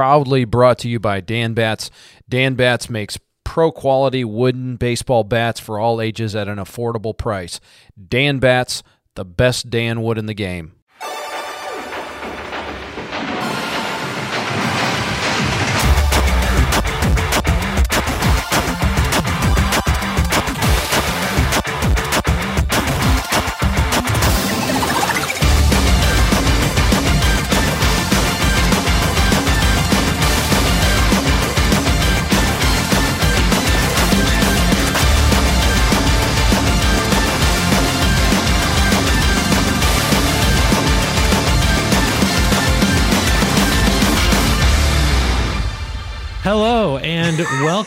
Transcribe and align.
proudly 0.00 0.46
brought 0.46 0.78
to 0.78 0.88
you 0.88 0.98
by 0.98 1.20
Dan 1.20 1.52
Bats. 1.52 1.90
Dan 2.26 2.54
Bats 2.54 2.88
makes 2.88 3.18
pro 3.44 3.70
quality 3.70 4.24
wooden 4.24 4.76
baseball 4.76 5.24
bats 5.24 5.60
for 5.60 5.78
all 5.78 6.00
ages 6.00 6.34
at 6.34 6.48
an 6.48 6.56
affordable 6.56 7.14
price. 7.14 7.60
Dan 8.08 8.38
Bats, 8.38 8.82
the 9.14 9.26
best 9.26 9.68
Dan 9.68 10.00
wood 10.00 10.16
in 10.16 10.24
the 10.24 10.32
game. 10.32 10.72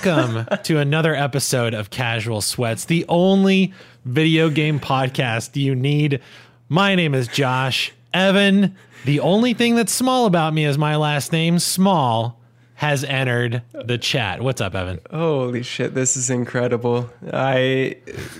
Welcome 0.05 0.45
to 0.63 0.79
another 0.79 1.15
episode 1.15 1.73
of 1.73 1.89
Casual 1.89 2.41
Sweats, 2.41 2.85
the 2.85 3.05
only 3.07 3.73
video 4.03 4.49
game 4.49 4.79
podcast 4.79 5.55
you 5.55 5.75
need. 5.75 6.19
My 6.67 6.95
name 6.95 7.15
is 7.15 7.27
Josh. 7.27 7.93
Evan, 8.13 8.75
the 9.05 9.21
only 9.21 9.53
thing 9.53 9.75
that's 9.75 9.93
small 9.93 10.25
about 10.25 10.53
me 10.53 10.65
is 10.65 10.77
my 10.77 10.97
last 10.97 11.31
name, 11.31 11.57
Small, 11.57 12.39
has 12.75 13.05
entered 13.05 13.61
the 13.71 13.97
chat. 13.97 14.41
What's 14.41 14.59
up, 14.59 14.75
Evan? 14.75 14.99
Holy 15.09 15.63
shit, 15.63 15.93
this 15.93 16.17
is 16.17 16.29
incredible. 16.29 17.09
I 17.31 17.97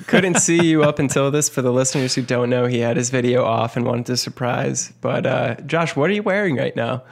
couldn't 0.07 0.39
see 0.39 0.65
you 0.65 0.83
up 0.83 0.99
until 0.99 1.31
this. 1.31 1.47
For 1.47 1.61
the 1.61 1.71
listeners 1.71 2.13
who 2.13 2.23
don't 2.23 2.49
know, 2.49 2.65
he 2.65 2.79
had 2.79 2.97
his 2.97 3.09
video 3.09 3.45
off 3.45 3.77
and 3.77 3.85
wanted 3.85 4.07
to 4.07 4.17
surprise. 4.17 4.91
But 4.99 5.25
uh, 5.25 5.55
Josh, 5.65 5.95
what 5.95 6.09
are 6.09 6.13
you 6.13 6.23
wearing 6.23 6.57
right 6.57 6.75
now? 6.75 7.03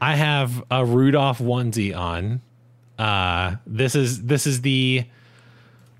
I 0.00 0.16
have 0.16 0.64
a 0.72 0.84
Rudolph 0.84 1.38
onesie 1.38 1.96
on. 1.96 2.40
Uh, 3.02 3.56
this 3.66 3.96
is 3.96 4.22
this 4.22 4.46
is 4.46 4.60
the 4.60 5.04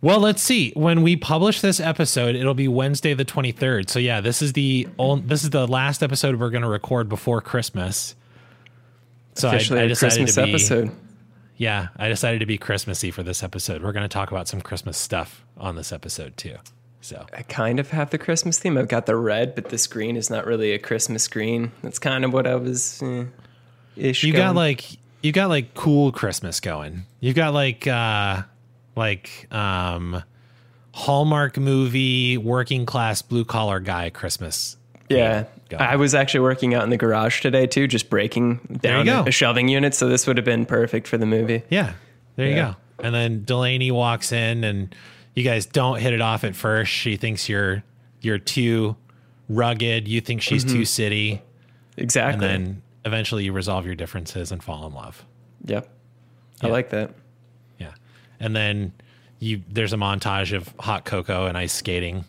well. 0.00 0.20
Let's 0.20 0.40
see. 0.40 0.70
When 0.76 1.02
we 1.02 1.16
publish 1.16 1.60
this 1.60 1.80
episode, 1.80 2.36
it'll 2.36 2.54
be 2.54 2.68
Wednesday 2.68 3.12
the 3.12 3.24
twenty 3.24 3.50
third. 3.50 3.90
So 3.90 3.98
yeah, 3.98 4.20
this 4.20 4.40
is 4.40 4.52
the 4.52 4.86
on, 4.98 5.26
this 5.26 5.42
is 5.42 5.50
the 5.50 5.66
last 5.66 6.04
episode 6.04 6.38
we're 6.38 6.50
going 6.50 6.62
to 6.62 6.68
record 6.68 7.08
before 7.08 7.40
Christmas. 7.40 8.14
So 9.34 9.48
I, 9.48 9.56
Officially 9.56 9.88
decided 9.88 10.14
Christmas 10.14 10.34
to 10.36 10.44
be, 10.44 10.50
episode. 10.50 10.90
Yeah, 11.56 11.88
I 11.96 12.06
decided 12.06 12.38
to 12.38 12.46
be 12.46 12.56
Christmassy 12.56 13.10
for 13.10 13.24
this 13.24 13.42
episode. 13.42 13.82
We're 13.82 13.92
going 13.92 14.08
to 14.08 14.14
talk 14.14 14.30
about 14.30 14.46
some 14.46 14.60
Christmas 14.60 14.96
stuff 14.96 15.44
on 15.56 15.74
this 15.74 15.90
episode 15.90 16.36
too. 16.36 16.54
So 17.00 17.26
I 17.36 17.42
kind 17.42 17.80
of 17.80 17.90
have 17.90 18.10
the 18.10 18.18
Christmas 18.18 18.60
theme. 18.60 18.78
I've 18.78 18.86
got 18.86 19.06
the 19.06 19.16
red, 19.16 19.56
but 19.56 19.70
this 19.70 19.88
green 19.88 20.16
is 20.16 20.30
not 20.30 20.46
really 20.46 20.70
a 20.70 20.78
Christmas 20.78 21.26
green. 21.26 21.72
That's 21.82 21.98
kind 21.98 22.24
of 22.24 22.32
what 22.32 22.46
I 22.46 22.54
was. 22.54 23.02
Eh, 23.02 23.24
ish. 23.96 24.22
you 24.22 24.32
got 24.32 24.54
like 24.54 24.84
you 25.22 25.32
got 25.32 25.48
like 25.48 25.74
cool 25.74 26.12
Christmas 26.12 26.60
going. 26.60 27.04
You've 27.20 27.36
got 27.36 27.54
like 27.54 27.86
uh 27.86 28.42
like 28.96 29.52
um 29.52 30.22
Hallmark 30.94 31.56
movie 31.56 32.36
working 32.36 32.84
class 32.84 33.22
blue 33.22 33.44
collar 33.44 33.80
guy 33.80 34.10
Christmas. 34.10 34.76
Yeah. 35.08 35.44
Go. 35.68 35.78
I 35.78 35.96
was 35.96 36.14
actually 36.14 36.40
working 36.40 36.74
out 36.74 36.84
in 36.84 36.90
the 36.90 36.96
garage 36.96 37.40
today 37.40 37.66
too, 37.66 37.86
just 37.86 38.10
breaking 38.10 38.78
down 38.82 39.06
go. 39.06 39.24
a 39.26 39.30
shelving 39.30 39.68
unit. 39.68 39.94
So 39.94 40.08
this 40.08 40.26
would 40.26 40.36
have 40.36 40.44
been 40.44 40.66
perfect 40.66 41.08
for 41.08 41.16
the 41.16 41.26
movie. 41.26 41.62
Yeah. 41.70 41.94
There 42.36 42.46
you 42.46 42.54
go. 42.54 42.76
And 42.98 43.14
then 43.14 43.44
Delaney 43.44 43.90
walks 43.90 44.32
in 44.32 44.64
and 44.64 44.94
you 45.34 45.44
guys 45.44 45.66
don't 45.66 45.98
hit 45.98 46.12
it 46.12 46.20
off 46.20 46.44
at 46.44 46.54
first. 46.54 46.90
She 46.92 47.16
thinks 47.16 47.48
you're 47.48 47.82
you're 48.20 48.38
too 48.38 48.96
rugged. 49.48 50.08
You 50.08 50.20
think 50.20 50.42
she's 50.42 50.64
too 50.64 50.84
city. 50.84 51.42
Exactly. 51.96 52.46
And 52.46 52.66
then 52.66 52.82
eventually 53.04 53.44
you 53.44 53.52
resolve 53.52 53.84
your 53.86 53.94
differences 53.94 54.52
and 54.52 54.62
fall 54.62 54.86
in 54.86 54.94
love. 54.94 55.24
yep. 55.64 55.88
I 56.62 56.68
like 56.68 56.90
that. 56.90 57.10
Yeah. 57.78 57.92
And 58.38 58.54
then 58.54 58.92
you 59.40 59.62
there's 59.68 59.92
a 59.92 59.96
montage 59.96 60.54
of 60.56 60.72
hot 60.78 61.04
cocoa 61.04 61.46
and 61.46 61.58
ice 61.58 61.72
skating. 61.72 62.24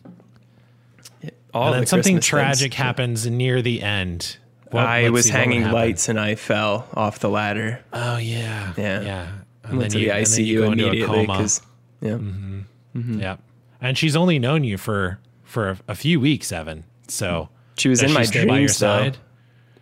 All 1.52 1.66
and 1.68 1.74
the 1.74 1.78
then 1.78 1.86
something 1.86 2.14
Christmas 2.16 2.26
tragic 2.26 2.72
things. 2.72 2.74
happens 2.74 3.26
near 3.30 3.62
the 3.62 3.80
end. 3.82 4.38
What- 4.70 4.84
I 4.86 5.10
was 5.10 5.28
hanging 5.28 5.70
lights 5.70 6.08
and 6.08 6.18
I 6.18 6.34
fell 6.34 6.88
off 6.94 7.20
the 7.20 7.28
ladder. 7.28 7.80
Oh 7.92 8.16
yeah, 8.16 8.72
Yeah. 8.76 9.00
yeah. 9.02 9.28
I 9.64 9.74
went 9.74 9.92
to 9.92 9.98
the 9.98 10.10
and 10.10 10.26
then 10.26 10.44
you 10.44 10.58
ICU 10.60 10.66
go 10.66 10.72
into 10.72 10.84
a 10.84 10.88
immediately 10.88 11.16
coma. 11.26 11.32
because 11.38 11.62
yeah, 12.00 12.10
mm-hmm. 12.10 12.60
Mm-hmm. 12.96 13.20
yeah. 13.20 13.36
And 13.80 13.96
she's 13.96 14.16
only 14.16 14.38
known 14.40 14.64
you 14.64 14.76
for 14.76 15.20
for 15.44 15.70
a, 15.70 15.78
a 15.88 15.94
few 15.94 16.18
weeks, 16.18 16.50
Evan. 16.50 16.82
So 17.06 17.48
she 17.78 17.88
was 17.88 18.02
in 18.02 18.08
she 18.08 18.14
my 18.14 18.24
stay 18.24 18.44
by 18.46 18.58
your 18.58 18.68
though. 18.68 18.72
side. 18.72 19.18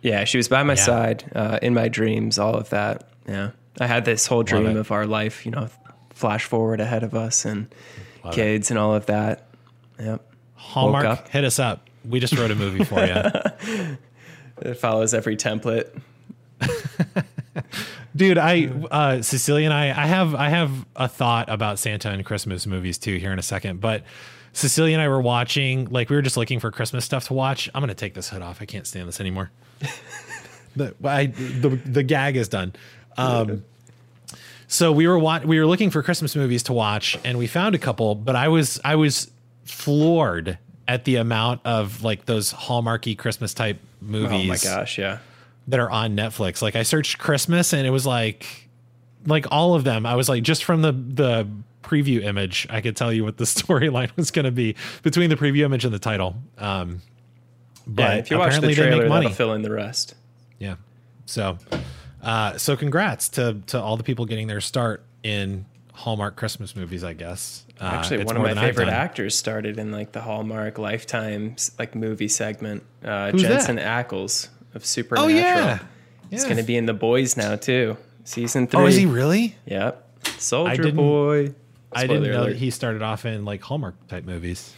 Yeah, 0.03 0.25
she 0.25 0.37
was 0.37 0.47
by 0.47 0.61
my 0.63 0.73
Yeah. 0.73 0.83
side 0.83 1.31
uh, 1.33 1.57
in 1.61 1.73
my 1.73 1.87
dreams. 1.87 2.37
All 2.37 2.53
of 2.53 2.69
that. 2.69 3.09
Yeah, 3.27 3.51
I 3.79 3.87
had 3.87 4.05
this 4.05 4.27
whole 4.27 4.43
dream 4.43 4.77
of 4.77 4.91
our 4.91 5.05
life. 5.07 5.45
You 5.45 5.51
know, 5.53 5.69
flash 6.13 6.45
forward 6.45 6.79
ahead 6.79 7.01
of 7.03 7.15
us 7.15 7.45
and 7.45 7.73
Love 8.23 8.33
it. 8.33 8.35
kids 8.35 8.69
and 8.69 8.77
all 8.77 8.93
of 8.93 9.05
that. 9.07 9.47
Yep. 9.99 10.21
Hallmark, 10.55 11.27
hit 11.29 11.43
us 11.43 11.57
up. 11.57 11.87
We 12.07 12.19
just 12.19 12.37
wrote 12.37 12.51
a 12.51 12.55
movie 12.55 12.83
for 12.83 12.99
you, 13.05 13.15
It 14.61 14.75
follows 14.75 15.13
every 15.13 15.35
template. 15.37 15.89
dude. 18.15 18.37
I 18.37 18.65
uh, 18.91 19.21
Cecilia 19.21 19.65
and 19.65 19.73
I, 19.73 19.85
I 19.89 20.05
have 20.07 20.35
I 20.35 20.49
have 20.49 20.71
a 20.95 21.07
thought 21.07 21.49
about 21.49 21.79
Santa 21.79 22.09
and 22.09 22.25
Christmas 22.25 22.67
movies 22.67 22.97
too 22.97 23.17
here 23.17 23.31
in 23.33 23.39
a 23.39 23.43
second, 23.43 23.79
but. 23.81 24.03
Cecilia 24.55 24.93
and 24.93 25.01
I 25.01 25.07
were 25.07 25.19
watching, 25.19 25.85
like 25.89 26.11
we 26.11 26.15
were 26.15 26.21
just 26.21 26.37
looking 26.37 26.59
for 26.59 26.69
Christmas 26.69 27.03
stuff 27.03 27.25
to 27.25 27.33
watch. 27.33 27.71
I'm 27.73 27.81
gonna 27.81 27.95
take 27.95 28.13
this 28.13 28.29
hood 28.29 28.43
off. 28.43 28.61
I 28.61 28.65
can't 28.65 28.85
stand 28.85 29.07
this 29.07 29.19
anymore. 29.19 29.49
The, 30.75 30.95
I, 31.03 31.27
the 31.27 31.69
the 31.69 32.03
gag 32.03 32.35
is 32.35 32.47
done. 32.49 32.73
Um, 33.17 33.63
so 34.67 34.91
we 34.91 35.07
were 35.07 35.19
wa- 35.19 35.41
we 35.45 35.59
were 35.59 35.65
looking 35.67 35.89
for 35.89 36.01
Christmas 36.01 36.35
movies 36.35 36.63
to 36.63 36.73
watch, 36.73 37.17
and 37.23 37.37
we 37.37 37.47
found 37.47 37.75
a 37.75 37.77
couple. 37.79 38.15
But 38.15 38.35
I 38.35 38.47
was 38.47 38.79
I 38.83 38.95
was 38.95 39.29
floored 39.65 40.57
at 40.87 41.05
the 41.05 41.15
amount 41.17 41.61
of 41.65 42.03
like 42.03 42.25
those 42.25 42.51
hallmarky 42.53 43.17
Christmas 43.17 43.53
type 43.53 43.79
movies 44.01 44.31
Oh 44.31 44.43
my 44.43 44.57
gosh, 44.57 44.97
yeah. 44.97 45.19
that 45.67 45.79
are 45.79 45.89
on 45.89 46.15
Netflix. 46.15 46.61
Like 46.61 46.75
I 46.75 46.83
searched 46.83 47.17
Christmas, 47.19 47.71
and 47.73 47.85
it 47.85 47.91
was 47.91 48.05
like 48.05 48.67
like 49.25 49.45
all 49.51 49.75
of 49.75 49.83
them. 49.83 50.05
I 50.05 50.15
was 50.15 50.27
like 50.27 50.43
just 50.43 50.63
from 50.63 50.81
the 50.81 50.91
the 50.91 51.47
preview 51.83 52.23
image, 52.23 52.65
I 52.69 52.81
could 52.81 52.95
tell 52.95 53.13
you 53.13 53.23
what 53.23 53.37
the 53.37 53.43
storyline 53.45 54.15
was 54.15 54.31
going 54.31 54.45
to 54.45 54.51
be 54.51 54.75
between 55.03 55.29
the 55.29 55.35
preview 55.35 55.63
image 55.63 55.85
and 55.85 55.93
the 55.93 55.99
title. 55.99 56.35
Um, 56.57 57.01
but 57.87 58.01
yeah, 58.03 58.13
if 58.15 58.31
you 58.31 58.37
watch 58.37 58.59
the 58.59 58.73
trailer, 58.73 59.01
make 59.03 59.09
money. 59.09 59.25
that'll 59.25 59.35
fill 59.35 59.53
in 59.53 59.61
the 59.61 59.71
rest. 59.71 60.15
Yeah. 60.59 60.75
So, 61.25 61.57
uh, 62.21 62.57
so 62.57 62.75
congrats 62.75 63.29
to 63.29 63.61
to 63.67 63.81
all 63.81 63.97
the 63.97 64.03
people 64.03 64.25
getting 64.25 64.47
their 64.47 64.61
start 64.61 65.03
in 65.23 65.65
Hallmark 65.93 66.35
Christmas 66.35 66.75
movies. 66.75 67.03
I 67.03 67.13
guess. 67.13 67.65
Uh, 67.79 67.85
Actually, 67.85 68.23
one 68.23 68.37
of 68.37 68.43
my 68.43 68.53
favorite 68.53 68.89
actors 68.89 69.37
started 69.37 69.77
in 69.79 69.91
like 69.91 70.11
the 70.11 70.21
Hallmark 70.21 70.77
Lifetime 70.77 71.55
like 71.79 71.95
movie 71.95 72.27
segment. 72.27 72.83
Uh, 73.03 73.31
Who's 73.31 73.41
Jensen 73.41 73.77
that? 73.77 74.07
Ackles 74.09 74.47
of 74.73 74.85
Supernatural. 74.85 75.25
Oh 75.31 75.33
yeah. 75.35 75.79
He's 76.29 76.41
Yeah. 76.43 76.49
going 76.49 76.57
to 76.57 76.63
be 76.63 76.77
in 76.77 76.85
The 76.85 76.93
Boys 76.93 77.35
now 77.37 77.55
too. 77.55 77.97
Season 78.23 78.67
three. 78.67 78.79
Oh, 78.79 78.85
is 78.85 78.95
he 78.95 79.05
really? 79.05 79.55
Yep. 79.65 79.99
Soldier 80.37 80.91
Boy. 80.91 81.53
I 81.91 82.07
didn't 82.07 82.23
know 82.23 82.41
alert. 82.41 82.49
that 82.51 82.55
he 82.57 82.69
started 82.71 83.01
off 83.01 83.25
in 83.25 83.43
like 83.45 83.61
Hallmark 83.61 84.07
type 84.07 84.23
movies. 84.23 84.73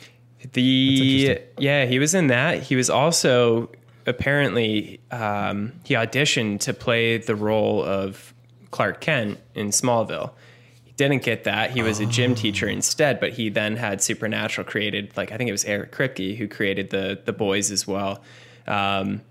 The 0.54 1.40
yeah, 1.58 1.86
he 1.86 2.00
was 2.00 2.14
in 2.14 2.28
that. 2.28 2.64
He 2.64 2.76
was 2.76 2.90
also 2.90 3.70
apparently 4.06 5.00
um, 5.12 5.74
he 5.84 5.94
auditioned 5.96 6.60
to 6.62 6.74
play 6.74 7.18
the 7.18 7.36
role 7.36 7.84
of 7.84 8.34
Clark 8.72 9.02
Kent 9.02 9.40
in 9.54 9.70
Smallville. 9.70 10.32
He 10.84 10.92
didn't 10.94 11.24
get 11.24 11.46
that. 11.46 11.72
He 11.72 11.82
was 11.82 12.00
a 12.00 12.06
gym 12.06 12.32
Oh. 12.32 12.36
teacher 12.36 12.68
instead, 12.68 13.20
but 13.20 13.34
he 13.34 13.50
then 13.50 13.76
had 13.78 14.02
Supernatural 14.02 14.66
created. 14.68 15.16
Like 15.18 15.32
I 15.32 15.38
think 15.38 15.48
it 15.50 15.52
was 15.54 15.66
Eric 15.66 15.92
Kripke 15.92 16.38
who 16.38 16.48
created 16.48 16.90
the 16.92 17.20
the 17.24 17.34
boys 17.34 17.72
as 17.72 17.88
well. 17.88 18.22
Um, 18.68 19.22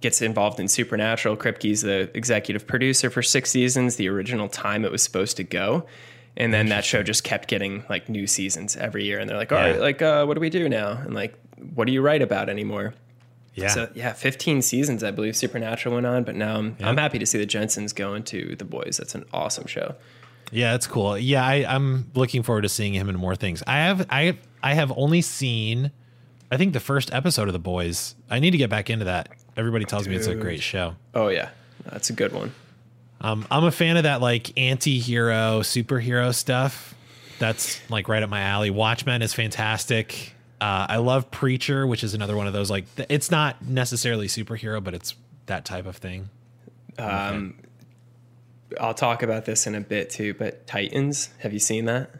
gets 0.00 0.20
involved 0.20 0.60
in 0.60 0.68
Supernatural. 0.68 1.36
Kripke's 1.36 1.80
the 1.82 2.10
executive 2.14 2.66
producer 2.66 3.08
for 3.08 3.22
six 3.22 3.50
seasons, 3.50 3.96
the 3.96 4.08
original 4.08 4.48
time 4.48 4.84
it 4.84 4.92
was 4.92 5.02
supposed 5.02 5.36
to 5.38 5.44
go. 5.44 5.86
And 6.36 6.52
then 6.52 6.66
that 6.68 6.84
show 6.84 7.02
just 7.02 7.24
kept 7.24 7.48
getting 7.48 7.84
like 7.88 8.08
new 8.08 8.26
seasons 8.26 8.76
every 8.76 9.04
year. 9.04 9.18
And 9.18 9.28
they're 9.28 9.36
like, 9.38 9.52
all 9.52 9.58
right, 9.58 9.74
Yeah. 9.76 9.80
like, 9.80 10.02
uh, 10.02 10.24
what 10.26 10.34
do 10.34 10.40
we 10.40 10.50
do 10.50 10.68
now? 10.68 10.92
And 10.92 11.14
like, 11.14 11.34
what 11.74 11.86
do 11.86 11.92
you 11.92 12.02
write 12.02 12.20
about 12.22 12.48
anymore? 12.50 12.94
Yeah. 13.54 13.68
So 13.68 13.88
yeah, 13.94 14.12
15 14.12 14.60
seasons, 14.60 15.02
I 15.02 15.10
believe 15.12 15.34
Supernatural 15.34 15.94
went 15.94 16.06
on, 16.06 16.24
but 16.24 16.34
now 16.34 16.56
I'm, 16.58 16.76
Yeah. 16.78 16.90
I'm 16.90 16.98
happy 16.98 17.18
to 17.18 17.24
see 17.26 17.38
the 17.38 17.46
Jensens 17.46 17.94
go 17.94 18.14
into 18.14 18.54
The 18.54 18.66
Boys. 18.66 18.98
That's 18.98 19.14
an 19.14 19.24
awesome 19.32 19.66
show. 19.66 19.94
Yeah, 20.52 20.74
it's 20.74 20.86
cool. 20.86 21.16
Yeah, 21.18 21.44
I, 21.44 21.64
I'm 21.66 22.10
looking 22.14 22.42
forward 22.42 22.62
to 22.62 22.68
seeing 22.68 22.92
him 22.92 23.08
in 23.08 23.16
more 23.16 23.34
things. 23.34 23.62
I 23.66 23.78
have 23.78 24.06
I 24.10 24.24
have, 24.24 24.36
I 24.62 24.74
have 24.74 24.92
only 24.96 25.22
seen 25.22 25.90
I 26.52 26.56
think 26.58 26.74
the 26.74 26.80
first 26.80 27.12
episode 27.12 27.48
of 27.48 27.54
The 27.54 27.58
Boys. 27.58 28.14
I 28.30 28.38
need 28.38 28.50
to 28.52 28.58
get 28.58 28.70
back 28.70 28.88
into 28.90 29.06
that. 29.06 29.30
Everybody 29.56 29.84
tells 29.86 30.06
me 30.06 30.14
it's 30.16 30.26
a 30.28 30.34
great 30.34 30.62
show. 30.62 30.94
Oh 31.14 31.28
yeah, 31.28 31.48
that's 31.86 32.10
a 32.10 32.12
good 32.12 32.32
one. 32.32 32.52
Um, 33.20 33.46
I'm 33.50 33.64
a 33.64 33.70
fan 33.70 33.96
of 33.96 34.02
that 34.04 34.20
like 34.20 34.58
anti-hero 34.58 35.60
superhero 35.60 36.34
stuff. 36.34 36.94
That's 37.38 37.80
like 37.90 38.08
right 38.08 38.22
up 38.22 38.30
my 38.30 38.40
alley. 38.40 38.70
Watchmen 38.70 39.22
is 39.22 39.34
fantastic. 39.34 40.32
Uh, 40.60 40.86
I 40.88 40.96
love 40.96 41.30
Preacher, 41.30 41.86
which 41.86 42.02
is 42.02 42.14
another 42.14 42.36
one 42.36 42.46
of 42.46 42.52
those 42.52 42.70
like 42.70 42.92
th- 42.96 43.08
it's 43.10 43.30
not 43.30 43.62
necessarily 43.62 44.26
superhero, 44.26 44.82
but 44.82 44.94
it's 44.94 45.14
that 45.46 45.64
type 45.64 45.86
of 45.86 45.96
thing. 45.96 46.30
Um, 46.98 47.54
I'll 48.80 48.94
talk 48.94 49.22
about 49.22 49.44
this 49.44 49.66
in 49.66 49.74
a 49.74 49.80
bit 49.80 50.10
too, 50.10 50.34
but 50.34 50.66
Titans, 50.66 51.30
have 51.38 51.52
you 51.52 51.58
seen 51.58 51.84
that? 51.86 52.10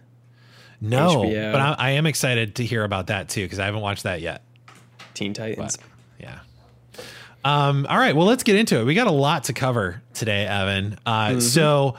No, 0.81 1.23
HBO. 1.25 1.53
but 1.53 1.61
I, 1.61 1.75
I 1.79 1.91
am 1.93 2.07
excited 2.07 2.57
to 2.57 2.65
hear 2.65 2.85
about 2.85 3.07
that 3.07 3.29
too 3.31 3.45
because 3.45 3.59
I 3.59 3.65
haven't 3.65 3.81
watched 3.81 4.03
that 4.03 4.21
yet. 4.21 4.43
Teen 5.15 5.33
Titans. 5.33 5.79
Yeah. 5.81 5.87
Um, 7.47 7.87
all 7.89 7.97
right. 7.97 8.17
Well, 8.17 8.27
let's 8.27 8.43
get 8.43 8.57
into 8.57 8.81
it. 8.81 8.85
We 8.85 8.95
got 8.95 9.07
a 9.07 9.13
lot 9.13 9.45
to 9.45 9.53
cover 9.53 10.03
today, 10.15 10.47
Evan. 10.47 10.99
Uh, 11.07 11.39
So, 11.39 11.95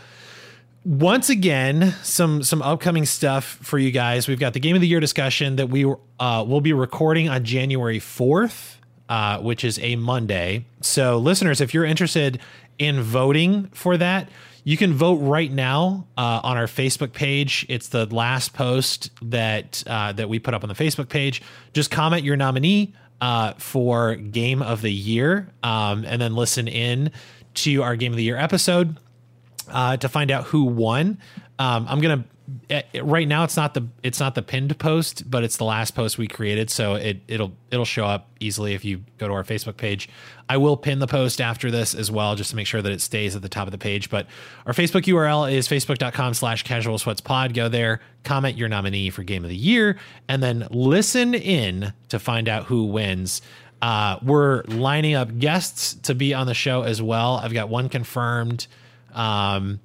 once 0.84 1.30
again, 1.30 1.96
some 2.04 2.44
some 2.44 2.62
upcoming 2.62 3.06
stuff 3.06 3.46
for 3.62 3.80
you 3.80 3.92
guys. 3.92 4.28
We've 4.28 4.40
got 4.40 4.52
the 4.54 4.60
game 4.60 4.76
of 4.76 4.82
the 4.82 4.88
year 4.88 5.00
discussion 5.00 5.56
that 5.56 5.70
we 5.70 5.86
uh, 6.20 6.44
will 6.46 6.60
be 6.60 6.74
recording 6.74 7.30
on 7.30 7.46
January 7.46 8.00
fourth, 8.00 8.82
uh, 9.08 9.40
which 9.40 9.64
is 9.64 9.80
a 9.80 9.96
Monday. 9.96 10.66
So, 10.82 11.18
listeners, 11.18 11.62
if 11.62 11.74
you're 11.74 11.86
interested 11.86 12.40
in 12.78 13.02
voting 13.02 13.70
for 13.74 13.98
that. 13.98 14.30
You 14.64 14.76
can 14.76 14.94
vote 14.94 15.16
right 15.20 15.50
now 15.50 16.08
uh, 16.18 16.42
on 16.44 16.58
our 16.58 16.66
Facebook 16.66 17.14
page. 17.14 17.66
It's 17.70 17.88
the 17.88 18.06
last 18.14 18.54
post 18.54 19.12
that 19.22 19.82
uh, 19.88 20.12
that 20.12 20.28
we 20.28 20.40
put 20.40 20.54
up 20.54 20.64
on 20.64 20.68
the 20.68 20.76
Facebook 20.76 21.08
page. 21.08 21.42
Just 21.72 21.90
comment 21.90 22.24
your 22.26 22.36
nominee 22.36 22.94
uh, 23.22 23.54
for 23.54 24.16
Game 24.16 24.62
of 24.62 24.82
the 24.82 24.92
Year, 24.92 25.50
um, 25.64 26.06
and 26.06 26.22
then 26.22 26.36
listen 26.36 26.68
in 26.68 27.12
to 27.56 27.84
our 27.84 27.96
Game 27.96 28.12
of 28.12 28.18
the 28.18 28.24
Year 28.24 28.38
episode 28.38 28.98
uh, 29.70 29.98
to 29.98 30.10
find 30.10 30.32
out 30.32 30.46
who 30.46 30.66
won. 30.66 31.18
Um, 31.60 31.86
I'm 31.90 32.00
gonna 32.00 32.26
right 33.02 33.28
now. 33.28 33.44
It's 33.44 33.58
not 33.58 33.74
the 33.74 33.88
it's 34.04 34.20
not 34.20 34.36
the 34.36 34.42
pinned 34.42 34.78
post, 34.80 35.30
but 35.30 35.44
it's 35.44 35.58
the 35.58 35.66
last 35.66 35.96
post 35.96 36.18
we 36.18 36.28
created, 36.28 36.70
so 36.70 36.96
it 36.96 37.22
it'll 37.28 37.52
it'll 37.72 37.86
show 37.86 38.06
up 38.06 38.30
easily 38.40 38.74
if 38.74 38.86
you 38.86 39.04
go 39.18 39.28
to 39.28 39.34
our 39.34 39.44
Facebook 39.44 39.78
page. 39.78 40.08
I 40.48 40.58
will 40.58 40.78
pin 40.78 41.00
the 41.00 41.08
post 41.08 41.42
after 41.42 41.70
this 41.70 41.94
as 41.94 42.10
well, 42.10 42.36
just 42.36 42.52
to 42.52 42.56
make 42.56 42.68
sure 42.68 42.82
that 42.82 42.92
it 42.92 43.02
stays 43.02 43.36
at 43.36 43.42
the 43.42 43.50
top 43.50 43.68
of 43.68 43.72
the 43.72 43.78
page. 43.78 44.10
But 44.10 44.28
our 44.66 44.74
Facebook 44.74 45.04
URL 45.04 45.52
is 45.52 45.68
facebook.com 45.68 46.34
slash 46.34 46.64
casual 46.64 46.98
sweats 46.98 47.22
pod. 47.22 47.54
Go 47.54 47.68
there, 47.68 48.02
comment 48.24 48.58
your 48.58 48.70
nominee 48.70 49.10
for 49.10 49.24
game 49.24 49.44
of 49.44 49.50
the 49.50 49.56
year, 49.56 49.98
and 50.28 50.42
then 50.42 50.68
listen 50.72 51.34
in 51.34 51.94
to 52.10 52.20
find 52.20 52.48
out 52.48 52.66
who 52.66 52.86
wins. 52.86 53.42
Uh, 53.82 54.18
we're 54.24 54.64
lining 54.64 55.14
up 55.14 55.38
guests 55.38 55.94
to 55.94 56.16
be 56.16 56.34
on 56.34 56.48
the 56.48 56.54
show 56.54 56.82
as 56.82 57.02
well. 57.02 57.36
I've 57.36 57.54
got 57.54 57.70
one 57.70 57.90
confirmed. 57.90 58.68
Um, 59.14 59.80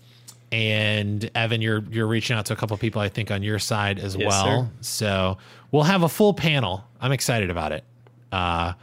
and 0.53 1.29
Evan, 1.35 1.63
you're 1.63 1.83
you're 1.91 2.07
reaching 2.07 2.37
out 2.37 2.47
to 2.47 2.53
a 2.53 2.57
couple 2.57 2.77
people 2.77 3.01
I 3.01 3.09
think 3.09 3.31
on 3.31 3.43
your 3.43 3.59
side 3.59 3.99
as 3.99 4.15
Yes, 4.15 4.29
well. 4.29 4.71
So 4.83 5.39
we'll 5.71 5.85
have 5.85 6.03
a 6.03 6.09
full 6.09 6.35
panel. 6.35 6.85
I'm 7.01 7.11
excited 7.13 7.51
about 7.51 7.73
it. 7.73 7.85
Uh, 8.31 8.75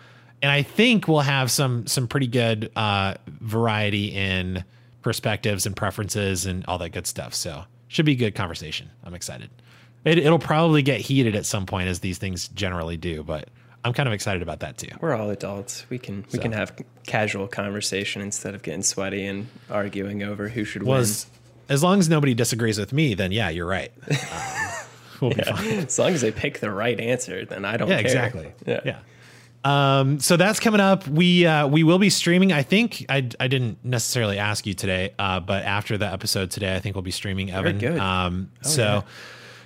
and 0.42 0.52
I 0.52 0.64
think 0.64 1.08
we'll 1.08 1.20
have 1.22 1.52
some 1.52 1.86
some 1.88 2.08
pretty 2.08 2.28
good 2.28 2.72
uh, 2.76 3.14
variety 3.28 4.08
in 4.08 4.64
perspectives 5.02 5.66
and 5.66 5.76
preferences 5.76 6.46
and 6.46 6.66
all 6.68 6.78
that 6.80 6.90
good 6.90 7.08
stuff. 7.08 7.34
So 7.34 7.64
should 7.88 8.06
be 8.06 8.14
a 8.14 8.16
good 8.16 8.36
conversation. 8.36 8.90
I'm 9.04 9.14
excited. 9.14 9.50
It, 10.06 10.18
it'll 10.18 10.40
probably 10.40 10.82
get 10.82 11.02
heated 11.02 11.36
at 11.36 11.46
some 11.46 11.66
point, 11.66 11.90
as 11.90 12.00
these 12.00 12.18
things 12.18 12.48
generally 12.50 12.96
do, 12.98 13.22
but 13.22 13.50
I'm 13.84 13.94
kind 13.94 14.08
of 14.08 14.14
excited 14.14 14.42
about 14.42 14.62
that 14.62 14.78
too. 14.78 14.90
We're 15.02 15.14
all 15.14 15.30
adults. 15.30 15.86
We 15.90 16.00
can 16.00 16.24
we 16.32 16.38
So. 16.38 16.42
can 16.42 16.52
have 16.54 16.74
casual 17.06 17.48
conversation 17.48 18.22
instead 18.22 18.56
of 18.56 18.62
getting 18.64 18.82
sweaty 18.84 19.26
and 19.26 19.48
arguing 19.70 20.24
over 20.24 20.48
who 20.50 20.64
should 20.64 20.84
Was 20.84 21.28
as 21.70 21.82
long 21.84 22.00
as 22.00 22.10
nobody 22.10 22.34
disagrees 22.34 22.78
with 22.80 22.92
me, 22.92 23.14
then 23.14 23.32
yeah, 23.32 23.50
you're 23.50 23.66
right. 23.68 23.92
Um, 25.22 25.28
we'll 25.30 25.36
be 25.38 25.44
fine. 25.44 25.68
As 25.80 26.00
long 26.00 26.14
as 26.14 26.22
they 26.22 26.32
pick 26.32 26.62
the 26.62 26.72
right 26.72 26.98
answer, 26.98 27.44
then 27.46 27.66
I 27.66 27.76
don't 27.76 27.90
Yeah, 27.90 27.96
care. 27.98 28.06
exactly. 28.06 28.52
Yeah. 28.66 28.80
Yeah. 28.86 29.00
Um, 29.66 30.22
so 30.22 30.38
that's 30.38 30.62
coming 30.62 30.80
up. 30.80 31.06
We 31.10 31.46
uh, 31.46 31.68
we 31.68 31.84
will 31.84 32.00
be 32.00 32.10
streaming. 32.10 32.54
I 32.54 32.64
think 32.64 33.06
I, 33.10 33.28
I 33.38 33.48
didn't 33.50 33.84
necessarily 33.84 34.40
ask 34.40 34.66
you 34.66 34.74
today, 34.74 35.14
uh, 35.20 35.42
but 35.42 35.66
after 35.66 35.98
the 35.98 36.06
episode 36.10 36.52
today, 36.52 36.74
I 36.74 36.80
think 36.80 36.96
we'll 36.96 37.02
be 37.02 37.12
streaming 37.12 37.52
Evan. 37.52 37.80
good. 37.80 37.98
Oh, 37.98 38.02
Um, 38.02 38.50
so 38.62 38.82
yeah. 38.82 39.02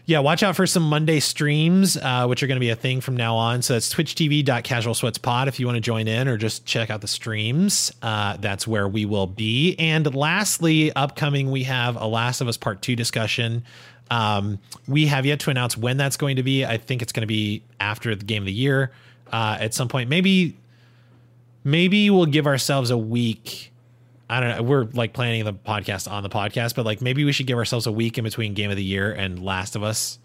Yeah. 0.05 0.19
watch 0.19 0.43
out 0.43 0.55
for 0.55 0.67
some 0.67 0.83
Monday 0.83 1.19
streams, 1.19 1.97
uh, 1.97 2.25
which 2.27 2.43
are 2.43 2.47
going 2.47 2.57
to 2.57 2.61
be 2.61 2.69
a 2.69 2.75
thing 2.75 3.01
from 3.01 3.15
now 3.17 3.35
on. 3.35 3.61
So 3.61 3.75
it's 3.75 3.93
twitchtv.casualsweatspod 3.93 5.47
if 5.47 5.59
you 5.59 5.65
want 5.65 5.77
to 5.77 5.81
join 5.81 6.07
in 6.07 6.27
or 6.27 6.37
just 6.37 6.65
check 6.65 6.89
out 6.89 7.01
the 7.01 7.07
streams. 7.07 7.91
Uh, 8.01 8.37
that's 8.37 8.67
where 8.67 8.87
we 8.87 9.05
will 9.05 9.27
be. 9.27 9.75
And 9.79 10.13
lastly, 10.15 10.93
upcoming, 10.95 11.51
we 11.51 11.63
have 11.63 11.95
a 11.95 12.05
Last 12.05 12.41
of 12.41 12.47
Us 12.47 12.57
Part 12.57 12.81
2 12.81 12.95
discussion. 12.95 13.63
Um, 14.11 14.59
we 14.87 15.07
have 15.07 15.25
yet 15.25 15.39
to 15.41 15.49
announce 15.49 15.77
when 15.77 15.97
that's 15.97 16.17
going 16.17 16.35
to 16.35 16.43
be. 16.43 16.65
I 16.65 16.77
think 16.77 17.01
it's 17.01 17.11
going 17.11 17.21
to 17.21 17.27
be 17.27 17.63
after 17.79 18.15
the 18.15 18.25
game 18.25 18.43
of 18.43 18.47
the 18.47 18.53
year 18.53 18.91
uh, 19.31 19.57
at 19.59 19.73
some 19.73 19.87
point. 19.87 20.09
Maybe, 20.09 20.57
maybe 21.63 22.09
we'll 22.09 22.25
give 22.27 22.45
ourselves 22.45 22.91
a 22.91 22.97
week. 22.97 23.72
I 24.29 24.39
don't 24.39 24.57
know. 24.57 24.63
We're 24.63 24.83
like 24.85 25.13
planning 25.13 25.43
the 25.45 25.53
podcast 25.53 26.09
on 26.11 26.23
the 26.23 26.29
podcast, 26.29 26.75
but 26.75 26.85
like 26.85 27.01
maybe 27.01 27.23
we 27.25 27.31
should 27.31 27.47
give 27.47 27.57
ourselves 27.57 27.85
a 27.87 27.91
week 27.91 28.17
in 28.17 28.23
between 28.23 28.53
game 28.53 28.71
of 28.71 28.77
the 28.77 28.83
year 28.83 29.11
and 29.11 29.43
Last 29.43 29.75
of 29.75 29.83
Us 29.83 30.17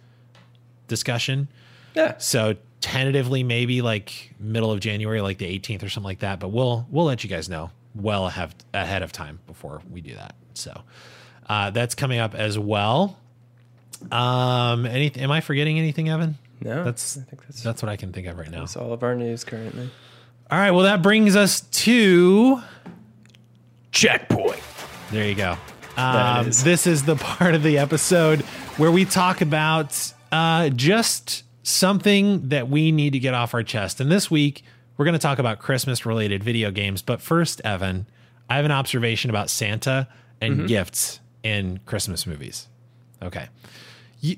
discussion. 0.87 1.49
Yeah. 1.95 2.15
So 2.19 2.57
tentatively, 2.81 3.43
maybe 3.43 3.83
like 3.83 4.33
middle 4.39 4.71
of 4.71 4.81
January, 4.81 5.21
like 5.21 5.39
the 5.39 5.59
18th 5.59 5.83
or 5.83 5.89
something 5.89 6.05
like 6.07 6.21
that. 6.21 6.39
But 6.41 6.49
we'll 6.49 6.87
we'll 6.91 7.07
let 7.07 7.25
you 7.25 7.31
guys 7.31 7.49
know 7.49 7.71
well 7.95 8.27
ahead 8.27 8.55
ahead 8.73 9.03
of 9.03 9.13
time 9.13 9.41
before 9.47 9.83
we 9.91 10.01
do 10.01 10.15
that. 10.15 10.35
So 10.55 10.83
uh, 11.49 11.71
that's 11.71 11.95
coming 11.95 12.19
up 12.21 12.35
as 12.35 12.59
well. 12.59 13.19
Um, 14.13 14.87
anything? 14.87 15.23
Am 15.25 15.31
I 15.33 15.41
forgetting 15.41 15.79
anything, 15.79 16.09
Evan? 16.09 16.39
No, 16.61 16.83
That's 16.85 17.17
I 17.17 17.23
think 17.23 17.43
that's 17.43 17.63
that's 17.63 17.83
what 17.83 17.89
I 17.89 17.97
can 17.97 18.13
think 18.13 18.27
of 18.27 18.37
right 18.39 18.51
now. 18.51 18.61
that's 18.61 18.77
all 18.77 18.93
of 18.93 19.03
our 19.03 19.15
news 19.15 19.45
currently. 19.45 19.91
All 20.51 20.59
right. 20.59 20.71
Well, 20.71 20.85
that 20.85 21.03
brings 21.03 21.37
us 21.37 21.61
to 21.61 22.63
Checkpoint. 23.93 24.61
There 25.11 25.27
you 25.27 25.35
go. 25.35 25.57
Um, 25.97 26.49
is. 26.49 26.63
this 26.63 26.87
is 26.87 27.05
the 27.05 27.17
part 27.17 27.55
of 27.55 27.63
the 27.63 27.79
episode 27.79 28.41
where 28.77 28.91
we 28.93 29.05
talk 29.05 29.41
about 29.41 30.13
uh, 30.31 30.69
just 30.71 31.43
something 31.63 32.49
that 32.51 32.69
we 32.69 32.93
need 32.93 33.13
to 33.15 33.19
get 33.19 33.35
off 33.35 33.55
our 33.55 33.63
chest. 33.63 34.01
And 34.01 34.11
this 34.11 34.31
week, 34.31 34.63
we're 34.97 35.05
going 35.05 35.15
to 35.15 35.19
talk 35.19 35.39
about 35.39 35.59
Christmas 35.59 36.05
related 36.07 36.43
video 36.45 36.71
games. 36.71 37.03
But 37.03 37.21
first, 37.21 37.61
Evan, 37.65 38.07
I 38.49 38.57
have 38.57 38.65
an 38.65 38.73
observation 38.73 39.31
about 39.31 39.51
Santa 39.51 40.09
and 40.41 40.55
Mm-hmm. 40.57 40.67
gifts 40.67 41.21
in 41.43 41.81
Christmas 41.87 42.27
movies. 42.27 42.69
Okay. 43.23 43.49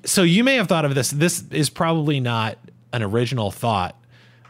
So 0.05 0.23
you 0.23 0.45
may 0.45 0.57
have 0.57 0.69
thought 0.69 0.85
of 0.85 0.95
this. 0.95 1.11
This 1.11 1.45
is 1.51 1.69
probably 1.71 2.21
not 2.21 2.59
an 2.93 3.03
original 3.03 3.51
thought, 3.51 3.97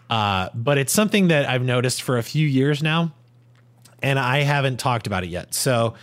uh, 0.08 0.48
but 0.54 0.78
it's 0.78 0.92
something 0.92 1.28
that 1.28 1.48
I've 1.48 1.62
noticed 1.62 2.02
for 2.02 2.18
a 2.18 2.22
few 2.22 2.46
years 2.46 2.82
now 2.82 3.12
and 4.02 4.18
I 4.18 4.40
haven't 4.42 4.78
talked 4.78 5.06
about 5.06 5.24
it 5.24 5.30
yet. 5.30 5.54
So, 5.54 5.94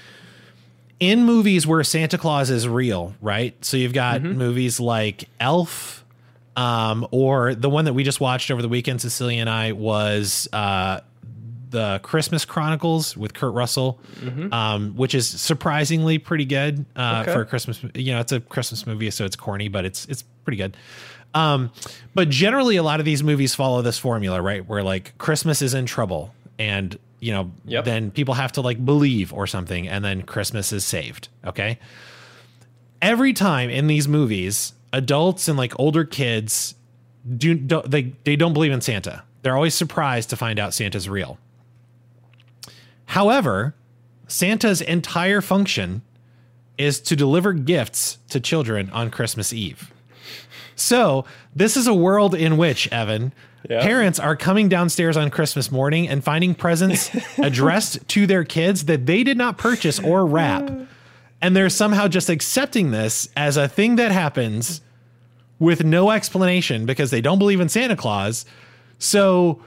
in 0.99 1.25
movies 1.25 1.67
where 1.67 1.83
Santa 1.83 2.17
Claus 2.17 2.49
is 2.49 2.67
real, 2.67 3.13
right? 3.21 3.53
So 3.63 3.77
you've 3.77 3.93
got 3.93 4.23
movies 4.23 4.79
like 4.79 5.25
Elf, 5.39 6.03
um, 6.55 7.07
or 7.11 7.53
the 7.53 7.69
one 7.69 7.85
that 7.85 7.93
we 7.93 8.03
just 8.03 8.19
watched 8.19 8.49
over 8.49 8.61
the 8.63 8.67
weekend, 8.69 9.01
Cecilia 9.01 9.39
and 9.41 9.49
I, 9.49 9.73
was 9.73 10.47
uh, 10.51 11.01
the 11.69 11.99
Christmas 12.01 12.45
Chronicles 12.45 13.15
with 13.15 13.35
Kurt 13.35 13.53
Russell, 13.53 13.99
um, 14.51 14.95
which 14.95 15.13
is 15.13 15.27
surprisingly 15.29 16.17
pretty 16.17 16.45
good 16.45 16.83
uh, 16.95 17.19
Okay. 17.23 17.33
for 17.33 17.41
a 17.41 17.45
Christmas. 17.45 17.79
You 17.93 18.13
know, 18.13 18.19
it's 18.21 18.31
a 18.31 18.39
Christmas 18.39 18.87
movie, 18.87 19.11
so 19.11 19.23
it's 19.25 19.35
corny, 19.35 19.67
but 19.67 19.85
it's 19.85 20.05
it's 20.05 20.23
pretty 20.45 20.57
good. 20.57 20.75
Um, 21.35 21.71
but 22.15 22.29
generally, 22.29 22.77
a 22.77 22.83
lot 22.83 22.99
of 22.99 23.05
these 23.05 23.21
movies 23.21 23.53
follow 23.53 23.83
this 23.83 23.99
formula, 23.99 24.41
right? 24.41 24.65
Where 24.67 24.81
like 24.81 25.15
Christmas 25.19 25.61
is 25.61 25.75
in 25.75 25.85
trouble, 25.85 26.33
and 26.57 26.97
you 27.19 27.31
know, 27.31 27.51
Yep. 27.65 27.85
then 27.85 28.11
people 28.11 28.33
have 28.35 28.51
to 28.53 28.61
like 28.61 28.83
believe 28.85 29.33
or 29.33 29.47
something, 29.47 29.87
and 29.87 30.03
then 30.05 30.21
Christmas 30.21 30.71
is 30.71 30.85
saved. 30.85 31.29
Okay. 31.45 31.79
Every 33.01 33.33
time 33.33 33.69
in 33.69 33.87
these 33.87 34.07
movies, 34.07 34.73
adults 34.93 35.47
and 35.47 35.57
like 35.57 35.73
older 35.79 36.03
kids 36.05 36.75
do 37.37 37.55
don't, 37.55 37.89
they 37.89 38.13
they 38.23 38.35
don't 38.35 38.53
believe 38.53 38.71
in 38.71 38.81
Santa. 38.81 39.23
They're 39.41 39.55
always 39.55 39.75
surprised 39.75 40.29
to 40.31 40.35
find 40.35 40.59
out 40.59 40.73
Santa's 40.73 41.07
real. 41.07 41.37
However, 43.05 43.75
Santa's 44.27 44.81
entire 44.81 45.41
function 45.41 46.01
is 46.77 46.99
to 47.01 47.15
deliver 47.15 47.53
gifts 47.53 48.17
to 48.29 48.39
children 48.39 48.89
on 48.91 49.09
Christmas 49.09 49.53
Eve. 49.53 49.91
So, 50.75 51.25
this 51.55 51.75
is 51.75 51.87
a 51.87 51.93
world 51.93 52.35
in 52.35 52.57
which, 52.57 52.87
Evan, 52.91 53.33
Yeah. 53.69 53.81
parents 53.81 54.19
are 54.19 54.35
coming 54.35 54.69
downstairs 54.69 55.17
on 55.17 55.29
Christmas 55.29 55.71
morning 55.71 56.07
and 56.07 56.23
finding 56.23 56.55
presents 56.55 57.09
addressed 57.37 58.07
to 58.09 58.25
their 58.27 58.43
kids 58.43 58.85
that 58.85 59.05
they 59.05 59.23
did 59.23 59.37
not 59.37 59.57
purchase 59.57 59.99
or 59.99 60.25
wrap. 60.25 60.69
And 61.41 61.55
they're 61.55 61.69
somehow 61.69 62.07
just 62.07 62.29
accepting 62.29 62.91
this 62.91 63.29
as 63.35 63.57
a 63.57 63.67
thing 63.67 63.97
that 63.97 64.11
happens 64.11 64.81
with 65.59 65.83
no 65.83 66.11
explanation 66.11 66.85
because 66.85 67.11
they 67.11 67.21
don't 67.21 67.39
believe 67.39 67.59
in 67.59 67.69
Santa 67.69 67.95
Claus. 67.95 68.45
So, 68.99 69.61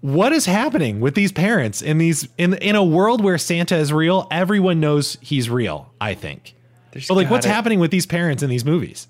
what 0.00 0.32
is 0.32 0.46
happening 0.46 1.00
with 1.00 1.14
these 1.14 1.32
parents 1.32 1.80
in 1.80 1.98
these 1.98 2.28
in 2.36 2.54
in 2.54 2.76
a 2.76 2.84
world 2.84 3.22
where 3.22 3.38
Santa 3.38 3.76
is 3.76 3.92
real? 3.92 4.26
Everyone 4.30 4.80
knows 4.80 5.16
he's 5.20 5.48
real. 5.48 5.92
I 6.00 6.14
think. 6.14 6.54
There's 6.92 7.08
But 7.08 7.14
like, 7.14 7.30
what's 7.30 7.46
happening 7.46 7.80
with 7.80 7.90
these 7.90 8.06
parents 8.06 8.42
in 8.42 8.50
these 8.50 8.64
movies? 8.64 9.08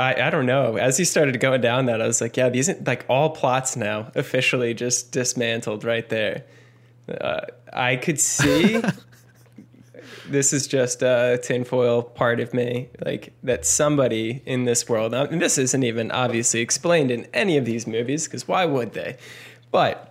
I, 0.00 0.28
I 0.28 0.30
don't 0.30 0.46
know. 0.46 0.76
As 0.76 0.96
he 0.96 1.04
started 1.04 1.38
going 1.40 1.60
down 1.60 1.84
that, 1.86 2.00
I 2.00 2.06
was 2.06 2.22
like, 2.22 2.36
yeah, 2.36 2.48
these 2.48 2.70
are 2.70 2.76
like 2.86 3.04
all 3.08 3.30
plots 3.30 3.76
now 3.76 4.10
officially 4.14 4.72
just 4.72 5.12
dismantled 5.12 5.84
right 5.84 6.08
there. 6.08 6.44
Uh, 7.06 7.42
I 7.72 7.96
could 7.96 8.18
see 8.18 8.80
this 10.28 10.54
is 10.54 10.66
just 10.66 11.02
a 11.02 11.38
tinfoil 11.42 12.02
part 12.02 12.40
of 12.40 12.54
me, 12.54 12.88
like 13.04 13.34
that 13.42 13.66
somebody 13.66 14.42
in 14.46 14.64
this 14.64 14.88
world, 14.88 15.12
and 15.12 15.40
this 15.40 15.58
isn't 15.58 15.82
even 15.82 16.10
obviously 16.10 16.60
explained 16.60 17.10
in 17.10 17.26
any 17.34 17.58
of 17.58 17.66
these 17.66 17.86
movies 17.86 18.26
because 18.26 18.48
why 18.48 18.64
would 18.64 18.94
they? 18.94 19.18
But 19.70 20.09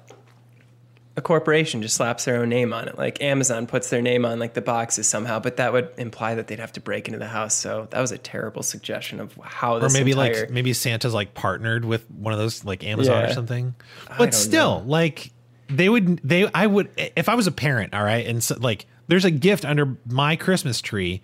a 1.20 1.22
corporation 1.22 1.82
just 1.82 1.96
slaps 1.98 2.26
their 2.26 2.38
own 2.38 2.50
name 2.50 2.74
on 2.74 2.88
it. 2.88 2.98
Like 2.98 3.22
Amazon 3.22 3.68
puts 3.68 3.90
their 3.90 4.02
name 4.02 4.26
on 4.26 4.40
like 4.40 4.54
the 4.54 4.62
boxes 4.62 5.08
somehow, 5.08 5.40
but 5.40 5.58
that 5.58 5.74
would 5.74 5.92
imply 5.98 6.34
that 6.34 6.48
they'd 6.48 6.60
have 6.60 6.72
to 6.74 6.80
break 6.80 7.08
into 7.08 7.20
the 7.20 7.28
house. 7.28 7.54
So 7.54 7.88
that 7.92 8.00
was 8.00 8.12
a 8.12 8.18
terrible 8.18 8.64
suggestion 8.64 9.20
of 9.20 9.38
how 9.44 9.78
Or 9.78 9.90
maybe 9.90 10.12
entire, 10.12 10.42
like 10.42 10.50
maybe 10.50 10.74
Santa's 10.74 11.14
like 11.14 11.36
partnered 11.36 11.86
with 11.86 12.10
one 12.10 12.34
of 12.34 12.40
those 12.40 12.66
like 12.66 12.84
Amazon 12.84 13.26
or 13.26 13.34
something. 13.34 13.76
But 14.18 14.34
still, 14.34 14.80
know. 14.80 14.88
like 14.88 15.32
they 15.70 15.90
would 15.90 16.20
they 16.24 16.50
I 16.54 16.66
would 16.66 16.90
if 16.98 17.30
I 17.30 17.36
was 17.36 17.46
a 17.46 17.52
parent, 17.52 17.94
all 17.94 18.04
right, 18.04 18.26
and 18.26 18.44
so, 18.44 18.58
like 18.58 18.86
there's 19.08 19.26
a 19.26 19.32
gift 19.32 19.66
under 19.66 19.98
my 20.08 20.36
Christmas 20.36 20.82
tree 20.82 21.22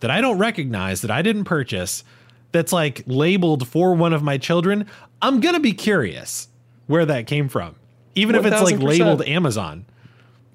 that 0.00 0.10
I 0.10 0.20
don't 0.20 0.38
recognize 0.38 1.00
that 1.02 1.10
I 1.10 1.22
didn't 1.22 1.44
purchase 1.44 2.04
that's 2.52 2.72
like 2.72 3.04
labeled 3.06 3.68
for 3.68 3.94
one 3.94 4.12
of 4.12 4.22
my 4.22 4.38
children, 4.38 4.86
I'm 5.22 5.40
going 5.40 5.54
to 5.54 5.60
be 5.60 5.72
curious 5.72 6.48
where 6.86 7.06
that 7.06 7.26
came 7.26 7.48
from. 7.48 7.76
Even 8.16 8.34
if 8.34 8.44
it's 8.44 8.60
like 8.62 8.78
labeled 8.80 9.22
Amazon. 9.22 9.86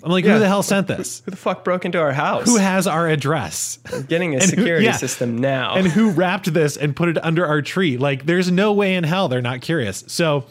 I'm 0.04 0.12
like, 0.12 0.26
Yeah. 0.26 0.34
who 0.34 0.40
the 0.40 0.48
hell 0.48 0.64
sent 0.64 0.88
this? 0.88 1.22
who 1.24 1.32
the 1.32 1.38
fuck 1.38 1.64
broke 1.64 1.86
into 1.86 2.00
our 2.00 2.12
house? 2.12 2.46
Who 2.46 2.58
has 2.58 2.88
our 2.88 3.08
address? 3.08 3.78
getting 4.08 4.34
a 4.34 4.38
and 4.40 4.44
who- 4.44 4.50
security 4.50 4.86
yeah. 4.86 4.94
system 4.98 5.38
now? 5.38 5.76
and 5.76 5.86
who 5.88 6.10
wrapped 6.10 6.52
this 6.54 6.76
and 6.76 6.96
put 6.96 7.08
it 7.10 7.24
under 7.24 7.46
our 7.46 7.62
tree. 7.62 7.98
Like, 7.98 8.26
there's 8.26 8.52
no 8.52 8.74
way 8.74 8.96
in 8.96 9.04
hell 9.04 9.28
they're 9.28 9.42
not 9.44 9.62
curious. 9.62 10.04
So, 10.08 10.46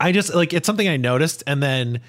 I 0.00 0.12
just 0.12 0.32
like 0.34 0.54
it's 0.54 0.66
something 0.66 0.88
I 0.88 0.96
noticed, 0.96 1.42
and 1.48 1.60
then 1.62 2.00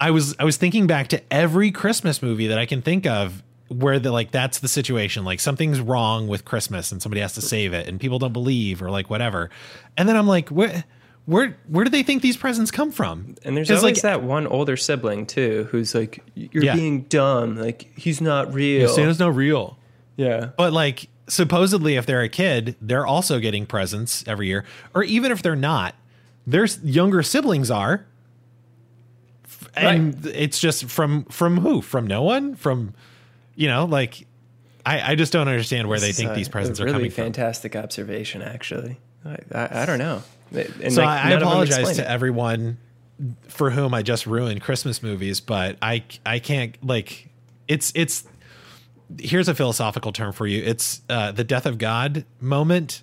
I 0.00 0.10
was 0.10 0.34
I 0.38 0.44
was 0.44 0.56
thinking 0.58 0.86
back 0.86 1.08
to 1.08 1.22
every 1.32 1.70
Christmas 1.70 2.20
movie 2.20 2.48
that 2.48 2.58
I 2.58 2.66
can 2.66 2.82
think 2.82 3.06
of 3.06 3.42
where 3.68 3.98
the 3.98 4.10
like 4.12 4.32
that's 4.32 4.58
the 4.58 4.68
situation. 4.68 5.24
Like 5.24 5.40
something's 5.40 5.80
wrong 5.80 6.26
with 6.28 6.44
Christmas, 6.44 6.90
and 6.92 7.00
somebody 7.00 7.20
has 7.22 7.32
to 7.34 7.40
save 7.40 7.72
it, 7.72 7.88
and 7.88 7.98
people 8.00 8.18
don't 8.18 8.32
believe 8.34 8.82
or 8.82 8.90
like 8.90 9.08
whatever. 9.08 9.48
And 9.96 10.06
then 10.08 10.16
I'm 10.16 10.26
like, 10.26 10.48
where 10.50 10.84
where 11.26 11.56
where 11.68 11.84
do 11.84 11.90
they 11.90 12.02
think 12.02 12.22
these 12.22 12.36
presents 12.36 12.70
come 12.70 12.90
from? 12.90 13.34
And 13.44 13.56
there's 13.56 13.70
always 13.70 13.82
like 13.82 14.00
that 14.02 14.22
one 14.22 14.46
older 14.46 14.76
sibling 14.76 15.26
too, 15.26 15.68
who's 15.70 15.94
like, 15.94 16.22
"You're 16.34 16.64
Yeah. 16.64 16.74
being 16.74 17.02
dumb. 17.02 17.56
Like 17.56 17.90
he's 17.96 18.20
not 18.20 18.54
real." 18.54 18.88
Santa's 18.88 19.18
not 19.18 19.34
real. 19.36 19.76
yeah, 20.16 20.50
But 20.56 20.72
like 20.72 21.08
supposedly 21.28 21.96
if 21.96 22.06
they're 22.06 22.22
a 22.22 22.28
kid, 22.28 22.76
they're 22.80 23.06
also 23.06 23.38
getting 23.40 23.66
presents 23.66 24.24
every 24.26 24.46
year. 24.46 24.64
Or 24.94 25.02
even 25.04 25.30
if 25.32 25.42
they're 25.42 25.56
not, 25.56 25.94
their 26.46 26.64
s- 26.64 26.78
younger 26.82 27.22
siblings 27.22 27.70
are. 27.70 28.06
F- 29.44 29.68
And 29.76 30.24
it's 30.26 30.58
just 30.60 30.84
from 30.86 31.24
from 31.24 31.58
who? 31.58 31.82
From 31.82 32.06
no 32.06 32.22
one? 32.22 32.54
From 32.54 32.94
you 33.56 33.68
know, 33.68 33.84
like 33.84 34.26
I, 34.84 35.12
I 35.12 35.14
just 35.16 35.32
don't 35.32 35.48
understand 35.48 35.88
where 35.88 35.98
they 35.98 36.08
This 36.08 36.16
is 36.18 36.22
think 36.22 36.30
a- 36.30 36.34
these 36.36 36.48
uh, 36.48 36.52
presents 36.52 36.78
a 36.78 36.84
are 36.84 36.86
really 36.86 36.98
coming 36.98 37.10
from. 37.10 37.24
fantastic 37.24 37.74
observation, 37.74 38.42
actually. 38.42 38.98
I, 39.24 39.38
I, 39.52 39.82
I 39.82 39.86
don't 39.86 39.98
know. 39.98 40.22
And 40.52 40.92
So 40.92 41.02
like, 41.02 41.08
I, 41.08 41.26
I 41.26 41.28
none 41.30 41.32
of 41.34 41.40
them 41.40 41.48
apologize 41.48 41.96
to 41.96 42.02
it. 42.02 42.06
everyone 42.06 42.78
for 43.48 43.70
whom 43.70 43.94
I 43.94 44.02
just 44.02 44.26
ruined 44.26 44.60
Christmas 44.60 45.02
movies, 45.02 45.40
but 45.40 45.76
I 45.82 46.04
I 46.24 46.38
can't 46.38 46.76
like 46.86 47.28
it's 47.68 47.92
it's 47.94 48.24
here's 49.18 49.48
a 49.48 49.54
philosophical 49.54 50.12
term 50.12 50.32
for 50.32 50.46
you. 50.46 50.62
It's 50.62 51.00
uh, 51.08 51.32
the 51.32 51.44
death 51.44 51.66
of 51.66 51.78
God 51.78 52.24
moment. 52.40 53.02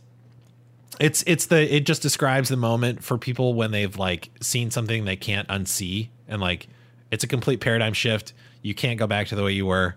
It's 1.00 1.24
it's 1.26 1.48
the 1.48 1.76
it 1.76 1.86
just 1.86 2.02
describes 2.02 2.50
the 2.50 2.58
moment 2.58 3.04
for 3.04 3.18
people 3.18 3.56
when 3.56 3.72
they've 3.72 3.98
like 3.98 4.30
seen 4.42 4.70
something 4.70 5.06
they 5.06 5.16
can't 5.16 5.48
unsee 5.48 6.10
and 6.28 6.40
like 6.40 6.68
it's 7.12 7.24
a 7.24 7.28
complete 7.28 7.60
paradigm 7.62 7.94
shift. 7.94 8.34
You 8.62 8.74
can't 8.76 9.00
go 9.00 9.08
back 9.08 9.28
to 9.28 9.36
the 9.36 9.44
way 9.44 9.52
you 9.54 9.66
were. 9.66 9.96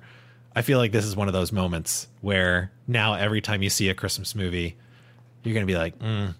I 0.55 0.63
feel 0.63 0.79
like 0.79 0.93
this 0.93 1.05
is 1.05 1.15
one 1.15 1.29
of 1.29 1.35
those 1.35 1.53
moments 1.53 2.09
where 2.23 2.73
now 2.89 3.13
every 3.15 3.43
time 3.43 3.63
you 3.63 3.69
see 3.69 3.91
a 3.91 3.95
Christmas 3.95 4.35
movie, 4.35 4.77
you're 5.45 5.53
gonna 5.55 5.67
be 5.67 5.77
like, 5.77 5.99
mm, 5.99 6.35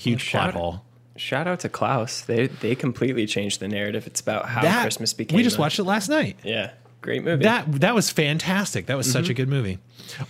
huge 0.00 0.22
shout- 0.22 0.52
plot 0.52 0.54
hole. 0.54 0.84
Shout 1.16 1.46
out 1.46 1.60
to 1.60 1.68
Klaus. 1.68 2.22
They 2.22 2.46
they 2.46 2.74
completely 2.74 3.26
changed 3.26 3.60
the 3.60 3.68
narrative. 3.68 4.06
It's 4.06 4.20
about 4.20 4.46
how 4.46 4.62
that 4.62 4.82
Christmas 4.82 5.12
became. 5.12 5.36
we 5.36 5.42
just 5.42 5.58
a- 5.58 5.60
watched 5.60 5.78
it 5.78 5.84
last 5.84 6.08
night 6.08 6.38
Yeah, 6.42 6.70
great 7.02 7.22
movie. 7.24 7.42
that 7.44 7.70
that 7.80 7.94
was 7.94 8.08
fantastic 8.10 8.86
that 8.86 8.96
was 8.96 9.10
such 9.10 9.28
a 9.28 9.34
good 9.34 9.48
movie 9.48 9.78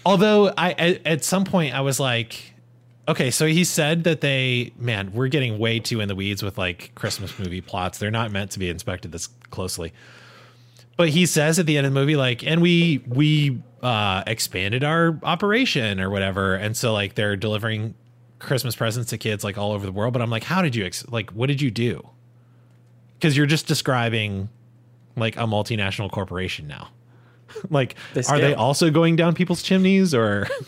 although 0.04 0.52
i 0.58 0.72
at, 0.72 1.06
at 1.06 1.24
some 1.24 1.44
point 1.44 1.74
i 1.74 1.80
was 1.80 1.98
like 2.00 2.54
okay 3.08 3.30
so 3.30 3.46
he 3.46 3.64
said 3.64 4.04
that 4.04 4.20
they 4.20 4.72
man 4.78 5.12
we're 5.12 5.28
getting 5.28 5.58
way 5.58 5.78
too 5.80 6.00
in 6.00 6.08
the 6.08 6.14
weeds 6.14 6.42
with 6.42 6.58
like 6.58 6.92
christmas 6.94 7.38
movie 7.38 7.60
plots 7.60 7.98
they're 7.98 8.10
not 8.10 8.30
meant 8.30 8.50
to 8.50 8.58
be 8.58 8.68
inspected 8.68 9.10
this 9.12 9.28
closely 9.50 9.92
but 10.96 11.08
he 11.08 11.24
says 11.26 11.58
at 11.58 11.66
the 11.66 11.76
end 11.78 11.86
of 11.86 11.94
the 11.94 11.98
movie 12.00 12.16
like 12.16 12.44
and 12.46 12.60
we 12.60 13.02
we 13.06 13.60
uh 13.82 14.22
expanded 14.26 14.84
our 14.84 15.18
operation 15.22 15.98
or 16.00 16.10
whatever 16.10 16.54
and 16.56 16.76
so 16.76 16.92
like 16.92 17.14
they're 17.14 17.36
delivering 17.36 17.94
christmas 18.40 18.74
presents 18.74 19.10
to 19.10 19.18
kids 19.18 19.44
like 19.44 19.56
all 19.56 19.70
over 19.72 19.86
the 19.86 19.92
world 19.92 20.12
but 20.12 20.20
i'm 20.20 20.30
like 20.30 20.44
how 20.44 20.60
did 20.62 20.74
you 20.74 20.84
ex- 20.84 21.06
like 21.08 21.30
what 21.30 21.46
did 21.46 21.60
you 21.62 21.70
do 21.70 22.08
because 23.18 23.36
you're 23.36 23.46
just 23.46 23.66
describing 23.68 24.48
like 25.16 25.36
a 25.36 25.40
multinational 25.40 26.10
corporation 26.10 26.66
now. 26.66 26.88
like, 27.70 27.94
are 28.30 28.38
they 28.38 28.54
also 28.54 28.90
going 28.90 29.14
down 29.16 29.34
people's 29.34 29.62
chimneys 29.62 30.14
or? 30.14 30.46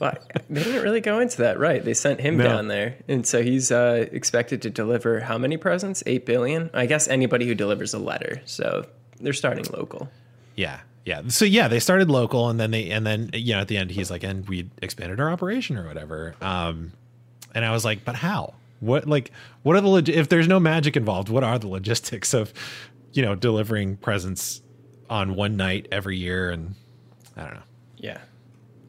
Well, 0.00 0.14
they 0.50 0.62
didn't 0.64 0.82
really 0.82 1.00
go 1.00 1.20
into 1.20 1.36
that, 1.38 1.58
right? 1.60 1.82
They 1.84 1.94
sent 1.94 2.20
him 2.20 2.36
No. 2.38 2.44
down 2.44 2.68
there, 2.68 2.96
and 3.08 3.24
so 3.26 3.42
he's 3.42 3.70
uh, 3.70 4.06
expected 4.10 4.60
to 4.62 4.70
deliver 4.70 5.20
how 5.20 5.38
many 5.38 5.56
presents? 5.56 6.02
Eight 6.06 6.26
billion. 6.26 6.70
I 6.74 6.86
guess 6.86 7.06
anybody 7.08 7.46
who 7.46 7.54
delivers 7.54 7.94
a 7.94 7.98
letter. 7.98 8.42
So 8.46 8.86
they're 9.20 9.32
starting 9.32 9.64
local. 9.72 10.10
yeah, 10.56 10.80
yeah. 11.04 11.22
So 11.28 11.44
yeah, 11.44 11.68
they 11.68 11.80
started 11.80 12.10
local, 12.10 12.48
and 12.48 12.58
then 12.58 12.70
they, 12.70 12.90
and 12.90 13.06
then 13.06 13.30
you 13.32 13.54
know, 13.54 13.60
at 13.60 13.68
the 13.68 13.76
end, 13.76 13.90
he's 13.90 14.10
like, 14.10 14.22
and 14.22 14.48
we 14.48 14.70
expanded 14.82 15.20
our 15.20 15.30
operation 15.30 15.76
or 15.76 15.86
whatever. 15.86 16.34
Um, 16.40 16.92
and 17.54 17.64
I 17.64 17.70
was 17.72 17.84
like, 17.84 18.04
but 18.04 18.16
how? 18.16 18.54
What 18.80 19.06
like 19.06 19.30
what 19.62 19.76
are 19.76 19.80
the 19.80 19.88
log- 19.88 20.08
if 20.08 20.28
there's 20.28 20.48
no 20.48 20.58
magic 20.60 20.96
involved? 20.96 21.28
What 21.28 21.44
are 21.44 21.58
the 21.58 21.68
logistics 21.68 22.34
of, 22.34 22.52
you 23.12 23.22
know, 23.22 23.34
delivering 23.34 23.96
presents 23.96 24.60
on 25.08 25.34
one 25.36 25.56
night 25.56 25.86
every 25.92 26.16
year? 26.18 26.50
And 26.50 26.74
I 27.36 27.42
don't 27.44 27.54
know. 27.54 27.62
Yeah, 27.96 28.18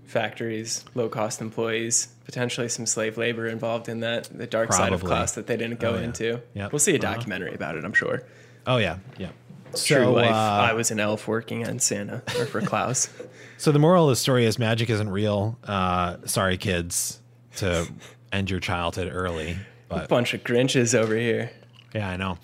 factories, 0.06 0.84
low 0.96 1.10
cost 1.10 1.42
employees, 1.42 2.10
potentially 2.26 2.68
some 2.70 2.86
slave 2.86 3.18
labor 3.18 3.48
involved 3.48 3.88
in 3.90 4.02
that. 4.02 4.26
The 4.26 4.48
dark 4.48 4.74
side 4.74 4.94
of 4.94 5.04
Klaus 5.04 5.34
that 5.34 5.48
they 5.48 5.58
didn't 5.58 5.80
go 5.80 5.92
Oh, 5.92 5.96
yeah. 5.96 6.02
into. 6.02 6.42
Yep. 6.54 6.72
We'll 6.72 6.80
see 6.80 6.96
a 6.96 7.00
Uh-huh. 7.00 7.14
documentary 7.14 7.54
about 7.54 7.76
it. 7.78 7.86
I'm 7.86 7.94
sure. 7.94 8.24
Oh 8.68 8.78
yeah, 8.78 8.98
yeah. 9.18 9.30
True 9.76 9.98
So, 9.98 10.12
life. 10.14 10.32
uh, 10.32 10.34
I 10.34 10.74
was 10.74 10.92
an 10.92 11.00
elf 11.00 11.28
working 11.28 11.68
on 11.68 11.80
Santa 11.80 12.22
or 12.40 12.46
for 12.46 12.62
Klaus. 12.62 13.10
So 13.58 13.72
the 13.72 13.80
moral 13.80 14.04
of 14.04 14.10
the 14.10 14.16
story 14.18 14.46
is 14.46 14.60
magic 14.60 14.90
isn't 14.90 15.10
real. 15.10 15.58
Uh, 15.64 16.18
sorry, 16.26 16.58
kids, 16.58 17.22
to 17.56 17.88
end 18.34 18.50
your 18.52 18.60
childhood 18.60 19.10
early. 19.10 19.56
But 19.88 20.10
Bunch 20.10 20.34
of 20.34 20.44
Grinches 20.44 20.94
over 20.94 21.16
here. 21.16 21.50
yeah, 21.94 22.10
I 22.10 22.18
know. 22.18 22.38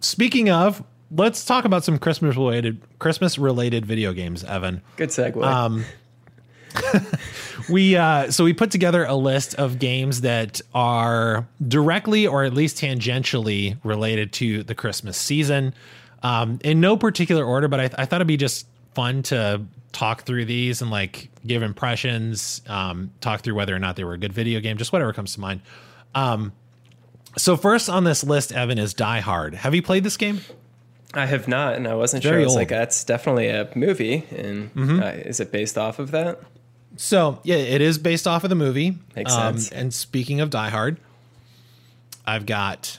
Speaking 0.00 0.50
of, 0.50 0.84
let's 1.10 1.46
talk 1.46 1.64
about 1.64 1.84
some 1.84 1.98
Christmas 1.98 2.36
related 2.36 2.82
Christmas 2.98 3.38
related 3.38 3.86
video 3.86 4.12
games, 4.12 4.44
Evan. 4.44 4.82
Good 4.96 5.08
segue. 5.08 5.42
Um, 5.42 5.86
We 7.70 7.96
uh, 7.96 8.30
so 8.30 8.44
we 8.44 8.52
put 8.52 8.70
together 8.70 9.04
a 9.04 9.14
list 9.14 9.54
of 9.56 9.78
games 9.78 10.20
that 10.22 10.60
are 10.74 11.46
directly 11.66 12.26
or 12.26 12.44
at 12.44 12.54
least 12.54 12.76
tangentially 12.78 13.78
related 13.84 14.32
to 14.34 14.62
the 14.62 14.74
Christmas 14.74 15.16
season. 15.16 15.74
Um, 16.22 16.58
in 16.64 16.80
no 16.80 16.96
particular 16.96 17.44
order, 17.44 17.68
but 17.68 17.80
I, 17.80 17.84
I 17.84 18.04
thought 18.06 18.16
it'd 18.16 18.26
be 18.26 18.36
just 18.36 18.66
fun 18.94 19.22
to 19.24 19.62
talk 19.92 20.22
through 20.22 20.44
these 20.46 20.82
and 20.82 20.90
like 20.90 21.30
give 21.46 21.62
impressions, 21.62 22.60
um, 22.66 23.12
talk 23.20 23.42
through 23.42 23.54
whether 23.54 23.74
or 23.74 23.78
not 23.78 23.96
they 23.96 24.04
were 24.04 24.14
a 24.14 24.18
good 24.18 24.32
video 24.32 24.60
game, 24.60 24.76
just 24.76 24.92
whatever 24.92 25.12
comes 25.12 25.34
to 25.34 25.40
mind. 25.40 25.60
Um, 26.14 26.52
so 27.36 27.56
first 27.56 27.88
on 27.88 28.02
this 28.04 28.24
list, 28.24 28.50
Evan 28.52 28.78
is 28.78 28.94
Die 28.94 29.20
Hard. 29.20 29.54
Have 29.54 29.74
you 29.74 29.82
played 29.82 30.02
this 30.02 30.16
game? 30.16 30.40
I 31.14 31.24
have 31.26 31.46
not, 31.48 31.74
and 31.74 31.86
I 31.88 31.94
wasn't 31.94 32.22
Very 32.22 32.34
sure. 32.36 32.40
I 32.42 32.44
was 32.44 32.54
like, 32.56 32.68
that's 32.68 33.04
definitely 33.04 33.48
a 33.48 33.70
movie, 33.74 34.24
and 34.30 34.74
Mm-hmm. 34.74 35.02
uh, 35.02 35.06
is 35.06 35.40
it 35.40 35.50
based 35.52 35.78
off 35.78 35.98
of 35.98 36.10
that? 36.10 36.40
So 36.96 37.40
yeah, 37.44 37.56
it 37.56 37.80
is 37.80 37.96
based 37.98 38.26
off 38.26 38.42
of 38.44 38.50
the 38.50 38.56
movie. 38.56 38.88
Um, 38.88 38.98
Makes 39.14 39.34
sense. 39.34 39.70
And 39.70 39.94
speaking 39.94 40.40
of 40.40 40.50
Die 40.50 40.68
Hard, 40.68 40.98
I've 42.26 42.44
got 42.44 42.98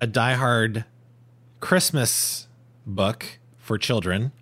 a 0.00 0.06
Die 0.06 0.34
Hard 0.34 0.84
Christmas 1.64 2.46
book 2.84 3.38
for 3.56 3.78
children 3.78 4.32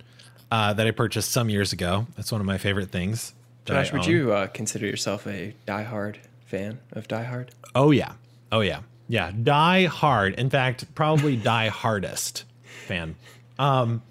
uh, 0.50 0.72
that 0.72 0.88
I 0.88 0.90
purchased 0.90 1.30
some 1.30 1.48
years 1.48 1.72
ago. 1.72 2.08
That's 2.16 2.32
one 2.32 2.40
of 2.40 2.46
my 2.48 2.58
favorite 2.58 2.90
things. 2.90 3.32
Josh, 3.64 3.92
would 3.92 4.06
you 4.06 4.32
uh, 4.32 4.48
consider 4.48 4.86
yourself 4.86 5.24
a 5.28 5.54
Die 5.64 5.82
Hard 5.84 6.18
fan 6.46 6.80
of 6.90 7.06
Die 7.06 7.22
Hard? 7.22 7.52
Oh 7.76 7.92
yeah. 7.92 8.14
Oh 8.50 8.58
yeah. 8.58 8.80
Yeah, 9.06 9.30
die 9.30 9.84
hard. 9.84 10.34
In 10.34 10.50
fact, 10.50 10.92
probably 10.96 11.36
die 11.52 11.68
hardest 11.68 12.42
fan. 12.88 13.14
Um, 13.56 14.02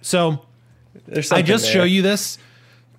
so 0.00 0.44
I 1.30 1.42
just 1.42 1.66
there. 1.66 1.72
show 1.72 1.84
you 1.84 2.02
this 2.02 2.38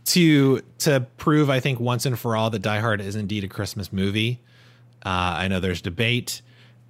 to 0.05 0.61
to 0.79 1.01
prove, 1.17 1.49
I 1.49 1.59
think, 1.59 1.81
once 1.81 2.05
and 2.05 2.17
for 2.17 2.37
all 2.37 2.49
that 2.49 2.61
Die 2.61 2.79
Hard 2.79 3.01
is 3.01 3.17
indeed 3.17 3.43
a 3.43 3.49
Christmas 3.49 3.91
movie. 3.91 4.39
Uh, 5.05 5.35
I 5.35 5.49
know 5.49 5.59
there's 5.59 5.81
debate, 5.81 6.41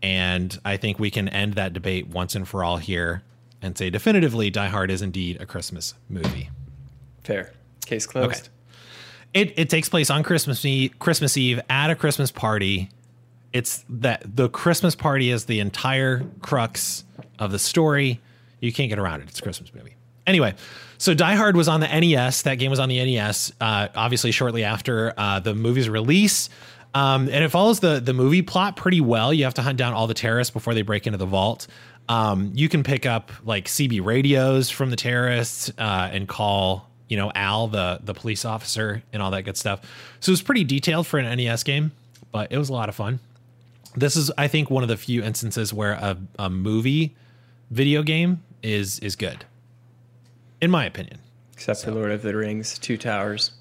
and 0.03 0.60
I 0.65 0.75
think 0.77 1.00
we 1.00 1.10
can 1.10 1.29
end 1.29 1.53
that 1.53 1.74
debate 1.74 2.07
once 2.07 2.36
and 2.36 2.48
for 2.48 2.63
all 2.63 2.77
here 2.77 3.24
and 3.62 3.77
say 3.77 3.89
definitively 3.89 4.50
Die 4.50 4.67
Hard 4.67 4.91
is 4.91 5.01
indeed 5.01 5.41
a 5.41 5.45
Christmas 5.45 5.95
movie. 6.10 6.50
Fair. 7.24 7.53
Case 7.86 8.05
closed. 8.05 8.27
Okay. 8.29 8.50
It 9.33 9.53
it 9.57 9.69
takes 9.69 9.89
place 9.89 10.10
on 10.10 10.22
Christmas 10.22 10.63
Eve, 10.63 11.00
Christmas 11.00 11.38
Eve 11.38 11.60
at 11.69 11.89
a 11.89 11.95
Christmas 11.95 12.29
party. 12.31 12.89
It's 13.53 13.86
that 13.89 14.24
the 14.36 14.50
Christmas 14.50 14.93
party 14.93 15.29
is 15.31 15.45
the 15.45 15.60
entire 15.60 16.24
crux 16.41 17.05
of 17.39 17.51
the 17.51 17.60
story. 17.60 18.19
You 18.60 18.74
can't 18.74 18.89
get 18.89 19.00
around 19.00 19.22
it. 19.22 19.29
It's 19.29 19.39
a 19.39 19.43
Christmas 19.43 19.74
movie. 19.74 19.95
Anyway, 20.25 20.55
so 20.98 21.13
Die 21.13 21.36
Hard 21.36 21.57
was 21.57 21.67
on 21.67 21.79
the 21.79 21.88
NES. 21.88 22.43
That 22.43 22.55
game 22.55 22.69
was 22.69 22.79
on 22.79 22.89
the 22.89 23.03
NES. 23.03 23.51
Uh, 23.60 23.89
obviously, 23.95 24.31
shortly 24.31 24.63
after 24.63 25.13
uh, 25.17 25.39
the 25.39 25.53
movie's 25.53 25.89
release, 25.89 26.50
um, 26.93 27.27
and 27.29 27.43
it 27.43 27.50
follows 27.50 27.79
the 27.79 28.00
the 28.00 28.13
movie 28.13 28.41
plot 28.41 28.75
pretty 28.75 29.01
well. 29.01 29.33
You 29.33 29.45
have 29.45 29.55
to 29.55 29.62
hunt 29.62 29.77
down 29.77 29.93
all 29.93 30.07
the 30.07 30.13
terrorists 30.13 30.51
before 30.51 30.73
they 30.73 30.81
break 30.81 31.07
into 31.07 31.17
the 31.17 31.25
vault. 31.25 31.67
Um, 32.09 32.51
you 32.53 32.69
can 32.69 32.83
pick 32.83 33.05
up 33.05 33.31
like 33.45 33.65
CB 33.65 34.03
radios 34.03 34.69
from 34.69 34.89
the 34.89 34.95
terrorists 34.95 35.71
uh, 35.77 36.09
and 36.12 36.27
call 36.27 36.89
you 37.07 37.17
know 37.17 37.31
Al 37.33 37.67
the 37.67 38.00
the 38.03 38.13
police 38.13 38.45
officer 38.45 39.03
and 39.12 39.21
all 39.21 39.31
that 39.31 39.43
good 39.43 39.57
stuff. 39.57 39.81
So 40.19 40.29
it 40.29 40.33
was 40.33 40.41
pretty 40.41 40.63
detailed 40.63 41.07
for 41.07 41.19
an 41.19 41.38
NES 41.38 41.63
game, 41.63 41.91
but 42.31 42.51
it 42.51 42.57
was 42.57 42.69
a 42.69 42.73
lot 42.73 42.89
of 42.89 42.95
fun. 42.95 43.19
This 43.95 44.15
is 44.15 44.31
I 44.38 44.47
think 44.47 44.69
one 44.69 44.83
of 44.83 44.89
the 44.89 44.97
few 44.97 45.23
instances 45.23 45.73
where 45.73 45.93
a, 45.93 46.17
a 46.38 46.50
movie 46.50 47.15
video 47.71 48.03
game 48.03 48.43
is 48.62 49.00
is 49.00 49.15
good, 49.15 49.45
in 50.62 50.69
my 50.69 50.85
opinion. 50.85 51.19
Except 51.53 51.83
for 51.83 51.91
Lord 51.91 52.12
of 52.12 52.21
the 52.21 52.35
Rings, 52.35 52.77
Two 52.77 52.97
Towers. 52.97 53.51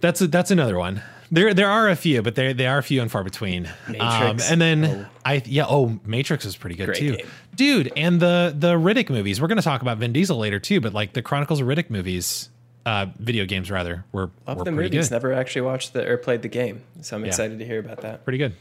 That's 0.00 0.20
a, 0.20 0.26
that's 0.26 0.50
another 0.50 0.78
one. 0.78 1.02
There 1.32 1.54
there 1.54 1.70
are 1.70 1.88
a 1.88 1.96
few, 1.96 2.20
but 2.22 2.34
they 2.34 2.52
they 2.52 2.66
are 2.66 2.82
few 2.82 3.00
and 3.00 3.10
far 3.10 3.24
between. 3.24 3.66
Um, 3.66 3.92
Matrix. 3.92 4.50
and 4.50 4.60
then 4.60 4.84
Oh. 4.84 5.06
I 5.24 5.42
yeah 5.46 5.64
oh 5.66 5.98
Matrix 6.04 6.44
is 6.44 6.56
pretty 6.56 6.76
good 6.76 6.86
Great 6.86 6.98
too, 6.98 7.16
game. 7.16 7.26
dude. 7.56 7.92
And 7.96 8.20
the 8.20 8.54
the 8.56 8.74
Riddick 8.74 9.08
movies. 9.08 9.40
We're 9.40 9.48
gonna 9.48 9.62
talk 9.62 9.80
about 9.82 9.96
Vin 9.98 10.12
Diesel 10.12 10.36
later 10.36 10.58
too, 10.60 10.80
but 10.82 10.92
like 10.92 11.14
the 11.14 11.22
Chronicles 11.22 11.60
of 11.60 11.66
Riddick 11.66 11.88
movies, 11.88 12.50
uh, 12.84 13.06
video 13.18 13.46
games 13.46 13.70
rather, 13.70 14.04
were 14.12 14.30
Love 14.46 14.58
were 14.58 14.64
the 14.64 14.72
movies. 14.72 15.08
good. 15.08 15.14
Never 15.14 15.32
actually 15.32 15.62
watched 15.62 15.94
the 15.94 16.06
or 16.06 16.18
played 16.18 16.42
the 16.42 16.48
game, 16.48 16.82
so 17.00 17.16
I'm 17.16 17.24
excited 17.24 17.58
to 17.60 17.64
hear 17.64 17.80
about 17.80 18.02
that. 18.02 18.24
pretty 18.24 18.38
good. 18.38 18.54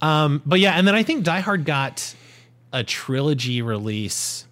Um, 0.00 0.40
but 0.46 0.60
yeah, 0.60 0.72
and 0.78 0.88
then 0.88 0.94
I 0.94 1.02
think 1.02 1.24
Die 1.24 1.40
Hard 1.40 1.66
got 1.66 2.14
a 2.72 2.82
trilogy 2.84 3.60
release, 3.60 4.46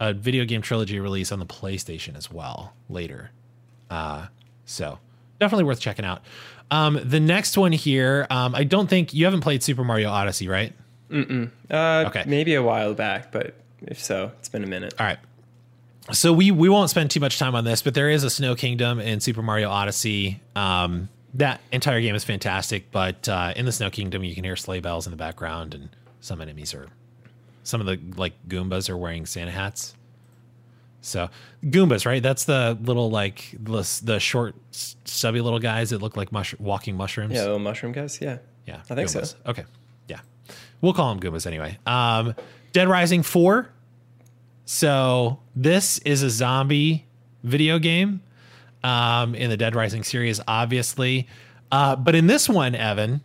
a 0.00 0.14
video 0.14 0.44
game 0.46 0.62
trilogy 0.62 0.98
release 0.98 1.30
on 1.30 1.40
the 1.40 1.46
PlayStation 1.46 2.16
as 2.16 2.30
well 2.30 2.72
later. 2.88 3.32
Uh, 3.90 4.28
so 4.64 4.98
definitely 5.40 5.64
worth 5.64 5.80
checking 5.80 6.04
out. 6.04 6.22
Um, 6.70 7.00
the 7.02 7.20
next 7.20 7.56
one 7.56 7.72
here, 7.72 8.26
um, 8.30 8.54
I 8.54 8.64
don't 8.64 8.88
think 8.88 9.14
you 9.14 9.24
haven't 9.24 9.40
played 9.40 9.62
Super 9.62 9.84
Mario 9.84 10.10
Odyssey, 10.10 10.48
right? 10.48 10.72
Uh, 11.10 12.04
Okay. 12.08 12.24
Maybe 12.26 12.54
a 12.54 12.62
while 12.62 12.94
back, 12.94 13.32
but 13.32 13.54
if 13.82 14.02
so, 14.02 14.32
it's 14.38 14.48
been 14.48 14.64
a 14.64 14.66
minute. 14.66 14.94
All 14.98 15.06
right. 15.06 15.18
So 16.12 16.32
we 16.32 16.50
we 16.50 16.68
won't 16.70 16.88
spend 16.90 17.10
too 17.10 17.20
much 17.20 17.38
time 17.38 17.54
on 17.54 17.64
this, 17.64 17.82
but 17.82 17.92
there 17.94 18.08
is 18.10 18.24
a 18.24 18.30
Snow 18.30 18.54
Kingdom 18.54 18.98
in 18.98 19.20
Super 19.20 19.42
Mario 19.42 19.68
Odyssey. 19.70 20.40
Um, 20.56 21.08
that 21.34 21.60
entire 21.70 22.00
game 22.00 22.14
is 22.14 22.24
fantastic, 22.24 22.90
but 22.90 23.28
uh, 23.28 23.52
in 23.54 23.66
the 23.66 23.72
Snow 23.72 23.90
Kingdom, 23.90 24.24
you 24.24 24.34
can 24.34 24.42
hear 24.44 24.56
sleigh 24.56 24.80
bells 24.80 25.06
in 25.06 25.10
the 25.10 25.18
background, 25.18 25.74
and 25.74 25.90
some 26.20 26.40
enemies 26.40 26.72
are, 26.72 26.86
some 27.62 27.82
of 27.82 27.86
the 27.86 28.00
like 28.16 28.32
Goombas 28.48 28.88
are 28.88 28.96
wearing 28.96 29.26
Santa 29.26 29.50
hats. 29.50 29.94
So 31.08 31.28
Goombas, 31.64 32.06
right? 32.06 32.22
That's 32.22 32.44
the 32.44 32.78
little 32.82 33.10
like 33.10 33.54
the, 33.58 34.00
the 34.04 34.20
short, 34.20 34.54
stubby 34.70 35.40
little 35.40 35.58
guys 35.58 35.90
that 35.90 36.00
look 36.02 36.16
like 36.16 36.30
mush- 36.32 36.54
walking 36.58 36.96
mushrooms. 36.96 37.34
Yeah, 37.34 37.42
little 37.42 37.58
mushroom 37.58 37.92
guys. 37.92 38.20
Yeah. 38.20 38.38
Yeah, 38.66 38.82
I 38.90 38.94
think 38.94 39.08
so. 39.08 39.24
Okay, 39.46 39.64
yeah, 40.08 40.20
we'll 40.82 40.92
call 40.92 41.14
them 41.14 41.20
Goombas 41.20 41.46
anyway. 41.46 41.78
Um, 41.86 42.34
Dead 42.72 42.86
Rising 42.86 43.22
Four. 43.22 43.70
So 44.66 45.40
this 45.56 45.98
is 46.00 46.22
a 46.22 46.28
zombie 46.28 47.06
video 47.42 47.78
game 47.78 48.20
um, 48.84 49.34
in 49.34 49.48
the 49.48 49.56
Dead 49.56 49.74
Rising 49.74 50.02
series, 50.04 50.38
obviously, 50.46 51.26
uh, 51.72 51.96
but 51.96 52.14
in 52.14 52.26
this 52.26 52.46
one, 52.46 52.74
Evan, 52.74 53.22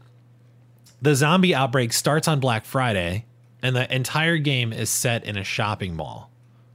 the 1.02 1.14
zombie 1.16 1.54
outbreak 1.54 1.92
starts 1.92 2.30
on 2.30 2.40
Black 2.40 2.64
Friday, 2.64 3.26
and 3.62 3.76
the 3.76 3.94
entire 3.94 4.38
game 4.38 4.72
is 4.72 4.90
set 4.90 5.26
in 5.26 5.38
a 5.38 5.44
shopping 5.44 5.96
mall. 5.98 6.32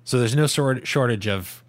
So 0.09 0.19
there's 0.19 0.35
no 0.35 0.47
sort 0.47 0.87
shortage 0.87 1.29
of 1.29 1.63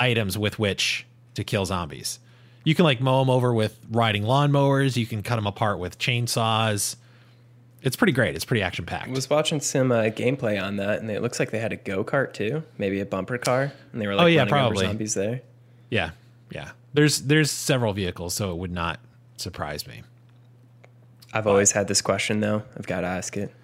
items 0.00 0.38
with 0.38 0.58
which 0.58 1.04
to 1.34 1.44
kill 1.44 1.66
zombies. 1.66 2.18
You 2.64 2.74
can 2.74 2.86
like 2.86 2.98
mow 2.98 3.18
them 3.20 3.28
over 3.28 3.52
with 3.52 3.78
riding 3.90 4.22
lawnmowers. 4.22 4.96
You 4.96 5.04
can 5.04 5.22
cut 5.22 5.36
them 5.36 5.46
apart 5.46 5.78
with 5.78 5.98
chainsaws. 5.98 6.96
It's 7.82 7.94
pretty 7.94 8.14
great. 8.14 8.34
It's 8.34 8.46
pretty 8.46 8.62
action 8.62 8.86
packed. 8.86 9.08
I 9.08 9.10
was 9.10 9.28
watching 9.28 9.60
some 9.60 9.92
uh, 9.92 10.04
gameplay 10.04 10.58
on 10.58 10.76
that, 10.76 11.00
and 11.00 11.10
it 11.10 11.20
looks 11.20 11.38
like 11.38 11.50
they 11.50 11.58
had 11.58 11.74
a 11.74 11.76
go 11.76 12.02
kart 12.04 12.32
too, 12.32 12.62
maybe 12.78 13.00
a 13.00 13.04
bumper 13.04 13.36
car, 13.36 13.70
and 13.92 14.00
they 14.00 14.06
were 14.06 14.14
like 14.14 14.24
Oh, 14.24 14.28
yeah, 14.28 14.46
probably. 14.46 14.86
zombies 14.86 15.12
there. 15.12 15.42
Yeah, 15.90 16.12
yeah. 16.50 16.70
There's 16.94 17.20
there's 17.20 17.50
several 17.50 17.92
vehicles, 17.92 18.32
so 18.32 18.50
it 18.50 18.56
would 18.56 18.72
not 18.72 18.98
surprise 19.36 19.86
me. 19.86 20.04
I've 21.34 21.46
always 21.46 21.72
had 21.72 21.86
this 21.86 22.00
question 22.00 22.40
though. 22.40 22.62
I've 22.78 22.86
got 22.86 23.02
to 23.02 23.08
ask 23.08 23.36
it. 23.36 23.54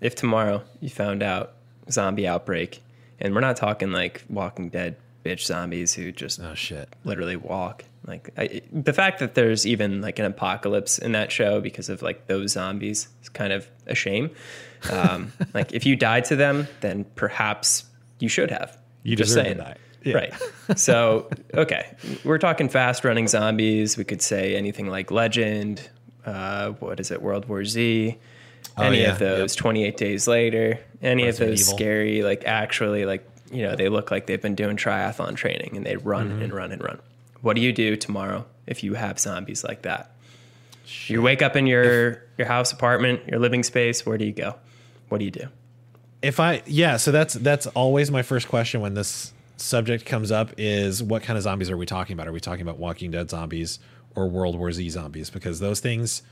If 0.00 0.14
tomorrow 0.14 0.62
you 0.80 0.90
found 0.90 1.24
out 1.24 1.54
zombie 1.90 2.28
outbreak, 2.28 2.82
and 3.20 3.34
we're 3.34 3.40
not 3.40 3.56
talking 3.56 3.90
like 3.92 4.24
Walking 4.28 4.68
Dead 4.68 4.96
bitch 5.24 5.44
zombies 5.44 5.94
who 5.94 6.12
just 6.12 6.40
Oh 6.40 6.54
shit. 6.54 6.94
literally 7.04 7.36
walk. 7.36 7.84
Like 8.06 8.30
I, 8.38 8.62
the 8.72 8.92
fact 8.92 9.18
that 9.18 9.34
there's 9.34 9.66
even 9.66 10.00
like 10.00 10.18
an 10.18 10.24
apocalypse 10.24 10.98
in 10.98 11.12
that 11.12 11.30
show 11.32 11.60
because 11.60 11.88
of 11.88 12.00
like 12.02 12.26
those 12.26 12.52
zombies 12.52 13.08
is 13.22 13.28
kind 13.28 13.52
of 13.52 13.68
a 13.86 13.94
shame. 13.94 14.30
Um, 14.90 15.32
like 15.54 15.72
if 15.72 15.84
you 15.84 15.96
died 15.96 16.24
to 16.26 16.36
them, 16.36 16.66
then 16.80 17.04
perhaps 17.16 17.84
you 18.20 18.28
should 18.28 18.50
have. 18.50 18.78
You 19.02 19.16
Just 19.16 19.34
saying. 19.34 19.58
die. 19.58 19.76
Yeah. 20.04 20.14
Right. 20.14 20.34
So 20.76 21.28
okay, 21.54 21.94
we're 22.24 22.38
talking 22.38 22.68
fast 22.68 23.04
running 23.04 23.26
zombies. 23.28 23.96
We 23.96 24.04
could 24.04 24.22
say 24.22 24.54
anything 24.56 24.86
like 24.86 25.10
Legend. 25.10 25.88
Uh, 26.24 26.70
what 26.72 27.00
is 27.00 27.10
it? 27.10 27.20
World 27.20 27.46
War 27.48 27.64
Z. 27.64 28.16
Any 28.80 29.00
Oh, 29.00 29.02
yeah. 29.02 29.12
of 29.12 29.18
those. 29.18 29.54
Twenty 29.56 29.84
Eight 29.84 29.96
Days 29.96 30.26
Later. 30.28 30.78
Any 31.02 31.24
Resident 31.24 31.50
of 31.52 31.56
those 31.58 31.68
Evil. 31.68 31.76
scary, 31.78 32.22
like 32.22 32.44
actually, 32.46 33.04
like 33.04 33.28
you 33.52 33.62
know, 33.62 33.74
they 33.76 33.88
look 33.88 34.10
like 34.10 34.26
they've 34.26 34.42
been 34.42 34.54
doing 34.54 34.76
triathlon 34.76 35.36
training 35.36 35.76
and 35.76 35.86
they 35.86 35.96
run 35.96 36.28
Mm-hmm. 36.30 36.42
and 36.42 36.52
run 36.52 36.72
and 36.72 36.82
run. 36.82 36.98
What 37.40 37.54
do 37.56 37.62
you 37.62 37.72
do 37.72 37.96
tomorrow 37.96 38.44
if 38.66 38.82
you 38.84 38.94
have 38.94 39.18
zombies 39.18 39.64
like 39.64 39.82
that? 39.82 40.10
You 41.06 41.22
wake 41.22 41.42
up 41.42 41.54
in 41.56 41.66
your 41.66 42.22
your 42.36 42.46
house, 42.46 42.72
apartment, 42.72 43.26
your 43.28 43.38
living 43.38 43.62
space. 43.62 44.04
Where 44.06 44.18
do 44.18 44.24
you 44.24 44.32
go? 44.32 44.54
What 45.08 45.18
do 45.18 45.24
you 45.24 45.30
do? 45.30 45.46
If 46.20 46.40
I 46.40 46.62
yeah, 46.66 46.96
so 46.96 47.12
that's 47.12 47.34
that's 47.34 47.66
always 47.68 48.10
my 48.10 48.22
first 48.22 48.48
question 48.48 48.80
when 48.80 48.94
this 48.94 49.32
subject 49.56 50.04
comes 50.06 50.30
up 50.32 50.50
is 50.56 51.02
what 51.02 51.22
kind 51.22 51.36
of 51.36 51.42
zombies 51.42 51.70
are 51.70 51.76
we 51.76 51.86
talking 51.86 52.14
about? 52.14 52.26
Are 52.28 52.32
we 52.32 52.40
talking 52.40 52.62
about 52.62 52.78
Walking 52.78 53.10
Dead 53.10 53.28
zombies 53.30 53.78
or 54.14 54.28
World 54.28 54.58
War 54.58 54.72
Z 54.72 54.88
zombies? 54.90 55.30
Because 55.30 55.60
those 55.60 55.80
things 55.80 56.22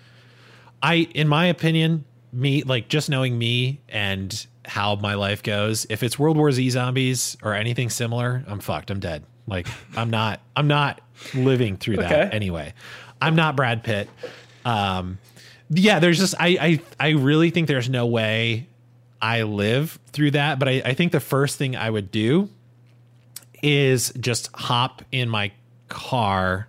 I 0.82 1.08
in 1.14 1.28
my 1.28 1.46
opinion, 1.46 2.04
me 2.32 2.62
like 2.62 2.88
just 2.88 3.08
knowing 3.10 3.38
me 3.38 3.80
and 3.88 4.46
how 4.64 4.96
my 4.96 5.14
life 5.14 5.42
goes, 5.42 5.86
if 5.90 6.02
it's 6.02 6.18
World 6.18 6.36
War 6.36 6.50
Z 6.52 6.70
zombies 6.70 7.36
or 7.42 7.54
anything 7.54 7.88
similar, 7.90 8.44
I'm 8.46 8.60
fucked. 8.60 8.90
I'm 8.90 9.00
dead. 9.00 9.24
Like 9.46 9.66
I'm 9.96 10.10
not 10.10 10.40
I'm 10.56 10.66
not 10.66 11.00
living 11.34 11.76
through 11.76 11.98
that 11.98 12.12
Okay. 12.12 12.36
anyway. 12.36 12.74
I'm 13.22 13.36
not 13.36 13.54
Brad 13.56 13.84
Pitt. 13.84 14.08
Um 14.64 15.18
yeah, 15.70 15.98
there's 16.00 16.18
just 16.18 16.34
I 16.38 16.80
I 16.98 17.06
I 17.08 17.08
really 17.10 17.50
think 17.50 17.68
there's 17.68 17.88
no 17.88 18.06
way 18.06 18.68
I 19.22 19.42
live 19.44 19.98
through 20.12 20.32
that. 20.32 20.58
But 20.58 20.68
I, 20.68 20.82
I 20.84 20.94
think 20.94 21.12
the 21.12 21.20
first 21.20 21.56
thing 21.58 21.74
I 21.76 21.88
would 21.88 22.10
do 22.10 22.48
is 23.62 24.12
just 24.20 24.50
hop 24.54 25.02
in 25.12 25.28
my 25.28 25.52
car. 25.88 26.68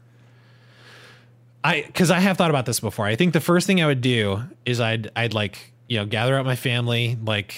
I 1.67 1.81
because 1.81 2.11
I 2.11 2.19
have 2.19 2.37
thought 2.37 2.49
about 2.49 2.65
this 2.65 2.79
before. 2.79 3.05
I 3.05 3.15
think 3.17 3.33
the 3.33 3.41
first 3.41 3.67
thing 3.67 3.81
I 3.81 3.85
would 3.87 4.01
do 4.01 4.41
is 4.65 4.79
I'd 4.79 5.11
I'd 5.15 5.33
like 5.33 5.73
you 5.89 5.97
know 5.97 6.05
gather 6.05 6.37
up 6.37 6.45
my 6.45 6.55
family. 6.55 7.17
Like 7.21 7.55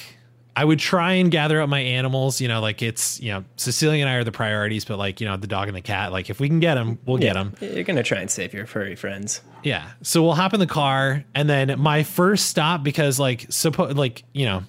I 0.56 0.66
would 0.66 0.80
try 0.80 1.14
and 1.14 1.30
gather 1.30 1.62
up 1.62 1.70
my 1.70 1.80
animals. 1.80 2.42
You 2.42 2.48
know, 2.48 2.60
like 2.60 2.82
it's 2.82 3.20
you 3.20 3.32
know 3.32 3.46
Cecilia 3.56 4.02
and 4.02 4.10
I 4.10 4.16
are 4.16 4.24
the 4.24 4.32
priorities, 4.32 4.84
but 4.84 4.98
like 4.98 5.22
you 5.22 5.28
know 5.28 5.38
the 5.38 5.46
dog 5.46 5.68
and 5.68 5.78
the 5.78 5.82
cat. 5.82 6.12
Like 6.12 6.32
if 6.32 6.40
we 6.40 6.48
can 6.48 6.60
get 6.60 6.74
them, 6.74 6.98
we'll 7.06 7.20
get 7.20 7.36
them. 7.36 7.54
You're 7.62 7.84
gonna 7.84 8.02
try 8.02 8.18
and 8.20 8.32
save 8.32 8.52
your 8.52 8.66
furry 8.66 8.96
friends. 8.96 9.42
Yeah. 9.64 9.92
So 10.02 10.24
we'll 10.24 10.34
hop 10.34 10.56
in 10.56 10.60
the 10.60 10.68
car 10.68 11.24
and 11.36 11.48
then 11.48 11.80
my 11.80 12.02
first 12.02 12.48
stop 12.48 12.84
because 12.84 13.20
like 13.20 13.48
suppo- 13.50 13.96
like, 13.96 14.24
you 14.34 14.46
know, 14.46 14.64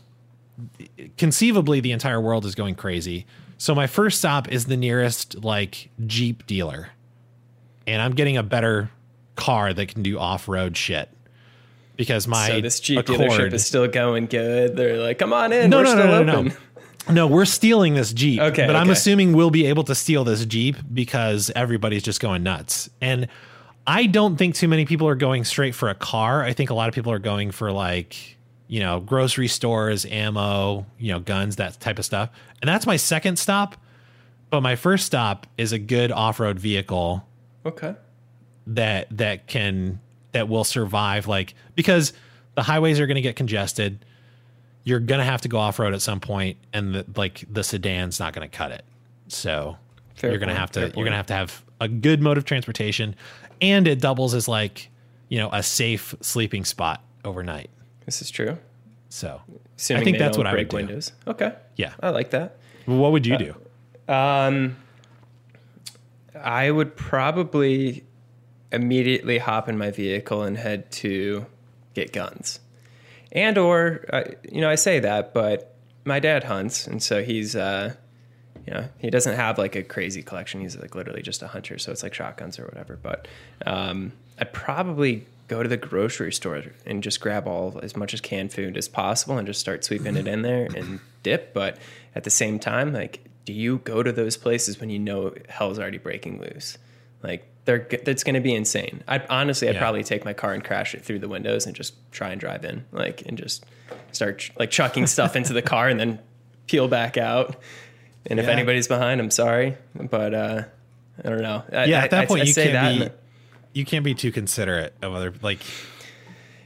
conceivably 1.16 1.81
the 1.81 1.92
entire 1.92 2.20
world 2.20 2.44
is 2.44 2.55
going 2.55 2.74
crazy. 2.74 3.24
So 3.57 3.74
my 3.74 3.87
first 3.87 4.18
stop 4.18 4.48
is 4.48 4.66
the 4.66 4.76
nearest 4.76 5.42
like 5.42 5.88
Jeep 6.07 6.46
dealer. 6.46 6.90
And 7.87 8.03
I'm 8.03 8.12
getting 8.12 8.37
a 8.37 8.42
better 8.42 8.90
car 9.40 9.72
that 9.72 9.87
can 9.88 10.03
do 10.03 10.18
off-road 10.18 10.76
shit. 10.76 11.09
because 11.96 12.26
my 12.29 12.46
so 12.48 12.61
this 12.61 12.79
Jeep 12.81 13.00
Accord, 13.00 13.20
dealership 13.20 13.53
is 13.53 13.66
still 13.66 13.88
going 13.88 14.26
good. 14.26 14.76
They're 14.76 14.98
like, 14.98 15.18
come 15.18 15.33
on 15.33 15.53
in. 15.53 15.70
no, 15.70 15.79
We're 15.79 15.83
no, 15.85 15.90
still 15.90 16.07
no, 16.07 16.22
no, 16.22 16.33
open. 16.33 16.46
no. 16.48 16.55
No, 17.14 17.26
we're 17.26 17.46
stealing 17.46 17.94
this 17.94 18.12
Jeep. 18.12 18.40
Okay, 18.40 18.66
But 18.66 18.76
I'm 18.76 18.90
assuming 18.90 19.33
we'll 19.33 19.50
be 19.50 19.66
able 19.66 19.85
to 19.85 19.94
steal 19.94 20.22
this 20.22 20.44
Jeep 20.44 20.76
because 20.92 21.50
everybody's 21.57 22.03
just 22.03 22.20
going 22.20 22.42
nuts. 22.42 22.88
And 23.00 23.26
I 23.87 24.07
don't 24.07 24.37
think 24.37 24.55
too 24.55 24.68
many 24.68 24.85
people 24.85 25.09
are 25.09 25.14
going 25.16 25.44
straight 25.44 25.74
for 25.74 25.88
a 25.88 25.94
car. 25.94 26.44
I 26.44 26.53
think 26.53 26.70
a 26.70 26.74
lot 26.74 26.88
of 26.88 26.94
people 26.94 27.11
are 27.11 27.18
going 27.18 27.50
for 27.50 27.72
like, 27.72 28.37
you 28.68 28.81
know, 28.81 29.00
grocery 29.00 29.48
stores, 29.48 30.05
ammo, 30.07 30.87
you 30.98 31.11
know, 31.12 31.18
guns, 31.20 31.57
that 31.57 31.81
type 31.81 31.98
of 31.98 32.05
stuff. 32.05 32.31
And 32.61 32.68
that's 32.68 32.87
my 32.87 32.96
second 32.96 33.38
stop. 33.38 33.76
But 34.50 34.61
my 34.61 34.76
first 34.76 35.07
stop 35.07 35.46
is 35.57 35.72
a 35.72 35.79
good 35.79 36.12
off-road 36.12 36.59
vehicle 36.61 37.26
Okay. 37.66 37.94
That 38.66 39.07
that 39.16 39.46
can 39.46 40.01
that 40.33 40.49
will 40.49 40.64
survive 40.64 41.27
like 41.27 41.55
because 41.75 42.12
the 42.55 42.62
highways 42.62 43.01
are 43.01 43.07
going 43.07 43.16
to 43.16 43.20
get 43.23 43.37
congested 43.37 44.05
you're 44.85 45.01
going 45.01 45.18
to 45.18 45.25
have 45.25 45.40
to 45.42 45.49
go 45.49 45.59
off-road 45.59 45.92
at 45.92 46.01
some 46.03 46.20
point 46.20 46.57
and 46.73 46.94
the, 46.94 47.05
like 47.16 47.44
the 47.51 47.62
sedan's 47.62 48.18
not 48.20 48.33
going 48.33 48.49
to 48.49 48.57
cut 48.57 48.70
it 48.70 48.85
so 49.29 49.77
Fair 50.14 50.31
you're 50.31 50.38
going 50.38 50.49
to 50.49 50.55
have 50.55 50.70
to 50.73 50.81
you're 50.81 50.90
going 50.90 51.11
to 51.11 51.16
have 51.16 51.27
to 51.27 51.35
have 51.35 51.62
a 51.81 51.88
good 51.88 52.20
mode 52.23 52.38
of 52.38 52.44
transportation 52.44 53.14
and 53.61 53.87
it 53.88 54.01
doubles 54.01 54.35
as 54.35 54.46
like 54.49 54.88
you 55.29 55.38
know 55.38 55.49
a 55.53 55.62
safe 55.62 56.14
sleeping 56.20 56.64
spot 56.64 57.03
overnight 57.25 57.70
This 58.05 58.23
is 58.23 58.31
true. 58.31 58.57
so 59.09 59.40
Assuming 59.77 60.01
i 60.01 60.05
think 60.05 60.18
that's 60.18 60.37
what 60.38 60.46
i 60.46 60.55
would 60.55 60.68
do 60.68 60.77
windows. 60.77 61.12
Okay. 61.27 61.53
yeah 61.77 61.92
I 62.01 62.11
like 62.11 62.31
that. 62.31 62.59
what 62.87 63.12
would 63.12 63.27
you 63.27 63.37
do 63.38 63.55
Um, 64.12 64.77
I 66.35 66.70
would 66.70 66.96
probably 66.96 68.05
immediately 68.72 69.38
hop 69.38 69.68
in 69.68 69.76
my 69.76 69.90
vehicle 69.90 70.42
and 70.42 70.56
head 70.56 70.90
to 70.92 71.46
get 71.94 72.12
guns, 72.12 72.61
and 73.33 73.59
or 73.59 74.04
uh, 74.12 74.22
you 74.50 74.61
know 74.61 74.70
I 74.70 74.76
say 74.76 75.00
that, 75.00 75.35
but 75.35 75.74
my 76.04 76.20
dad 76.20 76.44
hunts, 76.44 76.87
and 76.87 77.02
so 77.02 77.22
he's 77.22 77.56
uh, 77.56 77.94
you 78.66 78.74
know 78.74 78.88
he 78.98 79.11
doesn't 79.11 79.37
have 79.37 79.59
like 79.59 79.76
a 79.76 79.83
crazy 79.83 80.22
collection. 80.22 80.61
He's 80.61 80.76
like 80.76 80.94
literally 80.94 81.22
just 81.22 81.42
a 81.42 81.48
hunter, 81.48 81.78
so 81.78 81.92
it's 81.92 82.02
like 82.02 82.14
shotguns 82.14 82.59
or 82.59 82.64
whatever. 82.64 82.98
But 83.00 83.28
um, 83.66 84.12
I'd 84.38 84.52
probably 84.52 85.26
go 85.50 85.62
to 85.64 85.68
the 85.68 85.76
grocery 85.76 86.33
store 86.33 86.62
and 86.87 87.02
just 87.02 87.20
grab 87.20 87.48
all 87.48 87.80
as 87.83 87.96
much 87.96 88.14
as 88.14 88.20
canned 88.20 88.52
food 88.52 88.76
as 88.76 88.87
possible 88.87 89.37
and 89.37 89.48
just 89.48 89.59
start 89.59 89.85
sweeping 89.85 90.16
it 90.16 90.28
in 90.28 90.42
there 90.42 90.68
and 90.76 91.00
dip. 91.24 91.52
But 91.52 91.76
at 92.14 92.22
the 92.22 92.30
same 92.30 92.61
time, 92.61 92.92
like, 92.92 93.24
do 93.44 93.52
you 93.52 93.78
go 93.78 94.02
to 94.02 94.12
those 94.12 94.37
places 94.37 94.78
when 94.78 94.90
you 94.90 94.98
know 95.00 95.35
hell's 95.48 95.78
already 95.78 95.98
breaking 95.98 96.40
loose? 96.40 96.78
Like, 97.22 97.44
they're 97.70 98.00
that's 98.04 98.24
going 98.24 98.35
to 98.35 98.40
be 98.40 98.54
insane. 98.54 99.02
I 99.06 99.22
honestly, 99.30 99.68
I'd 99.68 99.74
Yeah. 99.74 99.80
probably 99.80 100.02
take 100.02 100.24
my 100.24 100.33
car 100.33 100.52
and 100.52 100.64
crash 100.64 100.94
it 100.94 101.04
through 101.04 101.20
the 101.20 101.28
windows 101.28 101.66
and 101.66 101.74
just 101.76 101.94
try 102.12 102.30
and 102.30 102.40
drive 102.40 102.64
in, 102.64 102.85
like, 102.92 103.22
and 103.26 103.38
just 103.38 103.64
start 104.12 104.50
like 104.59 104.70
chucking 104.70 105.06
stuff 105.06 105.37
into 105.37 105.52
the 105.52 105.62
car 105.62 105.88
and 105.88 105.98
then 106.00 106.18
peel 106.66 106.88
back 106.88 107.16
out. 107.16 107.56
And 108.26 108.38
if 108.40 108.46
anybody's 108.48 108.88
behind, 108.88 109.20
I'm 109.20 109.30
sorry, 109.30 109.76
but 109.94 110.35
uh, 110.35 110.62
I 111.24 111.28
don't 111.28 111.42
know. 111.42 111.62
I, 111.72 111.85
yeah 111.85 112.02
at 112.04 112.11
that 112.11 112.22
I- 112.22 112.26
point 112.26 112.42
I 112.42 112.44
you 112.46 112.54
can't 112.54 112.98
be 113.00 113.09
you 113.72 113.85
can't 113.85 114.04
be 114.04 114.14
too 114.14 114.33
considerate 114.33 114.94
of 115.00 115.14
other 115.14 115.33
like 115.42 115.61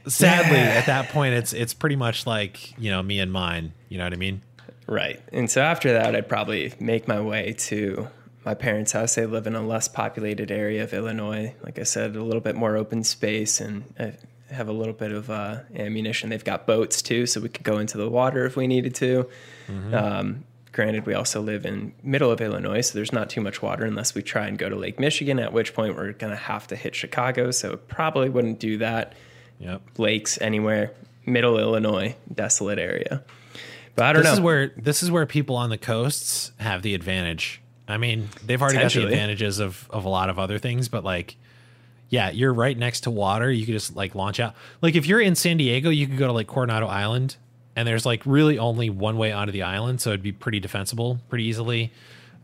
sadly 0.07 0.57
Yeah. 0.57 0.63
at 0.75 0.85
that 0.87 1.09
point 1.09 1.33
it's 1.35 1.53
it's 1.53 1.73
pretty 1.73 1.95
much 1.95 2.25
like 2.27 2.77
you 2.79 2.89
know 2.91 3.01
me 3.03 3.19
and 3.19 3.31
mine 3.31 3.73
you 3.89 3.97
know 3.97 4.03
what 4.03 4.13
i 4.13 4.17
mean 4.17 4.41
Right. 4.87 5.19
And 5.33 5.49
so 5.49 5.63
after 5.63 5.93
that, 5.93 6.15
I'd 6.15 6.29
probably 6.29 6.71
make 6.79 7.07
my 7.07 7.19
way 7.19 7.53
to 7.57 8.07
my 8.45 8.53
parents' 8.53 8.91
house. 8.91 9.15
They 9.15 9.25
live 9.25 9.47
in 9.47 9.55
a 9.55 9.65
less 9.65 9.87
populated 9.87 10.51
area 10.51 10.83
of 10.83 10.93
Illinois. 10.93 11.55
Like 11.63 11.79
I 11.79 11.83
said, 11.83 12.15
a 12.15 12.23
little 12.23 12.41
bit 12.41 12.55
more 12.55 12.77
open 12.77 13.03
space 13.03 13.59
and 13.59 13.83
I 13.99 14.13
have 14.53 14.67
a 14.67 14.73
little 14.73 14.93
bit 14.93 15.11
of 15.11 15.29
uh, 15.29 15.61
ammunition. 15.75 16.29
They've 16.29 16.43
got 16.43 16.67
boats 16.67 17.01
too, 17.01 17.25
so 17.25 17.41
we 17.41 17.49
could 17.49 17.63
go 17.63 17.79
into 17.79 17.97
the 17.97 18.09
water 18.09 18.45
if 18.45 18.55
we 18.55 18.67
needed 18.67 18.93
to. 18.95 19.27
Um, 19.93 20.43
granted, 20.71 21.07
we 21.07 21.15
also 21.15 21.41
live 21.41 21.65
in 21.65 21.93
middle 22.03 22.31
of 22.31 22.39
Illinois, 22.41 22.81
so 22.81 22.93
there's 22.93 23.11
not 23.11 23.29
too 23.29 23.41
much 23.41 23.61
water 23.63 23.85
unless 23.85 24.13
we 24.13 24.21
try 24.21 24.47
and 24.47 24.57
go 24.57 24.69
to 24.69 24.75
Lake 24.75 24.99
Michigan, 24.99 25.39
at 25.39 25.51
which 25.51 25.73
point 25.73 25.95
we're 25.95 26.11
going 26.11 26.31
to 26.31 26.37
have 26.37 26.67
to 26.67 26.75
hit 26.75 26.93
Chicago. 26.93 27.49
So 27.49 27.77
probably 27.77 28.29
wouldn't 28.29 28.59
do 28.59 28.77
that 28.77 29.13
yep 29.57 29.81
lakes 29.97 30.39
anywhere, 30.39 30.91
middle 31.25 31.57
Illinois, 31.57 32.15
desolate 32.33 32.77
area. 32.77 33.23
But 33.95 34.05
I 34.05 34.13
don't 34.13 34.23
this 34.23 34.31
know. 34.31 34.33
is 34.33 34.41
where 34.41 34.67
this 34.77 35.01
is 35.01 35.09
where 35.09 35.25
people 35.25 35.55
on 35.55 35.71
the 35.71 35.77
coasts 35.77 36.51
have 36.59 36.83
the 36.83 36.93
advantage 36.93 37.61
i 37.87 37.97
mean 37.97 38.29
they've 38.45 38.61
already 38.61 38.77
got 38.79 38.91
the 38.91 39.03
advantages 39.03 39.59
of 39.59 39.87
of 39.91 40.05
a 40.05 40.09
lot 40.09 40.29
of 40.29 40.39
other 40.39 40.57
things 40.59 40.89
but 40.89 41.03
like 41.03 41.35
yeah 42.09 42.29
you're 42.29 42.53
right 42.53 42.77
next 42.77 43.01
to 43.01 43.11
water 43.11 43.51
you 43.51 43.65
could 43.65 43.73
just 43.73 43.95
like 43.95 44.15
launch 44.15 44.39
out 44.39 44.53
like 44.81 44.95
if 44.95 45.05
you're 45.05 45.21
in 45.21 45.35
san 45.35 45.57
diego 45.57 45.89
you 45.89 46.07
could 46.07 46.17
go 46.17 46.27
to 46.27 46.33
like 46.33 46.47
coronado 46.47 46.87
island 46.87 47.35
and 47.75 47.87
there's 47.87 48.05
like 48.05 48.21
really 48.25 48.57
only 48.57 48.89
one 48.89 49.17
way 49.17 49.31
onto 49.31 49.51
the 49.51 49.63
island 49.63 49.99
so 50.01 50.09
it'd 50.11 50.23
be 50.23 50.31
pretty 50.31 50.59
defensible 50.59 51.19
pretty 51.29 51.43
easily 51.45 51.91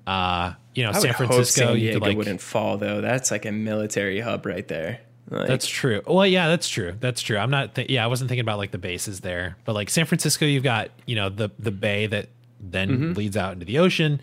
uh 0.07 0.53
you 0.73 0.83
know 0.83 0.89
I 0.89 0.99
san 0.99 1.13
francisco 1.13 1.67
San 1.67 1.77
you 1.79 1.93
could 1.93 2.01
like 2.01 2.17
wouldn't 2.17 2.41
fall 2.41 2.77
though. 2.77 3.01
That's 3.01 3.29
like 3.29 3.45
a 3.45 3.51
military 3.51 4.19
hub 4.19 4.45
right 4.45 4.67
there. 4.67 4.99
Like, 5.29 5.47
That's 5.47 5.67
true. 5.67 6.01
Well, 6.07 6.25
yeah, 6.27 6.47
that's 6.49 6.67
true. 6.67 6.93
That's 6.99 7.21
true. 7.21 7.37
I'm 7.37 7.51
not. 7.51 7.75
Th- 7.75 7.89
yeah, 7.89 8.03
I 8.03 8.07
wasn't 8.07 8.27
thinking 8.29 8.41
about 8.41 8.57
like 8.57 8.71
the 8.71 8.77
bases 8.77 9.21
there, 9.21 9.55
but 9.63 9.73
like 9.75 9.89
San 9.89 10.05
Francisco, 10.05 10.45
you've 10.45 10.63
got 10.63 10.89
you 11.05 11.15
know 11.15 11.29
the 11.29 11.51
the 11.59 11.71
bay 11.71 12.07
that 12.07 12.27
then 12.59 12.89
Mm-hmm. 12.89 13.13
leads 13.13 13.37
out 13.37 13.53
into 13.53 13.65
the 13.65 13.79
ocean, 13.79 14.21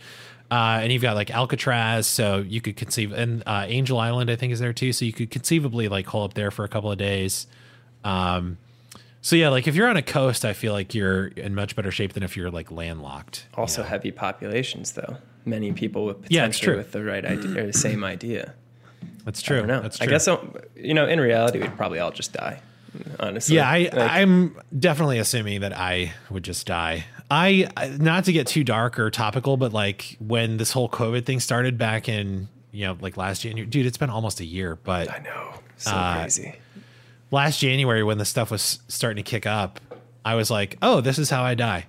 uh, 0.50 0.80
and 0.82 0.92
you've 0.92 1.02
got 1.02 1.14
like 1.16 1.30
Alcatraz. 1.30 2.06
So 2.06 2.38
you 2.38 2.60
could 2.60 2.76
conceive, 2.76 3.12
and 3.12 3.42
uh, 3.46 3.64
Angel 3.68 3.98
Island, 3.98 4.30
I 4.30 4.36
think, 4.36 4.52
is 4.52 4.60
there 4.60 4.72
too. 4.72 4.92
So 4.92 5.04
you 5.04 5.12
could 5.12 5.30
conceivably 5.30 5.88
like 5.88 6.06
hole 6.06 6.24
up 6.24 6.34
there 6.34 6.50
for 6.50 6.64
a 6.64 6.68
couple 6.68 6.90
of 6.90 6.98
days. 6.98 7.46
Um, 8.04 8.58
so 9.20 9.36
yeah, 9.36 9.48
like 9.48 9.66
if 9.66 9.74
you're 9.74 9.88
on 9.88 9.96
a 9.96 10.02
coast, 10.02 10.44
I 10.44 10.52
feel 10.52 10.72
like 10.72 10.94
you're 10.94 11.26
in 11.28 11.54
much 11.54 11.74
better 11.76 11.90
shape 11.90 12.12
than 12.12 12.22
if 12.22 12.36
you're 12.36 12.50
like 12.50 12.70
landlocked. 12.70 13.46
you 13.56 13.60
also 13.60 13.82
know? 13.82 13.88
heavy 13.88 14.10
populations 14.10 14.92
though. 14.92 15.16
Many 15.44 15.72
people 15.72 16.04
with 16.06 16.30
Yeah, 16.30 16.46
it's 16.46 16.58
true. 16.58 16.76
with 16.76 16.92
the 16.92 17.02
right 17.04 17.24
idea 17.24 17.62
or 17.62 17.66
the 17.66 17.72
same 17.72 18.04
idea. 18.04 18.54
that's 19.24 19.42
I 19.42 19.46
true. 19.46 19.58
don't 19.58 19.66
know. 19.66 19.80
That's 19.82 20.00
I 20.00 20.04
true. 20.04 20.10
guess 20.12 20.28
I'll- 20.28 20.56
you 20.76 20.94
know 20.94 21.06
in 21.06 21.20
reality 21.20 21.58
we'd 21.60 21.76
probably 21.76 21.98
all 21.98 22.10
just 22.12 22.32
die. 22.32 22.60
Honestly. 23.20 23.56
Yeah, 23.56 23.68
I, 23.68 23.78
Like, 23.92 23.94
I'm 24.10 24.56
definitely 24.78 25.18
assuming 25.18 25.60
that 25.60 25.76
I 25.76 26.12
would 26.30 26.42
just 26.42 26.66
die. 26.66 27.04
I 27.30 27.68
not 27.98 28.24
to 28.24 28.32
get 28.32 28.46
too 28.46 28.64
dark 28.64 28.98
or 28.98 29.10
topical, 29.10 29.56
but 29.56 29.72
like 29.72 30.16
when 30.18 30.56
this 30.56 30.72
whole 30.72 30.88
COVID 30.88 31.26
thing 31.26 31.40
started 31.40 31.76
back 31.78 32.08
in 32.08 32.48
you 32.72 32.86
know 32.86 32.96
like 33.00 33.16
last 33.16 33.42
January, 33.42 33.68
dude, 33.68 33.86
it's 33.86 33.98
been 33.98 34.10
almost 34.10 34.40
a 34.40 34.44
year. 34.44 34.76
But 34.76 35.10
I 35.12 35.18
know. 35.18 35.50
So 35.76 35.90
Uh, 35.92 36.20
crazy. 36.20 36.54
last 37.30 37.60
January 37.60 38.02
when 38.02 38.18
the 38.18 38.24
stuff 38.24 38.50
was 38.50 38.80
starting 38.88 39.22
to 39.22 39.28
kick 39.28 39.46
up, 39.46 39.78
I 40.24 40.34
was 40.36 40.50
like, 40.50 40.76
oh, 40.82 41.00
this 41.00 41.18
is 41.18 41.30
how 41.30 41.42
I 41.42 41.54
die. 41.54 41.86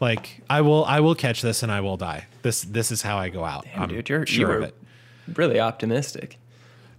Like 0.00 0.40
I 0.50 0.60
will, 0.60 0.84
I 0.84 1.00
will 1.00 1.14
catch 1.14 1.40
this 1.42 1.62
and 1.62 1.70
I 1.72 1.80
will 1.80 1.96
die. 1.96 2.26
This, 2.42 2.62
this 2.62 2.90
is 2.92 3.02
how 3.02 3.16
I 3.18 3.28
go 3.28 3.44
out. 3.44 3.64
Damn, 3.64 3.82
I'm 3.82 3.88
dude, 3.88 4.08
you're 4.08 4.26
sure 4.26 4.50
you 4.50 4.56
of 4.58 4.62
it. 4.64 4.74
really 5.34 5.58
optimistic. 5.60 6.38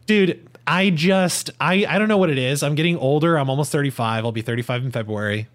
dude 0.08 0.48
i 0.68 0.89
just 0.89 1.52
i 1.60 1.86
i 1.88 2.00
don't 2.00 2.08
know 2.08 2.18
what 2.18 2.32
it 2.32 2.39
is 2.39 2.63
i'm 2.63 2.74
getting 2.74 2.98
older 2.98 3.38
i'm 3.38 3.52
almost 3.52 3.72
35 3.72 4.26
i'll 4.26 4.32
be 4.32 4.41
35 4.41 4.86
in 4.86 4.91
february 4.91 5.48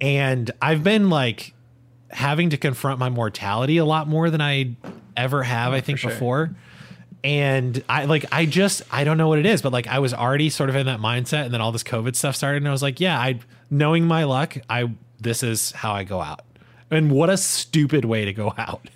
and 0.00 0.50
i've 0.62 0.82
been 0.82 1.10
like 1.10 1.54
having 2.10 2.50
to 2.50 2.56
confront 2.56 2.98
my 2.98 3.08
mortality 3.08 3.76
a 3.76 3.84
lot 3.84 4.08
more 4.08 4.30
than 4.30 4.40
i 4.40 4.74
ever 5.16 5.42
have 5.42 5.72
i 5.72 5.78
oh, 5.78 5.80
think 5.80 5.98
sure. 5.98 6.10
before. 6.10 6.54
And 7.22 7.84
i 7.88 8.06
like 8.06 8.24
i 8.32 8.46
just 8.46 8.82
i 8.90 9.04
don't 9.04 9.18
know 9.18 9.28
what 9.28 9.38
it 9.38 9.44
is 9.44 9.60
but 9.60 9.72
like 9.72 9.86
i 9.86 9.98
was 9.98 10.14
already 10.14 10.48
sort 10.48 10.70
of 10.70 10.76
in 10.76 10.86
that 10.86 11.00
mindset 11.00 11.44
and 11.44 11.52
then 11.52 11.60
all 11.60 11.70
this 11.70 11.82
covid 11.82 12.16
stuff 12.16 12.34
started 12.34 12.62
and 12.62 12.68
i 12.68 12.70
was 12.70 12.82
like 12.82 12.98
yeah 12.98 13.18
i 13.18 13.38
knowing 13.68 14.06
my 14.06 14.24
luck 14.24 14.56
i 14.70 14.90
this 15.20 15.42
is 15.42 15.72
how 15.72 15.92
i 15.92 16.04
go 16.04 16.20
out. 16.20 16.40
And 16.90 17.12
what 17.12 17.30
a 17.30 17.36
stupid 17.36 18.04
way 18.04 18.24
to 18.24 18.32
go 18.32 18.52
out. 18.58 18.88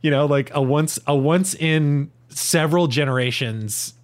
You 0.00 0.10
know 0.10 0.26
like 0.26 0.54
a 0.54 0.62
once 0.62 0.98
a 1.06 1.16
once 1.16 1.54
in 1.54 2.10
several 2.28 2.86
generations 2.86 3.94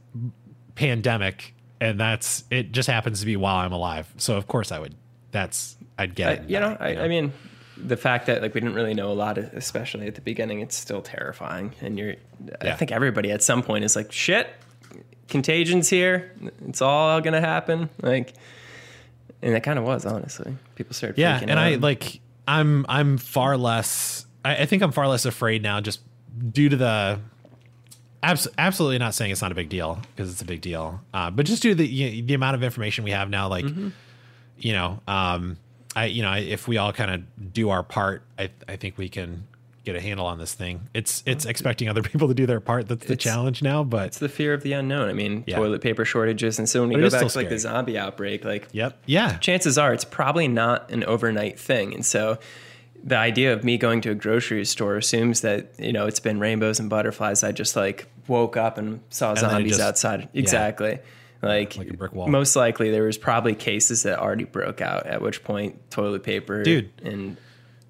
pandemic 0.75 1.55
and 1.81 1.99
that's 1.99 2.45
it 2.51 2.73
just 2.73 2.89
happens 2.89 3.21
to 3.21 3.27
be 3.27 3.37
while 3.37 3.57
i'm 3.57 3.73
alive. 3.73 4.13
So 4.17 4.37
of 4.37 4.47
course 4.47 4.73
i 4.73 4.79
would 4.79 4.95
that's 5.31 5.77
i'd 6.01 6.15
get 6.15 6.29
I, 6.29 6.33
it 6.33 6.51
you 6.51 6.59
know, 6.61 6.77
I, 6.81 6.97
I 6.97 7.09
mean, 7.09 7.33
the 7.77 7.97
fact 7.97 8.27
that 8.27 8.43
like 8.43 8.53
we 8.55 8.61
didn't 8.61 8.75
really 8.75 8.93
know 8.95 9.11
a 9.11 9.15
lot, 9.15 9.39
especially 9.39 10.07
at 10.07 10.15
the 10.15 10.21
beginning, 10.21 10.61
it's 10.61 10.77
still 10.77 11.01
terrifying. 11.01 11.73
And 11.81 11.99
you're, 11.99 12.17
I 12.61 12.73
think 12.73 12.93
everybody 12.93 13.31
at 13.31 13.43
some 13.43 13.63
point 13.63 13.85
is 13.85 13.97
like, 13.97 14.13
shit, 14.13 14.49
contagion's 15.29 15.89
here. 15.89 16.33
It's 16.69 16.83
all 16.83 17.21
gonna 17.23 17.41
happen. 17.41 17.89
Like, 18.03 18.35
and 19.43 19.55
it 19.55 19.63
kind 19.63 19.79
of 19.79 19.85
was 19.87 20.05
honestly. 20.05 20.55
People 20.75 20.93
started. 20.95 21.17
yeah 21.19 21.39
freaking 21.41 21.49
and 21.51 21.59
i 21.59 21.75
out. 21.75 21.81
like 21.81 22.21
i'm 22.49 22.85
i'm 22.89 23.17
far 23.19 23.57
less 23.57 24.27
I, 24.45 24.57
I 24.63 24.67
think 24.67 24.83
i'm 24.83 24.93
far 24.93 25.09
less 25.09 25.25
afraid 25.25 25.63
now 25.63 25.81
just 25.81 26.01
due 26.53 26.69
to 26.71 26.77
the 26.77 27.19
abs- 28.23 28.49
absolutely 28.59 28.99
not 28.99 29.15
saying 29.15 29.31
it's 29.31 29.43
not 29.43 29.53
a 29.53 29.55
big 29.55 29.69
deal 29.69 29.99
because 30.15 30.31
it's 30.33 30.43
a 30.43 30.47
big 30.47 30.61
deal 30.61 31.01
uh, 31.15 31.31
but 31.31 31.47
just 31.47 31.63
due 31.63 31.71
to 31.71 31.75
the 31.77 31.87
you 31.87 32.23
the 32.23 32.35
amount 32.35 32.57
of 32.57 32.63
information 32.63 33.05
we 33.05 33.11
have 33.13 33.31
now 33.31 33.49
like 33.49 33.65
Mm-hmm. 33.65 33.89
you 34.59 34.73
know 34.73 35.01
um 35.09 35.57
i 35.97 36.05
you 36.07 36.23
know 36.23 36.29
I- 36.31 36.39
if 36.39 36.69
we 36.69 36.77
all 36.79 36.93
kind 36.93 37.11
of 37.11 37.53
do 37.53 37.71
our 37.71 37.83
part 37.83 38.23
i 38.39 38.51
i 38.69 38.77
think 38.77 38.97
we 38.99 39.09
can 39.09 39.45
get 39.83 39.97
a 39.97 40.01
handle 40.01 40.27
on 40.27 40.39
this 40.39 40.53
thing. 40.53 40.89
It's 40.93 41.23
it's 41.25 41.47
expecting 41.47 41.89
other 41.89 42.03
people 42.03 42.29
to 42.29 42.35
do 42.35 42.45
their 42.45 42.61
part. 42.61 42.87
That's 42.87 43.07
the 43.07 43.15
It's- 43.15 43.25
challenge 43.25 43.63
now. 43.63 43.83
But 43.83 44.09
It's 44.09 44.19
the 44.19 44.29
fear 44.29 44.53
of 44.53 44.63
the 44.63 44.75
unknown. 44.75 45.09
I 45.09 45.15
mean, 45.15 45.43
Yeah. 45.47 45.57
toilet 45.57 45.81
paper 45.81 46.05
shortages, 46.05 46.59
and 46.59 46.69
so 46.69 46.83
when 46.83 46.91
you 46.91 46.99
But 46.99 47.11
go 47.11 47.19
back 47.19 47.29
to 47.31 47.39
like 47.39 47.49
the 47.49 47.59
zombie 47.59 47.97
outbreak, 47.97 48.45
like 48.45 48.69
yep, 48.73 48.99
yeah, 49.07 49.39
chances 49.39 49.79
are 49.79 49.95
it's 49.95 50.05
probably 50.05 50.49
not 50.49 50.91
an 50.91 51.03
overnight 51.05 51.59
thing. 51.59 51.95
And 51.95 52.05
so 52.05 52.39
the 53.03 53.17
idea 53.17 53.55
of 53.55 53.65
me 53.65 53.79
going 53.79 54.03
to 54.03 54.11
a 54.11 54.15
grocery 54.15 54.67
store 54.67 54.99
assumes 54.99 55.41
that, 55.41 55.73
you 55.79 55.95
know, 55.95 56.07
it's 56.07 56.21
been 56.21 56.39
rainbows 56.39 56.79
and 56.79 56.91
butterflies. 56.91 57.43
I 57.43 57.51
just 57.51 57.75
like 57.75 58.07
woke 58.29 58.59
up 58.59 58.77
and 58.77 59.01
saw 59.09 59.33
it 59.33 59.39
zombies 59.39 59.79
just- 59.79 59.81
outside. 59.81 60.29
Exactly. 60.35 60.99
Like, 61.43 61.77
Like 61.77 61.89
a 61.91 61.97
brick 61.97 62.13
wall. 62.13 62.29
most 62.29 62.55
likely 62.55 62.91
there 62.91 63.05
was 63.05 63.17
probably 63.17 63.55
cases 63.55 64.03
that 64.03 64.19
already 64.19 64.45
broke 64.45 64.81
out, 64.81 65.07
at 65.07 65.23
which 65.23 65.43
point 65.43 65.91
toilet 65.91 66.23
paper 66.23 66.63
Dude. 66.63 66.91
and 67.03 67.37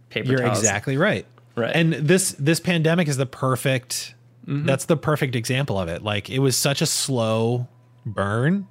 paper 0.09 0.29
you're 0.31 0.39
towels. 0.39 0.59
exactly 0.59 0.97
right. 0.97 1.27
Right. 1.57 1.75
And 1.75 1.93
this 1.93 2.31
this 2.39 2.61
pandemic 2.61 3.09
is 3.09 3.17
the 3.17 3.27
perfect. 3.27 4.15
Mm-hmm. 4.47 4.67
That's 4.67 4.85
the 4.87 4.97
perfect 4.97 5.35
example 5.35 5.79
of 5.81 5.89
it. 5.89 6.03
Like 6.03 6.31
it 6.31 6.39
was 6.39 6.57
such 6.57 6.81
a 6.81 6.87
slow 6.87 7.67
burn. 8.07 8.67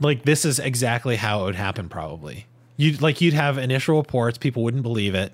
Like 0.00 0.24
this 0.24 0.44
is 0.46 0.58
exactly 0.58 1.16
how 1.16 1.42
it 1.42 1.44
would 1.44 1.54
happen. 1.56 1.88
Probably 1.90 2.46
you 2.78 2.92
would 2.92 3.02
like 3.02 3.20
you'd 3.20 3.34
have 3.34 3.58
initial 3.58 3.98
reports, 3.98 4.38
people 4.38 4.62
wouldn't 4.64 4.82
believe 4.82 5.14
it, 5.14 5.32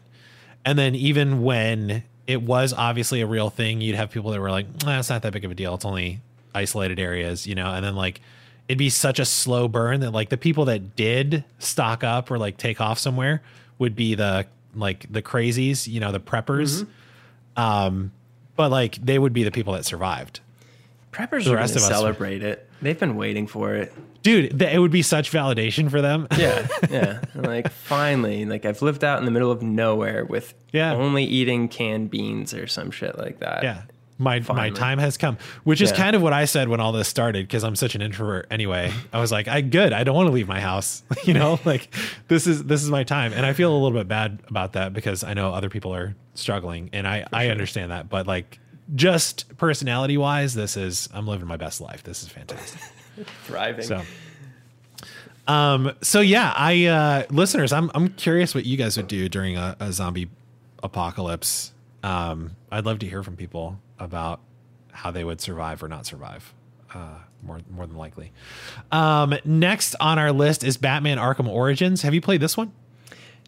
and 0.65 0.77
then 0.77 0.97
even 0.97 1.43
when 1.45 2.03
it 2.27 2.43
was 2.43 2.73
obviously 2.73 3.21
a 3.21 3.27
real 3.27 3.49
thing, 3.49 3.81
you'd 3.81 3.95
have 3.95 4.11
people 4.11 4.33
that 4.33 4.41
were 4.41 4.51
like, 4.51 4.67
nah, 4.85 4.99
"It's 4.99 5.09
not 5.09 5.23
that 5.23 5.33
big 5.33 5.45
of 5.45 5.53
a 5.53 5.55
deal. 5.55 5.75
It's 5.77 5.85
only 5.85 6.21
isolated 6.53 6.99
areas," 6.99 7.47
you 7.47 7.55
know. 7.55 7.73
And 7.73 7.85
then 7.85 7.95
like 7.95 8.21
it'd 8.69 8.79
be 8.79 8.91
such 8.91 9.19
a 9.19 9.25
slow 9.25 9.69
burn 9.69 10.01
that 10.01 10.11
like 10.11 10.29
the 10.29 10.37
people 10.37 10.65
that 10.67 10.97
did 10.97 11.45
stock 11.59 12.03
up 12.05 12.31
or 12.31 12.39
like 12.39 12.57
take 12.57 12.81
off 12.81 12.99
somewhere 12.99 13.43
would 13.79 13.95
be 13.97 14.15
the 14.15 14.47
like 14.75 15.07
the 15.11 15.23
crazies, 15.23 15.87
you 15.87 16.01
know, 16.01 16.13
the 16.13 16.21
preppers. 16.21 16.87
Um, 17.57 18.13
but 18.57 18.71
like 18.71 18.97
they 18.97 19.19
would 19.19 19.33
be 19.33 19.43
the 19.45 19.51
people 19.51 19.73
that 19.75 19.85
survived. 19.85 20.41
Preppers 21.13 21.45
The 21.45 21.55
rest 21.55 21.77
of 21.77 21.83
us- 21.83 21.89
celebrate 21.89 22.43
it. 22.43 22.69
They've 22.83 22.99
been 22.99 23.17
waiting 23.17 23.47
for 23.47 23.75
it. 23.75 23.93
Dude, 24.23 24.59
th- 24.59 24.75
it 24.75 24.79
would 24.79 24.91
be 24.91 25.03
such 25.03 25.31
validation 25.31 25.89
for 25.91 26.03
them. 26.03 26.27
Yeah, 26.37 26.67
yeah. 26.91 27.21
like 27.35 27.71
finally, 27.71 28.45
like 28.45 28.67
I've 28.67 28.83
lived 28.83 29.03
out 29.05 29.19
in 29.21 29.25
the 29.25 29.31
middle 29.31 29.51
of 29.53 29.63
nowhere 29.63 30.25
with 30.27 30.53
Yeah. 30.73 30.93
only 30.95 31.25
eating 31.25 31.69
canned 31.69 32.11
beans 32.11 32.53
or 32.53 32.67
some 32.67 32.91
shit 32.91 33.17
like 33.19 33.39
that. 33.39 33.63
Yeah. 33.63 33.83
My 34.19 34.41
my 34.41 34.71
time 34.71 34.99
has 34.99 35.19
come, 35.19 35.37
which 35.65 35.81
is 35.83 35.91
Yeah. 35.91 35.97
kind 35.97 36.17
of 36.17 36.23
what 36.23 36.33
I 36.33 36.47
said 36.47 36.69
when 36.71 36.81
all 36.81 36.93
this 36.93 37.07
started 37.07 37.47
because 37.47 37.65
I'm 37.65 37.77
such 37.77 37.95
an 37.95 38.01
introvert 38.01 38.47
anyway. 38.51 38.91
I 39.13 39.21
was 39.21 39.31
like, 39.31 39.47
I 39.47 39.61
good, 39.61 39.93
I 39.93 40.05
don't 40.05 40.17
want 40.17 40.29
to 40.29 40.33
leave 40.33 40.49
my 40.49 40.61
house. 40.61 41.03
you 41.25 41.35
know, 41.35 41.61
like 41.67 41.95
this 42.29 42.47
is 42.47 42.65
this 42.65 42.83
is 42.83 42.91
my 42.91 43.05
time, 43.05 43.33
and 43.35 43.45
I 43.45 43.53
feel 43.53 43.71
a 43.71 43.77
little 43.79 43.99
bit 43.99 44.09
bad 44.09 44.41
about 44.49 44.73
that 44.73 44.95
because 44.95 45.23
I 45.23 45.35
know 45.35 45.53
other 45.53 45.69
people 45.69 45.95
are 45.95 46.15
struggling, 46.35 46.89
and 46.95 47.07
I 47.07 47.27
I 47.33 47.49
understand 47.49 47.91
that, 47.93 48.09
but 48.09 48.27
like 48.27 48.59
just 48.95 49.57
personality 49.59 50.17
wise, 50.17 50.55
this 50.55 50.77
is 50.79 51.09
I'm 51.13 51.27
living 51.27 51.47
my 51.49 51.57
best 51.59 51.81
life. 51.83 52.03
This 52.03 52.23
is 52.23 52.29
fantastic. 52.31 52.81
thriving. 53.45 53.85
So, 53.85 54.01
um, 55.47 55.93
so 56.03 56.21
yeah, 56.21 56.53
I 56.57 56.87
uh, 56.87 57.23
listeners, 57.31 57.73
I'm 57.73 57.91
I'm 57.95 58.09
curious 58.09 58.55
what 58.55 58.65
you 58.67 58.77
guys 58.77 58.97
would 58.97 59.09
do 59.09 59.29
during 59.29 59.57
a, 59.57 59.77
a 59.79 59.93
zombie 59.93 60.29
apocalypse. 60.83 61.73
Um, 62.03 62.53
I'd 62.71 62.85
love 62.87 63.01
to 63.01 63.07
hear 63.07 63.23
from 63.23 63.37
people 63.37 63.79
about 63.99 64.41
how 64.93 65.11
they 65.11 65.25
would 65.25 65.41
survive 65.41 65.83
or 65.83 65.89
not 65.89 66.07
survive. 66.07 66.53
Uh, 66.93 67.19
more 67.43 67.61
more 67.71 67.87
than 67.87 67.97
likely. 67.97 68.33
Um, 68.91 69.35
next 69.45 69.95
on 70.01 70.19
our 70.19 70.33
list 70.33 70.65
is 70.65 70.77
Batman 70.77 71.19
Arkham 71.19 71.49
Origins. 71.49 72.03
Have 72.03 72.15
you 72.15 72.21
played 72.21 72.41
this 72.41 72.57
one? 72.57 72.73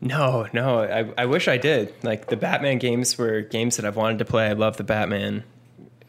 No, 0.00 0.46
no. 0.52 0.80
I, 0.80 1.22
I 1.22 1.26
wish 1.26 1.48
I 1.48 1.56
did. 1.56 1.92
Like 2.02 2.28
the 2.28 2.36
Batman 2.36 2.78
games 2.78 3.18
were 3.18 3.40
games 3.40 3.76
that 3.76 3.84
I've 3.84 3.96
wanted 3.96 4.18
to 4.18 4.24
play. 4.24 4.46
I 4.46 4.52
love 4.52 4.76
the 4.76 4.84
Batman. 4.84 5.44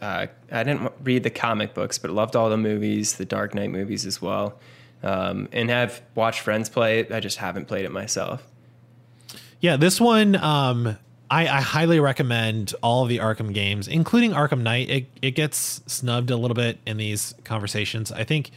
Uh, 0.02 0.28
I 0.52 0.64
didn't 0.64 0.92
read 1.04 1.24
the 1.24 1.30
comic 1.30 1.74
books, 1.74 1.98
but 1.98 2.12
loved 2.12 2.36
all 2.36 2.50
the 2.50 2.58
movies, 2.58 3.16
the 3.16 3.26
Dark 3.26 3.54
Knight 3.54 3.70
movies 3.70 4.06
as 4.06 4.22
well, 4.22 4.58
um, 5.04 5.50
and 5.52 5.70
have 5.70 6.02
watched 6.16 6.40
friends 6.40 6.70
play 6.70 7.00
it. 7.00 7.12
I 7.12 7.20
just 7.20 7.38
haven't 7.38 7.68
played 7.68 7.84
it 7.84 7.92
myself. 7.92 8.46
Yeah, 9.60 9.76
this 9.76 10.00
one 10.00 10.36
um, 10.38 10.98
I, 11.32 11.48
I 11.48 11.62
highly 11.62 12.00
recommend 12.00 12.74
all 12.82 13.04
of 13.04 13.10
the 13.10 13.18
Arkham 13.18 13.54
games, 13.54 13.88
including 13.88 14.32
Arkham 14.32 14.62
Knight. 14.62 14.90
It 14.90 15.06
it 15.22 15.32
gets 15.32 15.82
snubbed 15.86 16.32
a 16.32 16.38
little 16.38 16.56
bit 16.56 16.80
in 16.86 16.98
these 16.98 17.36
conversations. 17.44 18.12
I 18.12 18.24
think 18.24 18.52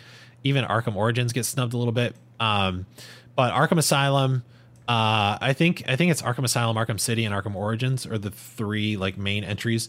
even 0.44 0.64
Arkham 0.64 0.96
Origins 0.96 1.32
gets 1.32 1.48
snubbed 1.48 1.74
a 1.74 1.76
little 1.76 1.92
bit. 1.92 2.16
Um, 2.40 2.86
but 3.36 3.52
Arkham 3.52 3.78
Asylum, 3.78 4.42
uh, 4.88 5.38
I 5.40 5.52
think 5.56 5.84
I 5.86 5.96
think 5.96 6.10
it's 6.10 6.22
Arkham 6.22 6.44
Asylum, 6.44 6.76
Arkham 6.76 6.98
City, 6.98 7.24
and 7.24 7.34
Arkham 7.34 7.54
Origins 7.54 8.06
are 8.06 8.18
the 8.18 8.30
three 8.30 8.96
like 8.96 9.16
main 9.16 9.44
entries. 9.44 9.88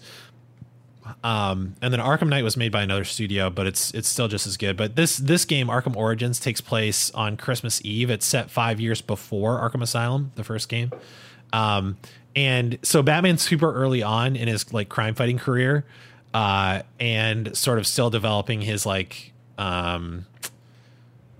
Um, 1.23 1.75
and 1.81 1.93
then 1.93 1.99
Arkham 1.99 2.29
Knight 2.29 2.43
was 2.43 2.55
made 2.55 2.71
by 2.71 2.81
another 2.83 3.03
studio, 3.03 3.49
but 3.49 3.67
it's 3.67 3.91
it's 3.93 4.07
still 4.07 4.27
just 4.27 4.47
as 4.47 4.57
good. 4.57 4.77
But 4.77 4.95
this 4.95 5.17
this 5.17 5.45
game, 5.45 5.67
Arkham 5.67 5.95
Origins, 5.95 6.39
takes 6.39 6.61
place 6.61 7.11
on 7.11 7.37
Christmas 7.37 7.81
Eve. 7.83 8.09
It's 8.09 8.25
set 8.25 8.49
five 8.49 8.79
years 8.79 9.01
before 9.01 9.59
Arkham 9.59 9.81
Asylum, 9.81 10.31
the 10.35 10.43
first 10.43 10.69
game. 10.69 10.91
Um, 11.51 11.97
and 12.35 12.79
so 12.83 13.01
Batman's 13.03 13.41
super 13.41 13.73
early 13.73 14.01
on 14.03 14.35
in 14.35 14.47
his 14.47 14.71
like 14.73 14.89
crime 14.89 15.15
fighting 15.15 15.37
career, 15.37 15.85
uh, 16.33 16.81
and 16.99 17.55
sort 17.55 17.77
of 17.79 17.87
still 17.87 18.09
developing 18.09 18.61
his 18.61 18.85
like 18.85 19.31
um, 19.57 20.25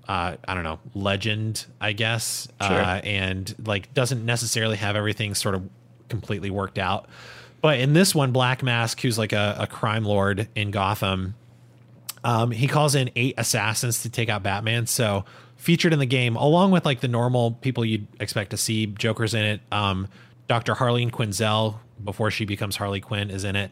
uh, 0.08 0.36
I 0.48 0.54
don't 0.54 0.64
know, 0.64 0.80
legend, 0.94 1.66
I 1.80 1.94
guess, 1.94 2.48
Sure. 2.62 2.72
uh, 2.82 3.00
and 3.02 3.54
like 3.66 3.94
doesn't 3.94 4.26
necessarily 4.26 4.76
have 4.78 4.96
everything 4.96 5.34
sort 5.34 5.56
of 5.56 5.68
completely 6.10 6.50
worked 6.50 6.78
out. 6.78 7.08
But 7.62 7.80
in 7.80 7.94
this 7.94 8.14
one, 8.14 8.32
Black 8.34 8.62
Mask, 8.62 9.00
who's 9.02 9.18
like 9.18 9.32
a, 9.32 9.56
a 9.62 9.68
crime 9.68 10.04
lord 10.04 10.50
in 10.54 10.72
Gotham, 10.72 11.36
um, 12.26 12.52
he 12.52 12.68
calls 12.68 12.94
in 12.96 13.10
eight 13.16 13.36
assassins 13.38 14.02
to 14.04 14.10
take 14.10 14.28
out 14.30 14.44
Batman. 14.44 14.86
So 14.86 15.24
featured 15.56 15.94
in 15.94 16.00
the 16.00 16.06
game, 16.06 16.36
along 16.36 16.72
with 16.72 16.86
like 16.86 17.00
the 17.00 17.08
normal 17.08 17.52
people 17.52 17.86
you'd 17.86 18.06
expect 18.20 18.52
to 18.52 18.58
see, 18.58 18.88
Joker's 18.88 19.34
in 19.34 19.46
it. 19.46 19.62
Um, 19.72 20.10
Dr. 20.48 20.76
Harleen 20.76 21.10
Quinzel, 21.12 21.76
before 22.04 22.32
she 22.32 22.46
becomes 22.46 22.76
Harley 22.76 23.02
Quinn, 23.02 23.30
is 23.30 23.44
in 23.44 23.56
it. 23.56 23.72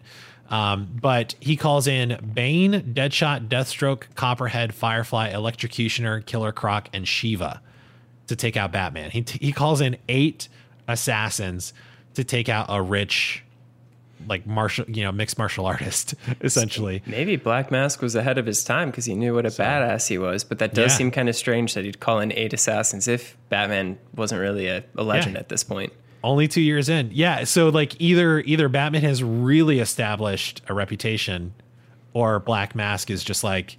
Um, 0.50 0.90
but 1.00 1.36
he 1.40 1.56
calls 1.56 1.88
in 1.88 2.20
Bane, 2.34 2.94
Deadshot, 2.94 3.48
Deathstroke, 3.48 4.14
Copperhead, 4.16 4.74
Firefly, 4.74 5.32
Electrocutioner, 5.32 6.26
Killer 6.26 6.52
Croc, 6.52 6.90
and 6.94 7.08
Shiva 7.08 7.62
to 8.28 8.36
take 8.36 8.58
out 8.58 8.72
Batman. 8.72 9.12
He 9.12 9.24
he 9.40 9.52
calls 9.54 9.80
in 9.82 9.98
eight 10.10 10.50
assassins 10.88 11.74
to 12.16 12.24
take 12.26 12.50
out 12.50 12.66
a 12.70 12.82
rich, 12.82 13.44
like 14.28 14.46
martial, 14.46 14.84
you 14.90 15.04
know, 15.04 15.12
mixed 15.14 15.38
martial 15.38 15.66
artist, 15.66 16.16
essentially. 16.42 17.02
Maybe 17.06 17.38
Black 17.38 17.72
Mask 17.72 18.02
was 18.02 18.16
ahead 18.16 18.38
of 18.38 18.46
his 18.46 18.64
time 18.64 18.90
because 18.92 19.06
he 19.06 19.16
knew 19.16 19.34
what 19.34 19.46
a 19.46 19.50
badass 19.50 20.10
he 20.10 20.18
was. 20.18 20.44
But 20.44 20.60
that 20.60 20.74
does 20.74 20.92
Yeah. 20.92 20.98
seem 20.98 21.12
kind 21.12 21.30
of 21.30 21.36
strange 21.36 21.74
that 21.76 21.86
he'd 21.86 22.00
call 22.02 22.20
in 22.20 22.32
eight 22.34 22.52
assassins 22.54 23.08
if 23.08 23.38
Batman 23.50 23.98
wasn't 24.16 24.42
really 24.42 24.68
a, 24.68 24.84
a 24.98 25.04
legend 25.04 25.36
Yeah. 25.36 25.40
at 25.40 25.50
this 25.50 25.64
point. 25.64 25.94
Only 26.24 26.48
two 26.48 26.62
years 26.62 26.88
in, 26.90 27.10
yeah. 27.14 27.46
So 27.46 27.70
like 27.70 28.00
either 28.00 28.40
either 28.42 28.70
Batman 28.70 29.02
has 29.02 29.24
really 29.24 29.80
established 29.80 30.62
a 30.68 30.74
reputation, 30.74 31.54
or 32.14 32.40
Black 32.40 32.76
Mask 32.76 33.10
is 33.10 33.24
just 33.24 33.44
like, 33.44 33.78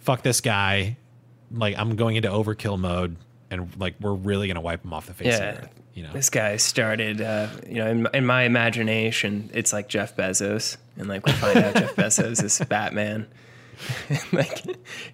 fuck 0.00 0.22
this 0.22 0.40
guy, 0.40 0.96
like 1.52 1.78
I'm 1.78 1.94
going 1.96 2.16
into 2.16 2.28
overkill 2.28 2.78
mode, 2.78 3.16
and 3.50 3.70
like 3.78 3.94
we're 4.00 4.14
really 4.14 4.48
gonna 4.48 4.60
wipe 4.60 4.84
him 4.84 4.92
off 4.92 5.06
the 5.06 5.14
face 5.14 5.34
of 5.34 5.40
the 5.40 5.62
earth. 5.62 5.68
You 5.94 6.04
know, 6.04 6.12
This 6.12 6.30
guy 6.30 6.56
started, 6.58 7.20
uh, 7.20 7.48
you 7.66 7.74
know, 7.76 7.88
in, 7.88 8.08
in 8.14 8.24
my 8.24 8.42
imagination, 8.44 9.50
it's 9.52 9.72
like 9.72 9.88
Jeff 9.88 10.14
Bezos, 10.16 10.76
and 10.96 11.08
like 11.08 11.26
we 11.26 11.32
find 11.32 11.58
out 11.58 11.74
Jeff 11.74 11.96
Bezos 11.96 12.42
is 12.42 12.60
Batman. 12.68 13.26
like 14.32 14.64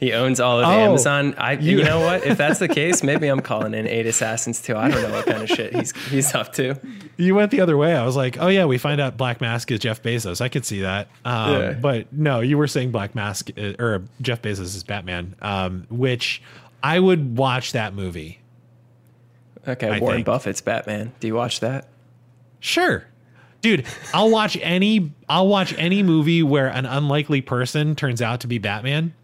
he 0.00 0.12
owns 0.12 0.40
all 0.40 0.60
of 0.60 0.66
Oh, 0.66 0.70
Amazon. 0.70 1.34
I, 1.38 1.52
you, 1.52 1.78
you- 1.78 1.84
know 1.84 2.00
what? 2.00 2.24
If 2.24 2.38
that's 2.38 2.58
the 2.58 2.68
case, 2.80 3.02
maybe 3.02 3.26
I'm 3.28 3.40
calling 3.40 3.74
in 3.74 3.86
eight 3.86 4.06
assassins 4.06 4.60
too. 4.62 4.76
I 4.76 4.88
don't 4.90 5.02
know 5.02 5.10
what 5.12 5.26
kind 5.26 5.42
of 5.42 5.48
shit 5.48 5.74
he's 5.74 5.92
he's 6.08 6.34
up 6.34 6.52
to. 6.54 6.74
you 7.16 7.34
went 7.34 7.50
the 7.50 7.60
other 7.60 7.76
way. 7.76 7.94
I 7.94 8.04
was 8.04 8.16
like, 8.16 8.38
oh 8.38 8.48
yeah, 8.48 8.64
we 8.64 8.78
find 8.78 9.00
out 9.00 9.16
Black 9.16 9.40
Mask 9.40 9.70
is 9.70 9.80
Jeff 9.80 10.02
Bezos. 10.02 10.40
I 10.40 10.48
could 10.48 10.64
see 10.64 10.80
that. 10.82 11.08
Um, 11.24 11.52
Yeah. 11.52 11.72
But 11.72 12.12
no, 12.12 12.40
you 12.40 12.58
were 12.58 12.66
saying 12.68 12.90
Black 12.90 13.14
Mask 13.14 13.50
is, 13.56 13.76
or 13.78 14.02
Jeff 14.20 14.42
Bezos 14.42 14.60
is 14.74 14.82
Batman, 14.84 15.34
um, 15.42 15.86
which 15.90 16.42
I 16.82 16.98
would 16.98 17.36
watch 17.38 17.72
that 17.72 17.94
movie. 17.94 18.40
Okay, 19.66 19.88
I 19.88 19.98
Warren 19.98 20.16
think. 20.18 20.26
Buffett's 20.26 20.60
Batman. 20.60 21.12
Do 21.20 21.26
you 21.26 21.34
watch 21.34 21.60
that? 21.60 21.88
Sure. 22.60 23.06
Dude, 23.64 23.86
I'll 24.12 24.28
watch 24.30 24.58
any 24.60 25.10
I'll 25.26 25.48
watch 25.48 25.74
any 25.78 26.02
movie 26.02 26.42
where 26.42 26.66
an 26.68 26.84
unlikely 26.84 27.40
person 27.40 27.96
turns 27.96 28.20
out 28.20 28.40
to 28.40 28.46
be 28.46 28.58
Batman. 28.58 29.14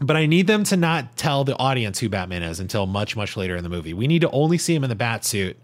But 0.00 0.16
I 0.16 0.24
need 0.24 0.46
them 0.46 0.64
to 0.64 0.76
not 0.78 1.18
tell 1.18 1.44
the 1.44 1.54
audience 1.58 1.98
who 1.98 2.08
Batman 2.08 2.42
is 2.42 2.60
until 2.60 2.86
much 2.86 3.14
much 3.14 3.36
later 3.36 3.56
in 3.56 3.62
the 3.62 3.68
movie. 3.68 3.92
We 3.92 4.06
need 4.06 4.22
to 4.22 4.30
only 4.30 4.56
see 4.56 4.74
him 4.74 4.84
in 4.84 4.88
the 4.88 4.96
bat 4.96 5.22
suit. 5.24 5.58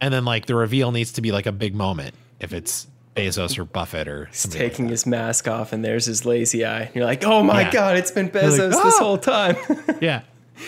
And 0.00 0.14
then 0.14 0.24
like 0.24 0.46
the 0.46 0.54
reveal 0.54 0.92
needs 0.92 1.10
to 1.14 1.20
be 1.22 1.32
like 1.32 1.46
a 1.46 1.50
big 1.52 1.74
moment 1.74 2.14
if 2.38 2.52
it's 2.52 2.86
Bezos 3.16 3.58
or 3.58 3.64
Buffett 3.64 4.06
or 4.06 4.26
He's 4.26 4.38
somebody. 4.38 4.62
like 4.62 4.70
taking 4.72 4.88
his 4.88 5.04
mask 5.04 5.48
off, 5.48 5.72
and 5.72 5.84
there's 5.84 6.04
his 6.04 6.24
lazy 6.24 6.64
eye. 6.64 6.92
You're 6.94 7.04
like, 7.04 7.24
oh 7.24 7.42
my 7.42 7.62
Yeah. 7.62 7.70
god, 7.72 7.96
it's 7.96 8.12
been 8.12 8.26
like, 8.26 8.34
Bezos 8.34 8.56
this 8.70 8.76
"Oh!" 8.78 8.98
whole 8.98 9.18
time. 9.18 9.56
Yeah. 10.00 10.20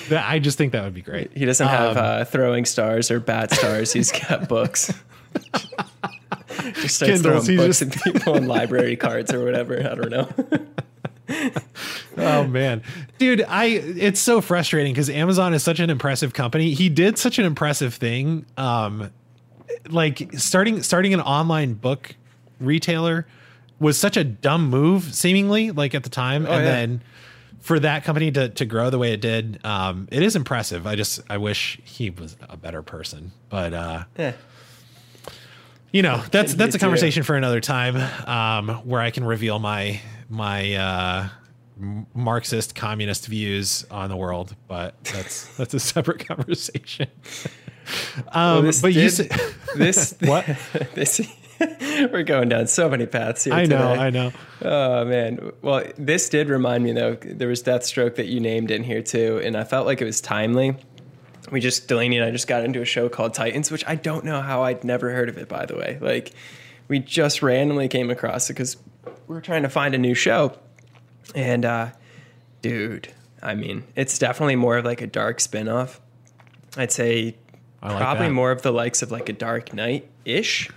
That- 0.08 0.28
I 0.28 0.40
just 0.40 0.58
think 0.58 0.72
that 0.72 0.82
would 0.82 0.94
be 0.94 1.02
great. 1.02 1.30
he 1.32 1.44
doesn't 1.44 1.68
have 1.68 1.96
Um, 1.96 2.04
uh, 2.04 2.24
throwing 2.24 2.64
stars 2.64 3.08
or 3.12 3.20
bat 3.20 3.52
stars. 3.52 3.92
He's 3.92 4.10
got 4.10 4.48
books. 4.48 4.92
Just 6.74 6.96
starts 6.96 7.14
Kindles, 7.14 7.46
throwing 7.46 7.58
books 7.58 7.78
just- 7.80 7.96
at 7.96 8.02
people 8.12 8.34
and 8.34 8.48
library 8.48 8.96
cards 8.96 9.32
or 9.32 9.44
whatever. 9.44 9.78
I 9.78 9.94
don't 9.94 10.10
know. 10.10 10.28
oh 12.18 12.46
man 12.46 12.82
dude 13.18 13.44
i 13.48 13.64
it's 13.66 14.20
so 14.20 14.40
frustrating 14.40 14.92
because 14.92 15.10
amazon 15.10 15.52
is 15.54 15.62
such 15.62 15.80
an 15.80 15.90
impressive 15.90 16.32
company 16.32 16.72
he 16.72 16.88
did 16.88 17.18
such 17.18 17.38
an 17.40 17.44
impressive 17.44 17.94
thing 17.94 18.46
um 18.56 19.10
like 19.90 20.32
starting 20.34 20.82
starting 20.82 21.12
an 21.12 21.20
online 21.20 21.74
book 21.74 22.14
retailer 22.60 23.26
was 23.80 23.98
such 23.98 24.16
a 24.16 24.22
dumb 24.22 24.68
move 24.68 25.14
seemingly 25.14 25.72
like 25.72 25.94
at 25.94 26.04
the 26.04 26.10
time 26.10 26.46
and 26.46 26.64
yeah. 26.64 26.70
then 26.70 27.02
for 27.60 27.80
that 27.80 28.04
company 28.04 28.30
to, 28.30 28.48
to 28.50 28.64
grow 28.64 28.88
the 28.88 28.98
way 28.98 29.12
it 29.12 29.20
did 29.20 29.64
um 29.64 30.06
it 30.12 30.22
is 30.22 30.36
impressive 30.36 30.86
i 30.86 30.94
just 30.94 31.20
i 31.28 31.36
wish 31.36 31.80
he 31.84 32.08
was 32.08 32.36
a 32.48 32.56
better 32.56 32.82
person 32.82 33.32
but 33.48 33.74
uh 33.74 34.04
yeah. 34.16 34.32
You 35.92 36.02
know 36.02 36.22
that's 36.30 36.54
that's 36.54 36.74
a 36.74 36.78
conversation 36.78 37.22
for 37.22 37.36
another 37.36 37.60
time 37.60 37.96
um 38.28 38.68
where 38.86 39.00
i 39.00 39.10
can 39.10 39.24
reveal 39.24 39.58
my 39.58 40.00
my 40.28 40.74
uh 40.74 41.28
marxist 42.14 42.74
communist 42.74 43.26
views 43.26 43.84
on 43.90 44.08
the 44.08 44.16
world 44.16 44.56
but 44.68 45.02
that's 45.04 45.46
that's 45.56 45.74
a 45.74 45.80
separate 45.80 46.26
conversation 46.26 47.06
um 48.32 48.64
this 48.64 48.80
but 48.82 48.88
you 48.92 49.02
did- 49.02 49.10
said, 49.12 49.30
This 49.76 50.14
What? 50.20 50.46
this 50.94 51.20
we're 52.10 52.22
going 52.22 52.48
down 52.48 52.66
so 52.66 52.88
many 52.88 53.04
paths 53.06 53.44
here. 53.44 53.52
i 53.54 53.64
know 53.66 53.92
i 53.92 54.10
know 54.10 54.32
Oh 54.62 55.04
man. 55.04 55.52
Well, 55.60 55.84
this 55.98 56.30
did 56.30 56.48
remind 56.48 56.82
me 56.82 56.92
though. 56.92 57.14
There 57.16 57.46
was 57.48 57.62
Deathstroke 57.62 58.14
that 58.14 58.26
you 58.26 58.40
named 58.40 58.70
in 58.70 58.82
here 58.84 59.02
too, 59.02 59.38
and 59.44 59.54
I 59.54 59.64
felt 59.64 59.84
like 59.84 60.00
it 60.00 60.06
was 60.06 60.22
timely. 60.22 60.76
We 61.50 61.60
just 61.60 61.88
Delaney 61.88 62.18
and 62.18 62.26
I 62.26 62.30
just 62.30 62.48
got 62.48 62.64
into 62.64 62.80
a 62.80 62.84
show 62.84 63.08
called 63.08 63.34
Titans, 63.34 63.70
which 63.70 63.84
I 63.86 63.94
don't 63.94 64.24
know 64.24 64.40
how 64.40 64.62
I'd 64.62 64.84
never 64.84 65.12
heard 65.12 65.28
of 65.28 65.38
it. 65.38 65.48
By 65.48 65.66
the 65.66 65.76
way, 65.76 65.98
like 66.00 66.32
we 66.88 66.98
just 66.98 67.42
randomly 67.42 67.88
came 67.88 68.10
across 68.10 68.50
it 68.50 68.54
because 68.54 68.76
we 69.26 69.34
were 69.34 69.40
trying 69.40 69.62
to 69.62 69.68
find 69.68 69.94
a 69.94 69.98
new 69.98 70.14
show, 70.14 70.58
and 71.34 71.64
uh, 71.64 71.90
dude, 72.62 73.12
I 73.42 73.54
mean, 73.54 73.84
it's 73.94 74.18
definitely 74.18 74.56
more 74.56 74.76
of 74.76 74.84
like 74.84 75.00
a 75.00 75.06
dark 75.06 75.40
spin-off. 75.40 76.00
I'd 76.76 76.92
say 76.92 77.36
like 77.82 77.96
probably 77.96 78.26
that. 78.26 78.34
more 78.34 78.50
of 78.50 78.62
the 78.62 78.72
likes 78.72 79.02
of 79.02 79.10
like 79.10 79.28
a 79.28 79.32
Dark 79.32 79.72
Knight 79.72 80.08
ish 80.24 80.70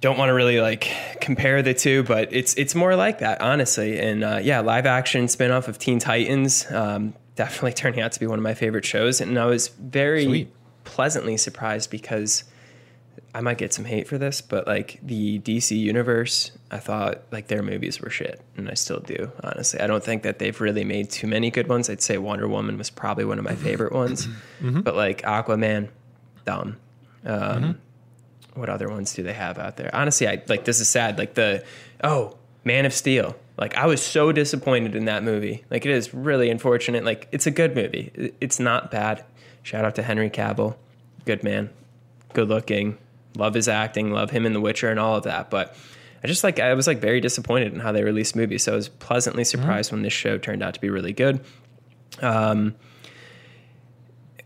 don't 0.00 0.18
want 0.18 0.28
to 0.28 0.34
really 0.34 0.60
like 0.60 0.90
compare 1.20 1.62
the 1.62 1.74
two, 1.74 2.02
but 2.02 2.32
it's 2.32 2.54
it's 2.54 2.74
more 2.74 2.94
like 2.94 3.18
that, 3.18 3.40
honestly. 3.40 3.98
And 3.98 4.22
uh, 4.22 4.40
yeah, 4.42 4.60
live 4.60 4.86
action 4.86 5.26
spinoff 5.26 5.68
of 5.68 5.78
Teen 5.78 5.98
Titans, 5.98 6.70
um, 6.70 7.14
definitely 7.38 7.72
turning 7.72 8.00
out 8.00 8.10
to 8.10 8.18
be 8.18 8.26
one 8.26 8.36
of 8.36 8.42
my 8.42 8.52
favorite 8.52 8.84
shows. 8.84 9.20
And 9.20 9.38
I 9.38 9.46
was 9.46 9.68
very 9.68 10.24
Sweet. 10.24 10.52
pleasantly 10.82 11.36
surprised 11.36 11.88
because 11.88 12.42
I 13.32 13.40
might 13.42 13.58
get 13.58 13.72
some 13.72 13.84
hate 13.84 14.08
for 14.08 14.18
this, 14.18 14.40
but 14.40 14.66
like 14.66 14.98
the 15.04 15.38
DC 15.38 15.78
universe, 15.78 16.50
I 16.72 16.78
thought 16.78 17.22
like 17.30 17.46
their 17.46 17.62
movies 17.62 18.00
were 18.00 18.10
shit, 18.10 18.40
and 18.56 18.68
I 18.68 18.74
still 18.74 18.98
do. 18.98 19.30
Honestly, 19.44 19.78
I 19.78 19.86
don't 19.86 20.02
think 20.02 20.24
that 20.24 20.40
they've 20.40 20.60
really 20.60 20.82
made 20.82 21.10
too 21.10 21.28
many 21.28 21.48
good 21.52 21.68
ones. 21.68 21.88
I'd 21.88 22.02
say 22.02 22.18
Wonder 22.18 22.48
Woman 22.48 22.76
was 22.76 22.90
probably 22.90 23.24
one 23.24 23.38
of 23.38 23.44
my 23.44 23.54
favorite 23.54 23.92
ones, 23.92 24.26
but 24.60 24.96
like 24.96 25.22
Aquaman, 25.22 25.90
dumb. 26.44 26.76
Um, 27.24 27.78
what 28.54 28.68
other 28.68 28.88
ones 28.88 29.14
do 29.14 29.22
they 29.22 29.32
have 29.32 29.58
out 29.58 29.76
there? 29.76 29.94
Honestly, 29.94 30.26
I 30.26 30.42
like 30.48 30.64
this 30.64 30.80
is 30.80 30.88
sad. 30.88 31.18
Like 31.18 31.34
the 31.34 31.64
oh, 32.02 32.36
Man 32.64 32.84
of 32.84 32.92
Steel. 32.92 33.36
Like 33.58 33.76
I 33.76 33.86
was 33.86 34.00
so 34.00 34.30
disappointed 34.30 34.94
in 34.94 35.06
that 35.06 35.24
movie. 35.24 35.64
Like 35.70 35.84
it 35.84 35.90
is 35.90 36.14
really 36.14 36.48
unfortunate. 36.48 37.04
Like 37.04 37.28
it's 37.32 37.46
a 37.46 37.50
good 37.50 37.74
movie. 37.74 38.32
It's 38.40 38.60
not 38.60 38.90
bad. 38.90 39.24
Shout 39.62 39.84
out 39.84 39.96
to 39.96 40.02
Henry 40.02 40.30
Cavill. 40.30 40.76
Good 41.24 41.42
man. 41.42 41.70
Good 42.32 42.48
looking. 42.48 42.98
Love 43.36 43.54
his 43.54 43.68
acting, 43.68 44.10
love 44.10 44.30
him 44.30 44.46
in 44.46 44.52
The 44.52 44.60
Witcher 44.60 44.90
and 44.90 44.98
all 44.98 45.16
of 45.16 45.24
that. 45.24 45.50
But 45.50 45.76
I 46.22 46.26
just 46.26 46.42
like 46.42 46.58
I 46.58 46.74
was 46.74 46.86
like 46.86 46.98
very 46.98 47.20
disappointed 47.20 47.74
in 47.74 47.80
how 47.80 47.92
they 47.92 48.04
released 48.04 48.34
movies. 48.34 48.62
So 48.62 48.72
I 48.72 48.76
was 48.76 48.88
pleasantly 48.88 49.44
surprised 49.44 49.92
when 49.92 50.02
this 50.02 50.12
show 50.12 50.38
turned 50.38 50.62
out 50.62 50.74
to 50.74 50.80
be 50.80 50.88
really 50.88 51.12
good. 51.12 51.40
Um 52.22 52.76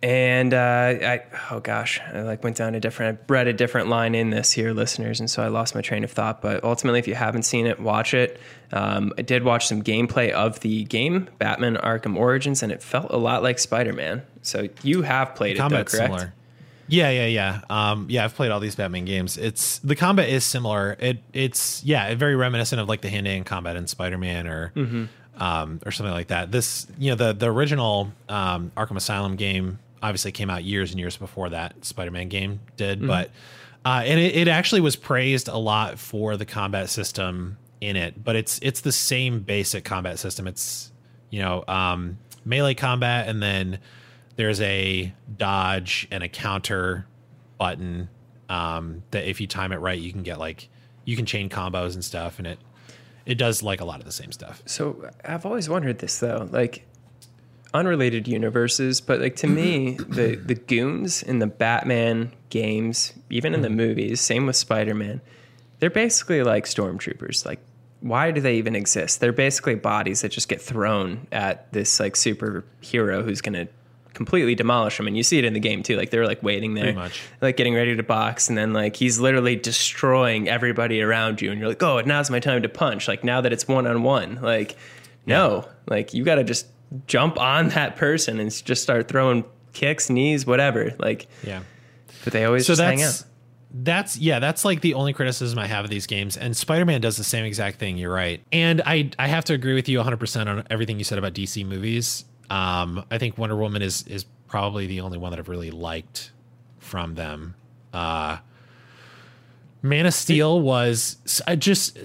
and 0.03 0.53
uh, 0.53 0.57
I 1.01 1.23
oh 1.51 1.61
gosh, 1.61 2.01
I 2.13 2.23
like 2.23 2.43
went 2.43 2.57
down 2.57 2.75
a 2.75 2.81
different. 2.81 3.21
I 3.21 3.33
read 3.33 3.47
a 3.47 3.53
different 3.53 3.89
line 3.89 4.15
in 4.17 4.31
this 4.31 4.51
here, 4.51 4.73
listeners, 4.73 5.21
and 5.21 5.31
so 5.31 5.43
I 5.43 5.49
lost 5.49 5.77
my 5.77 5.81
train 5.81 6.03
of 6.03 6.11
thought. 6.11 6.43
But 6.43 6.65
ultimately, 6.65 6.99
if 6.99 7.07
you 7.07 7.15
haven't 7.15 7.45
seen 7.45 7.67
it, 7.67 7.79
watch 7.79 8.13
it. 8.13 8.41
Um, 8.73 9.13
I 9.17 9.23
did 9.23 9.45
watch 9.45 9.69
some 9.69 9.83
gameplay 9.83 10.31
of 10.31 10.59
the 10.61 10.85
game, 10.85 11.29
Batman: 11.39 11.77
Arkham 11.77 12.17
Origins, 12.17 12.65
and 12.65 12.73
it 12.73 12.83
felt 12.83 13.11
a 13.11 13.17
lot 13.17 13.45
like 13.45 13.61
Spider 13.61 13.93
Man. 13.93 14.23
So 14.43 14.69
you 14.83 15.03
have 15.03 15.37
played 15.37 15.57
it, 15.57 15.61
though, 15.61 15.69
correct? 15.69 15.91
similar. 15.91 16.35
Yeah, 16.89 17.11
yeah, 17.11 17.27
yeah. 17.27 17.61
Um, 17.71 18.07
yeah, 18.11 18.25
I've 18.25 18.35
played 18.35 18.51
all 18.51 18.59
these 18.59 18.75
Batman 18.75 19.05
games. 19.05 19.39
It's 19.39 19.79
the 19.79 19.95
combat 19.95 20.29
is 20.29 20.43
similar. 20.43 20.97
It 20.99 21.19
it's 21.33 21.85
yeah, 21.85 22.13
very 22.17 22.35
reminiscent 22.35 22.81
of 22.81 22.89
like 22.89 23.03
the 23.03 23.09
hand 23.09 23.27
to 23.27 23.33
hand 23.33 23.47
combat 23.47 23.77
in 23.77 23.87
Spider 23.87 24.19
Man 24.19 24.49
or 24.49 24.73
um, 25.39 25.81
or 25.87 25.93
something 25.93 26.13
like 26.13 26.27
that. 26.27 26.51
This 26.51 26.89
you 26.99 27.11
know 27.11 27.17
the 27.17 27.33
the 27.33 27.47
original 27.47 28.11
um, 28.29 28.73
Arkham 28.77 28.97
Asylum 28.97 29.37
game 29.37 29.79
obviously 30.03 30.33
came 30.33 30.51
out 30.51 30.65
years 30.65 30.91
and 30.91 31.01
years 31.01 31.17
before 31.17 31.51
that 31.51 31.85
Spider 31.85 32.11
Man 32.11 32.29
game 32.29 32.61
did, 32.77 33.07
but 33.07 33.31
uh, 33.85 34.03
and 34.05 34.21
it, 34.21 34.37
it 34.37 34.49
actually 34.49 34.81
was 34.81 34.97
praised 34.97 35.49
a 35.49 35.57
lot 35.57 35.99
for 35.99 36.37
the 36.37 36.45
combat 36.45 36.91
system 36.91 37.57
in 37.81 37.97
it. 37.97 38.23
But 38.23 38.37
it's 38.37 38.59
it's 38.63 38.81
the 38.81 38.93
same 38.93 39.41
basic 39.41 39.85
combat 39.85 40.19
system. 40.19 40.47
It's 40.47 40.93
you 41.31 41.41
know 41.41 41.65
um, 41.67 42.19
melee 42.45 42.75
combat 42.75 43.29
and 43.29 43.43
then 43.43 43.79
there's 44.37 44.61
a 44.61 45.13
dodge 45.37 46.09
and 46.11 46.23
a 46.23 46.29
counter 46.29 47.07
button 47.59 48.09
um, 48.49 49.03
that 49.11 49.29
if 49.29 49.41
you 49.41 49.47
time 49.47 49.73
it 49.73 49.77
right 49.77 49.99
you 50.01 50.13
can 50.13 50.23
get 50.23 50.39
like 50.39 50.69
you 51.05 51.17
can 51.17 51.27
chain 51.27 51.49
combos 51.49 51.95
and 51.95 52.05
stuff 52.05 52.39
and 52.39 52.47
it 52.47 52.59
it 53.25 53.37
does 53.37 53.63
like 53.63 53.81
a 53.81 53.85
lot 53.85 54.01
of 54.01 54.05
the 54.05 54.13
same 54.13 54.33
stuff 54.33 54.63
So 54.67 55.09
I've 55.25 55.47
always 55.47 55.69
wondered 55.69 55.99
this 55.99 56.19
though, 56.19 56.49
like 56.51 56.87
unrelated 57.75 58.29
universes, 58.29 59.01
but 59.01 59.21
like 59.21 59.37
to 59.37 59.47
me, 59.47 59.97
mm-hmm. 59.97 60.13
the 60.13 60.37
the 60.37 60.55
goons 60.55 61.23
in 61.23 61.39
the 61.39 61.47
Batman 61.47 62.33
games, 62.51 63.13
even 63.31 63.55
in 63.55 63.63
the 63.63 63.69
mm-hmm. 63.69 63.77
movies, 63.77 64.21
same 64.21 64.47
with 64.47 64.57
Spider 64.57 64.95
Man, 64.95 65.21
they're 65.79 65.91
basically 65.91 66.43
like 66.43 66.65
stormtroopers. 66.65 67.47
Like, 67.47 67.61
why 68.01 68.31
do 68.31 68.41
they 68.41 68.57
even 68.57 68.77
exist? 68.77 69.21
They're 69.21 69.33
basically 69.33 69.75
bodies 69.75 70.23
that 70.23 70.31
just 70.31 70.49
get 70.49 70.61
thrown 70.61 71.27
at 71.33 71.73
this 71.73 71.99
like 71.99 72.15
superhero 72.15 73.25
who's 73.25 73.41
gonna 73.41 73.69
completely 74.13 74.55
demolish 74.55 74.99
them 74.99 75.07
and 75.07 75.17
you 75.17 75.23
see 75.23 75.39
it 75.39 75.45
in 75.45 75.55
the 75.55 75.61
game 75.61 75.83
too. 75.83 75.97
Like 75.97 76.11
they're 76.11 76.27
like 76.27 76.43
waiting 76.43 76.75
there 76.75 76.93
much. 76.93 77.23
like 77.41 77.57
getting 77.57 77.75
ready 77.75 77.97
to 77.97 78.03
box 78.03 78.49
and 78.51 78.59
then 78.59 78.75
like 78.75 78.95
he's 78.95 79.19
literally 79.19 79.57
destroying 79.57 80.51
everybody 80.51 81.01
around 81.01 81.41
you 81.41 81.51
and 81.51 81.59
you're 81.59 81.71
like 81.71 81.83
oh 81.83 82.01
now's 82.03 82.31
my 82.31 82.39
time 82.39 82.61
to 82.63 82.69
punch. 82.69 83.09
Like 83.09 83.25
now 83.25 83.41
that 83.41 83.55
it's 83.55 83.67
one-on-one 83.67 84.41
like 84.43 84.77
no. 85.25 85.67
Like 85.87 86.15
you 86.15 86.25
got 86.25 86.37
to 86.37 86.45
just 86.45 86.67
jump 87.07 87.39
on 87.39 87.69
that 87.71 87.97
person 87.97 88.39
and 88.39 88.51
just 88.65 88.83
start 88.83 89.09
throwing 89.09 89.45
kicks 89.73 90.11
knees 90.11 90.47
whatever 90.47 90.95
like 90.99 91.27
yeah. 91.43 91.63
but 92.25 92.33
they 92.33 92.45
always 92.45 92.67
so 92.67 92.73
just 92.73 92.83
hang 92.83 92.99
that's 92.99 93.23
out. 93.23 93.29
that's 93.73 94.19
yeah 94.19 94.39
that's 94.39 94.65
like 94.65 94.81
the 94.83 94.95
only 94.95 95.13
criticism 95.13 95.59
i 95.59 95.67
have 95.67 95.85
of 95.85 95.91
these 95.91 96.07
games 96.07 96.37
and 96.37 96.57
spider-man 96.57 97.01
does 97.01 97.17
the 97.17 97.25
same 97.25 97.45
exact 97.45 97.79
thing 97.79 97.97
you're 97.97 98.13
right. 98.13 98.43
And 98.53 98.83
i 98.85 99.11
i 99.19 99.27
have 99.27 99.45
to 99.47 99.55
agree 99.55 99.75
with 99.75 99.89
you 99.89 99.99
100% 99.99 100.47
on 100.47 100.67
everything 100.69 100.99
you 100.99 101.05
said 101.05 101.19
about 101.19 101.33
dc 101.33 101.65
movies. 101.67 102.25
Um 102.51 103.05
i 103.11 103.19
think 103.19 103.39
wonder 103.39 103.57
woman 103.57 103.83
is 103.83 104.07
is 104.07 104.25
probably 104.47 104.87
the 104.87 105.01
only 105.01 105.17
one 105.17 105.31
that 105.31 105.39
i've 105.39 105.49
really 105.49 105.71
liked 105.71 106.33
from 106.79 107.15
them. 107.15 107.55
Uh 107.93 108.39
man 109.81 110.07
of 110.07 110.15
steel 110.15 110.61
was 110.61 111.43
I 111.47 111.57
just 111.57 111.99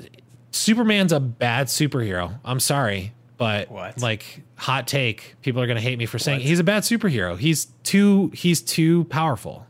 superman's 0.52 1.12
a 1.12 1.20
bad 1.20 1.68
superhero. 1.68 2.40
I'm 2.46 2.62
sorry 2.62 3.14
but 3.38 3.70
What? 3.72 4.02
like 4.02 4.42
hot 4.56 4.88
take 4.88 5.36
people 5.42 5.62
are 5.62 5.68
gonna 5.68 5.80
hate 5.82 5.98
me 5.98 6.06
for 6.06 6.20
saying 6.20 6.40
What? 6.40 6.48
he's 6.48 6.60
a 6.60 6.64
bad 6.64 6.84
superhero 6.84 7.38
he's 7.38 7.66
too 7.84 8.32
he's 8.34 8.62
too 8.62 9.04
powerful 9.06 9.66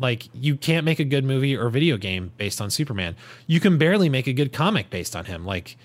like 0.00 0.28
you 0.32 0.56
can't 0.56 0.84
make 0.84 1.00
a 1.00 1.04
good 1.04 1.24
movie 1.24 1.56
or 1.56 1.68
video 1.70 1.96
game 1.96 2.30
based 2.36 2.60
on 2.60 2.70
Superman. 2.70 3.16
You 3.48 3.58
can 3.58 3.78
barely 3.78 4.08
make 4.08 4.28
a 4.28 4.32
good 4.32 4.52
comic 4.52 4.90
based 4.90 5.16
on 5.16 5.24
him. 5.24 5.44
Like 5.44 5.76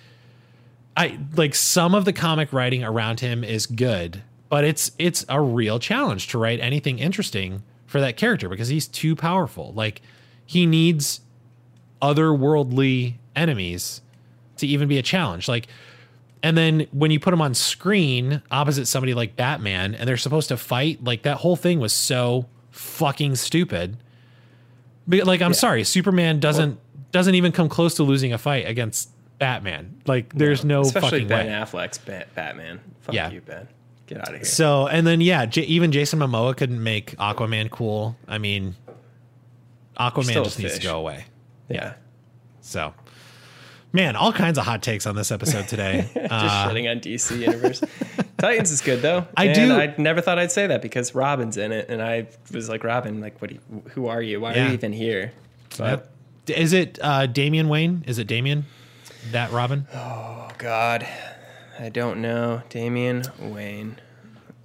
I 0.96 1.18
like 1.36 1.56
some 1.56 1.96
of 1.96 2.06
the 2.06 2.14
comic 2.14 2.54
writing 2.54 2.84
around 2.84 3.22
him 3.22 3.44
is 3.44 3.66
good, 3.66 4.22
but 4.50 4.64
it's 4.64 4.92
it's 5.00 5.26
a 5.30 5.42
real 5.42 5.80
challenge 5.80 6.28
to 6.28 6.38
write 6.38 6.60
anything 6.60 7.00
interesting 7.00 7.64
for 7.88 8.00
that 8.02 8.16
character 8.16 8.48
because 8.50 8.68
he's 8.68 8.88
too 8.88 9.16
powerful. 9.16 9.74
Like 9.74 10.04
he 10.46 10.68
needs 10.68 11.22
otherworldly 12.00 13.16
enemies 13.36 14.02
to 14.58 14.68
even 14.68 14.88
be 14.88 15.00
a 15.00 15.02
challenge. 15.04 15.48
Like 15.48 15.68
and 16.44 16.56
then 16.58 16.88
when 16.92 17.10
you 17.10 17.20
put 17.20 17.34
him 17.34 17.42
on 17.42 17.54
screen 17.56 18.42
opposite 18.52 18.86
somebody 18.86 19.14
like 19.16 19.36
Batman 19.36 19.96
and 19.96 20.08
they're 20.08 20.18
supposed 20.18 20.50
to 20.50 20.58
fight, 20.58 21.04
like 21.04 21.24
that 21.24 21.38
whole 21.38 21.56
thing 21.56 21.80
was 21.80 21.94
so 21.94 22.48
fucking 22.72 23.36
stupid. 23.36 23.98
But 25.08 25.26
like 25.26 25.42
I'm 25.42 25.54
sorry, 25.54 25.84
Superman 25.84 26.40
doesn't 26.40 26.80
doesn't 27.12 27.36
even 27.36 27.52
come 27.52 27.70
close 27.70 27.96
to 27.96 28.04
losing 28.04 28.34
a 28.34 28.38
fight 28.38 28.68
against 28.68 29.10
Batman. 29.40 30.02
Like 30.06 30.34
there's 30.34 30.64
no 30.64 30.82
especially 30.82 31.10
fucking 31.10 31.28
ben 31.28 31.46
way. 31.48 31.52
affleck's 31.52 31.98
Ba- 31.98 32.26
batman 32.36 32.80
fuck 33.02 33.14
Yeah. 33.16 33.30
you 33.32 33.42
ben 33.42 33.68
get 34.08 34.20
out 34.20 34.30
of 34.30 34.36
here 34.36 34.46
So 34.46 34.88
and 34.88 35.06
then 35.08 35.22
yeah, 35.22 35.46
J- 35.46 35.64
even 35.64 35.92
Jason 35.92 36.20
Momoa 36.20 36.56
couldn't 36.56 36.82
make 36.82 37.16
Aquaman 37.18 37.70
cool. 37.70 38.16
I 38.28 38.38
mean, 38.38 38.76
Aquaman 40.00 40.44
just 40.44 40.60
needs 40.60 40.78
to 40.80 40.84
go 40.84 40.98
away. 41.00 41.26
Yeah. 41.70 41.94
So, 42.62 42.94
man, 43.94 44.16
all 44.16 44.34
kinds 44.34 44.58
of 44.58 44.66
hot 44.66 44.82
takes 44.84 45.06
on 45.06 45.16
this 45.16 45.32
episode 45.32 45.68
today. 45.68 46.10
Just 46.14 46.32
Uh, 46.32 46.70
shitting 46.70 46.90
on 46.92 47.00
DC 47.00 47.40
Universe. 47.40 47.82
Titans 48.38 48.72
is 48.72 48.82
good 48.82 49.02
though. 49.02 49.26
I 49.38 49.46
And 49.46 49.56
do- 49.56 49.74
I 49.76 49.94
never 49.98 50.20
thought 50.20 50.38
I'd 50.40 50.52
say 50.52 50.68
that 50.68 50.82
because 50.82 51.16
Robin's 51.16 51.56
in 51.58 51.72
it, 51.72 51.88
and 51.90 52.02
I 52.02 52.28
was 52.52 52.68
like, 52.68 52.84
Robin, 52.84 53.22
like, 53.22 53.42
what? 53.42 53.52
You, 53.52 53.60
who 53.92 54.08
are 54.08 54.22
you? 54.22 54.42
Why 54.42 54.54
are 54.54 54.68
you 54.68 54.74
even 54.74 54.92
here? 54.92 55.32
But 55.78 56.10
Yep. 56.48 56.58
Is 56.58 56.74
it 56.74 57.00
uh, 57.02 57.26
Damian 57.28 57.70
Wayne? 57.70 58.04
Is 58.06 58.20
it 58.20 58.28
Damian? 58.28 58.66
That 59.32 59.52
Robin? 59.54 59.88
oh 59.94 60.50
god, 60.58 61.08
I 61.80 61.88
don't 61.88 62.22
know. 62.22 62.62
Damian 62.70 63.24
Wayne. 63.40 63.96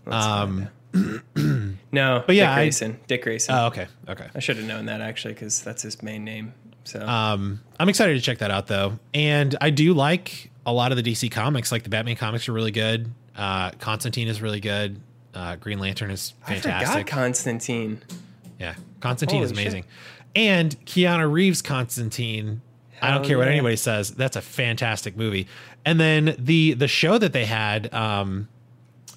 Let's 0.05 0.27
Um, 0.27 0.69
no, 1.93 2.25
but 2.27 2.35
yeah, 2.35 2.47
Dick 2.47 2.49
I- 2.49 2.55
Grayson. 2.57 3.01
Dick 3.07 3.23
Grayson. 3.23 3.55
Oh, 3.55 3.67
okay. 3.67 3.87
Okay. 4.09 4.27
I 4.35 4.41
should 4.41 4.57
have 4.57 4.67
known 4.67 4.87
that 4.87 5.01
actually 5.01 5.35
because 5.35 5.63
that's 5.63 5.83
his 5.83 6.03
main 6.03 6.25
name. 6.25 6.53
So 6.89 7.07
Um, 7.07 7.61
I'm 7.79 7.89
excited 7.89 8.15
to 8.15 8.21
check 8.21 8.39
that 8.39 8.51
out 8.51 8.67
though, 8.67 8.99
and 9.13 9.55
I 9.61 9.71
do 9.71 9.93
like 9.93 10.51
a 10.65 10.73
lot 10.73 10.91
of 10.91 10.97
the 10.97 11.03
DC 11.03 11.31
comics. 11.31 11.71
Like 11.71 11.83
the 11.83 11.91
Batman 11.91 12.17
comics 12.17 12.49
are 12.49 12.53
really 12.53 12.71
good. 12.71 13.11
Uh, 13.37 13.71
Constantine 13.73 14.27
is 14.27 14.41
really 14.41 14.61
good. 14.61 15.01
Uh, 15.35 15.57
Green 15.57 15.79
Lantern 15.79 16.11
is 16.11 16.33
I 16.47 16.57
forgot 16.57 16.63
fantastic. 16.63 17.07
Constantine. 17.07 18.01
yeah, 18.59 18.75
Constantine 19.01 19.43
is 19.43 19.51
Holy 19.51 19.63
shit. 19.63 19.67
amazing, 19.73 19.85
and 20.35 20.87
Keanu 20.87 21.31
Reeves 21.31 21.61
Constantine. 21.63 22.63
I 23.01 23.11
don't 23.11 23.19
Hell 23.21 23.29
care 23.29 23.39
what 23.39 23.49
anybody 23.49 23.77
says. 23.77 24.11
That's 24.13 24.35
a 24.37 24.41
fantastic 24.41 25.17
movie. 25.17 25.47
And 25.85 26.01
then 26.01 26.35
the 26.39 26.73
the 26.73 26.89
show 26.89 27.19
that 27.19 27.33
they 27.33 27.45
had, 27.45 27.93
um, 27.95 28.49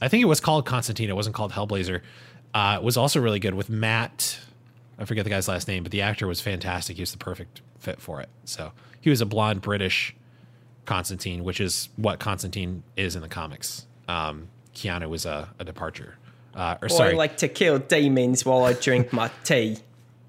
I 0.01 0.07
think 0.09 0.21
it 0.21 0.27
was 0.27 0.39
called 0.39 0.65
Constantine. 0.65 1.09
It 1.09 1.15
wasn't 1.15 1.35
called 1.35 1.53
Hellblazer. 1.53 2.01
Uh, 2.53 2.79
was 2.83 2.97
also 2.97 3.21
really 3.21 3.39
good 3.39 3.53
with 3.55 3.69
Matt. 3.69 4.37
I 4.99 5.05
forget 5.05 5.23
the 5.23 5.29
guy's 5.29 5.47
last 5.47 5.67
name, 5.67 5.83
but 5.83 5.91
the 5.91 6.01
actor 6.01 6.27
was 6.27 6.41
fantastic. 6.41 6.97
He 6.97 7.01
was 7.01 7.11
the 7.11 7.17
perfect 7.17 7.61
fit 7.79 7.99
for 7.99 8.21
it. 8.21 8.29
So 8.45 8.71
he 8.99 9.09
was 9.09 9.21
a 9.21 9.25
blonde 9.25 9.61
British 9.61 10.15
Constantine, 10.85 11.43
which 11.43 11.59
is 11.59 11.89
what 11.95 12.19
Constantine 12.19 12.83
is 12.95 13.15
in 13.15 13.21
the 13.21 13.29
comics. 13.29 13.87
Um, 14.07 14.49
Keanu 14.75 15.09
was 15.09 15.25
a, 15.25 15.49
a 15.59 15.63
departure. 15.63 16.15
Uh, 16.53 16.75
or 16.81 16.89
sorry, 16.89 17.13
I 17.13 17.15
like 17.15 17.37
to 17.37 17.47
kill 17.47 17.79
demons 17.79 18.45
while 18.45 18.63
I 18.63 18.73
drink 18.73 19.13
my 19.13 19.31
tea. 19.43 19.77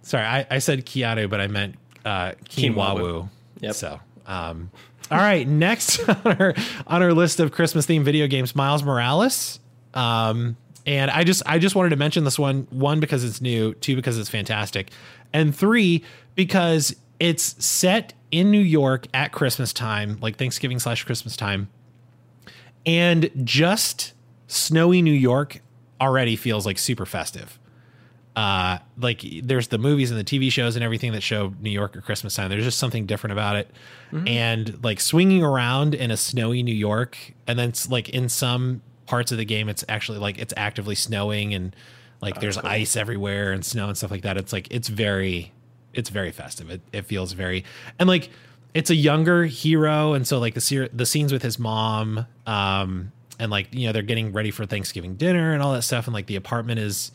sorry, 0.02 0.24
I, 0.24 0.46
I 0.50 0.58
said 0.58 0.86
Keanu, 0.86 1.28
but 1.28 1.40
I 1.40 1.48
meant 1.48 1.76
uh. 2.04 2.32
Quinoa. 2.48 3.28
Yep. 3.60 3.74
So, 3.74 4.00
um, 4.26 4.70
all 5.10 5.18
right, 5.18 5.46
next 5.46 6.08
on 6.08 6.16
our 6.24 6.54
on 6.86 7.02
our 7.02 7.12
list 7.12 7.40
of 7.40 7.52
Christmas 7.52 7.86
themed 7.86 8.04
video 8.04 8.26
games, 8.26 8.54
Miles 8.54 8.82
Morales. 8.82 9.58
Um, 9.94 10.56
and 10.86 11.10
I 11.10 11.24
just 11.24 11.42
I 11.46 11.58
just 11.58 11.74
wanted 11.74 11.90
to 11.90 11.96
mention 11.96 12.24
this 12.24 12.38
one 12.38 12.66
one 12.70 13.00
because 13.00 13.24
it's 13.24 13.40
new, 13.40 13.74
two 13.74 13.96
because 13.96 14.18
it's 14.18 14.30
fantastic, 14.30 14.90
and 15.32 15.54
three 15.54 16.04
because 16.34 16.94
it's 17.20 17.64
set 17.64 18.14
in 18.30 18.50
New 18.50 18.60
York 18.60 19.06
at 19.14 19.32
Christmas 19.32 19.72
time, 19.72 20.18
like 20.20 20.36
Thanksgiving 20.36 20.78
slash 20.78 21.04
Christmas 21.04 21.36
time, 21.36 21.68
and 22.84 23.30
just 23.44 24.12
snowy 24.48 25.02
New 25.02 25.12
York 25.12 25.60
already 26.00 26.36
feels 26.36 26.66
like 26.66 26.78
super 26.78 27.06
festive 27.06 27.58
uh 28.34 28.78
like 28.96 29.22
there's 29.42 29.68
the 29.68 29.76
movies 29.78 30.10
and 30.10 30.18
the 30.18 30.24
TV 30.24 30.50
shows 30.50 30.74
and 30.74 30.82
everything 30.82 31.12
that 31.12 31.22
show 31.22 31.52
New 31.60 31.70
York 31.70 31.96
at 31.96 32.04
Christmas 32.04 32.34
time. 32.34 32.48
There's 32.48 32.64
just 32.64 32.78
something 32.78 33.04
different 33.04 33.32
about 33.32 33.56
it. 33.56 33.70
And 34.26 34.82
like 34.82 35.00
swinging 35.00 35.42
around 35.42 35.94
in 35.94 36.10
a 36.10 36.16
snowy 36.16 36.62
New 36.62 36.74
York 36.74 37.34
and 37.46 37.58
then 37.58 37.70
it's 37.70 37.90
like 37.90 38.08
in 38.08 38.28
some 38.30 38.80
parts 39.06 39.32
of 39.32 39.38
the 39.38 39.44
game 39.44 39.68
it's 39.68 39.84
actually 39.88 40.18
like 40.18 40.38
it's 40.38 40.54
actively 40.56 40.94
snowing 40.94 41.54
and 41.54 41.74
like 42.20 42.40
there's 42.40 42.56
ice 42.58 42.96
everywhere 42.96 43.52
and 43.52 43.64
snow 43.64 43.88
and 43.88 43.96
stuff 43.96 44.10
like 44.10 44.22
that. 44.22 44.36
It's 44.36 44.52
like 44.52 44.68
it's 44.70 44.88
very 44.88 45.52
it's 45.92 46.08
very 46.08 46.30
festive. 46.30 46.70
It 46.70 46.80
it 46.92 47.02
feels 47.04 47.32
very 47.32 47.64
and 47.98 48.08
like 48.08 48.30
it's 48.74 48.90
a 48.90 48.94
younger 48.94 49.44
hero 49.44 50.14
and 50.14 50.26
so 50.26 50.38
like 50.38 50.54
the 50.54 50.60
ser- 50.60 50.88
the 50.92 51.04
scenes 51.04 51.32
with 51.32 51.42
his 51.42 51.58
mom 51.58 52.26
um 52.46 53.12
and 53.38 53.50
like 53.50 53.74
you 53.74 53.86
know 53.86 53.92
they're 53.92 54.02
getting 54.02 54.32
ready 54.32 54.50
for 54.50 54.64
Thanksgiving 54.64 55.16
dinner 55.16 55.52
and 55.52 55.62
all 55.62 55.72
that 55.72 55.82
stuff 55.82 56.06
and 56.06 56.14
like 56.14 56.26
the 56.26 56.36
apartment 56.36 56.78
is 56.78 57.10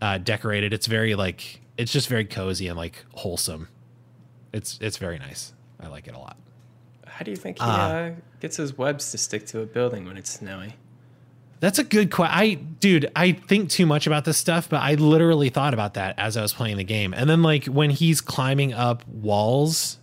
uh, 0.00 0.18
decorated. 0.18 0.72
It's 0.72 0.86
very 0.86 1.14
like 1.14 1.60
it's 1.76 1.92
just 1.92 2.08
very 2.08 2.24
cozy 2.24 2.68
and 2.68 2.76
like 2.76 3.04
wholesome. 3.14 3.68
It's 4.52 4.78
it's 4.80 4.96
very 4.96 5.18
nice. 5.18 5.52
I 5.80 5.88
like 5.88 6.06
it 6.06 6.14
a 6.14 6.18
lot. 6.18 6.36
How 7.06 7.24
do 7.24 7.30
you 7.30 7.36
think 7.36 7.58
he 7.58 7.64
uh, 7.64 8.10
gets 8.40 8.56
his 8.56 8.76
webs 8.76 9.10
to 9.12 9.18
stick 9.18 9.46
to 9.46 9.60
a 9.60 9.66
building 9.66 10.06
when 10.06 10.16
it's 10.16 10.30
snowy? 10.30 10.74
That's 11.60 11.78
a 11.78 11.84
good 11.84 12.10
question. 12.10 12.36
I 12.38 12.54
dude, 12.54 13.10
I 13.16 13.32
think 13.32 13.70
too 13.70 13.86
much 13.86 14.06
about 14.06 14.24
this 14.24 14.36
stuff, 14.36 14.68
but 14.68 14.78
I 14.82 14.94
literally 14.94 15.48
thought 15.48 15.72
about 15.74 15.94
that 15.94 16.18
as 16.18 16.36
I 16.36 16.42
was 16.42 16.52
playing 16.52 16.76
the 16.76 16.84
game. 16.84 17.14
And 17.14 17.28
then 17.30 17.42
like 17.42 17.64
when 17.66 17.90
he's 17.90 18.20
climbing 18.20 18.74
up 18.74 19.06
walls 19.08 19.98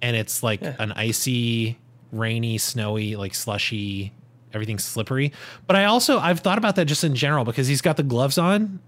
and 0.00 0.16
it's 0.16 0.42
like 0.42 0.60
Yeah. 0.62 0.76
an 0.78 0.92
icy, 0.92 1.78
rainy, 2.12 2.56
snowy, 2.58 3.16
like 3.16 3.34
slushy, 3.34 4.12
everything's 4.52 4.84
slippery. 4.84 5.32
But 5.66 5.76
I 5.76 5.84
also 5.86 6.18
I've 6.20 6.40
thought 6.40 6.58
about 6.58 6.76
that 6.76 6.84
just 6.86 7.02
in 7.04 7.14
general 7.16 7.44
because 7.44 7.66
he's 7.66 7.80
got 7.82 7.96
the 7.96 8.02
gloves 8.04 8.38
on. 8.38 8.78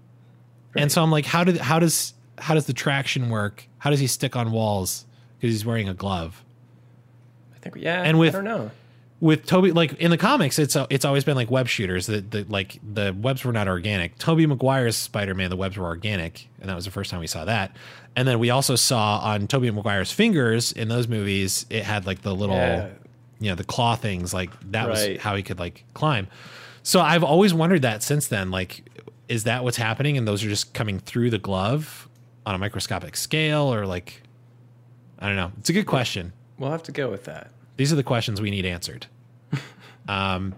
And 0.75 0.91
so 0.91 1.01
I'm 1.03 1.11
like, 1.11 1.25
how 1.25 1.43
did 1.43 1.57
how 1.57 1.79
does 1.79 2.13
how 2.37 2.53
does 2.53 2.65
the 2.65 2.73
traction 2.73 3.29
work? 3.29 3.67
How 3.79 3.89
does 3.89 3.99
he 3.99 4.07
stick 4.07 4.35
on 4.35 4.51
walls? 4.51 5.05
Because 5.37 5.53
he's 5.53 5.65
wearing 5.65 5.89
a 5.89 5.93
glove. 5.93 6.43
I 7.55 7.59
think, 7.59 7.75
yeah, 7.77 8.01
And 8.03 8.17
with- 8.19 8.33
I 8.35 8.37
don't 8.37 8.45
know. 8.45 8.71
With 9.21 9.45
Toby, 9.45 9.71
like 9.71 9.93
in 9.93 10.11
the 10.11 10.17
comics, 10.17 10.59
it's 10.59 10.75
uh, 10.75 10.87
it's 10.89 11.05
always 11.05 11.23
been 11.23 11.35
like 11.35 11.49
web 11.49 11.67
shooters. 11.67 12.07
That 12.07 12.31
the 12.31 12.43
like 12.49 12.79
the 12.83 13.15
webs 13.19 13.43
were 13.45 13.53
not 13.53 13.67
organic. 13.67 14.17
Toby 14.17 14.45
Maguire's 14.45 14.95
Spider 14.97 15.33
Man, 15.33 15.49
the 15.49 15.55
webs 15.55 15.77
were 15.77 15.85
organic, 15.85 16.47
and 16.59 16.69
that 16.69 16.75
was 16.75 16.85
the 16.85 16.91
first 16.91 17.11
time 17.11 17.19
we 17.21 17.27
saw 17.27 17.45
that. 17.45 17.75
And 18.15 18.27
then 18.27 18.39
we 18.39 18.49
also 18.49 18.75
saw 18.75 19.19
on 19.19 19.47
Toby 19.47 19.71
Maguire's 19.71 20.11
fingers 20.11 20.71
in 20.71 20.87
those 20.89 21.07
movies, 21.07 21.65
it 21.69 21.83
had 21.83 22.05
like 22.05 22.21
the 22.21 22.33
little, 22.35 22.55
Yeah. 22.55 22.89
you 23.39 23.49
know, 23.49 23.55
the 23.55 23.63
claw 23.65 23.95
things. 23.95 24.33
Like 24.33 24.51
that 24.71 24.87
was 24.87 25.17
how 25.19 25.35
he 25.35 25.43
could 25.43 25.59
like 25.59 25.83
climb. 25.93 26.27
So 26.83 27.01
I've 27.01 27.23
always 27.23 27.53
wondered 27.53 27.81
that 27.81 28.03
since 28.03 28.27
then. 28.27 28.51
Like, 28.51 28.83
is 29.27 29.45
that 29.45 29.63
what's 29.63 29.77
happening? 29.77 30.17
And 30.17 30.27
those 30.27 30.43
are 30.45 30.49
just 30.49 30.73
coming 30.73 30.99
through 30.99 31.29
the 31.31 31.39
glove 31.39 32.07
on 32.45 32.53
a 32.53 32.57
microscopic 32.57 33.17
scale, 33.17 33.73
or 33.73 33.85
like, 33.85 34.21
I 35.19 35.27
don't 35.27 35.35
know. 35.35 35.51
It's 35.59 35.69
a 35.69 35.73
good 35.73 35.87
question. 35.87 36.31
We'll 36.59 36.71
have 36.71 36.83
to 36.83 36.91
go 36.91 37.09
with 37.09 37.25
that. 37.25 37.49
These 37.77 37.91
are 37.91 37.95
the 37.95 38.03
questions 38.03 38.41
we 38.41 38.51
need 38.51 38.65
answered. 38.65 39.07
um, 40.07 40.55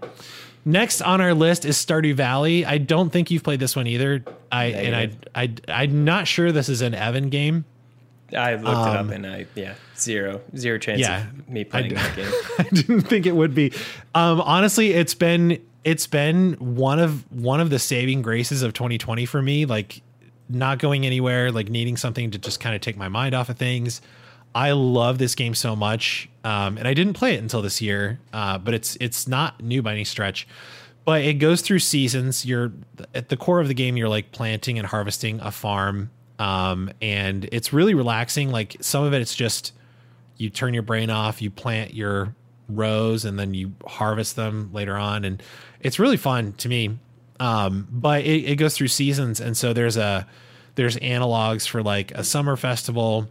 next 0.64 1.00
on 1.02 1.20
our 1.20 1.34
list 1.34 1.64
is 1.64 1.76
Stardew 1.76 2.14
Valley. 2.14 2.64
I 2.64 2.78
don't 2.78 3.10
think 3.10 3.30
you've 3.30 3.42
played 3.42 3.60
this 3.60 3.74
one 3.76 3.86
either. 3.86 4.24
I 4.50 4.64
and 4.66 4.96
I, 5.34 5.42
I 5.42 5.54
I'm 5.68 6.04
not 6.04 6.26
sure 6.26 6.52
this 6.52 6.68
is 6.68 6.82
an 6.82 6.94
Evan 6.94 7.28
game. 7.28 7.64
I 8.36 8.56
looked 8.56 8.66
it 8.66 8.96
up 8.96 9.08
and 9.10 9.26
I, 9.26 9.46
yeah, 9.54 9.74
zero, 9.96 10.42
zero 10.54 10.78
chance 10.78 10.98
Um, 10.98 11.02
Yeah, 11.02 11.28
of 11.28 11.48
me 11.48 11.64
playing 11.64 11.94
that 11.94 12.14
game. 12.16 12.30
I 12.58 12.62
didn't 12.64 13.02
think 13.02 13.24
it 13.24 13.34
would 13.34 13.54
be. 13.54 13.72
Um, 14.14 14.40
honestly, 14.42 14.92
it's 14.92 15.14
been 15.14 15.58
it's 15.84 16.06
been 16.06 16.52
one 16.54 16.98
of 16.98 17.30
one 17.32 17.60
of 17.60 17.70
the 17.70 17.78
saving 17.78 18.20
graces 18.20 18.62
of 18.62 18.74
2020 18.74 19.24
for 19.24 19.40
me. 19.40 19.64
Like 19.64 20.02
not 20.50 20.78
going 20.78 21.06
anywhere, 21.06 21.50
like 21.50 21.70
needing 21.70 21.96
something 21.96 22.30
to 22.30 22.38
just 22.38 22.60
kind 22.60 22.74
of 22.74 22.80
take 22.82 22.96
my 22.96 23.08
mind 23.08 23.34
off 23.34 23.48
of 23.48 23.56
things. 23.56 24.02
I 24.54 24.72
love 24.72 25.18
this 25.18 25.34
game 25.34 25.54
so 25.54 25.76
much, 25.76 26.28
um, 26.44 26.78
and 26.78 26.88
I 26.88 26.94
didn't 26.94 27.14
play 27.14 27.34
it 27.34 27.42
until 27.42 27.62
this 27.62 27.80
year. 27.80 28.18
Uh, 28.32 28.58
but 28.58 28.74
it's 28.74 28.96
it's 29.00 29.28
not 29.28 29.62
new 29.62 29.82
by 29.82 29.92
any 29.92 30.04
stretch. 30.04 30.46
But 31.04 31.22
it 31.22 31.34
goes 31.34 31.62
through 31.62 31.78
seasons. 31.78 32.44
You're 32.44 32.72
at 33.14 33.30
the 33.30 33.36
core 33.36 33.60
of 33.60 33.68
the 33.68 33.74
game. 33.74 33.96
You're 33.96 34.08
like 34.08 34.32
planting 34.32 34.78
and 34.78 34.86
harvesting 34.86 35.40
a 35.40 35.50
farm, 35.50 36.10
um, 36.38 36.90
and 37.00 37.48
it's 37.52 37.72
really 37.72 37.94
relaxing. 37.94 38.50
Like 38.50 38.76
some 38.80 39.04
of 39.04 39.14
it, 39.14 39.22
it's 39.22 39.34
just 39.34 39.72
you 40.36 40.50
turn 40.50 40.74
your 40.74 40.82
brain 40.82 41.10
off, 41.10 41.40
you 41.40 41.50
plant 41.50 41.94
your 41.94 42.34
rows, 42.68 43.24
and 43.24 43.38
then 43.38 43.54
you 43.54 43.72
harvest 43.86 44.36
them 44.36 44.70
later 44.72 44.96
on, 44.96 45.24
and 45.24 45.42
it's 45.80 45.98
really 45.98 46.16
fun 46.16 46.52
to 46.54 46.68
me. 46.68 46.98
Um, 47.40 47.86
but 47.90 48.24
it, 48.24 48.44
it 48.44 48.56
goes 48.56 48.76
through 48.76 48.88
seasons, 48.88 49.40
and 49.40 49.56
so 49.56 49.72
there's 49.72 49.96
a 49.96 50.26
there's 50.74 50.96
analogs 50.98 51.66
for 51.66 51.82
like 51.82 52.12
a 52.12 52.22
summer 52.22 52.56
festival, 52.56 53.28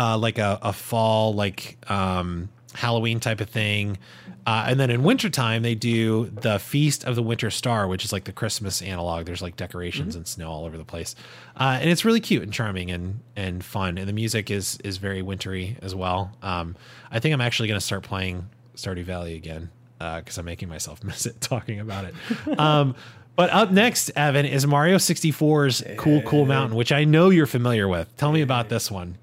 uh, 0.00 0.16
like 0.16 0.38
a, 0.38 0.58
a 0.62 0.72
fall 0.72 1.34
like 1.34 1.76
um, 1.90 2.48
Halloween 2.72 3.20
type 3.20 3.40
of 3.42 3.50
thing. 3.50 3.98
Uh, 4.46 4.64
and 4.68 4.80
then 4.80 4.90
in 4.90 5.02
wintertime, 5.02 5.62
they 5.62 5.74
do 5.74 6.30
the 6.32 6.58
Feast 6.58 7.04
of 7.04 7.14
the 7.14 7.22
Winter 7.22 7.50
Star, 7.50 7.86
which 7.86 8.06
is 8.06 8.12
like 8.12 8.24
the 8.24 8.32
Christmas 8.32 8.80
analog. 8.80 9.26
There's 9.26 9.42
like 9.42 9.56
decorations 9.56 10.16
and 10.16 10.26
snow 10.26 10.50
all 10.50 10.64
over 10.64 10.78
the 10.78 10.84
place, 10.84 11.14
uh, 11.56 11.78
and 11.80 11.90
it's 11.90 12.06
really 12.06 12.20
cute 12.20 12.42
and 12.42 12.52
charming 12.52 12.90
and 12.90 13.20
and 13.36 13.62
fun. 13.62 13.98
And 13.98 14.08
the 14.08 14.14
music 14.14 14.50
is 14.50 14.78
is 14.82 14.96
very 14.96 15.20
wintry 15.20 15.76
as 15.82 15.94
well. 15.94 16.32
Um, 16.42 16.74
I 17.10 17.20
think 17.20 17.34
I'm 17.34 17.42
actually 17.42 17.68
going 17.68 17.78
to 17.78 17.84
start 17.84 18.02
playing 18.02 18.48
Stardew 18.76 19.04
Valley 19.04 19.34
again 19.34 19.68
because 19.98 20.38
I'm 20.38 20.46
making 20.46 20.70
myself 20.70 21.04
miss 21.04 21.26
it 21.26 21.38
talking 21.42 21.78
about 21.78 22.06
it. 22.06 22.58
um, 22.58 22.94
but 23.36 23.50
up 23.50 23.70
next, 23.70 24.10
Evan, 24.16 24.46
is 24.46 24.66
Mario 24.66 24.96
64's 24.96 25.84
Cool 25.98 26.22
Cool 26.22 26.46
Mountain, 26.46 26.76
which 26.76 26.92
I 26.92 27.04
know 27.04 27.28
you're 27.28 27.46
familiar 27.46 27.86
with. 27.86 28.16
Tell 28.16 28.32
me 28.32 28.40
about 28.40 28.70
this 28.70 28.90
one. 28.90 29.16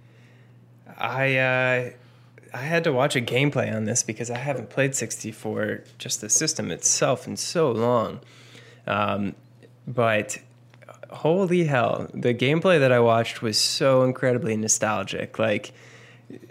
I 0.98 1.38
uh, 1.38 1.90
I 2.54 2.58
had 2.58 2.84
to 2.86 2.92
watch 2.92 3.16
a 3.16 3.22
gameplay 3.22 3.74
on 3.74 3.86
this 3.86 4.04
because 4.04 4.32
I 4.32 4.38
haven't 4.38 4.70
played 4.70 4.96
64, 4.96 5.84
just 5.98 6.22
the 6.22 6.30
system 6.30 6.72
itself, 6.72 7.28
in 7.28 7.38
so 7.38 7.72
long. 7.72 8.22
Um, 8.86 9.36
but 9.88 10.40
holy 11.10 11.66
hell, 11.66 12.10
the 12.14 12.34
gameplay 12.34 12.80
that 12.80 12.92
I 12.92 13.00
watched 13.00 13.42
was 13.42 13.58
so 13.58 14.04
incredibly 14.04 14.56
nostalgic. 14.58 15.40
Like 15.40 15.74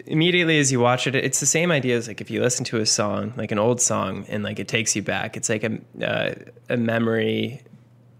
immediately 0.05 0.59
as 0.59 0.71
you 0.71 0.79
watch 0.79 1.07
it, 1.07 1.15
it's 1.15 1.39
the 1.39 1.45
same 1.45 1.71
idea 1.71 1.97
as 1.97 2.07
like 2.07 2.21
if 2.21 2.31
you 2.31 2.41
listen 2.41 2.65
to 2.65 2.77
a 2.77 2.85
song, 2.85 3.33
like 3.37 3.51
an 3.51 3.59
old 3.59 3.81
song, 3.81 4.25
and 4.27 4.43
like 4.43 4.59
it 4.59 4.67
takes 4.67 4.95
you 4.95 5.01
back. 5.01 5.37
It's 5.37 5.49
like 5.49 5.63
a 5.63 5.79
uh, 6.05 6.33
a 6.69 6.77
memory 6.77 7.61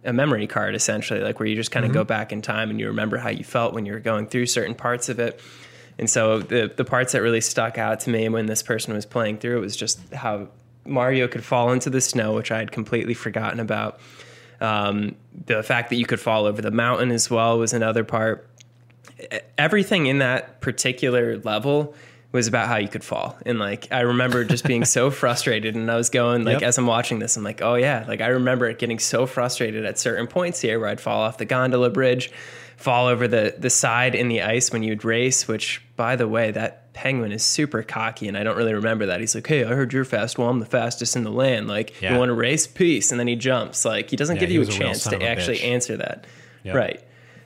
a 0.03 0.13
memory 0.13 0.47
card 0.47 0.73
essentially, 0.73 1.19
like 1.19 1.39
where 1.39 1.47
you 1.47 1.55
just 1.55 1.71
kind 1.71 1.85
of 1.85 1.91
go 1.91 2.03
back 2.03 2.31
in 2.31 2.41
time 2.41 2.69
and 2.69 2.79
you 2.79 2.87
remember 2.87 3.17
how 3.17 3.29
you 3.29 3.43
felt 3.43 3.73
when 3.73 3.85
you 3.85 3.91
were 3.91 3.99
going 3.99 4.27
through 4.27 4.45
certain 4.45 4.73
parts 4.73 5.09
of 5.09 5.19
it. 5.19 5.41
And 5.99 6.09
so 6.09 6.39
the 6.39 6.71
the 6.75 6.85
parts 6.85 7.13
that 7.13 7.21
really 7.21 7.41
stuck 7.41 7.77
out 7.77 7.99
to 8.01 8.09
me 8.09 8.29
when 8.29 8.45
this 8.45 8.61
person 8.61 8.93
was 8.93 9.05
playing 9.05 9.37
through 9.39 9.57
it 9.57 9.61
was 9.61 9.75
just 9.75 10.13
how 10.13 10.49
Mario 10.85 11.27
could 11.27 11.43
fall 11.43 11.71
into 11.71 11.89
the 11.89 12.01
snow, 12.01 12.33
which 12.33 12.51
I 12.51 12.59
had 12.59 12.71
completely 12.71 13.13
forgotten 13.13 13.59
about. 13.59 13.99
Um, 14.61 15.15
the 15.45 15.61
fact 15.63 15.89
that 15.89 15.97
you 15.97 16.05
could 16.05 16.19
fall 16.19 16.45
over 16.45 16.61
the 16.61 16.71
mountain 16.71 17.11
as 17.11 17.29
well 17.29 17.59
was 17.59 17.73
another 17.73 18.03
part. 18.03 18.47
Everything 19.57 20.05
in 20.05 20.19
that 20.19 20.61
particular 20.61 21.37
level 21.39 21.95
was 22.31 22.47
about 22.47 22.67
how 22.67 22.77
you 22.77 22.87
could 22.87 23.03
fall. 23.03 23.37
And 23.45 23.57
like 23.57 23.87
I 23.91 24.01
remember 24.01 24.43
just 24.43 24.65
being 24.65 24.85
so 24.85 25.09
frustrated 25.21 25.75
and 25.75 25.89
I 25.89 25.95
was 25.95 26.09
going 26.09 26.43
like 26.43 26.61
Yep. 26.61 26.63
as 26.63 26.77
I'm 26.77 26.87
watching 26.87 27.19
this, 27.19 27.37
I'm 27.37 27.43
like, 27.43 27.61
oh 27.61 27.75
yeah, 27.75 28.05
like 28.07 28.21
I 28.21 28.27
remember 28.27 28.71
getting 28.73 28.99
so 28.99 29.25
frustrated 29.25 29.85
at 29.85 29.97
certain 29.97 30.27
points 30.27 30.61
here 30.61 30.79
where 30.79 30.89
I'd 30.89 31.01
fall 31.01 31.21
off 31.21 31.37
the 31.37 31.45
gondola 31.45 31.89
bridge, 31.89 32.31
fall 32.77 33.07
over 33.07 33.27
the 33.27 33.53
the 33.57 33.69
side 33.69 34.15
in 34.15 34.29
the 34.29 34.41
ice 34.41 34.71
when 34.71 34.81
you'd 34.83 35.03
race, 35.03 35.47
which 35.47 35.81
by 35.95 36.15
the 36.15 36.27
way, 36.27 36.51
that 36.51 36.93
penguin 36.93 37.31
is 37.31 37.43
super 37.43 37.83
cocky 37.83 38.27
and 38.27 38.35
I 38.37 38.43
don't 38.43 38.57
really 38.57 38.73
remember 38.73 39.05
that. 39.07 39.19
He's 39.19 39.35
like, 39.35 39.45
Hey, 39.45 39.63
I 39.63 39.67
heard 39.67 39.93
you're 39.93 40.05
fast. 40.05 40.37
Well, 40.39 40.49
I'm 40.49 40.59
the 40.59 40.65
fastest 40.65 41.15
in 41.15 41.23
the 41.23 41.31
land. 41.31 41.67
Like, 41.67 42.01
Yeah. 42.01 42.13
you 42.13 42.19
want 42.19 42.29
to 42.29 42.33
race? 42.33 42.65
Peace. 42.65 43.11
And 43.11 43.19
then 43.19 43.27
he 43.27 43.35
jumps. 43.35 43.83
Like 43.85 44.09
he 44.09 44.15
doesn't 44.15 44.37
Yeah, 44.37 44.39
give 44.41 44.51
you 44.51 44.61
a 44.61 44.65
chance 44.65 45.03
to 45.03 45.21
a 45.21 45.27
actually 45.27 45.57
bitch. 45.57 45.65
answer 45.71 45.97
that. 45.97 46.25
Yep. 46.63 46.75
Right. 46.75 47.03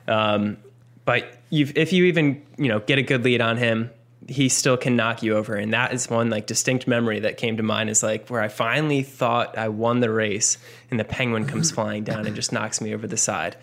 Um, 0.08 0.56
but 1.04 1.26
you've, 1.50 1.76
if 1.76 1.92
you 1.92 2.04
even 2.04 2.42
you 2.56 2.68
know 2.68 2.80
get 2.80 2.98
a 2.98 3.02
good 3.02 3.24
lead 3.24 3.40
on 3.40 3.56
him, 3.56 3.90
he 4.28 4.48
still 4.48 4.76
can 4.76 4.94
knock 4.96 5.22
you 5.22 5.36
over, 5.36 5.56
and 5.56 5.72
that 5.72 5.92
is 5.92 6.08
one 6.08 6.30
like 6.30 6.46
distinct 6.46 6.86
memory 6.86 7.20
that 7.20 7.36
came 7.36 7.56
to 7.56 7.62
mind. 7.62 7.90
Is 7.90 8.02
like 8.04 8.28
where 8.28 8.40
I 8.40 8.48
finally 8.48 9.02
thought 9.02 9.58
I 9.58 9.68
won 9.68 9.98
the 10.00 10.10
race, 10.10 10.58
and 10.90 11.00
the 11.00 11.04
penguin 11.04 11.44
comes 11.46 11.70
flying 11.72 12.04
down 12.04 12.26
and 12.26 12.36
just 12.36 12.52
knocks 12.52 12.80
me 12.80 12.94
over 12.94 13.06
the 13.08 13.16
side. 13.16 13.56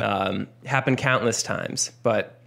Um, 0.00 0.48
happened 0.64 0.98
countless 0.98 1.42
times, 1.42 1.90
but 2.02 2.40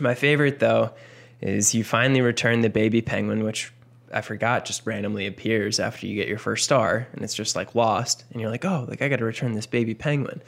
my 0.00 0.14
favorite 0.14 0.58
though 0.58 0.92
is 1.40 1.74
you 1.74 1.84
finally 1.84 2.20
return 2.20 2.60
the 2.60 2.70
baby 2.70 3.02
penguin, 3.02 3.44
which 3.44 3.72
I 4.12 4.20
forgot 4.20 4.64
just 4.64 4.86
randomly 4.86 5.26
appears 5.26 5.80
after 5.80 6.06
you 6.06 6.14
get 6.14 6.28
your 6.28 6.38
first 6.38 6.64
star, 6.64 7.08
and 7.12 7.22
it's 7.22 7.34
just 7.34 7.56
like 7.56 7.74
lost, 7.74 8.24
and 8.30 8.40
you're 8.40 8.50
like, 8.50 8.64
oh, 8.64 8.86
like 8.88 9.02
I 9.02 9.08
got 9.08 9.18
to 9.18 9.24
return 9.24 9.52
this 9.52 9.66
baby 9.66 9.94
penguin. 9.94 10.40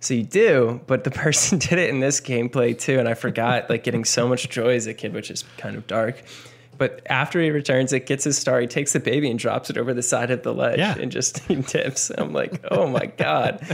So 0.00 0.14
you 0.14 0.24
do, 0.24 0.80
but 0.88 1.04
the 1.04 1.10
person 1.22 1.58
did 1.58 1.78
it 1.78 1.88
in 1.88 2.00
this 2.00 2.20
gameplay 2.20 2.78
too, 2.78 2.98
and 2.98 3.08
I 3.08 3.14
forgot 3.14 3.70
like 3.70 3.84
getting 3.84 4.04
so 4.04 4.28
much 4.28 4.48
joy 4.48 4.74
as 4.74 4.86
a 4.86 4.94
kid, 4.94 5.14
which 5.14 5.30
is 5.30 5.44
kind 5.56 5.76
of 5.76 5.86
dark. 5.86 6.22
But 6.82 7.02
after 7.06 7.40
he 7.40 7.50
returns 7.50 7.92
it, 7.92 8.06
gets 8.06 8.24
his 8.24 8.36
star, 8.36 8.60
he 8.60 8.66
takes 8.66 8.92
the 8.92 8.98
baby 8.98 9.30
and 9.30 9.38
drops 9.38 9.70
it 9.70 9.78
over 9.78 9.94
the 9.94 10.02
side 10.02 10.32
of 10.32 10.42
the 10.42 10.52
ledge 10.52 10.78
Yeah. 10.80 10.96
and 10.98 11.12
just 11.12 11.38
he 11.48 11.54
dips. 11.54 12.10
I'm 12.18 12.32
like, 12.32 12.64
oh 12.72 12.88
my 12.88 13.06
god! 13.06 13.64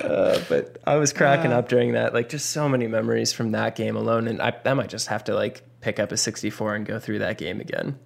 Uh, 0.00 0.38
but 0.48 0.78
I 0.86 0.96
was 0.96 1.12
cracking 1.12 1.50
up 1.52 1.68
during 1.68 1.94
that. 1.94 2.14
Like, 2.14 2.28
just 2.28 2.50
so 2.50 2.68
many 2.68 2.86
memories 2.86 3.32
from 3.32 3.50
that 3.52 3.74
game 3.74 3.96
alone, 3.96 4.28
and 4.28 4.40
I, 4.40 4.52
I 4.64 4.74
might 4.74 4.88
just 4.88 5.08
have 5.08 5.24
to 5.24 5.34
like 5.34 5.62
pick 5.80 5.98
up 5.98 6.12
a 6.12 6.16
64 6.16 6.76
and 6.76 6.86
go 6.86 6.98
through 7.00 7.18
that 7.18 7.38
game 7.38 7.60
again. 7.60 7.98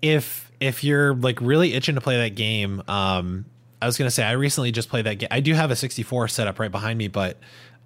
if 0.00 0.50
if 0.60 0.84
you're 0.84 1.14
like 1.14 1.40
really 1.40 1.74
itching 1.74 1.96
to 1.96 2.00
play 2.00 2.16
that 2.28 2.34
game, 2.34 2.82
um, 2.88 3.44
I 3.80 3.86
was 3.86 3.98
gonna 3.98 4.10
say 4.10 4.24
I 4.24 4.32
recently 4.32 4.72
just 4.72 4.88
played 4.88 5.06
that 5.06 5.16
game. 5.16 5.28
I 5.30 5.40
do 5.40 5.54
have 5.54 5.70
a 5.70 5.76
64 5.76 6.28
set 6.28 6.46
up 6.46 6.58
right 6.58 6.70
behind 6.70 6.98
me, 6.98 7.08
but 7.08 7.38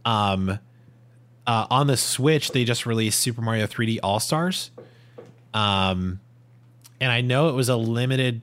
um, 0.04 0.58
uh, 1.46 1.66
on 1.70 1.86
the 1.86 1.96
Switch 1.96 2.50
they 2.52 2.64
just 2.64 2.86
released 2.86 3.18
Super 3.20 3.40
Mario 3.40 3.66
3D 3.66 3.98
All 4.02 4.20
Stars, 4.20 4.70
um, 5.56 6.20
and 7.00 7.10
I 7.10 7.22
know 7.22 7.48
it 7.48 7.52
was 7.54 7.70
a 7.70 7.76
limited 7.76 8.42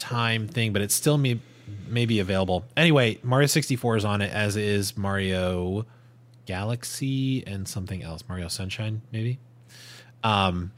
time 0.00 0.48
thing, 0.48 0.72
but 0.72 0.82
it's 0.82 0.94
still 0.94 1.18
may 1.18 1.38
may 1.88 2.04
be 2.04 2.18
available. 2.18 2.64
Anyway, 2.76 3.18
Mario 3.22 3.46
64 3.46 3.98
is 3.98 4.04
on 4.04 4.22
it, 4.22 4.32
as 4.32 4.56
is 4.56 4.96
Mario 4.96 5.86
Galaxy 6.44 7.46
and 7.46 7.68
something 7.68 8.02
else, 8.02 8.24
Mario 8.28 8.48
Sunshine 8.48 9.02
maybe. 9.12 9.38
Um, 10.24 10.72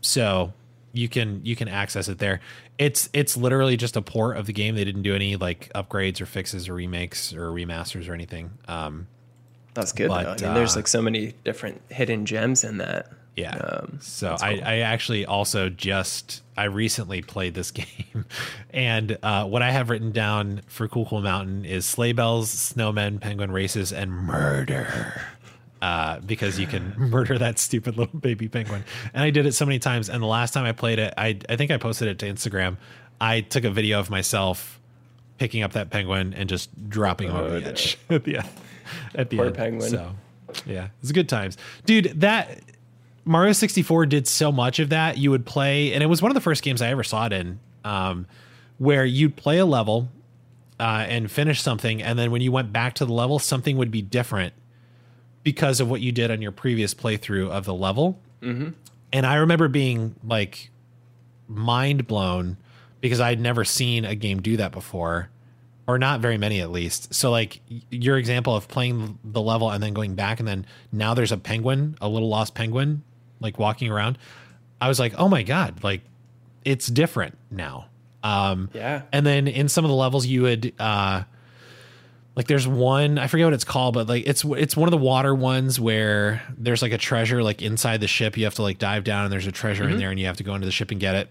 so 0.00 0.52
you 0.92 1.08
can 1.08 1.42
you 1.44 1.54
can 1.54 1.68
access 1.68 2.08
it 2.08 2.18
there. 2.18 2.40
It's 2.76 3.08
it's 3.12 3.36
literally 3.36 3.76
just 3.76 3.96
a 3.96 4.02
port 4.02 4.36
of 4.36 4.46
the 4.46 4.52
game. 4.52 4.74
They 4.74 4.84
didn't 4.84 5.02
do 5.02 5.14
any 5.14 5.36
like 5.36 5.70
upgrades 5.76 6.20
or 6.20 6.26
fixes 6.26 6.68
or 6.68 6.74
remakes 6.74 7.32
or 7.32 7.50
remasters 7.50 8.08
or 8.08 8.14
anything. 8.14 8.50
Um, 8.66 9.06
That's 9.74 9.92
good. 9.92 10.08
But, 10.08 10.38
though. 10.38 10.46
I 10.46 10.48
mean, 10.48 10.54
there's 10.54 10.74
uh, 10.74 10.80
like 10.80 10.88
so 10.88 11.02
many 11.02 11.34
different 11.44 11.82
hidden 11.88 12.26
gems 12.26 12.64
in 12.64 12.78
that. 12.78 13.12
Yeah. 13.36 13.56
Um, 13.56 13.98
so 14.00 14.30
that's 14.30 14.42
I, 14.42 14.54
cool. 14.56 14.64
I 14.66 14.78
actually 14.78 15.26
also 15.26 15.68
just 15.68 16.42
I 16.56 16.64
recently 16.64 17.22
played 17.22 17.54
this 17.54 17.70
game, 17.72 18.24
and 18.70 19.18
uh, 19.22 19.44
what 19.46 19.62
I 19.62 19.70
have 19.70 19.90
written 19.90 20.10
down 20.12 20.62
for 20.66 20.88
Cool 20.88 21.06
Cool 21.06 21.20
Mountain 21.22 21.64
is 21.64 21.84
sleigh 21.86 22.12
bells, 22.12 22.50
snowmen, 22.54 23.20
penguin 23.20 23.50
races, 23.52 23.92
and 23.92 24.10
murder. 24.10 25.22
Uh, 25.82 26.18
because 26.20 26.58
you 26.58 26.66
can 26.66 26.94
murder 26.98 27.36
that 27.38 27.58
stupid 27.58 27.96
little 27.98 28.18
baby 28.18 28.48
penguin, 28.48 28.82
and 29.12 29.22
I 29.22 29.30
did 29.30 29.44
it 29.46 29.52
so 29.52 29.66
many 29.66 29.78
times. 29.78 30.08
And 30.08 30.22
the 30.22 30.26
last 30.26 30.54
time 30.54 30.64
I 30.64 30.72
played 30.72 30.98
it, 30.98 31.12
I 31.18 31.38
I 31.48 31.56
think 31.56 31.70
I 31.70 31.76
posted 31.76 32.08
it 32.08 32.18
to 32.20 32.26
Instagram. 32.26 32.78
I 33.20 33.42
took 33.42 33.64
a 33.64 33.70
video 33.70 34.00
of 34.00 34.08
myself 34.10 34.80
picking 35.38 35.62
up 35.62 35.72
that 35.74 35.90
penguin 35.90 36.32
and 36.32 36.48
just 36.48 36.70
dropping 36.88 37.28
him 37.28 37.36
over 37.36 37.56
Oh, 37.56 37.60
the 37.60 37.68
edge 37.68 37.98
at 38.10 38.24
the 38.24 38.38
end. 38.38 38.48
At 39.14 39.28
the 39.30 39.36
Poor 39.36 39.46
end. 39.46 39.54
penguin. 39.54 39.90
So 39.90 40.12
yeah, 40.64 40.88
it's 41.02 41.12
good 41.12 41.28
times, 41.28 41.58
dude. 41.84 42.20
That 42.22 42.58
Mario 43.26 43.52
64 43.52 44.06
did 44.06 44.28
so 44.28 44.52
much 44.52 44.78
of 44.78 44.90
that. 44.90 45.18
You 45.18 45.32
would 45.32 45.44
play, 45.44 45.92
and 45.92 46.02
it 46.02 46.06
was 46.06 46.22
one 46.22 46.30
of 46.30 46.34
the 46.34 46.40
first 46.40 46.62
games 46.62 46.80
I 46.80 46.88
ever 46.90 47.02
saw 47.02 47.26
it 47.26 47.32
in, 47.32 47.58
um, 47.84 48.26
where 48.78 49.04
you'd 49.04 49.34
play 49.34 49.58
a 49.58 49.66
level 49.66 50.08
uh, 50.78 51.04
and 51.08 51.30
finish 51.30 51.60
something, 51.60 52.00
and 52.00 52.16
then 52.16 52.30
when 52.30 52.40
you 52.40 52.52
went 52.52 52.72
back 52.72 52.94
to 52.94 53.04
the 53.04 53.12
level, 53.12 53.40
something 53.40 53.76
would 53.76 53.90
be 53.90 54.00
different 54.00 54.54
because 55.42 55.80
of 55.80 55.90
what 55.90 56.00
you 56.00 56.12
did 56.12 56.30
on 56.30 56.40
your 56.40 56.52
previous 56.52 56.94
playthrough 56.94 57.50
of 57.50 57.64
the 57.64 57.74
level. 57.74 58.18
Mm-hmm. 58.42 58.70
And 59.12 59.26
I 59.26 59.36
remember 59.36 59.68
being 59.68 60.14
like 60.24 60.70
mind 61.48 62.06
blown 62.06 62.58
because 63.00 63.20
I'd 63.20 63.40
never 63.40 63.64
seen 63.64 64.04
a 64.04 64.14
game 64.14 64.40
do 64.40 64.56
that 64.58 64.70
before, 64.70 65.30
or 65.88 65.98
not 65.98 66.20
very 66.20 66.38
many 66.38 66.60
at 66.60 66.70
least. 66.70 67.12
So, 67.12 67.32
like 67.32 67.60
your 67.90 68.18
example 68.18 68.54
of 68.54 68.68
playing 68.68 69.18
the 69.24 69.42
level 69.42 69.70
and 69.70 69.82
then 69.82 69.94
going 69.94 70.14
back, 70.14 70.38
and 70.38 70.46
then 70.46 70.64
now 70.92 71.14
there's 71.14 71.32
a 71.32 71.36
penguin, 71.36 71.96
a 72.00 72.08
little 72.08 72.28
lost 72.28 72.54
penguin, 72.54 73.02
like 73.40 73.58
walking 73.58 73.90
around. 73.90 74.18
I 74.80 74.88
was 74.88 74.98
like, 75.00 75.14
oh 75.16 75.28
my 75.28 75.42
god, 75.42 75.82
like 75.84 76.02
it's 76.64 76.86
different 76.86 77.36
now. 77.50 77.86
Um, 78.22 78.70
Yeah. 78.74 79.02
and 79.12 79.24
then 79.24 79.46
in 79.48 79.68
some 79.68 79.84
of 79.84 79.88
the 79.88 79.94
levels, 79.94 80.26
you 80.26 80.42
would 80.42 80.72
uh, 80.78 81.22
like 82.34 82.46
there's 82.48 82.66
one 82.66 83.18
I 83.18 83.26
forget 83.28 83.46
what 83.46 83.54
it's 83.54 83.64
called, 83.64 83.94
but 83.94 84.08
like 84.08 84.26
it's 84.26 84.44
it's 84.44 84.76
one 84.76 84.88
of 84.88 84.90
the 84.90 84.96
water 84.98 85.34
ones 85.34 85.78
where 85.80 86.42
there's 86.58 86.82
like 86.82 86.92
a 86.92 86.98
treasure 86.98 87.42
like 87.42 87.62
inside 87.62 88.00
the 88.00 88.08
ship. 88.08 88.36
You 88.36 88.44
have 88.44 88.54
to 88.56 88.62
like 88.62 88.78
dive 88.78 89.04
down 89.04 89.24
and 89.24 89.32
there's 89.32 89.46
a 89.46 89.52
treasure 89.52 89.84
Mm-hmm. 89.84 89.92
in 89.94 89.98
there, 89.98 90.10
and 90.10 90.20
you 90.20 90.26
have 90.26 90.36
to 90.38 90.44
go 90.44 90.54
into 90.54 90.66
the 90.66 90.72
ship 90.72 90.90
and 90.90 91.00
get 91.00 91.14
it. 91.14 91.28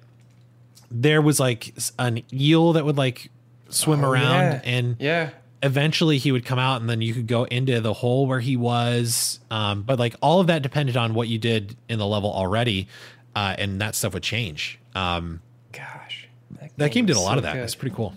There 0.90 1.22
was 1.22 1.40
like 1.40 1.74
an 2.00 2.24
eel 2.34 2.74
that 2.74 2.86
would 2.86 2.98
like 2.98 3.30
swim 3.70 4.04
Oh, 4.04 4.10
around, 4.12 4.52
yeah. 4.54 4.62
and 4.64 4.96
Yeah. 5.00 5.30
Eventually 5.66 6.20
he 6.20 6.32
would 6.32 6.46
come 6.46 6.60
out, 6.60 6.80
and 6.80 6.90
then 6.90 7.02
you 7.02 7.14
could 7.14 7.28
go 7.28 7.44
into 7.46 7.82
the 7.82 7.92
hole 7.92 8.28
where 8.28 8.40
he 8.40 8.56
was. 8.56 9.40
Um, 9.50 9.82
but 9.82 10.00
like 10.00 10.16
all 10.22 10.40
of 10.40 10.48
that 10.48 10.62
depended 10.62 10.96
on 10.96 11.14
what 11.14 11.28
you 11.28 11.38
did 11.40 11.76
in 11.90 12.00
the 12.00 12.06
level 12.06 12.32
already, 12.32 12.88
uh, 13.36 13.56
and 13.58 13.82
that 13.82 13.96
stuff 13.96 14.14
would 14.14 14.24
change. 14.24 14.80
Um, 14.94 15.42
Gosh. 15.74 16.30
that 16.78 16.92
game 16.92 17.08
did 17.08 17.18
a 17.18 17.20
lot 17.20 17.34
so 17.34 17.38
of 17.38 17.44
that. 17.44 17.54
good. 17.56 17.64
It's 17.64 17.76
pretty 17.76 17.96
cool. 17.96 18.14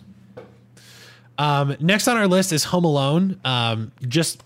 Um, 1.38 1.76
next 1.80 2.06
on 2.06 2.16
our 2.16 2.26
list 2.26 2.52
is 2.52 2.64
Home 2.64 2.84
Alone. 2.84 3.40
Um, 3.44 3.92
just 4.06 4.44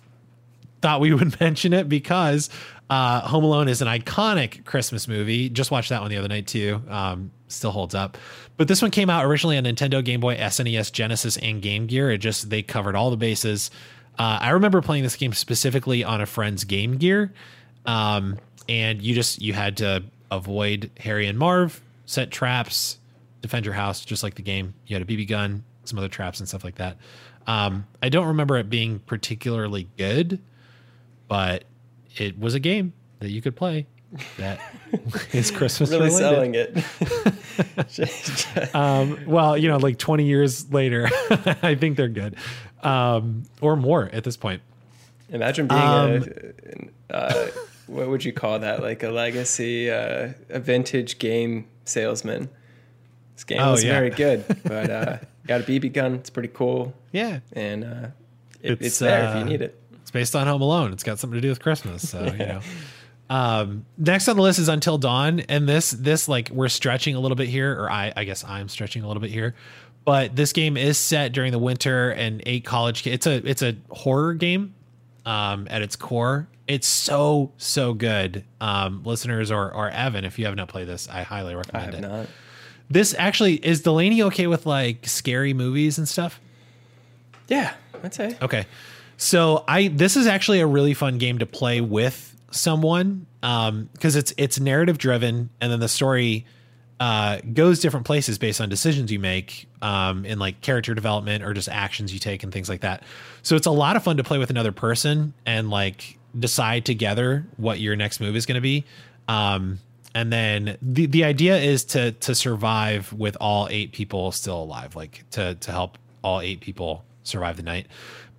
thought 0.80 1.00
we 1.00 1.12
would 1.14 1.38
mention 1.40 1.72
it 1.72 1.88
because 1.88 2.50
uh, 2.88 3.20
Home 3.22 3.44
Alone 3.44 3.68
is 3.68 3.82
an 3.82 3.88
iconic 3.88 4.64
Christmas 4.64 5.08
movie. 5.08 5.48
Just 5.48 5.70
watched 5.70 5.88
that 5.88 6.00
one 6.00 6.10
the 6.10 6.18
other 6.18 6.28
night 6.28 6.46
too. 6.46 6.82
Um, 6.88 7.32
still 7.52 7.70
holds 7.70 7.94
up. 7.94 8.18
But 8.56 8.68
this 8.68 8.82
one 8.82 8.90
came 8.90 9.10
out 9.10 9.24
originally 9.24 9.56
on 9.56 9.64
Nintendo, 9.64 10.04
Game 10.04 10.20
Boy, 10.20 10.36
SNES, 10.36 10.92
Genesis, 10.92 11.36
and 11.36 11.62
Game 11.62 11.86
Gear. 11.86 12.10
It 12.10 12.18
just 12.18 12.50
they 12.50 12.62
covered 12.62 12.96
all 12.96 13.10
the 13.10 13.16
bases. 13.16 13.70
Uh, 14.18 14.38
I 14.40 14.50
remember 14.50 14.82
playing 14.82 15.02
this 15.02 15.16
game 15.16 15.32
specifically 15.32 16.04
on 16.04 16.20
a 16.20 16.26
friend's 16.26 16.64
Game 16.64 16.98
Gear, 16.98 17.32
um, 17.86 18.38
and 18.68 19.00
you 19.02 19.14
just 19.14 19.40
you 19.40 19.52
had 19.52 19.78
to 19.78 20.04
avoid 20.30 20.90
Harry 20.98 21.26
and 21.26 21.38
Marv, 21.38 21.80
set 22.06 22.30
traps, 22.30 22.98
defend 23.40 23.64
your 23.64 23.74
house, 23.74 24.04
just 24.04 24.22
like 24.22 24.34
the 24.34 24.42
game. 24.42 24.74
You 24.86 24.96
had 24.96 25.02
a 25.02 25.06
BB 25.06 25.28
gun, 25.28 25.64
some 25.84 25.98
other 25.98 26.08
traps 26.08 26.40
and 26.40 26.48
stuff 26.48 26.64
like 26.64 26.76
that. 26.76 26.96
Um, 27.46 27.86
I 28.02 28.08
don't 28.08 28.28
remember 28.28 28.56
it 28.58 28.70
being 28.70 29.00
particularly 29.00 29.88
good, 29.96 30.40
but 31.28 31.64
it 32.16 32.38
was 32.38 32.54
a 32.54 32.60
game 32.60 32.92
that 33.20 33.30
you 33.30 33.42
could 33.42 33.56
play 33.56 33.86
that 34.38 34.60
is 35.32 35.50
Christmas 35.50 35.90
Really 35.90 36.10
related. 36.10 36.18
selling 36.18 36.54
it. 36.54 36.76
Um, 38.74 39.18
well, 39.26 39.56
you 39.58 39.68
know, 39.68 39.76
like 39.76 39.98
20 39.98 40.24
years 40.24 40.72
later, 40.72 41.08
I 41.62 41.74
think 41.74 41.96
they're 41.96 42.08
good, 42.08 42.36
um, 42.82 43.44
or 43.60 43.76
more 43.76 44.08
at 44.12 44.24
this 44.24 44.36
point. 44.36 44.62
Imagine 45.30 45.66
being 45.68 45.80
Um, 45.80 46.24
a, 47.10 47.14
uh, 47.14 47.46
what 47.86 48.08
would 48.08 48.24
you 48.24 48.32
call 48.32 48.58
that? 48.60 48.82
Like 48.82 49.02
a 49.02 49.10
legacy, 49.10 49.90
uh, 49.90 50.30
a 50.50 50.60
vintage 50.60 51.18
game 51.18 51.66
salesman. 51.84 52.48
This 53.34 53.44
game 53.44 53.60
Oh, 53.60 53.72
was 53.72 53.84
yeah. 53.84 53.92
very 53.92 54.10
good, 54.10 54.44
but 54.64 54.90
uh, 54.90 55.18
got 55.46 55.62
a 55.62 55.64
BB 55.64 55.92
gun. 55.92 56.14
It's 56.14 56.30
pretty 56.30 56.48
cool, 56.52 56.94
Yeah. 57.12 57.40
and 57.52 57.84
uh, 57.84 58.06
it, 58.62 58.72
it's, 58.72 58.86
It's, 58.86 58.98
there 59.00 59.24
if 59.28 59.36
uh, 59.36 59.38
you 59.40 59.44
need 59.44 59.62
it. 59.62 59.78
It's 60.02 60.10
based 60.10 60.34
on 60.36 60.46
Home 60.46 60.62
Alone. 60.62 60.92
It's 60.92 61.04
got 61.04 61.18
something 61.18 61.36
to 61.36 61.40
do 61.40 61.48
with 61.48 61.60
Christmas. 61.62 62.08
So, 62.08 62.22
you 62.24 62.38
know. 62.38 62.60
Um, 63.32 63.86
next 63.96 64.28
on 64.28 64.36
the 64.36 64.42
list 64.42 64.58
is 64.58 64.68
Until 64.68 64.98
Dawn. 64.98 65.40
And 65.40 65.66
this, 65.66 65.90
this 65.90 66.28
like 66.28 66.50
we're 66.50 66.68
stretching 66.68 67.14
a 67.14 67.20
little 67.20 67.34
bit 67.34 67.48
here, 67.48 67.72
or 67.72 67.90
I, 67.90 68.12
I 68.14 68.24
guess 68.24 68.44
I'm 68.44 68.68
stretching 68.68 69.02
a 69.02 69.08
little 69.08 69.22
bit 69.22 69.30
here. 69.30 69.54
But 70.04 70.36
this 70.36 70.52
game 70.52 70.76
is 70.76 70.98
set 70.98 71.32
during 71.32 71.50
the 71.50 71.58
winter 71.58 72.10
and 72.10 72.42
eight 72.44 72.66
college 72.66 73.02
kids. 73.02 73.14
It's 73.14 73.26
a, 73.26 73.48
it's 73.48 73.62
a 73.62 73.76
horror 73.88 74.34
game, 74.34 74.74
um, 75.24 75.66
at 75.70 75.80
its 75.80 75.96
core. 75.96 76.46
It's 76.68 76.86
so, 76.86 77.52
so 77.56 77.94
good. 77.94 78.44
Um, 78.60 79.02
listeners 79.02 79.50
or, 79.50 79.72
or 79.72 79.88
Evan, 79.88 80.26
if 80.26 80.38
you 80.38 80.44
have 80.44 80.54
not 80.54 80.68
played 80.68 80.86
this, 80.86 81.08
I 81.08 81.22
highly 81.22 81.54
I 81.54 81.56
recommend 81.56 81.94
have 81.94 82.04
it. 82.04 82.06
not. 82.06 82.26
This 82.90 83.14
actually 83.16 83.54
is 83.54 83.80
Delaney 83.80 84.22
okay 84.24 84.46
with 84.46 84.66
like 84.66 85.06
scary 85.06 85.54
movies 85.54 85.96
and 85.96 86.06
stuff? 86.06 86.38
Yeah, 87.48 87.72
I'd 88.04 88.12
say. 88.12 88.36
Okay. 88.42 88.66
So 89.16 89.64
I 89.66 89.88
this 89.88 90.16
is 90.16 90.26
actually 90.26 90.60
a 90.60 90.66
really 90.66 90.92
fun 90.92 91.16
game 91.16 91.38
to 91.38 91.46
play 91.46 91.80
with 91.80 92.31
someone 92.52 93.26
um 93.42 93.88
because 93.92 94.14
it's 94.16 94.32
it's 94.36 94.60
narrative 94.60 94.98
driven 94.98 95.50
and 95.60 95.72
then 95.72 95.80
the 95.80 95.88
story 95.88 96.46
uh 97.00 97.38
goes 97.52 97.80
different 97.80 98.06
places 98.06 98.38
based 98.38 98.60
on 98.60 98.68
decisions 98.68 99.10
you 99.10 99.18
make 99.18 99.68
um 99.80 100.24
in 100.24 100.38
like 100.38 100.60
character 100.60 100.94
development 100.94 101.42
or 101.42 101.52
just 101.52 101.68
actions 101.68 102.12
you 102.12 102.20
take 102.20 102.42
and 102.42 102.52
things 102.52 102.68
like 102.68 102.82
that. 102.82 103.02
So 103.42 103.56
it's 103.56 103.66
a 103.66 103.70
lot 103.70 103.96
of 103.96 104.04
fun 104.04 104.18
to 104.18 104.24
play 104.24 104.38
with 104.38 104.50
another 104.50 104.72
person 104.72 105.34
and 105.46 105.70
like 105.70 106.18
decide 106.38 106.84
together 106.84 107.46
what 107.56 107.80
your 107.80 107.96
next 107.96 108.20
move 108.20 108.36
is 108.36 108.46
going 108.46 108.56
to 108.56 108.60
be. 108.60 108.84
Um 109.28 109.78
and 110.14 110.32
then 110.32 110.76
the 110.82 111.06
the 111.06 111.24
idea 111.24 111.56
is 111.56 111.84
to 111.86 112.12
to 112.12 112.34
survive 112.34 113.12
with 113.12 113.36
all 113.40 113.68
eight 113.70 113.92
people 113.92 114.30
still 114.32 114.62
alive, 114.62 114.94
like 114.94 115.24
to 115.32 115.54
to 115.54 115.72
help 115.72 115.98
all 116.22 116.40
eight 116.40 116.60
people 116.60 117.04
survive 117.24 117.56
the 117.56 117.62
night. 117.62 117.86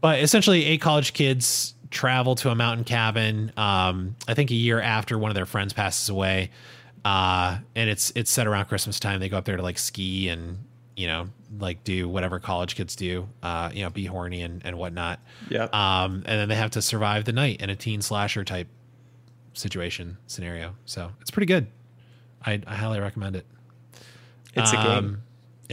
But 0.01 0.20
essentially, 0.20 0.66
eight 0.66 0.82
college 0.82 1.14
kids 1.14 1.72
travel 1.94 2.36
to 2.36 2.50
a 2.50 2.56
mountain 2.56 2.84
cabin. 2.84 3.54
Um, 3.56 4.16
I 4.28 4.34
think 4.34 4.52
a 4.52 4.56
year 4.56 4.82
after 4.82 5.18
one 5.18 5.32
of 5.32 5.36
their 5.36 5.46
friends 5.46 5.72
passes 5.72 6.10
away, 6.10 6.50
uh, 7.06 7.58
and 7.76 7.89
it's 7.89 8.12
it's 8.16 8.32
set 8.32 8.48
around 8.48 8.66
Christmas 8.66 9.00
time. 9.00 9.20
They 9.20 9.30
go 9.30 9.38
up 9.38 9.46
there 9.46 9.58
to 9.58 9.64
like 9.64 9.78
ski 9.78 10.28
and 10.28 10.58
you 10.96 11.08
know 11.08 11.30
like 11.60 11.84
do 11.84 12.10
whatever 12.10 12.39
college 12.39 12.76
kids 12.76 12.96
do, 12.96 13.28
uh, 13.41 13.70
you 13.74 13.84
know, 13.84 13.89
be 13.89 14.06
horny 14.06 14.41
and 14.41 14.62
and 14.66 14.78
whatnot. 14.78 15.20
Yep. 15.50 15.74
Um, 15.74 16.24
and 16.26 16.39
then 16.39 16.50
they 16.50 16.56
have 16.56 16.72
to 16.72 16.82
survive 16.82 17.26
the 17.26 17.34
night 17.34 17.62
in 17.62 17.70
a 17.70 17.76
teen 17.76 18.02
slasher 18.02 18.44
type 18.44 18.68
situation 19.54 20.18
scenario. 20.28 20.76
So 20.86 21.12
it's 21.22 21.32
pretty 21.32 21.46
good. 21.46 21.68
I, 22.46 22.62
I 22.68 22.76
highly 22.76 23.00
recommend 23.00 23.36
it. 23.38 23.46
it's 24.54 24.74
a 24.74 24.76
game. 24.76 25.22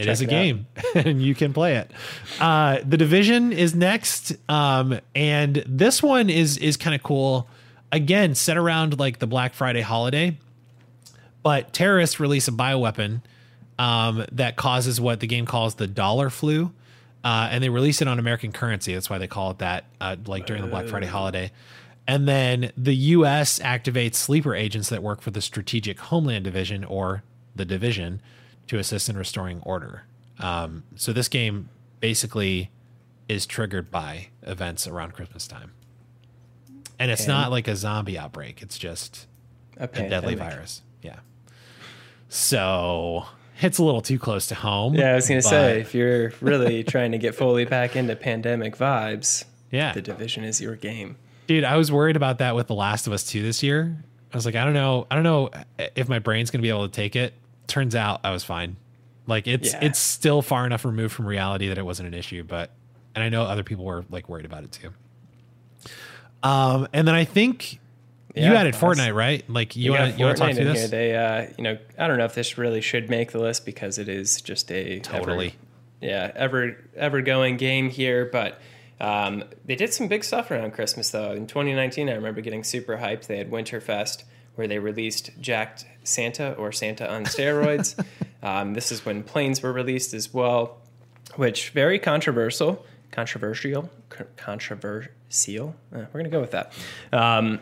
It 0.01 0.05
Check 0.05 0.13
is 0.13 0.21
a 0.21 0.25
it 0.25 0.29
game, 0.29 0.67
and 0.95 1.21
you 1.21 1.35
can 1.35 1.53
play 1.53 1.75
it. 1.75 1.91
Uh, 2.39 2.79
the 2.85 2.97
division 2.97 3.51
is 3.51 3.75
next, 3.75 4.35
um, 4.49 4.99
and 5.15 5.63
this 5.67 6.01
one 6.01 6.29
is 6.29 6.57
is 6.57 6.77
kind 6.77 6.95
of 6.95 7.03
cool. 7.03 7.47
Again, 7.91 8.35
set 8.35 8.57
around 8.57 8.99
like 8.99 9.19
the 9.19 9.27
Black 9.27 9.53
Friday 9.53 9.81
holiday, 9.81 10.37
but 11.43 11.73
terrorists 11.73 12.19
release 12.19 12.47
a 12.47 12.51
bioweapon 12.51 13.21
um, 13.77 14.25
that 14.31 14.55
causes 14.55 14.99
what 15.01 15.19
the 15.19 15.27
game 15.27 15.45
calls 15.45 15.75
the 15.75 15.87
dollar 15.87 16.29
flu, 16.29 16.71
uh, 17.23 17.49
and 17.51 17.63
they 17.63 17.69
release 17.69 18.01
it 18.01 18.07
on 18.07 18.17
American 18.17 18.51
currency. 18.51 18.93
That's 18.93 19.09
why 19.09 19.17
they 19.17 19.27
call 19.27 19.51
it 19.51 19.59
that, 19.59 19.85
uh, 19.99 20.15
like 20.25 20.45
during 20.45 20.61
the 20.61 20.67
Black 20.67 20.87
Friday 20.87 21.07
holiday. 21.07 21.51
And 22.07 22.27
then 22.27 22.71
the 22.75 22.95
U.S. 22.95 23.59
activates 23.59 24.15
sleeper 24.15 24.55
agents 24.55 24.89
that 24.89 25.03
work 25.03 25.21
for 25.21 25.31
the 25.31 25.41
Strategic 25.41 25.99
Homeland 25.99 26.43
Division 26.43 26.83
or 26.83 27.23
the 27.55 27.65
Division 27.65 28.21
to 28.71 28.79
assist 28.79 29.09
in 29.09 29.17
restoring 29.17 29.59
order. 29.63 30.03
Um, 30.39 30.83
so 30.95 31.11
this 31.11 31.27
game 31.27 31.67
basically 31.99 32.71
is 33.27 33.45
triggered 33.45 33.91
by 33.91 34.27
events 34.43 34.87
around 34.87 35.13
Christmas 35.13 35.45
time. 35.45 35.73
And 36.97 37.11
it's 37.11 37.23
And- 37.23 37.27
not 37.27 37.51
like 37.51 37.67
a 37.67 37.75
zombie 37.75 38.17
outbreak, 38.17 38.61
it's 38.61 38.77
just 38.77 39.27
A, 39.77 39.83
a 39.83 39.87
deadly 40.09 40.35
virus. 40.35 40.83
Yeah. 41.01 41.17
So 42.29 43.25
it's 43.61 43.77
a 43.77 43.83
little 43.83 44.01
too 44.01 44.17
close 44.17 44.47
to 44.47 44.55
home. 44.55 44.95
Yeah, 44.95 45.11
I 45.11 45.15
was 45.15 45.27
gonna 45.27 45.41
say 45.41 45.81
if 45.81 45.93
you're 45.93 46.31
really 46.39 46.83
trying 46.85 47.11
to 47.11 47.17
get 47.17 47.35
fully 47.35 47.65
back 47.65 47.95
into 47.97 48.15
pandemic 48.15 48.77
vibes, 48.77 49.43
Yeah. 49.69 49.91
the 49.91 50.01
division 50.01 50.45
is 50.45 50.61
your 50.61 50.77
game. 50.77 51.17
Dude, 51.47 51.65
I 51.65 51.75
was 51.75 51.91
worried 51.91 52.15
about 52.15 52.37
that 52.37 52.55
with 52.55 52.67
The 52.67 52.75
Last 52.75 53.05
of 53.07 53.11
Us 53.13 53.25
2 53.25 53.41
this 53.41 53.61
year. 53.61 54.01
I 54.33 54.37
was 54.37 54.45
like, 54.45 54.55
I 54.55 54.63
don't 54.63 54.73
know, 54.73 55.07
I 55.11 55.15
don't 55.15 55.23
know 55.25 55.49
if 55.97 56.07
my 56.07 56.19
brain's 56.19 56.51
gonna 56.51 56.61
be 56.61 56.69
able 56.69 56.87
to 56.87 56.93
take 56.93 57.17
it. 57.17 57.33
Turns 57.67 57.95
out 57.95 58.19
I 58.23 58.31
was 58.31 58.43
fine. 58.43 58.75
Like 59.27 59.47
it's 59.47 59.73
Yeah. 59.73 59.79
it's 59.83 59.99
still 59.99 60.41
far 60.41 60.65
enough 60.65 60.83
removed 60.85 61.13
from 61.13 61.25
reality 61.25 61.67
that 61.69 61.77
it 61.77 61.85
wasn't 61.85 62.07
an 62.07 62.13
issue, 62.13 62.43
but 62.43 62.71
and 63.15 63.23
I 63.23 63.29
know 63.29 63.43
other 63.43 63.63
people 63.63 63.85
were 63.85 64.03
like 64.09 64.27
worried 64.29 64.45
about 64.45 64.63
it 64.63 64.71
too. 64.71 64.89
Um, 66.43 66.87
and 66.93 67.07
then 67.07 67.15
I 67.15 67.25
think 67.25 67.79
you 68.35 68.43
added 68.43 68.73
Fortnite, 68.73 69.13
right? 69.13 69.47
Like 69.49 69.75
you 69.75 69.91
want 69.91 70.13
to 70.13 70.19
you 70.19 70.25
want 70.25 70.37
to 70.37 70.43
talk 70.43 70.55
through 70.55 70.65
this? 70.65 70.79
here. 70.79 70.87
They, 70.87 71.15
uh, 71.15 71.47
you 71.57 71.63
know, 71.63 71.77
I 71.97 72.07
don't 72.07 72.17
know 72.17 72.25
if 72.25 72.33
this 72.33 72.57
really 72.57 72.81
should 72.81 73.09
make 73.09 73.31
the 73.31 73.39
list 73.39 73.65
because 73.65 73.97
it 73.97 74.07
is 74.09 74.41
just 74.41 74.71
a 74.71 74.99
Totally. 74.99 75.47
ever, 75.47 75.55
yeah, 76.01 76.31
ever 76.35 76.77
ever 76.95 77.21
going 77.21 77.57
game 77.57 77.89
here. 77.89 78.25
But 78.25 78.59
um, 78.99 79.43
they 79.65 79.75
did 79.75 79.93
some 79.93 80.07
big 80.07 80.23
stuff 80.23 80.49
around 80.49 80.71
Christmas 80.73 81.11
though. 81.11 81.31
In 81.33 81.45
2019, 81.45 82.09
I 82.09 82.13
remember 82.13 82.41
getting 82.41 82.63
super 82.63 82.97
hyped. 82.97 83.27
They 83.27 83.37
had 83.37 83.51
Winterfest 83.51 84.23
where 84.55 84.67
they 84.67 84.79
released 84.79 85.31
Jacked 85.39 85.85
Santa 86.03 86.53
or 86.53 86.71
Santa 86.71 87.11
on 87.11 87.25
steroids. 87.25 88.03
um, 88.43 88.73
this 88.73 88.91
is 88.91 89.05
when 89.05 89.23
planes 89.23 89.61
were 89.61 89.71
released 89.73 90.13
as 90.13 90.33
well, 90.33 90.77
which 91.35 91.69
very 91.69 91.99
controversial, 91.99 92.85
controversial, 93.11 93.89
co- 94.09 94.25
controversial. 94.37 95.75
Uh, 95.93 96.05
we're 96.11 96.19
gonna 96.19 96.29
go 96.29 96.41
with 96.41 96.51
that. 96.51 96.73
Um, 97.11 97.59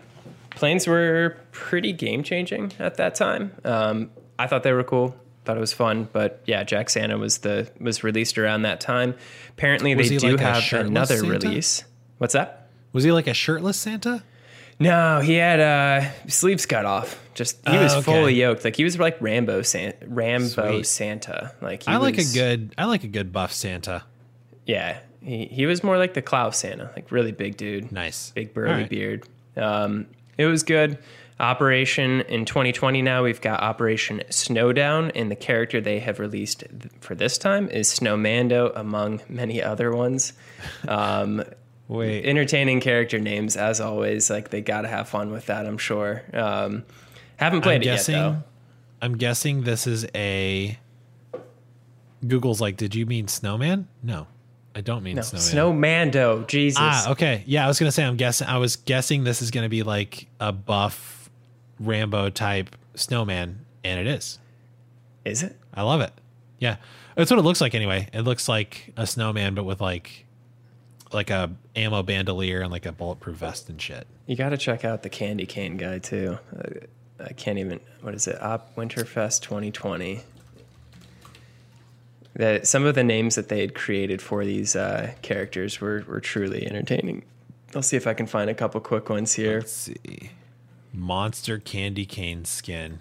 planes 0.51 0.87
were 0.87 1.37
pretty 1.51 1.93
game 1.93 2.23
changing 2.23 2.73
at 2.79 2.95
that 2.95 3.15
time. 3.15 3.51
Um, 3.63 4.11
I 4.37 4.47
thought 4.47 4.63
they 4.63 4.73
were 4.73 4.83
cool. 4.83 5.15
Thought 5.45 5.57
it 5.57 5.61
was 5.61 5.73
fun, 5.73 6.07
but 6.11 6.41
yeah, 6.45 6.63
Jack 6.63 6.89
Santa 6.89 7.17
was 7.17 7.39
the 7.39 7.69
was 7.79 8.03
released 8.03 8.37
around 8.37 8.63
that 8.63 8.79
time. 8.79 9.15
Apparently, 9.49 9.95
Was 9.95 10.09
they 10.09 10.17
do 10.17 10.31
like 10.31 10.39
have 10.39 10.73
another 10.73 11.17
Santa? 11.17 11.31
release. 11.31 11.83
What's 12.19 12.33
that? 12.33 12.67
Was 12.93 13.03
he 13.03 13.11
like 13.11 13.27
a 13.27 13.33
shirtless 13.33 13.77
Santa? 13.77 14.23
No, 14.79 15.19
he 15.19 15.33
had 15.35 15.59
uh, 15.59 16.09
sleeves 16.27 16.65
cut 16.65 16.85
off. 16.85 17.19
Just 17.39 17.65
he 17.67 17.77
Oh, 17.77 17.81
was 17.81 17.93
okay. 17.93 18.01
fully 18.03 18.33
yoked. 18.35 18.65
Like 18.65 18.75
he 18.75 18.83
was 18.83 18.99
like 18.99 19.15
Rambo 19.21 19.61
San- 19.61 19.93
Rambo 20.05 20.47
Sweet. 20.49 20.85
Santa. 20.85 21.53
Like 21.61 21.83
he 21.83 21.91
I 21.91 21.95
like 21.95 22.17
a 22.17 22.25
good 22.33 22.75
I 22.77 22.83
like 22.83 23.05
a 23.05 23.07
good 23.07 23.31
buff 23.31 23.53
Santa. 23.53 24.03
Yeah, 24.65 24.99
he 25.23 25.45
he 25.45 25.65
was 25.65 25.81
more 25.81 25.97
like 25.97 26.13
the 26.15 26.21
Klaus 26.21 26.57
Santa, 26.57 26.91
like 26.97 27.11
really 27.13 27.31
big 27.31 27.55
dude. 27.55 27.93
Nice. 27.93 28.31
big 28.31 28.53
burly 28.53 28.73
right. 28.73 28.89
beard. 28.89 29.23
Um, 29.55 30.07
it 30.37 30.47
was 30.47 30.63
good. 30.63 30.97
Operation 31.39 32.19
in 32.27 32.43
2020 32.43 33.01
now 33.01 33.23
we've 33.23 33.39
got 33.39 33.61
Operation 33.61 34.21
Snowdown, 34.29 35.09
and 35.11 35.31
the 35.31 35.37
character 35.37 35.79
they 35.79 35.99
have 35.99 36.19
released 36.19 36.65
th- 36.69 36.91
for 36.99 37.15
this 37.15 37.37
time 37.37 37.69
is 37.69 37.87
Snowmando, 37.87 38.73
among 38.75 39.21
many 39.29 39.63
other 39.63 39.91
ones. 39.95 40.33
Um, 40.89 41.41
Wait. 41.87 42.25
entertaining 42.25 42.81
character 42.81 43.17
names 43.17 43.55
as 43.55 43.79
always. 43.79 44.29
Like 44.29 44.49
they 44.49 44.59
got 44.61 44.81
to 44.81 44.89
have 44.89 45.07
fun 45.07 45.31
with 45.31 45.45
that. 45.45 45.65
I'm 45.65 45.77
sure. 45.77 46.21
Um, 46.33 46.83
haven't 47.45 47.61
played 47.61 47.75
I'm 47.75 47.81
it 47.81 47.85
guessing 47.85 48.15
yet 48.15 48.21
though. 48.21 48.43
I'm 49.01 49.17
guessing 49.17 49.63
this 49.63 49.87
is 49.87 50.05
a 50.13 50.77
Google's 52.27 52.59
like, 52.59 52.77
did 52.77 52.95
you 52.95 53.05
mean 53.05 53.27
snowman? 53.27 53.87
No. 54.03 54.27
I 54.75 54.81
don't 54.81 55.03
mean 55.03 55.15
No, 55.15 55.21
snowman. 55.21 56.11
Snowmando. 56.11 56.47
Jesus. 56.47 56.77
Ah, 56.79 57.11
okay. 57.11 57.43
Yeah, 57.47 57.65
I 57.65 57.67
was 57.67 57.79
gonna 57.79 57.91
say 57.91 58.03
I'm 58.03 58.17
guessing 58.17 58.47
I 58.47 58.57
was 58.57 58.75
guessing 58.75 59.23
this 59.23 59.41
is 59.41 59.51
gonna 59.51 59.69
be 59.69 59.83
like 59.83 60.27
a 60.39 60.51
buff 60.51 61.29
Rambo 61.79 62.29
type 62.29 62.75
snowman, 62.95 63.65
and 63.83 63.99
it 63.99 64.07
is. 64.07 64.37
Is 65.25 65.43
it? 65.43 65.57
I 65.73 65.83
love 65.83 66.01
it. 66.01 66.11
Yeah. 66.59 66.77
That's 67.15 67.31
what 67.31 67.39
it 67.39 67.43
looks 67.43 67.61
like 67.61 67.73
anyway. 67.75 68.07
It 68.13 68.21
looks 68.21 68.47
like 68.47 68.93
a 68.95 69.05
snowman, 69.07 69.53
but 69.55 69.63
with 69.63 69.81
like 69.81 70.25
like 71.11 71.29
a 71.29 71.51
ammo 71.75 72.03
bandolier 72.03 72.61
and 72.61 72.71
like 72.71 72.85
a 72.85 72.91
bulletproof 72.91 73.37
vest 73.37 73.69
and 73.69 73.81
shit. 73.81 74.07
You 74.27 74.35
got 74.35 74.49
to 74.49 74.57
check 74.57 74.85
out 74.85 75.01
the 75.03 75.09
Candy 75.09 75.45
Cane 75.45 75.77
guy 75.77 75.99
too. 75.99 76.37
I 77.23 77.33
can't 77.33 77.57
even. 77.57 77.79
What 78.01 78.13
is 78.13 78.27
it? 78.27 78.41
Op 78.41 78.75
Winterfest 78.75 79.41
2020. 79.41 80.21
That 82.35 82.67
some 82.67 82.85
of 82.85 82.95
the 82.95 83.03
names 83.03 83.35
that 83.35 83.49
they 83.49 83.61
had 83.61 83.75
created 83.75 84.21
for 84.21 84.45
these 84.45 84.75
uh, 84.75 85.13
characters 85.21 85.81
were 85.81 86.03
were 86.07 86.21
truly 86.21 86.65
entertaining. 86.65 87.23
I'll 87.75 87.81
see 87.81 87.97
if 87.97 88.07
I 88.07 88.13
can 88.13 88.25
find 88.25 88.49
a 88.49 88.55
couple 88.55 88.79
quick 88.81 89.09
ones 89.09 89.33
here. 89.33 89.59
Let's 89.59 89.71
see. 89.71 90.31
Monster 90.93 91.59
candy 91.59 92.05
cane 92.05 92.45
skin. 92.45 92.99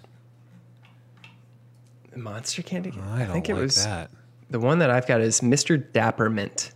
Monster 2.15 2.61
Candy 2.61 2.91
Cane. 2.91 3.01
I 3.01 3.19
don't 3.19 3.33
think 3.33 3.49
like 3.49 3.57
it 3.57 3.61
was 3.61 3.85
that. 3.85 4.11
the 4.49 4.59
one 4.59 4.79
that 4.79 4.89
I've 4.89 5.07
got 5.07 5.21
is 5.21 5.41
Mr. 5.41 5.81
Dappermint. 5.91 6.71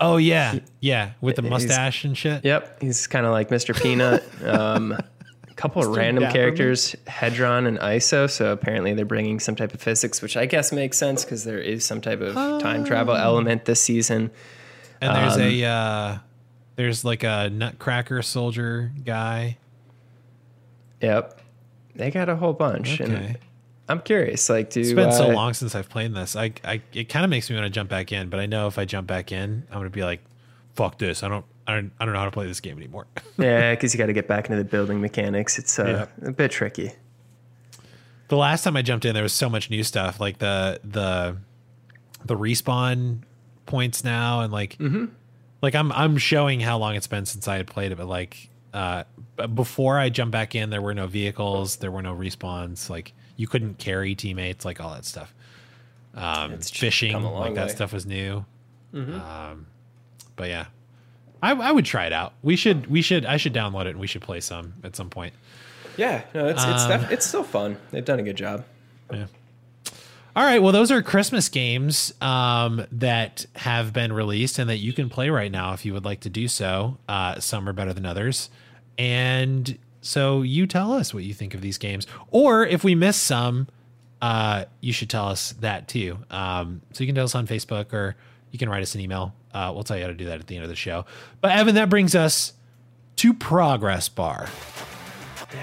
Oh 0.00 0.18
yeah, 0.18 0.58
yeah, 0.80 1.12
with 1.20 1.36
the 1.36 1.42
mustache 1.42 2.04
and 2.04 2.16
shit. 2.16 2.44
Yep, 2.44 2.82
he's 2.82 3.06
kind 3.06 3.24
of 3.24 3.32
like 3.32 3.48
Mr. 3.48 3.80
Peanut. 3.80 4.22
um, 4.44 4.96
couple 5.56 5.82
of 5.82 5.96
random 5.96 6.24
Dapperman. 6.24 6.32
characters, 6.32 6.94
Hedron 7.06 7.66
and 7.66 7.78
ISO. 7.78 8.30
So 8.30 8.52
apparently 8.52 8.92
they're 8.94 9.04
bringing 9.06 9.40
some 9.40 9.56
type 9.56 9.72
of 9.74 9.80
physics, 9.80 10.20
which 10.22 10.36
I 10.36 10.46
guess 10.46 10.70
makes 10.72 10.98
sense 10.98 11.24
because 11.24 11.44
there 11.44 11.58
is 11.58 11.84
some 11.84 12.00
type 12.00 12.20
of 12.20 12.34
time 12.62 12.84
travel 12.84 13.14
Oh. 13.14 13.18
element 13.18 13.64
this 13.64 13.80
season. 13.80 14.30
And 15.00 15.14
there's 15.16 15.36
Um, 15.36 15.42
a 15.42 15.64
uh, 15.64 16.18
there's 16.76 17.04
like 17.04 17.22
a 17.24 17.48
Nutcracker 17.50 18.20
soldier 18.22 18.92
guy. 19.04 19.56
Yep, 21.00 21.40
they 21.94 22.10
got 22.10 22.28
a 22.28 22.36
whole 22.36 22.52
bunch, 22.52 23.00
Okay. 23.00 23.12
and 23.12 23.38
I'm 23.88 24.00
curious. 24.00 24.48
Like, 24.48 24.70
do 24.70 24.80
It's 24.80 24.92
been 24.92 25.12
so 25.12 25.30
uh, 25.30 25.34
long 25.34 25.54
since 25.54 25.74
I've 25.74 25.88
played 25.88 26.14
this. 26.14 26.34
I, 26.36 26.52
I 26.64 26.80
it 26.92 27.08
kind 27.08 27.24
of 27.24 27.30
makes 27.30 27.48
me 27.50 27.56
want 27.56 27.66
to 27.66 27.70
jump 27.70 27.88
back 27.90 28.12
in, 28.12 28.28
but 28.28 28.40
I 28.40 28.46
know 28.46 28.66
if 28.66 28.78
I 28.78 28.84
jump 28.84 29.06
back 29.06 29.30
in, 29.32 29.64
I'm 29.70 29.78
gonna 29.78 29.90
be 29.90 30.02
like, 30.04 30.20
"Fuck 30.74 30.98
this! 30.98 31.22
I 31.22 31.28
don't, 31.28 31.44
I 31.66 31.74
don't, 31.74 31.92
I 31.98 32.04
don't 32.04 32.14
know 32.14 32.20
how 32.20 32.24
to 32.26 32.30
play 32.30 32.46
this 32.46 32.60
game 32.60 32.76
anymore." 32.76 33.06
Yeah, 33.38 33.74
because 33.74 33.92
you 33.92 33.98
got 33.98 34.06
to 34.06 34.12
get 34.14 34.26
back 34.28 34.46
into 34.46 34.56
the 34.56 34.64
building 34.68 35.00
mechanics. 35.00 35.58
It's 35.58 35.78
uh, 35.78 36.06
a 36.22 36.32
bit 36.32 36.50
tricky. 36.50 36.92
the 38.28 38.36
last 38.36 38.64
time 38.64 38.76
I 38.76 38.82
jumped 38.82 39.04
in, 39.04 39.12
there 39.14 39.22
was 39.22 39.32
so 39.32 39.48
much 39.50 39.68
new 39.70 39.82
stuff, 39.82 40.20
like 40.20 40.38
the 40.38 40.80
the 40.84 41.36
the 42.24 42.34
respawn 42.36 43.18
points 43.66 44.02
now, 44.04 44.40
and 44.40 44.52
like 44.52 44.78
like 45.60 45.74
I'm 45.74 45.92
I'm 45.92 46.16
showing 46.16 46.60
how 46.60 46.78
long 46.78 46.94
it's 46.96 47.06
been 47.06 47.26
since 47.26 47.46
I 47.46 47.56
had 47.56 47.66
played 47.66 47.92
it, 47.92 47.96
but 47.98 48.06
like 48.08 48.48
uh, 48.72 49.04
before 49.54 49.98
I 49.98 50.08
jumped 50.08 50.32
back 50.32 50.54
in, 50.54 50.70
there 50.70 50.82
were 50.82 50.94
no 50.94 51.06
vehicles, 51.06 51.76
there 51.76 51.90
were 51.90 52.02
no 52.02 52.14
respawns, 52.14 52.88
like 52.90 53.12
you 53.36 53.46
couldn't 53.46 53.78
carry 53.78 54.14
teammates, 54.14 54.64
like 54.64 54.80
all 54.80 54.94
that 54.94 55.04
stuff. 55.04 55.34
Um, 56.14 56.52
It's 56.52 56.70
fishing, 56.70 57.12
come 57.12 57.24
a 57.24 57.30
long 57.32 57.40
like 57.42 57.54
that 57.54 57.70
stuff 57.70 57.92
was 57.92 58.06
new. 58.06 58.44
Um, 58.94 59.66
but 60.36 60.48
yeah, 60.48 60.66
I, 61.42 61.52
I 61.52 61.70
would 61.72 61.84
try 61.84 62.06
it 62.06 62.12
out. 62.12 62.32
We 62.42 62.56
should 62.56 62.86
we 62.88 63.02
should 63.02 63.24
I 63.26 63.36
should 63.36 63.52
download 63.54 63.82
it 63.86 63.90
and 63.90 64.00
we 64.00 64.06
should 64.06 64.22
play 64.22 64.40
some 64.40 64.74
at 64.82 64.96
some 64.96 65.10
point. 65.10 65.34
Yeah, 65.96 66.22
no, 66.34 66.46
it's 66.46 66.62
it's 66.64 66.82
Um, 66.84 66.88
def- 67.02 67.10
it's 67.10 67.26
still 67.26 67.44
fun. 67.44 67.76
They've 67.90 68.04
done 68.04 68.18
a 68.18 68.22
good 68.22 68.36
job. 68.36 68.64
Yeah. 69.12 69.26
All 70.34 70.44
right. 70.44 70.60
Well, 70.60 70.72
those 70.72 70.90
are 70.90 71.00
Christmas 71.02 71.48
games 71.48 72.12
um, 72.20 72.84
that 72.92 73.46
have 73.56 73.94
been 73.94 74.12
released 74.12 74.58
and 74.58 74.68
that 74.68 74.76
you 74.78 74.92
can 74.92 75.08
play 75.08 75.30
right 75.30 75.50
now 75.50 75.72
if 75.72 75.86
you 75.86 75.94
would 75.94 76.04
like 76.04 76.20
to 76.20 76.28
do 76.28 76.46
so. 76.48 76.98
Uh, 77.08 77.40
some 77.40 77.66
are 77.66 77.72
better 77.72 77.94
than 77.94 78.04
others. 78.04 78.50
And 78.98 79.78
so 80.02 80.42
you 80.42 80.66
tell 80.66 80.92
us 80.92 81.14
what 81.14 81.24
you 81.24 81.32
think 81.32 81.54
of 81.54 81.62
these 81.62 81.78
games. 81.78 82.06
Or 82.30 82.66
if 82.66 82.84
we 82.84 82.94
miss 82.94 83.16
some, 83.16 83.68
uh, 84.20 84.66
you 84.82 84.92
should 84.92 85.08
tell 85.08 85.28
us 85.28 85.52
that 85.60 85.88
too. 85.88 86.18
Um, 86.30 86.82
so 86.92 87.02
you 87.02 87.08
can 87.08 87.14
tell 87.14 87.24
us 87.24 87.34
on 87.34 87.46
Facebook 87.46 87.94
or 87.94 88.14
you 88.50 88.58
can 88.58 88.68
write 88.68 88.82
us 88.82 88.94
an 88.94 89.00
email. 89.00 89.34
Uh, 89.56 89.72
we'll 89.72 89.84
tell 89.84 89.96
you 89.96 90.02
how 90.02 90.08
to 90.08 90.14
do 90.14 90.26
that 90.26 90.38
at 90.38 90.46
the 90.46 90.54
end 90.56 90.64
of 90.64 90.68
the 90.68 90.76
show. 90.76 91.06
But 91.40 91.52
Evan, 91.52 91.76
that 91.76 91.88
brings 91.88 92.14
us 92.14 92.52
to 93.16 93.32
Progress 93.32 94.08
Bar. 94.10 94.48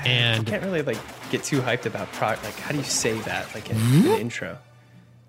And- 0.05 0.47
I 0.47 0.49
can't 0.49 0.63
really 0.63 0.81
like 0.81 0.97
get 1.29 1.43
too 1.43 1.59
hyped 1.61 1.85
about 1.85 2.11
pro. 2.13 2.29
Like, 2.29 2.55
how 2.57 2.71
do 2.71 2.77
you 2.77 2.83
say 2.83 3.13
that? 3.21 3.53
Like 3.53 3.69
in 3.69 3.75
Hmm? 3.77 4.07
an 4.07 4.19
intro. 4.19 4.57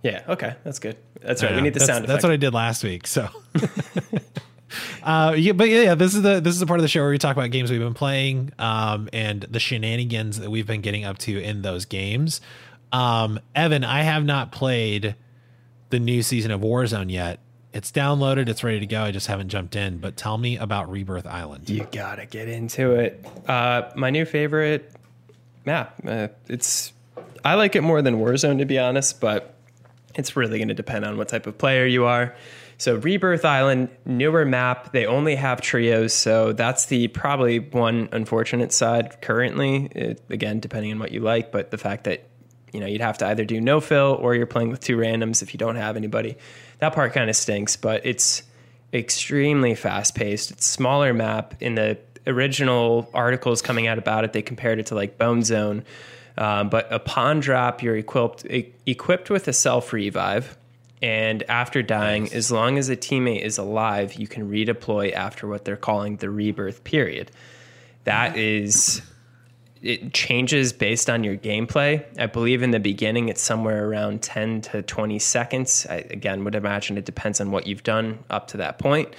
Yeah. 0.03 0.23
Okay, 0.29 0.55
that's 0.65 0.79
good. 0.79 0.97
That's 1.21 1.43
right. 1.43 1.55
We 1.55 1.61
need 1.63 1.75
the 1.75 1.79
that's, 1.81 1.87
sound 1.91 2.07
That's 2.07 2.23
what 2.23 2.33
I 2.33 2.37
did 2.37 2.53
last 2.55 2.85
week. 2.85 3.07
So, 3.07 3.29
uh, 5.03 5.35
yeah, 5.37 5.53
but 5.53 5.69
yeah, 5.69 5.83
yeah, 5.83 5.95
this 5.95 6.15
is 6.15 6.23
the 6.23 6.41
this 6.41 6.53
is 6.55 6.61
the 6.61 6.67
part 6.67 6.79
of 6.79 6.83
the 6.83 6.89
show 6.89 7.01
where 7.03 7.11
we 7.11 7.19
talk 7.19 7.37
about 7.37 7.51
games 7.51 7.71
we've 7.71 7.81
been 7.81 7.95
playing, 7.95 8.53
um, 8.59 9.09
and 9.13 9.43
the 9.43 9.61
shenanigans 9.61 10.41
that 10.41 10.51
we've 10.51 10.67
been 10.67 10.81
getting 10.83 11.05
up 11.05 11.19
to 11.19 11.41
in 11.43 11.63
those 11.63 11.85
games. 11.85 12.41
Um, 12.93 13.41
Evan, 13.55 13.83
I 13.85 14.03
have 14.03 14.25
not 14.25 14.53
played 14.53 15.17
the 15.91 15.99
new 15.99 16.23
season 16.23 16.51
of 16.51 16.61
Warzone 16.61 17.11
yet. 17.11 17.41
It's 17.75 17.91
downloaded, 17.91 18.49
it's 18.49 18.63
ready 18.65 18.81
to 18.81 18.87
go. 18.87 19.03
I 19.03 19.11
just 19.11 19.27
haven't 19.27 19.49
jumped 19.49 19.75
in. 19.77 19.99
But 19.99 20.17
tell 20.17 20.39
me 20.39 20.57
about 20.57 20.91
Rebirth 20.91 21.27
Island. 21.27 21.69
You 21.69 21.87
gotta 21.91 22.25
get 22.25 22.49
into 22.49 22.93
it. 22.93 23.27
Uh, 23.47 23.91
my 23.97 24.11
new 24.11 24.25
favorite 24.25 24.93
map. 25.67 26.01
Uh, 26.07 26.29
it's 26.49 26.93
I 27.45 27.55
like 27.55 27.77
it 27.77 27.83
more 27.83 28.01
than 28.01 28.17
Warzone 28.17 28.59
to 28.59 28.65
be 28.65 28.79
honest, 28.79 29.21
but 29.21 29.55
it's 30.15 30.37
really 30.37 30.59
going 30.59 30.69
to 30.69 30.75
depend 30.75 31.05
on 31.05 31.17
what 31.17 31.29
type 31.29 31.47
of 31.47 31.59
player 31.59 31.85
you 31.85 32.05
are. 32.05 32.35
So 32.79 32.97
Rebirth 32.97 33.45
Island, 33.45 33.89
newer 34.05 34.45
map. 34.45 34.93
They 34.93 35.07
only 35.07 35.37
have 35.37 35.61
trios, 35.61 36.13
so 36.13 36.53
that's 36.53 36.87
the 36.87 37.09
probably 37.09 37.59
one 37.59 38.09
unfortunate 38.13 38.73
side 38.73 39.21
currently. 39.21 39.87
It, 39.93 40.21
again, 40.31 40.61
depending 40.61 40.93
on 40.93 40.99
what 40.99 41.13
you 41.13 41.21
like, 41.21 41.53
but 41.53 41.71
the 41.71 41.79
fact 41.79 42.05
that 42.05 42.29
you 42.75 42.81
know 42.81 42.87
you'd 42.87 43.01
have 43.01 43.19
to 43.19 43.27
either 43.27 43.45
do 43.45 43.61
no 43.61 43.81
fill 43.81 44.19
or 44.21 44.35
you're 44.35 44.47
playing 44.47 44.71
with 44.71 44.81
two 44.81 44.97
randoms 44.97 45.43
if 45.43 45.55
you 45.55 45.59
don't 45.59 45.77
have 45.77 45.97
anybody. 45.97 46.37
That 46.79 46.93
part 46.93 47.13
kind 47.13 47.31
of 47.31 47.37
stinks, 47.37 47.77
but 47.77 48.05
it's 48.05 48.43
extremely 48.93 49.75
fast 49.75 50.15
paced. 50.15 50.51
It's 50.51 50.67
smaller 50.67 51.15
map. 51.15 51.55
In 51.61 51.77
the 51.77 51.99
original 52.27 53.09
articles 53.15 53.63
coming 53.63 53.87
out 53.87 53.99
about 53.99 54.25
it, 54.25 54.33
they 54.33 54.43
compared 54.43 54.79
it 54.79 54.87
to 54.87 54.95
like 54.95 55.19
Bone 55.19 55.43
Zone. 55.43 55.85
Um, 56.37 56.69
but 56.69 56.93
upon 56.93 57.41
drop, 57.41 57.83
you're 57.83 57.97
equipped 57.97 58.45
e- 58.47 58.73
equipped 58.87 59.31
with 59.31 59.47
a 59.47 59.53
self 59.53 59.93
revive, 59.93 60.57
and 61.01 61.43
after 61.45 61.83
dying, 61.83 62.33
as 62.33 62.51
long 62.51 62.77
as 62.77 62.89
a 62.89 62.97
teammate 62.97 63.43
is 63.43 63.59
alive, 63.59 64.15
you 64.15 64.27
can 64.27 64.51
redeploy 64.51 65.13
after 65.13 65.47
what 65.47 65.65
they're 65.65 65.77
calling 65.77 66.17
the 66.17 66.31
rebirth 66.31 66.83
period. 66.83 67.31
That 68.05 68.37
is 68.37 69.01
it 69.85 70.15
changes 70.15 70.73
based 70.73 71.11
on 71.11 71.23
your 71.23 71.37
gameplay. 71.37 72.03
I 72.19 72.27
believe 72.27 72.63
in 72.63 72.71
the 72.71 72.81
beginning 72.81 73.29
it's 73.29 73.43
somewhere 73.43 73.87
around 73.87 74.23
10 74.23 74.63
to 74.63 74.83
20 74.83 75.19
seconds. 75.19 75.87
I, 75.89 75.97
again, 75.97 76.43
would 76.45 76.55
imagine 76.55 76.97
it 76.97 77.05
depends 77.05 77.39
on 77.39 77.51
what 77.51 77.67
you've 77.67 77.83
done 77.83 78.25
up 78.31 78.49
to 78.49 78.57
that 78.57 78.79
point. 78.79 79.15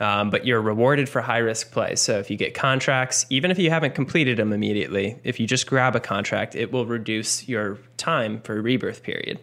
Um, 0.00 0.30
but 0.30 0.46
you're 0.46 0.60
rewarded 0.60 1.08
for 1.08 1.20
high 1.22 1.38
risk 1.38 1.70
play. 1.70 1.96
So 1.96 2.18
if 2.18 2.30
you 2.30 2.36
get 2.36 2.54
contracts, 2.54 3.24
even 3.30 3.50
if 3.50 3.58
you 3.58 3.70
haven't 3.70 3.94
completed 3.94 4.38
them 4.38 4.52
immediately, 4.52 5.18
if 5.22 5.38
you 5.38 5.46
just 5.46 5.66
grab 5.66 5.94
a 5.96 6.00
contract, 6.00 6.54
it 6.54 6.72
will 6.72 6.84
reduce 6.86 7.48
your 7.48 7.78
time 7.96 8.40
for 8.40 8.60
rebirth 8.60 9.02
period. 9.02 9.38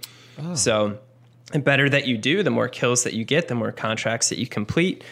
So 0.55 0.99
the 1.51 1.59
better 1.59 1.89
that 1.89 2.07
you 2.07 2.17
do, 2.17 2.43
the 2.43 2.51
more 2.51 2.67
kills 2.67 3.03
that 3.03 3.13
you 3.13 3.25
get, 3.25 3.47
the 3.47 3.55
more 3.55 3.71
contracts 3.71 4.29
that 4.29 4.39
you 4.39 4.47
complete, 4.47 5.03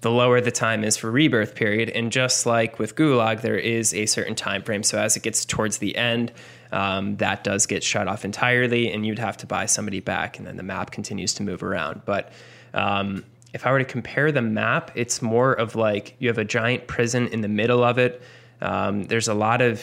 the 0.00 0.10
lower 0.10 0.40
the 0.40 0.52
time 0.52 0.84
is 0.84 0.96
for 0.96 1.10
rebirth 1.10 1.54
period. 1.54 1.90
And 1.90 2.12
just 2.12 2.46
like 2.46 2.78
with 2.78 2.94
Gulag, 2.94 3.40
there 3.40 3.58
is 3.58 3.92
a 3.94 4.06
certain 4.06 4.34
time 4.34 4.62
frame. 4.62 4.82
So 4.82 4.98
as 4.98 5.16
it 5.16 5.22
gets 5.22 5.44
towards 5.44 5.78
the 5.78 5.96
end, 5.96 6.32
um, 6.70 7.16
that 7.16 7.44
does 7.44 7.66
get 7.66 7.82
shut 7.82 8.08
off 8.08 8.24
entirely, 8.24 8.92
and 8.92 9.06
you'd 9.06 9.18
have 9.18 9.36
to 9.38 9.46
buy 9.46 9.66
somebody 9.66 10.00
back, 10.00 10.38
and 10.38 10.46
then 10.46 10.56
the 10.56 10.62
map 10.62 10.90
continues 10.90 11.34
to 11.34 11.42
move 11.42 11.62
around. 11.62 12.02
But 12.04 12.30
um, 12.74 13.24
if 13.52 13.66
I 13.66 13.72
were 13.72 13.78
to 13.78 13.84
compare 13.84 14.30
the 14.30 14.42
map, 14.42 14.90
it's 14.94 15.22
more 15.22 15.52
of 15.52 15.74
like 15.74 16.14
you 16.18 16.28
have 16.28 16.38
a 16.38 16.44
giant 16.44 16.86
prison 16.86 17.26
in 17.28 17.40
the 17.40 17.48
middle 17.48 17.82
of 17.82 17.98
it. 17.98 18.22
Um, 18.60 19.04
there's 19.04 19.28
a 19.28 19.34
lot 19.34 19.62
of 19.62 19.82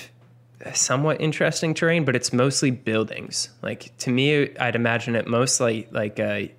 somewhat 0.74 1.20
interesting 1.20 1.74
terrain, 1.74 2.06
but 2.06 2.16
it's 2.16 2.32
mostly 2.32 2.72
buildings. 2.72 3.50
Like 3.62 3.96
to 4.00 4.12
me, 4.12 4.56
I'd 4.58 4.76
imagine 4.76 5.16
it 5.16 5.28
mostly 5.28 5.88
like 5.92 6.20
a, 6.20 6.54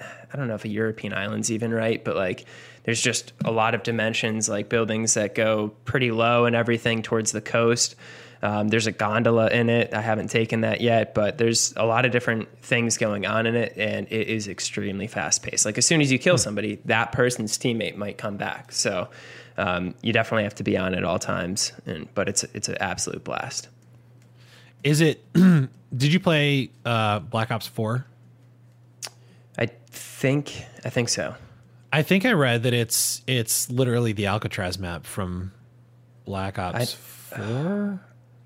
I 0.00 0.36
don't 0.36 0.48
know 0.48 0.54
if 0.54 0.64
a 0.64 0.68
European 0.68 1.14
island's 1.14 1.50
even 1.50 1.72
right, 1.72 2.04
but 2.04 2.16
like 2.16 2.44
there's 2.84 3.00
just 3.00 3.32
a 3.44 3.50
lot 3.50 3.74
of 3.74 3.82
dimensions, 3.82 4.48
like 4.48 4.68
buildings 4.68 5.14
that 5.14 5.34
go 5.34 5.68
pretty 5.84 6.10
low 6.10 6.46
and 6.46 6.56
everything 6.56 7.02
towards 7.02 7.32
the 7.32 7.40
coast. 7.40 7.94
Um, 8.42 8.68
there's 8.68 8.86
a 8.86 8.92
gondola 8.92 9.48
in 9.48 9.68
it. 9.68 9.92
I 9.92 10.00
haven't 10.00 10.28
taken 10.28 10.62
that 10.62 10.80
yet, 10.80 11.14
but 11.14 11.36
there's 11.36 11.74
a 11.76 11.84
lot 11.84 12.06
of 12.06 12.12
different 12.12 12.48
things 12.62 12.96
going 12.96 13.26
on 13.26 13.46
in 13.46 13.54
it, 13.54 13.74
and 13.76 14.06
it 14.10 14.28
is 14.28 14.48
extremely 14.48 15.06
fast 15.06 15.42
paced. 15.42 15.66
Like 15.66 15.76
as 15.76 15.84
soon 15.84 16.00
as 16.00 16.10
you 16.10 16.18
kill 16.18 16.38
somebody, 16.38 16.80
that 16.86 17.12
person's 17.12 17.58
teammate 17.58 17.96
might 17.96 18.16
come 18.16 18.38
back. 18.38 18.72
So 18.72 19.08
um, 19.58 19.94
you 20.00 20.12
definitely 20.14 20.44
have 20.44 20.54
to 20.56 20.62
be 20.62 20.78
on 20.78 20.94
at 20.94 21.04
all 21.04 21.18
times. 21.18 21.72
And 21.84 22.08
but 22.14 22.28
it's 22.28 22.44
it's 22.44 22.68
an 22.68 22.78
absolute 22.80 23.24
blast. 23.24 23.68
Is 24.82 25.02
it? 25.02 25.22
did 25.34 26.12
you 26.12 26.20
play 26.20 26.70
uh, 26.86 27.18
Black 27.18 27.50
Ops 27.50 27.66
Four? 27.66 28.06
I 29.58 29.66
think 29.90 30.64
I 30.82 30.88
think 30.88 31.10
so. 31.10 31.34
I 31.92 32.02
think 32.02 32.24
I 32.24 32.32
read 32.32 32.62
that 32.64 32.72
it's 32.74 33.22
it's 33.26 33.70
literally 33.70 34.12
the 34.12 34.26
Alcatraz 34.26 34.78
map 34.78 35.04
from 35.06 35.52
Black 36.24 36.58
Ops 36.58 36.92
Four, 36.92 38.00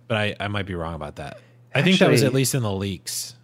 but 0.08 0.16
I, 0.16 0.36
I 0.40 0.48
might 0.48 0.66
be 0.66 0.74
wrong 0.74 0.94
about 0.94 1.16
that. 1.16 1.38
I 1.74 1.82
think 1.82 1.98
that 1.98 2.10
was 2.10 2.22
at 2.22 2.32
least 2.32 2.54
in 2.54 2.62
the 2.62 2.72
leaks. 2.72 3.34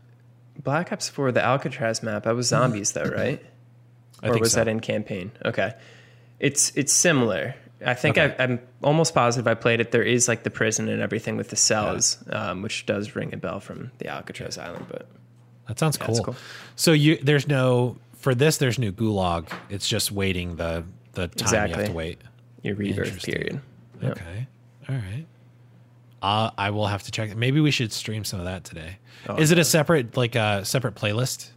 Black 0.63 0.93
Ops 0.93 1.09
4, 1.09 1.33
the 1.33 1.43
Alcatraz 1.43 2.03
map, 2.03 2.25
that 2.25 2.35
was 2.35 2.49
zombies 2.49 2.93
though, 2.93 3.05
right? 3.05 3.43
I 4.23 4.29
or 4.29 4.33
think 4.33 4.43
was 4.43 4.53
so. 4.53 4.61
that 4.61 4.69
in 4.69 4.81
campaign? 4.81 5.33
Okay. 5.45 5.73
It's 6.39 6.71
it's 6.77 6.93
similar. 6.93 7.55
I 7.85 7.95
think 7.95 8.19
Okay. 8.19 8.35
I, 8.39 8.43
I'm 8.45 8.61
almost 8.83 9.15
positive 9.15 9.47
I 9.49 9.55
played 9.55 9.81
it. 9.81 9.91
There 9.91 10.03
is 10.03 10.29
like 10.29 10.43
the 10.43 10.51
prison 10.51 10.89
and 10.89 11.01
everything 11.01 11.37
with 11.39 11.49
the 11.49 11.57
cells, 11.57 12.19
um, 12.31 12.61
which 12.61 12.85
does 12.85 13.17
ring 13.17 13.33
a 13.33 13.39
bell 13.39 13.59
from 13.59 13.91
the 13.99 14.09
Alcatraz 14.09 14.59
Island. 14.59 14.85
But 14.91 15.07
That 15.67 15.79
sounds 15.79 15.97
cool. 15.97 16.23
cool. 16.23 16.37
So 16.77 16.93
you 16.93 17.17
there's 17.23 17.49
no 17.49 17.97
for 18.21 18.35
this 18.35 18.59
there's 18.59 18.79
new 18.79 18.93
gulag. 18.93 19.51
It's 19.69 19.89
just 19.89 20.13
waiting 20.13 20.57
the 20.57 20.85
the 21.13 21.29
time 21.29 21.69
you 21.71 21.75
have 21.75 21.87
to 21.87 21.93
wait. 21.93 22.21
your 22.63 22.77
rebirth 22.77 23.23
period. 23.25 23.61
Yep. 24.01 24.13
Okay. 24.13 24.47
All 24.89 24.95
right. 24.97 25.27
Uh, 26.23 26.51
I 26.59 26.71
will 26.71 26.87
have 26.87 27.03
to 27.05 27.11
check. 27.11 27.35
Maybe 27.35 27.61
we 27.61 27.71
should 27.71 27.93
stream 27.93 28.25
some 28.25 28.39
of 28.41 28.45
that 28.47 28.65
today. 28.65 28.99
Oh, 29.29 29.37
Is 29.37 29.51
it 29.51 29.59
a 29.59 29.65
separate 29.65 30.17
like 30.17 30.35
a 30.35 30.65
separate 30.65 30.95
playlist 30.95 31.49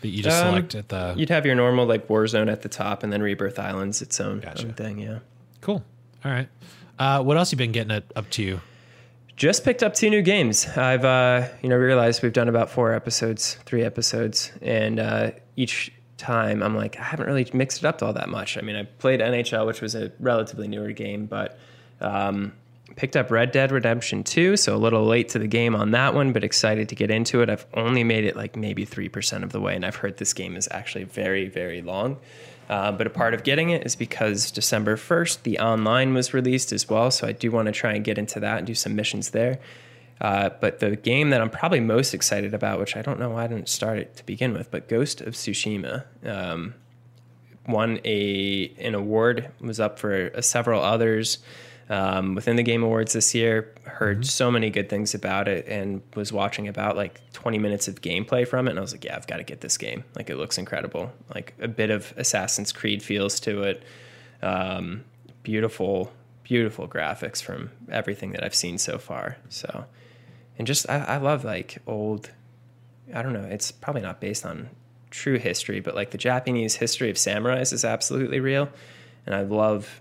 that 0.00 0.08
you 0.08 0.22
just 0.22 0.40
Um, 0.42 0.50
select 0.52 0.74
at 0.76 0.88
the 0.88 1.14
You'd 1.16 1.30
have 1.30 1.44
your 1.44 1.54
normal 1.56 1.84
like 1.86 2.06
Warzone 2.08 2.50
at 2.50 2.62
the 2.62 2.68
top, 2.68 3.02
and 3.02 3.12
then 3.12 3.22
Rebirth 3.22 3.58
Island's 3.58 4.00
its 4.00 4.20
own, 4.20 4.40
Gotcha. 4.40 4.66
own 4.66 4.74
thing. 4.74 4.98
Yeah. 5.00 5.18
Cool. 5.60 5.84
All 6.24 6.30
right. 6.30 6.48
Uh, 6.98 7.22
what 7.22 7.36
else 7.36 7.50
you 7.52 7.58
been 7.58 7.72
getting 7.72 7.90
up 7.92 8.30
to? 8.30 8.60
Just 9.38 9.64
picked 9.64 9.84
up 9.84 9.94
two 9.94 10.10
new 10.10 10.20
games. 10.20 10.66
I've 10.76 11.04
uh, 11.04 11.48
you 11.62 11.68
know 11.68 11.76
realized 11.76 12.22
we've 12.22 12.32
done 12.32 12.48
about 12.48 12.68
four 12.68 12.92
episodes, 12.92 13.54
three 13.64 13.84
episodes, 13.84 14.52
and 14.60 14.98
uh, 14.98 15.30
each 15.56 15.92
time 16.18 16.62
I'm 16.62 16.76
like 16.76 16.98
I 16.98 17.04
haven't 17.04 17.26
really 17.26 17.48
mixed 17.54 17.78
it 17.78 17.84
up 17.86 18.02
all 18.02 18.12
that 18.12 18.28
much. 18.28 18.58
I 18.58 18.62
mean, 18.62 18.76
I 18.76 18.82
played 18.82 19.20
NHL, 19.20 19.64
which 19.64 19.80
was 19.80 19.94
a 19.94 20.10
relatively 20.18 20.66
newer 20.66 20.90
game, 20.90 21.26
but 21.26 21.56
um, 22.00 22.52
picked 22.96 23.16
up 23.16 23.30
Red 23.30 23.52
Dead 23.52 23.70
Redemption 23.70 24.24
2, 24.24 24.56
so 24.56 24.74
a 24.74 24.76
little 24.76 25.06
late 25.06 25.28
to 25.30 25.38
the 25.38 25.46
game 25.46 25.76
on 25.76 25.92
that 25.92 26.14
one, 26.14 26.32
but 26.32 26.42
excited 26.42 26.88
to 26.88 26.96
get 26.96 27.10
into 27.10 27.40
it. 27.40 27.48
I've 27.48 27.64
only 27.74 28.02
made 28.02 28.24
it 28.24 28.34
like 28.34 28.56
maybe 28.56 28.84
3% 28.84 29.44
of 29.44 29.52
the 29.52 29.60
way, 29.60 29.76
and 29.76 29.86
I've 29.86 29.96
heard 29.96 30.16
this 30.16 30.32
game 30.32 30.56
is 30.56 30.68
actually 30.72 31.04
very, 31.04 31.48
very 31.48 31.80
long. 31.80 32.18
Uh, 32.68 32.92
but 32.92 33.06
a 33.06 33.10
part 33.10 33.32
of 33.32 33.44
getting 33.44 33.70
it 33.70 33.86
is 33.86 33.96
because 33.96 34.50
December 34.50 34.96
1st, 34.96 35.42
the 35.42 35.58
online 35.58 36.12
was 36.12 36.34
released 36.34 36.72
as 36.72 36.88
well. 36.88 37.10
So 37.10 37.26
I 37.26 37.32
do 37.32 37.50
want 37.50 37.66
to 37.66 37.72
try 37.72 37.94
and 37.94 38.04
get 38.04 38.18
into 38.18 38.40
that 38.40 38.58
and 38.58 38.66
do 38.66 38.74
some 38.74 38.94
missions 38.94 39.30
there. 39.30 39.58
Uh, 40.20 40.50
but 40.60 40.80
the 40.80 40.96
game 40.96 41.30
that 41.30 41.40
I'm 41.40 41.48
probably 41.48 41.80
most 41.80 42.12
excited 42.12 42.52
about, 42.52 42.78
which 42.78 42.96
I 42.96 43.02
don't 43.02 43.18
know 43.18 43.30
why 43.30 43.44
I 43.44 43.46
didn't 43.46 43.68
start 43.68 43.98
it 43.98 44.16
to 44.16 44.26
begin 44.26 44.52
with, 44.52 44.70
but 44.70 44.88
Ghost 44.88 45.20
of 45.20 45.34
Tsushima 45.34 46.04
um, 46.24 46.74
won 47.66 48.00
a 48.04 48.72
an 48.78 48.94
award, 48.94 49.50
was 49.60 49.78
up 49.78 49.98
for 49.98 50.32
uh, 50.34 50.40
several 50.40 50.82
others 50.82 51.38
um, 51.88 52.34
within 52.34 52.56
the 52.56 52.62
Game 52.62 52.82
Awards 52.82 53.12
this 53.12 53.34
year. 53.34 53.74
Heard 53.84 54.18
mm-hmm. 54.18 54.24
so 54.24 54.50
many 54.50 54.70
good 54.70 54.88
things 54.88 55.14
about 55.14 55.48
it 55.48 55.66
and 55.68 56.02
was 56.14 56.32
watching 56.32 56.68
about 56.68 56.96
like 56.96 57.20
20 57.32 57.58
minutes 57.58 57.88
of 57.88 58.00
gameplay 58.00 58.46
from 58.46 58.68
it. 58.68 58.72
And 58.72 58.78
I 58.78 58.82
was 58.82 58.92
like, 58.92 59.04
yeah, 59.04 59.16
I've 59.16 59.26
got 59.26 59.38
to 59.38 59.44
get 59.44 59.60
this 59.60 59.78
game. 59.78 60.04
Like, 60.14 60.30
it 60.30 60.36
looks 60.36 60.58
incredible. 60.58 61.12
Like, 61.34 61.54
a 61.60 61.68
bit 61.68 61.90
of 61.90 62.12
Assassin's 62.16 62.72
Creed 62.72 63.02
feels 63.02 63.40
to 63.40 63.62
it. 63.62 63.82
Um, 64.42 65.04
beautiful, 65.42 66.12
beautiful 66.42 66.86
graphics 66.86 67.42
from 67.42 67.70
everything 67.90 68.32
that 68.32 68.44
I've 68.44 68.54
seen 68.54 68.78
so 68.78 68.98
far. 68.98 69.36
So, 69.48 69.86
and 70.58 70.66
just, 70.66 70.88
I, 70.90 70.98
I 70.98 71.16
love 71.16 71.44
like 71.44 71.78
old, 71.86 72.30
I 73.14 73.22
don't 73.22 73.32
know, 73.32 73.44
it's 73.44 73.72
probably 73.72 74.02
not 74.02 74.20
based 74.20 74.44
on 74.44 74.68
true 75.10 75.38
history, 75.38 75.80
but 75.80 75.94
like 75.94 76.10
the 76.10 76.18
Japanese 76.18 76.76
history 76.76 77.10
of 77.10 77.16
samurais 77.16 77.72
is 77.72 77.84
absolutely 77.84 78.40
real. 78.40 78.68
And 79.26 79.34
I 79.34 79.42
love 79.42 80.00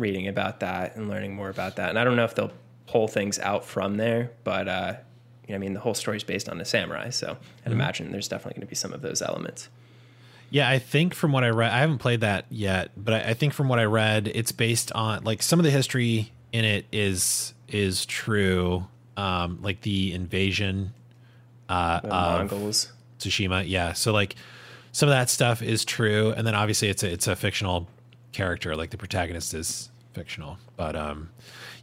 reading 0.00 0.26
about 0.26 0.60
that 0.60 0.96
and 0.96 1.08
learning 1.08 1.34
more 1.34 1.50
about 1.50 1.76
that. 1.76 1.90
And 1.90 1.98
I 1.98 2.04
don't 2.04 2.16
know 2.16 2.24
if 2.24 2.34
they'll 2.34 2.52
pull 2.86 3.06
things 3.06 3.38
out 3.38 3.64
from 3.64 3.96
there, 3.96 4.32
but 4.42 4.68
uh, 4.68 4.94
you 5.46 5.52
know, 5.52 5.56
I 5.56 5.58
mean, 5.58 5.74
the 5.74 5.80
whole 5.80 5.94
story 5.94 6.16
is 6.16 6.24
based 6.24 6.48
on 6.48 6.58
the 6.58 6.64
samurai, 6.64 7.10
so 7.10 7.30
I'd 7.30 7.36
mm-hmm. 7.36 7.72
imagine 7.72 8.12
there's 8.12 8.28
definitely 8.28 8.54
going 8.54 8.66
to 8.66 8.70
be 8.70 8.76
some 8.76 8.92
of 8.92 9.02
those 9.02 9.22
elements. 9.22 9.68
Yeah, 10.50 10.68
I 10.68 10.80
think 10.80 11.14
from 11.14 11.30
what 11.30 11.44
I 11.44 11.50
read, 11.50 11.70
I 11.70 11.78
haven't 11.78 11.98
played 11.98 12.22
that 12.22 12.46
yet, 12.50 12.90
but 12.96 13.14
I, 13.14 13.30
I 13.30 13.34
think 13.34 13.52
from 13.52 13.68
what 13.68 13.78
I 13.78 13.84
read, 13.84 14.30
it's 14.34 14.50
based 14.50 14.90
on 14.92 15.22
like 15.22 15.42
some 15.42 15.60
of 15.60 15.64
the 15.64 15.70
history 15.70 16.32
in 16.52 16.64
it 16.64 16.86
is 16.90 17.54
is 17.68 18.04
true, 18.06 18.86
um, 19.16 19.60
like 19.62 19.82
the 19.82 20.12
invasion 20.12 20.92
uh, 21.68 22.00
the 22.00 22.12
of 22.12 22.50
Mongols. 22.50 22.92
Tsushima. 23.20 23.64
Yeah, 23.66 23.92
so 23.92 24.12
like 24.12 24.34
some 24.92 25.08
of 25.08 25.12
that 25.12 25.30
stuff 25.30 25.62
is 25.62 25.84
true, 25.84 26.32
and 26.36 26.46
then 26.46 26.54
obviously 26.54 26.88
it's 26.88 27.04
a 27.04 27.12
it's 27.12 27.28
a 27.28 27.36
fictional 27.36 27.88
character, 28.32 28.76
like 28.76 28.90
the 28.90 28.98
protagonist 28.98 29.54
is 29.54 29.90
fictional. 30.12 30.58
But 30.76 30.96
um, 30.96 31.30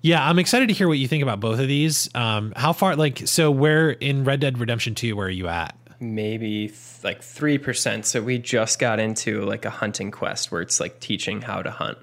yeah, 0.02 0.28
I'm 0.28 0.40
excited 0.40 0.68
to 0.70 0.74
hear 0.74 0.88
what 0.88 0.98
you 0.98 1.08
think 1.08 1.24
about 1.24 1.40
both 1.40 1.60
of 1.60 1.68
these. 1.68 2.10
Um, 2.16 2.54
how 2.56 2.74
far, 2.74 2.96
like, 2.96 3.28
so 3.28 3.52
where 3.52 3.92
in 3.92 4.24
Red 4.24 4.40
Dead 4.40 4.58
Redemption 4.58 4.96
2, 4.96 5.16
where 5.16 5.28
are 5.28 5.32
you 5.32 5.48
at? 5.48 5.76
Maybe 6.00 6.68
th- 6.68 7.04
like 7.04 7.22
3%. 7.22 8.06
So 8.06 8.22
we 8.22 8.38
just 8.38 8.80
got 8.80 9.00
into 9.00 9.42
like 9.42 9.66
a 9.66 9.70
hunting 9.70 10.12
quest 10.12 10.52
where 10.52 10.62
it's 10.62 10.80
like 10.80 11.00
teaching 11.00 11.42
how 11.42 11.62
to 11.62 11.72
hunt. 11.72 11.98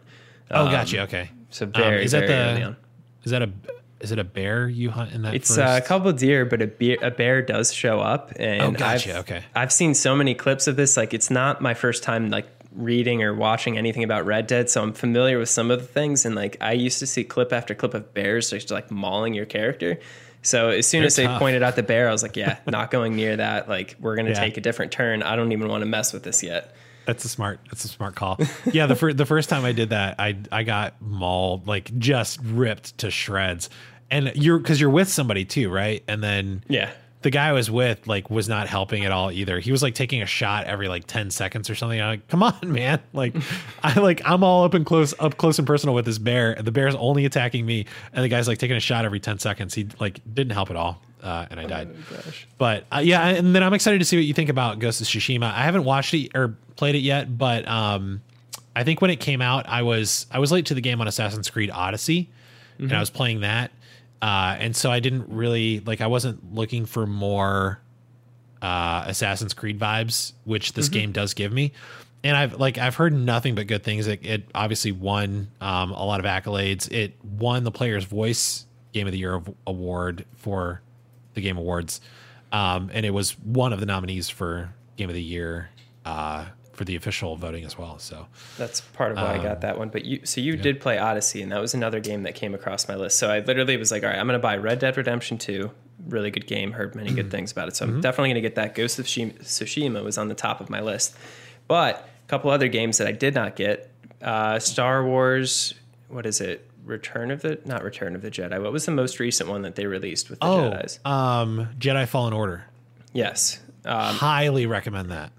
Oh, 0.50 0.66
um, 0.66 0.72
gotcha. 0.72 1.02
Okay. 1.02 1.30
So 1.50 1.66
very, 1.66 1.98
um, 1.98 2.02
is 2.02 2.12
that 2.12 2.26
the, 2.26 2.76
is 3.22 3.30
that 3.30 3.42
a, 3.42 3.50
is 4.00 4.12
it 4.12 4.18
a 4.18 4.24
bear 4.24 4.68
you 4.68 4.90
hunt 4.90 5.12
in 5.12 5.22
that? 5.22 5.34
It's 5.34 5.56
uh, 5.56 5.80
a 5.82 5.86
couple 5.86 6.12
deer, 6.12 6.44
but 6.44 6.60
a 6.60 6.66
bear, 6.66 6.98
a 7.00 7.10
bear 7.10 7.40
does 7.40 7.72
show 7.72 8.00
up. 8.00 8.32
And 8.36 8.62
oh, 8.62 8.70
gotcha. 8.72 9.12
I've, 9.12 9.18
okay. 9.20 9.44
I've 9.54 9.72
seen 9.72 9.94
so 9.94 10.14
many 10.14 10.34
clips 10.34 10.66
of 10.66 10.76
this. 10.76 10.96
Like, 10.96 11.14
it's 11.14 11.30
not 11.30 11.62
my 11.62 11.72
first 11.74 12.02
time 12.02 12.28
like 12.28 12.46
reading 12.74 13.22
or 13.22 13.34
watching 13.34 13.78
anything 13.78 14.04
about 14.04 14.26
Red 14.26 14.46
Dead, 14.46 14.68
so 14.70 14.82
I'm 14.82 14.92
familiar 14.92 15.38
with 15.38 15.48
some 15.48 15.70
of 15.70 15.80
the 15.80 15.86
things. 15.86 16.24
And 16.24 16.34
like 16.34 16.56
I 16.60 16.72
used 16.72 16.98
to 16.98 17.06
see 17.06 17.24
clip 17.24 17.52
after 17.52 17.74
clip 17.74 17.94
of 17.94 18.12
bears 18.14 18.50
just 18.50 18.70
like 18.70 18.90
mauling 18.90 19.34
your 19.34 19.46
character. 19.46 19.98
So 20.42 20.68
as 20.68 20.86
soon 20.86 21.00
They're 21.00 21.06
as 21.06 21.16
they 21.16 21.24
tough. 21.24 21.38
pointed 21.38 21.62
out 21.62 21.74
the 21.74 21.82
bear, 21.82 22.08
I 22.08 22.12
was 22.12 22.22
like, 22.22 22.36
yeah, 22.36 22.58
not 22.66 22.90
going 22.90 23.16
near 23.16 23.36
that. 23.36 23.68
Like 23.68 23.96
we're 23.98 24.16
gonna 24.16 24.30
yeah. 24.30 24.40
take 24.40 24.56
a 24.56 24.60
different 24.60 24.92
turn. 24.92 25.22
I 25.22 25.36
don't 25.36 25.52
even 25.52 25.68
want 25.68 25.82
to 25.82 25.86
mess 25.86 26.12
with 26.12 26.22
this 26.22 26.42
yet. 26.42 26.74
That's 27.06 27.24
a 27.24 27.28
smart. 27.28 27.60
That's 27.66 27.84
a 27.84 27.88
smart 27.88 28.14
call. 28.14 28.38
yeah, 28.72 28.86
the 28.86 28.96
first 28.96 29.16
the 29.16 29.26
first 29.26 29.48
time 29.48 29.64
I 29.64 29.72
did 29.72 29.90
that, 29.90 30.16
I 30.18 30.36
I 30.52 30.62
got 30.62 31.00
mauled, 31.00 31.66
like 31.66 31.96
just 31.98 32.40
ripped 32.42 32.98
to 32.98 33.10
shreds. 33.10 33.70
And 34.10 34.32
you're 34.34 34.58
because 34.58 34.80
you're 34.80 34.90
with 34.90 35.08
somebody 35.08 35.44
too, 35.44 35.70
right? 35.70 36.04
And 36.06 36.22
then 36.22 36.62
yeah, 36.68 36.92
the 37.24 37.30
guy 37.30 37.48
I 37.48 37.52
was 37.52 37.70
with 37.70 38.06
like 38.06 38.28
was 38.28 38.50
not 38.50 38.68
helping 38.68 39.06
at 39.06 39.10
all 39.10 39.32
either. 39.32 39.58
He 39.58 39.72
was 39.72 39.82
like 39.82 39.94
taking 39.94 40.20
a 40.20 40.26
shot 40.26 40.66
every 40.66 40.88
like 40.88 41.06
10 41.06 41.30
seconds 41.30 41.70
or 41.70 41.74
something. 41.74 41.98
I'm 41.98 42.08
like, 42.08 42.28
come 42.28 42.42
on, 42.42 42.54
man. 42.62 43.00
Like 43.14 43.34
I 43.82 43.98
like 44.00 44.20
I'm 44.24 44.42
all 44.42 44.64
up 44.64 44.74
and 44.74 44.84
close 44.84 45.14
up 45.20 45.36
close 45.36 45.58
and 45.58 45.66
personal 45.66 45.94
with 45.94 46.04
this 46.04 46.18
bear. 46.18 46.56
The 46.56 46.72
bear's 46.72 46.96
only 46.96 47.24
attacking 47.24 47.64
me. 47.64 47.86
And 48.12 48.24
the 48.24 48.28
guy's 48.28 48.48
like 48.48 48.58
taking 48.58 48.76
a 48.76 48.80
shot 48.80 49.04
every 49.04 49.20
10 49.20 49.38
seconds. 49.38 49.72
He 49.72 49.88
like 50.00 50.20
didn't 50.34 50.52
help 50.52 50.68
at 50.70 50.76
all. 50.76 51.00
Uh, 51.22 51.46
and 51.50 51.60
I 51.60 51.64
died. 51.64 51.94
Oh, 52.12 52.20
but 52.58 52.84
uh, 52.92 52.98
yeah, 52.98 53.28
and 53.28 53.54
then 53.54 53.62
I'm 53.62 53.72
excited 53.72 54.00
to 54.00 54.04
see 54.04 54.16
what 54.16 54.24
you 54.24 54.34
think 54.34 54.50
about 54.50 54.80
Ghost 54.80 55.00
of 55.00 55.06
Tsushima. 55.06 55.44
I 55.44 55.62
haven't 55.62 55.84
watched 55.84 56.12
it 56.12 56.32
or 56.34 56.56
played 56.76 56.96
it 56.96 57.02
yet, 57.02 57.38
but 57.38 57.66
um, 57.66 58.20
I 58.76 58.84
think 58.84 59.00
when 59.00 59.10
it 59.10 59.20
came 59.20 59.40
out, 59.40 59.66
I 59.66 59.82
was 59.82 60.26
I 60.30 60.40
was 60.40 60.52
late 60.52 60.66
to 60.66 60.74
the 60.74 60.82
game 60.82 61.00
on 61.00 61.08
Assassin's 61.08 61.48
Creed 61.48 61.70
Odyssey, 61.70 62.28
mm-hmm. 62.74 62.84
and 62.84 62.92
I 62.92 63.00
was 63.00 63.10
playing 63.10 63.40
that 63.40 63.70
uh, 64.24 64.56
and 64.58 64.74
so 64.74 64.90
I 64.90 65.00
didn't 65.00 65.28
really 65.28 65.80
like. 65.80 66.00
I 66.00 66.06
wasn't 66.06 66.54
looking 66.54 66.86
for 66.86 67.06
more 67.06 67.78
uh, 68.62 69.04
Assassin's 69.06 69.52
Creed 69.52 69.78
vibes, 69.78 70.32
which 70.44 70.72
this 70.72 70.86
mm-hmm. 70.86 70.92
game 70.94 71.12
does 71.12 71.34
give 71.34 71.52
me. 71.52 71.72
And 72.22 72.34
I've 72.34 72.54
like 72.54 72.78
I've 72.78 72.94
heard 72.94 73.12
nothing 73.12 73.54
but 73.54 73.66
good 73.66 73.82
things. 73.82 74.06
It, 74.06 74.24
it 74.24 74.48
obviously 74.54 74.92
won 74.92 75.50
um, 75.60 75.90
a 75.90 76.02
lot 76.06 76.20
of 76.20 76.24
accolades. 76.24 76.90
It 76.90 77.22
won 77.22 77.64
the 77.64 77.70
Player's 77.70 78.06
Voice 78.06 78.64
Game 78.94 79.06
of 79.06 79.12
the 79.12 79.18
Year 79.18 79.42
award 79.66 80.24
for 80.36 80.80
the 81.34 81.42
Game 81.42 81.58
Awards, 81.58 82.00
um, 82.50 82.90
and 82.94 83.04
it 83.04 83.10
was 83.10 83.32
one 83.40 83.74
of 83.74 83.80
the 83.80 83.86
nominees 83.86 84.30
for 84.30 84.72
Game 84.96 85.10
of 85.10 85.14
the 85.14 85.22
Year 85.22 85.68
uh, 86.06 86.46
for 86.74 86.84
the 86.84 86.96
official 86.96 87.36
voting 87.36 87.64
as 87.64 87.78
well. 87.78 87.98
So 87.98 88.26
that's 88.58 88.80
part 88.80 89.12
of 89.12 89.18
why 89.18 89.34
um, 89.34 89.40
I 89.40 89.42
got 89.42 89.54
um, 89.56 89.60
that 89.60 89.78
one. 89.78 89.88
But 89.88 90.04
you, 90.04 90.20
so 90.24 90.40
you 90.40 90.54
yeah. 90.54 90.62
did 90.62 90.80
play 90.80 90.98
Odyssey, 90.98 91.42
and 91.42 91.52
that 91.52 91.60
was 91.60 91.74
another 91.74 92.00
game 92.00 92.24
that 92.24 92.34
came 92.34 92.54
across 92.54 92.88
my 92.88 92.96
list. 92.96 93.18
So 93.18 93.30
I 93.30 93.40
literally 93.40 93.76
was 93.76 93.90
like, 93.90 94.02
all 94.02 94.10
right, 94.10 94.18
I'm 94.18 94.26
going 94.26 94.38
to 94.38 94.42
buy 94.42 94.56
Red 94.56 94.80
Dead 94.80 94.96
Redemption 94.96 95.38
2. 95.38 95.70
Really 96.08 96.30
good 96.30 96.46
game. 96.46 96.72
Heard 96.72 96.94
many 96.94 97.12
good 97.12 97.26
mm-hmm. 97.26 97.30
things 97.30 97.52
about 97.52 97.68
it. 97.68 97.76
So 97.76 97.86
mm-hmm. 97.86 97.96
I'm 97.96 98.00
definitely 98.00 98.30
going 98.30 98.42
to 98.42 98.48
get 98.48 98.54
that. 98.56 98.74
Ghost 98.74 98.98
of 98.98 99.06
Tsushima 99.06 100.02
was 100.02 100.18
on 100.18 100.28
the 100.28 100.34
top 100.34 100.60
of 100.60 100.68
my 100.68 100.80
list. 100.80 101.16
But 101.68 102.08
a 102.24 102.28
couple 102.28 102.50
other 102.50 102.68
games 102.68 102.98
that 102.98 103.06
I 103.06 103.12
did 103.12 103.34
not 103.34 103.56
get 103.56 103.90
uh, 104.20 104.58
Star 104.58 105.04
Wars, 105.04 105.74
what 106.08 106.26
is 106.26 106.40
it? 106.40 106.68
Return 106.84 107.30
of 107.30 107.40
the 107.40 107.58
not 107.64 107.82
Return 107.82 108.14
of 108.14 108.20
the 108.20 108.30
Jedi. 108.30 108.60
What 108.62 108.70
was 108.70 108.84
the 108.84 108.92
most 108.92 109.18
recent 109.18 109.48
one 109.48 109.62
that 109.62 109.74
they 109.74 109.86
released 109.86 110.28
with 110.28 110.40
the 110.40 110.46
oh, 110.46 110.70
Jedi's? 110.70 111.00
Um, 111.06 111.70
Jedi 111.78 112.06
Fallen 112.06 112.34
Order. 112.34 112.66
Yes. 113.14 113.58
Um, 113.86 114.14
Highly 114.14 114.66
recommend 114.66 115.10
that 115.10 115.32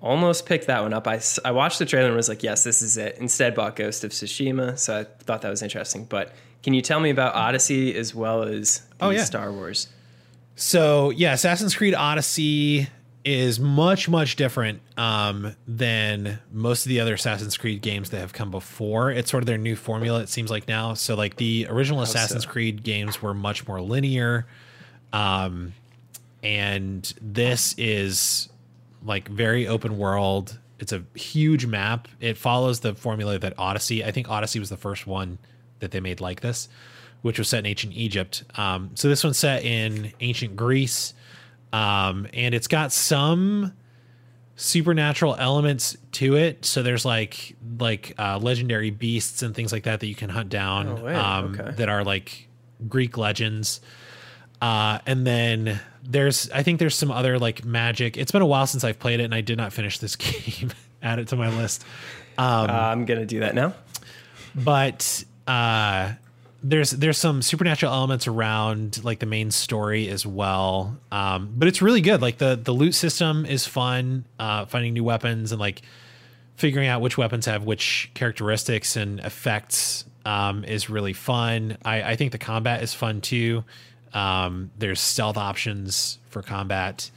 almost 0.00 0.46
picked 0.46 0.66
that 0.66 0.82
one 0.82 0.92
up. 0.92 1.06
I, 1.06 1.20
I 1.44 1.50
watched 1.50 1.78
the 1.78 1.86
trailer 1.86 2.08
and 2.08 2.16
was 2.16 2.28
like, 2.28 2.42
yes, 2.42 2.64
this 2.64 2.82
is 2.82 2.96
it. 2.96 3.16
Instead, 3.18 3.54
bought 3.54 3.76
Ghost 3.76 4.04
of 4.04 4.10
Tsushima. 4.10 4.78
So 4.78 5.00
I 5.00 5.04
thought 5.24 5.42
that 5.42 5.50
was 5.50 5.62
interesting. 5.62 6.04
But 6.04 6.32
can 6.62 6.74
you 6.74 6.82
tell 6.82 7.00
me 7.00 7.10
about 7.10 7.34
Odyssey 7.34 7.94
as 7.94 8.14
well 8.14 8.42
as 8.42 8.82
oh, 9.00 9.10
yeah. 9.10 9.24
Star 9.24 9.52
Wars? 9.52 9.88
So, 10.56 11.10
yeah, 11.10 11.34
Assassin's 11.34 11.74
Creed 11.76 11.94
Odyssey 11.94 12.88
is 13.24 13.60
much, 13.60 14.08
much 14.08 14.36
different 14.36 14.80
um, 14.96 15.54
than 15.66 16.38
most 16.50 16.84
of 16.84 16.88
the 16.88 17.00
other 17.00 17.14
Assassin's 17.14 17.56
Creed 17.56 17.80
games 17.80 18.10
that 18.10 18.18
have 18.18 18.32
come 18.32 18.50
before. 18.50 19.10
It's 19.10 19.30
sort 19.30 19.42
of 19.42 19.46
their 19.46 19.58
new 19.58 19.76
formula, 19.76 20.20
it 20.20 20.28
seems 20.28 20.50
like 20.50 20.66
now. 20.66 20.94
So, 20.94 21.14
like 21.14 21.36
the 21.36 21.66
original 21.68 22.02
Assassin's 22.02 22.44
so. 22.44 22.50
Creed 22.50 22.82
games 22.82 23.22
were 23.22 23.34
much 23.34 23.68
more 23.68 23.80
linear. 23.80 24.46
Um, 25.12 25.74
and 26.42 27.12
this 27.20 27.74
is 27.78 28.48
like 29.04 29.28
very 29.28 29.66
open 29.66 29.98
world. 29.98 30.58
It's 30.78 30.92
a 30.92 31.02
huge 31.14 31.66
map. 31.66 32.08
It 32.20 32.36
follows 32.36 32.80
the 32.80 32.94
formula 32.94 33.38
that 33.38 33.54
Odyssey. 33.58 34.04
I 34.04 34.10
think 34.10 34.30
Odyssey 34.30 34.58
was 34.58 34.68
the 34.68 34.76
first 34.76 35.06
one 35.06 35.38
that 35.80 35.90
they 35.90 36.00
made 36.00 36.20
like 36.20 36.40
this, 36.40 36.68
which 37.22 37.38
was 37.38 37.48
set 37.48 37.60
in 37.60 37.66
ancient 37.66 37.94
Egypt. 37.94 38.44
Um, 38.56 38.90
so 38.94 39.08
this 39.08 39.24
one's 39.24 39.38
set 39.38 39.64
in 39.64 40.12
ancient 40.20 40.56
Greece, 40.56 41.14
um, 41.72 42.26
and 42.32 42.54
it's 42.54 42.68
got 42.68 42.92
some 42.92 43.72
supernatural 44.56 45.36
elements 45.36 45.96
to 46.12 46.36
it. 46.36 46.64
So 46.64 46.82
there's 46.82 47.04
like 47.04 47.56
like 47.78 48.14
uh, 48.18 48.38
legendary 48.38 48.90
beasts 48.90 49.42
and 49.42 49.54
things 49.54 49.72
like 49.72 49.84
that 49.84 50.00
that 50.00 50.06
you 50.06 50.14
can 50.14 50.30
hunt 50.30 50.48
down 50.48 50.88
oh, 50.88 51.08
um, 51.08 51.58
okay. 51.58 51.72
that 51.76 51.88
are 51.88 52.04
like 52.04 52.48
Greek 52.88 53.16
legends. 53.16 53.80
Uh, 54.60 54.98
and 55.06 55.24
then 55.26 55.80
there's 56.08 56.50
I 56.50 56.62
think 56.62 56.78
there's 56.78 56.96
some 56.96 57.10
other 57.10 57.38
like 57.38 57.64
magic. 57.64 58.16
It's 58.16 58.32
been 58.32 58.42
a 58.42 58.46
while 58.46 58.66
since 58.66 58.82
I've 58.82 58.98
played 58.98 59.20
it, 59.20 59.24
and 59.24 59.34
I 59.34 59.42
did 59.42 59.58
not 59.58 59.72
finish 59.72 59.98
this 59.98 60.16
game. 60.16 60.72
Add 61.02 61.20
it 61.20 61.28
to 61.28 61.36
my 61.36 61.50
list. 61.56 61.84
Um, 62.38 62.70
uh, 62.70 62.72
I'm 62.72 63.04
gonna 63.04 63.26
do 63.26 63.40
that 63.40 63.54
now. 63.54 63.74
But 64.54 65.24
uh, 65.46 66.14
there's 66.62 66.90
there's 66.90 67.18
some 67.18 67.42
supernatural 67.42 67.92
elements 67.92 68.26
around 68.26 69.04
like 69.04 69.18
the 69.18 69.26
main 69.26 69.50
story 69.50 70.08
as 70.08 70.26
well. 70.26 70.98
Um, 71.12 71.52
but 71.56 71.68
it's 71.68 71.82
really 71.82 72.00
good. 72.00 72.22
Like 72.22 72.38
the 72.38 72.58
the 72.60 72.72
loot 72.72 72.94
system 72.94 73.44
is 73.44 73.66
fun. 73.66 74.24
Uh, 74.38 74.64
finding 74.64 74.94
new 74.94 75.04
weapons 75.04 75.52
and 75.52 75.60
like 75.60 75.82
figuring 76.56 76.88
out 76.88 77.00
which 77.00 77.16
weapons 77.16 77.46
have 77.46 77.64
which 77.64 78.10
characteristics 78.14 78.96
and 78.96 79.20
effects 79.20 80.04
um, 80.24 80.64
is 80.64 80.90
really 80.90 81.12
fun. 81.12 81.76
I, 81.84 82.02
I 82.02 82.16
think 82.16 82.32
the 82.32 82.38
combat 82.38 82.82
is 82.82 82.92
fun 82.94 83.20
too. 83.20 83.62
Um, 84.14 84.70
there's 84.78 85.00
stealth 85.00 85.36
options 85.36 86.18
for 86.30 86.42
combat. 86.42 87.10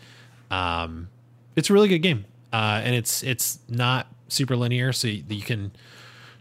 Um, 0.49 1.09
it's 1.55 1.69
a 1.69 1.73
really 1.73 1.87
good 1.87 1.99
game, 1.99 2.25
uh, 2.51 2.81
and 2.83 2.95
it's 2.95 3.23
it's 3.23 3.59
not 3.67 4.07
super 4.27 4.55
linear, 4.55 4.93
so 4.93 5.07
you, 5.07 5.23
you 5.29 5.41
can 5.41 5.71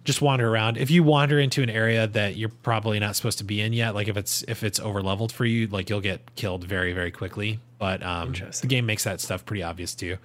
just 0.04 0.22
wander 0.22 0.48
around. 0.48 0.76
If 0.76 0.90
you 0.90 1.02
wander 1.02 1.38
into 1.38 1.62
an 1.62 1.70
area 1.70 2.06
that 2.06 2.36
you're 2.36 2.48
probably 2.48 2.98
not 2.98 3.16
supposed 3.16 3.38
to 3.38 3.44
be 3.44 3.60
in 3.60 3.72
yet, 3.72 3.94
like 3.94 4.08
if 4.08 4.16
it's 4.16 4.42
if 4.48 4.62
it's 4.62 4.80
over 4.80 5.02
leveled 5.02 5.32
for 5.32 5.44
you, 5.44 5.66
like 5.66 5.90
you'll 5.90 6.00
get 6.00 6.34
killed 6.36 6.64
very 6.64 6.92
very 6.92 7.10
quickly. 7.10 7.60
But 7.78 8.02
um, 8.02 8.32
the 8.32 8.66
game 8.66 8.86
makes 8.86 9.04
that 9.04 9.20
stuff 9.20 9.44
pretty 9.44 9.62
obvious 9.62 9.94
too. 9.94 10.18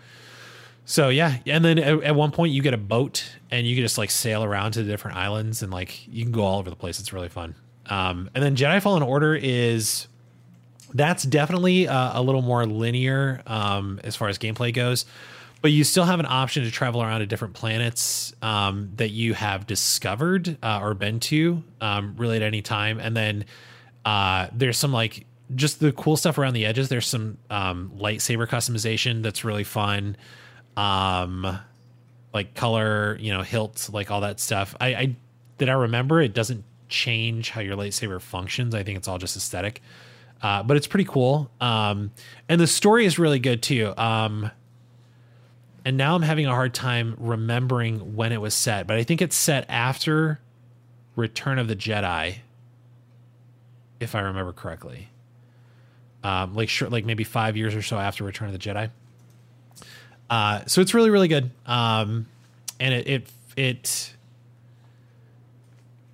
So 0.85 1.09
yeah, 1.09 1.37
and 1.47 1.65
then 1.65 1.79
at, 1.79 2.03
at, 2.03 2.15
one 2.15 2.31
point 2.31 2.53
you 2.53 2.61
get 2.61 2.75
a 2.75 2.77
boat 2.77 3.25
and 3.49 3.65
you 3.65 3.75
can 3.75 3.83
just 3.83 3.97
like 3.97 4.11
sail 4.11 4.43
around 4.43 4.73
to 4.73 4.83
the 4.83 4.91
different 4.91 5.17
islands 5.17 5.63
and 5.63 5.71
like 5.71 6.07
you 6.07 6.23
can 6.23 6.31
go 6.31 6.43
all 6.43 6.59
over 6.59 6.69
the 6.69 6.75
place. 6.75 6.99
It's 6.99 7.11
really 7.11 7.29
fun. 7.29 7.55
Um, 7.87 8.29
and 8.35 8.43
then 8.43 8.55
Jedi 8.55 8.81
Fallen 8.81 9.01
Order 9.01 9.35
is 9.35 10.07
that's 10.95 11.23
definitely 11.23 11.87
uh, 11.87 12.19
a 12.19 12.21
little 12.21 12.41
more 12.41 12.65
linear 12.65 13.41
um, 13.45 13.99
as 14.03 14.15
far 14.15 14.29
as 14.29 14.37
gameplay 14.37 14.73
goes. 14.73 15.05
But 15.61 15.71
you 15.71 15.83
still 15.83 16.05
have 16.05 16.19
an 16.19 16.25
option 16.27 16.63
to 16.63 16.71
travel 16.71 17.01
around 17.01 17.19
to 17.19 17.25
different 17.25 17.53
planets 17.53 18.33
um, 18.41 18.91
that 18.95 19.09
you 19.09 19.33
have 19.33 19.67
discovered 19.67 20.57
uh, 20.63 20.79
or 20.81 20.93
been 20.93 21.19
to 21.21 21.63
um, 21.81 22.15
really 22.17 22.37
at 22.37 22.43
any 22.43 22.61
time. 22.61 22.99
And 22.99 23.15
then 23.15 23.45
uh, 24.05 24.47
there's 24.53 24.77
some 24.77 24.93
like 24.93 25.25
just 25.53 25.79
the 25.79 25.91
cool 25.91 26.17
stuff 26.17 26.37
around 26.37 26.53
the 26.53 26.65
edges. 26.65 26.87
There's 26.87 27.07
some 27.07 27.39
um, 27.49 27.91
lightsaber 27.97 28.47
customization 28.47 29.21
that's 29.21 29.43
really 29.43 29.63
fun. 29.63 30.15
Um, 30.77 31.59
like 32.33 32.53
color 32.53 33.17
you 33.21 33.33
know 33.33 33.41
hilt 33.41 33.89
like 33.91 34.11
all 34.11 34.21
that 34.21 34.39
stuff. 34.39 34.75
I, 34.79 34.87
I 34.87 35.15
that 35.57 35.69
i 35.69 35.73
remember 35.73 36.21
it 36.21 36.33
doesn't 36.33 36.65
change 36.89 37.49
how 37.49 37.61
your 37.61 37.75
lightsaber 37.75 38.21
functions. 38.21 38.75
I 38.75 38.83
think 38.83 38.97
it's 38.97 39.07
all 39.07 39.17
just 39.17 39.35
aesthetic 39.35 39.81
uh, 40.41 40.63
but 40.63 40.77
it's 40.77 40.87
pretty 40.87 41.05
cool 41.05 41.49
um, 41.61 42.11
and 42.49 42.59
the 42.59 42.67
story 42.67 43.05
is 43.05 43.17
really 43.17 43.39
good 43.39 43.61
too 43.61 43.93
um, 43.97 44.51
and 45.85 45.97
now 45.97 46.15
I'm 46.15 46.23
having 46.23 46.47
a 46.47 46.49
hard 46.49 46.73
time 46.73 47.15
remembering 47.19 48.15
when 48.15 48.31
it 48.31 48.41
was 48.41 48.55
set, 48.55 48.87
but 48.87 48.97
I 48.97 49.03
think 49.03 49.21
it's 49.21 49.35
set 49.35 49.67
after 49.69 50.39
Return 51.15 51.59
of 51.59 51.67
the 51.67 51.75
Jedi, 51.75 52.37
if 53.99 54.15
I 54.15 54.21
remember 54.21 54.51
correctly. 54.51 55.09
Um, 56.23 56.55
like 56.55 56.71
like 56.89 57.05
maybe 57.05 57.23
five 57.23 57.55
years 57.55 57.75
or 57.75 57.83
so 57.83 57.99
after 57.99 58.23
Return 58.23 58.47
of 58.47 58.53
the 58.53 58.59
Jedi. 58.59 58.89
Uh, 60.27 60.65
so 60.65 60.81
it's 60.81 60.95
really 60.95 61.11
really 61.11 61.27
good, 61.27 61.51
um, 61.67 62.25
and 62.79 62.95
it 62.95 63.07
it 63.07 63.29
it. 63.55 64.13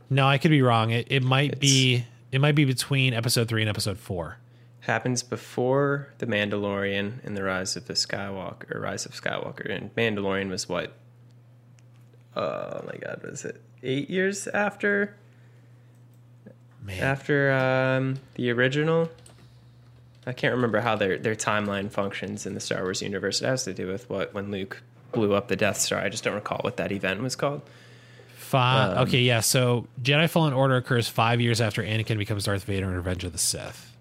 No, 0.10 0.28
I 0.28 0.38
could 0.38 0.52
be 0.52 0.62
wrong. 0.62 0.92
It 0.92 1.08
it 1.10 1.24
might 1.24 1.52
it's, 1.54 1.60
be 1.62 2.06
it 2.32 2.40
might 2.40 2.56
be 2.56 2.66
between 2.66 3.14
episode 3.14 3.48
three 3.48 3.62
and 3.62 3.70
episode 3.70 3.98
four 3.98 4.38
happens 4.82 5.22
before 5.24 6.08
the 6.18 6.26
Mandalorian 6.26 7.24
and 7.24 7.38
the 7.38 7.44
Rise 7.44 7.76
of 7.76 7.86
the 7.88 7.94
Skywalker, 7.94 8.76
or 8.76 8.82
Rise 8.82 9.06
of 9.06 9.14
Skywalker, 9.14 9.70
and 9.70 9.96
Mandalorian 9.96 10.50
was 10.50 10.68
what? 10.68 10.94
Oh 12.36 12.82
my 12.86 12.98
God, 12.98 13.22
was 13.24 13.46
it 13.46 13.62
eight 13.84 14.10
years 14.10 14.48
after? 14.48 15.16
Man. 16.84 17.00
After 17.00 17.52
um, 17.52 18.20
the 18.34 18.50
original, 18.50 19.10
I 20.26 20.34
can't 20.34 20.56
remember 20.56 20.80
how 20.80 20.96
their 20.96 21.18
their 21.20 21.36
timeline 21.36 21.92
functions 21.92 22.48
in 22.48 22.56
the 22.56 22.60
Star 22.60 22.82
Wars 22.82 23.04
universe. 23.04 23.42
It 23.42 23.46
has 23.46 23.66
to 23.66 23.74
do 23.74 23.88
with 23.88 24.10
what 24.10 24.34
when 24.34 24.50
Luke 24.50 24.82
blew 25.12 25.36
up 25.36 25.48
the 25.48 25.56
Death 25.56 25.78
Star. 25.78 26.00
I 26.00 26.10
just 26.10 26.24
don't 26.24 26.34
recall 26.34 26.60
what 26.64 26.78
that 26.78 26.92
event 26.92 27.22
was 27.22 27.36
called. 27.36 27.62
Five. 28.52 28.98
Um, 28.98 29.08
okay, 29.08 29.22
yeah. 29.22 29.40
So 29.40 29.88
Jedi 30.04 30.30
Fallen 30.30 30.52
Order 30.52 30.76
occurs 30.76 31.08
five 31.08 31.40
years 31.40 31.62
after 31.62 31.82
Anakin 31.82 32.18
becomes 32.18 32.44
Darth 32.44 32.66
Vader 32.66 32.90
in 32.90 32.94
Revenge 32.94 33.24
of 33.24 33.32
the 33.32 33.38
Sith. 33.38 33.96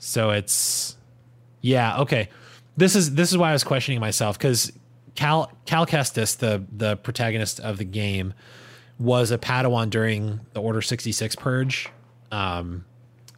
So 0.00 0.30
it's 0.30 0.96
yeah, 1.60 2.00
okay. 2.00 2.28
This 2.76 2.96
is 2.96 3.14
this 3.14 3.30
is 3.30 3.38
why 3.38 3.50
I 3.50 3.52
was 3.52 3.62
questioning 3.62 4.00
myself 4.00 4.36
because 4.36 4.72
Cal 5.14 5.52
Cal 5.66 5.86
Kestis, 5.86 6.36
the 6.36 6.64
the 6.76 6.96
protagonist 6.96 7.60
of 7.60 7.78
the 7.78 7.84
game, 7.84 8.34
was 8.98 9.30
a 9.30 9.38
Padawan 9.38 9.88
during 9.88 10.40
the 10.52 10.60
Order 10.60 10.82
sixty 10.82 11.12
six 11.12 11.36
purge, 11.36 11.88
um, 12.32 12.84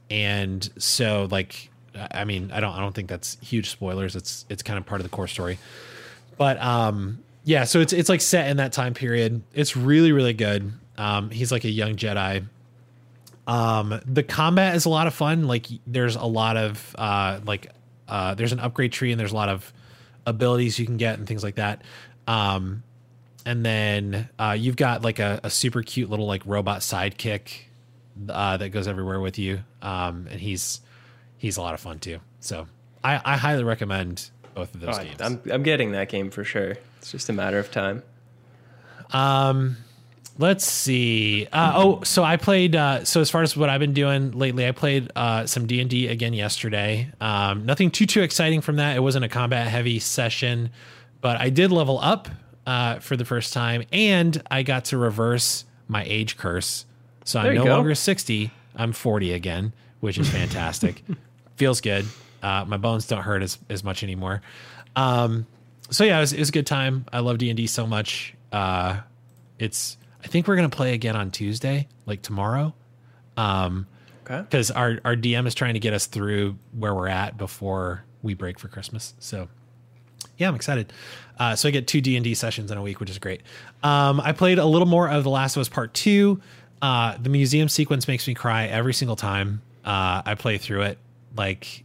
and 0.09 0.67
so 0.79 1.29
like 1.31 1.69
I 1.95 2.25
mean 2.25 2.53
I 2.53 2.61
don't 2.61 2.73
I 2.73 2.81
don't 2.81 2.95
think 2.95 3.11
that's 3.11 3.37
huge 3.43 3.69
spoilers. 3.69 4.17
It's 4.17 4.47
it's 4.49 4.63
kind 4.63 4.79
of 4.79 4.87
part 4.87 5.03
of 5.03 5.05
the 5.05 5.15
core 5.15 5.29
story, 5.29 5.59
but 6.39 6.59
um, 6.63 7.19
yeah. 7.45 7.65
So 7.65 7.81
it's 7.81 7.93
it's 7.93 8.09
like 8.09 8.21
set 8.21 8.49
in 8.49 8.59
that 8.59 8.73
time 8.73 8.95
period. 8.95 9.43
It's 9.53 9.77
really 9.77 10.13
really 10.13 10.35
good. 10.35 10.73
Um, 10.99 11.31
he's 11.31 11.51
like 11.51 11.65
a 11.65 11.71
young 11.71 11.97
Jedi 11.97 12.45
um, 13.51 14.01
the 14.07 14.23
combat 14.23 14.77
is 14.77 14.85
a 14.85 14.89
lot 14.89 15.09
of 15.09 15.15
fun. 15.15 15.49
Like 15.49 15.67
there's 15.85 16.15
a 16.15 16.25
lot 16.25 16.57
of 16.57 16.95
uh, 16.97 17.41
like 17.45 17.73
uh, 18.09 18.35
there's 18.35 18.53
an 18.53 18.61
upgrade 18.61 18.93
tree 18.93 19.11
and 19.11 19.19
there's 19.19 19.33
a 19.33 19.37
lot 19.37 19.49
of 19.49 19.73
abilities 20.25 20.79
you 20.79 20.87
can 20.87 20.97
get 20.97 21.19
and 21.19 21.27
things 21.27 21.43
like 21.43 21.57
that. 21.57 21.83
Um, 22.29 22.85
and 23.45 23.65
then 23.65 24.29
uh, 24.39 24.57
you've 24.59 24.77
got 24.77 25.03
like 25.03 25.19
a, 25.19 25.41
a, 25.43 25.51
super 25.51 25.83
cute 25.83 26.11
little 26.11 26.27
like 26.27 26.43
robot 26.47 26.81
sidekick 26.81 27.51
uh, 28.29 28.57
that 28.59 28.69
goes 28.69 28.87
everywhere 28.87 29.19
with 29.19 29.39
you, 29.39 29.61
um, 29.83 30.29
and 30.31 30.41
he's 30.41 30.81
he's 31.37 31.57
a 31.57 31.63
lot 31.63 31.75
of 31.75 31.81
fun 31.81 31.99
too. 31.99 32.21
So 32.39 32.69
I, 33.03 33.21
I 33.25 33.37
highly 33.37 33.65
recommend 33.65 34.31
both 34.55 34.73
of 34.75 34.81
those 34.81 34.97
oh, 34.97 35.03
games. 35.03 35.21
I'm 35.21 35.41
I'm 35.51 35.63
getting 35.65 35.93
that 35.93 36.09
game 36.09 36.31
for 36.31 36.45
sure. 36.45 36.77
It's 37.01 37.11
just 37.11 37.29
a 37.29 37.33
matter 37.33 37.59
of 37.59 37.71
time. 37.71 38.03
Um, 39.13 39.77
Let's 40.41 40.65
see. 40.65 41.47
Uh, 41.53 41.73
oh, 41.77 42.03
so 42.03 42.25
I 42.25 42.39
played. 42.39 42.75
Uh, 42.75 43.05
so 43.05 43.21
as 43.21 43.29
far 43.29 43.43
as 43.43 43.55
what 43.59 43.69
I've 43.69 43.79
been 43.79 43.93
doing 43.93 44.31
lately, 44.31 44.67
I 44.67 44.73
played 44.73 45.13
uh, 45.15 45.45
some 45.45 45.67
D 45.67 45.83
and 45.83 45.91
D 45.91 46.09
again 46.09 46.33
yesterday. 46.33 47.13
Um, 47.21 47.67
nothing 47.67 47.91
too 47.91 48.07
too 48.07 48.23
exciting 48.23 48.63
from 48.63 48.77
that. 48.77 48.97
It 48.97 49.01
wasn't 49.01 49.27
a 49.27 49.29
combat 49.29 49.67
heavy 49.67 49.99
session, 49.99 50.71
but 51.21 51.39
I 51.39 51.51
did 51.51 51.71
level 51.71 51.99
up 52.01 52.31
uh, 52.67 53.01
for 53.01 53.19
the 53.19 53.27
first 53.27 53.53
time, 53.53 53.85
and 53.93 54.43
I 54.51 54.63
got 54.63 54.87
to 54.87 54.97
reverse 54.97 55.67
my 55.89 56.05
age 56.05 56.39
curse. 56.39 56.87
So 57.27 57.43
there 57.43 57.51
I'm 57.51 57.59
no 57.59 57.65
go. 57.65 57.77
longer 57.77 57.95
sixty. 57.95 58.51
I'm 58.75 58.95
forty 58.95 59.35
again, 59.35 59.75
which 60.01 60.17
is 60.17 60.31
fantastic. 60.31 61.05
Feels 61.57 61.83
good. 61.83 62.07
Uh, 62.43 62.65
my 62.67 62.79
bones 62.79 63.07
don't 63.07 63.23
hurt 63.23 63.43
as 63.43 63.59
as 63.69 63.85
much 63.85 64.03
anymore. 64.03 64.41
Um, 64.97 65.47
so 65.91 66.05
yeah, 66.05 66.19
it 66.19 66.21
was, 66.21 66.33
it 66.33 66.39
was 66.39 66.49
a 66.49 66.53
good 66.53 66.67
time. 66.67 67.05
I 67.13 67.21
love 67.21 67.39
D 67.39 67.51
and 67.51 67.57
D 67.57 67.67
so 67.67 67.87
much. 67.87 68.35
Uh, 68.53 69.01
it's 69.59 69.97
I 70.23 70.27
think 70.27 70.47
we're 70.49 70.57
gonna 70.57 70.69
play 70.69 70.95
again 70.95 71.17
on 71.17 71.31
Tuesday, 71.31 71.89
like 72.07 72.23
tomorrow. 72.23 72.75
Um, 73.37 73.87
okay. 74.25 74.43
Because 74.43 74.71
our 74.71 75.01
our 75.05 75.17
DM 75.17 75.47
is 75.47 75.55
trying 75.55 75.75
to 75.75 75.81
get 75.81 75.93
us 75.93 76.07
through 76.07 76.57
where 76.73 76.95
we're 76.95 77.09
at 77.09 77.37
before 77.37 78.05
we 78.23 78.35
break 78.35 78.59
for 78.59 78.69
Christmas. 78.69 79.15
So, 79.19 79.49
yeah, 80.37 80.49
I'm 80.49 80.55
excited. 80.55 80.93
Uh, 81.39 81.57
so 81.57 81.69
I 81.69 81.71
get 81.73 81.87
two 81.87 82.01
D 82.01 82.17
and 82.17 82.25
D 82.25 82.35
sessions 82.35 82.71
in 82.71 82.79
a 82.79 82.83
week, 82.83 83.01
which 83.01 83.11
is 83.11 83.19
great. 83.19 83.43
Um, 83.83 84.21
I 84.21 84.33
played 84.33 84.59
a 84.59 84.67
little 84.67 84.89
more 84.89 85.09
of 85.09 85.25
The 85.25 85.31
Last 85.31 85.57
of 85.57 85.63
Us 85.63 85.69
Part 85.69 85.95
Two. 85.95 86.41
Uh, 86.83 87.17
the 87.19 87.31
museum 87.31 87.69
sequence 87.69 88.09
makes 88.09 88.27
me 88.27 88.35
cry 88.35 88.67
every 88.67 88.95
single 88.95 89.17
time 89.17 89.63
uh, 89.85 90.23
I 90.25 90.35
play 90.35 90.59
through 90.59 90.83
it. 90.83 90.99
Like, 91.37 91.85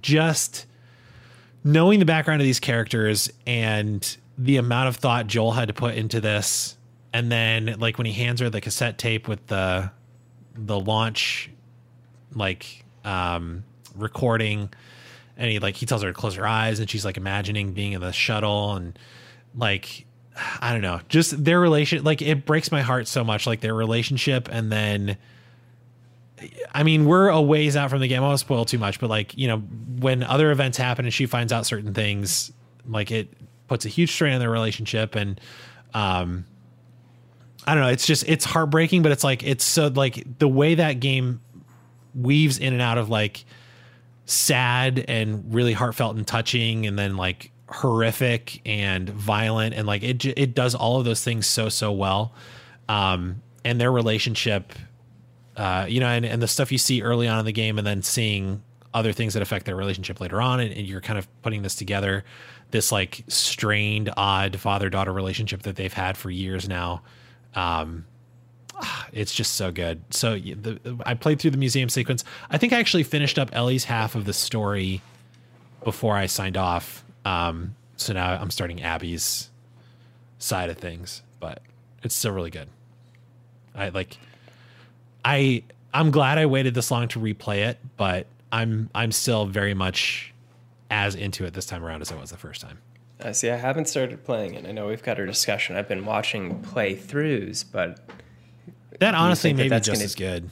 just 0.00 0.66
knowing 1.68 1.98
the 1.98 2.06
background 2.06 2.40
of 2.40 2.46
these 2.46 2.60
characters 2.60 3.30
and 3.46 4.16
the 4.38 4.56
amount 4.56 4.88
of 4.88 4.96
thought 4.96 5.26
Joel 5.26 5.52
had 5.52 5.68
to 5.68 5.74
put 5.74 5.96
into 5.96 6.18
this 6.18 6.78
and 7.12 7.30
then 7.30 7.76
like 7.78 7.98
when 7.98 8.06
he 8.06 8.12
hands 8.14 8.40
her 8.40 8.48
the 8.48 8.62
cassette 8.62 8.96
tape 8.96 9.28
with 9.28 9.46
the 9.48 9.90
the 10.54 10.80
launch 10.80 11.50
like 12.34 12.84
um 13.04 13.64
recording 13.94 14.70
and 15.36 15.50
he 15.50 15.58
like 15.58 15.76
he 15.76 15.84
tells 15.84 16.02
her 16.02 16.08
to 16.08 16.14
close 16.14 16.36
her 16.36 16.46
eyes 16.46 16.80
and 16.80 16.88
she's 16.88 17.04
like 17.04 17.18
imagining 17.18 17.74
being 17.74 17.92
in 17.92 18.00
the 18.00 18.12
shuttle 18.12 18.74
and 18.74 18.98
like 19.54 20.06
I 20.62 20.72
don't 20.72 20.82
know, 20.82 21.00
just 21.10 21.44
their 21.44 21.60
relation 21.60 22.02
like 22.02 22.22
it 22.22 22.46
breaks 22.46 22.72
my 22.72 22.80
heart 22.80 23.08
so 23.08 23.24
much 23.24 23.46
like 23.46 23.60
their 23.60 23.74
relationship 23.74 24.48
and 24.50 24.72
then 24.72 25.18
I 26.72 26.82
mean, 26.82 27.04
we're 27.04 27.28
a 27.28 27.40
ways 27.40 27.76
out 27.76 27.90
from 27.90 28.00
the 28.00 28.08
game. 28.08 28.22
I 28.22 28.26
won't 28.26 28.40
spoil 28.40 28.64
too 28.64 28.78
much, 28.78 29.00
but 29.00 29.10
like, 29.10 29.36
you 29.36 29.48
know, 29.48 29.58
when 29.58 30.22
other 30.22 30.50
events 30.50 30.78
happen 30.78 31.04
and 31.04 31.12
she 31.12 31.26
finds 31.26 31.52
out 31.52 31.66
certain 31.66 31.94
things, 31.94 32.52
like 32.86 33.10
it 33.10 33.32
puts 33.66 33.84
a 33.84 33.88
huge 33.88 34.12
strain 34.12 34.34
on 34.34 34.40
their 34.40 34.50
relationship 34.50 35.14
and 35.14 35.40
um 35.94 36.44
I 37.68 37.74
don't 37.74 37.82
know. 37.82 37.90
It's 37.90 38.06
just 38.06 38.26
it's 38.26 38.46
heartbreaking, 38.46 39.02
but 39.02 39.12
it's 39.12 39.22
like 39.22 39.42
it's 39.42 39.64
so 39.64 39.88
like 39.88 40.38
the 40.38 40.48
way 40.48 40.76
that 40.76 41.00
game 41.00 41.42
weaves 42.14 42.58
in 42.58 42.72
and 42.72 42.80
out 42.80 42.96
of 42.96 43.10
like 43.10 43.44
sad 44.24 45.04
and 45.06 45.52
really 45.52 45.74
heartfelt 45.74 46.16
and 46.16 46.26
touching, 46.26 46.86
and 46.86 46.98
then 46.98 47.18
like 47.18 47.52
horrific 47.68 48.62
and 48.64 49.10
violent, 49.10 49.74
and 49.74 49.86
like 49.86 50.02
it 50.02 50.24
it 50.24 50.54
does 50.54 50.74
all 50.74 50.98
of 50.98 51.04
those 51.04 51.22
things 51.22 51.46
so 51.46 51.68
so 51.68 51.92
well. 51.92 52.32
Um, 52.88 53.42
and 53.66 53.78
their 53.78 53.92
relationship, 53.92 54.72
uh, 55.58 55.84
you 55.88 56.00
know, 56.00 56.06
and, 56.06 56.24
and 56.24 56.40
the 56.40 56.48
stuff 56.48 56.72
you 56.72 56.78
see 56.78 57.02
early 57.02 57.28
on 57.28 57.38
in 57.38 57.44
the 57.44 57.52
game, 57.52 57.76
and 57.76 57.86
then 57.86 58.00
seeing 58.02 58.62
other 58.94 59.12
things 59.12 59.34
that 59.34 59.42
affect 59.42 59.66
their 59.66 59.76
relationship 59.76 60.20
later 60.20 60.40
on, 60.40 60.60
and, 60.60 60.72
and 60.72 60.86
you're 60.86 61.00
kind 61.00 61.18
of 61.18 61.28
putting 61.42 61.62
this 61.62 61.74
together, 61.74 62.24
this 62.70 62.90
like 62.90 63.24
strained, 63.28 64.10
odd 64.16 64.58
father 64.58 64.88
daughter 64.88 65.12
relationship 65.12 65.62
that 65.62 65.76
they've 65.76 65.92
had 65.92 66.16
for 66.16 66.30
years 66.30 66.68
now. 66.68 67.02
Um, 67.54 68.06
it's 69.12 69.34
just 69.34 69.56
so 69.56 69.72
good. 69.72 70.02
So 70.10 70.38
the, 70.38 70.78
I 71.04 71.14
played 71.14 71.40
through 71.40 71.50
the 71.50 71.58
museum 71.58 71.88
sequence. 71.88 72.24
I 72.50 72.58
think 72.58 72.72
I 72.72 72.78
actually 72.78 73.02
finished 73.02 73.38
up 73.38 73.50
Ellie's 73.52 73.84
half 73.84 74.14
of 74.14 74.24
the 74.24 74.32
story 74.32 75.02
before 75.82 76.16
I 76.16 76.26
signed 76.26 76.56
off. 76.56 77.04
Um, 77.24 77.74
so 77.96 78.12
now 78.12 78.38
I'm 78.40 78.50
starting 78.50 78.82
Abby's 78.82 79.50
side 80.38 80.70
of 80.70 80.78
things, 80.78 81.22
but 81.40 81.62
it's 82.02 82.14
still 82.14 82.32
really 82.32 82.50
good. 82.50 82.68
I 83.74 83.88
like 83.88 84.18
I 85.24 85.62
I'm 85.92 86.10
glad 86.10 86.38
I 86.38 86.46
waited 86.46 86.74
this 86.74 86.90
long 86.90 87.08
to 87.08 87.18
replay 87.20 87.66
it, 87.68 87.78
but 87.96 88.26
I'm 88.52 88.90
I'm 88.94 89.12
still 89.12 89.46
very 89.46 89.74
much 89.74 90.32
as 90.90 91.14
into 91.14 91.44
it 91.44 91.54
this 91.54 91.66
time 91.66 91.84
around 91.84 92.02
as 92.02 92.10
I 92.12 92.16
was 92.16 92.30
the 92.30 92.36
first 92.36 92.60
time. 92.60 92.78
I 93.20 93.32
see. 93.32 93.50
I 93.50 93.56
haven't 93.56 93.88
started 93.88 94.24
playing 94.24 94.54
it. 94.54 94.64
I 94.66 94.72
know 94.72 94.86
we've 94.86 95.02
got 95.02 95.18
our 95.18 95.26
discussion. 95.26 95.76
I've 95.76 95.88
been 95.88 96.04
watching 96.06 96.62
playthroughs, 96.62 97.64
but 97.70 97.98
that 99.00 99.14
honestly 99.14 99.50
that 99.52 99.56
maybe 99.56 99.68
that's 99.68 99.86
just 99.86 99.98
gonna- 99.98 100.04
as 100.04 100.14
good. 100.14 100.50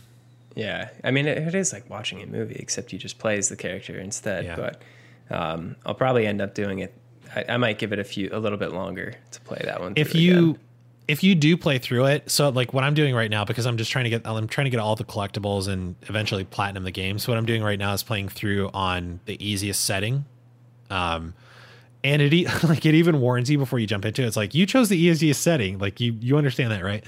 yeah, 0.56 0.88
I 1.04 1.10
mean, 1.10 1.26
it, 1.26 1.38
it 1.38 1.54
is 1.54 1.72
like 1.72 1.88
watching 1.88 2.22
a 2.22 2.26
movie, 2.26 2.56
except 2.58 2.92
you 2.92 2.98
just 2.98 3.18
play 3.18 3.38
as 3.38 3.48
the 3.48 3.56
character 3.56 3.98
instead. 3.98 4.44
Yeah. 4.44 4.56
But 4.56 4.82
um, 5.30 5.76
I'll 5.86 5.94
probably 5.94 6.26
end 6.26 6.40
up 6.40 6.54
doing 6.54 6.80
it. 6.80 6.92
I, 7.34 7.44
I 7.50 7.56
might 7.56 7.78
give 7.78 7.92
it 7.92 7.98
a 7.98 8.04
few, 8.04 8.30
a 8.32 8.38
little 8.38 8.58
bit 8.58 8.72
longer 8.72 9.14
to 9.30 9.40
play 9.42 9.60
that 9.64 9.80
one. 9.80 9.92
if 9.96 10.14
you 10.14 10.32
again. 10.50 10.58
If 11.08 11.22
you 11.22 11.34
do 11.34 11.56
play 11.56 11.78
through 11.78 12.06
it 12.06 12.28
so 12.30 12.48
like 12.48 12.72
what 12.72 12.82
i'm 12.82 12.94
doing 12.94 13.14
right 13.14 13.30
now 13.30 13.44
because 13.44 13.66
i'm 13.66 13.76
just 13.76 13.90
trying 13.90 14.04
to 14.04 14.10
get 14.10 14.26
i'm 14.26 14.48
trying 14.48 14.64
to 14.64 14.70
get 14.70 14.80
all 14.80 14.96
the 14.96 15.04
collectibles 15.04 15.68
and 15.68 15.94
eventually 16.02 16.44
platinum 16.44 16.82
the 16.84 16.90
game 16.90 17.18
so 17.18 17.30
what 17.30 17.38
i'm 17.38 17.46
doing 17.46 17.62
right 17.62 17.78
now 17.78 17.92
is 17.92 18.02
playing 18.02 18.28
through 18.28 18.70
on 18.74 19.20
the 19.24 19.42
easiest 19.44 19.84
setting. 19.84 20.24
Um 20.90 21.34
and 22.04 22.22
it 22.22 22.32
like 22.64 22.86
it 22.86 22.94
even 22.94 23.20
warns 23.20 23.50
you 23.50 23.58
before 23.58 23.78
you 23.78 23.86
jump 23.86 24.04
into 24.04 24.22
it. 24.22 24.26
It's 24.26 24.36
like 24.36 24.54
you 24.54 24.66
chose 24.66 24.88
the 24.88 24.98
easiest 24.98 25.42
setting. 25.42 25.78
Like 25.78 26.00
you 26.00 26.16
you 26.20 26.36
understand 26.36 26.70
that 26.72 26.84
right? 26.84 27.04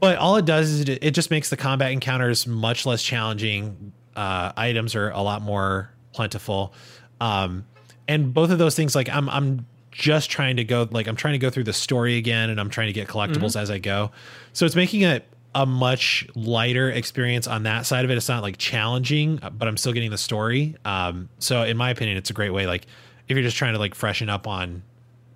But 0.00 0.16
all 0.18 0.36
it 0.36 0.44
does 0.44 0.70
is 0.70 0.80
it, 0.80 1.02
it 1.02 1.10
just 1.10 1.30
makes 1.30 1.50
the 1.50 1.56
combat 1.56 1.90
encounters 1.92 2.46
much 2.46 2.86
less 2.86 3.02
challenging. 3.02 3.92
Uh 4.16 4.52
items 4.56 4.94
are 4.94 5.10
a 5.10 5.20
lot 5.20 5.42
more 5.42 5.90
plentiful. 6.12 6.72
Um 7.20 7.66
and 8.06 8.32
both 8.32 8.50
of 8.50 8.58
those 8.58 8.74
things 8.74 8.94
like 8.94 9.10
i'm 9.10 9.28
i'm 9.28 9.66
just 9.90 10.30
trying 10.30 10.56
to 10.56 10.64
go 10.64 10.86
like 10.90 11.06
i'm 11.06 11.16
trying 11.16 11.32
to 11.32 11.38
go 11.38 11.50
through 11.50 11.64
the 11.64 11.72
story 11.72 12.16
again 12.16 12.50
and 12.50 12.60
i'm 12.60 12.70
trying 12.70 12.88
to 12.88 12.92
get 12.92 13.08
collectibles 13.08 13.58
as 13.60 13.70
i 13.70 13.78
go. 13.78 14.10
So 14.52 14.66
it's 14.66 14.76
making 14.76 15.02
it 15.02 15.24
a 15.54 15.64
much 15.64 16.26
lighter 16.34 16.90
experience 16.90 17.46
on 17.46 17.62
that 17.62 17.86
side 17.86 18.04
of 18.04 18.10
it. 18.10 18.16
It's 18.16 18.28
not 18.28 18.42
like 18.42 18.58
challenging 18.58 19.38
but 19.56 19.66
i'm 19.66 19.76
still 19.76 19.92
getting 19.92 20.10
the 20.10 20.18
story. 20.18 20.76
Um 20.84 21.28
so 21.38 21.62
in 21.62 21.76
my 21.76 21.90
opinion 21.90 22.16
it's 22.16 22.30
a 22.30 22.34
great 22.34 22.50
way 22.50 22.66
like 22.66 22.86
if 23.28 23.36
you're 23.36 23.44
just 23.44 23.56
trying 23.56 23.72
to 23.74 23.78
like 23.78 23.94
freshen 23.94 24.28
up 24.28 24.46
on 24.46 24.82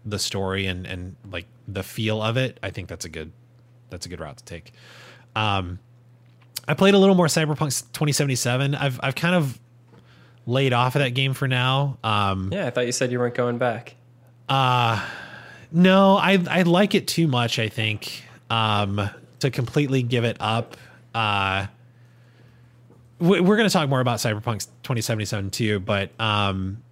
the 0.04 0.18
story 0.18 0.66
and 0.66 0.86
and 0.86 1.16
like 1.30 1.46
the 1.68 1.82
feel 1.82 2.20
of 2.20 2.36
it 2.36 2.58
i 2.62 2.70
think 2.70 2.88
that's 2.88 3.04
a 3.04 3.08
good 3.08 3.30
that's 3.88 4.04
a 4.04 4.08
good 4.08 4.18
route 4.20 4.36
to 4.36 4.44
take. 4.44 4.72
Um 5.36 5.78
i 6.68 6.74
played 6.74 6.94
a 6.94 6.98
little 6.98 7.14
more 7.14 7.26
cyberpunk 7.26 7.82
2077 7.92 8.74
i've 8.74 9.00
i've 9.02 9.14
kind 9.14 9.34
of 9.34 9.58
laid 10.46 10.72
off 10.72 10.96
of 10.96 11.00
that 11.00 11.10
game 11.10 11.34
for 11.34 11.46
now. 11.48 11.98
Um 12.02 12.50
yeah, 12.52 12.66
I 12.66 12.70
thought 12.70 12.86
you 12.86 12.92
said 12.92 13.12
you 13.12 13.18
weren't 13.18 13.34
going 13.34 13.58
back. 13.58 13.94
No, 15.74 16.16
I 16.16 16.42
I 16.50 16.62
like 16.62 16.94
it 16.94 17.06
too 17.06 17.26
much. 17.26 17.58
I 17.58 17.68
think 17.68 18.22
um, 18.50 19.08
to 19.40 19.50
completely 19.50 20.02
give 20.02 20.24
it 20.24 20.36
up. 20.40 20.76
Uh, 21.14 21.66
we- 23.18 23.40
we're 23.40 23.56
going 23.56 23.68
to 23.68 23.72
talk 23.72 23.88
more 23.88 24.00
about 24.00 24.18
Cyberpunk 24.18 24.66
2077 24.82 25.50
too, 25.50 25.80
but 25.80 26.10
um, 26.20 26.82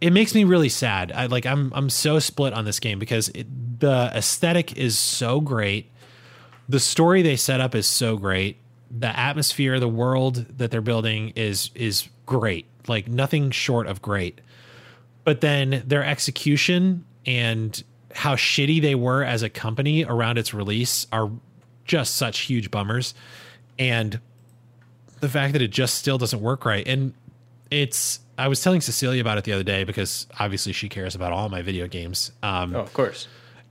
it 0.00 0.12
makes 0.12 0.34
me 0.34 0.44
really 0.44 0.68
sad. 0.70 1.12
I 1.12 1.26
like 1.26 1.44
I'm 1.44 1.72
I'm 1.74 1.90
so 1.90 2.18
split 2.18 2.54
on 2.54 2.64
this 2.64 2.80
game 2.80 2.98
because 2.98 3.28
it, 3.30 3.46
the 3.80 4.10
aesthetic 4.14 4.76
is 4.78 4.98
so 4.98 5.40
great, 5.40 5.90
the 6.68 6.80
story 6.80 7.20
they 7.22 7.36
set 7.36 7.60
up 7.60 7.74
is 7.74 7.86
so 7.86 8.16
great, 8.16 8.56
the 8.90 9.08
atmosphere, 9.18 9.78
the 9.78 9.88
world 9.88 10.46
that 10.56 10.70
they're 10.70 10.80
building 10.80 11.34
is 11.36 11.70
is 11.74 12.08
great. 12.24 12.66
Like 12.88 13.08
nothing 13.08 13.50
short 13.50 13.86
of 13.86 14.00
great 14.00 14.40
but 15.24 15.40
then 15.40 15.82
their 15.86 16.04
execution 16.04 17.04
and 17.26 17.82
how 18.14 18.34
shitty 18.34 18.80
they 18.82 18.94
were 18.94 19.22
as 19.22 19.42
a 19.42 19.48
company 19.48 20.04
around 20.04 20.38
its 20.38 20.52
release 20.52 21.06
are 21.12 21.30
just 21.84 22.14
such 22.16 22.40
huge 22.40 22.70
bummers 22.70 23.14
and 23.78 24.20
the 25.20 25.28
fact 25.28 25.52
that 25.52 25.62
it 25.62 25.68
just 25.70 25.94
still 25.94 26.18
doesn't 26.18 26.40
work 26.40 26.64
right 26.64 26.86
and 26.88 27.12
it's 27.70 28.20
i 28.38 28.48
was 28.48 28.62
telling 28.62 28.80
cecilia 28.80 29.20
about 29.20 29.38
it 29.38 29.44
the 29.44 29.52
other 29.52 29.62
day 29.64 29.84
because 29.84 30.26
obviously 30.38 30.72
she 30.72 30.88
cares 30.88 31.14
about 31.14 31.32
all 31.32 31.48
my 31.48 31.62
video 31.62 31.86
games 31.86 32.32
um, 32.42 32.74
Oh, 32.74 32.80
of 32.80 32.92
course. 32.92 33.28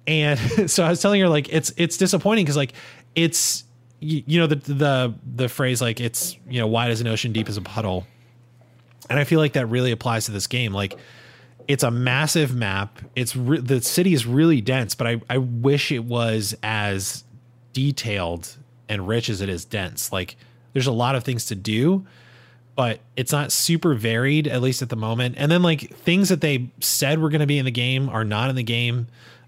and 0.08 0.40
so 0.72 0.84
I 0.84 0.90
was 0.90 1.02
telling 1.02 1.20
her 1.22 1.28
like 1.30 1.48
it's 1.52 1.74
it's 1.78 1.98
disappointing 1.98 2.46
because 2.46 2.58
like 2.58 2.74
it's 3.16 3.64
you, 4.00 4.24
you 4.26 4.40
know 4.40 4.48
the 4.48 4.56
the 4.56 5.14
the 5.36 5.50
phrase 5.50 5.82
like 5.82 6.00
it's 6.00 6.38
you 6.50 6.60
know 6.60 6.68
wide 6.68 6.92
as 6.92 7.02
an 7.02 7.08
ocean, 7.08 7.34
deep 7.34 7.50
as 7.50 7.58
a 7.58 7.62
puddle, 7.62 8.08
and 9.10 9.20
I 9.20 9.26
feel 9.26 9.40
like 9.40 9.54
that 9.54 9.66
really 9.66 9.92
applies 9.92 10.26
to 10.26 10.32
this 10.32 10.48
game. 10.48 10.72
Like 10.74 10.98
it's 11.70 11.84
a 11.84 11.92
massive 11.92 12.54
map. 12.56 13.00
It's 13.16 13.36
re- 13.36 13.60
the 13.60 13.80
city 13.80 14.14
is 14.14 14.26
really 14.26 14.60
dense, 14.60 14.96
but 14.96 15.08
I 15.08 15.22
I 15.30 15.38
wish 15.38 15.92
it 15.92 16.04
was 16.04 16.58
as 16.64 17.24
detailed 17.72 18.58
and 18.90 19.08
rich 19.08 19.30
as 19.30 19.40
it 19.40 19.50
is 19.50 19.66
dense. 19.66 20.12
Like 20.12 20.36
there's 20.74 20.88
a 20.88 20.92
lot 20.92 21.16
of 21.16 21.24
things 21.24 21.46
to 21.46 21.56
do, 21.56 22.06
but 22.76 23.00
it's 23.16 23.32
not 23.32 23.52
super 23.52 23.94
varied 23.94 24.48
at 24.48 24.64
least 24.64 24.82
at 24.82 24.90
the 24.90 24.96
moment. 24.96 25.36
And 25.38 25.52
then 25.52 25.62
like 25.62 25.96
things 25.96 26.30
that 26.30 26.42
they 26.42 26.72
said 26.80 27.20
were 27.20 27.30
going 27.30 27.42
to 27.42 27.48
be 27.48 27.60
in 27.60 27.66
the 27.66 27.72
game 27.72 28.10
are 28.10 28.26
not 28.26 28.50
in 28.50 28.56
the 28.56 28.64
game. 28.64 29.06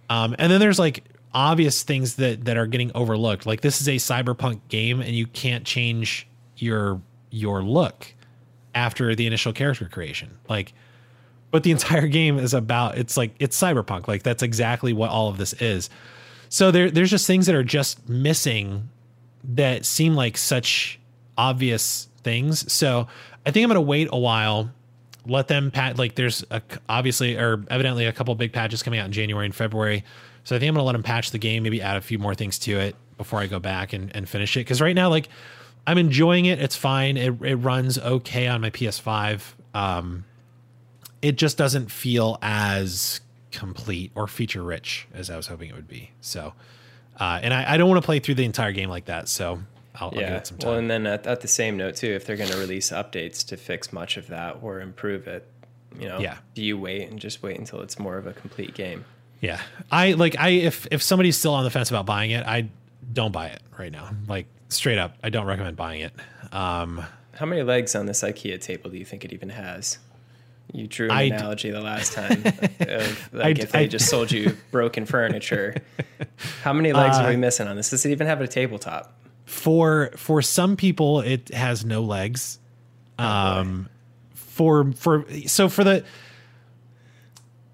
Um, 0.07 0.35
and 0.37 0.51
then 0.51 0.59
there's 0.59 0.77
like 0.77 1.03
obvious 1.33 1.81
things 1.81 2.15
that 2.17 2.45
that 2.45 2.55
are 2.55 2.67
getting 2.67 2.91
overlooked. 2.93 3.47
Like 3.47 3.61
this 3.61 3.81
is 3.81 3.87
a 3.87 3.95
cyberpunk 3.95 4.59
game, 4.69 5.01
and 5.01 5.15
you 5.15 5.25
can't 5.25 5.65
change 5.65 6.27
your 6.57 7.01
your 7.31 7.63
look 7.63 8.13
after 8.75 9.15
the 9.15 9.25
initial 9.25 9.53
character 9.53 9.89
creation. 9.89 10.37
Like, 10.47 10.73
but 11.51 11.63
the 11.63 11.71
entire 11.71 12.07
game 12.07 12.39
is 12.39 12.53
about 12.53 12.97
it's 12.97 13.17
like 13.17 13.35
it's 13.39 13.59
cyberpunk. 13.59 14.07
Like 14.07 14.23
that's 14.23 14.41
exactly 14.41 14.93
what 14.93 15.09
all 15.09 15.29
of 15.29 15.37
this 15.37 15.53
is. 15.53 15.89
So 16.49 16.71
there 16.71 16.89
there's 16.89 17.11
just 17.11 17.27
things 17.27 17.45
that 17.45 17.55
are 17.55 17.63
just 17.63 18.09
missing 18.09 18.89
that 19.43 19.85
seem 19.85 20.15
like 20.15 20.37
such 20.37 20.99
obvious 21.37 22.07
things. 22.23 22.71
So 22.71 23.07
I 23.45 23.51
think 23.51 23.63
I'm 23.63 23.69
gonna 23.69 23.81
wait 23.81 24.07
a 24.11 24.17
while, 24.17 24.71
let 25.25 25.47
them 25.47 25.71
pat. 25.71 25.97
Like 25.97 26.15
there's 26.15 26.43
a, 26.51 26.61
obviously 26.89 27.37
or 27.37 27.63
evidently 27.69 28.05
a 28.05 28.13
couple 28.13 28.33
big 28.35 28.53
patches 28.53 28.81
coming 28.81 28.99
out 28.99 29.05
in 29.05 29.11
January 29.11 29.45
and 29.45 29.55
February. 29.55 30.03
So 30.43 30.55
I 30.55 30.59
think 30.59 30.69
I'm 30.69 30.75
gonna 30.75 30.85
let 30.85 30.93
them 30.93 31.03
patch 31.03 31.31
the 31.31 31.37
game, 31.37 31.63
maybe 31.63 31.81
add 31.81 31.97
a 31.97 32.01
few 32.01 32.17
more 32.17 32.35
things 32.35 32.57
to 32.59 32.79
it 32.79 32.95
before 33.17 33.39
I 33.39 33.47
go 33.47 33.59
back 33.59 33.93
and, 33.93 34.15
and 34.15 34.27
finish 34.27 34.55
it. 34.57 34.61
Because 34.61 34.81
right 34.81 34.95
now, 34.95 35.09
like 35.09 35.29
I'm 35.85 35.97
enjoying 35.97 36.45
it. 36.45 36.59
It's 36.59 36.75
fine. 36.75 37.17
It 37.17 37.41
it 37.41 37.55
runs 37.55 37.97
okay 37.97 38.47
on 38.47 38.61
my 38.61 38.69
PS5. 38.69 39.41
Um, 39.73 40.25
it 41.21 41.37
just 41.37 41.57
doesn't 41.57 41.91
feel 41.91 42.37
as 42.41 43.21
complete 43.51 44.11
or 44.15 44.27
feature 44.27 44.63
rich 44.63 45.07
as 45.13 45.29
I 45.29 45.35
was 45.37 45.47
hoping 45.47 45.69
it 45.69 45.75
would 45.75 45.87
be. 45.87 46.11
So, 46.21 46.53
uh, 47.19 47.39
and 47.43 47.53
I, 47.53 47.73
I 47.73 47.77
don't 47.77 47.89
want 47.89 48.01
to 48.01 48.05
play 48.05 48.19
through 48.19 48.35
the 48.35 48.45
entire 48.45 48.71
game 48.71 48.89
like 48.89 49.05
that. 49.05 49.27
So 49.27 49.59
I'll, 49.95 50.07
I'll 50.07 50.11
give 50.11 50.21
Yeah. 50.21 50.37
it 50.37 50.47
some 50.47 50.57
time. 50.57 50.69
Well, 50.69 50.79
and 50.79 50.89
then 50.89 51.05
at, 51.05 51.27
at 51.27 51.41
the 51.41 51.47
same 51.47 51.75
note 51.77 51.95
too, 51.97 52.07
if 52.11 52.25
they're 52.25 52.37
going 52.37 52.49
to 52.49 52.57
release 52.57 52.89
updates 52.91 53.45
to 53.47 53.57
fix 53.57 53.91
much 53.91 54.17
of 54.17 54.27
that 54.27 54.57
or 54.61 54.79
improve 54.79 55.27
it, 55.27 55.47
you 55.99 56.07
know, 56.07 56.19
Yeah. 56.19 56.37
do 56.55 56.63
you 56.63 56.77
wait 56.77 57.09
and 57.09 57.19
just 57.19 57.43
wait 57.43 57.59
until 57.59 57.81
it's 57.81 57.99
more 57.99 58.17
of 58.17 58.25
a 58.25 58.33
complete 58.33 58.73
game? 58.73 59.03
Yeah. 59.41 59.59
I 59.91 60.13
like 60.13 60.35
I 60.39 60.49
if 60.49 60.87
if 60.91 61.01
somebody's 61.03 61.35
still 61.35 61.53
on 61.55 61.63
the 61.63 61.69
fence 61.71 61.89
about 61.89 62.05
buying 62.05 62.31
it, 62.31 62.45
I 62.45 62.69
don't 63.11 63.31
buy 63.31 63.47
it 63.47 63.61
right 63.77 63.91
now. 63.91 64.11
Like 64.27 64.45
straight 64.69 64.97
up, 64.99 65.17
I 65.23 65.29
don't 65.29 65.45
recommend 65.47 65.75
buying 65.75 66.01
it. 66.01 66.13
Um 66.53 67.03
How 67.33 67.45
many 67.45 67.63
legs 67.63 67.95
on 67.95 68.05
this 68.05 68.21
IKEA 68.23 68.61
table 68.61 68.89
do 68.91 68.97
you 68.97 69.03
think 69.05 69.25
it 69.25 69.33
even 69.33 69.49
has? 69.49 69.97
You 70.73 70.87
drew 70.87 71.07
an 71.07 71.11
I 71.11 71.29
d- 71.29 71.35
analogy 71.35 71.69
the 71.69 71.81
last 71.81 72.13
time 72.13 72.43
of 72.45 73.29
like 73.33 73.59
I- 73.59 73.61
if 73.61 73.71
they 73.71 73.79
I- 73.79 73.87
just 73.87 74.09
sold 74.09 74.31
you 74.31 74.55
broken 74.71 75.05
furniture. 75.05 75.75
How 76.63 76.73
many 76.73 76.93
legs 76.93 77.17
Uh, 77.17 77.21
are 77.23 77.29
we 77.29 77.35
missing 77.35 77.67
on 77.67 77.75
this? 77.75 77.89
Does 77.89 78.05
it 78.05 78.11
even 78.11 78.27
have 78.27 78.41
a 78.41 78.47
tabletop? 78.47 79.17
for 79.45 80.11
for 80.15 80.41
some 80.41 80.77
people 80.77 81.19
it 81.21 81.53
has 81.53 81.83
no 81.83 82.01
legs. 82.03 82.57
Um 83.19 83.89
for 84.33 84.91
for 84.93 85.25
so 85.47 85.67
for 85.67 85.83
the 85.83 86.05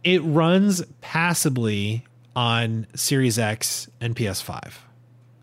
it 0.04 0.20
runs 0.24 0.84
passably 1.02 2.04
on 2.36 2.88
Series 2.96 3.38
X 3.38 3.90
and 4.00 4.16
PS5. 4.16 4.74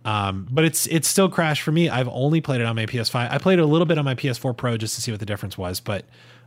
Um, 0.04 0.46
but 0.50 0.64
it's 0.64 0.86
it's 0.86 1.08
still 1.08 1.28
crashed 1.28 1.62
for 1.62 1.72
me. 1.72 1.88
I've 1.88 2.08
only 2.08 2.40
played 2.40 2.60
it 2.60 2.66
on 2.66 2.76
my 2.76 2.86
PS5. 2.86 3.30
I 3.30 3.38
played 3.38 3.58
it 3.58 3.62
a 3.62 3.66
little 3.66 3.86
bit 3.86 3.96
on 3.98 4.04
my 4.04 4.14
PS4 4.14 4.56
Pro 4.56 4.76
just 4.76 4.94
to 4.96 5.02
see 5.02 5.10
what 5.10 5.20
the 5.20 5.26
difference 5.26 5.56
was, 5.56 5.80
but 5.80 6.04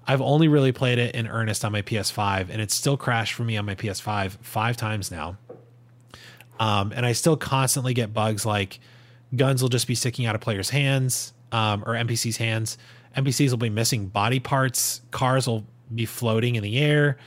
I've 0.08 0.22
only 0.22 0.48
really 0.48 0.72
played 0.72 1.00
it 1.00 1.16
in 1.16 1.28
earnest 1.28 1.66
on 1.66 1.74
my 1.74 1.82
PS5, 1.82 2.50
and 2.50 2.62
it's 2.62 2.74
still 2.74 2.96
crashed 2.96 3.34
for 3.34 3.44
me 3.44 3.58
on 3.58 3.66
my 3.66 3.76
PS5 3.76 4.38
five 4.42 4.78
times 4.78 5.12
now. 5.12 5.38
Um, 6.60 6.94
and 6.96 7.06
I 7.06 7.12
still 7.12 7.36
constantly 7.38 7.94
get 7.94 8.14
bugs 8.14 8.46
like 8.46 8.80
guns 9.36 9.62
will 9.62 9.70
just 9.70 9.88
be 9.88 9.96
sticking 9.96 10.26
out 10.26 10.34
of 10.34 10.42
players' 10.42 10.70
hands 10.70 11.34
um, 11.52 11.84
or 11.86 11.94
NPCs' 11.94 12.38
hands. 12.38 12.78
NPCs 13.16 13.52
will 13.52 13.58
be 13.58 13.70
missing 13.70 14.08
body 14.08 14.40
parts. 14.40 15.02
Cars 15.12 15.48
will 15.48 15.66
be 15.94 16.06
floating 16.06 16.56
in 16.56 16.64
the 16.64 16.80
air. 16.80 17.18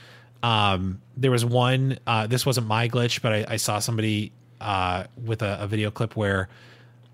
Um, 0.43 1.01
there 1.15 1.31
was 1.31 1.45
one. 1.45 1.99
Uh, 2.07 2.27
this 2.27 2.45
wasn't 2.45 2.67
my 2.67 2.89
glitch, 2.89 3.21
but 3.21 3.31
I, 3.31 3.45
I 3.47 3.55
saw 3.57 3.79
somebody 3.79 4.31
uh, 4.59 5.05
with 5.23 5.41
a, 5.41 5.61
a, 5.61 5.67
video 5.67 5.91
clip 5.91 6.15
where 6.15 6.49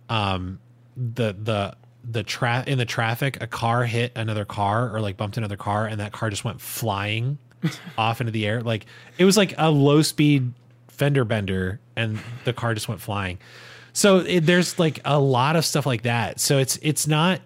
um, 0.09 0.59
the 0.95 1.35
the 1.37 1.75
the 2.09 2.23
tra- 2.23 2.63
in 2.65 2.77
the 2.77 2.85
traffic, 2.85 3.41
a 3.41 3.47
car 3.47 3.83
hit 3.83 4.11
another 4.15 4.45
car 4.45 4.93
or 4.93 5.01
like 5.01 5.17
bumped 5.17 5.37
another 5.37 5.57
car, 5.57 5.85
and 5.85 5.99
that 5.99 6.11
car 6.11 6.29
just 6.29 6.45
went 6.45 6.61
flying 6.61 7.37
off 7.97 8.21
into 8.21 8.31
the 8.31 8.45
air. 8.45 8.61
Like 8.61 8.85
it 9.17 9.25
was 9.25 9.37
like 9.37 9.53
a 9.57 9.69
low 9.69 10.01
speed 10.01 10.53
fender 10.87 11.25
bender, 11.25 11.79
and 11.95 12.19
the 12.45 12.53
car 12.53 12.73
just 12.73 12.87
went 12.87 13.01
flying. 13.01 13.39
So 13.93 14.19
it, 14.19 14.41
there's 14.41 14.79
like 14.79 14.99
a 15.05 15.19
lot 15.19 15.55
of 15.55 15.65
stuff 15.65 15.85
like 15.85 16.03
that. 16.03 16.39
So 16.39 16.59
it's 16.59 16.77
it's 16.81 17.07
not 17.07 17.41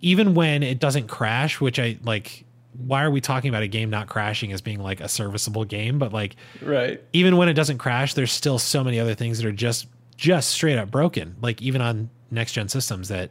even 0.00 0.34
when 0.34 0.62
it 0.62 0.78
doesn't 0.78 1.08
crash, 1.08 1.60
which 1.60 1.78
I 1.78 1.98
like. 2.02 2.44
Why 2.86 3.04
are 3.04 3.10
we 3.10 3.20
talking 3.20 3.50
about 3.50 3.62
a 3.62 3.68
game 3.68 3.90
not 3.90 4.08
crashing 4.08 4.50
as 4.50 4.62
being 4.62 4.82
like 4.82 5.02
a 5.02 5.08
serviceable 5.08 5.66
game? 5.66 5.98
But 5.98 6.14
like, 6.14 6.36
right? 6.62 7.02
Even 7.12 7.36
when 7.36 7.50
it 7.50 7.52
doesn't 7.52 7.76
crash, 7.76 8.14
there's 8.14 8.32
still 8.32 8.58
so 8.58 8.82
many 8.82 8.98
other 8.98 9.14
things 9.14 9.38
that 9.38 9.46
are 9.46 9.52
just 9.52 9.88
just 10.16 10.48
straight 10.48 10.78
up 10.78 10.90
broken. 10.90 11.36
Like 11.42 11.60
even 11.60 11.82
on 11.82 12.08
next 12.30 12.52
gen 12.52 12.68
systems 12.68 13.08
that 13.08 13.30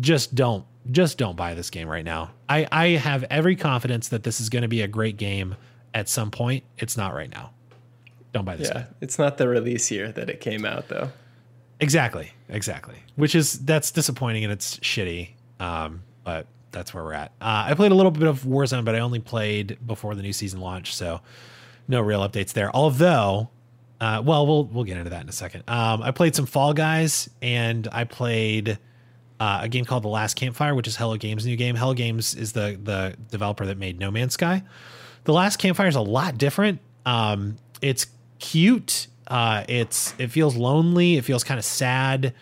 just 0.00 0.34
don't 0.34 0.64
just 0.90 1.18
don't 1.18 1.36
buy 1.36 1.54
this 1.54 1.70
game 1.70 1.88
right 1.88 2.04
now. 2.04 2.30
I 2.48 2.66
I 2.70 2.88
have 2.90 3.24
every 3.24 3.56
confidence 3.56 4.08
that 4.08 4.22
this 4.22 4.40
is 4.40 4.48
going 4.48 4.62
to 4.62 4.68
be 4.68 4.82
a 4.82 4.88
great 4.88 5.16
game 5.16 5.56
at 5.94 6.08
some 6.08 6.30
point. 6.30 6.64
It's 6.78 6.96
not 6.96 7.14
right 7.14 7.30
now. 7.30 7.50
Don't 8.32 8.44
buy 8.44 8.56
this. 8.56 8.68
Yeah, 8.68 8.82
game. 8.82 8.94
it's 9.00 9.18
not 9.18 9.38
the 9.38 9.48
release 9.48 9.90
year 9.90 10.12
that 10.12 10.28
it 10.30 10.40
came 10.40 10.64
out 10.64 10.88
though. 10.88 11.10
Exactly, 11.80 12.32
exactly. 12.48 12.96
Which 13.16 13.34
is 13.34 13.64
that's 13.64 13.90
disappointing 13.90 14.44
and 14.44 14.52
it's 14.52 14.78
shitty. 14.78 15.30
Um, 15.60 16.02
but 16.24 16.46
that's 16.72 16.92
where 16.92 17.04
we're 17.04 17.14
at. 17.14 17.32
Uh, 17.40 17.64
I 17.68 17.74
played 17.74 17.92
a 17.92 17.94
little 17.94 18.10
bit 18.10 18.28
of 18.28 18.42
Warzone, 18.42 18.84
but 18.84 18.94
I 18.94 18.98
only 18.98 19.20
played 19.20 19.78
before 19.86 20.14
the 20.14 20.22
new 20.22 20.32
season 20.32 20.60
launched, 20.60 20.94
so 20.94 21.20
no 21.88 22.00
real 22.00 22.20
updates 22.20 22.52
there. 22.52 22.74
Although, 22.74 23.48
uh, 24.00 24.22
well, 24.24 24.46
we'll 24.46 24.64
we'll 24.64 24.84
get 24.84 24.98
into 24.98 25.10
that 25.10 25.22
in 25.22 25.28
a 25.28 25.32
second. 25.32 25.64
Um, 25.68 26.02
I 26.02 26.10
played 26.10 26.34
some 26.34 26.46
Fall 26.46 26.74
Guys, 26.74 27.30
and 27.40 27.88
I 27.92 28.04
played 28.04 28.78
uh, 29.40 29.60
a 29.62 29.68
game 29.68 29.84
called 29.84 30.02
The 30.02 30.08
Last 30.08 30.34
Campfire, 30.34 30.74
which 30.74 30.88
is 30.88 30.96
Hello 30.96 31.16
Games' 31.16 31.44
new 31.44 31.56
game. 31.56 31.76
Hello 31.76 31.94
Games 31.94 32.34
is 32.34 32.52
the 32.52 32.78
the 32.82 33.16
developer 33.30 33.66
that 33.66 33.78
made 33.78 33.98
No 33.98 34.10
Man's 34.10 34.34
Sky. 34.34 34.62
The 35.24 35.32
Last 35.32 35.58
Campfire 35.58 35.88
is 35.88 35.96
a 35.96 36.00
lot 36.00 36.38
different. 36.38 36.80
Um, 37.04 37.56
it's 37.82 38.06
cute. 38.38 39.08
Uh, 39.26 39.64
it's 39.68 40.14
it 40.18 40.28
feels 40.28 40.56
lonely. 40.56 41.16
It 41.16 41.24
feels 41.24 41.44
kind 41.44 41.58
of 41.58 41.64
sad. 41.64 42.34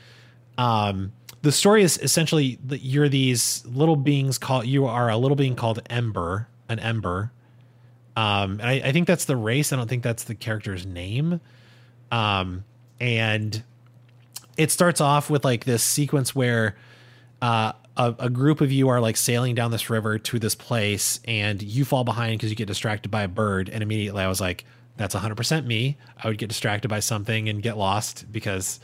Um, 0.59 1.13
the 1.43 1.53
story 1.53 1.83
is 1.83 1.99
essentially 1.99 2.59
that 2.67 2.79
you're 2.79 3.09
these 3.09 3.65
little 3.67 3.97
beings 3.97 4.39
called. 4.39 4.67
You 4.67 4.87
are 4.87 5.11
a 5.11 5.17
little 5.17 5.37
being 5.37 5.57
called 5.57 5.81
Ember, 5.91 6.49
an 6.69 6.79
Ember. 6.79 7.33
Um, 8.17 8.61
and 8.61 8.63
I, 8.63 8.73
I 8.85 8.93
think 8.93 9.07
that's 9.07 9.25
the 9.25 9.37
race. 9.37 9.73
I 9.73 9.77
don't 9.77 9.89
think 9.89 10.03
that's 10.03 10.25
the 10.25 10.35
character's 10.35 10.87
name. 10.87 11.41
Um, 12.13 12.65
and 13.01 13.63
it 14.57 14.71
starts 14.71 15.01
off 15.01 15.31
with 15.31 15.45
like 15.45 15.65
this 15.65 15.83
sequence 15.83 16.35
where 16.35 16.77
uh, 17.43 17.73
a, 17.97 18.15
a, 18.19 18.31
group 18.31 18.61
of 18.61 18.73
you 18.73 18.89
are 18.89 19.01
like 19.01 19.17
sailing 19.17 19.55
down 19.55 19.71
this 19.71 19.91
river 19.91 20.19
to 20.19 20.39
this 20.39 20.55
place 20.55 21.21
and 21.27 21.63
you 21.63 21.85
fall 21.85 22.05
behind 22.05 22.39
because 22.39 22.51
you 22.51 22.57
get 22.57 22.67
distracted 22.67 23.11
by 23.11 23.23
a 23.23 23.29
bird. 23.29 23.69
And 23.69 23.83
immediately 23.83 24.23
i 24.23 24.29
was 24.29 24.41
like 24.41 24.65
that's 24.97 25.15
100% 25.15 25.67
me. 25.67 25.97
I 26.23 26.29
would 26.29 26.39
get 26.39 26.49
distracted 26.49 26.87
by 26.87 27.01
something 27.01 27.49
and 27.49 27.61
get 27.61 27.77
lost 27.77 28.31
because 28.31 28.79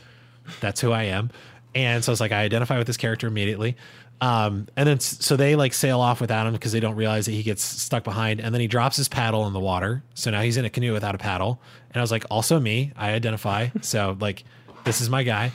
that's 0.59 0.81
who 0.81 0.91
i 0.91 1.03
am. 1.03 1.31
And 1.73 2.03
so 2.03 2.11
it's 2.11 2.21
like 2.21 2.31
i 2.31 2.41
identify 2.41 2.77
with 2.77 2.87
this 2.87 2.97
character 2.97 3.27
immediately. 3.27 3.77
Um, 4.19 4.67
and 4.75 4.87
then 4.87 4.99
so 4.99 5.35
they 5.35 5.55
like 5.55 5.73
sail 5.73 5.99
off 5.99 6.21
without 6.21 6.45
him 6.45 6.53
because 6.53 6.71
they 6.71 6.79
don't 6.79 6.95
realize 6.95 7.25
that 7.25 7.31
he 7.31 7.41
gets 7.43 7.63
stuck 7.63 8.03
behind. 8.03 8.39
And 8.39 8.53
then 8.53 8.61
he 8.61 8.67
drops 8.67 8.97
his 8.97 9.07
paddle 9.07 9.47
in 9.47 9.53
the 9.53 9.59
water. 9.59 10.03
So 10.13 10.29
now 10.29 10.41
he's 10.41 10.57
in 10.57 10.65
a 10.65 10.69
canoe 10.69 10.93
without 10.93 11.15
a 11.15 11.17
paddle. 11.17 11.61
And 11.89 11.97
i 11.97 12.01
was 12.01 12.11
like 12.11 12.25
also 12.29 12.59
me. 12.59 12.91
I 12.95 13.11
identify. 13.13 13.69
So 13.81 14.15
like 14.19 14.43
this 14.83 15.01
is 15.01 15.09
my 15.09 15.23
guy. 15.23 15.51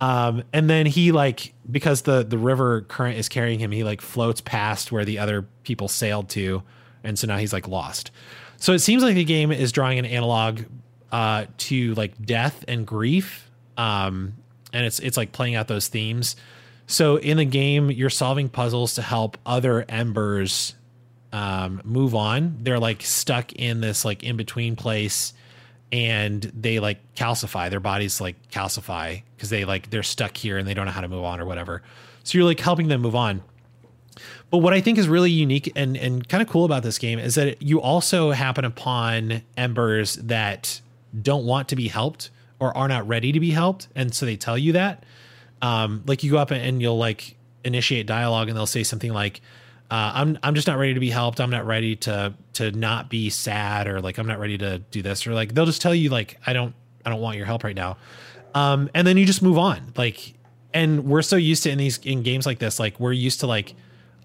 Um, 0.00 0.42
and 0.52 0.68
then 0.68 0.86
he 0.86 1.12
like 1.12 1.54
because 1.70 2.02
the 2.02 2.22
the 2.22 2.38
river 2.38 2.82
current 2.82 3.18
is 3.18 3.28
carrying 3.28 3.58
him, 3.58 3.70
he 3.70 3.82
like 3.82 4.00
floats 4.00 4.40
past 4.40 4.92
where 4.92 5.04
the 5.04 5.18
other 5.18 5.42
people 5.62 5.88
sailed 5.88 6.28
to, 6.30 6.62
and 7.02 7.18
so 7.18 7.26
now 7.26 7.38
he's 7.38 7.52
like 7.52 7.66
lost. 7.66 8.10
So 8.58 8.72
it 8.72 8.80
seems 8.80 9.02
like 9.02 9.14
the 9.14 9.24
game 9.24 9.52
is 9.52 9.72
drawing 9.72 9.98
an 9.98 10.04
analog 10.04 10.62
uh, 11.12 11.46
to 11.58 11.94
like 11.94 12.20
death 12.22 12.64
and 12.68 12.86
grief, 12.86 13.50
um, 13.78 14.34
and 14.72 14.84
it's 14.84 14.98
it's 14.98 15.16
like 15.16 15.32
playing 15.32 15.54
out 15.54 15.68
those 15.68 15.88
themes. 15.88 16.36
So 16.86 17.16
in 17.16 17.38
the 17.38 17.44
game, 17.44 17.90
you're 17.90 18.10
solving 18.10 18.48
puzzles 18.48 18.94
to 18.94 19.02
help 19.02 19.38
other 19.44 19.84
embers 19.88 20.74
um, 21.32 21.80
move 21.84 22.14
on. 22.14 22.58
They're 22.60 22.78
like 22.78 23.02
stuck 23.02 23.52
in 23.54 23.80
this 23.80 24.04
like 24.04 24.22
in 24.22 24.36
between 24.36 24.76
place 24.76 25.32
and 25.92 26.42
they 26.42 26.78
like 26.80 26.98
calcify. 27.14 27.70
Their 27.70 27.80
bodies 27.80 28.20
like 28.20 28.50
calcify 28.50 29.22
because 29.36 29.50
they 29.50 29.64
like 29.64 29.90
they're 29.90 30.02
stuck 30.02 30.36
here 30.36 30.58
and 30.58 30.66
they 30.66 30.74
don't 30.74 30.86
know 30.86 30.92
how 30.92 31.00
to 31.00 31.08
move 31.08 31.24
on 31.24 31.40
or 31.40 31.46
whatever. 31.46 31.82
So 32.24 32.38
you're 32.38 32.46
like 32.46 32.60
helping 32.60 32.88
them 32.88 33.02
move 33.02 33.14
on. 33.14 33.42
But 34.50 34.58
what 34.58 34.72
i 34.72 34.80
think 34.80 34.96
is 34.98 35.08
really 35.08 35.30
unique 35.30 35.72
and 35.76 35.96
and 35.96 36.26
kind 36.26 36.42
of 36.42 36.48
cool 36.48 36.64
about 36.64 36.82
this 36.82 36.98
game 36.98 37.18
is 37.18 37.34
that 37.34 37.60
you 37.60 37.80
also 37.80 38.30
happen 38.30 38.64
upon 38.64 39.42
embers 39.56 40.14
that 40.14 40.80
don't 41.20 41.44
want 41.44 41.68
to 41.68 41.76
be 41.76 41.88
helped 41.88 42.30
or 42.58 42.74
are 42.76 42.88
not 42.88 43.06
ready 43.06 43.32
to 43.32 43.40
be 43.40 43.50
helped 43.50 43.88
and 43.94 44.14
so 44.14 44.24
they 44.24 44.36
tell 44.36 44.56
you 44.56 44.72
that. 44.72 45.04
Um 45.60 46.02
like 46.06 46.22
you 46.22 46.30
go 46.30 46.38
up 46.38 46.50
and 46.50 46.80
you'll 46.80 46.98
like 46.98 47.36
initiate 47.64 48.06
dialogue 48.06 48.48
and 48.48 48.56
they'll 48.56 48.66
say 48.66 48.82
something 48.82 49.12
like 49.12 49.40
uh, 49.88 50.12
I'm 50.14 50.38
I'm 50.42 50.54
just 50.54 50.66
not 50.66 50.78
ready 50.78 50.94
to 50.94 51.00
be 51.00 51.10
helped. 51.10 51.40
I'm 51.40 51.50
not 51.50 51.64
ready 51.64 51.94
to 51.96 52.34
to 52.54 52.72
not 52.72 53.08
be 53.08 53.30
sad 53.30 53.86
or 53.86 54.00
like 54.00 54.18
I'm 54.18 54.26
not 54.26 54.40
ready 54.40 54.58
to 54.58 54.78
do 54.78 55.00
this 55.00 55.26
or 55.26 55.34
like 55.34 55.54
they'll 55.54 55.66
just 55.66 55.80
tell 55.80 55.94
you 55.94 56.10
like 56.10 56.38
I 56.46 56.52
don't 56.52 56.74
I 57.04 57.10
don't 57.10 57.20
want 57.20 57.36
your 57.36 57.46
help 57.46 57.62
right 57.62 57.76
now. 57.76 57.96
Um, 58.54 58.90
and 58.94 59.06
then 59.06 59.16
you 59.16 59.24
just 59.24 59.42
move 59.42 59.58
on. 59.58 59.92
Like 59.96 60.34
and 60.74 61.04
we're 61.04 61.22
so 61.22 61.36
used 61.36 61.62
to 61.64 61.70
in 61.70 61.78
these 61.78 61.98
in 61.98 62.22
games 62.22 62.46
like 62.46 62.58
this 62.58 62.80
like 62.80 62.98
we're 62.98 63.12
used 63.12 63.40
to 63.40 63.46
like 63.46 63.74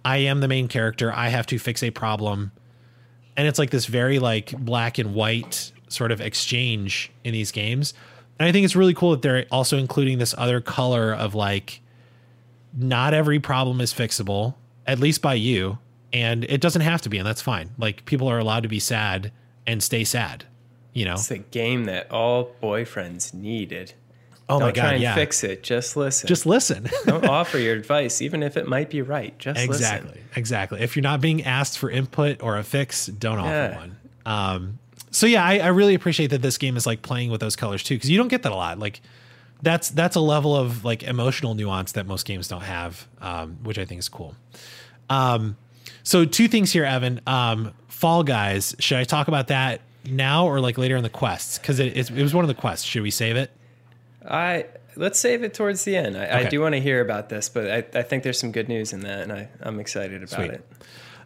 I 0.03 0.17
am 0.17 0.39
the 0.39 0.47
main 0.47 0.67
character. 0.67 1.13
I 1.13 1.29
have 1.29 1.45
to 1.47 1.59
fix 1.59 1.83
a 1.83 1.91
problem. 1.91 2.51
And 3.37 3.47
it's 3.47 3.59
like 3.59 3.69
this 3.69 3.85
very 3.85 4.17
like 4.17 4.57
black 4.57 4.97
and 4.97 5.13
white 5.13 5.71
sort 5.89 6.11
of 6.11 6.21
exchange 6.21 7.11
in 7.23 7.33
these 7.33 7.51
games. 7.51 7.93
And 8.39 8.47
I 8.49 8.51
think 8.51 8.65
it's 8.65 8.75
really 8.75 8.95
cool 8.95 9.11
that 9.11 9.21
they're 9.21 9.45
also 9.51 9.77
including 9.77 10.17
this 10.17 10.33
other 10.39 10.59
color 10.59 11.13
of 11.13 11.35
like 11.35 11.81
not 12.73 13.13
every 13.13 13.39
problem 13.39 13.79
is 13.79 13.93
fixable 13.93 14.55
at 14.87 14.99
least 14.99 15.21
by 15.21 15.35
you. 15.35 15.77
And 16.13 16.43
it 16.45 16.59
doesn't 16.59 16.81
have 16.81 17.01
to 17.03 17.09
be, 17.09 17.17
and 17.17 17.25
that's 17.25 17.41
fine. 17.41 17.71
Like 17.77 18.05
people 18.05 18.27
are 18.27 18.37
allowed 18.37 18.63
to 18.63 18.69
be 18.69 18.79
sad 18.79 19.31
and 19.65 19.81
stay 19.81 20.03
sad. 20.03 20.45
You 20.93 21.05
know, 21.05 21.13
it's 21.13 21.27
the 21.27 21.37
game 21.37 21.85
that 21.85 22.11
all 22.11 22.51
boyfriends 22.61 23.33
needed. 23.33 23.93
Oh 24.49 24.59
Don't 24.59 24.67
my 24.67 24.71
god! 24.73 24.81
Try 24.81 24.93
and 24.93 25.01
yeah. 25.01 25.15
fix 25.15 25.45
it. 25.45 25.63
Just 25.63 25.95
listen. 25.95 26.27
Just 26.27 26.45
listen. 26.45 26.89
Don't 27.05 27.25
offer 27.29 27.57
your 27.57 27.75
advice, 27.75 28.21
even 28.21 28.43
if 28.43 28.57
it 28.57 28.67
might 28.67 28.89
be 28.89 29.01
right. 29.01 29.37
Just 29.39 29.61
exactly, 29.61 30.09
listen. 30.09 30.29
exactly. 30.35 30.81
If 30.81 30.97
you're 30.97 31.03
not 31.03 31.21
being 31.21 31.45
asked 31.45 31.79
for 31.79 31.89
input 31.89 32.43
or 32.43 32.57
a 32.57 32.63
fix, 32.63 33.05
don't 33.05 33.39
yeah. 33.39 33.67
offer 33.69 33.75
one. 33.77 33.97
Um, 34.25 34.79
so 35.11 35.27
yeah, 35.27 35.45
I, 35.45 35.59
I 35.59 35.67
really 35.67 35.95
appreciate 35.95 36.27
that 36.27 36.41
this 36.41 36.57
game 36.57 36.75
is 36.75 36.85
like 36.85 37.01
playing 37.01 37.31
with 37.31 37.39
those 37.39 37.55
colors 37.55 37.83
too, 37.83 37.95
because 37.95 38.09
you 38.09 38.17
don't 38.17 38.27
get 38.27 38.43
that 38.43 38.51
a 38.51 38.55
lot. 38.55 38.77
Like 38.77 38.99
that's 39.61 39.89
that's 39.89 40.15
a 40.15 40.21
level 40.21 40.55
of 40.55 40.83
like 40.83 41.03
emotional 41.03 41.55
nuance 41.55 41.93
that 41.93 42.07
most 42.07 42.25
games 42.25 42.47
don't 42.47 42.63
have, 42.63 43.07
um, 43.19 43.57
which 43.63 43.77
I 43.77 43.85
think 43.85 43.99
is 43.99 44.09
cool. 44.09 44.35
Um, 45.09 45.57
so 46.03 46.25
two 46.25 46.47
things 46.47 46.71
here, 46.71 46.85
Evan. 46.85 47.21
Um, 47.27 47.73
Fall 47.87 48.23
Guys. 48.23 48.75
Should 48.79 48.97
I 48.97 49.03
talk 49.03 49.27
about 49.27 49.47
that 49.47 49.81
now 50.05 50.47
or 50.47 50.59
like 50.59 50.77
later 50.77 50.95
in 50.95 51.03
the 51.03 51.09
quests? 51.09 51.57
Because 51.57 51.79
it, 51.79 51.95
it, 51.95 52.11
was 52.11 52.33
one 52.33 52.43
of 52.43 52.47
the 52.47 52.55
quests. 52.55 52.85
Should 52.85 53.03
we 53.03 53.11
save 53.11 53.35
it? 53.35 53.51
I 54.27 54.65
let's 54.95 55.19
save 55.19 55.43
it 55.43 55.53
towards 55.53 55.83
the 55.83 55.95
end. 55.95 56.17
I, 56.17 56.25
okay. 56.25 56.33
I 56.33 56.49
do 56.49 56.61
want 56.61 56.73
to 56.75 56.81
hear 56.81 57.01
about 57.01 57.29
this, 57.29 57.49
but 57.49 57.69
I, 57.69 57.99
I, 57.99 58.01
think 58.03 58.23
there's 58.23 58.39
some 58.39 58.51
good 58.51 58.67
news 58.67 58.93
in 58.93 59.01
that, 59.01 59.21
and 59.21 59.31
I, 59.31 59.49
I'm 59.61 59.79
excited 59.79 60.23
about 60.23 60.35
Sweet. 60.35 60.51
it. 60.51 60.65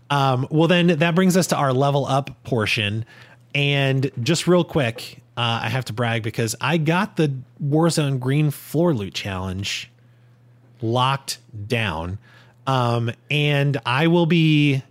Um, 0.09 0.47
well, 0.51 0.67
then 0.67 0.87
that 0.87 1.15
brings 1.15 1.35
us 1.35 1.47
to 1.47 1.55
our 1.55 1.73
level 1.73 2.05
up 2.05 2.43
portion. 2.43 3.05
And 3.53 4.11
just 4.21 4.47
real 4.47 4.63
quick, 4.63 5.21
uh, 5.37 5.59
I 5.63 5.69
have 5.69 5.85
to 5.85 5.93
brag 5.93 6.23
because 6.23 6.55
I 6.61 6.77
got 6.77 7.17
the 7.17 7.33
Warzone 7.63 8.19
Green 8.19 8.51
Floor 8.51 8.93
Loot 8.93 9.13
Challenge 9.13 9.91
locked 10.81 11.39
down. 11.67 12.19
Um, 12.67 13.11
and 13.29 13.77
I 13.85 14.07
will 14.07 14.25
be 14.25 14.81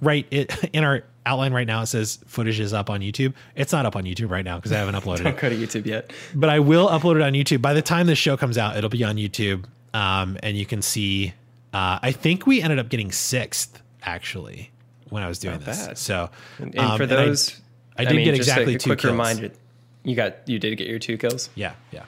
right 0.00 0.26
it, 0.30 0.56
in 0.72 0.84
our 0.84 1.04
outline 1.26 1.52
right 1.52 1.66
now. 1.66 1.82
It 1.82 1.86
says 1.86 2.18
footage 2.26 2.60
is 2.60 2.72
up 2.72 2.90
on 2.90 3.00
YouTube. 3.00 3.34
It's 3.56 3.72
not 3.72 3.86
up 3.86 3.96
on 3.96 4.04
YouTube 4.04 4.30
right 4.30 4.44
now 4.44 4.56
because 4.56 4.72
I 4.72 4.78
haven't 4.78 4.94
uploaded 5.02 5.24
Don't 5.24 5.34
it. 5.34 5.38
go 5.38 5.48
to 5.48 5.56
YouTube 5.56 5.86
yet. 5.86 6.12
But 6.34 6.50
I 6.50 6.60
will 6.60 6.88
upload 6.88 7.16
it 7.16 7.22
on 7.22 7.32
YouTube. 7.32 7.60
By 7.60 7.74
the 7.74 7.82
time 7.82 8.06
this 8.06 8.18
show 8.18 8.36
comes 8.36 8.56
out, 8.56 8.76
it'll 8.76 8.90
be 8.90 9.04
on 9.04 9.16
YouTube. 9.16 9.64
Um, 9.94 10.38
and 10.42 10.56
you 10.56 10.66
can 10.66 10.82
see. 10.82 11.34
Uh, 11.72 11.98
I 12.00 12.12
think 12.12 12.46
we 12.46 12.62
ended 12.62 12.78
up 12.78 12.88
getting 12.88 13.12
sixth 13.12 13.82
actually 14.02 14.70
when 15.10 15.22
I 15.22 15.28
was 15.28 15.38
doing 15.38 15.56
not 15.56 15.66
this. 15.66 15.86
Bad. 15.86 15.98
So, 15.98 16.30
and, 16.58 16.74
and 16.74 16.78
um, 16.78 16.96
for 16.96 17.06
those, 17.06 17.54
and 17.56 17.62
I, 17.98 18.02
I, 18.02 18.04
did 18.06 18.16
mean, 18.16 18.24
get 18.24 18.34
exactly 18.34 18.74
a, 18.74 18.76
a 18.76 18.78
two 18.78 18.90
quick 18.90 19.00
kills. 19.00 19.12
reminder. 19.12 19.50
You 20.08 20.16
got 20.16 20.48
you 20.48 20.58
did 20.58 20.76
get 20.78 20.86
your 20.88 20.98
two 20.98 21.18
kills. 21.18 21.50
Yeah, 21.54 21.74
yeah. 21.92 22.04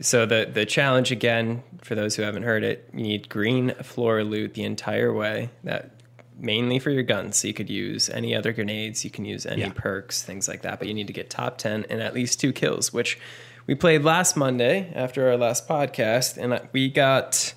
So 0.00 0.26
the 0.26 0.48
the 0.52 0.64
challenge 0.64 1.10
again 1.12 1.62
for 1.82 1.94
those 1.94 2.16
who 2.16 2.22
haven't 2.22 2.44
heard 2.44 2.64
it, 2.64 2.88
you 2.94 3.02
need 3.02 3.28
green 3.28 3.74
floor 3.82 4.24
loot 4.24 4.54
the 4.54 4.64
entire 4.64 5.12
way. 5.12 5.50
That 5.64 5.90
mainly 6.38 6.78
for 6.78 6.90
your 6.90 7.02
guns. 7.02 7.36
So 7.36 7.48
you 7.48 7.54
could 7.54 7.68
use 7.68 8.08
any 8.08 8.34
other 8.34 8.52
grenades, 8.52 9.04
you 9.04 9.10
can 9.10 9.24
use 9.24 9.44
any 9.44 9.62
Yeah. 9.62 9.72
perks, 9.74 10.22
things 10.22 10.46
like 10.48 10.62
that. 10.62 10.78
But 10.78 10.88
you 10.88 10.94
need 10.94 11.08
to 11.08 11.12
get 11.12 11.30
top 11.30 11.58
ten 11.58 11.84
and 11.90 12.00
at 12.00 12.14
least 12.14 12.40
two 12.40 12.52
kills, 12.52 12.92
which 12.92 13.18
we 13.66 13.74
played 13.74 14.02
last 14.04 14.36
Monday 14.36 14.90
after 14.94 15.28
our 15.28 15.36
last 15.36 15.68
podcast, 15.68 16.38
and 16.38 16.60
we 16.72 16.88
got. 16.88 17.54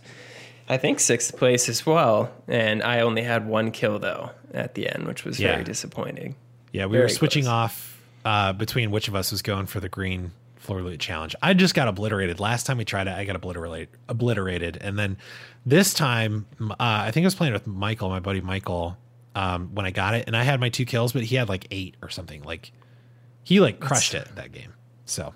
I 0.69 0.77
think 0.77 0.99
sixth 1.02 1.35
place 1.38 1.68
as 1.68 1.85
well, 1.85 2.31
and 2.48 2.81
I 2.81 3.02
only 3.02 3.23
had 3.23 3.45
one 3.45 3.72
kill 3.72 3.99
though 3.99 4.31
at 4.53 4.73
the 4.73 4.88
end, 4.89 5.06
which 5.06 5.26
was 5.26 5.38
Yeah. 5.39 5.52
very 5.53 5.64
disappointing. 5.65 6.35
Yeah, 6.72 6.85
we 6.85 6.98
were 6.98 7.10
switching 7.10 7.43
close. 7.43 7.52
off 7.52 7.90
uh, 8.26 8.53
between 8.53 8.91
which 8.91 9.07
of 9.07 9.15
us 9.15 9.31
was 9.31 9.41
going 9.41 9.65
for 9.65 9.80
the 9.80 9.89
green 9.89 10.31
floor 10.57 10.81
loot 10.81 10.99
challenge. 10.99 11.35
I 11.41 11.53
just 11.53 11.73
got 11.73 11.88
obliterated. 11.88 12.39
Last 12.39 12.65
time 12.65 12.77
we 12.77 12.85
tried 12.85 13.07
it, 13.07 13.14
I 13.14 13.26
got 13.26 13.35
obliterated, 13.35 13.89
obliterated, 14.07 14.77
and 14.80 14.98
then 14.98 15.18
this 15.65 15.93
time, 15.93 16.45
uh, 16.61 16.76
I 16.80 17.11
think 17.11 17.23
I 17.23 17.27
was 17.27 17.35
playing 17.35 17.53
with 17.53 17.68
Michael, 17.68 18.10
my 18.10 18.19
buddy 18.19 18.41
Michael, 18.41 18.98
um, 19.35 19.73
when 19.73 19.85
I 19.85 19.91
got 19.91 20.14
it, 20.14 20.26
and 20.27 20.35
I 20.35 20.43
had 20.43 20.60
my 20.60 20.69
two 20.69 20.85
kills, 20.85 21.14
but 21.14 21.23
he 21.23 21.35
had 21.35 21.49
like 21.49 21.68
eight 21.72 21.95
or 22.02 22.10
something. 22.10 22.43
Like 22.43 22.72
he 23.43 23.60
like 23.60 23.80
crushed 23.80 24.14
it 24.14 24.27
that 24.35 24.52
game. 24.52 24.73
So 25.06 25.34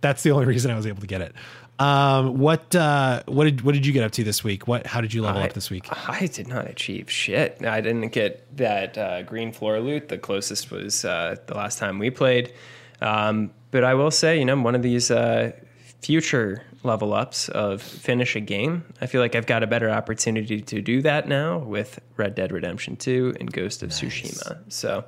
that's 0.00 0.22
the 0.22 0.30
only 0.30 0.46
reason 0.46 0.70
I 0.70 0.76
was 0.76 0.86
able 0.86 1.00
to 1.00 1.06
get 1.06 1.20
it. 1.20 1.34
Um, 1.78 2.38
what 2.38 2.74
uh, 2.74 3.22
what 3.26 3.44
did 3.44 3.60
what 3.60 3.74
did 3.74 3.84
you 3.84 3.92
get 3.92 4.02
up 4.02 4.12
to 4.12 4.24
this 4.24 4.42
week? 4.42 4.66
What 4.66 4.86
how 4.86 5.00
did 5.00 5.12
you 5.12 5.22
level 5.22 5.42
I- 5.42 5.46
up 5.46 5.52
this 5.52 5.70
week? 5.70 5.86
I 6.08 6.26
did 6.26 6.48
not 6.48 6.68
achieve 6.68 7.10
shit. 7.10 7.64
I 7.64 7.80
didn't 7.80 8.08
get 8.12 8.56
that 8.56 8.96
uh, 8.96 9.22
green 9.22 9.52
floor 9.52 9.80
loot. 9.80 10.08
The 10.08 10.18
closest 10.18 10.70
was 10.70 11.04
uh, 11.04 11.36
the 11.46 11.54
last 11.54 11.78
time 11.78 11.98
we 11.98 12.10
played. 12.10 12.52
Um, 13.00 13.50
but 13.70 13.84
I 13.84 13.94
will 13.94 14.10
say, 14.10 14.38
you 14.38 14.44
know, 14.46 14.58
one 14.58 14.74
of 14.74 14.82
these 14.82 15.10
uh, 15.10 15.52
future 16.00 16.62
level 16.82 17.12
ups 17.12 17.48
of 17.50 17.82
finish 17.82 18.36
a 18.36 18.40
game, 18.40 18.84
I 19.00 19.06
feel 19.06 19.20
like 19.20 19.34
I've 19.34 19.46
got 19.46 19.62
a 19.62 19.66
better 19.66 19.90
opportunity 19.90 20.60
to 20.60 20.80
do 20.80 21.02
that 21.02 21.28
now 21.28 21.58
with 21.58 22.00
Red 22.16 22.34
Dead 22.34 22.52
Redemption 22.52 22.96
2 22.96 23.36
and 23.40 23.52
Ghost 23.52 23.82
of 23.82 23.90
Tsushima. 23.90 24.60
So 24.68 25.04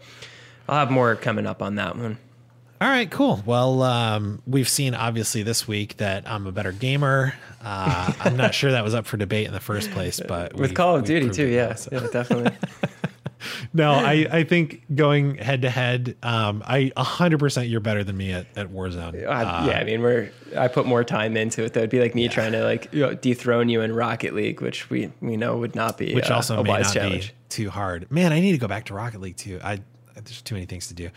I'll 0.69 0.79
have 0.81 0.91
more 0.91 1.15
coming 1.17 1.47
up 1.47 1.63
on 1.63 1.77
that 1.77 1.97
one. 1.97 2.19
All 2.81 2.89
right, 2.89 3.11
cool. 3.11 3.43
Well, 3.45 3.83
um, 3.83 4.41
we've 4.47 4.69
seen 4.69 4.95
obviously 4.95 5.43
this 5.43 5.67
week 5.67 5.97
that 5.97 6.29
I'm 6.31 6.47
a 6.47 6.53
better 6.53 6.71
gamer. 6.71 7.35
Uh, 7.61 8.13
I'm 8.21 8.37
not 8.37 8.55
sure 8.55 8.71
that 8.71 8.85
was 8.85 8.95
up 8.95 9.05
for 9.07 9.17
debate 9.17 9.49
in 9.49 9.53
the 9.53 9.61
first 9.61 9.91
place, 9.91 10.21
but 10.27 10.55
With 10.55 10.75
Call 10.75 10.97
of 10.97 11.05
Duty 11.05 11.29
too, 11.31 11.47
yeah, 11.47 11.75
so. 11.75 11.91
yeah, 11.93 12.07
definitely. 12.13 12.53
No, 13.73 13.93
I, 13.93 14.27
I 14.31 14.45
think 14.45 14.83
going 14.95 15.37
head 15.37 15.63
to 15.63 15.71
head, 15.71 16.17
um, 16.23 16.63
I 16.67 16.91
100% 16.97 17.71
you're 17.71 17.81
better 17.81 18.03
than 18.03 18.17
me 18.17 18.33
at, 18.33 18.47
at 18.57 18.69
Warzone. 18.69 19.25
Uh, 19.25 19.31
Uh, 19.31 19.67
yeah, 19.69 19.79
I 19.79 19.85
mean, 19.85 20.03
we're 20.03 20.33
I 20.57 20.69
put 20.69 20.87
more 20.87 21.05
time 21.05 21.37
into 21.37 21.63
it. 21.63 21.75
That 21.75 21.81
would 21.83 21.91
be 21.91 22.01
like 22.01 22.15
me 22.15 22.29
trying 22.29 22.53
to 22.53 22.65
like 22.65 22.93
you 22.93 23.01
know, 23.03 23.15
dethrone 23.15 23.69
you 23.69 23.81
in 23.83 23.95
Rocket 23.95 24.35
League, 24.35 24.61
which 24.61 24.91
we 24.91 25.13
we 25.21 25.37
know 25.37 25.57
would 25.59 25.75
not 25.77 25.97
be 25.99 26.15
which 26.15 26.31
uh, 26.31 26.35
also 26.35 26.59
a 26.59 26.65
may 26.65 26.71
wise 26.71 26.87
not 26.87 26.95
challenge. 26.95 27.29
be 27.29 27.35
too 27.49 27.71
hard. 27.71 28.11
Man, 28.11 28.33
I 28.33 28.41
need 28.41 28.53
to 28.53 28.59
go 28.59 28.67
back 28.67 28.87
to 28.87 28.95
Rocket 28.95 29.21
League 29.21 29.37
too. 29.37 29.61
I 29.63 29.81
there's 30.15 30.43
too 30.43 30.55
many 30.57 30.67
things 30.67 30.89
to 30.89 30.95
do. 30.95 31.11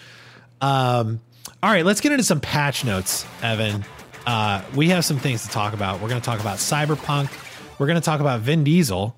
Um, 0.61 1.19
all 1.63 1.71
right, 1.71 1.85
let's 1.85 2.01
get 2.01 2.11
into 2.11 2.23
some 2.23 2.39
patch 2.39 2.85
notes, 2.85 3.25
Evan. 3.41 3.83
Uh, 4.25 4.63
we 4.75 4.89
have 4.89 5.03
some 5.03 5.17
things 5.17 5.43
to 5.43 5.49
talk 5.49 5.73
about. 5.73 5.99
We're 5.99 6.09
going 6.09 6.21
to 6.21 6.25
talk 6.25 6.39
about 6.39 6.57
Cyberpunk. 6.57 7.31
We're 7.79 7.87
going 7.87 7.99
to 7.99 8.05
talk 8.05 8.19
about 8.19 8.41
Vin 8.41 8.63
Diesel. 8.63 9.15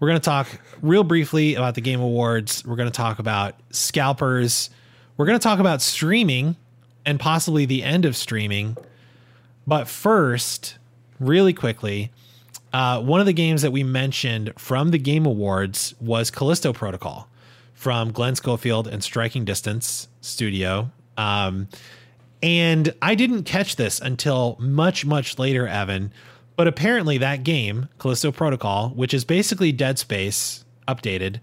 We're 0.00 0.08
going 0.08 0.20
to 0.20 0.24
talk 0.24 0.48
real 0.80 1.04
briefly 1.04 1.54
about 1.54 1.74
the 1.74 1.80
Game 1.80 2.00
Awards. 2.00 2.64
We're 2.64 2.76
going 2.76 2.90
to 2.90 2.96
talk 2.96 3.18
about 3.18 3.54
scalpers. 3.70 4.70
We're 5.16 5.26
going 5.26 5.38
to 5.38 5.42
talk 5.42 5.60
about 5.60 5.82
streaming 5.82 6.56
and 7.04 7.20
possibly 7.20 7.66
the 7.66 7.82
end 7.82 8.04
of 8.04 8.16
streaming. 8.16 8.76
But 9.66 9.86
first, 9.86 10.78
really 11.20 11.52
quickly, 11.52 12.10
uh, 12.72 13.00
one 13.02 13.20
of 13.20 13.26
the 13.26 13.32
games 13.32 13.62
that 13.62 13.70
we 13.70 13.84
mentioned 13.84 14.52
from 14.56 14.90
the 14.90 14.98
Game 14.98 15.26
Awards 15.26 15.94
was 16.00 16.30
Callisto 16.30 16.72
Protocol 16.72 17.28
from 17.74 18.12
Glenn 18.12 18.34
Schofield 18.34 18.88
and 18.88 19.04
Striking 19.04 19.44
Distance 19.44 20.08
Studio. 20.22 20.90
Um, 21.16 21.68
and 22.42 22.94
I 23.02 23.14
didn't 23.14 23.44
catch 23.44 23.76
this 23.76 24.00
until 24.00 24.56
much, 24.58 25.04
much 25.04 25.38
later, 25.38 25.68
Evan. 25.68 26.12
But 26.56 26.66
apparently, 26.66 27.18
that 27.18 27.44
game, 27.44 27.88
Callisto 27.98 28.32
Protocol, 28.32 28.90
which 28.90 29.14
is 29.14 29.24
basically 29.24 29.72
Dead 29.72 29.98
Space 29.98 30.64
updated, 30.88 31.40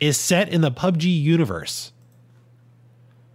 is 0.00 0.18
set 0.18 0.48
in 0.48 0.60
the 0.60 0.70
PUBG 0.70 1.04
universe. 1.22 1.92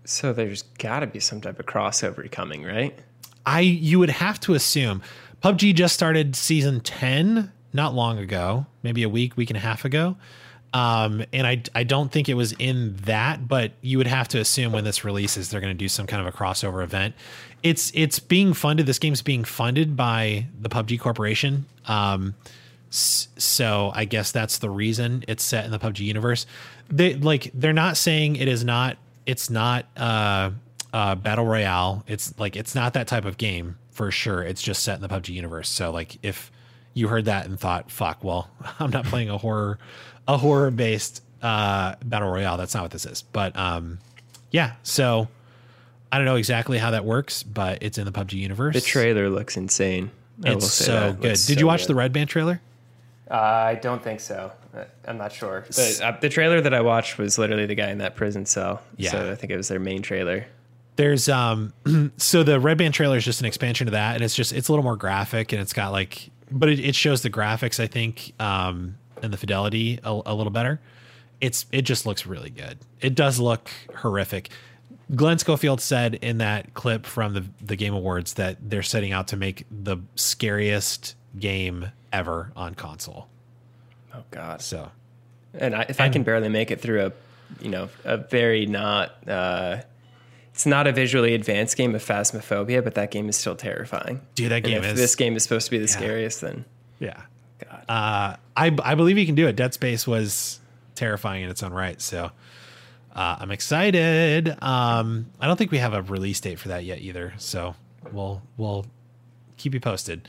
So 0.04 0.34
there's 0.34 0.64
got 0.78 1.00
to 1.00 1.08
be 1.08 1.20
some 1.20 1.42
type 1.42 1.60
of 1.60 1.66
crossover 1.66 2.30
coming, 2.32 2.64
right? 2.64 2.98
I 3.46 3.62
you 3.62 4.00
would 4.00 4.10
have 4.10 4.40
to 4.42 4.54
assume 4.54 5.02
PUBG 5.42 5.76
just 5.76 5.94
started 5.94 6.36
season 6.36 6.80
10 6.82 7.52
not 7.74 7.94
long 7.94 8.18
ago, 8.18 8.66
maybe 8.84 9.04
a 9.04 9.10
week, 9.10 9.36
week 9.38 9.50
and 9.50 9.58
a 9.58 9.62
half 9.62 9.86
ago. 9.86 10.18
Um, 10.76 11.24
and 11.32 11.48
I 11.48 11.64
I 11.74 11.86
don't 11.86 12.12
think 12.12 12.28
it 12.28 12.34
was 12.34 12.52
in 12.52 12.98
that, 13.06 13.48
but 13.48 13.72
you 13.80 13.98
would 13.98 14.08
have 14.08 14.28
to 14.30 14.40
assume 14.40 14.74
when 14.74 14.84
this 14.84 15.06
releases 15.06 15.50
they're 15.50 15.62
going 15.62 15.72
to 15.72 15.78
do 15.78 15.88
some 15.88 16.06
kind 16.06 16.20
of 16.20 16.28
a 16.28 16.38
crossover 16.38 16.84
event. 16.84 17.16
It's 17.64 17.94
it's 17.96 18.20
being 18.20 18.52
funded. 18.54 18.86
This 18.86 19.00
game's 19.00 19.22
being 19.22 19.46
funded 19.46 19.96
by 19.96 20.48
the 20.60 20.68
PUBG 20.68 21.00
Corporation. 21.00 21.66
Um, 21.86 22.36
so 22.90 23.94
I 23.96 24.04
guess 24.04 24.34
that's 24.34 24.58
the 24.58 24.70
reason 24.70 25.24
it's 25.30 25.46
set 25.46 25.64
in 25.64 25.72
the 25.72 25.80
PUBG 25.80 26.00
universe. 26.00 26.46
They 26.90 27.14
like 27.14 27.52
they're 27.54 27.72
not 27.72 27.96
saying 27.96 28.36
it 28.36 28.50
is 28.50 28.66
not. 28.66 28.98
It's 29.26 29.50
not 29.50 29.86
uh, 29.96 30.52
uh, 30.92 31.16
battle 31.16 31.46
royale. 31.46 32.04
It's 32.06 32.38
like 32.38 32.58
it's 32.58 32.76
not 32.76 32.96
that 32.96 33.08
type 33.08 33.24
of 33.24 33.38
game 33.38 33.78
for 33.92 34.12
sure. 34.12 34.44
It's 34.44 34.62
just 34.62 34.84
set 34.84 34.96
in 34.96 35.02
the 35.02 35.08
PUBG 35.08 35.30
universe. 35.30 35.70
So 35.70 35.90
like 35.92 36.18
if 36.22 36.52
you 36.94 37.08
heard 37.08 37.26
that 37.26 37.46
and 37.46 37.58
thought, 37.58 37.90
"Fuck," 37.90 38.26
well, 38.26 38.50
I'm 38.80 38.92
not 38.92 39.06
playing 39.06 39.30
a 39.30 39.38
horror 39.38 39.80
a 40.28 40.38
horror 40.38 40.72
based 40.72 41.22
uh, 41.42 41.96
battle 42.04 42.30
royale. 42.32 42.58
That's 42.58 42.74
not 42.74 42.84
what 42.84 42.92
this 42.92 43.06
is. 43.06 43.22
But 43.22 43.56
um, 43.56 44.00
yeah. 44.52 44.74
So 44.84 45.28
I 46.12 46.18
don't 46.18 46.26
know 46.26 46.36
exactly 46.36 46.78
how 46.78 46.92
that 46.92 47.06
works, 47.06 47.44
but 47.44 47.80
it's 47.84 47.98
in 47.98 48.06
the 48.06 48.12
PUBG 48.12 48.34
universe. 48.34 48.74
The 48.76 48.82
trailer 48.82 49.30
looks 49.30 49.58
insane. 49.58 50.12
I 50.44 50.50
will 50.50 50.58
It's 50.58 50.72
say 50.72 50.86
so 50.86 50.92
that. 50.94 51.22
good. 51.22 51.28
Looks 51.30 51.46
Did 51.48 51.56
so 51.56 51.60
you 51.60 51.68
watch 51.68 51.82
good. 51.82 51.88
the 51.90 51.96
Red 51.96 52.14
Band 52.14 52.30
trailer? 52.30 52.62
Uh, 53.30 53.36
I 53.36 53.76
don't 53.76 54.04
think 54.04 54.20
so. 54.20 54.52
Uh, 54.76 54.84
I'm 55.08 55.18
not 55.18 55.32
sure. 55.32 55.66
The, 55.70 56.00
uh, 56.04 56.20
the 56.20 56.30
trailer 56.30 56.62
that 56.62 56.74
I 56.74 56.82
watched 56.82 57.18
was 57.18 57.38
literally 57.38 57.66
the 57.66 57.76
guy 57.76 57.90
in 57.90 57.98
that 58.00 58.16
prison 58.16 58.46
cell. 58.46 58.82
Yeah. 58.98 59.12
So 59.12 59.32
I 59.32 59.36
think 59.36 59.52
it 59.52 59.58
was 59.58 59.68
their 59.68 59.80
main 59.80 60.02
trailer. 60.02 60.46
There's 60.98 61.28
um 61.28 61.74
so 62.18 62.44
the 62.44 62.60
Red 62.60 62.78
Band 62.78 62.94
trailer 62.94 63.18
is 63.18 63.26
just 63.26 63.40
an 63.42 63.46
expansion 63.48 63.88
of 63.88 63.94
that 63.94 64.16
and 64.16 64.24
it's 64.24 64.36
just 64.36 64.54
it's 64.54 64.70
a 64.70 64.72
little 64.72 64.84
more 64.84 64.96
graphic 64.96 65.52
and 65.52 65.62
it's 65.62 65.74
got 65.74 65.92
like 65.92 66.30
but 66.52 66.70
it, 66.70 66.80
it 66.80 66.96
shows 66.96 67.22
the 67.22 67.30
graphics 67.30 67.82
I 67.82 67.88
think 67.88 68.32
um 68.40 68.96
and 69.22 69.32
the 69.34 69.38
fidelity 69.38 70.00
a, 70.04 70.22
a 70.26 70.34
little 70.36 70.52
better. 70.52 70.80
It's 71.42 71.66
it 71.72 71.82
just 71.84 72.06
looks 72.06 72.26
really 72.26 72.50
good. 72.50 72.78
It 73.02 73.16
does 73.16 73.40
look 73.40 73.70
horrific. 73.98 74.50
Glenn 75.14 75.38
Schofield 75.38 75.82
said 75.82 76.16
in 76.16 76.40
that 76.40 76.74
clip 76.74 77.06
from 77.06 77.34
the 77.34 77.46
the 77.62 77.76
Game 77.76 77.94
Awards 77.94 78.34
that 78.36 78.58
they're 78.62 78.82
setting 78.84 79.12
out 79.12 79.28
to 79.30 79.38
make 79.38 79.66
the 79.70 79.98
scariest 80.16 81.16
game 81.38 81.92
ever 82.14 82.52
on 82.56 82.74
console. 82.76 83.28
Oh 84.14 84.24
God. 84.32 84.62
So 84.62 84.90
And 85.54 85.76
I, 85.76 85.86
if 85.90 86.00
I 86.00 86.10
can 86.10 86.24
barely 86.24 86.50
make 86.50 86.72
it 86.72 86.80
through 86.82 87.06
a, 87.08 87.12
you 87.62 87.70
know, 87.70 87.90
a 88.06 88.16
very 88.18 88.66
not, 88.66 89.28
uh, 89.28 89.82
it's 90.54 90.66
not 90.66 90.88
a 90.88 90.94
visually 90.94 91.34
advanced 91.36 91.76
game 91.76 91.94
of 91.94 92.02
Phasmophobia, 92.04 92.82
but 92.82 92.96
that 92.96 93.12
game 93.12 93.28
is 93.28 93.36
still 93.36 93.56
terrifying. 93.58 94.22
Dude, 94.36 94.52
that 94.52 94.56
And 94.58 94.66
game 94.66 94.78
if 94.84 94.94
is- 94.94 94.98
This 94.98 95.16
game 95.16 95.36
is 95.36 95.44
supposed 95.44 95.66
to 95.66 95.72
be 95.72 95.78
the 95.80 95.88
scariest, 95.90 96.40
then 96.42 96.64
yeah. 97.00 97.24
God. 97.70 97.86
Uh, 97.90 98.36
I 98.56 98.76
I 98.84 98.96
believe 98.96 99.18
you 99.18 99.26
can 99.26 99.36
do 99.36 99.48
it. 99.48 99.56
Dead 99.56 99.74
Space 99.74 100.08
was 100.08 100.60
terrifying 100.96 101.44
in 101.44 101.50
its 101.50 101.64
own 101.64 101.74
right, 101.74 102.02
so 102.02 102.32
uh, 103.16 103.38
I'm 103.40 103.52
excited. 103.52 104.50
Um, 104.62 105.28
I 105.40 105.48
don't 105.48 105.58
think 105.58 105.72
we 105.72 105.78
have 105.78 105.94
a 105.94 106.02
release 106.02 106.40
date 106.40 106.60
for 106.60 106.70
that 106.70 106.84
yet 106.84 107.00
either, 107.00 107.34
so 107.38 107.76
we'll 108.12 108.42
we'll 108.58 108.86
keep 109.58 109.74
you 109.74 109.80
posted. 109.80 110.28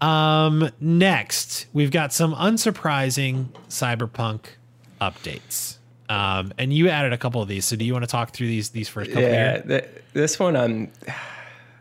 Um, 0.00 0.70
next, 0.80 1.66
we've 1.72 1.90
got 1.90 2.12
some 2.12 2.34
unsurprising 2.34 3.46
Cyberpunk 3.68 4.40
updates. 5.00 5.78
Um, 6.08 6.52
and 6.58 6.72
you 6.72 6.88
added 6.90 7.12
a 7.12 7.18
couple 7.18 7.40
of 7.40 7.48
these. 7.48 7.64
So 7.64 7.76
do 7.76 7.84
you 7.84 7.92
want 7.92 8.04
to 8.04 8.10
talk 8.10 8.32
through 8.32 8.48
these 8.48 8.70
these 8.70 8.88
first 8.88 9.10
couple 9.10 9.22
yeah, 9.22 9.52
here? 9.52 9.62
th- 9.62 9.90
this 10.12 10.38
one 10.38 10.56
I'm. 10.56 10.90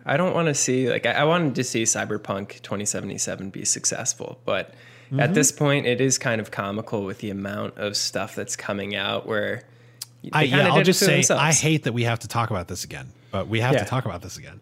I 0.05 0.17
don't 0.17 0.33
want 0.33 0.47
to 0.47 0.53
see 0.53 0.89
like 0.89 1.05
I, 1.05 1.11
I 1.11 1.23
wanted 1.23 1.55
to 1.55 1.63
see 1.63 1.83
Cyberpunk 1.83 2.61
2077 2.61 3.49
be 3.49 3.65
successful, 3.65 4.39
but 4.45 4.73
Mm-hmm. 5.13 5.19
at 5.19 5.33
this 5.35 5.51
point, 5.51 5.85
it 5.85 6.01
is 6.01 6.17
kind 6.17 6.41
of 6.41 6.49
comical 6.49 7.03
with 7.05 7.19
the 7.19 7.29
amount 7.29 7.77
of 7.77 7.95
stuff 7.95 8.33
that's 8.35 8.55
coming 8.55 8.95
out. 8.95 9.27
Where 9.27 9.63
I, 10.31 10.43
yeah, 10.43 10.73
I'll 10.73 10.83
just 10.83 10.99
say 10.99 11.13
themselves. 11.15 11.41
I 11.41 11.53
hate 11.53 11.83
that 11.83 11.93
we 11.93 12.03
have 12.03 12.19
to 12.19 12.27
talk 12.27 12.49
about 12.49 12.67
this 12.67 12.83
again, 12.83 13.07
but 13.31 13.47
we 13.47 13.59
have 13.59 13.73
Yeah. 13.73 13.83
to 13.83 13.85
talk 13.85 14.05
about 14.05 14.21
this 14.23 14.37
again. 14.37 14.59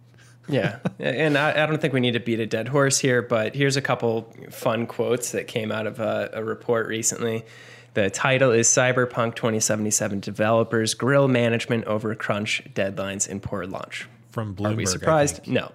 Yeah, 0.49 0.79
and 0.99 1.37
I, 1.37 1.63
I 1.63 1.65
don't 1.67 1.79
think 1.79 1.93
we 1.93 1.99
need 2.01 2.13
to 2.13 2.19
beat 2.19 2.39
a 2.41 2.45
dead 2.45 2.67
horse 2.67 2.99
here, 2.99 3.21
but 3.21 3.55
here's 3.55 3.77
a 3.77 3.81
couple 3.81 4.33
fun 4.49 4.87
quotes 4.87 5.31
that 5.31 5.47
came 5.47 5.71
out 5.71 5.87
of 5.87 5.99
a, 6.01 6.29
a 6.33 6.43
report 6.43 6.87
recently. 6.87 7.45
The 7.93 8.09
title 8.09 8.51
is 8.51 8.67
Cyberpunk 8.67 9.35
2077 9.35 10.19
Developers 10.19 10.93
Grill 10.93 11.27
Management 11.27 11.85
Over 11.85 12.15
Crunch 12.15 12.63
Deadlines 12.73 13.29
and 13.29 13.41
Poor 13.41 13.65
Launch. 13.65 14.07
from 14.31 14.55
Bloomberg. 14.55 14.73
Are 14.73 14.75
we 14.75 14.85
surprised? 14.85 15.47
No. 15.47 15.71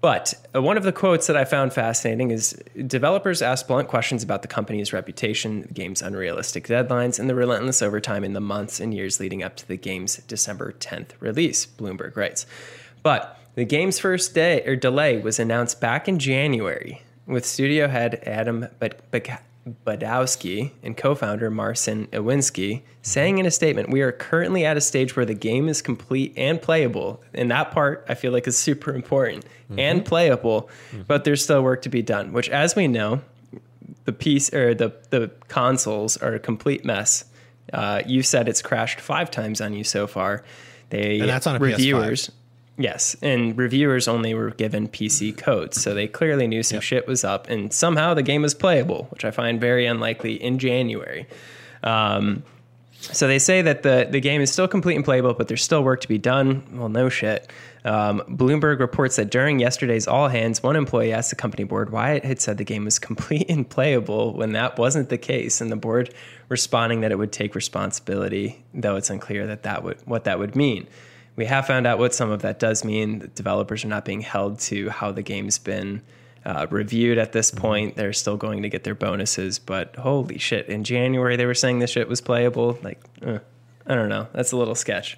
But 0.00 0.34
uh, 0.54 0.62
one 0.62 0.76
of 0.76 0.84
the 0.84 0.92
quotes 0.92 1.26
that 1.26 1.36
I 1.36 1.44
found 1.44 1.72
fascinating 1.72 2.30
is 2.30 2.52
developers 2.86 3.42
asked 3.42 3.66
blunt 3.66 3.88
questions 3.88 4.22
about 4.22 4.42
the 4.42 4.48
company's 4.48 4.92
reputation, 4.92 5.62
the 5.62 5.74
game's 5.74 6.02
unrealistic 6.02 6.68
deadlines, 6.68 7.18
and 7.18 7.28
the 7.28 7.34
relentless 7.34 7.82
overtime 7.82 8.22
in 8.22 8.32
the 8.32 8.40
months 8.40 8.78
and 8.78 8.94
years 8.94 9.18
leading 9.18 9.42
up 9.42 9.56
to 9.56 9.66
the 9.66 9.76
game's 9.76 10.18
December 10.18 10.72
10th 10.72 11.10
release, 11.18 11.66
Bloomberg 11.66 12.16
writes. 12.16 12.46
But 13.02 13.40
the 13.56 13.64
game's 13.64 13.98
first 13.98 14.34
day 14.34 14.62
or 14.66 14.76
delay 14.76 15.18
was 15.18 15.40
announced 15.40 15.80
back 15.80 16.06
in 16.06 16.20
January 16.20 17.02
with 17.26 17.44
studio 17.44 17.88
head 17.88 18.22
Adam 18.24 18.68
Badowski 19.86 20.72
and 20.82 20.96
co-founder 20.96 21.50
Marcin 21.50 22.06
Iwinski 22.08 22.82
saying 23.02 23.38
in 23.38 23.46
a 23.46 23.50
statement, 23.50 23.90
"We 23.90 24.02
are 24.02 24.12
currently 24.12 24.64
at 24.64 24.76
a 24.76 24.80
stage 24.80 25.16
where 25.16 25.24
the 25.26 25.34
game 25.34 25.68
is 25.68 25.82
complete 25.82 26.32
and 26.36 26.60
playable, 26.60 27.22
and 27.34 27.50
that 27.50 27.70
part 27.70 28.04
I 28.08 28.14
feel 28.14 28.32
like 28.32 28.46
is 28.46 28.58
super 28.58 28.94
important 28.94 29.44
and 29.76 30.04
playable, 30.04 30.70
but 31.06 31.24
there's 31.24 31.42
still 31.42 31.62
work 31.62 31.82
to 31.82 31.88
be 31.88 32.02
done." 32.02 32.32
Which, 32.32 32.48
as 32.48 32.76
we 32.76 32.88
know, 32.88 33.20
the 34.04 34.12
piece 34.12 34.52
or 34.52 34.74
the 34.74 34.92
the 35.10 35.30
consoles 35.48 36.16
are 36.16 36.34
a 36.34 36.38
complete 36.38 36.84
mess. 36.84 37.24
Uh, 37.72 38.02
you 38.06 38.22
said 38.22 38.48
it's 38.48 38.62
crashed 38.62 39.00
five 39.00 39.30
times 39.30 39.60
on 39.60 39.74
you 39.74 39.84
so 39.84 40.06
far. 40.06 40.42
They 40.90 41.20
And 41.20 41.28
that's 41.28 41.46
on 41.46 41.56
a 41.56 41.58
PS5. 41.58 41.62
reviewers. 41.62 42.30
Yes, 42.80 43.16
and 43.22 43.58
reviewers 43.58 44.06
only 44.06 44.34
were 44.34 44.50
given 44.50 44.86
PC 44.88 45.36
codes, 45.36 45.82
so 45.82 45.94
they 45.94 46.06
clearly 46.06 46.46
knew 46.46 46.62
some 46.62 46.78
shit 46.78 47.08
was 47.08 47.24
up, 47.24 47.50
and 47.50 47.72
somehow 47.72 48.14
the 48.14 48.22
game 48.22 48.42
was 48.42 48.54
playable, 48.54 49.08
which 49.10 49.24
I 49.24 49.32
find 49.32 49.60
very 49.60 49.84
unlikely 49.84 50.40
in 50.40 50.60
January. 50.60 51.26
Um, 51.82 52.44
so 53.00 53.26
they 53.26 53.40
say 53.40 53.62
that 53.62 53.82
the, 53.82 54.06
the 54.08 54.20
game 54.20 54.40
is 54.40 54.52
still 54.52 54.68
complete 54.68 54.94
and 54.94 55.04
playable, 55.04 55.34
but 55.34 55.48
there's 55.48 55.62
still 55.62 55.82
work 55.82 56.00
to 56.02 56.08
be 56.08 56.18
done. 56.18 56.62
Well, 56.72 56.88
no 56.88 57.08
shit. 57.08 57.50
Um, 57.84 58.22
Bloomberg 58.28 58.78
reports 58.78 59.16
that 59.16 59.30
during 59.30 59.58
yesterday's 59.58 60.06
all 60.06 60.28
hands, 60.28 60.62
one 60.62 60.76
employee 60.76 61.12
asked 61.12 61.30
the 61.30 61.36
company 61.36 61.64
board 61.64 61.90
why 61.90 62.12
it 62.12 62.24
had 62.24 62.40
said 62.40 62.58
the 62.58 62.64
game 62.64 62.84
was 62.84 62.98
complete 63.00 63.48
and 63.48 63.68
playable 63.68 64.34
when 64.34 64.52
that 64.52 64.78
wasn't 64.78 65.08
the 65.08 65.18
case, 65.18 65.60
and 65.60 65.72
the 65.72 65.76
board 65.76 66.14
responding 66.48 67.00
that 67.00 67.10
it 67.10 67.18
would 67.18 67.32
take 67.32 67.56
responsibility, 67.56 68.64
though 68.72 68.94
it's 68.94 69.10
unclear 69.10 69.48
that 69.48 69.64
that 69.64 69.82
would 69.82 69.98
what 70.04 70.24
that 70.24 70.38
would 70.38 70.54
mean. 70.54 70.86
We 71.38 71.44
have 71.44 71.68
found 71.68 71.86
out 71.86 72.00
what 72.00 72.12
some 72.12 72.32
of 72.32 72.42
that 72.42 72.58
does 72.58 72.84
mean. 72.84 73.20
The 73.20 73.28
developers 73.28 73.84
are 73.84 73.88
not 73.88 74.04
being 74.04 74.22
held 74.22 74.58
to 74.58 74.90
how 74.90 75.12
the 75.12 75.22
game's 75.22 75.56
been 75.56 76.02
uh, 76.44 76.66
reviewed 76.68 77.16
at 77.16 77.30
this 77.30 77.52
point. 77.52 77.94
They're 77.94 78.12
still 78.12 78.36
going 78.36 78.62
to 78.62 78.68
get 78.68 78.82
their 78.82 78.96
bonuses, 78.96 79.60
but 79.60 79.94
holy 79.94 80.38
shit! 80.38 80.66
In 80.66 80.82
January, 80.82 81.36
they 81.36 81.46
were 81.46 81.54
saying 81.54 81.78
this 81.78 81.90
shit 81.90 82.08
was 82.08 82.20
playable. 82.20 82.76
Like, 82.82 83.00
uh, 83.24 83.38
I 83.86 83.94
don't 83.94 84.08
know. 84.08 84.26
That's 84.32 84.50
a 84.50 84.56
little 84.56 84.74
sketch. 84.74 85.16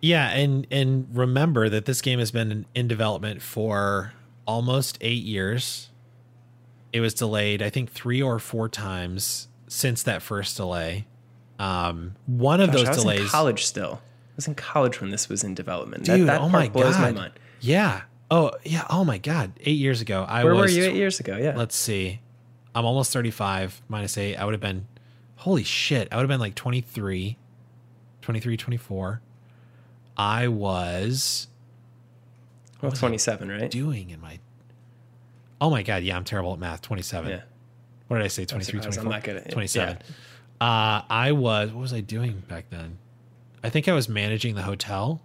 Yeah, 0.00 0.30
and 0.30 0.68
and 0.70 1.08
remember 1.12 1.68
that 1.68 1.86
this 1.86 2.00
game 2.00 2.20
has 2.20 2.30
been 2.30 2.64
in 2.76 2.86
development 2.86 3.42
for 3.42 4.12
almost 4.46 4.98
eight 5.00 5.24
years. 5.24 5.88
It 6.92 7.00
was 7.00 7.12
delayed, 7.12 7.60
I 7.60 7.70
think, 7.70 7.90
three 7.90 8.22
or 8.22 8.38
four 8.38 8.68
times 8.68 9.48
since 9.66 10.04
that 10.04 10.22
first 10.22 10.56
delay. 10.56 11.06
Um, 11.58 12.14
one 12.26 12.60
of 12.60 12.70
Gosh, 12.70 12.84
those 12.84 12.98
delays, 12.98 13.22
in 13.22 13.26
college 13.26 13.66
still. 13.66 14.00
I 14.38 14.40
was 14.40 14.46
in 14.46 14.54
college 14.54 15.00
when 15.00 15.10
this 15.10 15.28
was 15.28 15.42
in 15.42 15.54
development. 15.54 16.04
dude. 16.04 16.20
that, 16.28 16.34
that 16.34 16.40
oh 16.42 16.48
my 16.48 16.68
blows 16.68 16.94
god, 16.94 17.14
my 17.14 17.20
mind. 17.22 17.32
yeah. 17.60 18.02
Oh 18.30 18.52
yeah. 18.62 18.84
Oh 18.88 19.04
my 19.04 19.18
god. 19.18 19.50
Eight 19.62 19.78
years 19.78 20.00
ago, 20.00 20.24
I 20.28 20.44
Where 20.44 20.54
was. 20.54 20.72
were 20.72 20.80
you 20.80 20.84
eight 20.88 20.94
years 20.94 21.18
ago? 21.18 21.36
Yeah. 21.36 21.56
Let's 21.56 21.74
see. 21.74 22.20
I'm 22.72 22.84
almost 22.84 23.12
35 23.12 23.82
minus 23.88 24.16
eight. 24.16 24.36
I 24.36 24.44
would 24.44 24.54
have 24.54 24.60
been, 24.60 24.86
holy 25.38 25.64
shit. 25.64 26.06
I 26.12 26.16
would 26.16 26.22
have 26.22 26.28
been 26.28 26.38
like 26.38 26.54
23, 26.54 27.36
23, 28.22 28.56
24. 28.56 29.20
I 30.16 30.46
was 30.46 31.48
well, 32.80 32.92
27, 32.92 33.48
right? 33.48 33.68
doing 33.68 34.10
in 34.10 34.20
my, 34.20 34.38
oh 35.60 35.68
my 35.68 35.82
God. 35.82 36.04
Yeah. 36.04 36.16
I'm 36.16 36.22
terrible 36.22 36.52
at 36.52 36.60
math. 36.60 36.80
27. 36.82 37.28
Yeah. 37.28 37.40
What 38.06 38.18
did 38.18 38.24
I 38.24 38.28
say? 38.28 38.44
23, 38.44 38.78
surprised. 38.82 38.98
24? 38.98 39.02
I'm 39.02 39.10
not 39.10 39.24
good 39.24 39.36
at 39.38 39.46
it. 39.48 39.52
27. 39.52 39.96
Uh, 40.60 41.02
I 41.10 41.32
was, 41.32 41.72
what 41.72 41.80
was 41.80 41.92
I 41.92 42.00
doing 42.02 42.44
back 42.46 42.70
then? 42.70 42.98
I 43.62 43.70
think 43.70 43.88
I 43.88 43.92
was 43.92 44.08
managing 44.08 44.54
the 44.54 44.62
hotel. 44.62 45.20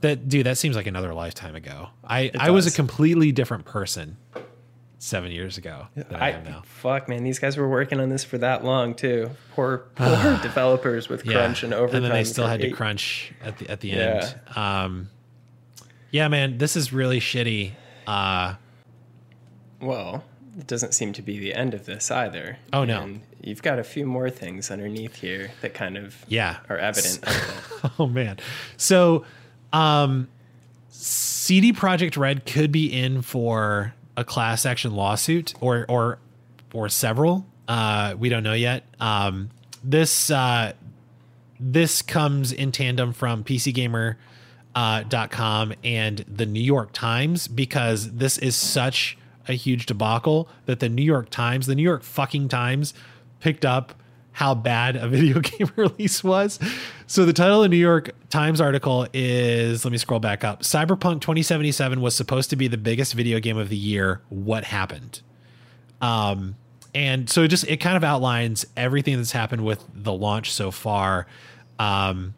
That 0.00 0.28
dude, 0.28 0.46
that 0.46 0.56
seems 0.58 0.76
like 0.76 0.86
another 0.86 1.12
lifetime 1.12 1.54
ago. 1.54 1.88
I, 2.02 2.30
I 2.38 2.50
was 2.50 2.66
a 2.66 2.70
completely 2.70 3.32
different 3.32 3.66
person 3.66 4.16
seven 4.98 5.30
years 5.30 5.56
ago 5.58 5.86
than 5.94 6.06
I, 6.14 6.28
I, 6.28 6.30
am 6.30 6.44
now. 6.44 6.62
fuck, 6.64 7.08
man, 7.08 7.22
these 7.24 7.38
guys 7.38 7.56
were 7.56 7.68
working 7.68 8.00
on 8.00 8.08
this 8.10 8.24
for 8.24 8.38
that 8.38 8.64
long 8.64 8.94
too. 8.94 9.30
Poor, 9.54 9.78
poor 9.94 10.08
developers 10.42 11.08
with 11.08 11.26
crunch 11.26 11.62
and 11.62 11.72
overtime. 11.74 11.96
and 11.96 12.04
then 12.06 12.12
they 12.12 12.24
still 12.24 12.46
had 12.46 12.60
to 12.60 12.70
crunch 12.70 13.32
at 13.42 13.58
the 13.58 13.68
at 13.68 13.80
the 13.80 13.88
Yeah. 13.88 14.32
end. 14.56 14.56
Um, 14.56 15.10
yeah, 16.10 16.28
man, 16.28 16.58
this 16.58 16.76
is 16.76 16.92
really 16.92 17.20
shitty. 17.20 17.72
Uh, 18.06 18.54
Well, 19.82 20.24
it 20.58 20.66
doesn't 20.66 20.94
seem 20.94 21.12
to 21.14 21.22
be 21.22 21.38
the 21.38 21.54
end 21.54 21.74
of 21.74 21.86
this 21.86 22.10
either. 22.10 22.58
Oh, 22.72 22.84
no. 22.84 23.02
And 23.02 23.20
you've 23.40 23.62
got 23.62 23.78
a 23.78 23.84
few 23.84 24.06
more 24.06 24.30
things 24.30 24.70
underneath 24.70 25.16
here 25.16 25.52
that 25.60 25.74
kind 25.74 25.96
of 25.96 26.24
yeah, 26.28 26.58
are 26.68 26.78
evident. 26.78 27.20
oh 27.98 28.06
man. 28.06 28.38
So, 28.76 29.24
um, 29.72 30.28
CD 30.88 31.72
Projekt 31.72 32.16
Red 32.16 32.44
could 32.46 32.72
be 32.72 32.86
in 32.86 33.22
for 33.22 33.94
a 34.16 34.24
class 34.24 34.66
action 34.66 34.94
lawsuit 34.94 35.54
or 35.60 35.86
or 35.88 36.18
or 36.72 36.88
several. 36.88 37.46
Uh, 37.68 38.14
we 38.18 38.28
don't 38.28 38.42
know 38.42 38.54
yet. 38.54 38.84
Um, 38.98 39.50
this 39.82 40.30
uh, 40.30 40.72
this 41.58 42.02
comes 42.02 42.52
in 42.52 42.72
tandem 42.72 43.12
from 43.12 43.44
PC 43.44 43.72
Gamer. 43.74 44.18
Uh, 44.72 45.02
dot 45.02 45.32
com 45.32 45.74
and 45.82 46.24
the 46.28 46.46
New 46.46 46.62
York 46.62 46.92
Times 46.92 47.48
because 47.48 48.12
this 48.12 48.38
is 48.38 48.54
such 48.54 49.18
a 49.48 49.54
huge 49.54 49.86
debacle 49.86 50.48
that 50.66 50.80
the 50.80 50.88
New 50.88 51.02
York 51.02 51.30
Times, 51.30 51.66
the 51.66 51.74
New 51.74 51.82
York 51.82 52.02
fucking 52.02 52.48
Times, 52.48 52.94
picked 53.40 53.64
up 53.64 53.94
how 54.32 54.54
bad 54.54 54.96
a 54.96 55.08
video 55.08 55.40
game 55.40 55.70
release 55.76 56.22
was. 56.22 56.58
So 57.06 57.24
the 57.24 57.32
title 57.32 57.58
of 57.58 57.62
the 57.64 57.68
New 57.68 57.76
York 57.76 58.10
Times 58.30 58.60
article 58.60 59.06
is 59.12 59.84
let 59.84 59.92
me 59.92 59.98
scroll 59.98 60.20
back 60.20 60.44
up. 60.44 60.62
Cyberpunk 60.62 61.20
2077 61.20 62.00
was 62.00 62.14
supposed 62.14 62.50
to 62.50 62.56
be 62.56 62.68
the 62.68 62.78
biggest 62.78 63.14
video 63.14 63.40
game 63.40 63.58
of 63.58 63.68
the 63.68 63.76
year. 63.76 64.22
What 64.28 64.64
happened? 64.64 65.22
Um 66.00 66.56
and 66.94 67.30
so 67.30 67.42
it 67.42 67.48
just 67.48 67.64
it 67.68 67.78
kind 67.78 67.96
of 67.96 68.04
outlines 68.04 68.66
everything 68.76 69.16
that's 69.16 69.32
happened 69.32 69.64
with 69.64 69.84
the 69.92 70.12
launch 70.12 70.52
so 70.52 70.70
far. 70.70 71.26
Um 71.78 72.34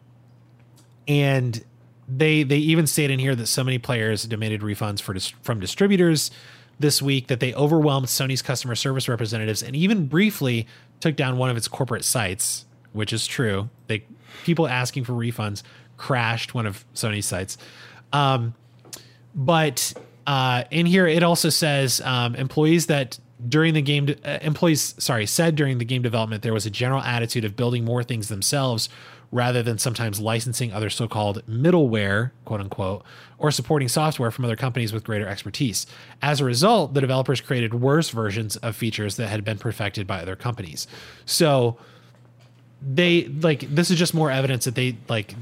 and 1.07 1.63
they 2.07 2.43
they 2.43 2.57
even 2.57 2.87
state 2.87 3.11
in 3.11 3.19
here 3.19 3.35
that 3.35 3.47
so 3.47 3.63
many 3.63 3.77
players 3.77 4.23
demanded 4.23 4.61
refunds 4.61 5.01
for 5.01 5.17
from 5.41 5.59
distributors 5.59 6.31
this 6.79 7.01
week 7.01 7.27
that 7.27 7.39
they 7.39 7.53
overwhelmed 7.53 8.07
Sony's 8.07 8.41
customer 8.41 8.75
service 8.75 9.07
representatives 9.07 9.63
and 9.63 9.75
even 9.75 10.07
briefly 10.07 10.67
took 10.99 11.15
down 11.15 11.37
one 11.37 11.49
of 11.49 11.57
its 11.57 11.67
corporate 11.67 12.03
sites, 12.03 12.65
which 12.91 13.13
is 13.13 13.27
true. 13.27 13.69
They 13.87 14.05
people 14.43 14.67
asking 14.67 15.03
for 15.03 15.13
refunds 15.13 15.63
crashed 15.97 16.53
one 16.53 16.65
of 16.65 16.85
Sony's 16.93 17.25
sites. 17.25 17.57
Um, 18.11 18.55
but 19.35 19.93
uh, 20.27 20.63
in 20.71 20.85
here 20.85 21.07
it 21.07 21.23
also 21.23 21.49
says 21.49 22.01
um, 22.01 22.35
employees 22.35 22.87
that 22.87 23.19
during 23.47 23.73
the 23.73 23.81
game 23.81 24.05
de- 24.07 24.29
uh, 24.29 24.39
employees 24.41 24.95
sorry 24.97 25.25
said 25.25 25.55
during 25.55 25.77
the 25.77 25.85
game 25.85 26.01
development 26.01 26.43
there 26.43 26.53
was 26.53 26.65
a 26.65 26.69
general 26.69 27.01
attitude 27.01 27.43
of 27.43 27.55
building 27.55 27.83
more 27.83 28.03
things 28.03 28.29
themselves 28.29 28.89
rather 29.33 29.63
than 29.63 29.77
sometimes 29.77 30.19
licensing 30.19 30.71
other 30.71 30.89
so-called 30.89 31.45
middleware 31.47 32.31
quote 32.45 32.61
unquote 32.61 33.03
or 33.37 33.51
supporting 33.51 33.87
software 33.87 34.31
from 34.31 34.45
other 34.45 34.55
companies 34.55 34.93
with 34.93 35.03
greater 35.03 35.27
expertise 35.27 35.85
as 36.21 36.39
a 36.39 36.45
result 36.45 36.93
the 36.93 37.01
developers 37.01 37.41
created 37.41 37.73
worse 37.73 38.09
versions 38.09 38.55
of 38.57 38.75
features 38.75 39.17
that 39.17 39.27
had 39.27 39.43
been 39.43 39.57
perfected 39.57 40.07
by 40.07 40.21
other 40.21 40.35
companies 40.35 40.87
so 41.25 41.77
they 42.81 43.25
like 43.41 43.61
this 43.73 43.89
is 43.89 43.97
just 43.97 44.13
more 44.13 44.29
evidence 44.29 44.65
that 44.65 44.75
they 44.75 44.95
like 45.09 45.35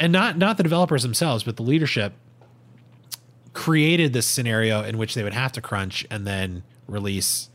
and 0.00 0.12
not 0.12 0.38
not 0.38 0.56
the 0.56 0.62
developers 0.62 1.02
themselves 1.02 1.44
but 1.44 1.56
the 1.56 1.62
leadership 1.62 2.14
created 3.54 4.12
this 4.12 4.26
scenario 4.26 4.82
in 4.82 4.98
which 4.98 5.14
they 5.14 5.22
would 5.22 5.32
have 5.32 5.52
to 5.52 5.60
crunch 5.60 6.04
and 6.10 6.26
then 6.26 6.62
release 6.86 7.48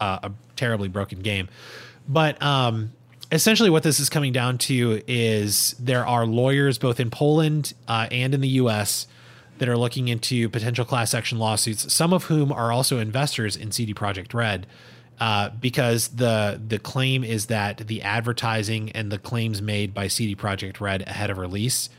uh, 0.00 0.18
a 0.22 0.32
terribly 0.54 0.88
broken 0.88 1.20
game. 1.20 1.48
But 2.06 2.40
um, 2.42 2.92
essentially, 3.30 3.70
what 3.70 3.82
this 3.82 4.00
is 4.00 4.08
coming 4.08 4.32
down 4.32 4.58
to 4.58 5.02
is 5.06 5.74
there 5.78 6.06
are 6.06 6.26
lawyers 6.26 6.78
both 6.78 7.00
in 7.00 7.10
Poland 7.10 7.74
uh, 7.86 8.08
and 8.10 8.34
in 8.34 8.40
the 8.40 8.48
U.S. 8.48 9.06
that 9.58 9.68
are 9.68 9.76
looking 9.76 10.08
into 10.08 10.48
potential 10.48 10.84
class 10.84 11.14
action 11.14 11.38
lawsuits. 11.38 11.92
Some 11.92 12.12
of 12.12 12.24
whom 12.24 12.52
are 12.52 12.72
also 12.72 12.98
investors 12.98 13.56
in 13.56 13.72
CD 13.72 13.94
Projekt 13.94 14.34
Red. 14.34 14.66
Uh, 15.20 15.50
because 15.60 16.08
the 16.10 16.60
the 16.64 16.78
claim 16.78 17.24
is 17.24 17.46
that 17.46 17.78
the 17.88 18.02
advertising 18.02 18.92
and 18.92 19.10
the 19.10 19.18
claims 19.18 19.60
made 19.60 19.92
by 19.92 20.06
CD 20.06 20.36
Projekt 20.36 20.80
Red 20.80 21.02
ahead 21.02 21.28
of 21.28 21.38
release 21.38 21.90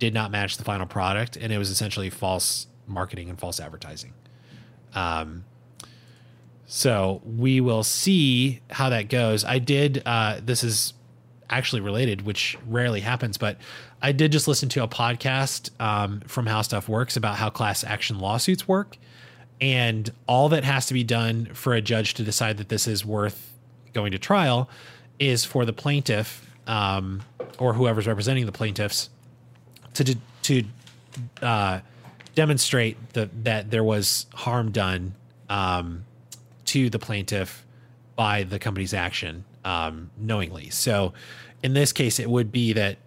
did 0.00 0.12
not 0.12 0.32
match 0.32 0.56
the 0.56 0.64
final 0.64 0.84
product, 0.84 1.36
and 1.36 1.52
it 1.52 1.58
was 1.58 1.70
essentially 1.70 2.10
false 2.10 2.66
marketing 2.88 3.30
and 3.30 3.38
false 3.38 3.60
advertising. 3.60 4.12
Um, 4.94 5.44
so 6.66 7.22
we 7.24 7.60
will 7.60 7.84
see 7.84 8.60
how 8.70 8.90
that 8.90 9.08
goes. 9.08 9.44
I 9.44 9.58
did. 9.58 10.02
Uh, 10.04 10.40
this 10.42 10.64
is 10.64 10.94
actually 11.48 11.80
related, 11.80 12.22
which 12.22 12.58
rarely 12.66 13.00
happens. 13.00 13.38
But 13.38 13.58
I 14.02 14.12
did 14.12 14.32
just 14.32 14.48
listen 14.48 14.68
to 14.70 14.82
a 14.82 14.88
podcast 14.88 15.70
um, 15.80 16.20
from 16.26 16.46
How 16.46 16.62
Stuff 16.62 16.88
Works 16.88 17.16
about 17.16 17.36
how 17.36 17.50
class 17.50 17.84
action 17.84 18.18
lawsuits 18.18 18.66
work, 18.66 18.96
and 19.60 20.10
all 20.26 20.48
that 20.50 20.64
has 20.64 20.86
to 20.86 20.94
be 20.94 21.04
done 21.04 21.46
for 21.54 21.74
a 21.74 21.80
judge 21.80 22.14
to 22.14 22.22
decide 22.22 22.56
that 22.58 22.68
this 22.68 22.86
is 22.86 23.04
worth 23.04 23.54
going 23.92 24.12
to 24.12 24.18
trial 24.18 24.68
is 25.18 25.44
for 25.44 25.64
the 25.64 25.72
plaintiff 25.72 26.50
um, 26.66 27.22
or 27.58 27.72
whoever's 27.72 28.06
representing 28.06 28.44
the 28.44 28.52
plaintiffs 28.52 29.08
to 29.94 30.16
to 30.42 30.64
uh, 31.40 31.80
demonstrate 32.34 32.96
the, 33.14 33.30
that 33.42 33.70
there 33.70 33.82
was 33.84 34.26
harm 34.34 34.70
done 34.70 35.14
um, 35.48 36.04
to 36.76 36.90
the 36.90 36.98
plaintiff 36.98 37.64
by 38.16 38.42
the 38.42 38.58
company's 38.58 38.92
action 38.92 39.46
um, 39.64 40.10
knowingly. 40.18 40.68
So, 40.68 41.14
in 41.62 41.72
this 41.72 41.90
case, 41.90 42.20
it 42.20 42.28
would 42.28 42.52
be 42.52 42.74
that 42.74 42.98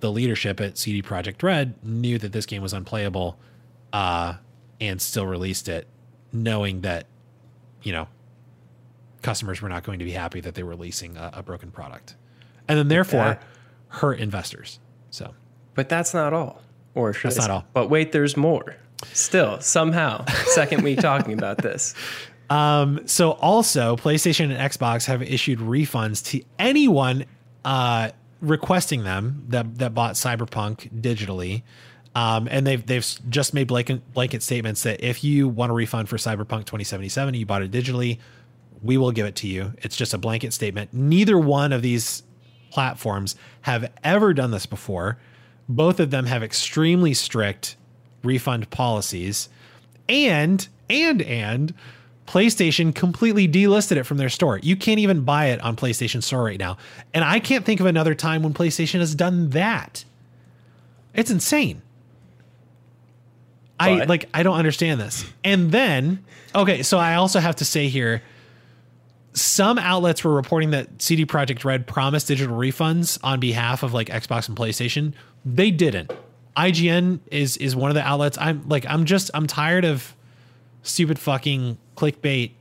the 0.00 0.10
leadership 0.10 0.60
at 0.60 0.76
CD 0.76 1.02
Projekt 1.02 1.40
Red 1.40 1.74
knew 1.84 2.18
that 2.18 2.32
this 2.32 2.46
game 2.46 2.62
was 2.62 2.72
unplayable 2.72 3.38
uh, 3.92 4.34
and 4.80 5.00
still 5.00 5.24
released 5.24 5.68
it, 5.68 5.86
knowing 6.32 6.80
that 6.80 7.06
you 7.84 7.92
know 7.92 8.08
customers 9.22 9.62
were 9.62 9.68
not 9.68 9.84
going 9.84 10.00
to 10.00 10.04
be 10.04 10.10
happy 10.10 10.40
that 10.40 10.56
they 10.56 10.64
were 10.64 10.70
releasing 10.70 11.16
a, 11.16 11.30
a 11.34 11.42
broken 11.44 11.70
product, 11.70 12.16
and 12.66 12.76
then 12.76 12.88
therefore 12.88 13.24
That- 13.24 13.42
hurt 13.88 14.18
investors. 14.18 14.80
So. 15.10 15.32
But 15.74 15.88
that's 15.88 16.12
not 16.12 16.32
all. 16.34 16.60
Or 16.94 17.12
That's 17.12 17.38
not 17.38 17.50
all. 17.50 17.64
But 17.72 17.88
wait, 17.88 18.12
there's 18.12 18.36
more. 18.36 18.76
Still, 19.14 19.58
somehow, 19.60 20.26
second 20.48 20.82
week 20.82 21.00
talking 21.00 21.32
about 21.32 21.58
this. 21.58 21.94
So 22.50 23.32
also, 23.32 23.96
PlayStation 23.96 24.44
and 24.44 24.54
Xbox 24.54 25.06
have 25.06 25.22
issued 25.22 25.58
refunds 25.58 26.24
to 26.26 26.44
anyone 26.58 27.24
uh, 27.64 28.10
requesting 28.40 29.04
them 29.04 29.44
that 29.48 29.78
that 29.78 29.94
bought 29.94 30.14
Cyberpunk 30.14 31.00
digitally. 31.00 31.62
Um, 32.14 32.46
and 32.50 32.66
they've 32.66 32.84
they've 32.84 33.06
just 33.30 33.54
made 33.54 33.68
blanket 33.68 34.12
blanket 34.12 34.42
statements 34.42 34.82
that 34.82 35.02
if 35.02 35.24
you 35.24 35.48
want 35.48 35.70
a 35.70 35.74
refund 35.74 36.08
for 36.08 36.16
Cyberpunk 36.16 36.66
2077, 36.66 37.34
you 37.34 37.46
bought 37.46 37.62
it 37.62 37.70
digitally, 37.70 38.18
we 38.82 38.98
will 38.98 39.12
give 39.12 39.24
it 39.24 39.36
to 39.36 39.48
you. 39.48 39.72
It's 39.78 39.96
just 39.96 40.12
a 40.12 40.18
blanket 40.18 40.52
statement. 40.52 40.92
Neither 40.92 41.38
one 41.38 41.72
of 41.72 41.80
these 41.80 42.22
platforms 42.70 43.36
have 43.62 43.90
ever 44.04 44.34
done 44.34 44.50
this 44.50 44.66
before. 44.66 45.18
Both 45.68 46.00
of 46.00 46.10
them 46.10 46.26
have 46.26 46.42
extremely 46.42 47.14
strict 47.14 47.76
refund 48.22 48.68
policies. 48.70 49.48
And 50.08 50.66
and 50.90 51.22
and 51.22 51.72
PlayStation 52.26 52.94
completely 52.94 53.48
delisted 53.48 53.96
it 53.96 54.04
from 54.04 54.16
their 54.16 54.28
store. 54.28 54.58
You 54.58 54.76
can't 54.76 55.00
even 55.00 55.22
buy 55.22 55.46
it 55.46 55.60
on 55.60 55.76
PlayStation 55.76 56.22
Store 56.22 56.44
right 56.44 56.58
now. 56.58 56.78
And 57.12 57.24
I 57.24 57.40
can't 57.40 57.64
think 57.64 57.80
of 57.80 57.86
another 57.86 58.14
time 58.14 58.42
when 58.42 58.54
PlayStation 58.54 59.00
has 59.00 59.14
done 59.14 59.50
that. 59.50 60.04
It's 61.14 61.30
insane. 61.30 61.82
I 63.78 64.04
like 64.04 64.28
I 64.32 64.44
don't 64.44 64.56
understand 64.56 65.00
this. 65.00 65.24
And 65.42 65.72
then 65.72 66.24
okay, 66.54 66.82
so 66.82 66.98
I 66.98 67.14
also 67.14 67.40
have 67.40 67.56
to 67.56 67.64
say 67.64 67.88
here 67.88 68.22
some 69.34 69.78
outlets 69.78 70.22
were 70.22 70.34
reporting 70.34 70.70
that 70.70 71.00
CD 71.00 71.24
Projekt 71.24 71.64
Red 71.64 71.86
promised 71.86 72.28
digital 72.28 72.56
refunds 72.56 73.18
on 73.22 73.40
behalf 73.40 73.82
of 73.82 73.92
like 73.92 74.08
Xbox 74.08 74.48
and 74.48 74.56
PlayStation. 74.56 75.14
They 75.44 75.70
didn't. 75.70 76.12
IGN 76.56 77.20
is 77.30 77.56
is 77.56 77.74
one 77.74 77.90
of 77.90 77.94
the 77.94 78.06
outlets. 78.06 78.38
I'm 78.38 78.68
like 78.68 78.86
I'm 78.86 79.04
just 79.04 79.30
I'm 79.34 79.46
tired 79.46 79.84
of 79.84 80.14
stupid 80.82 81.18
fucking 81.18 81.78
clickbait 81.96 82.52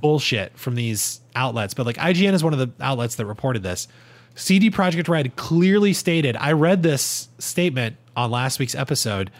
bullshit 0.00 0.56
from 0.58 0.74
these 0.74 1.20
outlets. 1.34 1.74
But 1.74 1.86
like 1.86 1.96
IGN 1.96 2.32
is 2.32 2.44
one 2.44 2.52
of 2.52 2.58
the 2.58 2.70
outlets 2.82 3.16
that 3.16 3.26
reported 3.26 3.62
this. 3.62 3.88
CD 4.34 4.70
Projekt 4.70 5.08
Red 5.08 5.34
clearly 5.36 5.92
stated, 5.92 6.36
I 6.36 6.52
read 6.52 6.82
this 6.82 7.28
statement 7.38 7.96
on 8.16 8.30
last 8.30 8.58
week's 8.58 8.74
episode. 8.74 9.30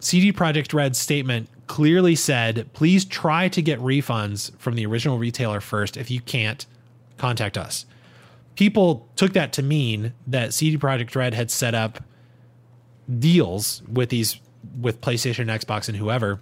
CD 0.00 0.32
Projekt 0.32 0.74
Red's 0.74 0.98
statement 0.98 1.48
clearly 1.66 2.14
said, 2.14 2.68
please 2.72 3.04
try 3.04 3.48
to 3.48 3.62
get 3.62 3.78
refunds 3.80 4.56
from 4.58 4.74
the 4.74 4.86
original 4.86 5.18
retailer 5.18 5.60
first. 5.60 5.96
If 5.96 6.10
you 6.10 6.20
can't, 6.20 6.66
contact 7.16 7.56
us. 7.56 7.86
People 8.54 9.08
took 9.16 9.32
that 9.32 9.52
to 9.54 9.62
mean 9.62 10.12
that 10.26 10.52
CD 10.52 10.76
Projekt 10.76 11.14
Red 11.14 11.34
had 11.34 11.50
set 11.50 11.74
up 11.74 12.02
deals 13.18 13.82
with 13.90 14.10
these 14.10 14.40
with 14.78 15.00
PlayStation, 15.00 15.46
Xbox, 15.46 15.88
and 15.88 15.96
whoever 15.96 16.40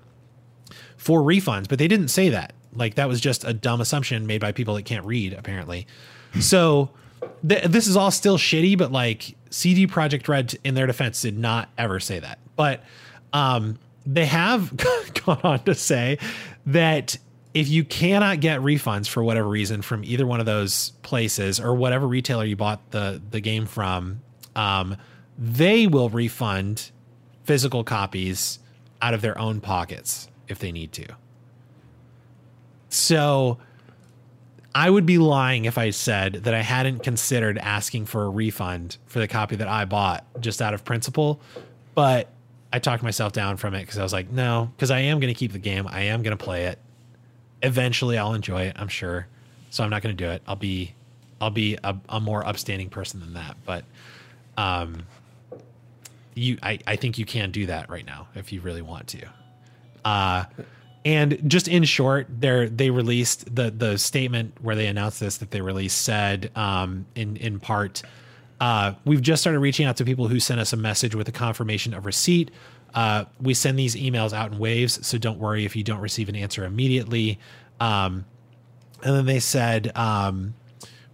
for 0.96 1.20
refunds, 1.20 1.68
but 1.68 1.78
they 1.78 1.88
didn't 1.88 2.08
say 2.08 2.30
that. 2.30 2.52
Like 2.74 2.94
that 2.96 3.08
was 3.08 3.20
just 3.20 3.44
a 3.44 3.52
dumb 3.52 3.80
assumption 3.80 4.26
made 4.26 4.40
by 4.40 4.52
people 4.52 4.74
that 4.74 4.84
can't 4.84 5.04
read, 5.04 5.32
apparently. 5.32 5.86
So 6.40 6.90
th- 7.46 7.64
this 7.64 7.86
is 7.86 7.96
all 7.96 8.10
still 8.10 8.38
shitty, 8.38 8.76
but 8.76 8.92
like 8.92 9.36
CD 9.50 9.86
Projekt 9.86 10.28
Red, 10.28 10.54
in 10.64 10.74
their 10.74 10.86
defense, 10.86 11.22
did 11.22 11.38
not 11.38 11.70
ever 11.78 12.00
say 12.00 12.18
that. 12.18 12.38
But 12.56 12.82
um, 13.32 13.78
they 14.04 14.26
have 14.26 14.76
gone 15.24 15.40
on 15.42 15.64
to 15.64 15.74
say 15.74 16.18
that 16.66 17.16
if 17.54 17.68
you 17.68 17.84
cannot 17.84 18.40
get 18.40 18.60
refunds 18.60 19.08
for 19.08 19.24
whatever 19.24 19.48
reason 19.48 19.80
from 19.80 20.04
either 20.04 20.26
one 20.26 20.40
of 20.40 20.46
those 20.46 20.90
places 21.02 21.58
or 21.58 21.74
whatever 21.74 22.06
retailer 22.06 22.44
you 22.44 22.56
bought 22.56 22.90
the 22.90 23.22
the 23.30 23.40
game 23.40 23.64
from, 23.66 24.20
um, 24.54 24.96
they 25.38 25.86
will 25.86 26.10
refund 26.10 26.90
physical 27.44 27.84
copies 27.84 28.58
out 29.00 29.14
of 29.14 29.22
their 29.22 29.38
own 29.38 29.60
pockets 29.60 30.28
if 30.48 30.58
they 30.58 30.72
need 30.72 30.92
to. 30.92 31.06
So 32.88 33.58
I 34.74 34.90
would 34.90 35.06
be 35.06 35.18
lying 35.18 35.64
if 35.64 35.78
I 35.78 35.90
said 35.90 36.34
that 36.44 36.54
I 36.54 36.60
hadn't 36.60 37.02
considered 37.02 37.56
asking 37.58 38.06
for 38.06 38.24
a 38.24 38.28
refund 38.28 38.98
for 39.06 39.20
the 39.20 39.28
copy 39.28 39.56
that 39.56 39.68
I 39.68 39.86
bought 39.86 40.24
just 40.40 40.60
out 40.60 40.74
of 40.74 40.84
principle, 40.84 41.40
but 41.94 42.30
I 42.72 42.78
talked 42.78 43.02
myself 43.02 43.32
down 43.32 43.56
from 43.56 43.74
it 43.74 43.80
because 43.80 43.98
I 43.98 44.02
was 44.02 44.12
like, 44.12 44.30
no, 44.30 44.70
because 44.76 44.90
I 44.90 44.98
am 44.98 45.18
going 45.18 45.32
to 45.32 45.38
keep 45.38 45.52
the 45.52 45.58
game. 45.58 45.86
I 45.88 46.02
am 46.02 46.22
going 46.22 46.36
to 46.36 46.44
play 46.44 46.66
it. 46.66 46.78
Eventually, 47.62 48.18
I'll 48.18 48.34
enjoy 48.34 48.64
it. 48.64 48.76
I'm 48.78 48.88
sure. 48.88 49.26
So 49.70 49.82
I'm 49.82 49.88
not 49.88 50.02
going 50.02 50.14
to 50.14 50.24
do 50.24 50.30
it. 50.30 50.42
I'll 50.46 50.56
be, 50.56 50.94
I'll 51.40 51.50
be 51.50 51.78
a, 51.82 51.96
a 52.10 52.20
more 52.20 52.46
upstanding 52.46 52.90
person 52.90 53.20
than 53.20 53.32
that. 53.32 53.56
But, 53.64 53.84
um, 54.58 55.06
you, 56.34 56.58
I, 56.62 56.78
I 56.86 56.96
think 56.96 57.16
you 57.16 57.24
can 57.24 57.50
do 57.50 57.64
that 57.64 57.88
right 57.88 58.04
now 58.04 58.28
if 58.34 58.52
you 58.52 58.60
really 58.60 58.82
want 58.82 59.06
to. 59.08 59.26
Uh, 60.06 60.44
and 61.04 61.50
just 61.50 61.66
in 61.66 61.82
short, 61.82 62.28
they 62.40 62.66
they 62.66 62.90
released 62.90 63.52
the 63.52 63.72
the 63.72 63.98
statement 63.98 64.54
where 64.60 64.76
they 64.76 64.86
announced 64.86 65.18
this 65.18 65.38
that 65.38 65.50
they 65.50 65.60
released 65.60 66.00
said 66.00 66.52
um, 66.54 67.06
in 67.16 67.36
in 67.36 67.58
part, 67.58 68.02
uh, 68.60 68.92
we've 69.04 69.20
just 69.20 69.42
started 69.42 69.58
reaching 69.58 69.84
out 69.84 69.96
to 69.96 70.04
people 70.04 70.28
who 70.28 70.38
sent 70.38 70.60
us 70.60 70.72
a 70.72 70.76
message 70.76 71.16
with 71.16 71.28
a 71.28 71.32
confirmation 71.32 71.92
of 71.92 72.06
receipt. 72.06 72.52
Uh, 72.94 73.24
we 73.40 73.52
send 73.52 73.76
these 73.76 73.96
emails 73.96 74.32
out 74.32 74.52
in 74.52 74.58
waves, 74.60 75.04
so 75.04 75.18
don't 75.18 75.40
worry 75.40 75.64
if 75.64 75.74
you 75.74 75.82
don't 75.82 76.00
receive 76.00 76.28
an 76.28 76.36
answer 76.36 76.64
immediately. 76.64 77.38
Um, 77.80 78.24
and 79.02 79.14
then 79.14 79.26
they 79.26 79.40
said, 79.40 79.92
um, 79.96 80.54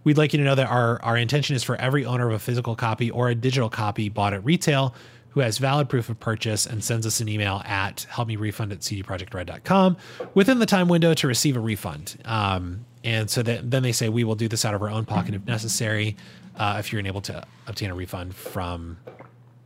we'd 0.03 0.17
like 0.17 0.33
you 0.33 0.37
to 0.37 0.45
know 0.45 0.55
that 0.55 0.69
our, 0.69 1.01
our 1.01 1.17
intention 1.17 1.55
is 1.55 1.63
for 1.63 1.75
every 1.75 2.05
owner 2.05 2.27
of 2.27 2.33
a 2.33 2.39
physical 2.39 2.75
copy 2.75 3.11
or 3.11 3.27
a 3.27 3.35
digital 3.35 3.69
copy 3.69 4.07
bought 4.07 4.33
at 4.33 4.45
retail 4.45 4.95
who 5.33 5.39
has 5.41 5.57
valid 5.57 5.89
proof 5.89 6.09
of 6.09 6.19
purchase 6.19 6.65
and 6.65 6.83
sends 6.83 7.05
us 7.07 7.19
an 7.19 7.27
email 7.29 7.61
at 7.65 8.05
helpmerefund 8.11 8.71
at 8.71 8.79
cdprojektred.com 8.79 9.97
within 10.33 10.59
the 10.59 10.65
time 10.65 10.87
window 10.87 11.13
to 11.13 11.27
receive 11.27 11.55
a 11.57 11.59
refund. 11.59 12.17
Um, 12.25 12.85
and 13.03 13.29
so 13.29 13.41
that, 13.43 13.69
then 13.69 13.83
they 13.83 13.91
say, 13.91 14.09
we 14.09 14.23
will 14.23 14.35
do 14.35 14.47
this 14.47 14.63
out 14.65 14.73
of 14.73 14.81
our 14.81 14.89
own 14.89 15.05
pocket 15.05 15.33
if 15.35 15.45
necessary, 15.45 16.15
uh, 16.57 16.77
if 16.79 16.91
you're 16.91 16.99
unable 16.99 17.21
to 17.21 17.43
obtain 17.67 17.89
a 17.89 17.95
refund 17.95 18.35
from 18.35 18.97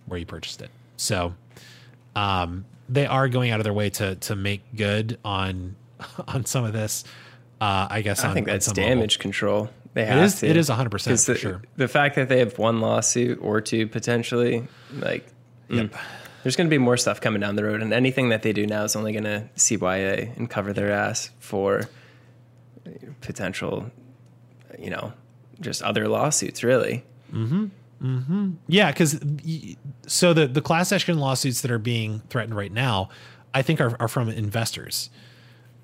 where 0.05 0.19
you 0.19 0.25
purchased 0.25 0.61
it. 0.61 0.69
So 0.95 1.33
um, 2.15 2.65
they 2.89 3.05
are 3.05 3.27
going 3.27 3.51
out 3.51 3.59
of 3.59 3.63
their 3.63 3.73
way 3.73 3.89
to 3.91 4.15
to 4.15 4.35
make 4.35 4.61
good 4.75 5.19
on 5.23 5.75
on 6.27 6.45
some 6.45 6.63
of 6.63 6.73
this. 6.73 7.03
Uh, 7.59 7.87
I 7.89 8.01
guess 8.01 8.23
I 8.23 8.29
on, 8.29 8.33
think 8.35 8.45
that's 8.47 8.71
damage 8.71 9.15
level. 9.17 9.21
control. 9.21 9.69
They 9.93 10.05
have 10.05 10.23
is- 10.23 10.39
to. 10.41 10.47
it 10.47 10.55
is 10.57 10.69
100% 10.69 10.91
'Cause 10.91 11.25
for 11.25 11.33
the, 11.33 11.39
sure. 11.39 11.61
The 11.75 11.87
fact 11.87 12.15
that 12.15 12.29
they 12.29 12.37
have 12.39 12.57
one 12.59 12.81
lawsuit 12.81 13.39
or 13.41 13.61
two 13.61 13.87
potentially, 13.87 14.67
like, 14.93 15.25
mm, 15.69 15.93
there's 16.43 16.55
going 16.55 16.67
to 16.67 16.73
be 16.73 16.77
more 16.77 16.97
stuff 16.97 17.19
coming 17.21 17.41
down 17.41 17.55
the 17.55 17.63
road, 17.63 17.81
and 17.81 17.93
anything 17.93 18.29
that 18.29 18.41
they 18.43 18.53
do 18.53 18.65
now 18.65 18.83
is 18.83 18.95
only 18.95 19.11
going 19.11 19.23
to 19.25 19.49
CYA 19.55 20.35
and 20.37 20.49
cover 20.49 20.73
their 20.73 20.91
ass 20.91 21.29
for 21.39 21.89
potential, 23.21 23.91
you 24.79 24.89
know, 24.89 25.13
just 25.59 25.81
other 25.81 26.07
lawsuits. 26.07 26.63
Really, 26.63 27.03
mm-hmm. 27.33 28.51
Yeah, 28.67 28.91
because 28.91 29.19
so 30.05 30.33
the 30.33 30.47
the 30.47 30.61
class 30.61 30.91
action 30.91 31.19
lawsuits 31.19 31.61
that 31.61 31.71
are 31.71 31.79
being 31.79 32.21
threatened 32.29 32.55
right 32.55 32.71
now, 32.71 33.09
I 33.53 33.61
think 33.61 33.81
are, 33.81 33.95
are 33.99 34.07
from 34.07 34.29
investors. 34.29 35.09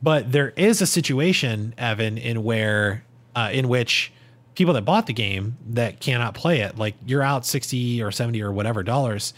But 0.01 0.31
there 0.31 0.49
is 0.55 0.81
a 0.81 0.85
situation, 0.85 1.73
Evan, 1.77 2.17
in 2.17 2.43
where 2.43 3.03
uh, 3.35 3.49
in 3.51 3.67
which 3.67 4.11
people 4.55 4.73
that 4.75 4.85
bought 4.85 5.07
the 5.07 5.13
game 5.13 5.57
that 5.67 5.99
cannot 5.99 6.35
play 6.35 6.59
it, 6.59 6.77
like 6.77 6.95
you're 7.05 7.23
out 7.23 7.45
sixty 7.45 8.01
or 8.01 8.11
seventy 8.11 8.41
or 8.41 8.51
whatever 8.51 8.83
dollars. 8.83 9.33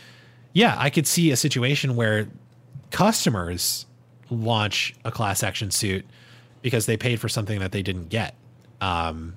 Yeah, 0.56 0.73
I 0.80 0.90
could 0.90 1.06
see 1.06 1.30
a 1.32 1.36
situation 1.36 1.95
where 1.98 2.27
customers 2.91 3.86
launch 4.30 4.95
a 5.03 5.11
class 5.11 5.44
action 5.44 5.69
suit 5.69 6.06
because 6.61 6.86
they 6.86 6.98
paid 6.98 7.19
for 7.19 7.27
something 7.30 7.60
that 7.60 7.72
they 7.73 7.82
didn't 7.84 8.07
get. 8.10 8.36
Um, 8.82 9.36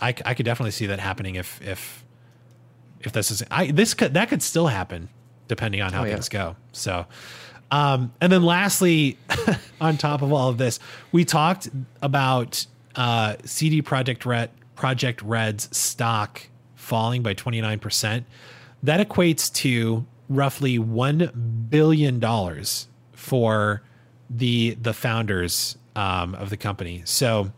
I, 0.00 0.14
I 0.24 0.34
could 0.34 0.46
definitely 0.46 0.70
see 0.70 0.86
that 0.86 1.00
happening 1.00 1.34
if 1.34 1.60
if 1.62 2.04
if 3.00 3.12
this 3.12 3.30
is 3.32 3.42
I 3.50 3.66
this 3.72 3.92
could 3.94 4.14
that 4.14 4.28
could 4.28 4.42
still 4.42 4.68
happen 4.68 5.08
depending 5.48 5.82
on 5.82 5.92
how 5.92 6.02
Oh, 6.02 6.04
yeah. 6.04 6.12
things 6.14 6.28
go. 6.28 6.56
So 6.72 7.06
um 7.72 8.12
and 8.20 8.32
then 8.32 8.42
lastly 8.44 9.18
on 9.80 9.96
top 9.98 10.22
of 10.22 10.32
all 10.32 10.48
of 10.48 10.58
this, 10.58 10.78
we 11.12 11.24
talked 11.24 11.68
about 12.00 12.64
uh 12.96 13.34
CD 13.44 13.82
Projekt 13.82 14.24
Red 14.24 14.50
Projekt 14.76 15.20
Red's 15.24 15.76
stock 15.76 16.42
falling 16.76 17.22
by 17.22 17.34
29%. 17.34 18.24
That 18.84 19.08
equates 19.08 19.52
to 19.54 20.04
roughly 20.28 20.78
1 20.78 21.66
billion 21.68 22.18
dollars 22.18 22.88
for 23.12 23.82
the 24.30 24.74
the 24.80 24.92
founders 24.92 25.76
um, 25.94 26.34
of 26.34 26.50
the 26.50 26.56
company. 26.56 27.02
So 27.04 27.52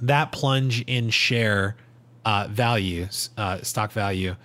that 0.00 0.32
plunge 0.32 0.82
in 0.82 1.10
share 1.10 1.76
uh, 2.24 2.48
values, 2.50 3.30
uh, 3.36 3.62
stock 3.62 3.92
value, 3.92 4.36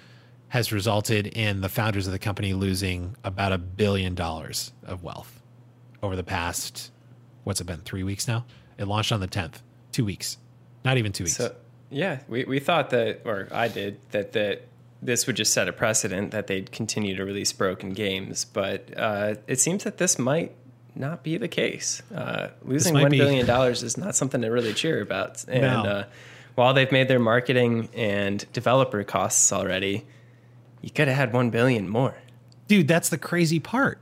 has 0.49 0.71
resulted 0.71 1.27
in 1.27 1.61
the 1.61 1.69
founders 1.69 2.07
of 2.07 2.13
the 2.13 2.19
company 2.19 2.53
losing 2.53 3.15
about 3.23 3.51
a 3.51 3.57
billion 3.57 4.15
dollars 4.15 4.71
of 4.83 5.03
wealth 5.03 5.41
over 6.01 6.15
the 6.15 6.23
past, 6.23 6.91
what's 7.43 7.59
it 7.59 7.65
been, 7.65 7.81
three 7.81 8.03
weeks 8.03 8.27
now? 8.27 8.45
It 8.77 8.87
launched 8.87 9.11
on 9.11 9.19
the 9.19 9.27
10th, 9.27 9.61
two 9.91 10.05
weeks, 10.05 10.37
not 10.83 10.97
even 10.97 11.11
two 11.11 11.25
weeks. 11.25 11.37
So 11.37 11.55
yeah, 11.89 12.19
we, 12.27 12.43
we 12.45 12.59
thought 12.59 12.89
that, 12.91 13.21
or 13.25 13.47
I 13.51 13.67
did, 13.67 13.99
that 14.11 14.31
that 14.33 14.67
this 15.05 15.27
would 15.27 15.35
just 15.35 15.53
set 15.53 15.67
a 15.67 15.73
precedent 15.73 16.31
that 16.31 16.47
they'd 16.47 16.71
continue 16.71 17.15
to 17.15 17.23
release 17.25 17.53
broken 17.53 17.91
games. 17.91 18.45
But 18.45 18.89
uh, 18.97 19.35
it 19.47 19.59
seems 19.59 19.83
that 19.83 19.97
this 19.97 20.17
might 20.19 20.51
not 20.95 21.23
be 21.23 21.37
the 21.37 21.47
case. 21.47 22.01
Uh, 22.13 22.49
losing 22.63 22.93
one 22.93 23.11
be- 23.11 23.17
billion 23.17 23.45
dollars 23.45 23.83
is 23.83 23.97
not 23.97 24.15
something 24.15 24.41
to 24.41 24.47
really 24.49 24.73
cheer 24.73 25.01
about. 25.01 25.43
And 25.47 25.61
No. 25.61 25.83
uh, 25.83 26.03
while 26.55 26.73
they've 26.73 26.91
made 26.91 27.07
their 27.07 27.19
marketing 27.19 27.89
and 27.93 28.45
developer 28.53 29.03
costs 29.03 29.51
already, 29.51 30.05
you 30.81 30.89
could 30.89 31.07
have 31.07 31.17
had 31.17 31.33
one 31.33 31.49
billion 31.49 31.87
more. 31.89 32.15
Dude, 32.67 32.87
that's 32.87 33.09
the 33.09 33.17
crazy 33.17 33.59
part. 33.59 33.99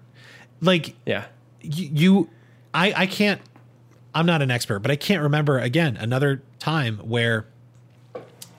Like, 0.62 0.96
Yeah. 1.06 1.26
you, 1.62 1.90
you 1.94 2.30
I, 2.74 2.94
I 2.96 3.06
can't 3.08 3.42
i'm 4.16 4.26
not 4.28 4.42
an 4.44 4.52
expert 4.52 4.80
but 4.80 4.92
i 4.92 4.96
can't 4.96 5.22
remember 5.24 5.58
again 5.60 5.98
another 5.98 6.44
time 6.60 6.98
where 7.00 7.48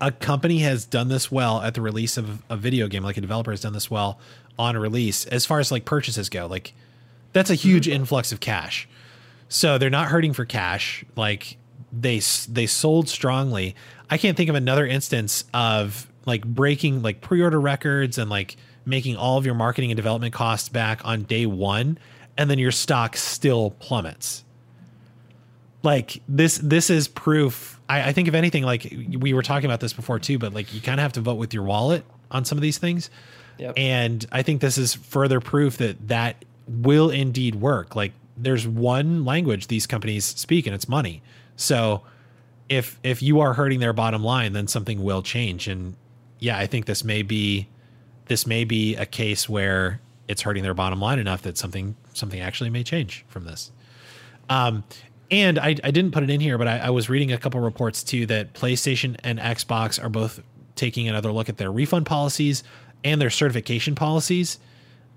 a 0.01 0.12
company 0.12 0.59
has 0.59 0.85
done 0.85 1.09
this 1.09 1.31
well 1.31 1.62
at 1.62 1.75
the 1.75 1.81
release 1.81 2.16
of 2.16 2.43
a 2.51 2.57
video 2.57 2.89
game 2.89 3.03
like 3.03 3.16
a 3.16 3.21
developer 3.21 3.51
has 3.51 3.61
done 3.61 3.73
this 3.73 3.91
well 3.91 4.19
on 4.59 4.77
release 4.77 5.25
as 5.27 5.47
far 5.47 5.61
as 5.61 5.73
like 5.73 5.85
purchases 5.85 6.29
go 6.29 6.47
like 6.47 6.73
that's 7.35 7.51
a 7.51 7.55
huge 7.55 7.87
mm-hmm. 7.87 7.97
influx 7.97 8.33
of 8.33 8.41
cash. 8.41 8.89
So 9.51 9.77
they're 9.77 9.91
not 9.91 10.09
hurting 10.09 10.33
for 10.33 10.47
cash 10.47 11.05
like 11.16 11.59
they 11.93 12.21
they 12.49 12.66
sold 12.66 13.11
strongly. 13.11 13.77
I 14.09 14.16
can't 14.16 14.37
think 14.37 14.49
of 14.49 14.57
another 14.57 14.87
instance 14.87 15.45
of 15.53 16.11
like 16.25 16.45
breaking 16.47 17.03
like 17.03 17.21
pre-order 17.21 17.61
records 17.61 18.16
and 18.16 18.31
like 18.31 18.57
making 18.87 19.16
all 19.16 19.37
of 19.37 19.45
your 19.45 19.55
marketing 19.55 19.91
and 19.91 19.97
development 19.97 20.33
costs 20.33 20.71
back 20.71 21.05
on 21.05 21.25
day 21.25 21.45
one 21.45 21.99
and 22.39 22.49
then 22.49 22.59
your 22.59 22.73
stock 22.73 23.16
still 23.16 23.73
plummets. 23.73 24.45
Like 25.83 26.23
this 26.27 26.59
this 26.59 26.89
is 26.89 27.09
proof 27.09 27.73
I, 27.89 28.09
I 28.09 28.12
think 28.12 28.28
if 28.28 28.35
anything 28.35 28.65
like 28.65 28.93
we 29.19 29.32
were 29.32 29.43
talking 29.43 29.66
about 29.66 29.81
this 29.81 29.93
before 29.93 30.19
too 30.19 30.39
but 30.39 30.55
like 30.55 30.73
you 30.74 30.81
kind 30.81 31.01
of 31.01 31.02
have 31.02 31.12
to 31.15 31.20
vote 31.20 31.35
with 31.35 31.52
your 31.52 31.65
wallet 31.65 32.05
on 32.31 32.44
some 32.44 32.59
of 32.59 32.62
these 32.62 32.78
things. 32.78 33.11
Yep. 33.56 33.74
and 33.77 34.27
i 34.32 34.43
think 34.43 34.61
this 34.61 34.77
is 34.77 34.94
further 34.94 35.39
proof 35.39 35.77
that 35.77 36.09
that 36.09 36.44
will 36.66 37.11
indeed 37.11 37.56
work. 37.56 37.94
Like 37.94 38.12
there's 38.36 38.66
one 38.66 39.24
language 39.24 39.69
these 39.69 39.86
companies 39.86 40.24
speak 40.24 40.66
and 40.66 40.74
it's 40.74 40.89
money. 40.89 41.23
So 41.56 42.02
if 42.69 42.98
if 43.02 43.23
you 43.23 43.40
are 43.40 43.55
hurting 43.55 43.81
their 43.81 43.93
bottom 43.93 44.24
line 44.24 44.55
then 44.55 44.66
something 44.66 45.02
will 45.02 45.23
change. 45.23 45.69
And 45.69 45.94
yeah 46.40 46.59
i 46.59 46.66
think 46.66 46.86
this 46.86 47.05
may 47.05 47.23
be 47.23 47.69
this 48.27 48.47
may 48.47 48.65
be 48.65 48.97
a 48.97 49.06
case 49.06 49.48
where 49.48 50.01
it's 50.28 50.43
hurting 50.43 50.62
their 50.62 50.74
bottom 50.74 51.01
line 51.01 51.19
enough 51.19 51.43
that 51.43 51.59
something 51.59 51.97
something 52.12 52.40
actually 52.40 52.70
may 52.70 52.82
change 52.82 53.24
from 53.28 53.44
this. 53.44 53.70
Um, 54.48 54.85
and 55.30 55.59
I, 55.59 55.76
I 55.82 55.90
didn't 55.90 56.12
put 56.12 56.22
it 56.22 56.30
in 56.30 56.40
here, 56.40 56.59
but 56.59 56.68
I, 56.68 56.78
I 56.78 56.90
was 56.90 57.09
reading 57.09 57.32
a 57.32 57.38
couple 57.38 57.60
reports 57.60 58.02
too 58.02 58.26
that 58.26 58.52
PlayStation 58.55 59.16
and 59.24 59.38
Xbox 59.38 60.02
are 60.02 60.09
both 60.09 60.40
taking 60.74 61.09
another 61.09 61.32
look 61.32 61.48
at 61.48 61.56
their 61.56 61.70
refund 61.70 62.06
policies 62.06 62.64
and 63.02 63.20
their 63.20 63.30
certification 63.30 63.94
policies 63.94 64.59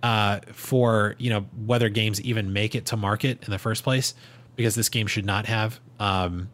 uh, 0.04 0.40
for 0.52 1.16
you 1.18 1.30
know 1.30 1.42
whether 1.66 1.90
games 1.90 2.22
even 2.22 2.54
make 2.54 2.76
it 2.76 2.86
to 2.88 2.98
market 2.98 3.44
in 3.44 3.52
the 3.52 3.58
first 3.58 3.84
place, 3.84 4.14
because 4.56 4.76
this 4.76 4.90
game 4.90 5.08
should 5.08 5.26
not 5.26 5.46
have. 5.46 5.80
Um, 6.00 6.50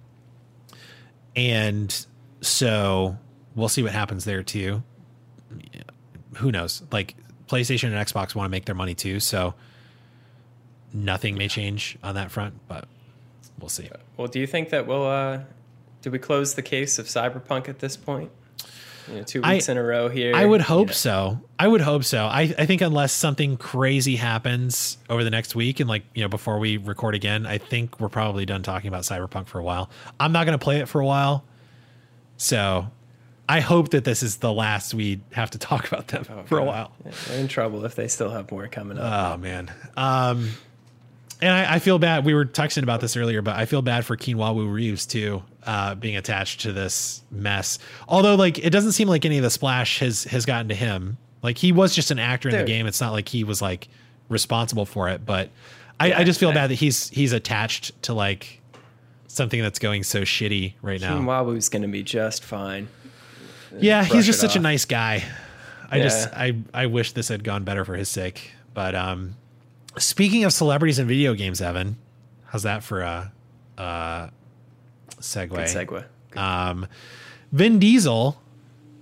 and 1.36 2.06
so 2.42 3.18
we'll 3.56 3.70
see 3.70 3.84
what 3.84 3.92
happens 3.92 4.26
there 4.26 4.44
too. 4.44 4.84
Who 6.38 6.52
knows? 6.52 6.84
Like 6.92 7.16
PlayStation 7.48 7.96
and 7.96 7.96
Xbox 7.96 8.34
want 8.34 8.46
to 8.46 8.52
make 8.52 8.66
their 8.66 8.76
money 8.76 8.96
too, 8.96 9.20
so 9.20 9.54
nothing 10.94 11.38
may 11.38 11.48
change 11.48 11.98
on 12.04 12.16
that 12.16 12.32
front, 12.32 12.56
but 12.68 12.88
we'll 13.60 13.70
see. 13.70 13.90
Well, 14.18 14.28
do 14.28 14.40
you 14.40 14.48
think 14.48 14.70
that 14.70 14.88
we'll, 14.88 15.06
uh, 15.06 15.40
do 16.02 16.12
we 16.12 16.20
close 16.20 16.54
the 16.56 16.62
case 16.62 17.00
of 17.00 17.06
Cyberpunk 17.08 17.70
at 17.70 17.80
this 17.80 17.96
point? 17.98 18.32
You 19.10 19.16
know, 19.18 19.24
two 19.24 19.42
I- 19.44 19.56
weeks 19.56 19.68
in 19.70 19.78
a 19.78 19.84
row 19.84 20.08
here. 20.08 20.34
I 20.36 20.46
would 20.46 20.62
you 20.62 20.66
hope 20.66 20.88
know. 20.88 20.94
so. 20.94 21.40
I 21.60 21.68
would 21.68 21.82
hope 21.82 22.04
so. 22.06 22.26
I, 22.26 22.42
I 22.58 22.66
think 22.66 22.82
unless 22.82 23.12
something 23.12 23.58
crazy 23.58 24.16
happens 24.16 24.98
over 25.10 25.24
the 25.24 25.30
next 25.30 25.56
week 25.56 25.80
and 25.82 25.90
like, 25.90 26.04
you 26.16 26.22
know, 26.22 26.30
before 26.30 26.58
we 26.60 26.78
record 26.78 27.14
again, 27.16 27.46
I 27.46 27.58
think 27.58 28.00
we're 28.00 28.10
probably 28.10 28.46
done 28.46 28.64
talking 28.64 28.88
about 28.88 29.04
Cyberpunk 29.04 29.48
for 29.48 29.60
a 29.60 29.64
while. 29.64 29.90
I'm 30.20 30.32
not 30.32 30.46
going 30.46 30.58
to 30.58 30.64
play 30.64 30.80
it 30.80 30.88
for 30.88 31.02
a 31.02 31.06
while. 31.06 31.44
So 32.38 32.88
I 33.48 33.60
hope 33.60 33.90
that 33.90 34.04
this 34.06 34.24
is 34.24 34.38
the 34.38 34.52
last 34.54 34.94
we 34.94 35.22
have 35.34 35.52
to 35.52 35.58
talk 35.58 35.88
about 35.88 36.08
them 36.08 36.24
for 36.46 36.58
a 36.58 36.64
while. 36.64 36.92
Yeah, 37.06 37.12
they're 37.28 37.40
in 37.40 37.48
trouble 37.50 37.84
if 37.86 37.96
they 37.96 38.08
still 38.08 38.30
have 38.30 38.50
more 38.52 38.68
coming 38.68 38.98
up. 38.98 39.36
Oh 39.36 39.38
man. 39.38 39.72
Um, 39.98 40.52
and 41.44 41.52
I, 41.54 41.76
I 41.76 41.80
feel 41.80 42.00
bad. 42.00 42.26
We 42.26 42.34
were 42.34 42.46
texting 42.46 42.84
about 42.84 43.02
this 43.02 43.16
earlier, 43.18 43.42
but 43.42 43.56
I 43.56 43.66
feel 43.66 43.82
bad 43.82 44.06
for 44.06 44.18
Keanu 44.18 44.72
Reeves 44.72 45.06
too, 45.06 45.44
uh, 45.66 45.96
being 45.96 46.16
attached 46.16 46.62
to 46.62 46.72
this 46.72 47.22
mess. 47.30 47.80
Although, 48.08 48.36
like, 48.36 48.58
it 48.60 48.70
doesn't 48.70 48.94
seem 48.94 49.08
like 49.08 49.26
any 49.26 49.38
of 49.38 49.44
the 49.44 49.50
splash 49.50 50.00
has 50.00 50.24
has 50.26 50.46
gotten 50.46 50.70
to 50.70 50.76
him. 50.76 51.18
Like, 51.42 51.58
he 51.58 51.72
was 51.72 51.94
just 51.94 52.10
an 52.12 52.20
actor 52.20 52.50
in 52.50 52.58
the 52.58 52.64
game. 52.64 52.88
It's 52.88 53.02
not 53.02 53.12
like 53.12 53.28
he 53.30 53.44
was 53.44 53.62
like 53.62 53.90
responsible 54.30 54.86
for 54.86 55.10
it. 55.10 55.26
But 55.26 55.50
I, 56.00 56.14
I 56.14 56.24
just 56.24 56.40
feel 56.40 56.50
I- 56.50 56.54
bad 56.54 56.70
that 56.70 56.76
he's 56.76 57.10
he's 57.10 57.34
attached 57.34 58.02
to 58.04 58.14
like 58.14 58.62
something 59.28 59.62
that's 59.62 59.80
going 59.80 60.04
so 60.04 60.22
shitty 60.22 60.74
right 60.82 61.02
now. 61.02 61.18
Kinwabu's 61.18 61.70
going 61.70 61.82
to 61.82 61.88
be 61.88 62.04
just 62.04 62.44
fine. 62.44 62.88
Yeah, 63.78 64.04
he's 64.04 64.26
just 64.26 64.38
it 64.38 64.48
such 64.48 64.56
a 64.56 64.60
nice 64.60 64.86
guy. 64.86 65.24
I 65.90 66.00
just 66.00 66.30
I 66.34 66.56
I 66.74 66.86
wish 66.88 67.12
this 67.12 67.28
had 67.28 67.44
gone 67.44 67.64
better 67.64 67.86
for 67.86 67.96
his 67.96 68.10
sake. 68.10 68.52
But 68.74 68.96
um 68.96 69.36
speaking 69.98 70.44
of 70.44 70.54
celebrities 70.54 71.00
and 71.00 71.08
video 71.08 71.34
games, 71.34 71.62
Evan, 71.62 71.98
how's 72.46 72.64
that 72.64 72.84
for 72.84 73.02
a 73.02 73.32
uh 73.78 74.28
segue? 75.20 75.50
Good 75.50 75.68
segue. 75.68 76.38
Um 76.38 76.88
Vin 77.52 77.80
Diesel 77.80 78.40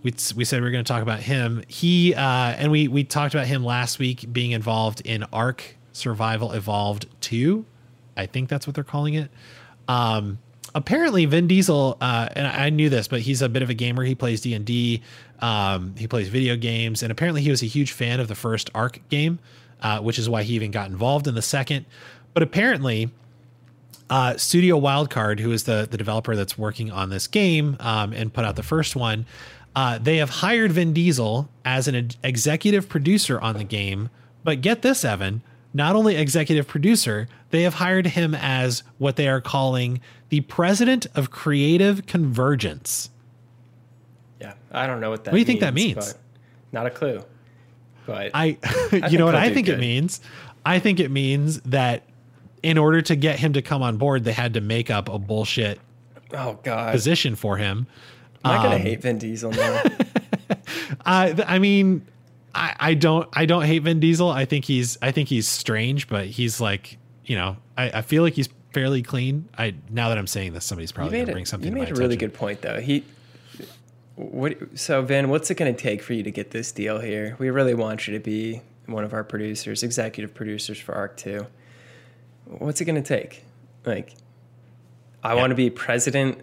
we, 0.03 0.13
we 0.35 0.45
said 0.45 0.61
we 0.61 0.65
were 0.65 0.71
going 0.71 0.83
to 0.83 0.91
talk 0.91 1.03
about 1.03 1.19
him. 1.19 1.63
He 1.67 2.13
uh, 2.13 2.21
and 2.21 2.71
we 2.71 2.87
we 2.87 3.03
talked 3.03 3.33
about 3.33 3.47
him 3.47 3.63
last 3.63 3.99
week 3.99 4.31
being 4.31 4.51
involved 4.51 5.01
in 5.01 5.23
Ark 5.31 5.77
Survival 5.93 6.51
Evolved 6.53 7.07
2. 7.21 7.65
I 8.17 8.25
think 8.25 8.49
that's 8.49 8.67
what 8.67 8.75
they're 8.75 8.83
calling 8.83 9.13
it. 9.13 9.29
Um, 9.87 10.39
apparently, 10.73 11.25
Vin 11.25 11.47
Diesel, 11.47 11.97
uh, 12.01 12.29
and 12.33 12.47
I 12.47 12.69
knew 12.69 12.89
this, 12.89 13.07
but 13.07 13.21
he's 13.21 13.41
a 13.41 13.49
bit 13.49 13.61
of 13.61 13.69
a 13.69 13.73
gamer. 13.73 14.03
He 14.03 14.15
plays 14.15 14.41
D 14.41 14.53
and 14.53 14.65
D. 14.65 15.01
Um, 15.39 15.95
he 15.97 16.07
plays 16.07 16.27
video 16.27 16.55
games, 16.55 17.03
and 17.03 17.11
apparently, 17.11 17.41
he 17.41 17.49
was 17.49 17.61
a 17.63 17.67
huge 17.67 17.91
fan 17.91 18.19
of 18.19 18.27
the 18.27 18.35
first 18.35 18.69
Ark 18.73 18.99
game, 19.09 19.39
uh, 19.81 19.99
which 19.99 20.19
is 20.19 20.29
why 20.29 20.43
he 20.43 20.53
even 20.53 20.71
got 20.71 20.89
involved 20.89 21.27
in 21.27 21.35
the 21.35 21.41
second. 21.41 21.85
But 22.33 22.43
apparently, 22.43 23.11
uh, 24.09 24.37
Studio 24.37 24.79
Wildcard, 24.79 25.39
who 25.39 25.51
is 25.51 25.63
the 25.63 25.87
the 25.89 25.97
developer 25.97 26.35
that's 26.35 26.57
working 26.57 26.91
on 26.91 27.09
this 27.09 27.27
game 27.27 27.77
um, 27.79 28.13
and 28.13 28.33
put 28.33 28.45
out 28.45 28.55
the 28.55 28.63
first 28.63 28.95
one, 28.95 29.25
uh, 29.75 29.97
they 29.97 30.17
have 30.17 30.29
hired 30.29 30.71
Vin 30.71 30.93
Diesel 30.93 31.49
as 31.65 31.87
an 31.87 31.95
ex- 31.95 32.17
executive 32.23 32.89
producer 32.89 33.39
on 33.39 33.57
the 33.57 33.63
game. 33.63 34.09
But 34.43 34.61
get 34.61 34.81
this, 34.81 35.05
Evan, 35.05 35.41
not 35.73 35.95
only 35.95 36.15
executive 36.15 36.67
producer, 36.67 37.27
they 37.51 37.63
have 37.63 37.75
hired 37.75 38.07
him 38.07 38.35
as 38.35 38.83
what 38.97 39.15
they 39.15 39.27
are 39.27 39.39
calling 39.39 40.01
the 40.29 40.41
president 40.41 41.07
of 41.15 41.31
creative 41.31 42.05
convergence. 42.05 43.09
Yeah, 44.39 44.53
I 44.71 44.87
don't 44.87 44.99
know 44.99 45.09
what 45.09 45.23
that. 45.25 45.31
What 45.31 45.35
do 45.35 45.39
you 45.39 45.45
think 45.45 45.59
that 45.61 45.73
means? 45.73 46.15
Not 46.71 46.85
a 46.85 46.89
clue. 46.89 47.23
But 48.11 48.31
I, 48.33 48.57
you 49.09 49.17
know 49.17 49.25
what 49.25 49.35
I 49.35 49.53
think 49.53 49.67
it 49.67 49.79
means? 49.79 50.21
I 50.65 50.79
think 50.79 50.99
it 50.99 51.09
means 51.09 51.61
that 51.61 52.03
in 52.61 52.77
order 52.77 53.01
to 53.01 53.15
get 53.15 53.39
him 53.39 53.53
to 53.53 53.61
come 53.61 53.81
on 53.81 53.97
board, 53.97 54.23
they 54.23 54.33
had 54.33 54.53
to 54.53 54.61
make 54.61 54.91
up 54.91 55.09
a 55.09 55.17
bullshit 55.17 55.79
oh 56.33 56.59
god, 56.63 56.91
position 56.91 57.35
for 57.35 57.57
him. 57.57 57.87
am 58.43 58.51
I 58.51 58.63
gonna 58.63 58.75
um, 58.75 58.81
hate 58.81 59.01
Vin 59.01 59.17
Diesel 59.17 59.51
now? 59.51 59.81
I 61.05 61.43
I 61.47 61.59
mean, 61.59 62.05
I, 62.53 62.75
I 62.79 62.93
don't 62.93 63.27
I 63.33 63.45
don't 63.45 63.63
hate 63.63 63.79
Vin 63.79 63.99
Diesel. 63.99 64.29
I 64.29 64.45
think 64.45 64.65
he's 64.65 64.97
I 65.01 65.11
think 65.11 65.29
he's 65.29 65.47
strange, 65.47 66.07
but 66.07 66.25
he's 66.25 66.61
like 66.61 66.97
you 67.25 67.35
know 67.35 67.57
I, 67.77 67.99
I 67.99 68.01
feel 68.01 68.23
like 68.23 68.33
he's 68.33 68.49
fairly 68.73 69.01
clean. 69.01 69.47
I 69.57 69.75
now 69.89 70.09
that 70.09 70.17
I'm 70.17 70.27
saying 70.27 70.53
this, 70.53 70.65
somebody's 70.65 70.91
probably 70.91 71.19
gonna 71.19 71.31
a, 71.31 71.33
bring 71.33 71.45
something. 71.45 71.69
you 71.69 71.75
to 71.75 71.89
made 71.89 71.97
a 71.97 71.99
really 71.99 72.17
good 72.17 72.33
point 72.33 72.61
though. 72.61 72.79
He 72.79 73.03
What 74.15 74.57
so 74.75 75.01
Vin, 75.01 75.29
what's 75.29 75.49
it 75.49 75.55
going 75.55 75.73
to 75.73 75.81
take 75.81 76.01
for 76.01 76.13
you 76.13 76.23
to 76.23 76.31
get 76.31 76.51
this 76.51 76.71
deal 76.71 76.99
here? 76.99 77.35
We 77.39 77.49
really 77.49 77.73
want 77.73 78.07
you 78.07 78.13
to 78.13 78.19
be 78.19 78.61
one 78.85 79.03
of 79.03 79.13
our 79.13 79.23
producers, 79.23 79.83
executive 79.83 80.33
producers 80.33 80.79
for 80.79 80.93
Ark 80.93 81.17
2. 81.17 81.45
What's 82.45 82.81
it 82.81 82.85
going 82.85 83.01
to 83.01 83.07
take? 83.07 83.43
Like 83.85 84.13
I 85.23 85.35
want 85.35 85.51
to 85.51 85.55
be 85.55 85.69
president 85.69 86.39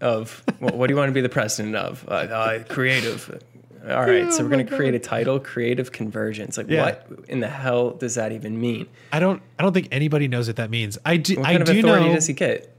of 0.00 0.42
what, 0.58 0.74
what 0.76 0.86
do 0.88 0.92
you 0.92 0.98
want 0.98 1.08
to 1.08 1.12
be 1.14 1.20
the 1.20 1.28
president 1.28 1.74
of? 1.74 2.04
Uh, 2.06 2.12
uh, 2.12 2.64
creative. 2.64 3.42
All 3.88 4.04
right, 4.04 4.32
so 4.32 4.42
we're 4.42 4.50
going 4.50 4.66
to 4.66 4.76
create 4.76 4.94
a 4.94 4.98
title, 4.98 5.38
creative 5.38 5.92
convergence. 5.92 6.58
Like 6.58 6.68
Yeah. 6.68 6.84
what 6.84 7.08
in 7.28 7.38
the 7.38 7.48
hell 7.48 7.92
does 7.92 8.16
that 8.16 8.32
even 8.32 8.60
mean? 8.60 8.88
I 9.12 9.20
don't 9.20 9.40
I 9.58 9.62
don't 9.62 9.72
think 9.72 9.88
anybody 9.92 10.28
knows 10.28 10.48
what 10.48 10.56
that 10.56 10.70
means. 10.70 10.98
I 11.04 11.16
do 11.16 11.36
What 11.36 11.46
I 11.46 11.52
kind 11.52 11.62
of 11.62 11.68
do 11.68 11.78
authority 11.78 12.08
know 12.08 12.14
does 12.14 12.26
he 12.26 12.34
get? 12.34 12.76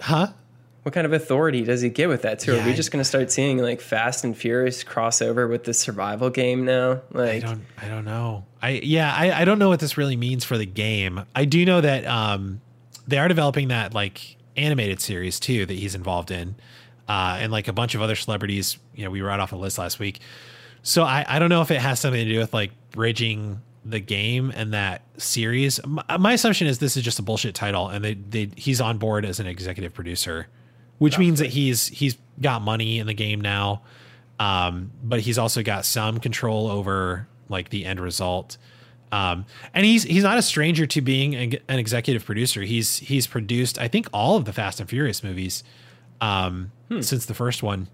Huh? 0.00 0.28
What 0.82 0.94
kind 0.94 1.06
of 1.06 1.12
authority 1.12 1.62
does 1.62 1.82
he 1.82 1.90
get 1.90 2.08
with 2.08 2.22
that 2.22 2.38
too? 2.38 2.54
Yeah, 2.54 2.62
Are 2.62 2.66
we 2.66 2.72
just 2.72 2.90
going 2.90 3.00
to 3.00 3.04
start 3.08 3.30
seeing 3.30 3.58
like 3.58 3.80
Fast 3.82 4.24
and 4.24 4.36
Furious 4.36 4.82
crossover 4.82 5.48
with 5.48 5.64
the 5.64 5.74
survival 5.74 6.30
game 6.30 6.64
now? 6.64 7.02
Like, 7.12 7.44
I 7.44 7.46
don't 7.46 7.64
I 7.82 7.88
don't 7.88 8.04
know. 8.04 8.46
I 8.62 8.70
yeah, 8.82 9.14
I, 9.14 9.42
I 9.42 9.44
don't 9.44 9.58
know 9.58 9.68
what 9.68 9.80
this 9.80 9.98
really 9.98 10.16
means 10.16 10.44
for 10.44 10.56
the 10.56 10.66
game. 10.66 11.22
I 11.34 11.44
do 11.44 11.64
know 11.66 11.80
that 11.80 12.06
um 12.06 12.60
they 13.06 13.18
are 13.18 13.28
developing 13.28 13.68
that 13.68 13.92
like 13.92 14.36
animated 14.56 15.00
series 15.00 15.38
too 15.38 15.66
that 15.66 15.74
he's 15.74 15.94
involved 15.94 16.30
in. 16.30 16.54
Uh 17.08 17.36
and 17.40 17.52
like 17.52 17.68
a 17.68 17.72
bunch 17.74 17.94
of 17.94 18.00
other 18.00 18.16
celebrities, 18.16 18.78
you 18.94 19.04
know, 19.04 19.10
we 19.10 19.20
were 19.20 19.30
out 19.30 19.40
off 19.40 19.52
a 19.52 19.56
list 19.56 19.76
last 19.76 19.98
week. 19.98 20.20
So 20.82 21.02
I, 21.02 21.26
I 21.28 21.38
don't 21.38 21.50
know 21.50 21.60
if 21.60 21.70
it 21.70 21.78
has 21.80 22.00
something 22.00 22.24
to 22.26 22.32
do 22.32 22.38
with 22.38 22.54
like 22.54 22.70
bridging 22.90 23.60
the 23.84 24.00
game 24.00 24.50
and 24.54 24.72
that 24.72 25.02
series. 25.18 25.78
My, 25.86 26.04
my 26.18 26.32
assumption 26.32 26.66
is 26.66 26.78
this 26.78 26.96
is 26.96 27.02
just 27.02 27.18
a 27.18 27.22
bullshit 27.22 27.54
title 27.54 27.88
and 27.88 28.02
they, 28.04 28.14
they 28.14 28.50
he's 28.56 28.80
on 28.80 28.96
board 28.98 29.24
as 29.26 29.40
an 29.40 29.46
executive 29.46 29.92
producer, 29.92 30.46
which 31.00 31.18
means 31.18 31.38
that 31.38 31.48
he's 31.48 31.88
he's 31.88 32.18
got 32.42 32.60
money 32.60 32.98
in 32.98 33.06
the 33.06 33.14
game 33.14 33.40
now. 33.40 33.80
Um, 34.38 34.92
but 35.02 35.20
he's 35.20 35.38
also 35.38 35.62
got 35.62 35.86
some 35.86 36.20
control 36.20 36.68
over 36.68 37.26
like 37.48 37.70
the 37.70 37.86
end 37.86 38.00
result. 38.00 38.58
Um, 39.10 39.46
and 39.72 39.86
he's 39.86 40.02
he's 40.04 40.22
not 40.22 40.36
a 40.36 40.42
stranger 40.42 40.86
to 40.86 41.00
being 41.00 41.34
an 41.34 41.54
an 41.68 41.78
executive 41.78 42.24
producer. 42.26 42.60
He's 42.60 42.98
he's 42.98 43.26
produced 43.26 43.78
I 43.78 43.88
think 43.88 44.08
all 44.12 44.36
of 44.36 44.44
the 44.44 44.52
Fast 44.52 44.78
and 44.78 44.88
Furious 44.90 45.24
movies 45.24 45.64
um, 46.20 46.70
since 47.00 47.24
the 47.24 47.34
first 47.34 47.62
one. 47.62 47.88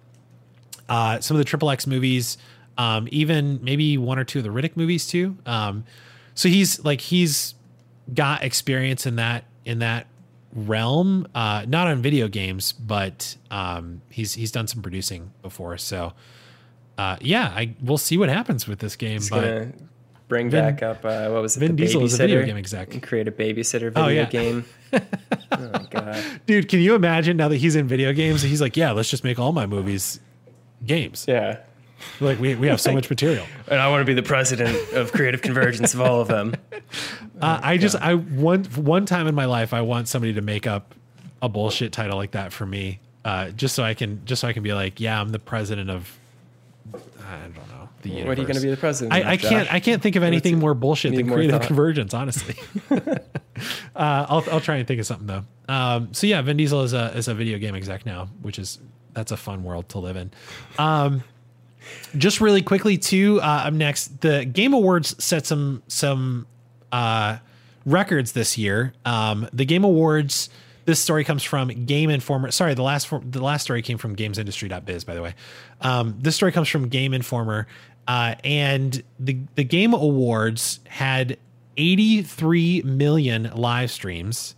Uh, 0.88 1.20
some 1.20 1.36
of 1.36 1.38
the 1.38 1.44
Triple 1.44 1.70
X 1.70 1.86
movies, 1.86 2.38
um, 2.76 3.06
even 3.12 3.60
maybe 3.62 3.96
one 3.98 4.18
or 4.18 4.24
two 4.24 4.40
of 4.40 4.44
the 4.44 4.50
Riddick 4.50 4.76
movies 4.76 5.06
too. 5.06 5.36
Um, 5.46 5.84
so 6.34 6.48
he's 6.48 6.84
like 6.84 7.00
he's 7.00 7.54
got 8.12 8.42
experience 8.42 9.06
in 9.06 9.14
that 9.16 9.44
in 9.64 9.78
that 9.78 10.08
realm, 10.56 11.28
uh, 11.34 11.64
not 11.68 11.86
on 11.86 12.02
video 12.02 12.26
games, 12.28 12.72
but 12.72 13.36
um, 13.50 14.00
he's 14.10 14.34
he's 14.34 14.50
done 14.50 14.66
some 14.66 14.82
producing 14.82 15.30
before. 15.42 15.76
So 15.78 16.14
uh, 16.98 17.16
yeah, 17.20 17.52
I 17.54 17.74
we'll 17.80 17.98
see 17.98 18.16
what 18.18 18.28
happens 18.28 18.66
with 18.66 18.78
this 18.80 18.96
game. 18.96 19.18
it's 19.18 19.30
But 19.30 19.68
bring 20.28 20.50
Vin- 20.50 20.64
back 20.64 20.82
up, 20.82 21.04
uh, 21.04 21.28
what 21.28 21.42
was 21.42 21.56
it? 21.56 21.60
Vin 21.60 21.76
the 21.76 21.84
Diesel 21.84 22.02
is 22.04 22.14
a 22.14 22.18
video 22.18 22.44
game 22.44 22.56
exec. 22.56 22.92
And 22.94 23.02
create 23.02 23.28
a 23.28 23.32
babysitter 23.32 23.92
Oh, 23.94 24.06
video 24.06 24.22
yeah. 24.22 24.28
game. 24.28 24.64
oh 24.92 25.00
my 25.52 25.86
God. 25.90 26.24
dude, 26.46 26.68
can 26.68 26.80
you 26.80 26.94
imagine 26.94 27.36
now 27.36 27.48
that 27.48 27.58
he's 27.58 27.76
in 27.76 27.86
video 27.86 28.12
games? 28.12 28.42
He's 28.42 28.60
like, 28.60 28.76
yeah, 28.76 28.92
let's 28.92 29.10
just 29.10 29.22
make 29.24 29.38
all 29.38 29.52
my 29.52 29.66
movies 29.66 30.18
games. 30.84 31.26
Yeah. 31.28 31.58
Like 32.20 32.38
we 32.38 32.54
we 32.54 32.66
have 32.68 32.80
so 32.80 32.92
much 32.94 33.08
material. 33.10 33.46
And 33.68 33.80
I 33.80 33.88
want 33.88 34.00
to 34.00 34.04
be 34.04 34.14
the 34.14 34.22
president 34.22 34.92
of 34.92 35.12
creative 35.12 35.42
convergence 35.42 35.94
of 35.94 36.00
all 36.00 36.20
of 36.20 36.28
them. 36.28 36.54
Uh, 37.40 37.60
I 37.62 37.76
just 37.76 37.96
I 37.96 38.14
one 38.14 38.64
one 38.64 39.06
time 39.06 39.26
in 39.26 39.34
my 39.34 39.44
life 39.44 39.74
I 39.74 39.82
want 39.82 40.08
somebody 40.08 40.34
to 40.34 40.42
make 40.42 40.66
up 40.66 40.94
a 41.42 41.48
bullshit 41.48 41.92
title 41.92 42.16
like 42.16 42.32
that 42.32 42.52
for 42.52 42.66
me, 42.66 43.00
uh, 43.24 43.50
just 43.50 43.74
so 43.74 43.82
I 43.82 43.94
can 43.94 44.24
just 44.24 44.40
so 44.40 44.48
I 44.48 44.52
can 44.52 44.62
be 44.62 44.72
like, 44.72 45.00
yeah, 45.00 45.20
I'm 45.20 45.30
the 45.30 45.38
president 45.38 45.90
of 45.90 46.18
I 46.94 47.40
don't 47.42 47.54
know 47.54 47.88
the 48.02 48.10
universe. 48.10 48.28
What 48.28 48.38
are 48.38 48.40
you 48.40 48.46
going 48.46 48.56
to 48.56 48.62
be 48.62 48.70
the 48.70 48.76
president 48.76 49.12
I, 49.12 49.18
of, 49.18 49.26
I 49.26 49.36
can't 49.36 49.72
I 49.74 49.80
can't 49.80 50.02
think 50.02 50.16
of 50.16 50.22
anything 50.22 50.58
more 50.58 50.74
bullshit 50.74 51.14
than 51.14 51.26
more 51.26 51.36
creative 51.36 51.60
thought. 51.60 51.66
convergence. 51.66 52.14
Honestly, 52.14 52.56
uh, 52.90 53.16
I'll 53.94 54.44
I'll 54.50 54.60
try 54.60 54.76
and 54.76 54.86
think 54.88 55.00
of 55.00 55.06
something 55.06 55.26
though. 55.26 55.44
Um, 55.68 56.14
so 56.14 56.26
yeah, 56.26 56.40
Vin 56.42 56.56
Diesel 56.56 56.82
is 56.82 56.92
a 56.92 57.16
is 57.16 57.28
a 57.28 57.34
video 57.34 57.58
game 57.58 57.74
exec 57.74 58.06
now, 58.06 58.28
which 58.42 58.58
is 58.58 58.78
that's 59.12 59.32
a 59.32 59.36
fun 59.36 59.64
world 59.64 59.88
to 59.90 59.98
live 59.98 60.16
in. 60.16 60.30
Um, 60.78 61.22
just 62.16 62.40
really 62.40 62.62
quickly 62.62 62.98
too 62.98 63.40
uh, 63.40 63.64
up 63.66 63.72
next 63.72 64.20
the 64.20 64.44
game 64.44 64.74
awards 64.74 65.22
set 65.22 65.46
some 65.46 65.82
some 65.88 66.46
uh 66.92 67.38
records 67.84 68.32
this 68.32 68.56
year 68.58 68.92
um 69.04 69.48
the 69.52 69.64
game 69.64 69.84
awards 69.84 70.48
this 70.84 71.00
story 71.00 71.24
comes 71.24 71.42
from 71.42 71.68
game 71.86 72.10
informer 72.10 72.50
sorry 72.50 72.74
the 72.74 72.82
last 72.82 73.08
the 73.30 73.42
last 73.42 73.62
story 73.62 73.82
came 73.82 73.98
from 73.98 74.14
gamesindustry.biz 74.14 75.04
by 75.04 75.14
the 75.14 75.22
way 75.22 75.34
um 75.80 76.16
this 76.18 76.36
story 76.36 76.52
comes 76.52 76.68
from 76.68 76.88
game 76.88 77.12
informer 77.12 77.66
uh 78.08 78.34
and 78.44 79.02
the 79.18 79.38
the 79.54 79.64
game 79.64 79.94
awards 79.94 80.80
had 80.86 81.38
83 81.76 82.82
million 82.82 83.50
live 83.54 83.90
streams 83.90 84.54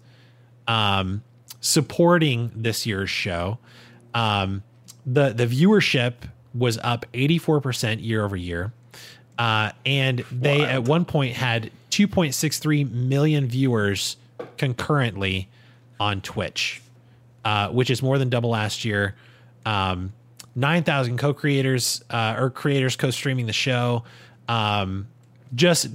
um, 0.67 1.23
supporting 1.61 2.53
this 2.55 2.87
year's 2.87 3.11
show. 3.11 3.59
Um, 4.15 4.63
the 5.05 5.33
the 5.33 5.47
viewership 5.47 6.15
was 6.59 6.79
up 6.79 7.07
84% 7.13 8.03
year 8.03 8.25
over 8.25 8.37
year. 8.37 8.73
Uh, 9.39 9.71
and 9.87 10.25
they 10.33 10.63
at 10.63 10.83
one 10.83 11.05
point 11.05 11.35
had 11.35 11.71
2.63 11.91 12.91
million 12.91 13.47
viewers 13.47 14.17
concurrently 14.57 15.49
on 16.01 16.21
Twitch, 16.21 16.83
uh, 17.45 17.69
which 17.69 17.91
is 17.91 18.03
more 18.03 18.19
than 18.19 18.29
double 18.29 18.51
last 18.51 18.85
year. 18.85 19.15
Um, 19.65 20.13
9,000 20.57 21.19
co-creators 21.19 22.03
uh, 22.11 22.35
or 22.37 22.51
creators 22.51 22.97
co-streaming 22.97 23.47
the 23.47 23.53
show. 23.53 24.03
Um, 24.49 25.07
just 25.55 25.89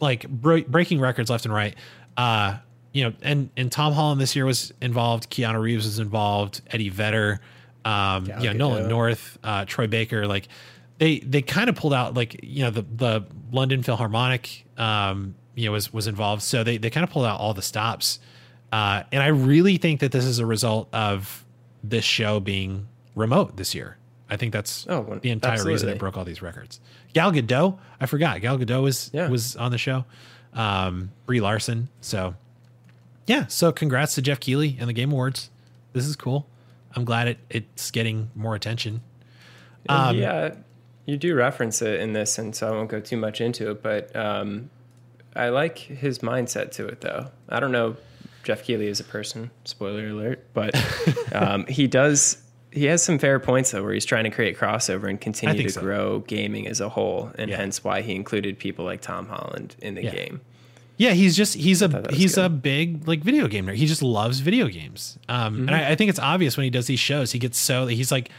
like 0.00 0.28
bre- 0.28 0.60
breaking 0.66 1.00
records 1.00 1.30
left 1.30 1.44
and 1.44 1.52
right. 1.52 1.74
Uh, 2.16 2.58
you 2.92 3.04
know, 3.04 3.12
and 3.22 3.50
and 3.56 3.70
Tom 3.70 3.92
Holland 3.92 4.20
this 4.20 4.34
year 4.34 4.44
was 4.44 4.72
involved. 4.80 5.30
Keanu 5.30 5.60
Reeves 5.60 5.84
was 5.84 5.98
involved. 5.98 6.62
Eddie 6.70 6.88
Vedder, 6.88 7.40
um, 7.88 8.26
you 8.40 8.52
know, 8.52 8.52
Nolan. 8.52 8.88
North, 8.88 9.38
uh, 9.44 9.64
Troy 9.64 9.86
Baker. 9.86 10.26
Like 10.26 10.48
they 10.98 11.20
they 11.20 11.42
kind 11.42 11.68
of 11.70 11.76
pulled 11.76 11.94
out 11.94 12.14
like 12.14 12.40
you 12.42 12.64
know 12.64 12.70
the 12.70 12.82
the 12.82 13.24
London 13.52 13.82
Philharmonic, 13.82 14.64
um, 14.76 15.34
you 15.54 15.66
know, 15.66 15.72
was 15.72 15.92
was 15.92 16.06
involved. 16.06 16.42
So 16.42 16.64
they 16.64 16.76
they 16.78 16.90
kind 16.90 17.04
of 17.04 17.10
pulled 17.10 17.26
out 17.26 17.40
all 17.40 17.54
the 17.54 17.62
stops. 17.62 18.18
Uh, 18.72 19.02
and 19.12 19.22
I 19.22 19.28
really 19.28 19.78
think 19.78 20.00
that 20.00 20.12
this 20.12 20.24
is 20.26 20.38
a 20.40 20.44
result 20.46 20.88
of 20.92 21.44
this 21.82 22.04
show 22.04 22.38
being 22.40 22.86
remote 23.14 23.56
this 23.56 23.74
year. 23.74 23.96
I 24.28 24.36
think 24.36 24.52
that's 24.52 24.84
Oh, 24.90 25.00
well, 25.00 25.18
the 25.20 25.30
entire 25.30 25.52
reason 25.52 25.70
absolutely. 25.72 25.92
it 25.94 25.98
broke 25.98 26.18
all 26.18 26.24
these 26.24 26.42
records. 26.42 26.80
Gal 27.14 27.32
Gadot, 27.32 27.78
I 27.98 28.04
forgot. 28.04 28.42
Gal 28.42 28.58
Gadot 28.58 28.82
was 28.82 29.10
Yeah. 29.14 29.28
was 29.28 29.56
on 29.56 29.70
the 29.70 29.78
show. 29.78 30.04
Um, 30.52 31.12
Brie 31.24 31.40
Larson. 31.40 31.88
So 32.02 32.34
yeah. 33.26 33.46
So 33.46 33.72
congrats 33.72 34.14
to 34.16 34.22
Jeff 34.22 34.38
Keighley 34.40 34.76
and 34.78 34.86
the 34.88 34.92
Game 34.92 35.12
Awards. 35.12 35.48
This 35.94 36.04
is 36.06 36.14
cool. 36.16 36.46
I'm 36.94 37.04
glad 37.04 37.28
it 37.28 37.38
it's 37.50 37.90
getting 37.90 38.30
more 38.34 38.54
attention. 38.54 39.02
Um, 39.88 40.16
yeah, 40.16 40.54
you 41.06 41.16
do 41.16 41.34
reference 41.34 41.80
it 41.82 42.00
in 42.00 42.12
this, 42.12 42.38
and 42.38 42.54
so 42.54 42.68
I 42.68 42.70
won't 42.72 42.90
go 42.90 43.00
too 43.00 43.16
much 43.16 43.40
into 43.40 43.70
it. 43.70 43.82
But 43.82 44.14
um, 44.16 44.70
I 45.36 45.48
like 45.50 45.78
his 45.78 46.18
mindset 46.20 46.72
to 46.72 46.86
it, 46.86 47.00
though. 47.00 47.30
I 47.48 47.60
don't 47.60 47.72
know 47.72 47.96
Jeff 48.42 48.64
Keighley 48.64 48.88
as 48.88 49.00
a 49.00 49.04
person. 49.04 49.50
Spoiler 49.64 50.08
alert, 50.08 50.46
but 50.54 50.74
um, 51.34 51.66
he 51.66 51.86
does. 51.86 52.38
He 52.70 52.84
has 52.84 53.02
some 53.02 53.18
fair 53.18 53.40
points 53.40 53.70
though, 53.70 53.82
where 53.82 53.94
he's 53.94 54.04
trying 54.04 54.24
to 54.24 54.30
create 54.30 54.58
crossover 54.58 55.08
and 55.08 55.18
continue 55.18 55.62
to 55.62 55.70
so. 55.70 55.80
grow 55.80 56.18
gaming 56.20 56.66
as 56.68 56.80
a 56.80 56.88
whole, 56.90 57.30
and 57.36 57.50
Yeah. 57.50 57.56
hence 57.56 57.82
why 57.82 58.02
he 58.02 58.14
included 58.14 58.58
people 58.58 58.84
like 58.84 59.00
Tom 59.00 59.26
Holland 59.26 59.74
in 59.80 59.94
the 59.94 60.04
Yeah. 60.04 60.14
game. 60.14 60.40
Yeah, 60.98 61.12
he's 61.12 61.36
just 61.36 61.54
he's 61.54 61.80
a 61.80 61.88
thought 61.88 62.02
that 62.02 62.10
was 62.10 62.20
he's 62.20 62.36
a 62.36 62.48
big 62.48 63.06
like 63.06 63.20
video 63.20 63.46
game 63.46 63.66
nerd. 63.66 63.76
He 63.76 63.86
just 63.86 64.02
loves 64.02 64.40
video 64.40 64.66
games. 64.66 65.16
Um, 65.28 65.60
and 65.60 65.70
I, 65.70 65.92
I 65.92 65.94
think 65.94 66.10
it's 66.10 66.18
obvious 66.18 66.56
when 66.56 66.64
he 66.64 66.70
does 66.70 66.88
these 66.88 66.98
shows. 66.98 67.30
He 67.30 67.38
gets 67.38 67.56
so 67.56 67.86
he's 67.86 68.10
like 68.10 68.30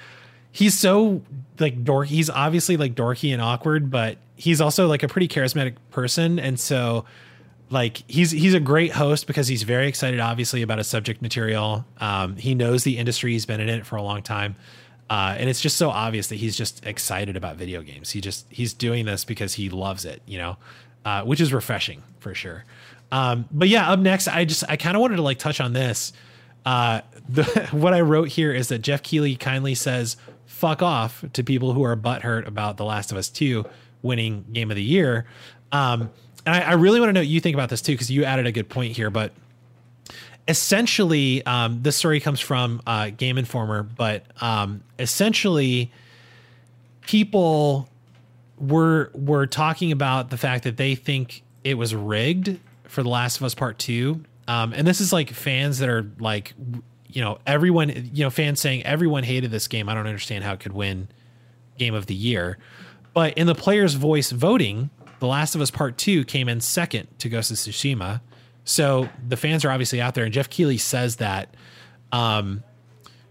he's 0.52 0.78
so 0.78 1.22
like 1.58 1.84
dorky. 1.86 2.08
He's 2.08 2.30
obviously 2.30 2.76
like 2.76 2.96
dorky 2.96 3.32
and 3.32 3.42
awkward, 3.42 3.90
but 3.90 4.18
he's 4.36 4.60
also 4.60 4.88
like 4.88 5.04
a 5.04 5.08
pretty 5.08 5.30
charismatic 5.30 5.76
person. 5.92 6.38
And 6.38 6.60
so 6.60 7.06
like 7.70 8.04
he's 8.10 8.32
he's 8.32 8.54
a 8.54 8.60
great 8.60 8.92
host 8.92 9.26
because 9.26 9.48
he's 9.48 9.64
very 9.64 9.88
excited, 9.88 10.20
obviously, 10.20 10.62
about 10.62 10.80
his 10.80 10.88
subject 10.88 11.22
material. 11.22 11.86
Um, 12.02 12.36
he 12.36 12.56
knows 12.56 12.84
the 12.84 12.98
industry. 12.98 13.32
He's 13.32 13.46
been 13.46 13.62
in 13.62 13.70
it 13.70 13.86
for 13.86 13.96
a 13.96 14.04
long 14.04 14.22
time. 14.22 14.58
Uh, 15.10 15.36
and 15.40 15.50
it's 15.50 15.62
just 15.62 15.78
so 15.78 15.90
obvious 15.90 16.28
that 16.28 16.36
he's 16.36 16.56
just 16.56 16.86
excited 16.86 17.36
about 17.38 17.56
video 17.56 17.82
games. 17.82 18.12
He 18.12 18.20
just 18.20 18.46
he's 18.50 18.74
doing 18.74 19.06
this 19.06 19.24
because 19.24 19.54
he 19.54 19.70
loves 19.70 20.04
it, 20.04 20.22
you 20.26 20.38
know, 20.38 20.58
uh, 21.06 21.24
which 21.24 21.40
is 21.40 21.54
refreshing 21.54 22.04
for 22.20 22.34
sure. 22.34 22.66
Um, 23.12 23.48
but 23.52 23.68
yeah, 23.68 23.90
up 23.92 24.00
next, 24.00 24.28
I 24.28 24.46
just 24.46 24.64
I 24.70 24.78
kind 24.78 24.96
of 24.96 25.02
wanted 25.02 25.18
to 25.18 25.22
like 25.22 25.40
touch 25.40 25.60
on 25.60 25.74
this. 25.74 26.14
Uh, 26.66 27.02
the, 27.28 27.44
what 27.72 27.94
I 27.94 28.02
wrote 28.02 28.30
here 28.30 28.54
is 28.54 28.68
that 28.70 28.80
Jeff 28.80 29.02
Keighley 29.04 29.36
kindly 29.36 29.76
says 29.76 30.18
"fuck 30.46 30.82
off" 30.82 31.24
to 31.34 31.44
people 31.44 31.74
who 31.74 31.84
are 31.84 31.96
butthurt 31.96 32.48
about 32.48 32.78
The 32.78 32.86
Last 32.86 33.12
of 33.12 33.18
Us 33.18 33.30
Two 33.30 33.66
winning 34.02 34.46
Game 34.54 34.72
of 34.72 34.76
the 34.76 34.84
Year. 34.84 35.26
Um, 35.72 36.10
and 36.46 36.56
I, 36.56 36.62
I 36.62 36.74
really 36.74 37.00
want 37.00 37.10
to 37.10 37.14
know 37.14 37.20
what 37.20 37.28
you 37.28 37.40
think 37.40 37.54
about 37.54 37.70
this 37.70 37.82
too, 37.82 37.94
because 37.94 38.10
you 38.10 38.24
added 38.24 38.48
a 38.48 38.52
good 38.52 38.70
point 38.70 38.96
here. 38.96 39.10
But 39.10 39.34
essentially, 40.48 41.46
um, 41.46 41.82
this 41.84 41.96
story 41.96 42.20
comes 42.20 42.40
from 42.40 42.82
uh, 42.88 43.10
Game 43.10 43.38
Informer, 43.38 43.84
but 43.84 44.26
um, 44.42 44.84
essentially, 44.98 45.92
people 47.02 47.90
were 48.58 49.12
were 49.14 49.48
talking 49.48 49.92
about 49.92 50.30
the 50.30 50.38
fact 50.38 50.64
that 50.66 50.78
they 50.78 50.96
think 50.96 51.44
it 51.70 51.76
was 51.76 51.94
rigged 51.94 52.60
for 52.86 53.04
The 53.04 53.10
Last 53.10 53.38
of 53.38 53.44
Us 53.44 53.54
Part 53.54 53.78
Two, 53.78 54.24
um, 54.48 54.74
and 54.74 54.88
this 54.88 55.00
is 55.00 55.14
like 55.14 55.30
fans 55.30 55.78
that 55.78 55.88
are 55.88 56.12
like, 56.20 56.56
you 57.08 57.22
know, 57.22 57.38
everyone, 57.46 58.10
you 58.12 58.24
know, 58.24 58.32
fans 58.32 58.60
saying 58.60 58.84
everyone 58.86 59.24
hated 59.24 59.52
this 59.52 59.68
game. 59.68 59.88
I 59.88 59.94
don't 59.94 60.08
understand 60.08 60.44
how 60.44 60.54
it 60.54 60.60
could 60.60 60.74
win 60.74 61.08
Game 61.78 61.94
of 61.94 62.08
the 62.08 62.16
Year, 62.16 62.58
but 63.14 63.38
in 63.38 63.46
the 63.46 63.54
players' 63.54 63.94
voice 63.94 64.32
voting, 64.32 64.90
The 65.20 65.28
Last 65.28 65.54
of 65.54 65.62
Us 65.62 65.70
Part 65.70 66.00
Two 66.00 66.26
came 66.26 66.50
in 66.50 66.60
second 66.60 67.08
to 67.20 67.30
Ghost 67.30 67.52
of 67.52 67.58
Tsushima. 67.58 68.22
So 68.64 69.08
the 69.28 69.38
fans 69.38 69.64
are 69.64 69.70
obviously 69.70 70.02
out 70.02 70.16
there, 70.16 70.24
and 70.26 70.34
Jeff 70.34 70.50
Keighley 70.50 70.80
says 70.80 71.18
that. 71.18 71.56
Um, 72.12 72.64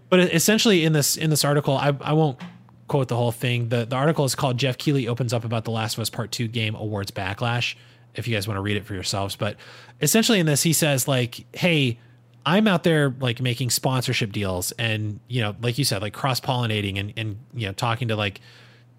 but 0.07 0.21
essentially, 0.33 0.85
in 0.85 0.93
this 0.93 1.17
in 1.17 1.29
this 1.29 1.43
article, 1.43 1.75
I, 1.75 1.95
I 1.99 2.13
won't 2.13 2.39
quote 2.87 3.09
the 3.09 3.17
whole 3.17 3.33
thing. 3.33 3.67
The 3.67 3.85
the 3.85 3.97
article 3.97 4.23
is 4.23 4.35
called 4.35 4.57
Jeff 4.57 4.77
Keighley 4.77 5.09
opens 5.09 5.33
up 5.33 5.43
about 5.43 5.65
the 5.65 5.71
Last 5.71 5.95
of 5.95 5.99
Us 5.99 6.09
Part 6.09 6.31
Two 6.31 6.47
game 6.47 6.75
awards 6.75 7.11
backlash. 7.11 7.75
If 8.15 8.27
you 8.27 8.35
guys 8.35 8.47
want 8.47 8.57
to 8.57 8.61
read 8.61 8.77
it 8.77 8.85
for 8.85 8.93
yourselves, 8.93 9.35
but 9.35 9.55
essentially 10.01 10.39
in 10.39 10.45
this, 10.45 10.63
he 10.63 10.73
says 10.73 11.07
like, 11.07 11.45
"Hey, 11.53 11.99
I'm 12.45 12.67
out 12.67 12.83
there 12.83 13.13
like 13.19 13.41
making 13.41 13.69
sponsorship 13.69 14.31
deals, 14.31 14.71
and 14.73 15.19
you 15.27 15.41
know, 15.41 15.55
like 15.61 15.77
you 15.77 15.85
said, 15.85 16.01
like 16.01 16.13
cross 16.13 16.39
pollinating 16.39 16.99
and 16.99 17.13
and 17.15 17.37
you 17.53 17.67
know, 17.67 17.73
talking 17.73 18.07
to 18.09 18.15
like 18.15 18.41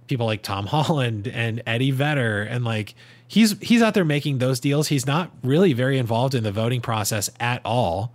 people 0.07 0.27
like 0.27 0.43
Tom 0.43 0.67
Holland 0.69 1.29
and 1.29 1.63
Eddie 1.67 1.91
Vedder, 1.91 2.43
and 2.43 2.65
like 2.65 2.95
he's 3.27 3.59
he's 3.61 3.83
out 3.83 3.95
there 3.95 4.05
making 4.05 4.39
those 4.39 4.61
deals. 4.61 4.89
He's 4.89 5.07
not 5.07 5.31
really 5.43 5.73
very 5.73 5.99
involved 5.99 6.35
in 6.35 6.45
the 6.45 6.53
voting 6.53 6.81
process 6.81 7.31
at 7.41 7.61
all." 7.65 8.15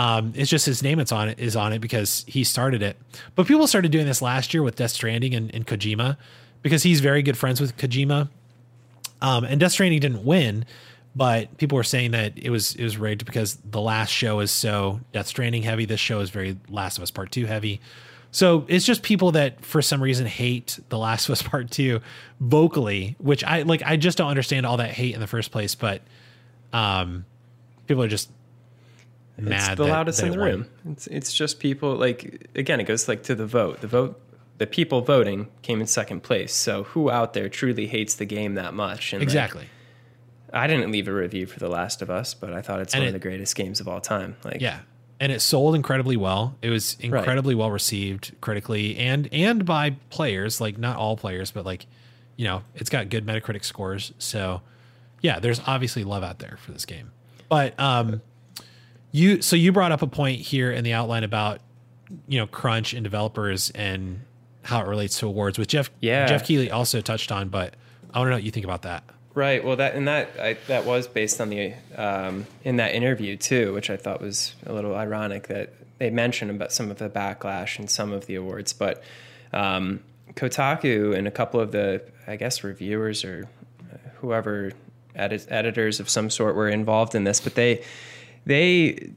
Um, 0.00 0.32
it's 0.34 0.48
just 0.48 0.64
his 0.64 0.82
name 0.82 0.98
it's 0.98 1.12
on 1.12 1.28
it 1.28 1.38
is 1.38 1.56
on 1.56 1.74
it 1.74 1.80
because 1.80 2.24
he 2.26 2.42
started 2.42 2.82
it. 2.82 2.96
But 3.34 3.46
people 3.46 3.66
started 3.66 3.92
doing 3.92 4.06
this 4.06 4.22
last 4.22 4.54
year 4.54 4.62
with 4.62 4.76
Death 4.76 4.92
Stranding 4.92 5.34
and, 5.34 5.54
and 5.54 5.66
Kojima 5.66 6.16
because 6.62 6.82
he's 6.82 7.00
very 7.00 7.20
good 7.22 7.36
friends 7.36 7.60
with 7.60 7.76
Kojima. 7.76 8.30
Um, 9.22 9.44
and 9.44 9.60
Death 9.60 9.72
Stranding 9.72 10.00
didn't 10.00 10.24
win, 10.24 10.64
but 11.14 11.56
people 11.58 11.76
were 11.76 11.84
saying 11.84 12.12
that 12.12 12.32
it 12.36 12.50
was 12.50 12.74
it 12.74 12.84
was 12.84 12.96
rigged 12.96 13.24
because 13.26 13.56
the 13.64 13.80
last 13.80 14.10
show 14.10 14.40
is 14.40 14.50
so 14.50 15.00
Death 15.12 15.26
Stranding 15.26 15.62
heavy. 15.62 15.84
This 15.84 16.00
show 16.00 16.20
is 16.20 16.30
very 16.30 16.56
Last 16.68 16.96
of 16.98 17.02
Us 17.02 17.10
Part 17.10 17.30
Two 17.32 17.46
heavy. 17.46 17.80
So 18.32 18.64
it's 18.68 18.86
just 18.86 19.02
people 19.02 19.32
that 19.32 19.64
for 19.64 19.82
some 19.82 20.00
reason 20.00 20.24
hate 20.24 20.78
The 20.88 20.98
Last 20.98 21.28
of 21.28 21.32
Us 21.32 21.42
Part 21.42 21.70
Two 21.70 22.00
vocally, 22.38 23.16
which 23.18 23.42
I 23.44 23.62
like. 23.62 23.82
I 23.84 23.96
just 23.96 24.18
don't 24.18 24.28
understand 24.28 24.66
all 24.66 24.76
that 24.76 24.90
hate 24.90 25.14
in 25.14 25.20
the 25.20 25.26
first 25.26 25.50
place. 25.50 25.74
But 25.74 26.02
um, 26.72 27.24
people 27.86 28.04
are 28.04 28.08
just 28.08 28.30
it's 29.46 29.68
the 29.74 29.84
loudest 29.84 30.22
in 30.22 30.32
the 30.32 30.38
room. 30.38 30.66
It's 30.90 31.06
it's 31.06 31.32
just 31.32 31.58
people 31.60 31.96
like 31.96 32.48
again. 32.54 32.80
It 32.80 32.84
goes 32.84 33.08
like 33.08 33.22
to 33.24 33.34
the 33.34 33.46
vote. 33.46 33.80
The 33.80 33.86
vote. 33.86 34.20
The 34.60 34.66
people 34.66 35.00
voting 35.00 35.48
came 35.62 35.80
in 35.80 35.86
second 35.86 36.22
place. 36.22 36.52
So 36.52 36.84
who 36.84 37.10
out 37.10 37.32
there 37.32 37.48
truly 37.48 37.86
hates 37.86 38.14
the 38.14 38.26
game 38.26 38.56
that 38.56 38.74
much? 38.74 39.14
And 39.14 39.22
exactly. 39.22 39.62
Like, 39.62 39.70
I 40.52 40.66
didn't 40.66 40.92
leave 40.92 41.08
a 41.08 41.14
review 41.14 41.46
for 41.46 41.58
The 41.58 41.70
Last 41.70 42.02
of 42.02 42.10
Us, 42.10 42.34
but 42.34 42.52
I 42.52 42.60
thought 42.60 42.78
it's 42.80 42.92
and 42.92 43.00
one 43.00 43.06
it, 43.06 43.08
of 43.08 43.12
the 43.14 43.26
greatest 43.26 43.56
games 43.56 43.80
of 43.80 43.88
all 43.88 44.02
time. 44.02 44.36
Like 44.44 44.60
yeah, 44.60 44.80
and 45.18 45.32
it 45.32 45.40
sold 45.40 45.74
incredibly 45.74 46.18
well. 46.18 46.56
It 46.60 46.68
was 46.68 46.98
incredibly 47.00 47.54
right. 47.54 47.60
well 47.60 47.70
received 47.70 48.32
critically 48.42 48.98
and 48.98 49.30
and 49.32 49.64
by 49.64 49.92
players. 50.10 50.60
Like 50.60 50.76
not 50.76 50.98
all 50.98 51.16
players, 51.16 51.50
but 51.50 51.64
like 51.64 51.86
you 52.36 52.44
know, 52.44 52.62
it's 52.74 52.90
got 52.90 53.08
good 53.08 53.24
Metacritic 53.24 53.64
scores. 53.64 54.12
So 54.18 54.60
yeah, 55.22 55.38
there's 55.38 55.62
obviously 55.66 56.04
love 56.04 56.22
out 56.22 56.38
there 56.38 56.58
for 56.62 56.72
this 56.72 56.84
game. 56.84 57.12
But 57.48 57.80
um, 57.80 58.20
you 59.10 59.40
so 59.40 59.56
you 59.56 59.72
brought 59.72 59.90
up 59.90 60.02
a 60.02 60.06
point 60.06 60.42
here 60.42 60.70
in 60.70 60.84
the 60.84 60.92
outline 60.92 61.24
about 61.24 61.62
you 62.28 62.38
know 62.38 62.46
crunch 62.46 62.92
and 62.92 63.02
developers 63.02 63.70
and 63.70 64.20
how 64.62 64.80
it 64.80 64.86
relates 64.86 65.18
to 65.20 65.26
awards, 65.26 65.58
which 65.58 65.70
Jeff 65.70 65.90
yeah. 66.00 66.26
Jeff 66.26 66.44
Keighley 66.44 66.70
also 66.70 67.00
touched 67.00 67.32
on. 67.32 67.48
But 67.48 67.74
I 68.12 68.18
want 68.18 68.28
to 68.28 68.30
know 68.30 68.36
what 68.36 68.44
you 68.44 68.50
think 68.50 68.64
about 68.64 68.82
that. 68.82 69.04
Right. 69.34 69.64
Well, 69.64 69.76
that 69.76 69.94
and 69.94 70.08
that 70.08 70.30
I, 70.40 70.56
that 70.66 70.84
was 70.84 71.06
based 71.06 71.40
on 71.40 71.50
the 71.50 71.74
um, 71.96 72.46
in 72.64 72.76
that 72.76 72.94
interview 72.94 73.36
too, 73.36 73.72
which 73.72 73.88
I 73.90 73.96
thought 73.96 74.20
was 74.20 74.54
a 74.66 74.72
little 74.72 74.94
ironic 74.94 75.48
that 75.48 75.72
they 75.98 76.10
mentioned 76.10 76.50
about 76.50 76.72
some 76.72 76.90
of 76.90 76.98
the 76.98 77.08
backlash 77.08 77.78
and 77.78 77.88
some 77.88 78.12
of 78.12 78.26
the 78.26 78.34
awards, 78.34 78.72
but 78.72 79.02
um, 79.52 80.00
Kotaku 80.34 81.14
and 81.14 81.28
a 81.28 81.30
couple 81.30 81.60
of 81.60 81.72
the 81.72 82.02
I 82.26 82.36
guess 82.36 82.64
reviewers 82.64 83.24
or 83.24 83.48
whoever 84.16 84.72
edit, 85.14 85.46
editors 85.50 86.00
of 86.00 86.08
some 86.08 86.30
sort 86.30 86.54
were 86.54 86.68
involved 86.68 87.14
in 87.14 87.24
this, 87.24 87.40
but 87.40 87.54
they 87.54 87.84
they 88.46 89.10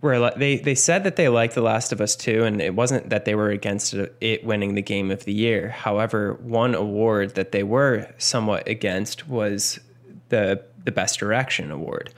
were 0.00 0.30
they 0.36 0.58
they 0.58 0.74
said 0.74 1.04
that 1.04 1.16
they 1.16 1.28
liked 1.28 1.54
The 1.54 1.62
Last 1.62 1.92
of 1.92 2.00
Us 2.00 2.14
2 2.16 2.44
and 2.44 2.60
it 2.60 2.74
wasn't 2.74 3.10
that 3.10 3.24
they 3.24 3.34
were 3.34 3.50
against 3.50 3.94
it 3.94 4.44
winning 4.44 4.74
the 4.74 4.82
game 4.82 5.10
of 5.10 5.24
the 5.24 5.32
year. 5.32 5.70
However, 5.70 6.34
one 6.34 6.74
award 6.74 7.34
that 7.34 7.52
they 7.52 7.62
were 7.62 8.08
somewhat 8.18 8.68
against 8.68 9.28
was 9.28 9.80
the 10.28 10.62
the 10.84 10.92
best 10.92 11.18
direction 11.18 11.70
award. 11.70 12.12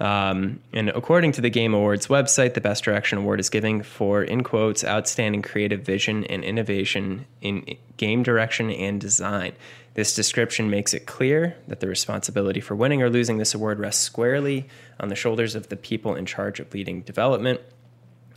Um, 0.00 0.60
and 0.72 0.88
according 0.90 1.32
to 1.32 1.40
the 1.40 1.50
Game 1.50 1.72
Awards 1.72 2.08
website, 2.08 2.54
the 2.54 2.60
Best 2.60 2.82
Direction 2.84 3.18
Award 3.18 3.38
is 3.38 3.48
given 3.48 3.82
for, 3.82 4.22
in 4.22 4.42
quotes, 4.42 4.84
outstanding 4.84 5.42
creative 5.42 5.82
vision 5.82 6.24
and 6.24 6.42
innovation 6.42 7.26
in 7.40 7.76
game 7.96 8.22
direction 8.22 8.70
and 8.70 9.00
design. 9.00 9.52
This 9.94 10.14
description 10.14 10.70
makes 10.70 10.92
it 10.92 11.06
clear 11.06 11.56
that 11.68 11.80
the 11.80 11.86
responsibility 11.86 12.60
for 12.60 12.74
winning 12.74 13.02
or 13.02 13.08
losing 13.08 13.38
this 13.38 13.54
award 13.54 13.78
rests 13.78 14.02
squarely 14.02 14.66
on 14.98 15.08
the 15.08 15.14
shoulders 15.14 15.54
of 15.54 15.68
the 15.68 15.76
people 15.76 16.14
in 16.14 16.26
charge 16.26 16.58
of 16.58 16.72
leading 16.74 17.02
development. 17.02 17.60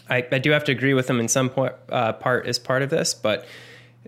I, 0.10 0.26
I 0.32 0.38
do 0.38 0.52
have 0.52 0.64
to 0.66 0.72
agree 0.72 0.94
with 0.94 1.08
them 1.08 1.20
in 1.20 1.28
some 1.28 1.52
uh, 1.90 2.14
part 2.14 2.46
as 2.46 2.60
part 2.60 2.84
of 2.84 2.90
this, 2.90 3.14
but 3.14 3.46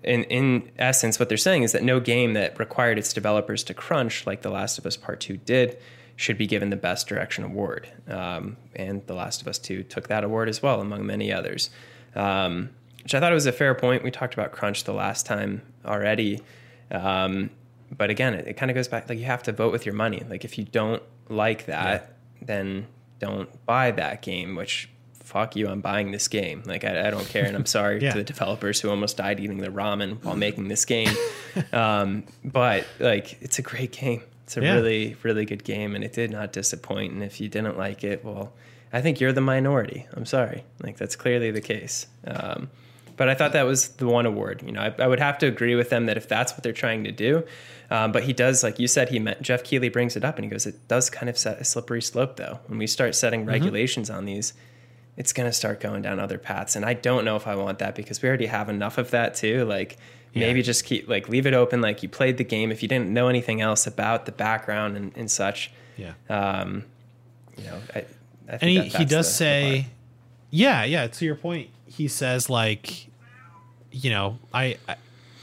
in, 0.03 0.23
in 0.25 0.71
essence, 0.77 1.19
what 1.19 1.27
they're 1.27 1.37
saying 1.37 1.63
is 1.63 1.71
that 1.73 1.83
no 1.83 1.99
game 1.99 2.33
that 2.33 2.57
required 2.59 2.97
its 2.97 3.13
developers 3.13 3.63
to 3.65 3.73
crunch, 3.73 4.25
like 4.25 4.41
The 4.41 4.49
Last 4.49 4.77
of 4.77 4.85
Us 4.85 4.95
Part 4.95 5.19
2 5.19 5.37
did, 5.37 5.77
should 6.15 6.37
be 6.37 6.47
given 6.47 6.69
the 6.69 6.75
Best 6.75 7.07
Direction 7.07 7.43
Award. 7.43 7.89
Um, 8.07 8.57
and 8.75 9.05
The 9.07 9.13
Last 9.13 9.41
of 9.41 9.47
Us 9.47 9.57
2 9.57 9.83
took 9.83 10.07
that 10.07 10.23
award 10.23 10.49
as 10.49 10.61
well, 10.61 10.79
among 10.81 11.05
many 11.05 11.33
others. 11.33 11.69
Um, 12.15 12.69
which 13.03 13.15
I 13.15 13.19
thought 13.19 13.31
was 13.31 13.45
a 13.45 13.51
fair 13.51 13.73
point. 13.73 14.03
We 14.03 14.11
talked 14.11 14.33
about 14.33 14.51
crunch 14.51 14.83
the 14.83 14.93
last 14.93 15.25
time 15.25 15.61
already. 15.85 16.41
Um, 16.91 17.49
but 17.95 18.09
again, 18.09 18.33
it, 18.33 18.47
it 18.47 18.53
kind 18.53 18.69
of 18.69 18.75
goes 18.75 18.87
back 18.87 19.09
like 19.09 19.19
you 19.19 19.25
have 19.25 19.43
to 19.43 19.51
vote 19.51 19.71
with 19.71 19.85
your 19.85 19.95
money. 19.95 20.23
Like 20.29 20.45
if 20.45 20.57
you 20.57 20.65
don't 20.65 21.01
like 21.29 21.65
that, 21.65 22.15
yeah. 22.39 22.45
then 22.45 22.87
don't 23.19 23.65
buy 23.65 23.91
that 23.91 24.21
game. 24.21 24.55
Which 24.55 24.89
fuck 25.29 25.55
you, 25.55 25.67
I'm 25.67 25.81
buying 25.81 26.11
this 26.11 26.27
game. 26.27 26.63
Like 26.65 26.83
I, 26.83 27.07
I 27.07 27.11
don't 27.11 27.27
care, 27.27 27.45
and 27.45 27.55
I'm 27.55 27.65
sorry 27.77 28.01
yeah. 28.01 28.11
to 28.11 28.17
the 28.17 28.23
developers 28.23 28.81
who 28.81 28.89
almost 28.89 29.17
died 29.17 29.39
eating 29.39 29.57
the 29.57 29.69
ramen 29.69 30.23
while 30.23 30.35
making 30.35 30.67
this 30.67 30.85
game. 30.85 31.13
um, 31.73 32.23
but 32.43 32.85
like 32.99 33.41
it's 33.41 33.59
a 33.59 33.61
great 33.61 33.91
game. 33.91 34.23
It's 34.43 34.57
a 34.57 34.61
yeah. 34.61 34.73
really 34.73 35.15
really 35.23 35.45
good 35.45 35.63
game, 35.63 35.95
and 35.95 36.03
it 36.03 36.13
did 36.13 36.31
not 36.31 36.51
disappoint. 36.51 37.13
And 37.13 37.23
if 37.23 37.39
you 37.39 37.47
didn't 37.47 37.77
like 37.77 38.03
it, 38.03 38.25
well, 38.25 38.53
I 38.91 39.01
think 39.01 39.19
you're 39.19 39.33
the 39.33 39.41
minority. 39.41 40.07
I'm 40.13 40.25
sorry. 40.25 40.63
Like 40.81 40.97
that's 40.97 41.15
clearly 41.15 41.51
the 41.51 41.61
case. 41.61 42.07
Um, 42.25 42.69
but 43.19 43.27
I 43.27 43.35
thought 43.35 43.51
that 43.51 43.67
was 43.67 43.89
the 43.89 44.07
one 44.07 44.25
award. 44.25 44.63
You 44.65 44.71
know, 44.71 44.79
I, 44.79 44.95
I 44.97 45.05
would 45.05 45.19
have 45.19 45.37
to 45.39 45.45
agree 45.45 45.75
with 45.75 45.89
them 45.89 46.05
that 46.05 46.15
if 46.15 46.29
that's 46.29 46.53
what 46.53 46.63
they're 46.63 46.71
trying 46.71 47.03
to 47.03 47.11
do, 47.11 47.43
um, 47.91 48.13
but 48.13 48.23
he 48.23 48.31
does, 48.31 48.63
like 48.63 48.79
you 48.79 48.87
said, 48.87 49.09
he 49.09 49.19
meant 49.19 49.41
Jeff 49.41 49.61
Keighley 49.63 49.89
brings 49.89 50.15
it 50.15 50.23
up 50.23 50.37
and 50.37 50.45
he 50.45 50.49
goes, 50.49 50.65
it 50.65 50.87
does 50.87 51.09
kind 51.09 51.29
of 51.29 51.37
set 51.37 51.59
a 51.59 51.65
slippery 51.65 52.01
slope 52.01 52.37
though. 52.37 52.61
When 52.67 52.79
we 52.79 52.87
start 52.87 53.15
setting 53.15 53.41
mm-hmm. 53.41 53.49
regulations 53.49 54.09
on 54.09 54.23
these, 54.23 54.53
it's 55.17 55.33
going 55.33 55.49
to 55.49 55.53
start 55.53 55.81
going 55.81 56.01
down 56.01 56.17
other 56.17 56.37
paths. 56.37 56.77
And 56.77 56.85
I 56.85 56.93
don't 56.93 57.25
know 57.25 57.35
if 57.35 57.45
I 57.45 57.55
want 57.55 57.79
that 57.79 57.93
because 57.93 58.21
we 58.21 58.29
already 58.29 58.45
have 58.45 58.69
enough 58.69 58.97
of 58.97 59.11
that 59.11 59.35
too. 59.35 59.65
Like 59.65 59.97
yeah. 60.33 60.47
maybe 60.47 60.61
just 60.61 60.85
keep 60.85 61.09
like 61.09 61.27
leave 61.27 61.45
it 61.45 61.53
open. 61.53 61.81
Like 61.81 62.01
you 62.01 62.07
played 62.07 62.37
the 62.37 62.45
game. 62.45 62.71
If 62.71 62.81
you 62.81 62.87
didn't 62.87 63.09
know 63.09 63.27
anything 63.27 63.59
else 63.59 63.85
about 63.85 64.27
the 64.27 64.31
background 64.31 64.95
and, 64.95 65.11
and 65.17 65.29
such, 65.29 65.71
yeah. 65.97 66.13
Um, 66.29 66.85
you 67.57 67.65
know, 67.65 67.81
I, 67.93 67.99
I 67.99 68.05
and 68.61 68.69
he, 68.69 68.79
he 68.83 69.03
does 69.03 69.27
the, 69.27 69.33
say, 69.33 69.81
the 69.81 70.57
yeah, 70.57 70.85
yeah. 70.85 71.07
To 71.07 71.25
your 71.25 71.35
point, 71.35 71.69
he 71.85 72.07
says 72.07 72.49
like 72.49 73.08
you 73.91 74.09
know, 74.09 74.37
I, 74.53 74.77
I 74.87 74.95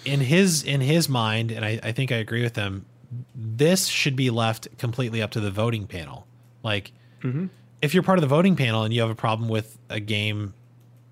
in 0.04 0.20
his 0.20 0.62
in 0.62 0.80
his 0.80 1.08
mind, 1.08 1.50
and 1.50 1.64
I, 1.64 1.80
I 1.82 1.92
think 1.92 2.12
I 2.12 2.16
agree 2.16 2.42
with 2.42 2.56
him. 2.56 2.86
This 3.34 3.86
should 3.86 4.16
be 4.16 4.30
left 4.30 4.68
completely 4.78 5.20
up 5.20 5.32
to 5.32 5.40
the 5.40 5.50
voting 5.50 5.86
panel. 5.86 6.26
Like, 6.62 6.92
mm-hmm. 7.22 7.46
if 7.82 7.92
you're 7.92 8.02
part 8.02 8.18
of 8.18 8.22
the 8.22 8.28
voting 8.28 8.56
panel 8.56 8.84
and 8.84 8.94
you 8.94 9.00
have 9.00 9.10
a 9.10 9.16
problem 9.16 9.48
with 9.48 9.78
a 9.90 10.00
game, 10.00 10.54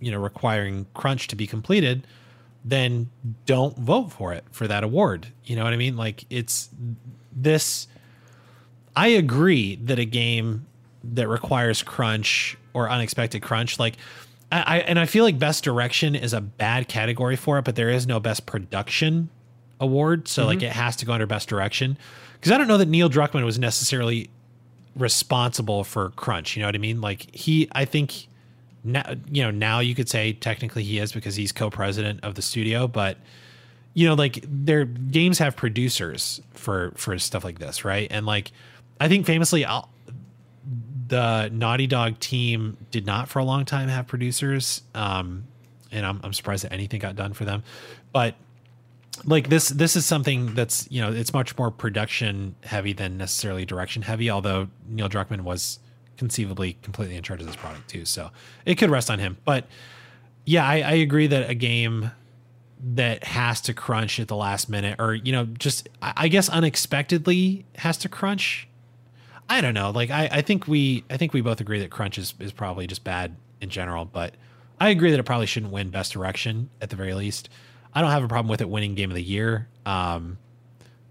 you 0.01 0.11
know, 0.11 0.19
requiring 0.19 0.87
crunch 0.95 1.29
to 1.29 1.37
be 1.37 1.47
completed, 1.47 2.07
then 2.65 3.11
don't 3.47 3.77
vote 3.79 4.13
for 4.13 4.33
it 4.33 4.45
for 4.51 4.67
that 4.69 4.85
award. 4.85 5.29
You 5.45 5.57
know 5.57 5.65
what 5.65 5.73
I 5.73 5.77
mean? 5.77 5.97
Like, 5.97 6.25
it's 6.31 6.71
this. 7.35 7.89
I 8.97 9.09
agree 9.09 9.77
that 9.77 9.99
a 9.99 10.05
game 10.05 10.67
that 11.03 11.29
requires 11.29 11.83
crunch 11.83 12.57
or 12.73 12.89
unexpected 12.89 13.43
crunch, 13.43 13.79
like 13.79 13.97
I, 14.53 14.81
and 14.81 14.99
I 14.99 15.07
feel 15.07 15.25
like 15.25 15.39
best 15.39 15.65
direction 15.65 16.15
is 16.15 16.33
a 16.33 16.41
bad 16.41 16.87
category 16.87 17.35
for 17.35 17.59
it, 17.59 17.65
but 17.65 17.75
there 17.75 17.91
is 17.91 18.07
no 18.07 18.21
best 18.21 18.47
production 18.47 19.29
award, 19.81 20.29
so 20.29 20.43
mm-hmm. 20.43 20.49
like 20.49 20.63
it 20.63 20.73
has 20.73 20.97
to 20.97 21.07
go 21.07 21.13
under 21.13 21.27
best 21.27 21.49
direction. 21.49 21.99
Because 22.35 22.53
I 22.53 22.59
don't 22.59 22.69
know 22.69 22.79
that 22.79 22.89
Neil 22.89 23.11
Druckmann 23.11 23.45
was 23.45 23.59
necessarily 23.59 24.31
responsible 24.97 25.83
for 25.83 26.11
Crunch. 26.11 26.57
You 26.57 26.63
know 26.63 26.69
what 26.69 26.75
I 26.75 26.79
mean? 26.79 27.01
Like 27.01 27.35
he, 27.35 27.69
I 27.73 27.85
think 27.85 28.29
now, 28.85 29.15
you 29.31 29.43
know, 29.43 29.51
now 29.51 29.81
you 29.81 29.95
could 29.95 30.09
say 30.09 30.35
technically 30.35 30.85
he 30.85 30.99
is 30.99 31.13
because 31.13 31.35
he's 31.37 31.53
co-president 31.53 32.21
of 32.23 32.35
the 32.35 32.43
studio, 32.43 32.87
but 32.87 33.17
you 33.95 34.07
know, 34.07 34.15
like 34.15 34.45
their 34.47 34.85
games 34.85 35.39
have 35.39 35.57
producers 35.57 36.41
for 36.53 36.93
for 36.97 37.19
stuff 37.19 37.45
like 37.45 37.59
this, 37.59 37.85
right? 37.85 38.09
And 38.11 38.27
like, 38.27 38.53
I 39.01 39.09
think 39.09 39.25
famously, 39.25 39.65
I'll, 39.65 39.89
the 41.07 41.49
Naughty 41.53 41.87
Dog 41.87 42.19
team 42.21 42.77
did 42.91 43.07
not 43.07 43.29
for 43.29 43.39
a 43.39 43.45
long 43.45 43.65
time 43.65 43.89
have 43.89 44.07
producers, 44.07 44.83
um, 44.95 45.45
and 45.91 46.05
I'm 46.07 46.21
I'm 46.23 46.33
surprised 46.33 46.65
that 46.65 46.73
anything 46.73 47.01
got 47.01 47.17
done 47.17 47.33
for 47.33 47.45
them, 47.45 47.63
but 48.13 48.37
like 49.25 49.49
this 49.49 49.69
this 49.69 49.97
is 49.97 50.05
something 50.05 50.55
that's 50.55 50.91
you 50.91 51.01
know 51.01 51.13
it's 51.13 51.33
much 51.33 51.57
more 51.57 51.71
production 51.71 52.55
heavy 52.65 52.93
than 52.93 53.17
necessarily 53.17 53.65
direction 53.65 54.03
heavy 54.03 54.29
although 54.29 54.69
neil 54.89 55.09
druckmann 55.09 55.43
was 55.43 55.79
conceivably 56.17 56.77
completely 56.83 57.17
in 57.17 57.23
charge 57.23 57.41
of 57.41 57.47
this 57.47 57.57
product 57.57 57.89
too 57.89 58.05
so 58.05 58.31
it 58.65 58.77
could 58.77 58.91
rest 58.91 59.11
on 59.11 59.19
him. 59.19 59.37
But 59.45 59.67
yeah 60.45 60.67
i, 60.67 60.81
I 60.81 60.93
agree 60.95 61.27
that 61.29 61.49
a 61.49 61.55
game 61.55 62.11
that 62.87 63.25
has 63.25 63.61
to 63.63 63.73
crunch 63.73 64.21
at 64.21 64.29
the 64.29 64.37
last 64.37 64.69
minute 64.69 64.97
or 64.99 65.15
you 65.15 65.33
know 65.33 65.45
just 65.45 65.89
i, 66.03 66.13
I 66.17 66.29
guess 66.29 66.49
unexpectedly 66.49 67.65
has 67.77 67.97
to 67.99 68.09
crunch 68.09 68.69
i 69.49 69.61
don't 69.61 69.75
know 69.75 69.91
like 69.91 70.11
I, 70.11 70.29
I 70.31 70.43
think 70.43 70.67
we 70.67 71.05
i 71.11 71.17
think 71.17 71.33
we 71.33 71.41
both 71.41 71.61
agree 71.61 71.81
that 71.81 71.91
crunch 71.91 72.19
is, 72.19 72.35
is 72.39 72.53
probably 72.53 72.87
just 72.87 73.05
bad 73.05 73.37
in 73.61 73.69
general 73.69 74.05
but 74.05 74.35
i 74.81 74.89
agree 74.89 75.11
that 75.11 75.21
it 75.21 75.25
probably 75.25 75.47
shouldn't 75.47 75.73
win 75.73 75.91
best 75.91 76.13
direction 76.13 76.71
at 76.81 76.91
the 76.91 76.97
very 76.97 77.15
least 77.15 77.49
I 77.95 78.01
don't 78.01 78.11
have 78.11 78.25
a 78.25 78.29
problem 78.29 78.49
with 78.49 78.61
it 78.61 78.69
winning 78.69 78.95
game 78.95 79.11
of 79.11 79.15
the 79.15 79.23
year. 79.23 79.69
Um, 79.87 80.39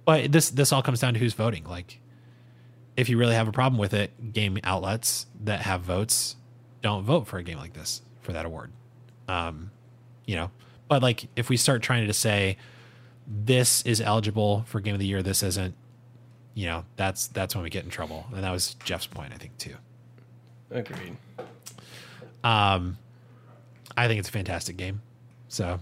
but 0.06 0.32
this 0.32 0.50
this 0.50 0.74
all 0.74 0.82
comes 0.82 1.00
down 1.00 1.14
to 1.14 1.20
who's 1.20 1.34
voting. 1.34 1.64
Like, 1.64 2.00
if 2.98 3.08
you 3.08 3.18
really 3.18 3.36
have 3.36 3.48
a 3.48 3.54
problem 3.54 3.80
with 3.80 3.94
it, 3.94 4.34
game 4.34 4.60
outlets 4.64 5.26
that 5.44 5.62
have 5.62 5.82
votes 5.82 6.36
don't 6.82 7.04
vote 7.04 7.28
for 7.28 7.38
a 7.38 7.44
game 7.44 7.58
like 7.58 7.74
this 7.74 8.02
for 8.22 8.34
that 8.34 8.46
award. 8.46 8.72
Um, 9.30 9.72
you 10.26 10.36
know, 10.36 10.52
but 10.90 11.02
like 11.02 11.28
if 11.38 11.50
we 11.50 11.56
start 11.56 11.82
trying 11.82 12.06
to 12.06 12.14
say 12.14 12.58
this 13.26 13.82
is 13.84 14.02
eligible 14.02 14.64
for 14.68 14.82
game 14.82 14.94
of 14.94 15.00
the 15.00 15.06
year, 15.06 15.24
this 15.24 15.42
isn't, 15.42 15.76
you 16.54 16.68
know, 16.68 16.86
that's 16.96 17.28
that's 17.28 17.56
when 17.56 17.64
we 17.64 17.70
get 17.70 17.84
in 17.84 17.90
trouble. 17.90 18.26
And 18.34 18.44
that 18.44 18.52
was 18.52 18.76
Jeff's 18.86 19.08
point, 19.08 19.34
I 19.34 19.38
think, 19.38 19.58
too. 19.58 19.76
Agreed. 20.72 21.18
Um, 22.44 22.98
I 23.96 24.08
think 24.08 24.20
it's 24.20 24.30
a 24.30 24.32
fantastic 24.32 24.78
game. 24.78 25.02
So 25.48 25.80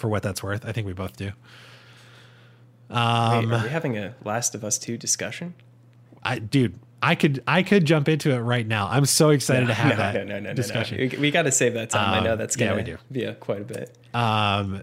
for 0.00 0.08
what 0.08 0.22
that's 0.22 0.42
worth. 0.42 0.64
I 0.64 0.72
think 0.72 0.86
we 0.86 0.92
both 0.92 1.16
do. 1.16 1.30
Um, 2.88 3.50
Wait, 3.50 3.58
are 3.58 3.62
we 3.62 3.68
having 3.68 3.96
a 3.96 4.14
Last 4.24 4.54
of 4.54 4.64
Us 4.64 4.78
two 4.78 4.96
discussion? 4.96 5.54
I, 6.24 6.38
dude, 6.38 6.78
I 7.02 7.14
could 7.14 7.42
I 7.46 7.62
could 7.62 7.84
jump 7.84 8.08
into 8.08 8.32
it 8.32 8.38
right 8.38 8.66
now. 8.66 8.88
I'm 8.88 9.06
so 9.06 9.30
excited 9.30 9.62
no, 9.62 9.68
to 9.68 9.74
have 9.74 9.90
no, 9.90 9.96
that 9.96 10.14
no, 10.14 10.24
no, 10.24 10.40
no, 10.40 10.54
discussion. 10.54 10.98
No, 10.98 11.08
We, 11.12 11.18
we 11.18 11.30
got 11.30 11.42
to 11.42 11.52
save 11.52 11.74
that 11.74 11.90
time. 11.90 12.12
Um, 12.12 12.20
I 12.20 12.24
know 12.24 12.36
that's 12.36 12.56
gonna 12.56 12.72
yeah, 12.72 12.76
we 12.76 12.82
do. 12.82 12.98
be 13.12 13.24
a, 13.24 13.34
quite 13.34 13.60
a 13.60 13.64
bit. 13.64 13.96
Um, 14.12 14.82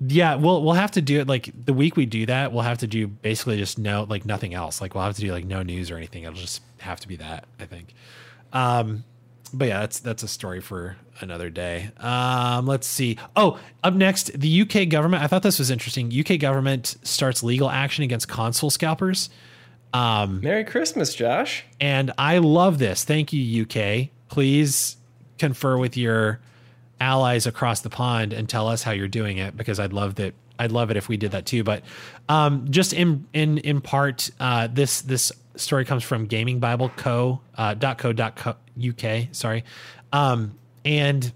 yeah, 0.00 0.36
we'll 0.36 0.62
we'll 0.62 0.74
have 0.74 0.92
to 0.92 1.02
do 1.02 1.20
it 1.20 1.26
like 1.26 1.50
the 1.64 1.72
week 1.72 1.96
we 1.96 2.06
do 2.06 2.26
that. 2.26 2.52
We'll 2.52 2.62
have 2.62 2.78
to 2.78 2.86
do 2.86 3.06
basically 3.08 3.56
just 3.56 3.78
no 3.78 4.04
like 4.08 4.24
nothing 4.24 4.54
else. 4.54 4.80
Like 4.80 4.94
we'll 4.94 5.04
have 5.04 5.16
to 5.16 5.20
do 5.20 5.32
like 5.32 5.44
no 5.44 5.62
news 5.62 5.90
or 5.90 5.96
anything. 5.96 6.22
It'll 6.22 6.34
just 6.34 6.62
have 6.78 7.00
to 7.00 7.08
be 7.08 7.16
that. 7.16 7.44
I 7.58 7.64
think. 7.66 7.94
Um, 8.52 9.04
but 9.52 9.68
yeah, 9.68 9.80
that's 9.80 9.98
that's 10.00 10.22
a 10.22 10.28
story 10.28 10.60
for 10.60 10.96
another 11.20 11.50
day. 11.50 11.90
Um, 11.98 12.66
let's 12.66 12.86
see. 12.86 13.18
Oh, 13.34 13.58
up 13.82 13.94
next, 13.94 14.38
the 14.38 14.62
UK 14.62 14.88
government. 14.88 15.22
I 15.22 15.26
thought 15.26 15.42
this 15.42 15.58
was 15.58 15.70
interesting. 15.70 16.12
UK 16.12 16.38
government 16.38 16.96
starts 17.02 17.42
legal 17.42 17.68
action 17.68 18.04
against 18.04 18.28
console 18.28 18.70
scalpers. 18.70 19.30
Um, 19.92 20.40
Merry 20.42 20.64
Christmas, 20.64 21.14
Josh. 21.14 21.64
And 21.80 22.12
I 22.18 22.38
love 22.38 22.78
this. 22.78 23.04
Thank 23.04 23.32
you, 23.32 23.62
UK. 23.62 24.10
Please 24.28 24.96
confer 25.38 25.78
with 25.78 25.96
your 25.96 26.40
allies 27.00 27.46
across 27.46 27.80
the 27.80 27.90
pond 27.90 28.32
and 28.32 28.48
tell 28.48 28.68
us 28.68 28.82
how 28.82 28.92
you're 28.92 29.08
doing 29.08 29.38
it 29.38 29.56
because 29.56 29.78
I'd 29.80 29.92
love 29.92 30.16
that. 30.16 30.34
I'd 30.58 30.72
love 30.72 30.90
it 30.90 30.96
if 30.96 31.08
we 31.08 31.16
did 31.16 31.30
that 31.32 31.46
too. 31.46 31.62
But 31.62 31.82
um, 32.28 32.66
just 32.70 32.92
in 32.92 33.26
in 33.32 33.58
in 33.58 33.80
part, 33.80 34.30
uh, 34.40 34.66
this 34.66 35.02
this 35.02 35.32
story 35.56 35.84
comes 35.84 36.02
from 36.02 36.26
Gaming 36.26 36.58
Bible 36.58 36.90
Co. 36.96 37.40
Uh, 37.56 37.74
.co. 37.94 38.12
.co 38.12 38.56
UK. 38.76 39.28
Sorry, 39.32 39.64
um, 40.12 40.58
and 40.84 41.32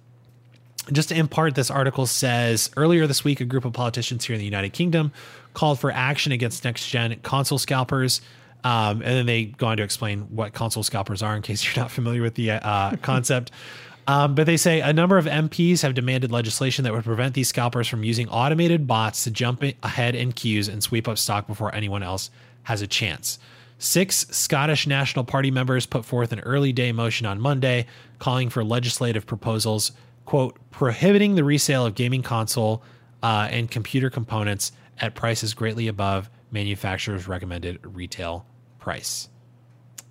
just 0.90 1.10
to 1.10 1.14
impart, 1.14 1.54
this 1.54 1.70
article 1.70 2.06
says 2.06 2.70
earlier 2.76 3.06
this 3.06 3.22
week, 3.22 3.40
a 3.40 3.44
group 3.44 3.64
of 3.64 3.72
politicians 3.72 4.24
here 4.24 4.34
in 4.34 4.40
the 4.40 4.44
United 4.44 4.72
Kingdom 4.72 5.12
called 5.54 5.78
for 5.78 5.92
action 5.92 6.32
against 6.32 6.64
next 6.64 6.88
gen 6.88 7.18
console 7.22 7.58
scalpers. 7.58 8.20
Um, 8.64 9.02
and 9.02 9.02
then 9.02 9.26
they 9.26 9.44
go 9.44 9.66
on 9.66 9.76
to 9.76 9.82
explain 9.82 10.22
what 10.22 10.52
console 10.52 10.82
scalpers 10.82 11.22
are 11.22 11.34
in 11.36 11.42
case 11.42 11.64
you're 11.64 11.82
not 11.82 11.90
familiar 11.90 12.22
with 12.22 12.34
the 12.34 12.52
uh, 12.52 12.96
concept. 13.02 13.50
Um, 14.06 14.34
but 14.34 14.46
they 14.46 14.56
say 14.56 14.80
a 14.80 14.92
number 14.92 15.16
of 15.16 15.26
MPs 15.26 15.82
have 15.82 15.94
demanded 15.94 16.32
legislation 16.32 16.84
that 16.84 16.92
would 16.92 17.04
prevent 17.04 17.34
these 17.34 17.48
scalpers 17.48 17.86
from 17.86 18.02
using 18.02 18.28
automated 18.28 18.86
bots 18.86 19.24
to 19.24 19.30
jump 19.30 19.62
ahead 19.82 20.14
in 20.14 20.32
queues 20.32 20.68
and 20.68 20.82
sweep 20.82 21.06
up 21.06 21.18
stock 21.18 21.46
before 21.46 21.74
anyone 21.74 22.02
else 22.02 22.30
has 22.64 22.82
a 22.82 22.86
chance. 22.86 23.38
Six 23.78 24.26
Scottish 24.30 24.86
National 24.86 25.24
Party 25.24 25.50
members 25.50 25.86
put 25.86 26.04
forth 26.04 26.32
an 26.32 26.40
early 26.40 26.72
day 26.72 26.92
motion 26.92 27.26
on 27.26 27.40
Monday 27.40 27.86
calling 28.18 28.48
for 28.48 28.62
legislative 28.62 29.26
proposals, 29.26 29.92
quote, 30.24 30.56
prohibiting 30.70 31.34
the 31.34 31.44
resale 31.44 31.86
of 31.86 31.94
gaming 31.94 32.22
console 32.22 32.82
uh, 33.22 33.48
and 33.50 33.70
computer 33.70 34.10
components 34.10 34.72
at 35.00 35.14
prices 35.14 35.54
greatly 35.54 35.88
above 35.88 36.30
manufacturer's 36.50 37.26
recommended 37.26 37.80
retail 37.82 38.46
price. 38.78 39.28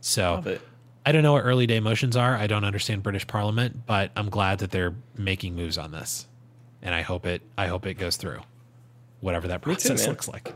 So 0.01 0.59
I 1.05 1.11
don't 1.11 1.23
know 1.23 1.33
what 1.33 1.41
early 1.41 1.65
day 1.67 1.79
motions 1.79 2.15
are. 2.15 2.35
I 2.35 2.47
don't 2.47 2.63
understand 2.63 3.03
British 3.03 3.25
Parliament, 3.25 3.85
but 3.85 4.11
I'm 4.15 4.29
glad 4.29 4.59
that 4.59 4.71
they're 4.71 4.93
making 5.17 5.55
moves 5.55 5.77
on 5.77 5.91
this. 5.91 6.27
And 6.81 6.93
I 6.93 7.01
hope 7.01 7.25
it 7.25 7.41
I 7.57 7.67
hope 7.67 7.85
it 7.85 7.95
goes 7.95 8.17
through. 8.17 8.41
Whatever 9.19 9.47
that 9.49 9.61
process 9.61 10.03
too, 10.03 10.09
looks 10.09 10.27
like. 10.27 10.53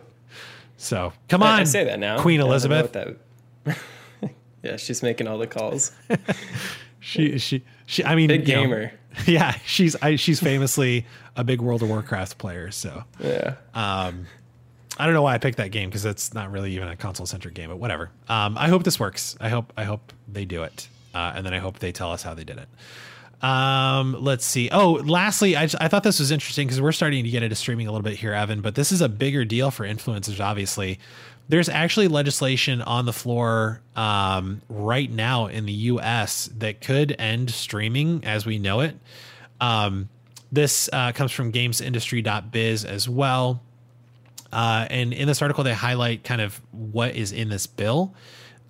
So 0.77 1.13
come 1.30 1.43
on, 1.43 1.61
I, 1.61 1.63
say 1.63 1.84
that 1.85 1.99
now, 1.99 2.19
Queen 2.19 2.41
Elizabeth. 2.41 2.95
yeah, 4.63 4.77
she's 4.77 5.01
making 5.03 5.27
all 5.27 5.38
the 5.38 5.47
calls. 5.47 5.91
she 6.99 7.38
she 7.38 7.63
she. 7.85 8.03
I 8.03 8.15
mean, 8.15 8.27
big 8.27 8.45
gamer. 8.45 8.85
Know, 8.85 8.91
yeah, 9.27 9.55
she's 9.65 9.95
I, 10.01 10.15
she's 10.15 10.39
famously 10.39 11.05
a 11.35 11.43
big 11.43 11.61
World 11.61 11.84
of 11.84 11.89
Warcraft 11.89 12.38
player. 12.38 12.72
So 12.72 13.03
yeah. 13.19 13.55
Um, 13.73 14.26
I 14.97 15.05
don't 15.05 15.13
know 15.13 15.22
why 15.22 15.34
I 15.34 15.38
picked 15.38 15.57
that 15.57 15.72
game 15.72 15.89
because 15.89 16.05
it's 16.05 16.34
not 16.34 16.51
really 16.51 16.73
even 16.73 16.88
a 16.88 16.95
console 16.95 17.26
centric 17.26 17.53
game, 17.53 17.69
but 17.69 17.77
whatever. 17.77 18.11
Um, 18.30 18.57
I 18.57 18.69
hope 18.69 18.84
this 18.84 18.99
works. 18.99 19.35
I 19.41 19.49
hope 19.49 19.73
I 19.76 19.84
hope 19.84 20.13
they 20.27 20.45
do 20.45 20.63
it, 20.63 20.88
uh, 21.13 21.34
and 21.35 21.45
then 21.45 21.53
I 21.53 21.59
hope 21.59 21.80
they 21.80 21.91
tell 21.91 22.11
us 22.11 22.23
how 22.23 22.34
they 22.34 22.43
did 22.43 22.57
it. 22.57 22.67
Um, 23.45 24.15
let's 24.19 24.45
see. 24.45 24.69
Oh, 24.72 24.93
lastly, 24.93 25.55
I, 25.55 25.63
I 25.63 25.88
thought 25.88 26.03
this 26.03 26.19
was 26.19 26.31
interesting 26.31 26.67
because 26.67 26.81
we're 26.81 26.93
starting 26.93 27.23
to 27.26 27.30
get 27.30 27.43
into 27.43 27.55
streaming 27.55 27.88
a 27.88 27.91
little 27.91 28.03
bit 28.03 28.17
here, 28.17 28.34
Evan, 28.34 28.61
but 28.61 28.76
this 28.76 28.91
is 28.91 29.01
a 29.01 29.09
bigger 29.09 29.45
deal 29.45 29.72
for 29.72 29.85
influencers, 29.85 30.39
obviously. 30.39 30.99
There's 31.47 31.69
actually 31.69 32.07
legislation 32.07 32.81
on 32.81 33.05
the 33.05 33.13
floor 33.13 33.81
um, 33.95 34.61
right 34.67 35.11
now 35.11 35.45
in 35.45 35.65
the 35.65 35.73
US 35.73 36.49
that 36.57 36.81
could 36.81 37.15
end 37.19 37.51
streaming 37.51 38.23
as 38.26 38.45
we 38.45 38.57
know 38.57 38.80
it. 38.80 38.97
Um, 39.61 40.09
this 40.51 40.89
uh, 40.91 41.11
comes 41.11 41.31
from 41.31 41.51
gamesindustry.biz 41.51 42.85
as 42.85 43.07
well. 43.07 43.61
Uh, 44.56 44.88
and 44.90 45.11
in 45.11 45.27
this 45.27 45.41
article, 45.41 45.65
they 45.65 45.73
highlight 45.73 46.23
kind 46.23 46.40
of 46.40 46.61
what 46.72 47.14
is 47.14 47.34
in 47.34 47.49
this 47.49 47.68
bill. 47.68 48.14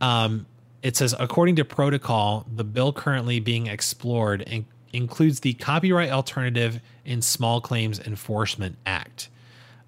Um, 0.01 0.47
it 0.81 0.97
says, 0.97 1.13
according 1.19 1.57
to 1.57 1.63
protocol, 1.63 2.47
the 2.51 2.63
bill 2.63 2.91
currently 2.91 3.39
being 3.39 3.67
explored 3.67 4.41
in- 4.41 4.65
includes 4.93 5.41
the 5.41 5.53
Copyright 5.53 6.09
Alternative 6.09 6.81
in 7.05 7.21
Small 7.21 7.61
Claims 7.61 7.99
Enforcement 7.99 8.79
Act, 8.87 9.29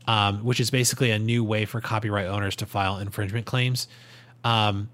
um, 0.05 0.43
which 0.43 0.59
is 0.59 0.69
basically 0.69 1.09
a 1.09 1.17
new 1.17 1.43
way 1.43 1.65
for 1.65 1.81
copyright 1.81 2.27
owners 2.27 2.55
to 2.57 2.67
file 2.67 2.99
infringement 2.99 3.47
claims. 3.47 3.87
Um, 4.43 4.89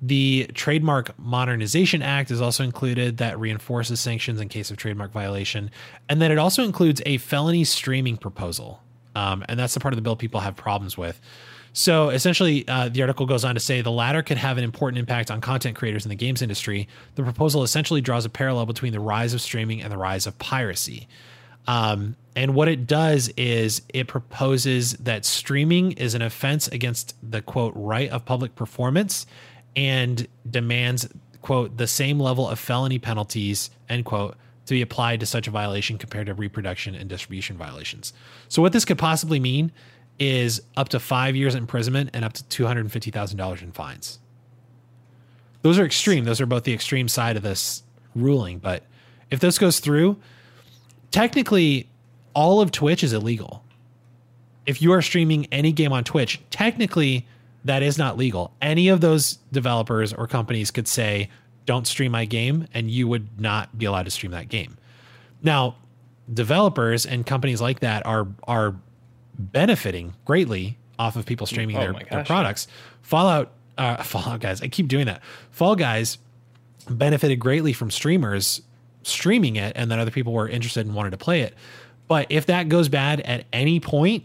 the 0.00 0.46
Trademark 0.54 1.18
Modernization 1.18 2.00
Act 2.00 2.30
is 2.30 2.40
also 2.40 2.64
included 2.64 3.18
that 3.18 3.38
reinforces 3.38 4.00
sanctions 4.00 4.40
in 4.40 4.48
case 4.48 4.70
of 4.70 4.78
trademark 4.78 5.12
violation. 5.12 5.70
And 6.08 6.22
then 6.22 6.32
it 6.32 6.38
also 6.38 6.64
includes 6.64 7.02
a 7.04 7.18
felony 7.18 7.64
streaming 7.64 8.16
proposal. 8.16 8.80
Um, 9.16 9.44
and 9.48 9.58
that's 9.58 9.72
the 9.72 9.80
part 9.80 9.94
of 9.94 9.96
the 9.96 10.02
bill 10.02 10.14
people 10.14 10.40
have 10.40 10.56
problems 10.56 10.98
with. 10.98 11.18
So 11.72 12.10
essentially, 12.10 12.68
uh, 12.68 12.90
the 12.90 13.00
article 13.00 13.24
goes 13.24 13.44
on 13.44 13.54
to 13.54 13.60
say 13.60 13.80
the 13.80 13.90
latter 13.90 14.22
could 14.22 14.36
have 14.36 14.58
an 14.58 14.64
important 14.64 14.98
impact 14.98 15.30
on 15.30 15.40
content 15.40 15.74
creators 15.74 16.04
in 16.04 16.10
the 16.10 16.14
games 16.14 16.42
industry. 16.42 16.86
The 17.14 17.22
proposal 17.22 17.62
essentially 17.62 18.02
draws 18.02 18.26
a 18.26 18.28
parallel 18.28 18.66
between 18.66 18.92
the 18.92 19.00
rise 19.00 19.32
of 19.32 19.40
streaming 19.40 19.82
and 19.82 19.90
the 19.90 19.96
rise 19.96 20.26
of 20.26 20.38
piracy. 20.38 21.08
Um, 21.66 22.16
and 22.34 22.54
what 22.54 22.68
it 22.68 22.86
does 22.86 23.30
is 23.36 23.82
it 23.88 24.06
proposes 24.06 24.92
that 24.94 25.24
streaming 25.24 25.92
is 25.92 26.14
an 26.14 26.22
offense 26.22 26.68
against 26.68 27.14
the 27.22 27.40
quote 27.40 27.72
right 27.74 28.10
of 28.10 28.24
public 28.24 28.54
performance 28.54 29.26
and 29.74 30.28
demands 30.48 31.08
quote 31.40 31.76
the 31.76 31.86
same 31.86 32.20
level 32.20 32.48
of 32.48 32.58
felony 32.58 32.98
penalties 32.98 33.70
end 33.88 34.04
quote 34.04 34.36
to 34.66 34.74
be 34.74 34.82
applied 34.82 35.20
to 35.20 35.26
such 35.26 35.48
a 35.48 35.50
violation 35.50 35.98
compared 35.98 36.26
to 36.26 36.34
reproduction 36.34 36.94
and 36.94 37.08
distribution 37.08 37.56
violations. 37.56 38.12
So 38.48 38.62
what 38.62 38.72
this 38.72 38.84
could 38.84 38.98
possibly 38.98 39.40
mean 39.40 39.72
is 40.18 40.62
up 40.76 40.88
to 40.90 41.00
five 41.00 41.34
years 41.36 41.54
imprisonment 41.54 42.10
and 42.14 42.24
up 42.24 42.32
to 42.34 42.44
two 42.48 42.66
hundred 42.66 42.80
and 42.80 42.92
fifty 42.92 43.10
thousand 43.10 43.38
dollars 43.38 43.62
in 43.62 43.72
fines. 43.72 44.18
Those 45.62 45.78
are 45.78 45.84
extreme. 45.84 46.24
Those 46.24 46.40
are 46.40 46.46
both 46.46 46.64
the 46.64 46.72
extreme 46.74 47.08
side 47.08 47.36
of 47.36 47.42
this 47.42 47.82
ruling. 48.14 48.58
But 48.58 48.84
if 49.30 49.40
this 49.40 49.58
goes 49.58 49.80
through, 49.80 50.16
technically, 51.10 51.88
all 52.34 52.60
of 52.60 52.70
Twitch 52.70 53.02
is 53.02 53.12
illegal. 53.12 53.64
if 54.66 54.82
you 54.82 54.92
are 54.92 55.00
streaming 55.00 55.46
any 55.52 55.72
game 55.72 55.92
on 55.92 56.04
Twitch, 56.04 56.40
technically 56.50 57.26
that 57.64 57.82
is 57.82 57.96
not 57.96 58.16
legal. 58.16 58.52
Any 58.60 58.88
of 58.88 59.00
those 59.00 59.38
developers 59.52 60.12
or 60.12 60.26
companies 60.26 60.70
could 60.70 60.86
say, 60.86 61.30
"Don't 61.66 61.86
stream 61.86 62.12
my 62.12 62.24
game," 62.24 62.66
and 62.72 62.90
you 62.90 63.06
would 63.08 63.40
not 63.40 63.76
be 63.76 63.84
allowed 63.84 64.04
to 64.04 64.10
stream 64.10 64.32
that 64.32 64.48
game. 64.48 64.78
Now, 65.42 65.76
developers 66.32 67.04
and 67.06 67.26
companies 67.26 67.60
like 67.60 67.80
that 67.80 68.06
are 68.06 68.26
are 68.44 68.74
benefiting 69.38 70.14
greatly 70.24 70.78
off 70.98 71.16
of 71.16 71.26
people 71.26 71.46
streaming 71.46 71.76
Oh 71.76 71.80
their, 71.80 71.92
their 72.10 72.24
products. 72.24 72.66
Fallout, 73.02 73.52
uh, 73.76 74.02
Fallout 74.02 74.40
guys, 74.40 74.62
I 74.62 74.68
keep 74.68 74.88
doing 74.88 75.06
that. 75.06 75.22
Fall 75.50 75.76
Guys 75.76 76.18
benefited 76.88 77.38
greatly 77.38 77.72
from 77.72 77.90
streamers 77.90 78.62
streaming 79.02 79.56
it, 79.56 79.72
and 79.76 79.90
then 79.90 79.98
other 79.98 80.10
people 80.10 80.32
were 80.32 80.48
interested 80.48 80.86
and 80.86 80.94
wanted 80.94 81.10
to 81.10 81.16
play 81.16 81.42
it. 81.42 81.54
But 82.08 82.26
if 82.30 82.46
that 82.46 82.68
goes 82.68 82.88
bad 82.88 83.20
at 83.20 83.44
any 83.52 83.80
point, 83.80 84.24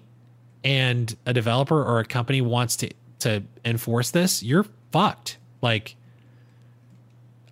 and 0.64 1.16
a 1.26 1.34
developer 1.34 1.84
or 1.84 2.00
a 2.00 2.06
company 2.06 2.42
wants 2.42 2.76
to 2.78 2.90
to 3.20 3.44
enforce 3.66 4.12
this, 4.12 4.42
you're 4.42 4.66
fucked. 4.92 5.38
Like, 5.62 5.96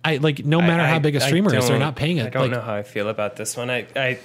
I 0.04 0.16
like 0.16 0.44
no 0.44 0.60
matter 0.60 0.82
I- 0.82 0.88
how 0.88 0.98
big 0.98 1.14
a 1.16 1.20
streamer 1.20 1.54
is, 1.54 1.68
they're 1.68 1.78
don't- 1.78 1.96
paying 1.96 2.18
it. 2.18 2.26
I 2.26 2.30
don't 2.30 2.42
like, 2.42 2.50
know 2.52 2.60
how 2.60 2.74
I 2.74 2.82
feel 2.82 3.08
about 3.08 3.36
this 3.36 3.56
one. 3.56 3.70
I, 3.70 3.86
I, 3.94 4.18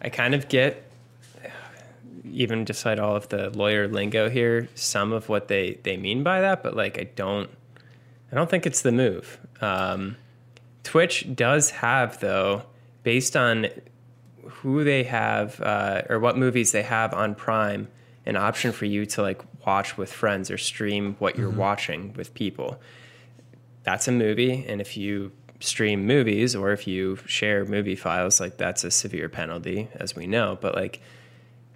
I 0.00 0.08
kind 0.10 0.34
of 0.34 0.48
get, 0.48 0.88
even 2.30 2.64
despite 2.64 2.98
all 2.98 3.16
of 3.16 3.28
the 3.28 3.50
lawyer 3.50 3.88
lingo 3.88 4.28
here, 4.28 4.68
some 4.74 5.12
of 5.12 5.28
what 5.28 5.48
they 5.48 5.78
they 5.82 5.96
mean 5.96 6.22
by 6.22 6.40
that, 6.42 6.62
but 6.62 6.74
like 6.76 6.98
I 6.98 7.04
don't, 7.04 7.50
I 8.30 8.34
don't 8.34 8.48
think 8.50 8.66
it's 8.66 8.82
the 8.82 8.92
move. 8.92 9.38
Um, 9.60 10.16
Twitch 10.84 11.26
does 11.34 11.70
have 11.70 12.20
though, 12.20 12.62
based 13.02 13.36
on 13.36 13.66
who 14.44 14.84
they 14.84 15.02
have 15.04 15.60
uh, 15.60 16.02
or 16.08 16.20
what 16.20 16.36
movies 16.38 16.70
they 16.72 16.82
have 16.82 17.12
on 17.12 17.34
Prime, 17.34 17.88
an 18.24 18.36
option 18.36 18.70
for 18.72 18.84
you 18.84 19.04
to 19.06 19.22
like 19.22 19.42
watch 19.66 19.96
with 19.98 20.12
friends 20.12 20.50
or 20.50 20.58
stream 20.58 21.16
what 21.18 21.36
you're 21.36 21.50
watching 21.50 22.12
with 22.16 22.32
people 22.34 22.78
that's 23.86 24.08
a 24.08 24.12
movie 24.12 24.66
and 24.68 24.80
if 24.80 24.96
you 24.96 25.30
stream 25.60 26.06
movies 26.06 26.54
or 26.54 26.72
if 26.72 26.86
you 26.86 27.16
share 27.24 27.64
movie 27.64 27.94
files 27.96 28.40
like 28.40 28.58
that's 28.58 28.82
a 28.84 28.90
severe 28.90 29.28
penalty 29.28 29.88
as 29.94 30.14
we 30.14 30.26
know. 30.26 30.58
But 30.60 30.74
like 30.74 31.00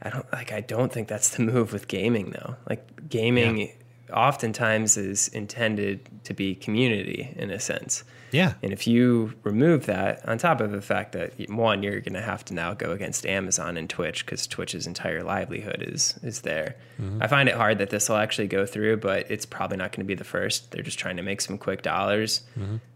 i 0.02 0.10
don't 0.10 0.30
like 0.32 0.52
i 0.52 0.60
don't 0.60 0.92
think 0.92 1.08
that's 1.08 1.30
the 1.30 1.42
move 1.42 1.72
with 1.72 1.88
gaming 1.88 2.30
though. 2.30 2.56
Like 2.68 3.08
gaming 3.08 3.72
oftentimes 4.12 4.96
is 4.96 5.28
intended 5.28 6.00
to 6.24 6.34
be 6.34 6.56
community 6.56 7.32
in 7.36 7.50
a 7.50 7.60
sense 7.60 8.02
yeah, 8.32 8.54
and 8.62 8.72
if 8.72 8.86
you 8.86 9.34
remove 9.42 9.86
that, 9.86 10.26
on 10.28 10.38
top 10.38 10.60
of 10.60 10.70
the 10.72 10.80
fact 10.80 11.12
that 11.12 11.32
one, 11.50 11.82
you're 11.82 12.00
going 12.00 12.14
to 12.14 12.20
have 12.22 12.44
to 12.46 12.54
now 12.54 12.74
go 12.74 12.92
against 12.92 13.26
Amazon 13.26 13.76
and 13.76 13.88
Twitch 13.90 14.24
because 14.24 14.46
Twitch's 14.46 14.86
entire 14.86 15.22
livelihood 15.22 15.82
is 15.86 16.18
is 16.22 16.42
there. 16.42 16.76
I 17.20 17.26
find 17.28 17.48
it 17.48 17.54
hard 17.54 17.78
that 17.78 17.90
this 17.90 18.08
will 18.08 18.16
actually 18.16 18.48
go 18.48 18.66
through, 18.66 18.98
but 18.98 19.30
it's 19.30 19.46
probably 19.46 19.76
not 19.78 19.92
going 19.92 20.04
to 20.04 20.08
be 20.08 20.14
the 20.14 20.24
first. 20.24 20.70
They're 20.70 20.82
just 20.82 20.98
trying 20.98 21.16
to 21.16 21.22
make 21.22 21.40
some 21.40 21.56
quick 21.58 21.82
dollars. 21.82 22.42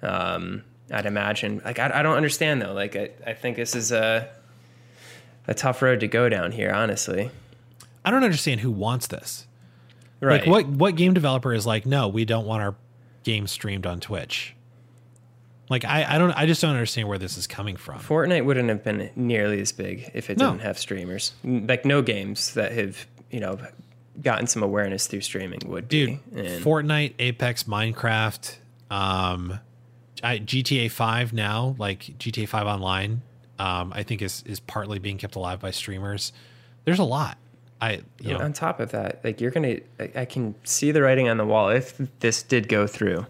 Um, 0.02 0.62
I'd 0.92 1.06
imagine. 1.06 1.62
Like 1.64 1.78
I, 1.78 1.90
I 2.00 2.02
don't 2.02 2.16
understand 2.16 2.60
though. 2.60 2.72
Like 2.74 2.94
I, 2.96 3.10
I 3.26 3.32
think 3.32 3.56
this 3.56 3.74
is 3.74 3.92
a 3.92 4.28
a 5.48 5.54
tough 5.54 5.82
road 5.82 6.00
to 6.00 6.08
go 6.08 6.28
down 6.28 6.52
here. 6.52 6.70
Honestly, 6.72 7.30
I 8.04 8.10
don't 8.10 8.24
understand 8.24 8.60
who 8.60 8.70
wants 8.70 9.06
this. 9.06 9.46
right? 10.20 10.40
Like, 10.42 10.48
what 10.48 10.66
what 10.66 10.96
game 10.96 11.14
developer 11.14 11.52
is 11.54 11.66
like, 11.66 11.86
no, 11.86 12.08
we 12.08 12.24
don't 12.24 12.46
want 12.46 12.62
our 12.62 12.74
game 13.24 13.46
streamed 13.46 13.86
on 13.86 14.00
Twitch. 14.00 14.53
Like, 15.70 15.84
I 15.84 16.04
I 16.16 16.18
don't 16.18 16.30
I 16.32 16.46
just 16.46 16.60
don't 16.60 16.72
understand 16.72 17.08
where 17.08 17.18
this 17.18 17.38
is 17.38 17.46
coming 17.46 17.76
from. 17.76 17.98
Fortnite 18.00 18.44
wouldn't 18.44 18.68
have 18.68 18.84
been 18.84 19.10
nearly 19.16 19.60
as 19.60 19.72
big 19.72 20.10
if 20.14 20.28
it 20.30 20.38
No. 20.38 20.50
didn't 20.50 20.62
have 20.62 20.78
streamers. 20.78 21.32
Like 21.42 21.84
no 21.84 22.02
games 22.02 22.52
that 22.54 22.72
have 22.72 23.06
you 23.30 23.40
know 23.40 23.58
gotten 24.22 24.46
some 24.46 24.62
awareness 24.62 25.06
through 25.06 25.22
streaming 25.22 25.60
would 25.66 25.88
dude 25.88 26.20
be. 26.32 26.40
And 26.40 26.64
fortnite 26.64 27.14
apex 27.18 27.64
minecraft 27.64 28.56
um 28.90 29.58
I, 30.22 30.38
gta 30.38 30.88
5 30.88 31.32
now 31.32 31.74
like 31.78 32.00
gta 32.18 32.46
5 32.48 32.66
online 32.68 33.22
um 33.58 33.92
i 33.92 34.04
think 34.04 34.22
is 34.22 34.44
is 34.46 34.60
partly 34.60 35.00
being 35.00 35.18
kept 35.18 35.34
alive 35.34 35.58
by 35.58 35.72
streamers 35.72 36.32
there's 36.84 37.00
a 37.00 37.04
lot 37.04 37.36
i 37.80 38.02
you 38.20 38.34
know 38.34 38.38
on 38.38 38.52
top 38.52 38.78
of 38.78 38.92
that, 38.92 39.20
like 39.24 39.40
you're 39.40 39.50
gonna, 39.50 39.78
I, 39.98 40.10
I 40.14 40.24
can 40.26 40.54
see 40.62 40.92
the 40.92 41.02
writing 41.02 41.28
on 41.28 41.36
the 41.36 41.44
wall. 41.44 41.70
If 41.70 41.96
this 42.20 42.42
did 42.44 42.68
go 42.68 42.86
through, 42.86 43.26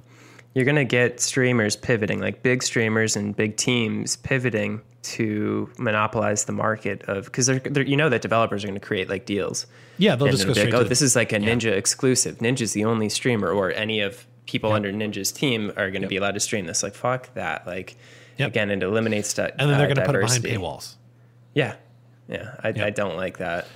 you're 0.55 0.65
gonna 0.65 0.85
get 0.85 1.21
streamers 1.21 1.77
pivoting, 1.77 2.21
like 2.21 2.43
big 2.43 2.63
streamers 2.63 3.17
and 3.17 3.37
big 3.37 3.57
teams 3.57 4.17
pivoting 4.17 4.81
to 5.03 5.71
monopolize 5.79 6.47
the 6.47 6.53
market 6.53 7.03
of 7.03 7.27
because 7.27 7.47
they're, 7.47 7.59
they're 7.59 7.85
you 7.85 7.97
know 7.97 8.09
that 8.09 8.23
developers 8.23 8.65
are 8.65 8.69
going 8.69 8.81
to 8.81 8.85
create 8.85 9.09
like 9.11 9.27
deals. 9.27 9.67
yeah 9.99 10.17
they'll 10.17 10.29
and 10.29 10.37
just 10.37 10.47
go 10.47 10.53
it'll 10.53 10.55
be 10.55 10.61
straight 10.61 10.73
like, 10.73 10.81
to 10.81 10.87
oh, 10.87 10.89
this 10.89 11.03
is 11.03 11.15
like 11.15 11.33
a 11.33 11.37
Ninja 11.37 11.73
exclusive. 11.73 12.39
Ninja's 12.39 12.73
the 12.73 12.85
only 12.85 13.09
streamer, 13.09 13.51
or 13.51 13.71
any 13.73 14.01
of 14.01 14.27
people 14.47 14.73
under 14.73 14.93
Ninja's 14.93 15.31
team 15.31 15.73
are 15.77 15.91
going 15.91 16.03
to 16.03 16.09
be 16.09 16.17
allowed 16.17 16.35
to 16.35 16.41
stream 16.41 16.67
this. 16.67 16.83
Like 16.83 16.95
fuck 16.95 17.33
that. 17.35 17.67
Like 17.67 17.97
Yep. 18.37 18.49
again, 18.49 18.71
it 18.71 18.83
eliminates 18.83 19.35
that. 19.35 19.55
and 19.59 19.71
then 19.71 19.79
they're 19.79 19.91
uh, 19.91 19.95
going 19.95 19.97
to 19.97 20.07
put 20.07 20.17
it 20.17 20.21
behind 20.23 20.45
paywalls 20.45 20.97
Yeah, 21.55 21.77
yeah. 22.29 22.57
I, 22.63 22.69
I 22.69 22.91
don't 22.91 23.17
like 23.17 23.39
that. 23.39 23.67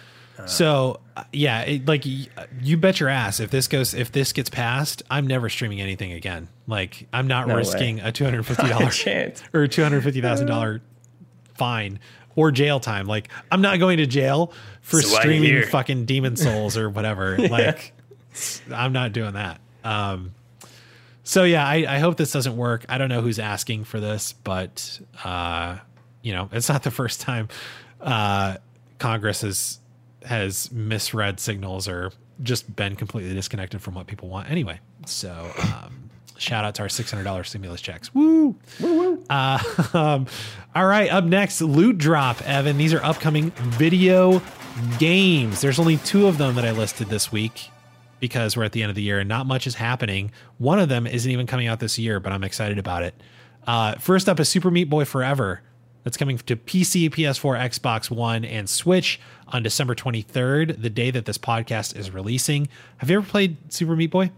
So 0.46 1.00
uh, 1.16 1.24
yeah 1.32 1.62
it, 1.62 1.86
like 1.86 2.04
you 2.06 2.76
bet 2.76 3.00
your 3.00 3.08
ass 3.08 3.40
if 3.40 3.50
this 3.50 3.66
goes 3.68 3.92
if 3.94 4.12
this 4.12 4.32
gets 4.32 4.48
passed 4.50 5.02
i'm 5.10 5.26
never 5.26 5.48
streaming 5.48 5.80
anything 5.80 6.12
again 6.12 6.48
like 6.66 7.06
i'm 7.12 7.26
not 7.26 7.48
No 7.48 7.54
way. 7.54 7.58
risking 7.58 8.00
a 8.00 8.12
$250 8.12 8.92
Chance. 8.92 9.42
or 9.52 9.66
$250,000 9.66 10.80
fine 11.54 11.98
or 12.36 12.52
jail 12.52 12.78
time. 12.78 13.06
Like 13.06 13.30
I'm 13.50 13.60
not 13.62 13.80
going 13.80 13.96
to 13.98 14.06
jail 14.06 14.52
for 14.80 15.02
So 15.02 15.18
streaming 15.18 15.64
fucking 15.64 16.04
Demon 16.04 16.36
Souls 16.36 16.76
or 16.76 16.88
whatever. 16.88 17.36
Like 17.50 17.92
I'm 18.72 18.92
not 18.92 19.12
doing 19.12 19.32
that. 19.32 19.60
Um 19.82 20.34
so 21.24 21.42
yeah, 21.42 21.66
I, 21.66 21.84
I 21.88 21.98
hope 21.98 22.16
this 22.16 22.30
doesn't 22.30 22.56
work. 22.56 22.86
I 22.88 22.96
don't 22.96 23.08
know 23.08 23.20
who's 23.22 23.40
asking 23.40 23.84
for 23.84 23.98
this, 23.98 24.34
but 24.34 25.00
uh 25.24 25.78
you 26.22 26.32
know, 26.32 26.48
it's 26.52 26.68
not 26.68 26.84
the 26.84 26.92
first 26.92 27.20
time 27.20 27.48
uh 28.00 28.58
Congress 29.00 29.40
has 29.40 29.80
has 30.24 30.70
misread 30.72 31.40
signals 31.40 31.88
or 31.88 32.12
just 32.42 32.74
been 32.76 32.96
completely 32.96 33.34
disconnected 33.34 33.80
from 33.80 33.94
what 33.94 34.06
people 34.06 34.28
want 34.28 34.50
anyway. 34.50 34.80
So 35.06 35.50
um 35.58 36.08
shout 36.38 36.64
out 36.64 36.74
to 36.76 36.82
our 36.82 36.88
$600 36.88 37.46
stimulus 37.46 37.80
checks. 37.80 38.14
Woo! 38.14 38.56
Uh, 39.28 39.58
um, 39.92 40.26
all 40.74 40.86
right, 40.86 41.10
up 41.12 41.24
next, 41.24 41.60
Loot 41.60 41.98
Drop, 41.98 42.40
Evan. 42.42 42.78
These 42.78 42.94
are 42.94 43.02
upcoming 43.04 43.50
video 43.56 44.40
games. 44.98 45.60
There's 45.60 45.78
only 45.78 45.96
two 45.98 46.26
of 46.26 46.38
them 46.38 46.54
that 46.54 46.64
I 46.64 46.70
listed 46.70 47.08
this 47.08 47.30
week 47.32 47.70
because 48.20 48.56
we're 48.56 48.64
at 48.64 48.72
the 48.72 48.82
end 48.82 48.90
of 48.90 48.96
the 48.96 49.02
year 49.02 49.18
and 49.18 49.28
not 49.28 49.46
much 49.46 49.66
is 49.66 49.74
happening. 49.74 50.30
One 50.58 50.78
of 50.78 50.88
them 50.88 51.06
isn't 51.06 51.30
even 51.30 51.46
coming 51.46 51.66
out 51.66 51.80
this 51.80 51.98
year, 51.98 52.20
but 52.20 52.32
I'm 52.32 52.44
excited 52.44 52.78
about 52.78 53.02
it. 53.02 53.14
Uh, 53.66 53.94
first 53.96 54.28
up 54.28 54.40
is 54.40 54.48
Super 54.48 54.70
Meat 54.70 54.84
Boy 54.84 55.04
Forever. 55.04 55.62
That's 56.04 56.16
coming 56.16 56.38
to 56.38 56.56
PC, 56.56 57.10
PS4, 57.10 57.60
Xbox 57.68 58.10
One, 58.10 58.44
and 58.44 58.68
Switch 58.68 59.20
on 59.52 59.62
December 59.62 59.94
23rd, 59.94 60.80
the 60.82 60.90
day 60.90 61.10
that 61.10 61.24
this 61.24 61.38
podcast 61.38 61.96
is 61.96 62.10
releasing. 62.10 62.68
Have 62.98 63.10
you 63.10 63.18
ever 63.18 63.26
played 63.26 63.56
Super 63.72 63.96
Meat 63.96 64.10
Boy? 64.10 64.30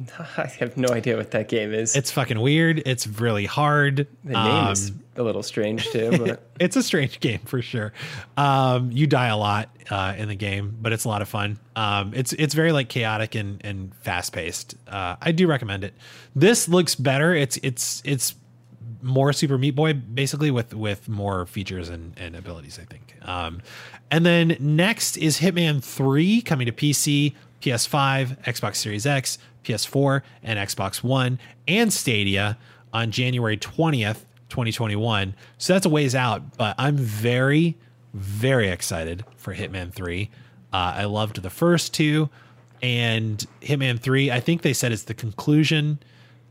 I 0.36 0.46
have 0.58 0.76
no 0.76 0.88
idea 0.88 1.16
what 1.16 1.30
that 1.30 1.48
game 1.48 1.72
is. 1.72 1.94
It's 1.94 2.10
fucking 2.10 2.40
weird. 2.40 2.82
It's 2.84 3.06
really 3.06 3.46
hard. 3.46 4.08
the 4.24 4.32
name 4.32 4.36
Um, 4.36 4.72
is 4.72 4.90
a 5.16 5.22
little 5.22 5.44
strange 5.44 5.88
too, 5.90 6.10
but 6.18 6.42
it's 6.60 6.74
a 6.74 6.82
strange 6.82 7.20
game 7.20 7.38
for 7.44 7.62
sure. 7.62 7.92
Um, 8.36 8.90
you 8.90 9.06
die 9.06 9.28
a 9.28 9.36
lot 9.36 9.68
uh, 9.90 10.14
in 10.18 10.26
the 10.28 10.34
game, 10.34 10.76
but 10.82 10.92
it's 10.92 11.04
a 11.04 11.08
lot 11.08 11.22
of 11.22 11.28
fun. 11.28 11.60
Um, 11.76 12.12
it's 12.12 12.32
it's 12.32 12.54
very 12.54 12.72
like 12.72 12.88
chaotic 12.88 13.36
and 13.36 13.60
and 13.64 13.94
fast 14.02 14.32
paced. 14.32 14.74
Uh, 14.88 15.14
I 15.22 15.30
do 15.30 15.46
recommend 15.46 15.84
it. 15.84 15.94
This 16.34 16.68
looks 16.68 16.96
better. 16.96 17.32
It's 17.32 17.56
it's 17.62 18.02
it's 18.04 18.34
more 19.04 19.32
Super 19.32 19.58
Meat 19.58 19.72
Boy 19.72 19.92
basically 19.92 20.50
with 20.50 20.74
with 20.74 21.08
more 21.08 21.46
features 21.46 21.88
and, 21.88 22.18
and 22.18 22.34
abilities. 22.34 22.78
I 22.80 22.84
think. 22.84 23.14
Um, 23.22 23.60
and 24.10 24.24
then 24.24 24.56
next 24.58 25.16
is 25.16 25.38
Hitman 25.40 25.82
Three 25.82 26.40
coming 26.40 26.66
to 26.66 26.72
PC, 26.72 27.34
PS5, 27.60 28.42
Xbox 28.44 28.76
Series 28.76 29.06
X, 29.06 29.38
PS4, 29.64 30.22
and 30.42 30.58
Xbox 30.58 31.02
One, 31.02 31.38
and 31.68 31.92
Stadia 31.92 32.58
on 32.92 33.10
January 33.10 33.56
twentieth. 33.56 34.26
2021. 34.50 35.34
So 35.58 35.72
that's 35.72 35.84
a 35.84 35.88
ways 35.88 36.14
out, 36.14 36.56
but 36.56 36.76
I'm 36.78 36.96
very, 36.96 37.76
very 38.12 38.68
excited 38.68 39.24
for 39.36 39.52
Hitman 39.52 39.92
3. 39.92 40.30
Uh, 40.72 40.76
I 40.96 41.04
loved 41.06 41.42
the 41.42 41.50
first 41.50 41.92
two, 41.92 42.28
and 42.80 43.44
Hitman 43.62 43.98
3, 43.98 44.30
I 44.30 44.38
think 44.38 44.62
they 44.62 44.72
said 44.72 44.92
it's 44.92 45.04
the 45.04 45.14
conclusion 45.14 45.98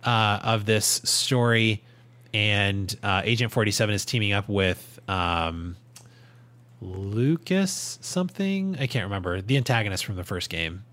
uh, 0.04 0.40
of 0.44 0.66
this 0.66 0.86
story. 0.86 1.84
And 2.34 2.96
uh, 3.04 3.22
Agent 3.24 3.52
47 3.52 3.94
is 3.94 4.06
teaming 4.06 4.34
up 4.34 4.50
with 4.50 5.00
um, 5.08 5.76
Lucas 6.82 8.00
something. 8.02 8.78
I 8.80 8.88
can't 8.88 9.06
remember. 9.06 9.42
The 9.42 9.58
antagonist 9.58 10.06
from 10.06 10.16
the 10.16 10.24
first 10.24 10.50
game. 10.50 10.84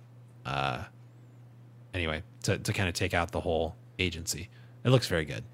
Uh, 0.44 0.84
anyway, 1.94 2.22
to, 2.42 2.58
to 2.58 2.72
kind 2.72 2.88
of 2.88 2.94
take 2.94 3.14
out 3.14 3.32
the 3.32 3.40
whole 3.40 3.76
agency. 3.98 4.48
It 4.84 4.90
looks 4.90 5.06
very 5.06 5.24
good. 5.24 5.44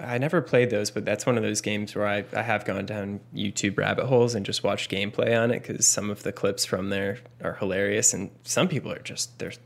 I 0.00 0.18
never 0.18 0.40
played 0.40 0.70
those, 0.70 0.90
but 0.90 1.04
that's 1.04 1.26
one 1.26 1.36
of 1.36 1.42
those 1.42 1.60
games 1.60 1.94
where 1.94 2.06
I, 2.06 2.24
I 2.32 2.42
have 2.42 2.64
gone 2.64 2.86
down 2.86 3.20
YouTube 3.34 3.76
rabbit 3.76 4.06
holes 4.06 4.34
and 4.34 4.46
just 4.46 4.62
watched 4.62 4.90
gameplay 4.90 5.40
on 5.40 5.50
it 5.50 5.66
because 5.66 5.86
some 5.86 6.10
of 6.10 6.22
the 6.22 6.32
clips 6.32 6.64
from 6.64 6.90
there 6.90 7.18
are 7.42 7.54
hilarious, 7.54 8.14
and 8.14 8.30
some 8.44 8.68
people 8.68 8.92
are 8.92 9.00
just 9.00 9.38
there's 9.38 9.58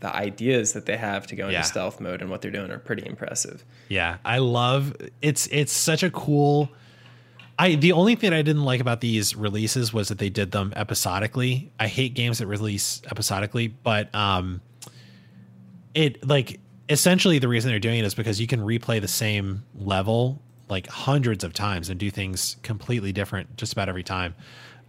the 0.00 0.14
ideas 0.14 0.72
that 0.74 0.86
they 0.86 0.96
have 0.96 1.26
to 1.26 1.36
go 1.36 1.48
into 1.48 1.64
stealth 1.64 2.00
mode 2.00 2.22
and 2.22 2.30
what 2.30 2.40
they're 2.40 2.50
doing 2.50 2.70
are 2.70 2.78
pretty 2.78 3.04
impressive. 3.04 3.64
Yeah, 3.88 4.18
I 4.24 4.38
love 4.38 4.94
it's 5.22 5.48
it's 5.48 5.72
such 5.72 6.02
a 6.02 6.10
cool 6.10 6.70
I 7.58 7.74
the 7.74 7.92
only 7.92 8.14
thing 8.14 8.32
I 8.32 8.42
didn't 8.42 8.64
like 8.64 8.80
about 8.80 9.00
these 9.00 9.34
releases 9.34 9.92
was 9.92 10.08
that 10.08 10.18
they 10.18 10.28
did 10.28 10.52
them 10.52 10.72
episodically. 10.76 11.72
I 11.80 11.88
hate 11.88 12.14
games 12.14 12.38
that 12.38 12.46
release 12.46 13.02
episodically, 13.10 13.68
but 13.68 14.14
um 14.14 14.60
it 15.94 16.26
like 16.26 16.60
essentially 16.88 17.38
the 17.38 17.48
reason 17.48 17.70
they're 17.70 17.80
doing 17.80 17.98
it 17.98 18.04
is 18.04 18.14
because 18.14 18.40
you 18.40 18.46
can 18.46 18.60
replay 18.60 19.00
the 19.00 19.08
same 19.08 19.64
level 19.74 20.40
like 20.68 20.86
hundreds 20.86 21.42
of 21.42 21.52
times 21.52 21.88
and 21.88 21.98
do 21.98 22.10
things 22.10 22.56
completely 22.62 23.12
different 23.12 23.56
just 23.56 23.72
about 23.72 23.88
every 23.88 24.04
time. 24.04 24.36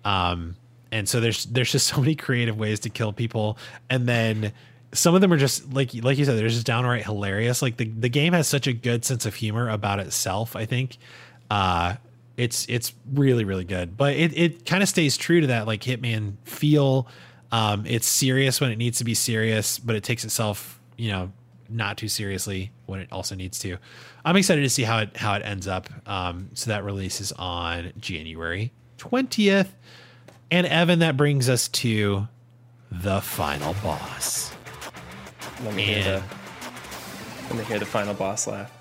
Um 0.05 0.55
and 0.91 1.09
so 1.09 1.19
there's 1.19 1.45
there's 1.45 1.71
just 1.71 1.87
so 1.87 1.99
many 1.99 2.13
creative 2.13 2.59
ways 2.59 2.79
to 2.81 2.89
kill 2.89 3.13
people 3.13 3.57
and 3.89 4.07
then 4.07 4.53
some 4.93 5.13
of 5.15 5.21
them 5.21 5.31
are 5.31 5.37
just 5.37 5.71
like 5.73 5.93
like 6.03 6.17
you 6.17 6.25
said 6.25 6.37
they're 6.37 6.47
just 6.47 6.65
downright 6.65 7.03
hilarious. 7.03 7.61
Like 7.61 7.77
the, 7.77 7.85
the 7.85 8.09
game 8.09 8.33
has 8.33 8.47
such 8.47 8.67
a 8.67 8.73
good 8.73 9.05
sense 9.05 9.25
of 9.25 9.35
humor 9.35 9.69
about 9.69 9.99
itself 9.99 10.55
i 10.55 10.65
think. 10.65 10.97
Uh 11.49 11.95
it's 12.37 12.65
it's 12.69 12.93
really 13.13 13.43
really 13.43 13.65
good. 13.65 13.97
But 13.97 14.15
it, 14.15 14.37
it 14.37 14.65
kind 14.65 14.81
of 14.81 14.89
stays 14.89 15.17
true 15.17 15.41
to 15.41 15.47
that 15.47 15.67
like 15.67 15.81
hitman 15.81 16.35
feel. 16.43 17.07
Um 17.51 17.85
it's 17.85 18.07
serious 18.07 18.59
when 18.59 18.71
it 18.71 18.77
needs 18.77 18.97
to 18.99 19.03
be 19.03 19.13
serious 19.13 19.77
but 19.79 19.95
it 19.95 20.03
takes 20.03 20.25
itself 20.25 20.79
you 20.97 21.11
know 21.11 21.31
not 21.71 21.97
too 21.97 22.07
seriously 22.07 22.71
when 22.87 22.99
it 22.99 23.09
also 23.11 23.35
needs 23.35 23.59
to. 23.59 23.77
I'm 24.25 24.35
excited 24.35 24.61
to 24.61 24.69
see 24.69 24.83
how 24.83 24.99
it 24.99 25.17
how 25.17 25.35
it 25.35 25.43
ends 25.45 25.67
up. 25.67 25.89
Um 26.07 26.49
so 26.55 26.71
that 26.71 26.83
releases 26.83 27.31
on 27.33 27.93
january 27.99 28.73
20th 28.97 29.69
and 30.51 30.65
evan 30.65 30.99
that 30.99 31.15
brings 31.15 31.47
us 31.47 31.67
to 31.67 32.27
the 32.91 33.21
final 33.21 33.75
boss 33.83 34.51
Let 35.63 35.73
me 35.75 35.83
hear 35.83 36.03
the 36.03 36.23
let 37.49 37.57
me 37.57 37.63
hear 37.65 37.79
the 37.79 37.85
final 37.85 38.13
boss 38.13 38.47
laugh. 38.47 38.71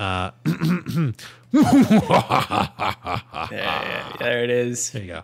Uh, 0.00 0.30
yeah, 3.52 4.12
there 4.18 4.42
it 4.44 4.50
is. 4.50 4.90
There 4.90 5.02
you 5.02 5.08
go. 5.08 5.22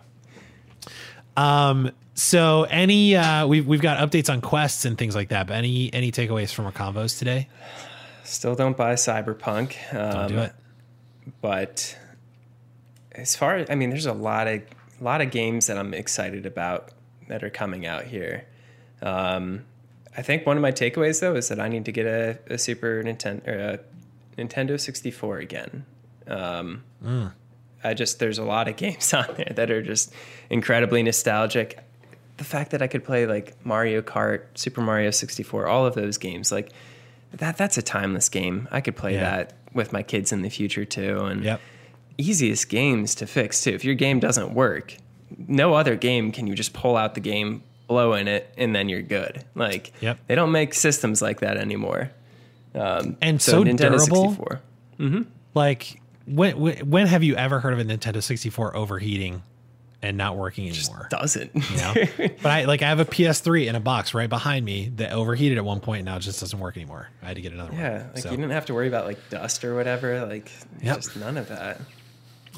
Um. 1.41 1.91
So 2.13 2.63
any 2.63 3.15
uh, 3.15 3.47
we've 3.47 3.65
we've 3.65 3.81
got 3.81 3.97
updates 3.97 4.29
on 4.31 4.41
quests 4.41 4.85
and 4.85 4.97
things 4.97 5.15
like 5.15 5.29
that. 5.29 5.47
But 5.47 5.55
any 5.55 5.93
any 5.93 6.11
takeaways 6.11 6.53
from 6.53 6.65
our 6.65 6.71
convos 6.71 7.17
today? 7.17 7.47
Still 8.23 8.55
don't 8.55 8.77
buy 8.77 8.93
Cyberpunk. 8.93 9.75
Um, 9.93 10.11
Don't 10.11 10.27
do 10.29 10.37
it. 10.39 10.53
but 11.41 11.97
as 13.13 13.35
far 13.35 13.57
as 13.57 13.69
I 13.69 13.75
mean, 13.75 13.89
there's 13.89 14.05
a 14.05 14.13
lot 14.13 14.47
of 14.47 14.61
a 14.99 15.03
lot 15.03 15.21
of 15.21 15.31
games 15.31 15.67
that 15.67 15.77
I'm 15.77 15.93
excited 15.93 16.45
about 16.45 16.89
that 17.27 17.43
are 17.43 17.49
coming 17.49 17.85
out 17.85 18.05
here. 18.05 18.45
Um, 19.01 19.65
I 20.17 20.21
think 20.21 20.45
one 20.45 20.57
of 20.57 20.61
my 20.61 20.71
takeaways 20.71 21.21
though 21.21 21.35
is 21.35 21.47
that 21.49 21.59
I 21.59 21.67
need 21.67 21.85
to 21.85 21.91
get 21.91 22.05
a, 22.05 22.37
a 22.49 22.57
Super 22.57 23.01
Nintendo 23.03 23.47
or 23.47 23.53
a 23.53 23.79
Nintendo 24.41 24.79
64 24.79 25.37
again. 25.39 25.85
Um, 26.27 26.83
I 27.83 27.93
just 27.93 28.19
there's 28.19 28.37
a 28.37 28.43
lot 28.43 28.67
of 28.67 28.75
games 28.83 29.13
on 29.13 29.25
there 29.37 29.51
that 29.55 29.71
are 29.71 29.81
just 29.81 30.13
incredibly 30.49 31.01
nostalgic. 31.03 31.79
The 32.37 32.43
fact 32.43 32.71
that 32.71 32.81
I 32.81 32.87
could 32.87 33.03
play 33.03 33.25
like 33.25 33.55
Mario 33.65 34.01
Kart, 34.01 34.43
Super 34.55 34.81
Mario 34.81 35.11
64, 35.11 35.67
all 35.67 35.85
of 35.85 35.93
those 35.95 36.17
games, 36.17 36.51
like 36.51 36.71
that 37.33 37.57
that's 37.57 37.77
a 37.77 37.81
timeless 37.81 38.29
game. 38.29 38.67
I 38.71 38.81
could 38.81 38.95
play 38.95 39.13
Yeah. 39.13 39.21
that 39.21 39.53
with 39.73 39.93
my 39.93 40.03
kids 40.03 40.31
in 40.31 40.41
the 40.41 40.49
future 40.49 40.83
too. 40.85 41.19
And 41.25 41.43
Yep. 41.43 41.61
easiest 42.17 42.67
games 42.69 43.15
to 43.15 43.27
fix 43.27 43.63
too. 43.63 43.71
If 43.71 43.85
your 43.85 43.95
game 43.95 44.19
doesn't 44.19 44.53
work, 44.53 44.95
no 45.47 45.73
other 45.75 45.95
game 45.95 46.31
can 46.31 46.45
you 46.47 46.55
just 46.55 46.73
pull 46.73 46.97
out 46.97 47.13
the 47.15 47.21
game, 47.21 47.63
blow 47.91 48.13
in 48.13 48.27
it, 48.27 48.51
and 48.57 48.73
then 48.75 48.87
you're 48.89 49.01
good. 49.01 49.43
Like 49.53 49.91
Yep. 50.01 50.17
they 50.27 50.35
don't 50.35 50.51
make 50.51 50.73
systems 50.73 51.21
like 51.21 51.41
that 51.41 51.57
anymore. 51.57 52.09
Um, 52.73 53.17
And 53.21 53.41
so 53.41 53.63
durable. 53.63 54.31
64. 54.31 54.61
Like 55.53 55.99
when 56.25 56.57
when 56.59 56.77
when 56.89 57.07
have 57.07 57.23
you 57.23 57.35
ever 57.35 57.59
heard 57.59 57.73
of 57.73 57.79
a 57.79 57.83
Nintendo 57.83 58.23
64 58.23 58.75
overheating 58.77 59.43
and 60.01 60.15
not 60.17 60.37
working 60.37 60.69
anymore? 60.69 61.07
doesn't. 61.11 61.51
You 61.53 61.77
know? 61.77 61.93
but 62.41 62.45
I 62.51 62.63
like 62.65 62.81
I 62.81 62.87
have 62.87 62.99
a 62.99 63.05
PS3 63.05 63.67
in 63.67 63.75
a 63.75 63.79
box 63.81 64.13
right 64.13 64.29
behind 64.29 64.65
me 64.65 64.91
that 64.95 65.11
overheated 65.11 65.57
at 65.57 65.65
one 65.65 65.81
point 65.81 65.99
and 65.99 66.05
now 66.05 66.15
it 66.15 66.21
just 66.21 66.39
doesn't 66.39 66.59
work 66.59 66.77
anymore. 66.77 67.09
I 67.21 67.27
had 67.27 67.35
to 67.35 67.41
get 67.41 67.51
another 67.51 67.73
yeah, 67.73 67.89
one. 67.91 67.99
Yeah, 67.99 68.07
like 68.13 68.23
So, 68.23 68.31
you 68.31 68.37
didn't 68.37 68.51
have 68.51 68.65
to 68.67 68.73
worry 68.73 68.87
about 68.87 69.05
like 69.05 69.19
dust 69.29 69.65
or 69.65 69.75
whatever. 69.75 70.25
Like 70.25 70.49
Yep. 70.81 70.95
just 70.95 71.17
none 71.17 71.37
of 71.37 71.49
that. 71.49 71.81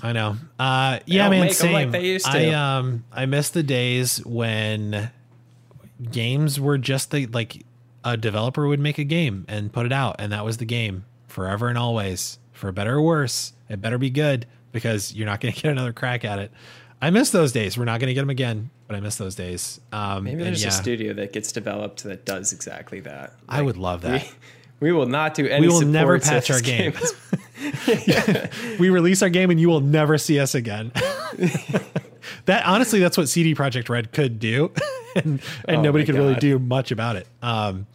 I 0.02 0.12
know. 0.12 0.38
Uh, 0.60 1.00
yeah, 1.06 1.30
man. 1.30 1.50
Same. 1.52 1.72
like 1.74 1.92
they 1.92 2.06
used 2.06 2.28
I 2.28 2.50
um 2.54 3.04
I 3.12 3.26
miss 3.26 3.50
the 3.50 3.64
days 3.64 4.24
when 4.26 5.10
games 6.12 6.60
were 6.60 6.78
just 6.78 7.12
the 7.12 7.28
like 7.28 7.66
a 8.04 8.18
developer 8.18 8.68
would 8.68 8.80
make 8.80 8.98
a 8.98 9.04
game 9.04 9.46
and 9.48 9.72
put 9.72 9.86
it 9.86 9.94
out, 9.94 10.18
and 10.20 10.32
that 10.32 10.46
was 10.46 10.58
the 10.58 10.66
game 10.66 11.06
forever 11.28 11.68
and 11.68 11.78
always, 11.78 12.40
for 12.52 12.72
better 12.72 12.96
or 12.96 13.02
worse. 13.02 13.54
It 13.70 13.82
better 13.82 13.98
be 13.98 14.10
good 14.10 14.46
because 14.72 15.14
you're 15.14 15.26
not 15.26 15.42
going 15.42 15.54
to 15.54 15.62
get 15.62 15.72
another 15.72 15.94
crack 15.94 16.26
at 16.26 16.40
it. 16.40 16.52
I 17.02 17.10
miss 17.10 17.32
those 17.32 17.52
days. 17.52 17.78
We're 17.78 17.86
not 17.86 18.00
going 18.00 18.08
to 18.08 18.14
get 18.14 18.22
them 18.22 18.30
again, 18.30 18.70
but 18.88 18.96
I 18.96 19.02
miss 19.02 19.18
those 19.18 19.36
days. 19.36 19.82
Um, 19.92 20.24
Maybe 20.24 20.44
there's 20.44 20.62
yeah, 20.62 20.70
a 20.70 20.72
studio 20.72 21.14
that 21.14 21.34
gets 21.34 21.52
developed 21.52 22.04
that 22.04 22.26
does 22.26 22.54
exactly 22.54 23.02
that. 23.02 23.34
I 23.50 23.62
would 23.62 23.76
love 23.76 24.02
that. 24.02 24.24
We, 24.80 24.88
we 24.88 24.92
will 24.94 25.06
not 25.06 25.34
do 25.34 25.46
any. 25.48 25.68
We 25.68 25.74
will 25.74 25.82
never 25.82 26.18
patch 26.20 26.50
our 26.50 26.62
game. 26.62 26.94
we 28.80 28.90
release 28.90 29.22
our 29.22 29.30
game 29.30 29.50
and 29.50 29.60
you 29.60 29.68
will 29.68 29.82
never 29.82 30.18
see 30.18 30.40
us 30.40 30.56
again. 30.56 30.92
that 32.46 32.66
honestly, 32.66 33.00
that's 33.00 33.18
what 33.18 33.30
CD 33.30 33.56
Projekt 33.56 33.90
Red 33.90 34.12
could 34.12 34.40
do, 34.40 34.72
and, 35.16 35.42
and 35.68 35.78
Oh 35.78 35.82
nobody 35.82 36.06
could 36.06 36.16
really 36.16 36.36
do 36.36 36.60
much 36.60 36.92
about 36.92 37.16
it. 37.16 37.28
Um, 37.42 37.88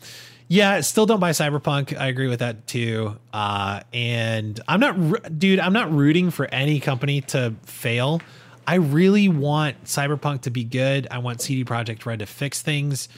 yeah, 0.49 0.81
still 0.81 1.05
don't 1.05 1.21
buy 1.21 1.31
Cyberpunk. 1.33 1.99
I 1.99 2.07
agree 2.07 2.29
with 2.29 2.39
that 2.39 2.67
too. 2.67 3.19
Uh, 3.33 3.81
and 3.93 4.59
I'm 4.67 4.81
not, 4.81 5.39
dude. 5.39 5.61
I'm 5.61 5.75
not 5.75 5.93
rooting 5.93 6.31
for 6.31 6.47
any 6.47 6.81
company 6.81 7.21
to 7.23 7.55
fail. 7.65 8.23
I 8.67 8.77
really 8.77 9.29
want 9.29 9.85
Cyberpunk 9.85 10.43
to 10.43 10.51
be 10.51 10.65
good. 10.65 11.07
I 11.11 11.19
want 11.19 11.43
CD 11.43 11.65
Projekt 11.65 12.05
Red 12.07 12.21
to 12.21 12.27
fix 12.27 12.63
things, 12.63 13.09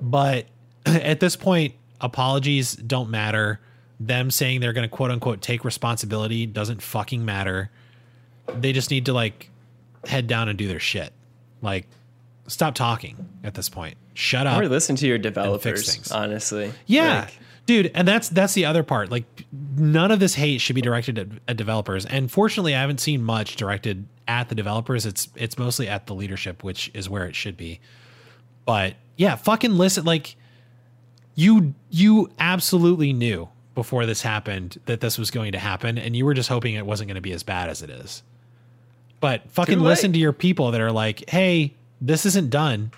but 0.00 0.46
at 0.86 1.20
this 1.20 1.34
point, 1.36 1.74
apologies 2.00 2.76
don't 2.76 3.10
matter. 3.10 3.60
Them 3.98 4.30
saying 4.30 4.60
they're 4.60 4.72
going 4.72 4.88
to 4.88 4.94
quote 4.94 5.10
unquote 5.10 5.40
take 5.40 5.64
responsibility 5.64 6.46
doesn't 6.46 6.82
fucking 6.82 7.24
matter. 7.24 7.70
They 8.54 8.72
just 8.72 8.90
need 8.90 9.06
to 9.06 9.12
like 9.12 9.50
head 10.06 10.26
down 10.26 10.48
and 10.48 10.58
do 10.58 10.68
their 10.68 10.80
shit. 10.80 11.12
Like, 11.62 11.88
stop 12.46 12.74
talking 12.74 13.28
at 13.44 13.54
this 13.54 13.68
point. 13.68 13.96
Shut 14.14 14.46
up. 14.46 14.60
or 14.60 14.68
listen 14.68 14.96
to 14.96 15.06
your 15.06 15.18
developers. 15.18 16.10
Honestly, 16.10 16.72
Yeah. 16.86 17.20
Like, 17.20 17.38
Dude, 17.66 17.90
and 17.96 18.06
that's 18.06 18.28
that's 18.28 18.54
the 18.54 18.64
other 18.64 18.84
part. 18.84 19.10
Like 19.10 19.24
none 19.76 20.12
of 20.12 20.20
this 20.20 20.34
hate 20.34 20.60
should 20.60 20.76
be 20.76 20.80
directed 20.80 21.18
at, 21.18 21.26
at 21.48 21.56
developers. 21.56 22.06
And 22.06 22.30
fortunately, 22.30 22.76
I 22.76 22.80
haven't 22.80 23.00
seen 23.00 23.24
much 23.24 23.56
directed 23.56 24.06
at 24.28 24.48
the 24.48 24.54
developers. 24.54 25.04
It's 25.04 25.28
it's 25.34 25.58
mostly 25.58 25.88
at 25.88 26.06
the 26.06 26.14
leadership, 26.14 26.62
which 26.62 26.92
is 26.94 27.10
where 27.10 27.26
it 27.26 27.34
should 27.34 27.56
be. 27.56 27.80
But 28.64 28.94
yeah, 29.16 29.34
fucking 29.34 29.72
listen 29.72 30.04
like 30.04 30.36
you 31.34 31.74
you 31.90 32.30
absolutely 32.38 33.12
knew 33.12 33.48
before 33.74 34.06
this 34.06 34.22
happened 34.22 34.80
that 34.86 35.00
this 35.00 35.18
was 35.18 35.32
going 35.32 35.50
to 35.52 35.58
happen 35.58 35.98
and 35.98 36.14
you 36.14 36.24
were 36.24 36.34
just 36.34 36.48
hoping 36.48 36.76
it 36.76 36.86
wasn't 36.86 37.08
going 37.08 37.16
to 37.16 37.20
be 37.20 37.32
as 37.32 37.42
bad 37.42 37.68
as 37.68 37.82
it 37.82 37.90
is. 37.90 38.22
But 39.26 39.50
fucking 39.50 39.80
listen 39.80 40.12
to 40.12 40.20
your 40.20 40.32
people 40.32 40.70
that 40.70 40.80
are 40.80 40.92
like, 40.92 41.28
"Hey, 41.28 41.74
this 42.00 42.24
isn't 42.26 42.48
done." 42.48 42.92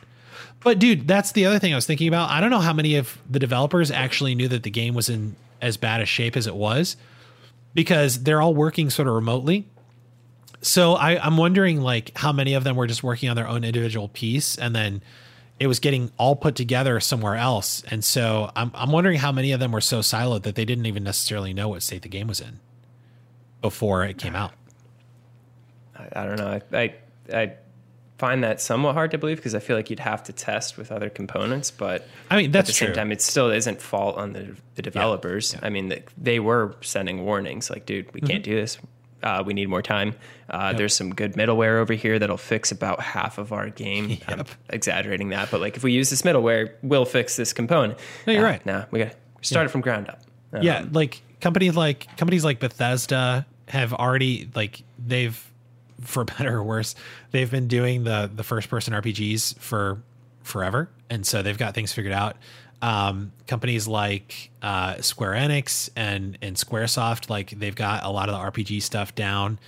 But 0.61 0.79
dude, 0.79 1.09
that's 1.09 1.33
the 1.33 1.47
other 1.47 1.59
thing 1.59 1.73
I 1.73 1.75
was 1.75 1.87
thinking 1.87 2.07
about. 2.07 2.29
I 2.29 2.43
don't 2.43 2.51
know 2.51 2.59
how 2.59 2.75
many 2.75 2.97
of 2.97 3.17
the 3.31 3.39
developers 3.39 3.91
actually 3.91 4.35
knew 4.35 4.47
that 4.49 4.63
the 4.63 4.69
game 4.69 4.93
was 4.93 5.09
in 5.09 5.37
as 5.63 5.79
bad 5.79 6.03
a 6.03 6.05
shape 6.05 6.37
as 6.37 6.47
it 6.47 6.55
was 6.55 6.99
because 7.73 8.25
they're 8.25 8.43
all 8.43 8.53
working 8.53 8.91
sort 8.91 9.09
of 9.09 9.15
remotely. 9.15 9.69
So 10.61 10.97
I, 10.97 11.19
I'm 11.19 11.39
wondering 11.39 11.81
like 11.81 12.13
how 12.15 12.31
many 12.31 12.53
of 12.53 12.63
them 12.63 12.77
were 12.77 12.87
just 12.87 13.03
working 13.03 13.31
on 13.31 13.37
their 13.37 13.49
own 13.49 13.65
individual 13.65 14.09
piece 14.09 14.59
and 14.59 14.77
then 14.77 15.01
it 15.59 15.67
was 15.67 15.81
getting 15.81 16.13
all 16.19 16.37
put 16.37 16.57
together 16.57 17.01
somewhere 17.01 17.37
else. 17.37 17.83
And 17.91 18.05
so 18.05 18.51
I'm 18.55 18.71
I'm 18.75 18.93
wondering 18.93 19.17
how 19.17 19.33
many 19.33 19.53
of 19.53 19.61
them 19.61 19.73
were 19.73 19.81
so 19.81 20.01
siloed 20.01 20.43
that 20.43 20.57
they 20.57 20.67
didn't 20.67 20.85
even 20.85 21.05
necessarily 21.05 21.55
know 21.55 21.71
what 21.71 21.83
state 21.83 22.03
the 22.03 22.11
game 22.11 22.27
was 22.27 22.43
in 22.43 22.61
before 23.63 24.05
it 24.05 24.19
came 24.19 24.37
out. 24.37 24.53
I, 25.99 26.23
I 26.23 26.25
don't 26.25 26.37
know. 26.39 26.61
I, 26.73 26.77
I 26.79 26.95
I 27.33 27.53
find 28.19 28.43
that 28.43 28.61
somewhat 28.61 28.95
hard 28.95 29.11
to 29.13 29.19
believe 29.19 29.37
because 29.37 29.55
I 29.55 29.61
feel 29.61 29.77
like 29.77 29.91
you'd 29.91 30.01
have 30.01 30.23
to 30.25 30.33
test 30.33 30.77
with 30.77 30.91
other 30.91 31.09
components, 31.09 31.71
but 31.71 32.07
I 32.31 32.37
mean, 32.37 32.51
that's 32.51 32.69
at 32.69 32.75
the 32.75 32.79
true. 32.79 32.87
same 32.89 32.95
time, 32.97 33.13
it 33.13 33.23
still 33.23 33.51
isn't 33.51 33.81
fault 33.81 34.17
on 34.17 34.33
the, 34.33 34.57
the 34.75 34.83
developers. 34.83 35.55
I 35.63 35.69
mean, 35.71 35.89
they, 35.89 36.03
they 36.17 36.41
were 36.41 36.75
sending 36.81 37.25
warnings 37.25 37.71
like, 37.71 37.87
dude, 37.87 38.13
we 38.13 38.21
Mm-hmm. 38.21 38.27
can't 38.29 38.43
do 38.45 38.57
this. 38.57 38.79
Uh, 39.23 39.43
we 39.47 39.53
need 39.55 39.69
more 39.69 39.83
time. 39.83 40.15
Uh, 40.51 40.73
There's 40.73 40.95
some 40.97 41.13
good 41.15 41.35
middleware 41.35 41.79
over 41.81 41.93
here 41.93 42.19
that'll 42.19 42.37
fix 42.37 42.71
about 42.73 43.01
half 43.01 43.39
of 43.39 43.53
our 43.53 43.69
game. 43.69 44.19
I'm 44.29 44.45
exaggerating 44.71 45.29
that, 45.31 45.51
but 45.51 45.61
like 45.61 45.77
if 45.77 45.83
we 45.85 45.93
use 45.93 46.09
this 46.11 46.23
middleware, 46.23 46.73
we'll 46.83 47.05
fix 47.05 47.37
this 47.37 47.53
component. 47.53 47.99
No, 48.27 48.33
you're 48.33 48.47
Uh, 48.47 48.51
right. 48.51 48.67
Nah, 48.67 48.85
we 48.91 49.01
got 49.01 49.11
to 49.13 49.17
start 49.43 49.67
it 49.67 49.71
from 49.71 49.81
ground 49.81 50.09
up. 50.09 50.23
Um, 50.53 50.63
yeah, 50.63 50.85
like 50.91 51.21
companies 51.41 51.77
like 51.77 52.07
companies 52.17 52.45
like 52.45 52.59
Bethesda 52.61 53.47
have 53.69 53.93
already 53.93 54.49
like 54.55 54.83
they've 55.05 55.48
for 56.01 56.25
better 56.39 56.57
or 56.59 56.63
worse 56.63 56.95
they've 57.31 57.51
been 57.51 57.69
doing 57.69 58.05
the 58.05 58.31
the 58.35 58.45
first 58.45 58.69
person 58.69 58.95
RPGs 58.95 59.59
for 59.59 60.03
forever, 60.43 60.89
and 61.11 61.27
so 61.27 61.43
they've 61.43 61.59
got 61.59 61.75
things 61.75 61.93
figured 61.93 62.15
out. 62.15 62.37
Um, 62.81 63.33
companies 63.47 63.89
like 63.89 64.51
uh, 64.63 65.01
Square 65.01 65.33
Enix 65.33 65.91
and 65.97 66.39
and 66.43 66.57
SquareSoft, 66.57 67.29
like 67.29 67.51
they've 67.51 67.75
got 67.75 68.05
a 68.05 68.11
lot 68.11 68.29
of 68.29 68.35
the 68.35 68.61
RPG 68.61 68.83
stuff 68.83 69.15
down. 69.15 69.59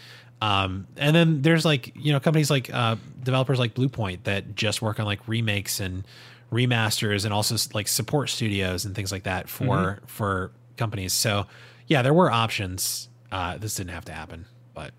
Um, 0.42 0.86
and 0.96 1.14
then 1.14 1.42
there's 1.42 1.64
like 1.64 1.92
you 1.94 2.12
know 2.12 2.20
companies 2.20 2.50
like 2.50 2.72
uh, 2.72 2.96
developers 3.22 3.58
like 3.58 3.74
Bluepoint 3.74 4.24
that 4.24 4.54
just 4.54 4.80
work 4.80 4.98
on 4.98 5.06
like 5.06 5.26
remakes 5.28 5.80
and 5.80 6.04
remasters 6.50 7.24
and 7.24 7.32
also 7.32 7.56
like 7.74 7.86
support 7.88 8.28
studios 8.28 8.84
and 8.84 8.94
things 8.94 9.12
like 9.12 9.24
that 9.24 9.48
for 9.48 9.64
mm-hmm. 9.64 10.06
for 10.06 10.52
companies. 10.76 11.12
So 11.12 11.46
yeah, 11.86 12.02
there 12.02 12.14
were 12.14 12.30
options. 12.30 13.08
Uh, 13.30 13.58
this 13.58 13.76
didn't 13.76 13.90
have 13.90 14.04
to 14.06 14.12
happen, 14.12 14.46
but 14.74 14.92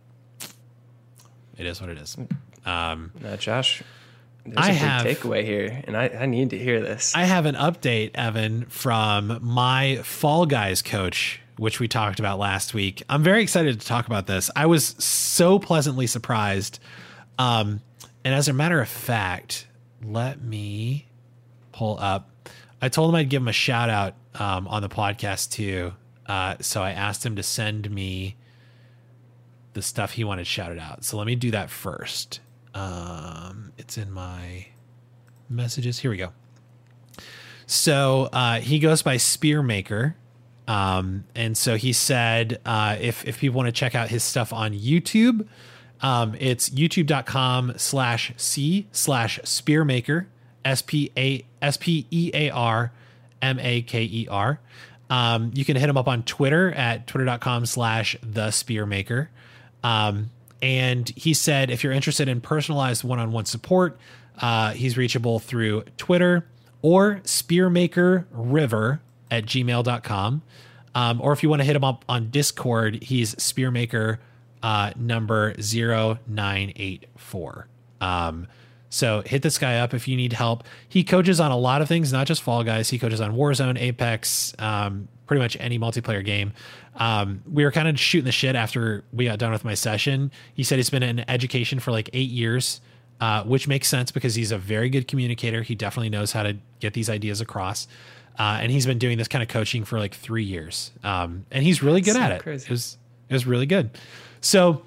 it 1.61 1.67
is 1.67 1.79
what 1.79 1.89
it 1.89 1.97
is. 1.97 2.17
Um, 2.65 3.11
now, 3.21 3.35
Josh, 3.35 3.83
there's 4.45 4.57
I 4.57 4.71
a 4.71 4.73
have, 4.73 5.03
big 5.03 5.17
takeaway 5.17 5.43
here, 5.43 5.83
and 5.85 5.95
I, 5.95 6.07
I 6.07 6.25
need 6.25 6.49
to 6.49 6.57
hear 6.57 6.81
this. 6.81 7.13
I 7.15 7.23
have 7.23 7.45
an 7.45 7.55
update, 7.55 8.11
Evan, 8.15 8.65
from 8.65 9.39
my 9.41 9.97
Fall 9.97 10.45
Guys 10.47 10.81
coach, 10.81 11.39
which 11.57 11.79
we 11.79 11.87
talked 11.87 12.19
about 12.19 12.39
last 12.39 12.73
week. 12.73 13.03
I'm 13.07 13.23
very 13.23 13.43
excited 13.43 13.79
to 13.79 13.85
talk 13.85 14.07
about 14.07 14.25
this. 14.25 14.49
I 14.55 14.65
was 14.65 14.87
so 15.03 15.59
pleasantly 15.59 16.07
surprised. 16.07 16.79
Um, 17.37 17.81
and 18.23 18.33
as 18.33 18.47
a 18.47 18.53
matter 18.53 18.81
of 18.81 18.89
fact, 18.89 19.67
let 20.03 20.41
me 20.41 21.07
pull 21.71 21.97
up. 21.99 22.29
I 22.81 22.89
told 22.89 23.09
him 23.09 23.15
I'd 23.15 23.29
give 23.29 23.43
him 23.43 23.47
a 23.47 23.53
shout 23.53 23.89
out 23.89 24.15
um, 24.35 24.67
on 24.67 24.81
the 24.81 24.89
podcast 24.89 25.51
too. 25.51 25.93
Uh, 26.25 26.55
so 26.61 26.81
I 26.81 26.91
asked 26.91 27.25
him 27.25 27.35
to 27.35 27.43
send 27.43 27.89
me 27.91 28.37
the 29.73 29.81
stuff 29.81 30.13
he 30.13 30.23
wanted 30.23 30.47
shouted 30.47 30.79
out. 30.79 31.03
So 31.03 31.17
let 31.17 31.27
me 31.27 31.35
do 31.35 31.51
that 31.51 31.69
first. 31.69 32.39
Um, 32.73 33.73
it's 33.77 33.97
in 33.97 34.11
my 34.11 34.67
messages. 35.49 35.99
Here 35.99 36.11
we 36.11 36.17
go. 36.17 36.31
So 37.65 38.29
uh, 38.33 38.59
he 38.59 38.79
goes 38.79 39.01
by 39.01 39.17
Spearmaker. 39.17 40.15
Um, 40.67 41.25
and 41.35 41.57
so 41.57 41.75
he 41.75 41.93
said 41.93 42.61
uh, 42.65 42.97
if, 42.99 43.25
if 43.27 43.39
people 43.39 43.57
want 43.57 43.67
to 43.67 43.71
check 43.71 43.95
out 43.95 44.09
his 44.09 44.23
stuff 44.23 44.53
on 44.53 44.73
YouTube, 44.73 45.47
um, 46.01 46.35
it's 46.39 46.69
youtube.com 46.69 47.73
slash 47.77 48.33
C 48.37 48.87
slash 48.91 49.39
Spearmaker, 49.39 50.27
S 50.65 50.81
P 50.81 51.11
A 51.17 51.45
S 51.61 51.77
P 51.77 52.07
E 52.09 52.31
A 52.33 52.49
R 52.49 52.91
M 53.41 53.59
A 53.59 53.81
K 53.81 54.03
E 54.03 54.27
R. 54.29 54.59
Um, 55.09 55.51
you 55.53 55.65
can 55.65 55.75
hit 55.75 55.89
him 55.89 55.97
up 55.97 56.07
on 56.07 56.23
Twitter 56.23 56.71
at 56.71 57.05
twitter.com 57.05 57.65
slash 57.65 58.15
the 58.23 58.47
Spearmaker. 58.47 59.27
Um, 59.83 60.29
and 60.61 61.09
he 61.15 61.33
said, 61.33 61.71
if 61.71 61.83
you're 61.83 61.93
interested 61.93 62.27
in 62.27 62.41
personalized 62.41 63.03
one 63.03 63.19
on 63.19 63.31
one 63.31 63.45
support, 63.45 63.97
uh, 64.39 64.71
he's 64.71 64.97
reachable 64.97 65.39
through 65.39 65.83
Twitter 65.97 66.47
or 66.81 67.21
spearmakerriver 67.23 68.99
at 69.29 69.45
gmail.com. 69.45 70.41
Um, 70.93 71.21
or 71.21 71.31
if 71.31 71.41
you 71.41 71.49
want 71.49 71.61
to 71.61 71.65
hit 71.65 71.75
him 71.75 71.83
up 71.83 72.05
on 72.09 72.29
Discord, 72.29 73.01
he's 73.03 73.33
spearmaker 73.35 74.17
uh, 74.61 74.91
number 74.95 75.53
0984. 75.57 77.67
Um, 78.01 78.47
so 78.89 79.21
hit 79.25 79.41
this 79.41 79.57
guy 79.57 79.79
up 79.79 79.93
if 79.93 80.05
you 80.07 80.17
need 80.17 80.33
help. 80.33 80.65
He 80.87 81.03
coaches 81.05 81.39
on 81.39 81.51
a 81.51 81.57
lot 81.57 81.81
of 81.81 81.87
things, 81.87 82.11
not 82.11 82.27
just 82.27 82.41
Fall 82.41 82.63
Guys. 82.63 82.89
He 82.89 82.99
coaches 82.99 83.21
on 83.21 83.35
Warzone, 83.35 83.79
Apex, 83.79 84.53
um, 84.59 85.07
pretty 85.27 85.39
much 85.39 85.55
any 85.61 85.79
multiplayer 85.79 86.25
game. 86.25 86.51
Um, 86.95 87.41
we 87.51 87.63
were 87.63 87.71
kind 87.71 87.87
of 87.87 87.99
shooting 87.99 88.25
the 88.25 88.31
shit 88.31 88.55
after 88.55 89.03
we 89.13 89.25
got 89.25 89.39
done 89.39 89.51
with 89.51 89.63
my 89.63 89.73
session. 89.73 90.31
He 90.53 90.63
said 90.63 90.77
he's 90.77 90.89
been 90.89 91.03
in 91.03 91.29
education 91.29 91.79
for 91.79 91.91
like 91.91 92.09
eight 92.13 92.29
years, 92.29 92.81
uh, 93.19 93.43
which 93.43 93.67
makes 93.67 93.87
sense 93.87 94.11
because 94.11 94.35
he's 94.35 94.51
a 94.51 94.57
very 94.57 94.89
good 94.89 95.07
communicator. 95.07 95.61
He 95.61 95.75
definitely 95.75 96.09
knows 96.09 96.31
how 96.31 96.43
to 96.43 96.57
get 96.79 96.93
these 96.93 97.09
ideas 97.09 97.41
across. 97.41 97.87
Uh, 98.37 98.59
and 98.61 98.71
he's 98.71 98.85
been 98.85 98.97
doing 98.97 99.17
this 99.17 99.27
kind 99.27 99.41
of 99.41 99.49
coaching 99.49 99.83
for 99.83 99.99
like 99.99 100.13
three 100.15 100.43
years. 100.43 100.91
Um, 101.03 101.45
and 101.51 101.63
he's 101.63 101.83
really 101.83 102.01
good 102.01 102.15
That's 102.15 102.25
at 102.25 102.31
it. 102.33 102.41
Crazy. 102.43 102.65
It 102.65 102.71
was, 102.71 102.97
it 103.29 103.33
was 103.33 103.45
really 103.45 103.65
good. 103.65 103.91
So 104.41 104.81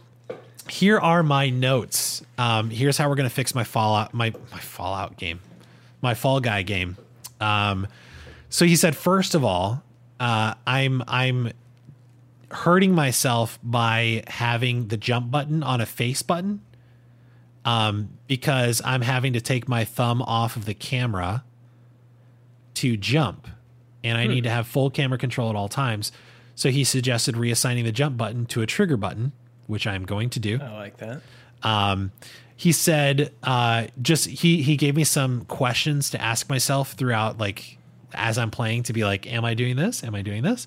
here 0.69 0.99
are 0.99 1.23
my 1.23 1.51
notes. 1.51 2.23
Um, 2.39 2.71
here's 2.71 2.97
how 2.99 3.09
we're 3.09 3.17
going 3.17 3.29
to 3.29 3.35
fix 3.35 3.55
my 3.55 3.65
Fallout, 3.65 4.15
my, 4.15 4.33
my 4.51 4.59
Fallout 4.59 5.17
game, 5.17 5.41
my 6.01 6.15
Fall 6.15 6.41
Guy 6.41 6.63
game. 6.63 6.97
Um, 7.41 7.87
so 8.49 8.65
he 8.65 8.77
said, 8.77 8.97
first 8.97 9.35
of 9.35 9.45
all, 9.45 9.83
uh, 10.21 10.55
I'm 10.67 11.03
I'm 11.09 11.53
hurting 12.51 12.95
myself 12.95 13.59
by 13.63 14.23
having 14.27 14.89
the 14.89 14.97
jump 14.97 15.31
button 15.31 15.63
on 15.63 15.81
a 15.81 15.87
face 15.87 16.23
button 16.23 16.61
um, 17.65 18.11
because 18.27 18.83
I'm 18.85 19.03
having 19.03 19.33
to 19.33 19.41
take 19.41 19.69
my 19.69 19.85
thumb 19.85 20.23
off 20.23 20.57
of 20.57 20.65
the 20.65 20.75
camera 20.75 21.45
to 22.75 22.97
jump, 22.97 23.49
and 24.03 24.19
I 24.19 24.25
hmm. 24.25 24.33
need 24.33 24.45
to 24.45 24.51
have 24.51 24.67
full 24.67 24.91
camera 24.91 25.19
control 25.19 25.51
at 25.51 25.57
all 25.57 25.69
times. 25.69 26.13
So 26.55 26.71
he 26.71 26.85
suggested 26.85 27.35
reassigning 27.35 27.85
the 27.85 27.93
jump 27.93 28.17
button 28.17 28.47
to 28.47 28.63
a 28.63 28.67
trigger 28.67 28.97
button, 28.97 29.33
which 29.67 29.87
I'm 29.87 30.05
going 30.05 30.31
to 30.31 30.41
do. 30.41 30.61
I 30.61 30.73
like 30.73 30.99
that. 30.99 31.21
Um, 31.63 32.13
he 32.57 32.73
said, 32.73 33.33
uh, 33.43 33.87
just 34.01 34.27
he 34.27 34.63
he 34.63 34.77
gave 34.77 34.95
me 34.95 35.05
some 35.05 35.45
questions 35.47 36.11
to 36.11 36.21
ask 36.21 36.49
myself 36.49 36.93
throughout, 36.93 37.39
like 37.39 37.79
as 38.13 38.39
I'm 38.39 38.51
playing 38.51 38.85
to 38.85 38.93
be 38.93 39.05
like, 39.05 39.27
am 39.27 39.45
I 39.45 39.55
doing 39.55 39.77
this? 39.77 40.05
Am 40.05 40.15
I 40.15 40.23
doing 40.23 40.43
this? 40.43 40.67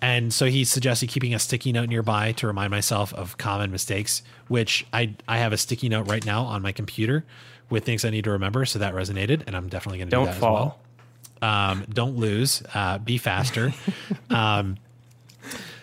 And 0.00 0.32
so 0.32 0.46
he 0.46 0.64
suggested 0.64 1.08
keeping 1.08 1.34
a 1.34 1.38
sticky 1.38 1.72
note 1.72 1.88
nearby 1.88 2.32
to 2.32 2.46
remind 2.46 2.70
myself 2.70 3.12
of 3.14 3.36
common 3.36 3.70
mistakes, 3.70 4.22
which 4.46 4.86
I 4.92 5.14
I 5.26 5.38
have 5.38 5.52
a 5.52 5.56
sticky 5.56 5.88
note 5.88 6.08
right 6.08 6.24
now 6.24 6.44
on 6.44 6.62
my 6.62 6.72
computer 6.72 7.24
with 7.68 7.84
things 7.84 8.04
I 8.04 8.10
need 8.10 8.24
to 8.24 8.30
remember. 8.30 8.64
So 8.64 8.78
that 8.78 8.94
resonated, 8.94 9.42
and 9.46 9.56
I'm 9.56 9.68
definitely 9.68 9.98
going 9.98 10.10
to 10.10 10.16
do 10.16 10.24
that 10.26 10.36
fall. 10.36 10.56
as 10.56 10.62
well. 10.62 11.50
Um, 11.50 11.86
don't 11.92 12.16
lose. 12.16 12.62
Uh, 12.74 12.98
be 12.98 13.18
faster. 13.18 13.72
um, 14.30 14.76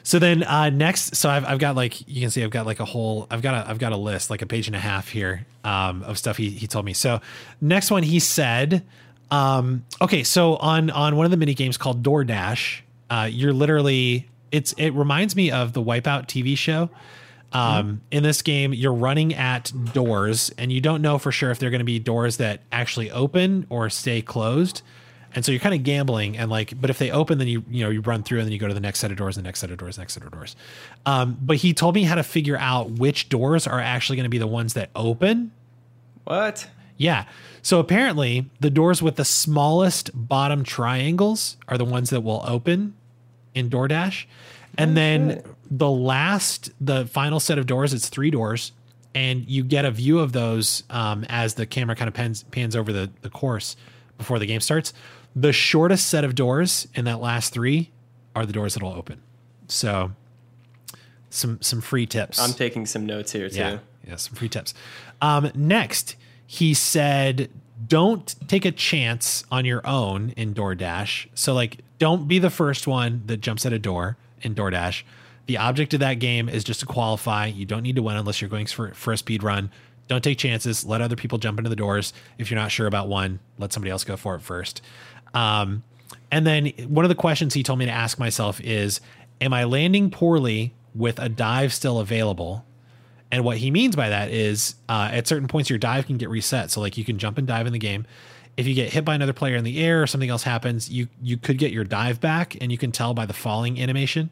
so 0.03 0.19
then 0.19 0.43
uh, 0.43 0.69
next, 0.69 1.15
so 1.15 1.29
I've, 1.29 1.45
I've 1.45 1.59
got 1.59 1.75
like 1.75 2.07
you 2.07 2.21
can 2.21 2.29
see 2.29 2.43
I've 2.43 2.51
got 2.51 2.65
like 2.65 2.79
a 2.79 2.85
whole 2.85 3.27
I've 3.29 3.41
got 3.41 3.65
a 3.65 3.69
I've 3.69 3.79
got 3.79 3.91
a 3.91 3.97
list 3.97 4.29
like 4.29 4.41
a 4.41 4.45
page 4.45 4.67
and 4.67 4.75
a 4.75 4.79
half 4.79 5.09
here 5.09 5.45
um, 5.63 6.03
of 6.03 6.17
stuff 6.17 6.37
he 6.37 6.49
he 6.51 6.67
told 6.67 6.85
me. 6.85 6.93
So 6.93 7.21
next 7.59 7.91
one 7.91 8.03
he 8.03 8.19
said 8.19 8.83
um, 9.31 9.83
okay, 10.01 10.23
so 10.23 10.55
on 10.57 10.89
on 10.89 11.15
one 11.15 11.25
of 11.25 11.31
the 11.31 11.37
mini 11.37 11.53
games 11.53 11.77
called 11.77 12.03
DoorDash, 12.03 12.81
uh, 13.09 13.27
you're 13.31 13.53
literally 13.53 14.27
it's 14.51 14.73
it 14.73 14.91
reminds 14.91 15.35
me 15.35 15.51
of 15.51 15.73
the 15.73 15.81
Wipeout 15.81 16.27
TV 16.27 16.57
show. 16.57 16.89
Um. 17.53 18.01
In 18.11 18.23
this 18.23 18.41
game, 18.41 18.73
you're 18.73 18.93
running 18.93 19.33
at 19.33 19.71
doors, 19.93 20.51
and 20.57 20.73
you 20.73 20.81
don't 20.81 21.01
know 21.01 21.17
for 21.17 21.31
sure 21.31 21.51
if 21.51 21.59
they're 21.59 21.69
going 21.69 21.79
to 21.79 21.85
be 21.85 21.99
doors 21.99 22.37
that 22.37 22.61
actually 22.71 23.11
open 23.11 23.65
or 23.69 23.89
stay 23.89 24.21
closed. 24.21 24.81
And 25.33 25.43
so 25.43 25.51
you're 25.51 25.59
kind 25.59 25.75
of 25.75 25.83
gambling, 25.83 26.37
and 26.37 26.49
like, 26.49 26.79
but 26.79 26.89
if 26.89 26.97
they 26.97 27.11
open, 27.11 27.37
then 27.37 27.47
you 27.47 27.63
you 27.69 27.83
know 27.83 27.89
you 27.89 28.01
run 28.01 28.23
through, 28.23 28.39
and 28.39 28.47
then 28.47 28.53
you 28.53 28.59
go 28.59 28.67
to 28.67 28.73
the 28.73 28.79
next 28.79 28.99
set 28.99 29.11
of 29.11 29.17
doors, 29.17 29.35
the 29.35 29.41
next 29.41 29.59
set 29.59 29.71
of 29.71 29.77
doors, 29.77 29.97
next 29.97 30.13
set 30.13 30.23
of 30.23 30.31
doors. 30.31 30.55
Um, 31.05 31.37
but 31.41 31.57
he 31.57 31.73
told 31.73 31.95
me 31.95 32.03
how 32.03 32.15
to 32.15 32.23
figure 32.23 32.57
out 32.57 32.91
which 32.91 33.29
doors 33.29 33.67
are 33.67 33.79
actually 33.79 34.15
going 34.15 34.25
to 34.25 34.29
be 34.29 34.37
the 34.37 34.47
ones 34.47 34.73
that 34.73 34.89
open. 34.95 35.51
What? 36.23 36.67
Yeah. 36.97 37.25
So 37.61 37.79
apparently, 37.79 38.49
the 38.59 38.69
doors 38.69 39.01
with 39.01 39.15
the 39.15 39.25
smallest 39.25 40.11
bottom 40.13 40.63
triangles 40.63 41.57
are 41.67 41.77
the 41.77 41.85
ones 41.85 42.09
that 42.11 42.21
will 42.21 42.43
open 42.47 42.95
in 43.53 43.69
DoorDash. 43.69 44.25
And 44.77 44.91
oh, 44.91 44.93
then 44.95 45.29
shit. 45.29 45.45
the 45.71 45.89
last, 45.89 46.71
the 46.79 47.05
final 47.05 47.39
set 47.39 47.57
of 47.57 47.65
doors, 47.65 47.93
it's 47.93 48.09
three 48.09 48.29
doors, 48.29 48.71
and 49.13 49.47
you 49.49 49.63
get 49.63 49.85
a 49.85 49.91
view 49.91 50.19
of 50.19 50.33
those 50.33 50.83
um, 50.89 51.25
as 51.29 51.55
the 51.55 51.65
camera 51.65 51.95
kind 51.95 52.07
of 52.07 52.13
pans, 52.13 52.43
pans 52.43 52.75
over 52.75 52.91
the, 52.91 53.09
the 53.21 53.29
course 53.29 53.75
before 54.17 54.39
the 54.39 54.45
game 54.45 54.61
starts. 54.61 54.93
The 55.35 55.53
shortest 55.53 56.07
set 56.07 56.23
of 56.23 56.35
doors 56.35 56.87
in 56.93 57.05
that 57.05 57.19
last 57.19 57.53
three 57.53 57.91
are 58.35 58.45
the 58.45 58.53
doors 58.53 58.73
that 58.73 58.83
will 58.83 58.93
open. 58.93 59.21
So 59.67 60.11
some 61.29 61.61
some 61.61 61.81
free 61.81 62.05
tips. 62.05 62.39
I'm 62.39 62.53
taking 62.53 62.85
some 62.85 63.05
notes 63.05 63.31
here 63.31 63.49
too. 63.49 63.57
Yeah, 63.57 63.77
yeah 64.07 64.15
some 64.15 64.35
free 64.35 64.49
tips. 64.49 64.73
Um, 65.21 65.51
next, 65.55 66.15
he 66.47 66.73
said 66.73 67.49
don't 67.87 68.35
take 68.47 68.65
a 68.65 68.71
chance 68.71 69.43
on 69.51 69.65
your 69.65 69.85
own 69.85 70.31
in 70.37 70.53
DoorDash. 70.53 71.27
So 71.35 71.53
like 71.53 71.79
don't 71.99 72.27
be 72.27 72.39
the 72.39 72.49
first 72.49 72.87
one 72.87 73.23
that 73.25 73.37
jumps 73.37 73.65
at 73.65 73.73
a 73.73 73.79
door 73.79 74.17
in 74.41 74.55
DoorDash. 74.55 75.03
The 75.47 75.57
object 75.57 75.93
of 75.93 75.99
that 75.99 76.15
game 76.15 76.49
is 76.49 76.63
just 76.63 76.79
to 76.79 76.85
qualify. 76.85 77.47
You 77.47 77.65
don't 77.65 77.83
need 77.83 77.95
to 77.97 78.01
win 78.01 78.17
unless 78.17 78.41
you're 78.41 78.49
going 78.49 78.65
for, 78.65 78.93
for 78.93 79.13
a 79.13 79.17
speed 79.17 79.43
run. 79.43 79.69
Don't 80.07 80.23
take 80.23 80.37
chances. 80.37 80.85
Let 80.85 81.01
other 81.01 81.15
people 81.15 81.37
jump 81.37 81.59
into 81.59 81.69
the 81.69 81.75
doors. 81.75 82.13
If 82.37 82.49
you're 82.49 82.59
not 82.59 82.71
sure 82.71 82.87
about 82.87 83.07
one, 83.07 83.39
let 83.57 83.73
somebody 83.73 83.91
else 83.91 84.03
go 84.03 84.17
for 84.17 84.35
it 84.35 84.41
first. 84.41 84.81
Um, 85.33 85.83
and 86.31 86.45
then 86.45 86.67
one 86.87 87.05
of 87.05 87.09
the 87.09 87.15
questions 87.15 87.53
he 87.53 87.63
told 87.63 87.79
me 87.79 87.85
to 87.85 87.91
ask 87.91 88.19
myself 88.19 88.61
is 88.61 89.01
Am 89.41 89.53
I 89.53 89.65
landing 89.65 90.09
poorly 90.09 90.73
with 90.93 91.19
a 91.19 91.27
dive 91.27 91.73
still 91.73 91.99
available? 91.99 92.65
And 93.31 93.43
what 93.43 93.57
he 93.57 93.71
means 93.71 93.95
by 93.95 94.09
that 94.09 94.29
is 94.31 94.75
uh, 94.87 95.09
at 95.11 95.27
certain 95.27 95.47
points, 95.47 95.69
your 95.69 95.79
dive 95.79 96.05
can 96.05 96.17
get 96.17 96.29
reset. 96.29 96.71
So, 96.71 96.79
like, 96.79 96.97
you 96.97 97.03
can 97.03 97.17
jump 97.17 97.37
and 97.37 97.47
dive 97.47 97.67
in 97.67 97.73
the 97.73 97.79
game. 97.79 98.05
If 98.55 98.67
you 98.67 98.73
get 98.73 98.93
hit 98.93 99.03
by 99.03 99.15
another 99.15 99.33
player 99.33 99.55
in 99.55 99.63
the 99.63 99.83
air 99.83 100.01
or 100.01 100.07
something 100.07 100.29
else 100.29 100.43
happens, 100.43 100.89
you 100.89 101.07
you 101.21 101.35
could 101.35 101.57
get 101.57 101.71
your 101.71 101.83
dive 101.83 102.21
back, 102.21 102.55
and 102.61 102.71
you 102.71 102.77
can 102.77 102.91
tell 102.91 103.13
by 103.13 103.25
the 103.25 103.33
falling 103.33 103.81
animation. 103.81 104.29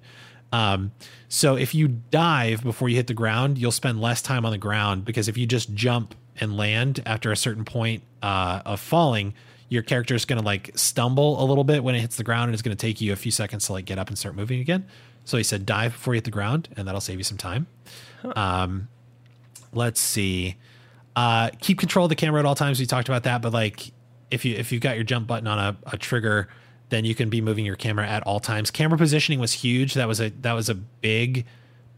Um, 0.53 0.91
so 1.29 1.55
if 1.55 1.73
you 1.73 1.87
dive 1.87 2.63
before 2.63 2.87
you 2.87 2.95
hit 2.95 3.07
the 3.07 3.15
ground, 3.15 3.57
you'll 3.57 3.71
spend 3.71 3.99
less 3.99 4.21
time 4.21 4.45
on 4.45 4.51
the 4.51 4.57
ground 4.59 5.03
because 5.03 5.27
if 5.27 5.35
you 5.35 5.47
just 5.47 5.73
jump 5.73 6.13
and 6.39 6.55
land 6.55 7.01
after 7.07 7.31
a 7.31 7.35
certain 7.35 7.65
point 7.65 8.03
uh, 8.21 8.61
of 8.63 8.79
falling, 8.79 9.33
your 9.67 9.81
character 9.81 10.13
is 10.13 10.25
going 10.25 10.39
to 10.39 10.45
like 10.45 10.69
stumble 10.75 11.43
a 11.43 11.45
little 11.45 11.63
bit 11.63 11.83
when 11.83 11.95
it 11.95 12.01
hits 12.01 12.17
the 12.17 12.23
ground 12.23 12.49
and 12.49 12.53
it's 12.53 12.61
going 12.61 12.77
to 12.77 12.79
take 12.79 13.01
you 13.01 13.11
a 13.11 13.15
few 13.15 13.31
seconds 13.31 13.65
to 13.65 13.73
like 13.73 13.85
get 13.85 13.97
up 13.97 14.09
and 14.09 14.17
start 14.17 14.35
moving 14.35 14.59
again. 14.59 14.85
So 15.25 15.37
he 15.37 15.43
said 15.43 15.65
dive 15.65 15.93
before 15.93 16.13
you 16.13 16.17
hit 16.17 16.25
the 16.25 16.31
ground 16.31 16.69
and 16.77 16.87
that'll 16.87 17.01
save 17.01 17.17
you 17.17 17.23
some 17.23 17.37
time. 17.37 17.65
Um, 18.35 18.87
let's 19.73 19.99
see. 19.99 20.55
Uh, 21.15 21.49
keep 21.59 21.79
control 21.79 22.05
of 22.05 22.09
the 22.09 22.15
camera 22.15 22.39
at 22.39 22.45
all 22.45 22.55
times. 22.55 22.79
We 22.79 22.85
talked 22.85 23.07
about 23.07 23.23
that, 23.23 23.41
but 23.41 23.53
like 23.53 23.91
if 24.31 24.45
you 24.45 24.55
if 24.55 24.71
you've 24.71 24.81
got 24.81 24.95
your 24.95 25.03
jump 25.03 25.27
button 25.27 25.47
on 25.47 25.59
a, 25.59 25.77
a 25.93 25.97
trigger, 25.97 26.47
then 26.89 27.05
you 27.05 27.13
can 27.15 27.29
be 27.29 27.41
moving 27.41 27.65
your 27.65 27.75
camera 27.75 28.07
at 28.07 28.23
all 28.23 28.39
times. 28.39 28.71
Camera 28.71 28.97
positioning 28.97 29.39
was 29.39 29.53
huge. 29.53 29.93
That 29.93 30.07
was 30.07 30.19
a 30.19 30.29
that 30.41 30.53
was 30.53 30.69
a 30.69 30.75
big 30.75 31.45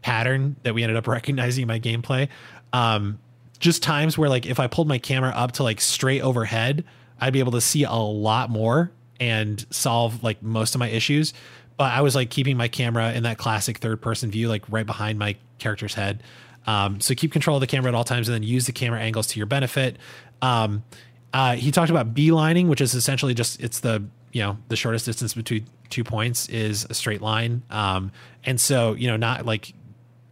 pattern 0.02 0.56
that 0.62 0.74
we 0.74 0.82
ended 0.82 0.96
up 0.96 1.06
recognizing 1.08 1.62
in 1.62 1.68
my 1.68 1.80
gameplay. 1.80 2.28
Um, 2.72 3.18
just 3.58 3.82
times 3.82 4.18
where 4.18 4.28
like 4.28 4.44
if 4.46 4.60
I 4.60 4.66
pulled 4.66 4.88
my 4.88 4.98
camera 4.98 5.30
up 5.30 5.52
to 5.52 5.62
like 5.62 5.80
straight 5.80 6.20
overhead, 6.20 6.84
I'd 7.20 7.32
be 7.32 7.38
able 7.38 7.52
to 7.52 7.60
see 7.60 7.84
a 7.84 7.92
lot 7.92 8.50
more 8.50 8.92
and 9.18 9.64
solve 9.70 10.22
like 10.22 10.42
most 10.42 10.74
of 10.74 10.78
my 10.78 10.88
issues. 10.88 11.32
But 11.78 11.92
I 11.92 12.02
was 12.02 12.14
like 12.14 12.30
keeping 12.30 12.56
my 12.56 12.68
camera 12.68 13.12
in 13.12 13.22
that 13.24 13.38
classic 13.38 13.78
third 13.78 14.00
person 14.00 14.30
view, 14.30 14.48
like 14.48 14.64
right 14.68 14.86
behind 14.86 15.18
my 15.18 15.36
character's 15.58 15.94
head. 15.94 16.22
Um, 16.66 17.00
so 17.00 17.14
keep 17.14 17.32
control 17.32 17.56
of 17.56 17.60
the 17.60 17.66
camera 17.66 17.90
at 17.90 17.94
all 17.94 18.04
times 18.04 18.28
and 18.28 18.34
then 18.34 18.42
use 18.42 18.66
the 18.66 18.72
camera 18.72 19.00
angles 19.00 19.28
to 19.28 19.38
your 19.38 19.46
benefit. 19.46 19.96
Um, 20.42 20.82
uh, 21.32 21.54
he 21.54 21.70
talked 21.70 21.90
about 21.90 22.14
beelining, 22.14 22.68
which 22.68 22.80
is 22.80 22.94
essentially 22.94 23.34
just 23.34 23.60
it's 23.60 23.80
the 23.80 24.04
you 24.32 24.42
know 24.42 24.58
the 24.68 24.76
shortest 24.76 25.06
distance 25.06 25.34
between 25.34 25.66
two 25.90 26.04
points 26.04 26.48
is 26.48 26.86
a 26.90 26.94
straight 26.94 27.22
line. 27.22 27.62
Um, 27.70 28.10
and 28.44 28.60
so 28.60 28.94
you 28.94 29.08
know 29.08 29.16
not 29.16 29.46
like 29.46 29.72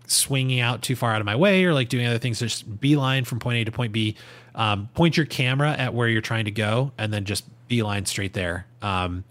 swinging 0.07 0.61
out 0.61 0.83
too 0.83 0.97
far 0.97 1.13
out 1.13 1.21
of 1.21 1.27
my 1.27 1.37
way 1.37 1.65
or 1.65 1.73
like 1.73 1.89
doing 1.89 2.07
other 2.07 2.19
things. 2.19 2.39
Just 2.39 2.81
beeline 2.81 3.25
from 3.25 3.39
point 3.39 3.59
A 3.59 3.65
to 3.65 3.73
point 3.73 3.93
B. 3.93 4.17
Um, 4.55 4.89
point 4.95 5.17
your 5.17 5.27
camera 5.27 5.73
at 5.73 5.95
where 5.95 6.09
you're 6.09 6.21
trying 6.21 6.45
to 6.45 6.51
go, 6.51 6.93
and 6.97 7.13
then 7.13 7.25
just 7.25 7.45
beeline 7.69 8.07
straight 8.07 8.33
there. 8.33 8.67
Um, 8.83 9.25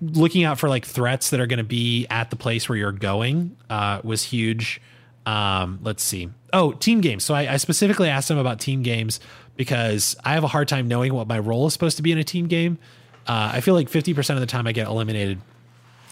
looking 0.00 0.44
out 0.44 0.58
for 0.58 0.68
like 0.68 0.84
threats 0.84 1.30
that 1.30 1.40
are 1.40 1.46
going 1.46 1.58
to 1.58 1.64
be 1.64 2.06
at 2.08 2.30
the 2.30 2.36
place 2.36 2.68
where 2.68 2.76
you're 2.76 2.92
going 2.92 3.56
uh, 3.70 4.00
was 4.04 4.22
huge. 4.22 4.80
Um, 5.26 5.80
let's 5.82 6.04
see. 6.04 6.30
Oh, 6.52 6.72
team 6.72 7.00
games. 7.00 7.24
So 7.24 7.34
I, 7.34 7.54
I 7.54 7.56
specifically 7.56 8.08
asked 8.08 8.30
him 8.30 8.38
about 8.38 8.60
team 8.60 8.82
games 8.82 9.20
because 9.56 10.16
I 10.24 10.34
have 10.34 10.44
a 10.44 10.48
hard 10.48 10.68
time 10.68 10.86
knowing 10.86 11.12
what 11.12 11.26
my 11.26 11.38
role 11.38 11.66
is 11.66 11.72
supposed 11.72 11.96
to 11.96 12.02
be 12.02 12.12
in 12.12 12.18
a 12.18 12.24
team 12.24 12.46
game. 12.46 12.78
Uh, 13.26 13.50
I 13.54 13.60
feel 13.60 13.74
like 13.74 13.90
50% 13.90 14.34
of 14.34 14.40
the 14.40 14.46
time 14.46 14.66
I 14.68 14.72
get 14.72 14.86
eliminated. 14.86 15.40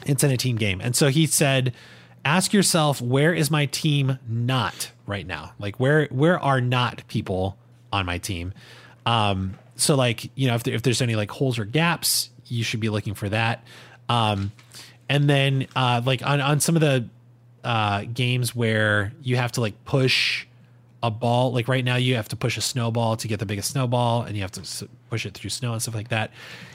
It's 0.04 0.24
in 0.24 0.32
a 0.32 0.36
team 0.36 0.56
game. 0.56 0.80
And 0.80 0.96
so 0.96 1.08
he 1.08 1.26
said, 1.26 1.72
ask 2.24 2.52
yourself, 2.52 3.00
where 3.00 3.32
is 3.32 3.50
my 3.50 3.66
team 3.66 4.18
not 4.28 4.90
right 5.06 5.26
now? 5.26 5.52
Like 5.60 5.78
where, 5.78 6.06
where 6.06 6.40
are 6.40 6.60
not 6.60 7.06
people 7.06 7.56
on 7.92 8.04
my 8.04 8.18
team? 8.18 8.52
Um, 9.06 9.54
so 9.76 9.94
like, 9.94 10.30
you 10.34 10.48
know, 10.48 10.56
if, 10.56 10.64
there, 10.64 10.74
if 10.74 10.82
there's 10.82 11.00
any 11.00 11.14
like 11.14 11.30
holes 11.30 11.58
or 11.58 11.64
gaps, 11.64 12.30
you 12.46 12.64
should 12.64 12.80
be 12.80 12.88
looking 12.88 13.14
for 13.14 13.28
that. 13.28 13.64
Um, 14.08 14.50
and 15.08 15.30
then, 15.30 15.68
uh, 15.76 16.02
like 16.04 16.26
on, 16.26 16.40
on 16.40 16.60
some 16.60 16.74
of 16.74 16.80
the, 16.80 17.08
uh, 17.64 18.04
games 18.04 18.54
where 18.54 19.12
you 19.22 19.36
have 19.36 19.52
to 19.52 19.60
like 19.60 19.84
push 19.84 20.46
a 21.02 21.10
ball. 21.10 21.52
Like 21.52 21.68
right 21.68 21.84
now, 21.84 21.96
you 21.96 22.16
have 22.16 22.28
to 22.28 22.36
push 22.36 22.56
a 22.56 22.60
snowball 22.60 23.16
to 23.16 23.28
get 23.28 23.38
the 23.38 23.46
biggest 23.46 23.70
snowball, 23.70 24.22
and 24.22 24.36
you 24.36 24.42
have 24.42 24.52
to 24.52 24.88
push 25.10 25.26
it 25.26 25.34
through 25.34 25.50
snow 25.50 25.72
and 25.72 25.82
stuff 25.82 25.94
like 25.94 26.08
that. 26.08 26.30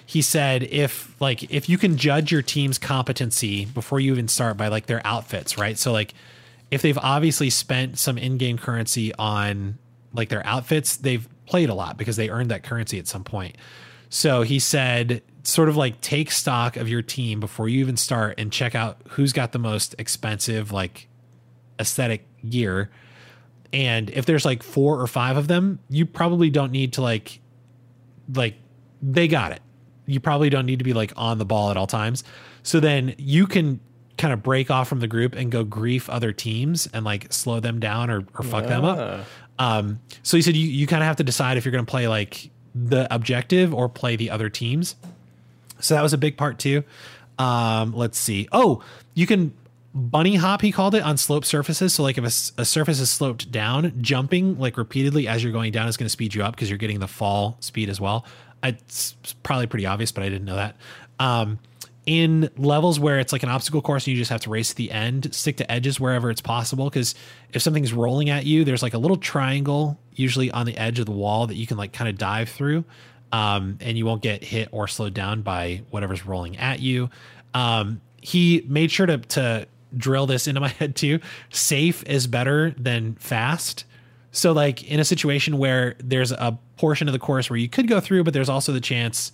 He 0.05 0.21
said 0.21 0.63
if 0.63 1.19
like 1.21 1.51
if 1.51 1.69
you 1.69 1.77
can 1.77 1.97
judge 1.97 2.31
your 2.31 2.41
team's 2.41 2.77
competency 2.77 3.65
before 3.65 3.99
you 3.99 4.11
even 4.11 4.27
start 4.27 4.57
by 4.57 4.67
like 4.67 4.87
their 4.87 5.01
outfits, 5.05 5.57
right? 5.57 5.77
So 5.77 5.91
like 5.91 6.13
if 6.71 6.81
they've 6.81 6.97
obviously 6.97 7.49
spent 7.49 7.97
some 7.97 8.17
in-game 8.17 8.57
currency 8.57 9.13
on 9.15 9.77
like 10.13 10.29
their 10.29 10.45
outfits, 10.45 10.97
they've 10.97 11.27
played 11.45 11.69
a 11.69 11.73
lot 11.73 11.97
because 11.97 12.15
they 12.15 12.29
earned 12.29 12.51
that 12.51 12.63
currency 12.63 12.99
at 12.99 13.07
some 13.07 13.23
point. 13.23 13.55
So 14.09 14.41
he 14.41 14.59
said, 14.59 15.21
sort 15.49 15.69
of 15.69 15.77
like 15.77 15.99
take 16.01 16.31
stock 16.31 16.77
of 16.77 16.87
your 16.87 17.01
team 17.01 17.39
before 17.39 17.67
you 17.69 17.79
even 17.79 17.97
start 17.97 18.35
and 18.37 18.51
check 18.51 18.75
out 18.75 19.01
who's 19.09 19.33
got 19.33 19.51
the 19.51 19.59
most 19.59 19.95
expensive, 19.97 20.71
like 20.71 21.07
aesthetic 21.79 22.25
gear. 22.47 22.89
And 23.71 24.09
if 24.09 24.25
there's 24.25 24.45
like 24.45 24.63
four 24.63 24.99
or 24.99 25.07
five 25.07 25.37
of 25.37 25.47
them, 25.47 25.79
you 25.89 26.05
probably 26.05 26.49
don't 26.49 26.71
need 26.71 26.93
to 26.93 27.01
like, 27.01 27.39
like, 28.33 28.55
they 29.01 29.27
got 29.27 29.51
it. 29.51 29.61
You 30.05 30.19
probably 30.19 30.49
don't 30.49 30.65
need 30.65 30.79
to 30.79 30.85
be 30.85 30.93
like 30.93 31.13
on 31.15 31.37
the 31.37 31.45
ball 31.45 31.69
at 31.71 31.77
all 31.77 31.87
times. 31.87 32.23
So 32.63 32.79
then 32.79 33.15
you 33.17 33.45
can 33.47 33.79
kind 34.17 34.33
of 34.33 34.43
break 34.43 34.69
off 34.69 34.89
from 34.89 34.99
the 34.99 35.07
group 35.07 35.35
and 35.35 35.51
go 35.51 35.63
grief 35.63 36.09
other 36.09 36.33
teams 36.33 36.87
and 36.87 37.05
like 37.05 37.31
slow 37.31 37.59
them 37.59 37.79
down 37.79 38.09
or, 38.09 38.25
or 38.37 38.43
fuck 38.43 38.65
them 38.67 38.83
up. 38.83 38.97
Um, 39.59 39.99
so 40.23 40.35
he 40.35 40.43
said 40.43 40.55
you, 40.55 40.67
you 40.67 40.87
kind 40.87 41.01
of 41.01 41.07
have 41.07 41.15
to 41.17 41.23
decide 41.23 41.57
if 41.57 41.63
you're 41.65 41.71
going 41.71 41.85
to 41.85 41.89
play 41.89 42.07
like 42.07 42.49
the 42.75 43.13
objective 43.13 43.73
or 43.73 43.87
play 43.87 44.15
the 44.15 44.29
other 44.29 44.49
teams. 44.49 44.95
So 45.79 45.95
that 45.95 46.01
was 46.01 46.13
a 46.13 46.17
big 46.17 46.37
part 46.37 46.59
too. 46.59 46.83
Um, 47.37 47.93
let's 47.93 48.17
see. 48.17 48.47
Oh, 48.51 48.83
you 49.13 49.25
can 49.25 49.53
bunny 49.93 50.35
hop, 50.35 50.61
he 50.61 50.71
called 50.71 50.95
it, 50.95 51.03
on 51.03 51.17
slope 51.17 51.45
surfaces. 51.45 51.93
So 51.93 52.03
like 52.03 52.17
if 52.17 52.23
a, 52.23 52.61
a 52.61 52.65
surface 52.65 52.99
is 52.99 53.09
sloped 53.09 53.51
down, 53.51 53.93
jumping 54.01 54.59
like 54.59 54.77
repeatedly 54.77 55.27
as 55.27 55.43
you're 55.43 55.53
going 55.53 55.71
down 55.71 55.87
is 55.87 55.97
going 55.97 56.05
to 56.05 56.11
speed 56.11 56.35
you 56.35 56.43
up 56.43 56.55
because 56.55 56.69
you're 56.69 56.77
getting 56.77 56.99
the 56.99 57.07
fall 57.07 57.57
speed 57.59 57.89
as 57.89 57.99
well. 57.99 58.25
It's 58.61 59.15
probably 59.43 59.67
pretty 59.67 59.85
obvious, 59.85 60.11
but 60.11 60.23
I 60.23 60.29
didn't 60.29 60.45
know 60.45 60.57
that. 60.57 60.75
Um, 61.19 61.59
in 62.05 62.49
levels 62.57 62.99
where 62.99 63.19
it's 63.19 63.31
like 63.31 63.43
an 63.43 63.49
obstacle 63.49 63.81
course 63.81 64.05
and 64.07 64.13
you 64.13 64.17
just 64.17 64.31
have 64.31 64.41
to 64.41 64.49
race 64.49 64.69
to 64.69 64.75
the 64.75 64.91
end, 64.91 65.33
stick 65.33 65.57
to 65.57 65.71
edges 65.71 65.99
wherever 65.99 66.29
it's 66.31 66.41
possible. 66.41 66.89
Because 66.89 67.13
if 67.53 67.61
something's 67.61 67.93
rolling 67.93 68.29
at 68.29 68.45
you, 68.45 68.63
there's 68.63 68.81
like 68.81 68.93
a 68.93 68.97
little 68.97 69.17
triangle 69.17 69.99
usually 70.15 70.51
on 70.51 70.65
the 70.65 70.77
edge 70.77 70.99
of 70.99 71.05
the 71.05 71.11
wall 71.11 71.47
that 71.47 71.55
you 71.55 71.67
can 71.67 71.77
like 71.77 71.93
kind 71.93 72.09
of 72.09 72.17
dive 72.17 72.49
through. 72.49 72.83
Um, 73.31 73.77
and 73.81 73.97
you 73.97 74.05
won't 74.05 74.23
get 74.23 74.43
hit 74.43 74.69
or 74.71 74.87
slowed 74.87 75.13
down 75.13 75.43
by 75.43 75.83
whatever's 75.91 76.25
rolling 76.25 76.57
at 76.57 76.79
you. 76.79 77.09
Um, 77.53 78.01
he 78.21 78.65
made 78.67 78.91
sure 78.91 79.05
to, 79.05 79.17
to 79.19 79.67
drill 79.95 80.25
this 80.25 80.47
into 80.47 80.61
my 80.61 80.67
head 80.79 80.95
too. 80.95 81.19
Safe 81.49 82.03
is 82.03 82.27
better 82.27 82.71
than 82.71 83.15
fast. 83.15 83.85
So, 84.31 84.51
like 84.51 84.83
in 84.83 84.99
a 84.99 85.05
situation 85.05 85.57
where 85.57 85.95
there's 85.99 86.31
a 86.31 86.57
portion 86.77 87.07
of 87.07 87.13
the 87.13 87.19
course 87.19 87.49
where 87.49 87.57
you 87.57 87.69
could 87.69 87.87
go 87.87 87.99
through, 87.99 88.23
but 88.23 88.33
there's 88.33 88.49
also 88.49 88.71
the 88.71 88.81
chance 88.81 89.31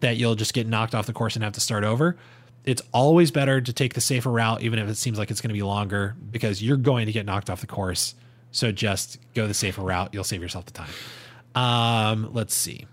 that 0.00 0.16
you'll 0.16 0.34
just 0.34 0.52
get 0.52 0.66
knocked 0.66 0.94
off 0.94 1.06
the 1.06 1.12
course 1.12 1.36
and 1.36 1.44
have 1.44 1.54
to 1.54 1.60
start 1.60 1.84
over. 1.84 2.16
It's 2.64 2.82
always 2.92 3.30
better 3.30 3.60
to 3.60 3.72
take 3.72 3.94
the 3.94 4.00
safer 4.00 4.30
route, 4.30 4.62
even 4.62 4.78
if 4.78 4.88
it 4.88 4.96
seems 4.96 5.18
like 5.18 5.30
it's 5.30 5.40
going 5.40 5.50
to 5.50 5.54
be 5.54 5.62
longer, 5.62 6.16
because 6.30 6.62
you're 6.62 6.76
going 6.76 7.06
to 7.06 7.12
get 7.12 7.24
knocked 7.24 7.48
off 7.48 7.60
the 7.60 7.66
course. 7.66 8.14
So 8.50 8.72
just 8.72 9.18
go 9.34 9.46
the 9.46 9.54
safer 9.54 9.82
route. 9.82 10.12
You'll 10.12 10.24
save 10.24 10.42
yourself 10.42 10.66
the 10.66 10.72
time. 10.72 10.90
Um, 11.54 12.30
let's 12.32 12.54
see. 12.54 12.86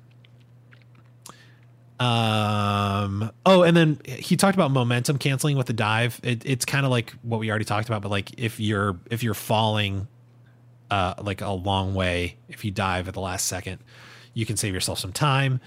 Um, 1.99 3.31
oh, 3.45 3.63
and 3.63 3.77
then 3.77 3.99
he 4.05 4.35
talked 4.35 4.55
about 4.55 4.71
momentum 4.71 5.17
canceling 5.17 5.57
with 5.57 5.67
the 5.67 5.73
dive. 5.73 6.19
It, 6.23 6.43
it's 6.45 6.65
kind 6.65 6.85
of 6.85 6.91
like 6.91 7.11
what 7.21 7.39
we 7.39 7.49
already 7.49 7.65
talked 7.65 7.87
about, 7.87 8.01
but 8.01 8.11
like 8.11 8.39
if 8.39 8.59
you're 8.59 8.99
if 9.09 9.23
you're 9.23 9.33
falling, 9.33 10.07
uh, 10.89 11.13
like 11.21 11.41
a 11.41 11.51
long 11.51 11.93
way, 11.93 12.37
if 12.49 12.65
you 12.65 12.71
dive 12.71 13.07
at 13.07 13.13
the 13.13 13.21
last 13.21 13.47
second, 13.47 13.79
you 14.33 14.45
can 14.45 14.57
save 14.57 14.73
yourself 14.73 14.99
some 14.99 15.13
time. 15.13 15.61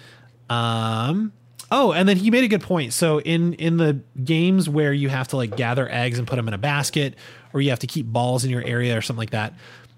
Um, 0.51 1.33
oh, 1.71 1.93
and 1.93 2.09
then 2.09 2.17
he 2.17 2.31
made 2.31 2.45
a 2.45 2.49
good 2.49 2.63
point. 2.63 2.93
So 2.93 3.21
in 3.21 3.55
in 3.55 3.77
the 3.77 4.01
games 4.23 4.69
where 4.69 4.93
you 4.93 5.09
have 5.09 5.29
to 5.29 5.37
like 5.37 5.57
gather 5.57 5.89
eggs 5.91 6.19
and 6.19 6.27
put 6.27 6.37
them 6.37 6.49
in 6.49 6.55
a 6.55 6.59
basket, 6.59 7.15
or 7.53 7.61
you 7.61 7.71
have 7.71 7.81
to 7.81 7.87
keep 7.87 8.07
balls 8.07 8.45
in 8.45 8.51
your 8.51 8.63
area 8.63 8.97
or 8.99 9.01
something 9.01 9.21
like 9.21 9.31
that, 9.31 9.55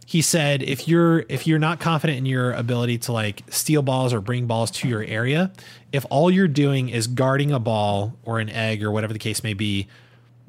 he 0.08 0.22
said 0.22 0.62
if 0.62 0.88
you're 0.88 1.26
if 1.28 1.46
you're 1.46 1.58
not 1.58 1.80
confident 1.80 2.16
in 2.16 2.24
your 2.24 2.52
ability 2.52 2.96
to 2.96 3.12
like 3.12 3.42
steal 3.50 3.82
balls 3.82 4.14
or 4.14 4.22
bring 4.22 4.46
balls 4.46 4.70
to 4.70 4.88
your 4.88 5.02
area, 5.02 5.52
if 5.92 6.06
all 6.08 6.30
you're 6.30 6.48
doing 6.48 6.88
is 6.88 7.06
guarding 7.06 7.52
a 7.52 7.58
ball 7.58 8.16
or 8.22 8.40
an 8.40 8.48
egg 8.48 8.82
or 8.82 8.90
whatever 8.90 9.12
the 9.12 9.18
case 9.18 9.44
may 9.44 9.52
be, 9.52 9.86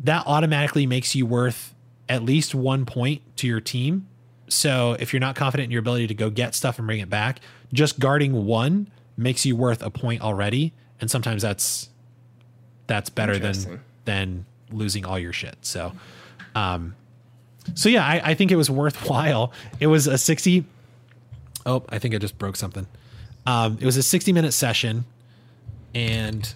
that 0.02 0.23
automatically 0.26 0.86
makes 0.86 1.14
you 1.14 1.26
worth 1.26 1.76
at 2.07 2.23
least 2.23 2.56
one 2.56 2.86
point 2.86 3.22
to 3.36 3.48
your 3.48 3.60
team. 3.60 4.07
So 4.48 4.95
if 4.98 5.11
you're 5.11 5.19
not 5.19 5.36
confident 5.36 5.65
in 5.65 5.72
your 5.72 5.81
ability 5.81 6.07
to 6.07 6.14
go 6.14 6.30
get 6.30 6.56
stuff 6.56 6.77
and 6.77 6.88
bring 6.88 7.02
it 7.02 7.10
back, 7.10 7.41
just 7.73 7.99
guarding 7.99 8.45
one 8.45 8.90
makes 9.18 9.45
you 9.45 9.57
worth 9.57 9.84
a 9.84 9.90
point 9.90 10.22
already, 10.22 10.72
and 11.02 11.11
sometimes 11.11 11.41
that's 11.41 11.90
that's 12.88 13.10
better 13.10 13.38
than 13.38 13.81
than 14.06 14.45
losing 14.72 15.03
all 15.03 15.19
your 15.19 15.34
shit. 15.34 15.57
So, 15.64 15.91
um, 16.56 16.95
so 17.76 17.90
yeah, 17.90 18.06
I, 18.06 18.22
I 18.31 18.34
think 18.34 18.52
it 18.52 18.56
was 18.56 18.69
worthwhile. 18.69 19.52
It 19.80 19.88
was 19.88 20.07
a 20.07 20.18
sixty. 20.18 20.65
Oh, 21.65 21.84
I 21.90 21.99
think 21.99 22.15
I 22.15 22.18
just 22.18 22.38
broke 22.38 22.56
something. 22.56 22.88
Um, 23.45 23.77
it 23.80 23.86
was 23.86 23.98
a 23.98 24.03
sixty 24.03 24.34
minute 24.34 24.53
session, 24.53 25.06
and 25.94 26.53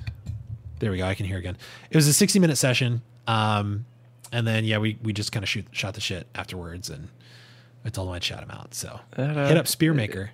there 0.79 0.91
we 0.91 0.97
go. 0.97 1.05
I 1.05 1.15
can 1.15 1.25
hear 1.25 1.37
again. 1.37 1.57
It 1.89 1.95
was 1.95 2.07
a 2.07 2.13
sixty 2.13 2.39
minute 2.39 2.57
session. 2.57 3.01
Um, 3.27 3.85
and 4.31 4.45
then 4.47 4.65
yeah, 4.65 4.79
we 4.79 4.97
we 5.03 5.13
just 5.13 5.31
kind 5.31 5.43
of 5.43 5.49
shoot 5.49 5.65
shot 5.71 5.93
the 5.93 6.01
shit 6.01 6.27
afterwards, 6.35 6.89
and 6.89 7.09
I 7.85 7.89
told 7.89 8.07
him 8.09 8.15
I'd 8.15 8.23
shout 8.23 8.43
him 8.43 8.51
out. 8.51 8.73
So 8.73 8.99
That, 9.15 9.37
uh, 9.37 9.47
hit 9.47 9.57
up 9.57 9.65
Spearmaker. 9.65 10.29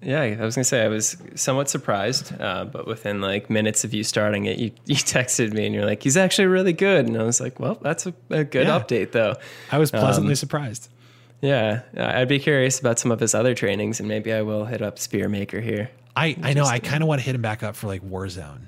Yeah, 0.00 0.20
I 0.20 0.44
was 0.44 0.54
gonna 0.54 0.64
say 0.64 0.84
I 0.84 0.88
was 0.88 1.16
somewhat 1.34 1.68
surprised, 1.68 2.32
uh, 2.40 2.64
but 2.66 2.86
within 2.86 3.20
like 3.20 3.50
minutes 3.50 3.82
of 3.82 3.92
you 3.92 4.04
starting 4.04 4.46
it, 4.46 4.58
you, 4.58 4.70
you 4.86 4.94
texted 5.16 5.52
me 5.52 5.66
and 5.66 5.74
you're 5.74 5.84
like, 5.86 6.02
"He's 6.02 6.16
actually 6.16 6.46
really 6.46 6.72
good," 6.72 7.06
and 7.08 7.16
I 7.18 7.24
was 7.24 7.40
like, 7.40 7.58
"Well, 7.58 7.76
that's 7.82 8.06
a, 8.06 8.14
a 8.30 8.44
good 8.44 8.68
Yeah. 8.68 8.78
update, 8.78 9.10
though." 9.12 9.34
I 9.72 9.78
was 9.78 9.90
pleasantly 9.90 10.32
Um, 10.32 10.36
surprised. 10.36 10.88
Yeah, 11.40 11.82
I'd 11.96 12.28
be 12.28 12.38
curious 12.38 12.78
about 12.80 12.98
some 12.98 13.10
of 13.12 13.20
his 13.20 13.34
other 13.34 13.54
trainings, 13.54 13.98
and 14.00 14.08
maybe 14.08 14.32
I 14.32 14.42
will 14.42 14.64
hit 14.66 14.82
up 14.82 14.96
Spearmaker 14.96 15.62
here. 15.62 15.90
I, 16.16 16.36
I 16.42 16.52
know 16.52 16.64
I 16.64 16.78
kind 16.80 17.02
of 17.02 17.08
want 17.08 17.20
to 17.20 17.24
hit 17.26 17.34
him 17.36 17.42
back 17.42 17.62
up 17.62 17.76
for 17.76 17.86
like 17.86 18.02
Warzone 18.02 18.62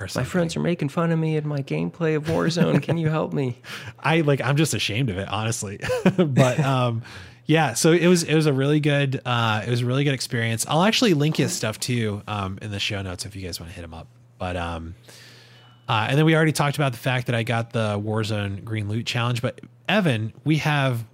or 0.00 0.08
My 0.14 0.24
friends 0.24 0.56
are 0.56 0.60
making 0.60 0.88
fun 0.90 1.12
of 1.12 1.18
me 1.18 1.36
in 1.36 1.46
my 1.48 1.60
gameplay 1.62 2.16
of 2.16 2.24
Warzone. 2.24 2.82
Can 2.82 2.96
you 2.98 3.08
help 3.08 3.32
me? 3.34 3.58
I 4.00 4.20
like 4.22 4.40
I'm 4.42 4.56
just 4.56 4.72
ashamed 4.74 5.08
of 5.10 5.18
it, 5.18 5.28
honestly. 5.28 5.80
but 6.16 6.60
um 6.60 7.02
yeah, 7.46 7.74
so 7.74 7.92
it 7.92 8.06
was 8.06 8.22
it 8.22 8.34
was 8.34 8.46
a 8.46 8.52
really 8.52 8.80
good 8.80 9.20
uh 9.24 9.62
it 9.66 9.70
was 9.70 9.82
a 9.82 9.86
really 9.86 10.04
good 10.04 10.14
experience. 10.14 10.66
I'll 10.68 10.82
actually 10.82 11.14
link 11.14 11.36
his 11.36 11.52
stuff 11.52 11.78
too 11.78 12.22
um 12.26 12.58
in 12.60 12.70
the 12.70 12.80
show 12.80 13.02
notes 13.02 13.24
if 13.24 13.36
you 13.36 13.42
guys 13.42 13.60
want 13.60 13.70
to 13.70 13.76
hit 13.76 13.84
him 13.84 13.94
up. 13.94 14.08
But 14.38 14.56
um 14.56 14.94
uh, 15.88 16.06
and 16.08 16.18
then 16.18 16.24
we 16.24 16.34
already 16.34 16.50
talked 16.50 16.76
about 16.76 16.90
the 16.90 16.98
fact 16.98 17.26
that 17.26 17.36
I 17.36 17.44
got 17.44 17.72
the 17.72 17.96
Warzone 17.96 18.64
Green 18.64 18.88
Loot 18.88 19.06
Challenge. 19.06 19.40
But 19.40 19.60
Evan, 19.88 20.32
we 20.42 20.56
have 20.56 21.04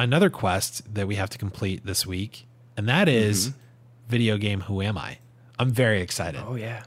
another 0.00 0.30
quest 0.30 0.94
that 0.94 1.06
we 1.06 1.14
have 1.14 1.30
to 1.30 1.38
complete 1.38 1.86
this 1.86 2.04
week, 2.04 2.46
and 2.76 2.88
that 2.88 3.08
is 3.08 3.52
video 4.08 4.36
game 4.36 4.62
Who 4.62 4.82
Am 4.82 4.98
I? 4.98 5.18
I'm 5.60 5.70
very 5.70 6.02
excited. 6.02 6.42
Oh 6.44 6.56
yeah. 6.56 6.82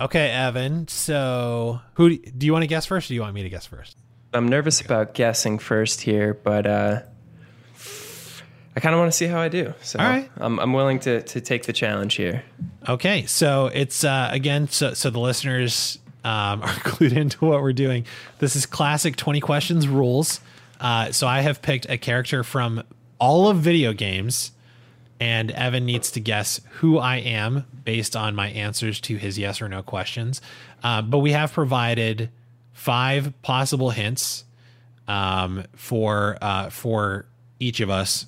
Okay, 0.00 0.30
Evan. 0.30 0.88
So 0.88 1.80
who 1.94 2.16
do 2.16 2.46
you 2.46 2.52
want 2.52 2.62
to 2.62 2.68
guess 2.68 2.86
first, 2.86 3.08
or 3.08 3.08
do 3.08 3.14
you 3.14 3.20
want 3.20 3.34
me 3.34 3.42
to 3.42 3.50
guess 3.50 3.66
first? 3.66 3.98
I'm 4.32 4.48
nervous 4.48 4.80
about 4.80 5.14
guessing 5.14 5.58
first 5.58 6.00
here, 6.00 6.34
but 6.34 6.66
uh, 6.66 7.02
I 8.76 8.80
kind 8.80 8.94
of 8.94 8.98
want 8.98 9.10
to 9.10 9.16
see 9.16 9.26
how 9.26 9.40
I 9.40 9.48
do. 9.48 9.72
So 9.80 9.98
All 9.98 10.06
right. 10.06 10.30
I'm, 10.36 10.60
I'm 10.60 10.74
willing 10.74 10.98
to, 11.00 11.22
to 11.22 11.40
take 11.40 11.64
the 11.64 11.72
challenge 11.72 12.14
here. 12.14 12.44
Okay, 12.86 13.24
so 13.24 13.66
it's 13.72 14.04
uh, 14.04 14.28
again, 14.30 14.68
so 14.68 14.92
so 14.92 15.08
the 15.08 15.18
listeners 15.18 15.98
um, 16.24 16.62
are 16.62 16.68
clued 16.84 17.16
into 17.16 17.46
what 17.46 17.62
we're 17.62 17.72
doing. 17.72 18.04
This 18.38 18.54
is 18.54 18.66
classic 18.66 19.16
twenty 19.16 19.40
questions 19.40 19.88
rules. 19.88 20.40
Uh, 20.78 21.10
so 21.10 21.26
I 21.26 21.40
have 21.40 21.62
picked 21.62 21.88
a 21.88 21.96
character 21.96 22.44
from 22.44 22.82
all 23.18 23.48
of 23.48 23.56
video 23.56 23.94
games, 23.94 24.52
and 25.18 25.50
Evan 25.52 25.86
needs 25.86 26.10
to 26.12 26.20
guess 26.20 26.60
who 26.74 26.98
I 26.98 27.16
am 27.16 27.64
based 27.84 28.14
on 28.14 28.34
my 28.34 28.48
answers 28.48 29.00
to 29.02 29.16
his 29.16 29.38
yes 29.38 29.62
or 29.62 29.70
no 29.70 29.82
questions. 29.82 30.42
Uh, 30.84 31.00
but 31.00 31.18
we 31.18 31.32
have 31.32 31.50
provided 31.52 32.30
five 32.74 33.32
possible 33.40 33.90
hints 33.90 34.44
um, 35.08 35.64
for 35.74 36.36
uh, 36.42 36.68
for 36.68 37.26
each 37.58 37.80
of 37.80 37.88
us 37.88 38.26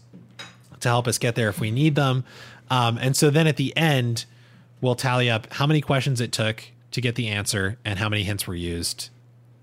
to 0.81 0.89
help 0.89 1.09
us 1.09 1.19
get 1.19 1.35
there 1.35 1.49
if 1.49 1.61
we 1.61 1.71
need 1.71 1.95
them. 1.95 2.25
Um, 2.71 2.99
and 2.99 3.17
so 3.17 3.31
then 3.31 3.47
at 3.47 3.57
the 3.57 3.77
end, 3.77 4.25
we'll 4.81 4.95
tally 4.95 5.31
up 5.31 5.53
how 5.53 5.67
many 5.67 5.81
questions 5.81 6.21
it 6.21 6.33
took 6.33 6.65
to 6.91 7.01
get 7.01 7.15
the 7.15 7.29
answer 7.29 7.79
and 7.85 7.99
how 7.99 8.09
many 8.09 8.23
hints 8.23 8.47
were 8.47 8.55
used. 8.55 9.11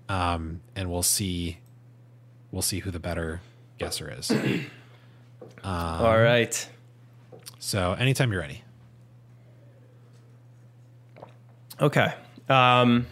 Um, 0.08 0.60
and 0.74 0.90
we'll 0.90 1.02
see 1.02 1.58
we'll 2.52 2.62
see 2.62 2.78
who 2.80 2.90
the 2.90 3.00
better 3.00 3.40
guesser 3.78 4.12
is. 4.16 4.30
All 5.64 6.18
right. 6.18 6.68
So 7.58 7.92
anytime 7.94 8.30
you're 8.32 8.40
ready. 8.40 8.62
Okay. 11.80 12.14
Um, 12.48 13.06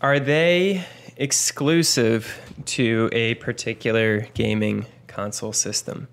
are 0.00 0.20
they 0.20 0.84
exclusive 1.16 2.38
to 2.66 3.08
a 3.12 3.34
particular 3.36 4.28
gaming 4.34 4.86
console 5.16 5.52
system? 5.54 6.08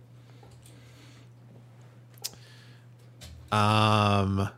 Um 3.52 4.50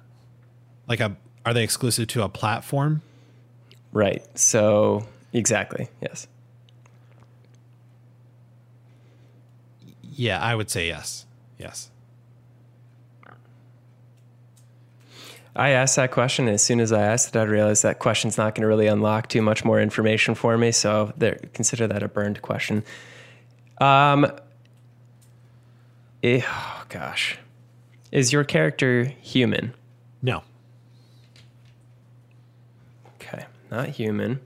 like 0.88 0.99
a 0.99 1.17
are 1.45 1.53
they 1.53 1.63
exclusive 1.63 2.07
to 2.09 2.23
a 2.23 2.30
platform? 2.30 3.01
Right. 3.91 4.23
So, 4.38 5.07
exactly. 5.31 5.89
Yes. 6.01 6.27
Yeah, 10.01 10.41
I 10.41 10.55
would 10.55 10.69
say 10.69 10.88
yes. 10.88 11.26
Yes. 11.57 11.89
I 15.55 15.69
asked 15.69 15.95
that 15.95 16.11
question. 16.11 16.47
And 16.47 16.55
as 16.55 16.61
soon 16.61 16.81
as 16.81 16.91
I 16.91 17.01
asked 17.03 17.34
it, 17.34 17.39
I 17.39 17.43
realized 17.43 17.84
that 17.84 17.99
question's 17.99 18.38
not 18.38 18.55
going 18.55 18.63
to 18.63 18.67
really 18.67 18.88
unlock 18.88 19.30
too 19.30 19.41
much 19.41 19.63
more 19.63 19.80
information 19.80 20.35
for 20.35 20.57
me. 20.57 20.72
So 20.72 21.13
there, 21.15 21.39
consider 21.53 21.88
that 21.88 22.03
a 22.03 22.09
burned 22.09 22.41
question. 22.41 22.84
Um, 23.77 24.26
eh, 26.23 26.41
oh 26.47 26.84
gosh, 26.89 27.38
is 28.11 28.31
your 28.31 28.43
character 28.43 29.03
human? 29.03 29.73
No. 30.22 30.43
Okay, 33.15 33.45
not 33.69 33.89
human. 33.89 34.39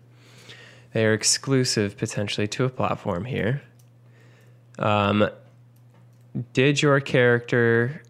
They 0.94 1.06
are 1.06 1.14
exclusive 1.14 1.98
potentially 1.98 2.48
to 2.50 2.66
a 2.66 2.70
platform 2.70 3.26
here. 3.26 3.62
Um, 4.80 5.30
did 6.54 6.82
your 6.82 7.00
character 7.00 8.02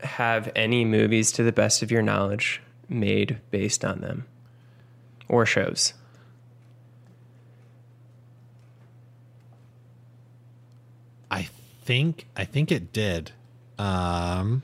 have 0.00 0.50
any 0.54 0.84
movies, 0.84 1.32
to 1.32 1.42
the 1.42 1.52
best 1.52 1.82
of 1.82 1.90
your 1.90 2.02
knowledge, 2.02 2.62
made 2.88 3.38
based 3.50 3.84
on 3.84 4.00
them, 4.00 4.24
or 5.28 5.44
shows? 5.44 5.94
I 11.30 11.48
think 11.88 12.26
I 12.36 12.44
think 12.44 12.70
it 12.70 12.92
did. 12.92 13.32
Um 13.78 14.62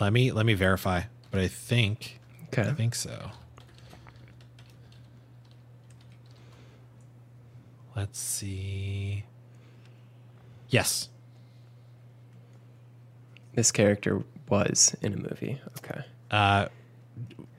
let 0.00 0.10
me 0.10 0.32
let 0.32 0.46
me 0.46 0.54
verify, 0.54 1.02
but 1.30 1.38
I 1.42 1.48
think 1.48 2.18
Okay. 2.46 2.62
I 2.66 2.72
think 2.72 2.94
so. 2.94 3.30
Let's 7.94 8.18
see. 8.18 9.24
Yes. 10.70 11.10
This 13.54 13.70
character 13.70 14.22
was 14.48 14.96
in 15.02 15.12
a 15.12 15.16
movie. 15.16 15.60
Okay. 15.78 16.00
Uh 16.30 16.68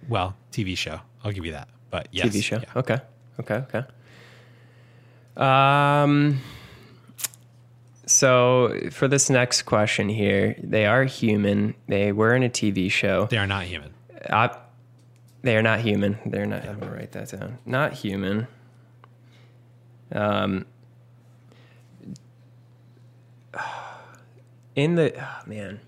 well, 0.10 0.36
TV 0.52 0.76
show. 0.76 1.02
I'll 1.24 1.32
give 1.32 1.46
you 1.46 1.52
that. 1.52 1.68
But 1.92 2.08
yes. 2.12 2.36
TV 2.36 2.44
show. 2.44 2.58
yeah. 2.58 2.72
Okay. 2.76 2.98
Okay. 3.40 3.64
Okay. 3.70 3.84
Um. 5.38 6.40
So 8.06 8.78
for 8.92 9.08
this 9.08 9.30
next 9.30 9.64
question 9.64 10.10
here, 10.10 10.56
they 10.62 10.86
are 10.86 11.06
human. 11.06 11.76
They 11.88 12.12
were 12.12 12.36
in 12.36 12.44
a 12.44 12.50
TV 12.50 12.92
show. 12.92 13.26
They 13.26 13.38
are 13.38 13.48
not 13.48 13.64
human. 13.64 13.94
Uh, 14.30 14.50
they 15.42 15.58
are 15.58 15.62
not 15.62 15.80
human. 15.80 16.18
They're 16.26 16.46
not. 16.46 16.68
I'm 16.68 16.80
gonna 16.80 16.92
write 16.92 17.12
that 17.14 17.30
down. 17.30 17.60
Not 17.66 17.94
human. 17.94 18.48
Um. 20.12 20.66
In 24.76 24.96
the 24.96 25.14
oh, 25.18 25.42
man. 25.48 25.80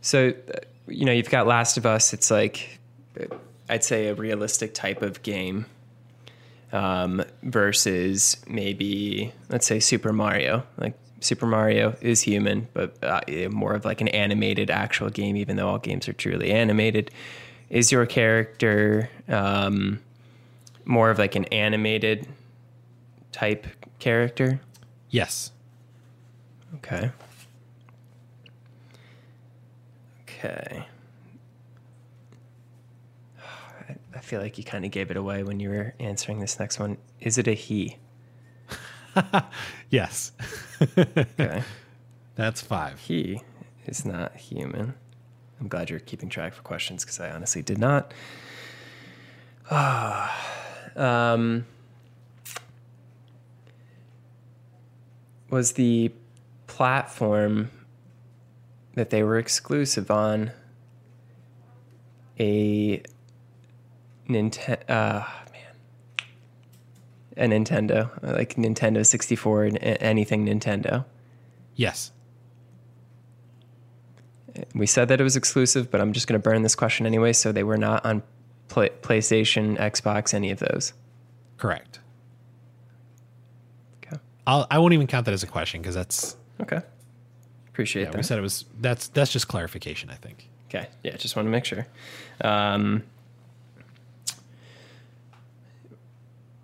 So, 0.00 0.32
you 0.86 1.04
know, 1.04 1.10
you've 1.10 1.30
got 1.30 1.48
Last 1.48 1.76
of 1.76 1.84
Us. 1.84 2.12
It's 2.12 2.30
like, 2.30 2.78
I'd 3.68 3.82
say 3.82 4.06
a 4.06 4.14
realistic 4.14 4.72
type 4.72 5.02
of 5.02 5.20
game. 5.24 5.66
Um, 6.72 7.22
versus 7.42 8.36
maybe 8.48 9.32
let's 9.48 9.66
say 9.66 9.80
Super 9.80 10.12
Mario. 10.12 10.64
Like 10.78 10.94
Super 11.20 11.46
Mario 11.46 11.96
is 12.00 12.20
human, 12.22 12.68
but 12.74 12.96
uh, 13.02 13.20
more 13.50 13.74
of 13.74 13.84
like 13.84 14.00
an 14.00 14.08
animated 14.08 14.70
actual 14.70 15.08
game, 15.10 15.36
even 15.36 15.56
though 15.56 15.68
all 15.68 15.78
games 15.78 16.08
are 16.08 16.12
truly 16.12 16.52
animated. 16.52 17.10
Is 17.70 17.90
your 17.90 18.06
character 18.06 19.10
um, 19.28 20.00
more 20.84 21.10
of 21.10 21.18
like 21.18 21.34
an 21.34 21.44
animated 21.46 22.26
type 23.32 23.66
character? 23.98 24.60
Yes. 25.10 25.52
Okay. 26.76 27.10
Okay. 30.22 30.86
I- 34.16 34.20
feel 34.20 34.40
like 34.40 34.58
you 34.58 34.64
kind 34.64 34.84
of 34.84 34.90
gave 34.90 35.10
it 35.10 35.16
away 35.16 35.42
when 35.42 35.60
you 35.60 35.68
were 35.70 35.94
answering 36.00 36.40
this 36.40 36.58
next 36.58 36.78
one. 36.78 36.96
Is 37.20 37.38
it 37.38 37.46
a 37.48 37.52
he? 37.52 37.96
Yes. 39.90 40.32
Okay. 40.98 41.62
That's 42.34 42.60
five. 42.60 43.00
he 43.00 43.40
is 43.86 44.04
not 44.04 44.36
human. 44.36 44.94
I'm 45.60 45.68
glad 45.68 45.88
you're 45.88 46.00
keeping 46.00 46.28
track 46.28 46.52
for 46.52 46.60
questions 46.62 47.02
because 47.04 47.18
I 47.20 47.30
honestly 47.30 47.62
did 47.62 47.78
not. 47.78 48.12
um, 50.96 51.64
was 55.48 55.72
the 55.72 56.12
platform 56.66 57.70
that 58.96 59.08
they 59.10 59.22
were 59.22 59.38
exclusive 59.38 60.10
on 60.10 60.50
a 62.38 63.02
Nintendo? 64.28 64.90
Uh, 64.90 65.24
man, 65.52 65.72
a 67.36 67.48
Nintendo, 67.48 68.10
like 68.22 68.54
Nintendo 68.56 69.04
64 69.04 69.64
and 69.64 69.78
anything 69.82 70.46
Nintendo. 70.46 71.04
Yes. 71.74 72.12
We 74.74 74.86
said 74.86 75.08
that 75.08 75.20
it 75.20 75.24
was 75.24 75.36
exclusive, 75.36 75.90
but 75.90 76.00
I'm 76.00 76.12
just 76.12 76.26
going 76.26 76.40
to 76.40 76.42
burn 76.42 76.62
this 76.62 76.74
question 76.74 77.04
anyway. 77.06 77.32
So 77.34 77.52
they 77.52 77.62
were 77.64 77.76
not 77.76 78.04
on 78.06 78.22
Play- 78.68 78.90
PlayStation, 79.02 79.78
Xbox, 79.78 80.32
any 80.32 80.50
of 80.50 80.58
those. 80.58 80.94
Correct. 81.58 82.00
Okay. 84.02 84.16
I'll, 84.46 84.66
I 84.70 84.78
won't 84.78 84.94
even 84.94 85.06
count 85.06 85.26
that 85.26 85.34
as 85.34 85.42
a 85.42 85.46
question 85.46 85.82
because 85.82 85.94
that's 85.94 86.36
Okay. 86.60 86.80
Appreciate 87.68 88.04
yeah, 88.04 88.10
that. 88.10 88.16
we 88.16 88.22
said 88.22 88.38
it 88.38 88.42
was 88.42 88.64
that's 88.80 89.08
that's 89.08 89.30
just 89.30 89.48
clarification. 89.48 90.08
I 90.08 90.14
think. 90.14 90.48
Okay. 90.68 90.88
Yeah, 91.02 91.16
just 91.16 91.36
want 91.36 91.46
to 91.46 91.50
make 91.50 91.64
sure. 91.66 91.86
Um, 92.40 93.02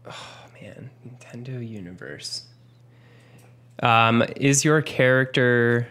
oh 0.07 0.47
man, 0.61 0.91
Nintendo 1.33 1.67
Universe. 1.67 2.45
Um, 3.83 4.25
is 4.37 4.65
your 4.65 4.83
character 4.83 5.89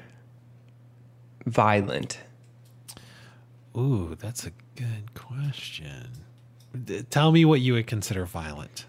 violent? 1.46 2.20
Ooh, 3.76 4.16
that's 4.20 4.46
a 4.46 4.52
good 4.76 5.14
question. 5.14 6.12
Tell 7.10 7.32
me 7.32 7.46
what 7.46 7.62
you 7.62 7.74
would 7.74 7.88
consider 7.88 8.26
violent. 8.26 8.86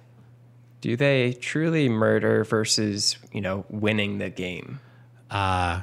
Do 0.80 0.96
they 0.96 1.32
truly 1.34 1.88
murder 1.88 2.44
versus 2.44 3.16
you 3.32 3.40
know 3.40 3.64
winning 3.68 4.18
the 4.18 4.30
game? 4.30 4.80
Uh 5.30 5.82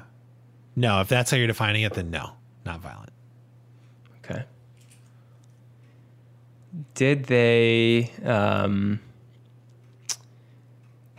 no, 0.75 1.01
if 1.01 1.09
that's 1.09 1.31
how 1.31 1.37
you're 1.37 1.47
defining 1.47 1.81
it, 1.83 1.93
then 1.93 2.09
no, 2.09 2.31
not 2.65 2.79
violent. 2.79 3.11
Okay. 4.23 4.45
Did 6.93 7.25
they 7.25 8.11
um, 8.23 9.01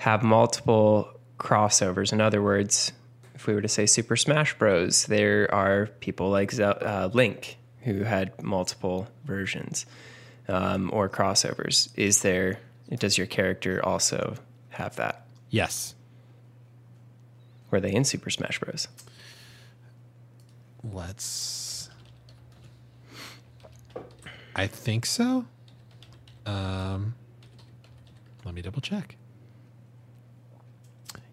have 0.00 0.22
multiple 0.22 1.10
crossovers? 1.38 2.10
In 2.10 2.22
other 2.22 2.40
words, 2.42 2.92
if 3.34 3.46
we 3.46 3.52
were 3.54 3.60
to 3.60 3.68
say 3.68 3.84
Super 3.84 4.16
Smash 4.16 4.56
Bros., 4.56 5.04
there 5.04 5.52
are 5.54 5.86
people 6.00 6.30
like 6.30 6.52
Zel- 6.52 6.78
uh, 6.80 7.10
Link 7.12 7.58
who 7.82 8.02
had 8.04 8.42
multiple 8.42 9.08
versions 9.24 9.84
um, 10.48 10.90
or 10.92 11.10
crossovers. 11.10 11.90
Is 11.96 12.22
there? 12.22 12.58
Does 12.98 13.18
your 13.18 13.26
character 13.26 13.84
also 13.84 14.36
have 14.70 14.96
that? 14.96 15.26
Yes. 15.50 15.94
Were 17.70 17.80
they 17.80 17.92
in 17.92 18.04
Super 18.04 18.30
Smash 18.30 18.58
Bros? 18.58 18.88
Let's 20.82 21.90
I 24.56 24.66
think 24.66 25.04
so. 25.04 25.44
Um 26.46 27.14
let 28.44 28.54
me 28.54 28.62
double 28.62 28.80
check. 28.80 29.16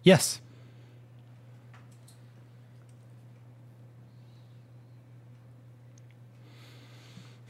Yes. 0.08 0.40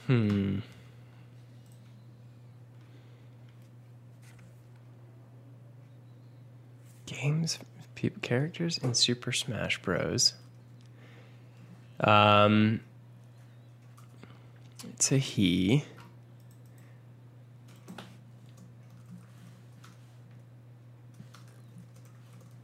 Hmm. 0.08 0.58
games 7.06 7.58
pe- 7.94 8.10
characters 8.22 8.78
in 8.78 8.94
Super 8.94 9.32
Smash 9.32 9.80
Bros. 9.82 10.34
Um, 12.00 12.80
it's 14.90 15.10
a 15.12 15.18
he. 15.18 15.84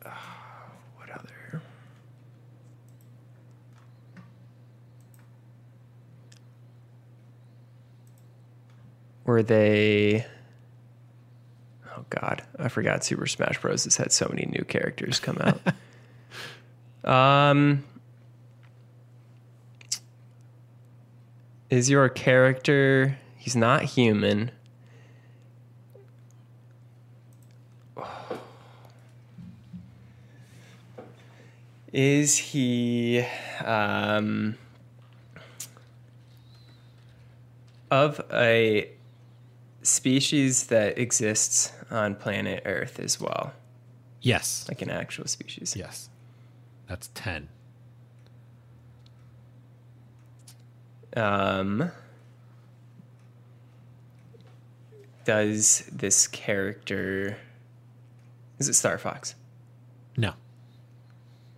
Ah, 0.05 0.71
What 0.97 1.11
other? 1.11 1.63
Were 9.35 9.43
they? 9.43 10.25
Oh 11.89 12.05
God, 12.09 12.45
I 12.57 12.69
forgot 12.69 13.05
Super 13.05 13.27
Smash 13.27 13.61
Bros. 13.61 13.83
has 13.83 13.97
had 13.97 14.13
so 14.13 14.29
many 14.31 14.47
new 14.47 14.63
characters 14.63 15.19
come 15.19 15.39
out. 15.41 15.61
um, 17.51 17.83
is 21.69 21.91
your 21.91 22.09
character? 22.09 23.19
He's 23.37 23.57
not 23.57 23.83
human. 23.83 24.53
Is 31.93 32.37
he 32.37 33.27
um, 33.65 34.57
of 37.91 38.21
a 38.33 38.94
species 39.85 40.67
that 40.67 40.99
exists 40.99 41.73
on 41.91 42.15
planet 42.17 42.63
Earth 42.67 42.99
as 42.99 43.21
well, 43.21 43.53
Yes. 44.21 44.65
like 44.69 44.83
an 44.83 44.91
actual 44.91 45.27
species. 45.29 45.77
Yes. 45.77 46.09
That's 46.89 47.11
10. 47.15 47.49
Um, 51.17 51.91
does 55.25 55.89
this 55.93 56.27
character 56.27 57.37
is 58.59 58.69
it 58.69 58.75
Star 58.75 58.99
Fox? 58.99 59.35
No. 60.17 60.33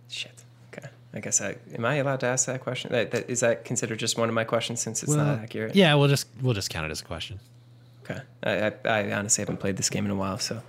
Shit. 0.09 0.43
Okay. 0.71 0.87
I 1.13 1.19
guess 1.19 1.41
I 1.41 1.55
am 1.75 1.85
I 1.85 1.95
allowed 1.95 2.19
to 2.21 2.25
ask 2.27 2.45
that 2.47 2.61
question? 2.61 2.91
That, 2.91 3.11
that 3.11 3.29
is 3.29 3.39
that 3.39 3.65
considered 3.65 3.97
just 3.99 4.17
one 4.17 4.29
of 4.29 4.35
my 4.35 4.43
questions 4.43 4.79
since 4.81 5.01
it's 5.03 5.13
not 5.13 5.39
accurate? 5.39 5.75
Yeah, 5.75 5.95
we'll 5.95 6.07
just 6.07 6.27
we'll 6.41 6.53
just 6.53 6.69
count 6.69 6.85
it 6.85 6.91
as 6.91 7.01
a 7.01 7.05
question. 7.05 7.39
Okay. 8.09 8.21
I, 8.43 8.67
I, 8.67 8.73
I 8.85 9.13
honestly 9.13 9.41
haven't 9.41 9.57
played 9.57 9.77
this 9.77 9.89
game 9.89 10.05
in 10.05 10.11
a 10.11 10.15
while, 10.15 10.37
so 10.37 10.61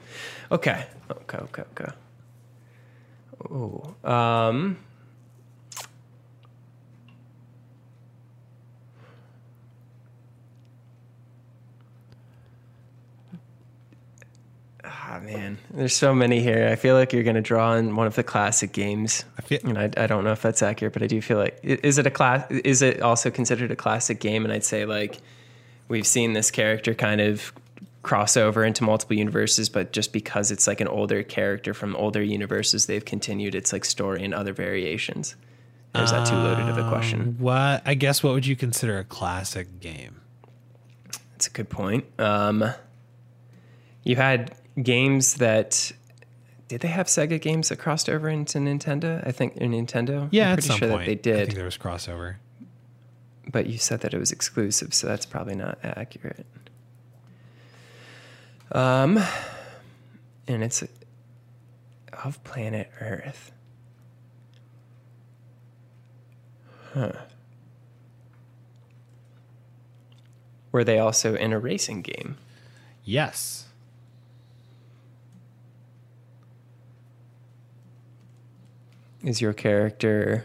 okay. 0.51 0.87
Okay. 1.11 1.39
Okay. 1.39 1.63
Okay. 1.73 1.93
Oh. 3.51 3.95
Um. 4.05 4.79
Ah 14.85 15.21
man, 15.23 15.59
there's 15.73 15.95
so 15.95 16.15
many 16.15 16.41
here. 16.41 16.69
I 16.71 16.77
feel 16.77 16.95
like 16.95 17.13
you're 17.13 17.23
gonna 17.23 17.41
draw 17.41 17.73
on 17.73 17.95
one 17.97 18.07
of 18.07 18.15
the 18.15 18.23
classic 18.23 18.73
games. 18.73 19.25
I 19.39 19.43
feel 19.43 19.59
And 19.65 19.79
I, 19.79 19.91
I 19.97 20.07
don't 20.07 20.25
know 20.25 20.33
if 20.33 20.43
that's 20.43 20.63
accurate, 20.63 20.93
but 20.93 21.03
I 21.03 21.07
do 21.07 21.21
feel 21.23 21.39
like 21.39 21.59
is 21.63 21.99
it 21.99 22.07
a 22.07 22.11
class? 22.11 22.51
Is 22.51 22.83
it 22.83 23.01
also 23.03 23.31
considered 23.31 23.71
a 23.71 23.77
classic 23.77 24.21
game? 24.21 24.45
And 24.45 24.53
I'd 24.53 24.65
say 24.65 24.85
like 24.85 25.21
we've 25.89 26.07
seen 26.07 26.33
this 26.35 26.51
character 26.51 26.95
kind 26.95 27.21
of 27.21 27.53
cross 28.03 28.37
over 28.37 28.65
into 28.65 28.85
multiple 28.85 29.17
universes, 29.17 29.69
but 29.69 29.93
just 29.93 30.13
because 30.13 30.51
it's 30.51 30.67
like 30.67 30.81
an 30.81 30.89
older 30.89 31.23
character 31.23 31.75
from 31.75 31.97
older 31.97 32.23
universes, 32.23 32.87
they've 32.87 33.05
continued 33.05 33.55
its 33.55 33.73
like 33.73 33.85
story 33.85 34.23
in 34.23 34.33
other 34.33 34.53
variations. 34.53 35.35
Or 35.95 36.03
is 36.03 36.11
that 36.11 36.27
too 36.27 36.35
loaded 36.35 36.69
of 36.69 36.79
a 36.79 36.89
question? 36.89 37.37
what 37.39 37.83
I 37.85 37.95
guess 37.95 38.23
what 38.23 38.35
would 38.35 38.47
you 38.47 38.57
consider 38.57 38.99
a 38.99 39.05
classic 39.05 39.81
game? 39.81 40.21
That's 41.33 41.47
a 41.47 41.51
good 41.51 41.69
point. 41.71 42.05
Um, 42.19 42.65
you 44.05 44.17
had 44.17 44.55
games 44.83 45.35
that 45.35 45.93
did 46.69 46.83
they 46.83 46.89
have 46.89 47.07
Sega 47.07 47.41
games 47.41 47.71
that 47.71 47.79
crossed 47.79 48.09
over 48.11 48.29
into 48.29 48.59
Nintendo? 48.59 49.27
I 49.27 49.33
think 49.33 49.57
in 49.57 49.73
Nintendo. 49.73 50.29
Yeah, 50.31 50.47
I'm 50.47 50.51
at 50.51 50.55
pretty 50.57 50.69
some 50.69 50.79
sure 50.79 50.89
point 50.91 51.07
that 51.07 51.23
they 51.23 51.33
I 51.33 51.37
did. 51.37 51.47
think 51.47 51.57
there 51.57 51.65
was 51.65 51.79
crossover. 51.79 52.37
But 53.51 53.67
you 53.67 53.79
said 53.79 54.01
that 54.01 54.15
it 54.15 54.19
was 54.19 54.33
exclusive, 54.33 54.93
so 54.95 55.07
that's 55.07 55.27
probably 55.27 55.55
not 55.55 55.79
accurate. 55.83 56.47
Um, 58.73 59.19
and 60.47 60.63
it's 60.63 60.85
of 62.25 62.43
planet 62.45 62.91
Earth. 63.01 63.53
Huh. 66.93 67.13
Were 70.73 70.85
they 70.85 70.99
also 70.99 71.35
in 71.35 71.53
a 71.53 71.59
racing 71.59 72.03
game? 72.03 72.37
Yes. 73.05 73.67
Is 79.23 79.41
your 79.41 79.53
character 79.53 80.45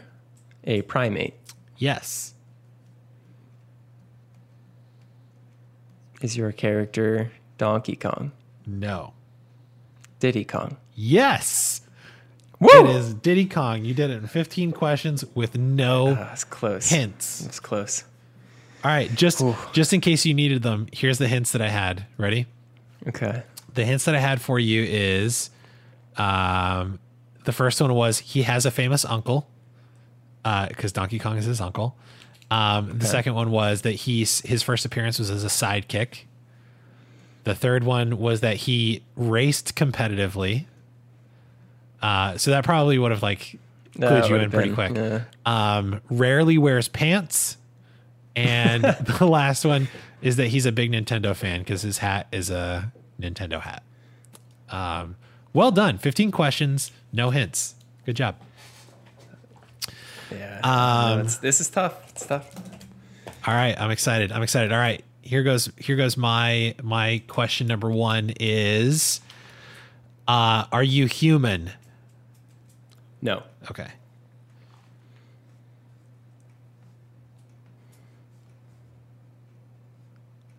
a 0.64 0.82
primate? 0.82 1.34
Yes. 1.76 2.33
Is 6.24 6.38
your 6.38 6.52
character 6.52 7.30
Donkey 7.58 7.96
Kong? 7.96 8.32
No. 8.66 9.12
Diddy 10.20 10.46
Kong? 10.46 10.78
Yes. 10.94 11.82
Woo! 12.58 12.70
It 12.88 12.96
is 12.96 13.12
Diddy 13.12 13.44
Kong. 13.44 13.84
You 13.84 13.92
did 13.92 14.08
it 14.08 14.14
in 14.22 14.26
15 14.26 14.72
questions 14.72 15.22
with 15.34 15.58
no 15.58 16.12
Ah, 16.12 16.14
that's 16.14 16.44
close. 16.44 16.88
hints. 16.88 17.44
It's 17.44 17.60
close. 17.60 18.04
All 18.82 18.90
right, 18.90 19.14
just 19.14 19.42
just 19.74 19.92
in 19.92 20.00
case 20.00 20.24
you 20.24 20.32
needed 20.32 20.62
them, 20.62 20.86
here's 20.92 21.18
the 21.18 21.28
hints 21.28 21.52
that 21.52 21.60
I 21.60 21.68
had. 21.68 22.06
Ready? 22.16 22.46
Okay. 23.06 23.42
The 23.74 23.84
hints 23.84 24.06
that 24.06 24.14
I 24.14 24.18
had 24.20 24.40
for 24.40 24.58
you 24.58 24.82
is 24.82 25.50
um 26.16 26.98
the 27.44 27.52
first 27.52 27.82
one 27.82 27.92
was 27.92 28.20
he 28.20 28.44
has 28.44 28.64
a 28.64 28.70
famous 28.70 29.04
uncle, 29.04 29.46
because 30.42 30.90
Donkey 30.92 31.18
Kong 31.18 31.36
is 31.36 31.44
his 31.44 31.60
uncle. 31.60 31.96
Um, 32.54 32.98
The 32.98 33.06
second 33.06 33.34
one 33.34 33.50
was 33.50 33.82
that 33.82 33.92
he's 33.92 34.40
his 34.42 34.62
first 34.62 34.84
appearance 34.84 35.18
was 35.18 35.30
as 35.30 35.44
a 35.44 35.48
sidekick. 35.48 36.24
The 37.44 37.54
third 37.54 37.84
one 37.84 38.18
was 38.18 38.40
that 38.40 38.56
he 38.56 39.02
raced 39.16 39.74
competitively. 39.76 40.64
Uh, 42.02 42.36
so 42.38 42.50
that 42.50 42.64
probably 42.64 42.98
would 42.98 43.10
have 43.10 43.22
like 43.22 43.58
clued 43.96 44.28
you 44.28 44.36
in 44.36 44.50
pretty 44.50 44.70
been- 44.72 44.74
quick. 44.74 44.94
yeah. 44.96 45.22
Um, 45.46 46.00
rarely 46.10 46.58
wears 46.58 46.88
pants, 46.88 47.56
and 48.36 48.82
the 49.00 49.26
last 49.26 49.64
one 49.64 49.88
is 50.22 50.36
that 50.36 50.48
he's 50.48 50.66
a 50.66 50.72
big 50.72 50.92
Nintendo 50.92 51.34
fan 51.34 51.60
because 51.60 51.82
his 51.82 51.98
hat 51.98 52.26
is 52.32 52.50
a 52.50 52.92
Nintendo 53.20 53.60
hat. 53.60 53.82
Um, 54.70 55.16
well 55.52 55.70
done. 55.70 55.98
15 55.98 56.30
questions, 56.30 56.90
no 57.12 57.30
hints. 57.30 57.74
Good 58.06 58.16
job. 58.16 58.36
Yeah. 60.34 60.60
Um, 60.62 61.18
No, 61.18 61.24
this 61.24 61.60
is 61.60 61.70
tough. 61.70 62.10
It's 62.10 62.26
tough. 62.26 62.50
All 63.46 63.54
right, 63.54 63.78
I'm 63.78 63.90
excited. 63.90 64.32
I'm 64.32 64.42
excited. 64.42 64.72
All 64.72 64.78
right, 64.78 65.04
here 65.22 65.42
goes. 65.42 65.70
Here 65.76 65.96
goes 65.96 66.16
my 66.16 66.74
my 66.82 67.22
question 67.28 67.66
number 67.66 67.90
one 67.90 68.32
is, 68.40 69.20
uh, 70.26 70.64
are 70.72 70.82
you 70.82 71.06
human? 71.06 71.70
No. 73.20 73.42
Okay. 73.70 73.88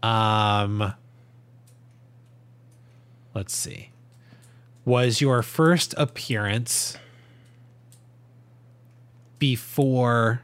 Um, 0.04 0.94
let's 3.34 3.56
see. 3.56 3.90
Was 4.86 5.20
your 5.20 5.42
first 5.42 5.96
appearance 5.98 6.98
before 9.46 10.42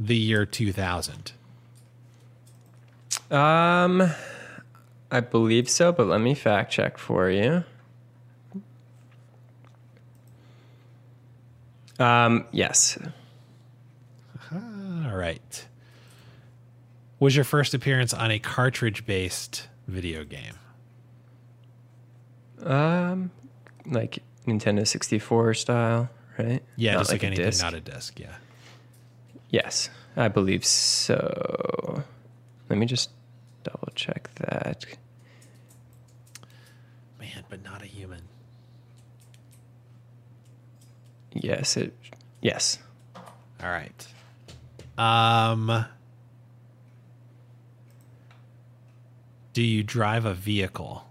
the 0.00 0.16
year 0.16 0.44
2000? 0.44 1.30
Um, 3.30 4.10
I 5.12 5.20
believe 5.20 5.70
so, 5.70 5.92
but 5.92 6.08
let 6.08 6.20
me 6.20 6.34
fact 6.34 6.72
check 6.72 6.98
for 6.98 7.30
you. 7.30 7.62
Um, 12.00 12.46
yes. 12.50 12.98
All 14.52 15.16
right. 15.16 15.68
Was 17.20 17.36
your 17.36 17.44
first 17.44 17.74
appearance 17.74 18.12
on 18.12 18.32
a 18.32 18.40
cartridge 18.40 19.06
based 19.06 19.68
video 19.86 20.24
game? 20.24 20.58
Um, 22.64 23.30
like 23.86 24.18
Nintendo 24.48 24.84
64 24.84 25.54
style, 25.54 26.10
right? 26.38 26.62
Yeah, 26.76 26.92
Not 26.94 26.98
just 27.00 27.12
like, 27.12 27.22
a 27.22 27.26
anything, 27.26 27.44
disc. 27.46 27.62
not 27.62 27.74
a 27.74 27.80
disc. 27.80 28.18
Yeah. 28.18 28.34
Yes, 29.50 29.90
I 30.16 30.28
believe 30.28 30.64
so. 30.64 32.02
Let 32.68 32.78
me 32.78 32.86
just 32.86 33.10
double 33.64 33.88
check 33.94 34.30
that. 34.36 34.84
Man, 37.20 37.44
but 37.50 37.62
not 37.62 37.82
a 37.82 37.86
human. 37.86 38.22
Yes, 41.32 41.76
it. 41.76 41.94
Yes. 42.40 42.78
All 43.16 43.70
right. 43.70 44.06
Um 44.98 45.86
Do 49.52 49.62
you 49.62 49.82
drive 49.82 50.24
a 50.24 50.34
vehicle? 50.34 51.04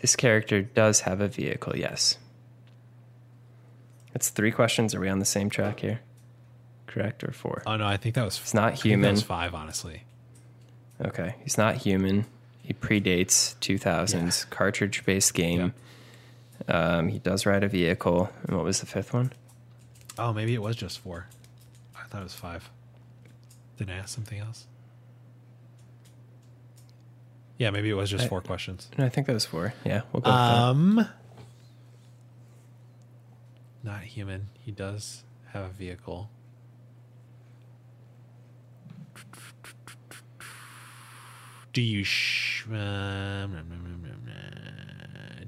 This 0.00 0.14
character 0.16 0.62
does 0.62 1.00
have 1.00 1.20
a 1.20 1.28
vehicle, 1.28 1.76
yes. 1.76 2.18
That's 4.12 4.30
three 4.30 4.50
questions. 4.52 4.94
Are 4.94 5.00
we 5.00 5.08
on 5.08 5.18
the 5.18 5.24
same 5.24 5.50
track 5.50 5.80
here? 5.80 6.00
Correct 6.86 7.22
or 7.24 7.32
four? 7.32 7.62
Oh 7.66 7.76
no, 7.76 7.86
I 7.86 7.96
think 7.96 8.14
that 8.14 8.24
was 8.24 8.38
It's 8.38 8.54
not 8.54 8.72
that 8.72 8.82
human. 8.82 9.12
was 9.12 9.22
5 9.22 9.54
honestly. 9.54 10.02
Okay. 11.04 11.34
He's 11.42 11.58
not 11.58 11.76
human. 11.76 12.24
He 12.62 12.72
predates 12.74 13.56
2000s 13.60 14.48
cartridge 14.50 15.04
based 15.04 15.34
game. 15.34 15.74
Um, 16.66 17.08
he 17.08 17.18
does 17.18 17.46
ride 17.46 17.62
a 17.62 17.68
vehicle. 17.68 18.30
And 18.46 18.56
what 18.56 18.64
was 18.64 18.80
the 18.80 18.86
fifth 18.86 19.12
one? 19.12 19.32
Oh, 20.18 20.32
maybe 20.32 20.54
it 20.54 20.62
was 20.62 20.74
just 20.76 20.98
4. 21.00 21.26
I 21.96 22.04
thought 22.08 22.20
it 22.20 22.24
was 22.24 22.34
5. 22.34 22.68
Did 23.76 23.90
I 23.90 23.94
ask 23.94 24.08
something 24.14 24.38
else? 24.38 24.66
Yeah, 27.58 27.70
maybe 27.70 27.90
it 27.90 27.94
was 27.94 28.08
just 28.10 28.24
I- 28.24 28.28
four 28.28 28.40
questions. 28.40 28.88
No, 28.96 29.04
I 29.04 29.08
think 29.08 29.26
that 29.26 29.32
was 29.34 29.44
four. 29.44 29.74
Yeah, 29.84 30.02
we'll 30.12 30.22
go 30.22 30.30
with 30.30 30.36
that. 30.38 30.54
Um, 30.54 31.08
not 33.82 34.02
human. 34.02 34.48
He 34.64 34.70
does 34.72 35.24
have 35.52 35.64
a 35.64 35.68
vehicle. 35.68 36.30
Do 41.72 41.82
you 41.82 42.02
sh- 42.04 42.64
um, 42.72 43.56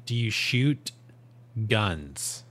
do 0.06 0.14
you 0.14 0.30
shoot 0.30 0.92
guns? 1.68 2.44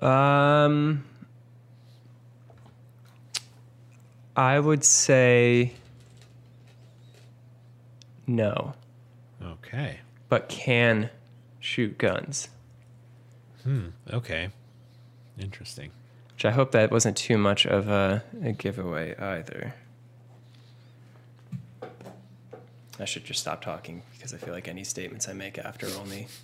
Um, 0.00 1.04
I 4.36 4.58
would 4.58 4.84
say 4.84 5.72
no, 8.26 8.74
Okay. 9.42 9.98
but 10.28 10.48
can 10.48 11.10
shoot 11.58 11.98
guns. 11.98 12.48
Hmm. 13.64 13.88
Okay. 14.10 14.50
Interesting. 15.38 15.90
Which 16.34 16.44
I 16.44 16.50
hope 16.52 16.70
that 16.72 16.90
wasn't 16.90 17.16
too 17.16 17.36
much 17.36 17.66
of 17.66 17.88
a, 17.88 18.22
a 18.42 18.52
giveaway 18.52 19.16
either. 19.18 19.74
I 22.98 23.04
should 23.04 23.24
just 23.24 23.40
stop 23.40 23.62
talking 23.62 24.02
because 24.16 24.32
I 24.32 24.36
feel 24.38 24.54
like 24.54 24.68
any 24.68 24.84
statements 24.84 25.28
I 25.28 25.32
make 25.32 25.58
after 25.58 25.86
only. 25.98 26.28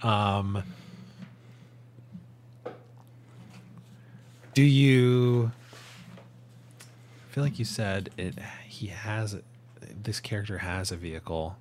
Um, 0.00 0.62
do 4.54 4.62
you 4.62 5.50
feel 7.38 7.44
like 7.44 7.58
you 7.60 7.64
said 7.64 8.10
it 8.16 8.36
he 8.66 8.88
has 8.88 9.36
this 10.02 10.18
character 10.18 10.58
has 10.58 10.90
a 10.90 10.96
vehicle. 10.96 11.56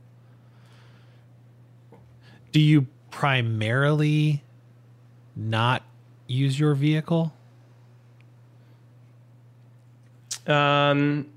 Do 2.51 2.59
you 2.59 2.87
primarily 3.11 4.41
not 5.35 5.83
use 6.25 6.59
your 6.59 6.73
vehicle? 6.73 7.31
Um, 10.47 11.27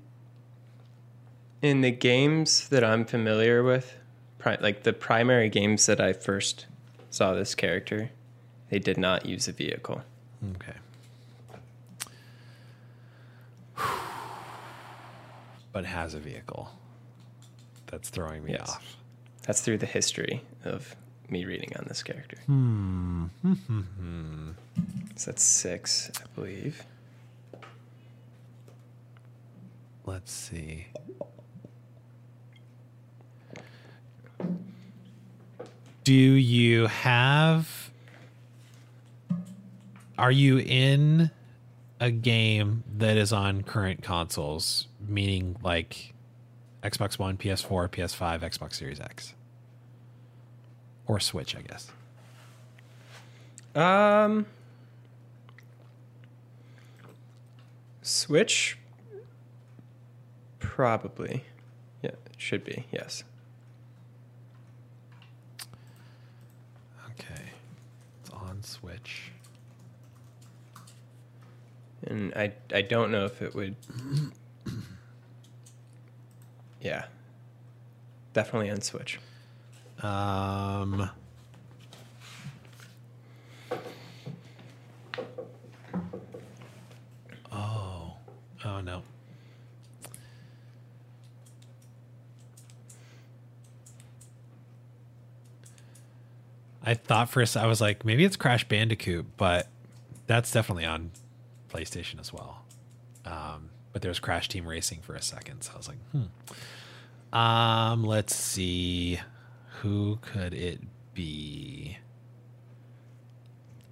in 1.61 1.81
the 1.81 1.91
games 1.91 2.67
that 2.69 2.83
I'm 2.83 3.05
familiar 3.05 3.61
with, 3.61 3.95
pri- 4.39 4.57
like 4.59 4.81
the 4.81 4.93
primary 4.93 5.49
games 5.49 5.85
that 5.85 6.01
I 6.01 6.13
first 6.13 6.65
saw 7.11 7.35
this 7.35 7.53
character, 7.53 8.09
they 8.71 8.79
did 8.79 8.97
not 8.97 9.27
use 9.27 9.47
a 9.47 9.51
vehicle. 9.51 10.01
Okay. 10.55 10.79
But 15.71 15.85
has 15.85 16.13
a 16.13 16.19
vehicle. 16.19 16.69
That's 17.87 18.09
throwing 18.09 18.43
me 18.43 18.51
Yes. 18.53 18.69
off. 18.69 18.95
That's 19.43 19.61
through 19.61 19.77
the 19.79 19.85
history 19.85 20.41
of 20.65 20.95
me 21.29 21.45
reading 21.45 21.71
on 21.77 21.85
this 21.87 22.03
character. 22.03 22.37
Hmm. 22.45 23.25
so 25.15 25.31
that's 25.31 25.43
six, 25.43 26.11
I 26.17 26.25
believe. 26.35 26.83
Let's 30.05 30.31
see. 30.31 30.87
Do 36.03 36.13
you 36.13 36.87
have 36.87 37.91
Are 40.17 40.31
you 40.31 40.59
in 40.59 41.31
a 42.01 42.09
game 42.09 42.83
that 42.97 43.15
is 43.15 43.31
on 43.31 43.61
current 43.61 44.01
consoles, 44.01 44.87
meaning 45.07 45.55
like 45.61 46.13
Xbox 46.81 47.19
One, 47.19 47.37
PS4, 47.37 47.87
PS5, 47.89 48.41
Xbox 48.41 48.73
Series 48.73 48.99
X? 48.99 49.35
Or 51.05 51.19
Switch, 51.19 51.55
I 51.55 51.61
guess. 51.61 51.91
Um, 53.75 54.47
Switch, 58.01 58.79
probably. 60.57 61.45
Yeah, 62.01 62.09
it 62.09 62.35
should 62.37 62.63
be. 62.63 62.87
Yes. 62.91 63.23
Okay. 67.11 67.51
It's 68.21 68.31
on 68.31 68.63
Switch. 68.63 69.31
And 72.05 72.33
I 72.35 72.53
I 72.73 72.81
don't 72.81 73.11
know 73.11 73.25
if 73.25 73.41
it 73.41 73.53
would 73.55 73.75
Yeah. 76.81 77.05
Definitely 78.33 78.69
on 78.71 78.81
Switch. 78.81 79.19
Um. 80.01 81.09
Oh. 87.51 88.13
Oh 88.65 88.81
no. 88.81 89.03
I 96.83 96.95
thought 96.95 97.29
first 97.29 97.55
I 97.55 97.67
was 97.67 97.79
like 97.79 98.03
maybe 98.03 98.25
it's 98.25 98.35
Crash 98.35 98.67
Bandicoot, 98.67 99.25
but 99.37 99.67
that's 100.25 100.51
definitely 100.51 100.85
on 100.85 101.11
PlayStation 101.71 102.19
as 102.19 102.33
well. 102.33 102.65
Um, 103.25 103.69
but 103.93 104.01
was 104.09 104.19
Crash 104.19 104.47
Team 104.47 104.67
Racing 104.67 104.99
for 105.01 105.15
a 105.15 105.21
second, 105.21 105.61
so 105.61 105.73
I 105.73 105.77
was 105.77 105.87
like, 105.87 105.97
hmm. 106.11 107.37
Um, 107.37 108.03
let's 108.03 108.35
see. 108.35 109.19
Who 109.81 110.19
could 110.21 110.53
it 110.53 110.81
be? 111.13 111.97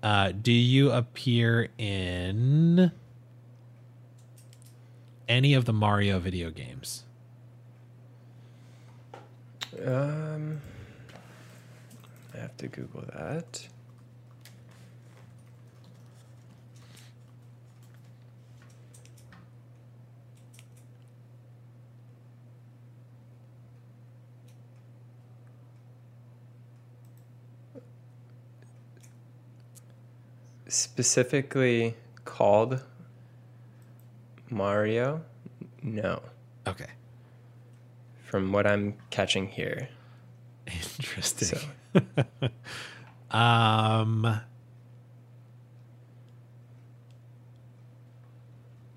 Uh, 0.02 0.32
do 0.32 0.52
you 0.52 0.92
appear 0.92 1.70
in 1.78 2.92
any 5.28 5.54
of 5.54 5.66
the 5.66 5.74
Mario 5.74 6.20
video 6.20 6.50
games? 6.52 7.04
Um, 9.86 10.62
I 12.34 12.38
have 12.38 12.58
to 12.58 12.68
Google 12.68 13.04
that. 13.14 13.68
Specifically 30.70 31.96
called 32.26 32.84
Mario? 34.52 35.24
No. 35.82 36.22
Okay. 36.68 36.86
From 38.24 38.52
what 38.52 38.68
I'm 38.68 38.94
catching 39.10 39.48
here. 39.48 39.90
Interesting. 40.68 41.60
um. 43.32 44.42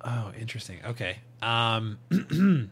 Oh, 0.04 0.32
interesting. 0.38 0.78
Okay. 0.84 1.20
Um. 1.40 1.98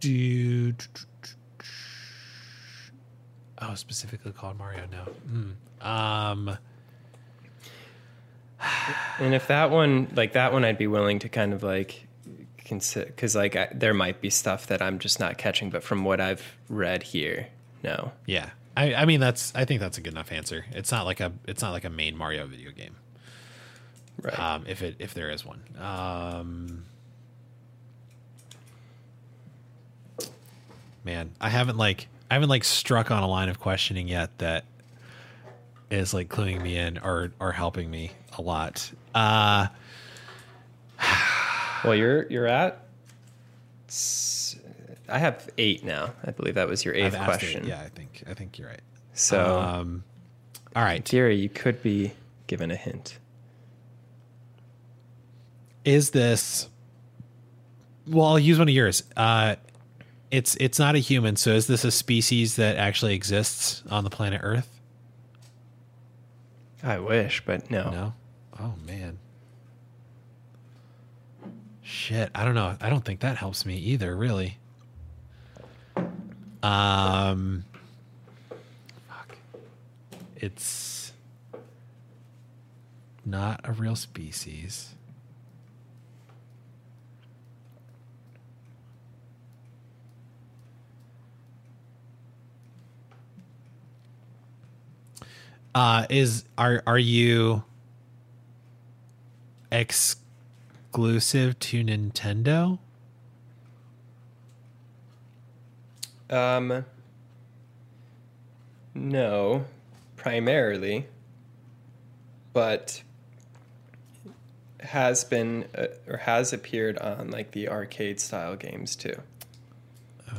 do. 0.00 0.74
Oh, 3.60 3.74
specifically 3.74 4.32
called 4.32 4.58
Mario. 4.58 4.84
No. 4.90 5.54
Mm. 5.82 5.86
Um. 5.86 6.58
And 9.20 9.34
if 9.34 9.46
that 9.48 9.70
one, 9.70 10.08
like 10.14 10.32
that 10.32 10.52
one, 10.52 10.64
I'd 10.64 10.78
be 10.78 10.86
willing 10.86 11.20
to 11.20 11.28
kind 11.28 11.52
of 11.52 11.62
like 11.62 12.06
consider 12.64 13.06
because 13.06 13.34
like 13.34 13.56
I, 13.56 13.68
there 13.72 13.94
might 13.94 14.20
be 14.20 14.30
stuff 14.30 14.66
that 14.68 14.82
I'm 14.82 14.98
just 14.98 15.20
not 15.20 15.38
catching, 15.38 15.70
but 15.70 15.82
from 15.82 16.04
what 16.04 16.20
I've 16.20 16.56
read 16.68 17.02
here, 17.02 17.48
no. 17.82 18.12
Yeah. 18.26 18.50
I, 18.76 18.94
I 18.94 19.04
mean 19.06 19.20
that's 19.20 19.52
I 19.54 19.64
think 19.64 19.80
that's 19.80 19.98
a 19.98 20.00
good 20.00 20.12
enough 20.12 20.30
answer. 20.30 20.64
It's 20.72 20.92
not 20.92 21.04
like 21.04 21.20
a 21.20 21.32
it's 21.46 21.62
not 21.62 21.72
like 21.72 21.84
a 21.84 21.90
main 21.90 22.16
Mario 22.16 22.46
video 22.46 22.70
game. 22.70 22.96
Right. 24.22 24.38
Um, 24.38 24.64
if 24.68 24.82
it 24.82 24.96
if 24.98 25.14
there 25.14 25.30
is 25.30 25.44
one. 25.44 25.62
Um, 25.78 26.84
man, 31.04 31.30
I 31.40 31.48
haven't 31.48 31.76
like 31.76 32.08
I 32.30 32.34
haven't 32.34 32.48
like 32.50 32.64
struck 32.64 33.10
on 33.10 33.22
a 33.22 33.26
line 33.28 33.48
of 33.48 33.58
questioning 33.58 34.08
yet 34.08 34.36
that 34.38 34.64
is 35.90 36.12
like 36.12 36.28
cluing 36.28 36.60
me 36.62 36.76
in 36.76 36.98
or 36.98 37.32
or 37.40 37.52
helping 37.52 37.90
me 37.90 38.12
a 38.36 38.42
lot. 38.42 38.90
Uh, 39.14 39.68
well, 41.84 41.94
you're 41.94 42.30
you're 42.30 42.46
at. 42.46 42.84
I 45.08 45.18
have 45.18 45.48
eight 45.56 45.84
now. 45.84 46.12
I 46.24 46.32
believe 46.32 46.54
that 46.56 46.68
was 46.68 46.84
your 46.84 46.94
eighth 46.94 47.14
asked 47.14 47.22
it. 47.22 47.24
question. 47.24 47.66
Yeah, 47.66 47.80
I 47.80 47.88
think 47.88 48.22
I 48.28 48.34
think 48.34 48.58
you're 48.58 48.68
right. 48.68 48.80
So, 49.14 49.58
Um, 49.58 50.04
all 50.76 50.84
right. 50.84 51.02
Gary, 51.04 51.36
you 51.36 51.48
could 51.48 51.82
be 51.82 52.12
given 52.46 52.70
a 52.70 52.76
hint. 52.76 53.18
is 55.84 56.10
this 56.10 56.68
well 58.06 58.26
i'll 58.26 58.38
use 58.38 58.58
one 58.58 58.68
of 58.68 58.74
yours 58.74 59.02
uh 59.16 59.54
it's 60.30 60.56
it's 60.56 60.78
not 60.78 60.94
a 60.94 60.98
human. 60.98 61.36
So 61.36 61.50
is 61.50 61.66
this 61.66 61.84
a 61.84 61.90
species 61.90 62.56
that 62.56 62.76
actually 62.76 63.14
exists 63.14 63.82
on 63.90 64.04
the 64.04 64.10
planet 64.10 64.40
earth? 64.42 64.68
I 66.82 66.98
wish, 66.98 67.44
but 67.44 67.70
no. 67.70 67.90
no? 67.90 68.12
Oh 68.60 68.74
man. 68.86 69.18
Shit. 71.82 72.30
I 72.34 72.44
don't 72.44 72.54
know. 72.54 72.76
I 72.80 72.90
don't 72.90 73.04
think 73.04 73.20
that 73.20 73.36
helps 73.36 73.64
me 73.64 73.76
either 73.76 74.16
really. 74.16 74.58
Um 76.62 77.64
fuck. 79.08 79.36
It's 80.36 81.12
not 83.24 83.60
a 83.64 83.72
real 83.72 83.96
species 83.96 84.94
uh 95.74 96.06
is 96.08 96.44
are 96.56 96.82
are 96.86 96.98
you 96.98 97.64
exclusive 99.70 101.58
to 101.58 101.84
Nintendo? 101.84 102.78
Um. 106.30 106.84
No, 108.94 109.64
primarily, 110.16 111.06
but 112.52 113.02
has 114.80 115.24
been 115.24 115.66
uh, 115.76 115.86
or 116.08 116.18
has 116.18 116.52
appeared 116.52 116.98
on 116.98 117.30
like 117.30 117.52
the 117.52 117.68
arcade 117.68 118.20
style 118.20 118.56
games 118.56 118.96
too. 118.96 119.14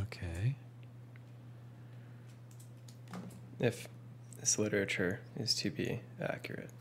Okay. 0.02 0.56
If 3.60 3.88
this 4.50 4.58
literature 4.58 5.20
is 5.38 5.54
to 5.54 5.70
be 5.70 6.00
accurate, 6.20 6.72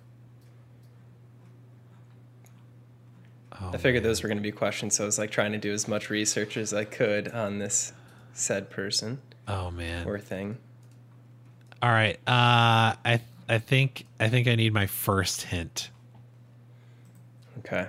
Oh, 3.60 3.70
I 3.74 3.76
figured 3.76 4.05
those 4.05 4.22
were 4.22 4.28
going 4.28 4.38
to 4.38 4.42
be 4.42 4.52
questions, 4.52 4.94
so 4.94 5.02
I 5.02 5.06
was 5.06 5.18
like 5.18 5.30
trying 5.32 5.50
to 5.52 5.58
do 5.58 5.72
as 5.72 5.86
much 5.88 6.08
research 6.10 6.56
as 6.56 6.72
I 6.72 6.84
could 6.84 7.28
on 7.28 7.58
this 7.58 7.92
said 8.32 8.70
person 8.70 9.20
Oh 9.48 9.70
man. 9.72 10.06
or 10.06 10.18
thing. 10.18 10.56
All 11.82 11.90
right. 11.90 12.16
Uh 12.26 12.94
I 13.05 13.20
I 13.48 13.58
think 13.58 14.06
I 14.20 14.28
think 14.28 14.47
I 14.48 14.55
need 14.55 14.72
my 14.72 14.86
first 14.86 15.42
hint. 15.42 15.90
Okay. 17.58 17.88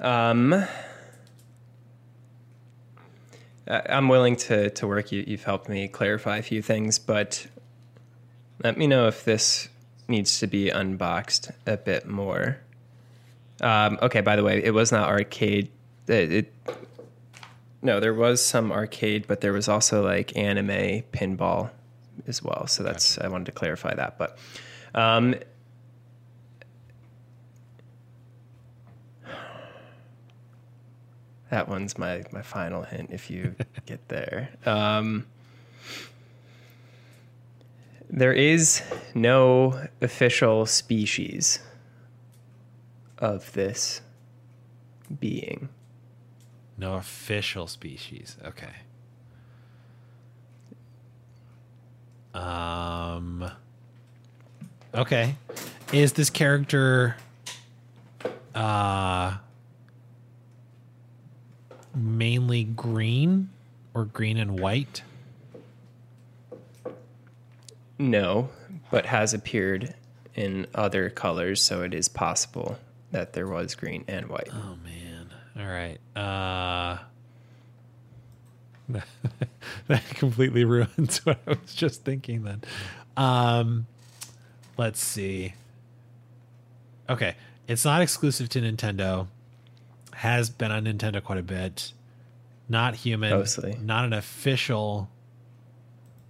Um, 0.00 0.64
I'm 3.66 4.08
willing 4.08 4.36
to 4.36 4.70
to 4.70 4.86
work. 4.86 5.12
You, 5.12 5.24
you've 5.26 5.44
helped 5.44 5.68
me 5.68 5.88
clarify 5.88 6.38
a 6.38 6.42
few 6.42 6.62
things, 6.62 6.98
but 6.98 7.46
let 8.62 8.76
me 8.76 8.86
know 8.86 9.06
if 9.08 9.24
this 9.24 9.68
needs 10.08 10.38
to 10.40 10.46
be 10.46 10.68
unboxed 10.68 11.50
a 11.66 11.76
bit 11.76 12.06
more. 12.06 12.58
Um, 13.60 13.98
okay. 14.02 14.20
By 14.20 14.36
the 14.36 14.44
way, 14.44 14.62
it 14.62 14.72
was 14.72 14.92
not 14.92 15.08
arcade. 15.08 15.70
It, 16.06 16.32
it 16.32 16.52
no, 17.82 18.00
there 18.00 18.14
was 18.14 18.44
some 18.44 18.72
arcade, 18.72 19.26
but 19.26 19.40
there 19.40 19.52
was 19.52 19.68
also 19.68 20.02
like 20.02 20.36
anime 20.36 21.02
pinball 21.12 21.70
as 22.26 22.42
well. 22.42 22.66
So 22.66 22.82
that's 22.82 23.18
I 23.18 23.28
wanted 23.28 23.46
to 23.46 23.52
clarify 23.52 23.94
that, 23.94 24.18
but. 24.18 24.38
Um, 24.96 25.34
That 31.54 31.68
one's 31.68 31.96
my 31.96 32.24
my 32.32 32.42
final 32.42 32.82
hint. 32.82 33.10
If 33.12 33.30
you 33.30 33.54
get 33.86 34.08
there, 34.08 34.48
um, 34.66 35.24
there 38.10 38.32
is 38.32 38.82
no 39.14 39.86
official 40.02 40.66
species 40.66 41.60
of 43.18 43.52
this 43.52 44.00
being. 45.20 45.68
No 46.76 46.94
official 46.94 47.68
species. 47.68 48.36
Okay. 48.44 48.74
Um 52.34 53.48
Okay. 54.92 55.36
Is 55.92 56.14
this 56.14 56.30
character 56.30 57.14
uh, 58.56 59.36
mainly 61.94 62.64
green 62.64 63.50
or 63.94 64.04
green 64.04 64.36
and 64.36 64.58
white? 64.58 65.02
No, 67.98 68.50
but 68.90 69.06
has 69.06 69.32
appeared 69.32 69.94
in 70.34 70.66
other 70.74 71.10
colors, 71.10 71.62
so 71.62 71.82
it 71.82 71.94
is 71.94 72.08
possible 72.08 72.78
that 73.12 73.32
there 73.32 73.46
was 73.46 73.74
green 73.74 74.04
and 74.08 74.26
white. 74.28 74.48
Oh 74.52 74.76
man. 74.84 75.30
All 75.56 75.66
right. 75.66 75.98
Uh 76.16 76.98
that 79.86 80.04
completely 80.10 80.64
ruins 80.64 81.18
what 81.24 81.38
I 81.46 81.50
was 81.50 81.74
just 81.74 82.04
thinking 82.04 82.42
then. 82.42 82.62
Um 83.16 83.86
let's 84.76 85.00
see. 85.00 85.54
Okay. 87.08 87.36
It's 87.68 87.84
not 87.84 88.02
exclusive 88.02 88.48
to 88.50 88.60
Nintendo. 88.60 89.28
Has 90.14 90.50
been 90.50 90.70
on 90.70 90.84
Nintendo 90.84 91.22
quite 91.22 91.38
a 91.38 91.42
bit. 91.42 91.92
Not 92.68 92.94
human. 92.94 93.30
Mostly. 93.30 93.76
Not 93.82 94.04
an 94.04 94.12
official 94.12 95.10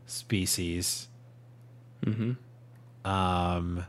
species. 0.07 1.09
Mm-hmm. 2.05 2.33
Um, 3.09 3.85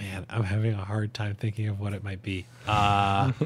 man, 0.00 0.26
I'm 0.28 0.44
having 0.44 0.72
a 0.74 0.84
hard 0.84 1.14
time 1.14 1.34
thinking 1.34 1.68
of 1.68 1.80
what 1.80 1.92
it 1.92 2.02
might 2.02 2.22
be. 2.22 2.46
Uh, 2.66 3.32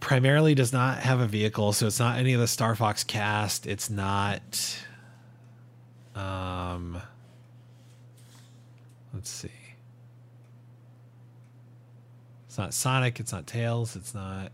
primarily 0.00 0.54
does 0.54 0.72
not 0.72 0.98
have 0.98 1.20
a 1.20 1.26
vehicle, 1.26 1.72
so 1.72 1.86
it's 1.86 1.98
not 1.98 2.18
any 2.18 2.32
of 2.32 2.40
the 2.40 2.48
Star 2.48 2.74
Fox 2.74 3.04
cast. 3.04 3.66
It's 3.66 3.90
not. 3.90 4.78
Um, 6.16 7.00
let's 9.12 9.28
see. 9.30 9.50
It's 12.46 12.58
not 12.58 12.72
Sonic. 12.72 13.20
It's 13.20 13.32
not 13.32 13.46
Tails. 13.46 13.96
It's 13.96 14.14
not. 14.14 14.50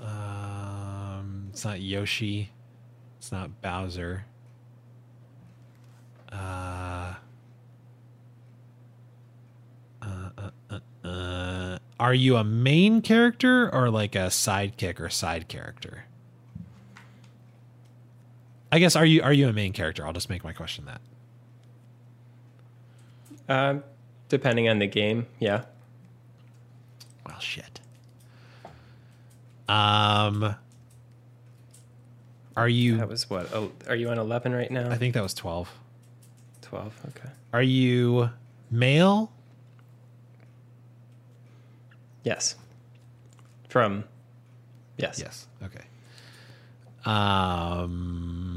Um, 0.00 1.48
it's 1.50 1.64
not 1.64 1.80
Yoshi. 1.80 2.50
It's 3.18 3.32
not 3.32 3.60
Bowser. 3.60 4.24
Uh, 6.30 7.14
uh, 10.00 10.30
uh, 10.38 10.50
uh, 10.70 11.06
uh, 11.08 11.78
are 11.98 12.14
you 12.14 12.36
a 12.36 12.44
main 12.44 13.02
character 13.02 13.68
or 13.74 13.90
like 13.90 14.14
a 14.14 14.28
sidekick 14.28 15.00
or 15.00 15.08
side 15.08 15.48
character? 15.48 16.04
I 18.70 18.78
guess 18.78 18.96
are 18.96 19.06
you 19.06 19.22
are 19.22 19.32
you 19.32 19.48
a 19.48 19.52
main 19.52 19.72
character? 19.72 20.06
I'll 20.06 20.12
just 20.12 20.28
make 20.30 20.44
my 20.44 20.52
question 20.52 20.86
that. 20.86 21.00
Um, 23.48 23.82
depending 24.28 24.68
on 24.68 24.78
the 24.78 24.86
game, 24.86 25.26
yeah. 25.38 25.64
Well, 27.26 27.40
shit. 27.40 27.80
Um, 29.68 30.54
are 32.56 32.68
you? 32.68 32.98
That 32.98 33.08
was 33.08 33.28
what? 33.30 33.52
Oh, 33.54 33.72
are 33.86 33.96
you 33.96 34.08
on 34.10 34.18
eleven 34.18 34.52
right 34.52 34.70
now? 34.70 34.90
I 34.90 34.96
think 34.96 35.14
that 35.14 35.22
was 35.22 35.32
twelve. 35.34 35.70
twelve. 36.60 36.94
Okay. 37.08 37.30
Are 37.52 37.62
you 37.62 38.30
male? 38.70 39.32
Yes. 42.24 42.56
From. 43.68 44.04
Yes. 44.98 45.18
Yes. 45.20 45.46
Okay. 45.62 45.84
Um. 47.04 48.47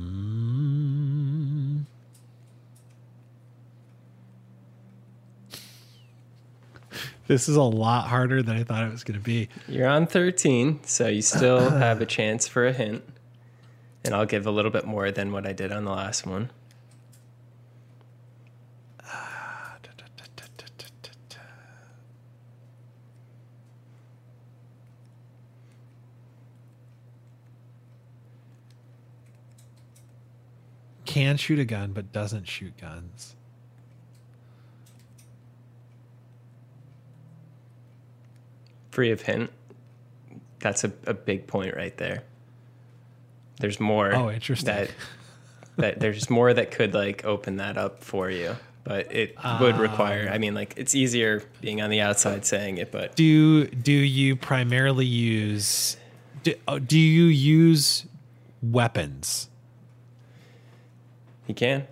This 7.31 7.47
is 7.47 7.55
a 7.55 7.63
lot 7.63 8.09
harder 8.09 8.43
than 8.43 8.57
I 8.57 8.65
thought 8.65 8.83
it 8.83 8.91
was 8.91 9.05
going 9.05 9.17
to 9.17 9.23
be. 9.23 9.47
You're 9.65 9.87
on 9.87 10.05
thirteen, 10.05 10.81
so 10.83 11.07
you 11.07 11.21
still 11.21 11.69
have 11.69 12.01
a 12.01 12.05
chance 12.05 12.45
for 12.45 12.67
a 12.67 12.73
hint, 12.73 13.05
and 14.03 14.13
I'll 14.13 14.25
give 14.25 14.45
a 14.45 14.51
little 14.51 14.69
bit 14.69 14.83
more 14.83 15.11
than 15.11 15.31
what 15.31 15.47
I 15.47 15.53
did 15.53 15.71
on 15.71 15.85
the 15.85 15.91
last 15.91 16.27
one. 16.27 16.51
Can 31.05 31.37
shoot 31.37 31.59
a 31.59 31.65
gun, 31.65 31.93
but 31.93 32.11
doesn't 32.11 32.49
shoot 32.49 32.75
guns. 32.75 33.37
Free 38.91 39.11
of 39.11 39.21
hint. 39.21 39.49
That's 40.59 40.83
a, 40.83 40.91
a 41.07 41.13
big 41.13 41.47
point 41.47 41.75
right 41.75 41.97
there. 41.97 42.23
There's 43.59 43.79
more. 43.79 44.13
Oh, 44.13 44.29
interesting. 44.29 44.73
That, 44.73 44.91
that 45.77 45.99
there's 45.99 46.29
more 46.29 46.53
that 46.53 46.71
could 46.71 46.93
like 46.93 47.25
open 47.25 47.57
that 47.57 47.77
up 47.77 48.03
for 48.03 48.29
you, 48.29 48.55
but 48.83 49.13
it 49.13 49.35
would 49.59 49.75
um, 49.75 49.81
require. 49.81 50.29
I 50.31 50.37
mean, 50.37 50.53
like 50.53 50.73
it's 50.77 50.93
easier 50.95 51.43
being 51.61 51.81
on 51.81 51.89
the 51.89 52.01
outside 52.01 52.45
saying 52.45 52.77
it, 52.77 52.91
but 52.91 53.15
Do 53.15 53.65
do 53.67 53.91
you 53.91 54.35
primarily 54.35 55.05
use? 55.05 55.97
Do, 56.43 56.53
oh, 56.67 56.79
do 56.79 56.99
you 56.99 57.25
use 57.25 58.05
weapons? 58.61 59.47
You 61.47 61.55
can. 61.55 61.87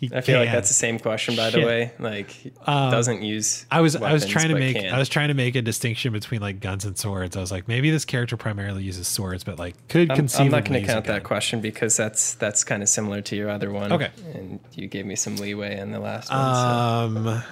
He 0.00 0.10
I 0.14 0.22
feel 0.22 0.38
like 0.40 0.50
that's 0.50 0.68
the 0.68 0.74
same 0.74 0.98
question, 0.98 1.36
by 1.36 1.50
Shit. 1.50 1.60
the 1.60 1.66
way. 1.66 1.92
Like, 1.98 2.34
Um, 2.66 2.90
doesn't 2.90 3.20
use. 3.20 3.66
I 3.70 3.82
was 3.82 3.94
I 3.96 4.14
was 4.14 4.24
trying 4.24 4.48
to 4.48 4.54
make 4.54 4.76
can. 4.76 4.94
I 4.94 4.98
was 4.98 5.10
trying 5.10 5.28
to 5.28 5.34
make 5.34 5.56
a 5.56 5.60
distinction 5.62 6.10
between 6.14 6.40
like 6.40 6.58
guns 6.60 6.86
and 6.86 6.96
swords. 6.96 7.36
I 7.36 7.40
was 7.40 7.52
like, 7.52 7.68
maybe 7.68 7.90
this 7.90 8.06
character 8.06 8.38
primarily 8.38 8.82
uses 8.82 9.06
swords, 9.06 9.44
but 9.44 9.58
like 9.58 9.74
could 9.88 10.10
I'm, 10.10 10.16
conceivably. 10.16 10.46
I'm 10.46 10.50
not 10.52 10.64
going 10.70 10.80
to 10.80 10.86
count 10.90 11.04
that 11.04 11.22
question 11.24 11.60
because 11.60 11.98
that's 11.98 12.32
that's 12.36 12.64
kind 12.64 12.82
of 12.82 12.88
similar 12.88 13.20
to 13.20 13.36
your 13.36 13.50
other 13.50 13.70
one. 13.70 13.92
Okay. 13.92 14.08
and 14.32 14.58
you 14.74 14.86
gave 14.86 15.04
me 15.04 15.16
some 15.16 15.36
leeway 15.36 15.78
in 15.78 15.92
the 15.92 16.00
last 16.00 16.30
one. 16.30 16.54
so. 16.54 17.28
Um, 17.30 17.42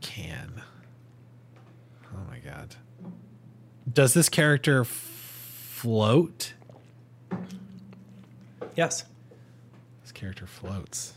can. 0.00 0.62
Oh 2.14 2.20
my 2.30 2.38
god. 2.38 2.76
Does 3.92 4.14
this 4.14 4.28
character 4.28 4.82
f- 4.82 4.86
float? 4.86 6.52
Yes, 8.76 9.04
This 10.02 10.12
character 10.12 10.46
floats. 10.46 11.14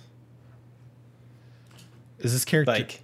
Is 2.24 2.33
this 2.33 2.45
character 2.45 2.72
like 2.72 3.01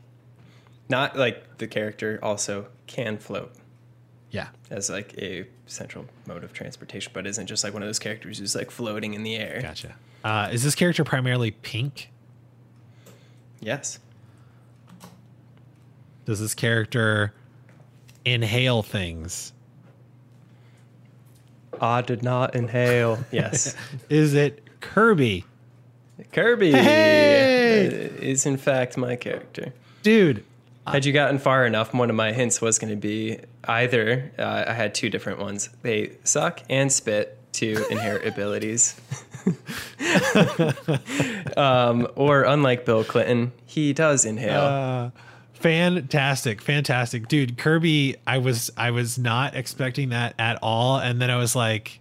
not 0.90 1.18
like 1.18 1.58
the 1.58 1.68
character 1.68 2.20
also 2.24 2.68
can 2.88 3.18
float 3.18 3.54
Yeah. 4.32 4.48
as 4.70 4.90
like 4.90 5.14
a 5.18 5.46
central 5.66 6.06
mode 6.26 6.44
of 6.44 6.54
transportation, 6.54 7.12
but 7.14 7.28
isn't 7.28 7.48
just 7.48 7.64
like 7.64 7.74
one 7.74 7.82
of 7.84 7.88
those 7.90 8.00
characters 8.00 8.40
who's 8.40 8.56
like 8.56 8.72
floating 8.72 9.14
in 9.14 9.24
the 9.24 9.36
air. 9.36 9.60
Gotcha. 9.62 9.96
Uh, 10.24 10.50
is 10.52 10.64
this 10.64 10.76
character 10.76 11.04
primarily 11.04 11.52
pink? 11.52 12.10
Yes, 13.60 14.00
Does 16.26 16.40
this 16.40 16.54
character 16.54 17.34
inhale 18.26 18.84
things? 18.84 19.52
I 21.82 22.02
did 22.02 22.24
not 22.24 22.56
inhale. 22.56 23.20
yes, 23.32 23.76
Is 24.10 24.34
it 24.34 24.64
Kirby? 24.80 25.46
Kirby 26.32 26.72
Hey! 26.72 27.86
is 28.22 28.46
in 28.46 28.58
fact 28.58 28.98
my 28.98 29.16
character. 29.16 29.74
Dude, 30.04 30.44
Had 30.86 31.06
you 31.06 31.12
gotten 31.14 31.38
far 31.38 31.66
enough, 31.66 31.94
one 31.94 32.10
of 32.10 32.16
my 32.16 32.32
hints 32.32 32.62
was 32.62 32.80
going 32.80 32.92
to 32.92 32.96
be 32.96 33.40
either 33.66 34.32
uh, 34.40 34.66
I 34.68 34.74
had 34.74 34.96
two 34.96 35.10
different 35.10 35.40
ones. 35.40 35.70
They 35.82 36.14
suck 36.24 36.62
and 36.70 36.92
spit, 36.92 37.34
to 37.54 37.86
inherit 37.92 38.28
abilities. 38.28 39.00
um, 41.58 42.08
or 42.16 42.44
unlike 42.44 42.86
Bill 42.86 43.04
Clinton, 43.04 43.52
he 43.66 43.94
does 43.94 44.26
inhale. 44.26 44.62
uh, 44.62 45.10
fantastic, 45.54 46.62
fantastic, 46.62 47.28
dude. 47.28 47.58
Kirby, 47.58 48.16
I 48.26 48.38
was 48.38 48.72
I 48.78 48.92
was 48.92 49.18
not 49.18 49.56
expecting 49.56 50.10
that 50.10 50.36
at 50.38 50.60
all, 50.62 50.98
and 50.98 51.22
then 51.22 51.32
I 51.32 51.38
was 51.38 51.56
like, 51.56 52.00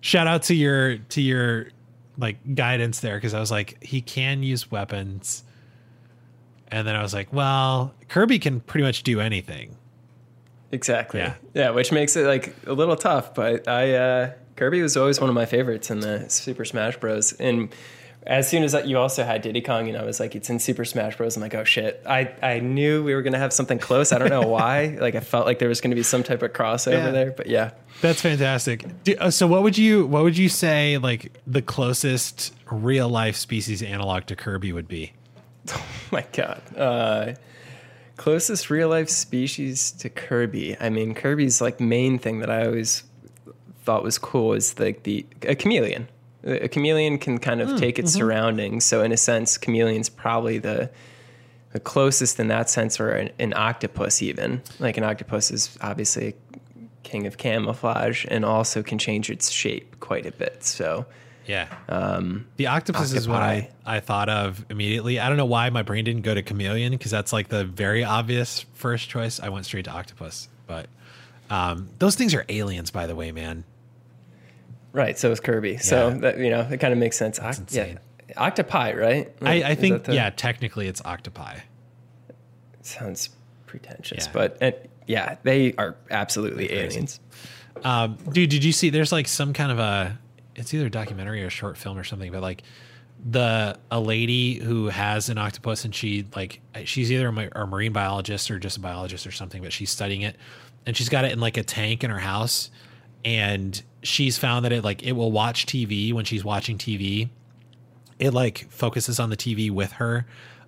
shout 0.00 0.26
out 0.26 0.42
to 0.44 0.54
your 0.54 0.98
to 0.98 1.22
your 1.22 1.68
like 2.20 2.54
guidance 2.54 3.00
there 3.00 3.16
because 3.16 3.34
I 3.34 3.40
was 3.40 3.50
like, 3.50 3.82
he 3.82 4.00
can 4.00 4.42
use 4.42 4.70
weapons, 4.70 5.42
and 6.68 6.86
then 6.86 6.94
I 6.94 7.02
was 7.02 7.12
like, 7.12 7.32
well, 7.32 7.92
Kirby 8.08 8.38
can 8.38 8.60
pretty 8.60 8.84
much 8.84 9.02
do 9.02 9.20
anything. 9.20 9.76
exactly. 10.72 11.18
Yeah. 11.20 11.34
Yeah. 11.54 11.70
which 11.70 11.90
makes 11.90 12.14
it 12.16 12.26
like 12.26 12.54
a 12.66 12.72
little 12.72 12.96
tough. 12.96 13.34
But 13.34 13.66
I 13.66 13.94
uh, 13.94 14.32
Kirby 14.56 14.82
was 14.82 14.96
always 14.96 15.20
one 15.20 15.28
of 15.28 15.34
my 15.34 15.46
favorites 15.46 15.90
in 15.90 16.00
the 16.00 16.28
Super 16.28 16.64
Smash 16.64 16.96
Bros. 16.98 17.32
And 17.32 17.74
as 18.26 18.48
soon 18.48 18.62
as 18.62 18.74
you 18.84 18.98
also 18.98 19.24
had 19.24 19.42
Diddy 19.42 19.60
Kong, 19.62 19.86
you 19.86 19.92
know, 19.92 20.00
I 20.00 20.04
was 20.04 20.20
like, 20.20 20.34
it's 20.34 20.50
in 20.50 20.58
Super 20.58 20.84
Smash 20.84 21.16
Bros. 21.16 21.36
I'm 21.36 21.42
like, 21.42 21.54
oh 21.54 21.64
shit! 21.64 22.02
I 22.06 22.32
I 22.42 22.60
knew 22.60 23.02
we 23.02 23.14
were 23.14 23.22
gonna 23.22 23.38
have 23.38 23.52
something 23.52 23.78
close. 23.78 24.12
I 24.12 24.18
don't 24.18 24.28
know 24.28 24.42
why. 24.46 24.96
like 25.00 25.14
I 25.14 25.20
felt 25.20 25.46
like 25.46 25.58
there 25.58 25.68
was 25.68 25.80
gonna 25.80 25.94
be 25.94 26.02
some 26.02 26.22
type 26.22 26.42
of 26.42 26.52
crossover 26.52 26.92
Yeah. 26.92 27.10
there, 27.10 27.30
but 27.32 27.46
yeah. 27.46 27.70
That's 28.02 28.20
fantastic. 28.20 28.84
Do, 29.04 29.14
uh, 29.18 29.30
so, 29.30 29.46
what 29.46 29.62
would 29.62 29.76
you 29.78 30.06
what 30.06 30.22
would 30.22 30.36
you 30.38 30.48
say 30.48 30.98
like 30.98 31.32
the 31.46 31.62
closest 31.62 32.54
real 32.70 33.08
life 33.08 33.36
species 33.36 33.82
analog 33.82 34.26
to 34.26 34.36
Kirby 34.36 34.72
would 34.72 34.88
be? 34.88 35.12
Oh 35.72 35.84
my 36.10 36.24
god. 36.32 36.60
Uh, 36.76 37.34
closest 38.16 38.70
real 38.70 38.88
life 38.88 39.08
species 39.08 39.92
to 39.92 40.08
Kirby. 40.08 40.76
I 40.80 40.90
mean, 40.90 41.14
Kirby's 41.14 41.60
like 41.60 41.80
main 41.80 42.18
thing 42.18 42.40
that 42.40 42.50
I 42.50 42.66
always 42.66 43.04
thought 43.84 44.02
was 44.02 44.18
cool 44.18 44.52
is 44.54 44.78
like 44.78 45.04
the 45.04 45.24
a 45.42 45.54
chameleon. 45.54 46.08
A 46.44 46.68
chameleon 46.68 47.18
can 47.18 47.38
kind 47.38 47.60
of 47.60 47.78
take 47.78 47.98
its 47.98 48.12
surroundings. 48.12 48.84
So 48.84 49.02
in 49.02 49.12
a 49.12 49.16
sense, 49.16 49.58
chameleon's 49.58 50.08
probably 50.08 50.58
the 50.58 50.90
the 51.72 51.80
closest 51.80 52.40
in 52.40 52.48
that 52.48 52.68
sense, 52.68 52.98
or 52.98 53.10
an, 53.10 53.30
an 53.38 53.54
octopus 53.54 54.22
even. 54.22 54.60
Like 54.80 54.96
an 54.96 55.04
octopus 55.04 55.50
is 55.50 55.78
obviously 55.80 56.34
king 57.02 57.26
of 57.26 57.38
camouflage 57.38 58.26
and 58.28 58.44
also 58.44 58.82
can 58.82 58.98
change 58.98 59.30
its 59.30 59.50
shape 59.50 60.00
quite 60.00 60.26
a 60.26 60.32
bit. 60.32 60.64
So 60.64 61.06
Yeah. 61.46 61.68
Um, 61.88 62.46
the 62.56 62.68
octopus 62.68 63.12
is 63.12 63.28
what 63.28 63.42
I. 63.42 63.70
I 63.84 64.00
thought 64.00 64.28
of 64.28 64.64
immediately. 64.70 65.18
I 65.18 65.28
don't 65.28 65.36
know 65.36 65.46
why 65.46 65.70
my 65.70 65.82
brain 65.82 66.04
didn't 66.04 66.22
go 66.22 66.34
to 66.34 66.42
chameleon 66.42 66.92
because 66.92 67.10
that's 67.10 67.32
like 67.32 67.48
the 67.48 67.64
very 67.64 68.04
obvious 68.04 68.64
first 68.74 69.08
choice. 69.08 69.40
I 69.40 69.48
went 69.48 69.66
straight 69.66 69.86
to 69.86 69.90
octopus. 69.90 70.48
But 70.66 70.86
um, 71.50 71.88
those 71.98 72.14
things 72.14 72.34
are 72.34 72.44
aliens, 72.48 72.90
by 72.90 73.06
the 73.06 73.16
way, 73.16 73.32
man. 73.32 73.64
Right, 74.92 75.18
so 75.18 75.30
is 75.30 75.40
Kirby. 75.40 75.78
So 75.78 76.10
that 76.10 76.38
you 76.38 76.50
know, 76.50 76.60
it 76.70 76.78
kind 76.78 76.92
of 76.92 76.98
makes 76.98 77.16
sense. 77.16 77.38
Oc- 77.38 77.58
insane. 77.58 77.98
Yeah, 78.28 78.34
octopi, 78.36 78.92
right? 78.94 79.32
I, 79.42 79.62
I 79.62 79.74
think, 79.74 80.04
the- 80.04 80.14
yeah, 80.14 80.30
technically 80.30 80.86
it's 80.88 81.00
octopi. 81.04 81.58
sounds 82.82 83.30
pretentious, 83.66 84.26
Yeah. 84.26 84.32
but 84.32 84.62
uh, 84.62 84.72
yeah, 85.06 85.36
they 85.42 85.74
are 85.74 85.96
absolutely 86.10 86.72
aliens. 86.72 87.20
Um, 87.84 88.16
dude, 88.30 88.50
did 88.50 88.64
you 88.64 88.72
see? 88.72 88.90
There's 88.90 89.12
like 89.12 89.28
some 89.28 89.52
kind 89.52 89.72
of 89.72 89.78
a. 89.78 90.18
It's 90.56 90.74
either 90.74 90.86
a 90.86 90.90
documentary 90.90 91.42
or 91.42 91.46
a 91.46 91.50
short 91.50 91.78
film 91.78 91.96
or 91.96 92.04
something, 92.04 92.30
but 92.32 92.42
like 92.42 92.62
the 93.28 93.78
a 93.90 94.00
lady 94.00 94.54
who 94.58 94.88
has 94.88 95.28
an 95.28 95.38
octopus 95.38 95.84
and 95.84 95.94
she 95.94 96.26
like 96.34 96.60
she's 96.84 97.12
either 97.12 97.28
a, 97.28 97.62
a 97.62 97.66
marine 97.66 97.92
biologist 97.92 98.50
or 98.50 98.58
just 98.58 98.76
a 98.76 98.80
biologist 98.80 99.26
or 99.26 99.30
something, 99.30 99.62
but 99.62 99.72
she's 99.72 99.90
studying 99.90 100.22
it 100.22 100.36
and 100.86 100.96
she's 100.96 101.08
got 101.08 101.24
it 101.24 101.32
in 101.32 101.40
like 101.40 101.56
a 101.56 101.62
tank 101.62 102.02
in 102.04 102.10
her 102.10 102.18
house, 102.18 102.70
and 103.24 103.82
she's 104.02 104.38
found 104.38 104.64
that 104.64 104.72
it 104.72 104.84
like 104.84 105.02
it 105.02 105.12
will 105.12 105.32
watch 105.32 105.66
TV 105.66 106.12
when 106.12 106.24
she's 106.24 106.44
watching 106.44 106.78
TV. 106.78 107.28
It 108.18 108.32
like 108.32 108.70
focuses 108.70 109.18
on 109.18 109.30
the 109.30 109.36
TV 109.36 109.70
with 109.70 109.92
her. 109.92 110.26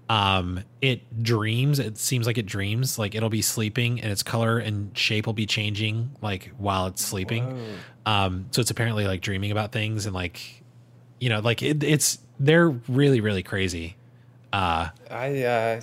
Um, 0.09 0.65
it 0.81 1.23
dreams. 1.23 1.79
It 1.79 1.97
seems 1.99 2.27
like 2.27 2.39
it 2.39 2.47
dreams. 2.47 2.99
Like 2.99 3.15
it'll 3.15 3.31
be 3.31 3.43
sleeping, 3.43 4.01
and 4.01 4.11
its 4.11 4.23
color 4.23 4.59
and 4.59 4.97
shape 4.97 5.27
will 5.27 5.33
be 5.33 5.47
changing 5.47 6.11
like 6.21 6.51
while 6.59 6.87
it's 6.87 7.05
sleeping. 7.05 7.77
Um, 8.05 8.47
so 8.51 8.61
it's 8.61 8.71
apparently 8.71 9.07
like 9.07 9.21
dreaming 9.21 9.53
about 9.53 9.73
things 9.73 10.07
and 10.07 10.15
like, 10.15 10.63
you 11.21 11.29
know, 11.29 11.41
like 11.41 11.63
it, 11.63 11.83
it's 11.83 12.19
they're 12.41 12.69
really 12.69 13.21
really 13.21 13.43
crazy. 13.43 13.97
Uh, 14.53 14.89
I 15.11 15.43
uh, 15.45 15.81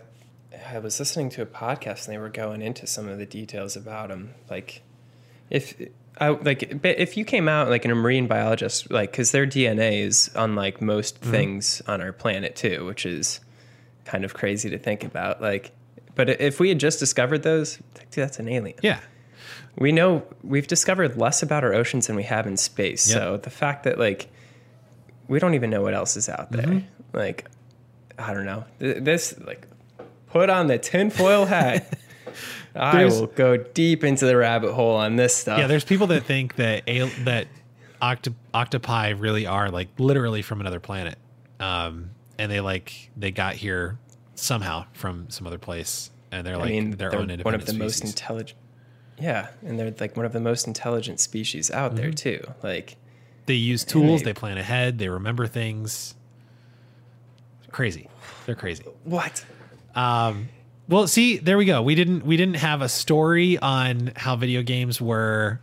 I 0.72 0.80
was 0.80 1.00
listening 1.00 1.30
to 1.32 1.42
a 1.42 1.46
podcast 1.46 2.06
and 2.06 2.14
they 2.14 2.18
were 2.20 2.30
going 2.30 2.62
into 2.62 2.86
some 2.86 3.08
of 3.08 3.18
the 3.18 3.26
details 3.26 3.76
about 3.76 4.10
them. 4.10 4.36
Like, 4.50 4.84
if 5.50 5.76
I 6.20 6.30
like, 6.30 6.82
but 6.82 7.00
if 7.00 7.16
you 7.18 7.24
came 7.26 7.48
out 7.48 7.70
like 7.70 7.86
in 7.86 7.92
a 7.92 7.96
marine 7.96 8.28
biologist, 8.28 8.92
like, 8.92 9.12
because 9.12 9.32
their 9.32 9.46
DNA 9.48 10.02
is 10.02 10.30
unlike 10.36 10.82
most 10.82 11.22
Mm-hmm. 11.22 11.32
things 11.32 11.82
on 11.88 12.02
our 12.02 12.12
planet 12.12 12.56
too, 12.56 12.86
which 12.86 13.06
is 13.06 13.40
kind 14.06 14.26
of 14.26 14.34
crazy 14.34 14.70
to 14.70 14.78
think 14.78 15.04
about. 15.04 15.42
Like, 15.42 15.72
but 16.16 16.30
if 16.42 16.60
we 16.60 16.70
had 16.70 16.80
just 16.80 17.00
discovered 17.00 17.44
those, 17.44 17.78
dude, 17.78 18.10
that's 18.24 18.40
an 18.40 18.50
alien. 18.50 18.78
yeah, 18.82 19.00
we 19.78 19.92
know 19.92 20.24
we've 20.44 20.68
discovered 20.68 21.16
less 21.18 21.42
about 21.42 21.64
our 21.64 21.74
oceans 21.74 22.08
than 22.08 22.16
we 22.18 22.24
have 22.24 22.46
in 22.48 22.58
space. 22.58 23.10
Yep. 23.10 23.18
So 23.18 23.38
the 23.38 23.50
fact 23.50 23.84
that 23.86 23.98
like 23.98 24.28
we 25.30 25.40
don't 25.40 25.54
even 25.54 25.70
know 25.70 25.82
what 25.82 25.94
else 25.94 26.18
is 26.18 26.28
out 26.28 26.52
there, 26.52 26.66
Mm-hmm. 26.66 27.18
like 27.18 27.46
I 28.18 28.34
don't 28.34 28.46
know. 28.46 28.66
This 28.80 29.40
like 29.46 29.66
put 30.28 30.50
on 30.50 30.68
the 30.68 30.78
tinfoil 30.78 31.46
hat. 31.46 31.98
I 32.80 33.06
will 33.06 33.28
go 33.28 33.58
deep 33.58 34.04
into 34.04 34.26
the 34.26 34.36
rabbit 34.38 34.74
hole 34.74 34.96
on 34.96 35.16
this 35.16 35.36
stuff. 35.36 35.60
yeah. 35.60 35.68
There's 35.68 35.84
people 35.84 36.08
that 36.08 36.24
think 36.24 36.56
that 36.56 36.88
al- 36.88 37.12
that 37.26 37.48
octo- 38.02 38.36
octopi 38.54 39.10
really 39.10 39.46
are 39.46 39.70
like 39.70 39.90
literally 39.98 40.42
from 40.42 40.62
another 40.62 40.80
planet, 40.80 41.18
um, 41.60 42.12
and 42.38 42.52
they 42.52 42.62
like 42.62 43.12
they 43.18 43.32
got 43.32 43.56
here 43.56 44.00
somehow 44.36 44.86
from 44.94 45.30
some 45.30 45.46
other 45.46 45.58
place, 45.58 46.10
and 46.32 46.48
they're 46.48 46.56
I 46.56 46.60
like 46.60 46.70
mean, 46.70 46.92
their 46.92 47.10
they're 47.12 47.20
own 47.20 47.40
one 47.42 47.54
of 47.56 47.66
the 47.66 47.74
most 47.74 48.04
intelligent. 48.04 48.58
Yeah, 49.20 49.50
and 49.66 49.78
they're 49.78 49.94
like 50.00 50.16
one 50.16 50.26
of 50.26 50.32
the 50.32 50.40
most 50.40 50.66
intelligent 50.66 51.20
species 51.20 51.70
out 51.70 51.96
there 51.98 52.06
Mm-hmm. 52.12 52.14
too. 52.46 52.54
Like 52.64 52.96
They 53.48 53.56
use 53.56 53.84
tools. 53.84 54.22
they- 54.22 54.26
They 54.28 54.34
plan 54.34 54.58
ahead. 54.58 54.98
They 54.98 55.10
remember 55.10 55.46
things. 55.46 56.16
Crazy. 57.72 58.08
They're 58.46 58.56
crazy. 58.56 58.84
what? 59.04 59.44
Well, 60.90 61.08
see, 61.08 61.38
there 61.38 61.58
we 61.58 61.66
go. 61.66 61.82
We 61.84 61.94
didn't 61.96 62.26
we 62.26 62.36
didn't 62.36 62.56
have 62.58 62.82
a 62.82 62.90
story 62.90 63.58
on 63.60 64.12
how 64.16 64.36
video 64.36 64.64
games 64.64 65.00
were 65.00 65.62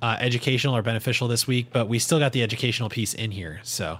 uh, 0.00 0.16
educational 0.20 0.76
or 0.76 0.82
beneficial 0.82 1.26
this 1.26 1.46
week, 1.48 1.66
but 1.72 1.88
we 1.88 1.98
still 1.98 2.20
got 2.20 2.32
the 2.32 2.44
educational 2.44 2.88
piece 2.88 3.12
in 3.12 3.32
here. 3.32 3.58
So 3.64 3.98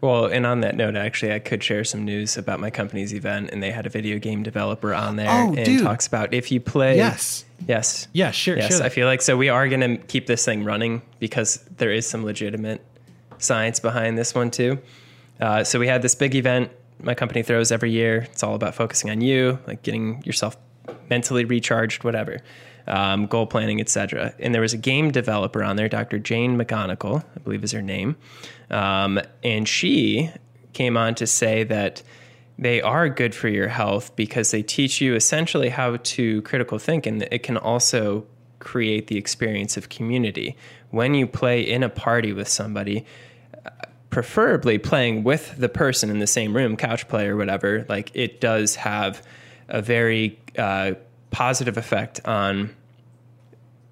Well, 0.00 0.24
and 0.26 0.44
on 0.44 0.60
that 0.62 0.74
note, 0.74 0.96
actually, 0.96 1.32
I 1.32 1.38
could 1.38 1.62
share 1.62 1.84
some 1.84 2.04
news 2.04 2.36
about 2.36 2.58
my 2.58 2.70
company's 2.70 3.14
event, 3.14 3.50
and 3.52 3.62
they 3.62 3.70
had 3.70 3.86
a 3.86 3.90
video 3.90 4.18
game 4.18 4.42
developer 4.42 4.92
on 4.92 5.14
there, 5.14 5.30
Oh, 5.30 5.54
and 5.54 5.64
dude. 5.64 5.82
talks 5.84 6.08
about 6.08 6.34
if 6.34 6.50
you 6.50 6.58
play. 6.58 6.96
yes, 6.96 7.44
Yes. 7.68 8.08
yeah, 8.12 8.32
sure, 8.32 8.56
Yes. 8.56 8.76
sure. 8.78 8.84
I 8.84 8.88
feel 8.88 9.06
like 9.06 9.22
so 9.22 9.36
we 9.36 9.48
are 9.50 9.68
going 9.68 9.82
to 9.98 10.02
keep 10.06 10.26
this 10.26 10.44
thing 10.44 10.64
running 10.64 11.02
because 11.20 11.58
there 11.76 11.92
is 11.92 12.08
some 12.08 12.24
legitimate 12.24 12.80
science 13.38 13.78
behind 13.78 14.18
this 14.18 14.34
one 14.34 14.50
too. 14.50 14.78
Uh, 15.40 15.62
so 15.62 15.78
we 15.78 15.86
had 15.86 16.02
this 16.02 16.16
big 16.16 16.34
event 16.34 16.70
my 17.02 17.14
company 17.14 17.42
throws 17.42 17.72
every 17.72 17.90
year. 17.90 18.26
It's 18.30 18.42
all 18.42 18.54
about 18.54 18.74
focusing 18.74 19.10
on 19.10 19.20
you, 19.20 19.58
like 19.66 19.82
getting 19.82 20.22
yourself 20.24 20.56
mentally 21.08 21.44
recharged, 21.44 22.04
whatever, 22.04 22.40
um, 22.86 23.26
goal 23.26 23.46
planning, 23.46 23.80
etc. 23.80 24.34
And 24.38 24.54
there 24.54 24.62
was 24.62 24.72
a 24.72 24.78
game 24.78 25.10
developer 25.10 25.62
on 25.62 25.76
there, 25.76 25.88
Dr. 25.88 26.18
Jane 26.18 26.56
McGonigal, 26.56 27.24
I 27.36 27.38
believe 27.40 27.64
is 27.64 27.72
her 27.72 27.82
name, 27.82 28.16
um, 28.70 29.20
and 29.42 29.68
she 29.68 30.30
came 30.72 30.96
on 30.96 31.14
to 31.16 31.26
say 31.26 31.64
that 31.64 32.02
they 32.58 32.80
are 32.82 33.08
good 33.08 33.34
for 33.34 33.48
your 33.48 33.68
health 33.68 34.14
because 34.16 34.50
they 34.50 34.62
teach 34.62 35.00
you 35.00 35.14
essentially 35.14 35.70
how 35.70 35.96
to 35.96 36.42
critical 36.42 36.78
think, 36.78 37.06
and 37.06 37.22
it 37.30 37.42
can 37.42 37.56
also 37.56 38.26
create 38.58 39.06
the 39.06 39.16
experience 39.16 39.76
of 39.76 39.88
community 39.88 40.56
when 40.90 41.14
you 41.14 41.26
play 41.26 41.62
in 41.62 41.82
a 41.82 41.88
party 41.88 42.32
with 42.32 42.46
somebody 42.46 43.06
preferably 44.10 44.76
playing 44.76 45.22
with 45.22 45.56
the 45.56 45.68
person 45.68 46.10
in 46.10 46.18
the 46.18 46.26
same 46.26 46.54
room, 46.54 46.76
couch 46.76 47.08
play 47.08 47.28
or 47.28 47.36
whatever, 47.36 47.86
like 47.88 48.10
it 48.14 48.40
does 48.40 48.74
have 48.74 49.24
a 49.68 49.80
very 49.80 50.38
uh, 50.58 50.92
positive 51.30 51.76
effect 51.76 52.20
on, 52.26 52.74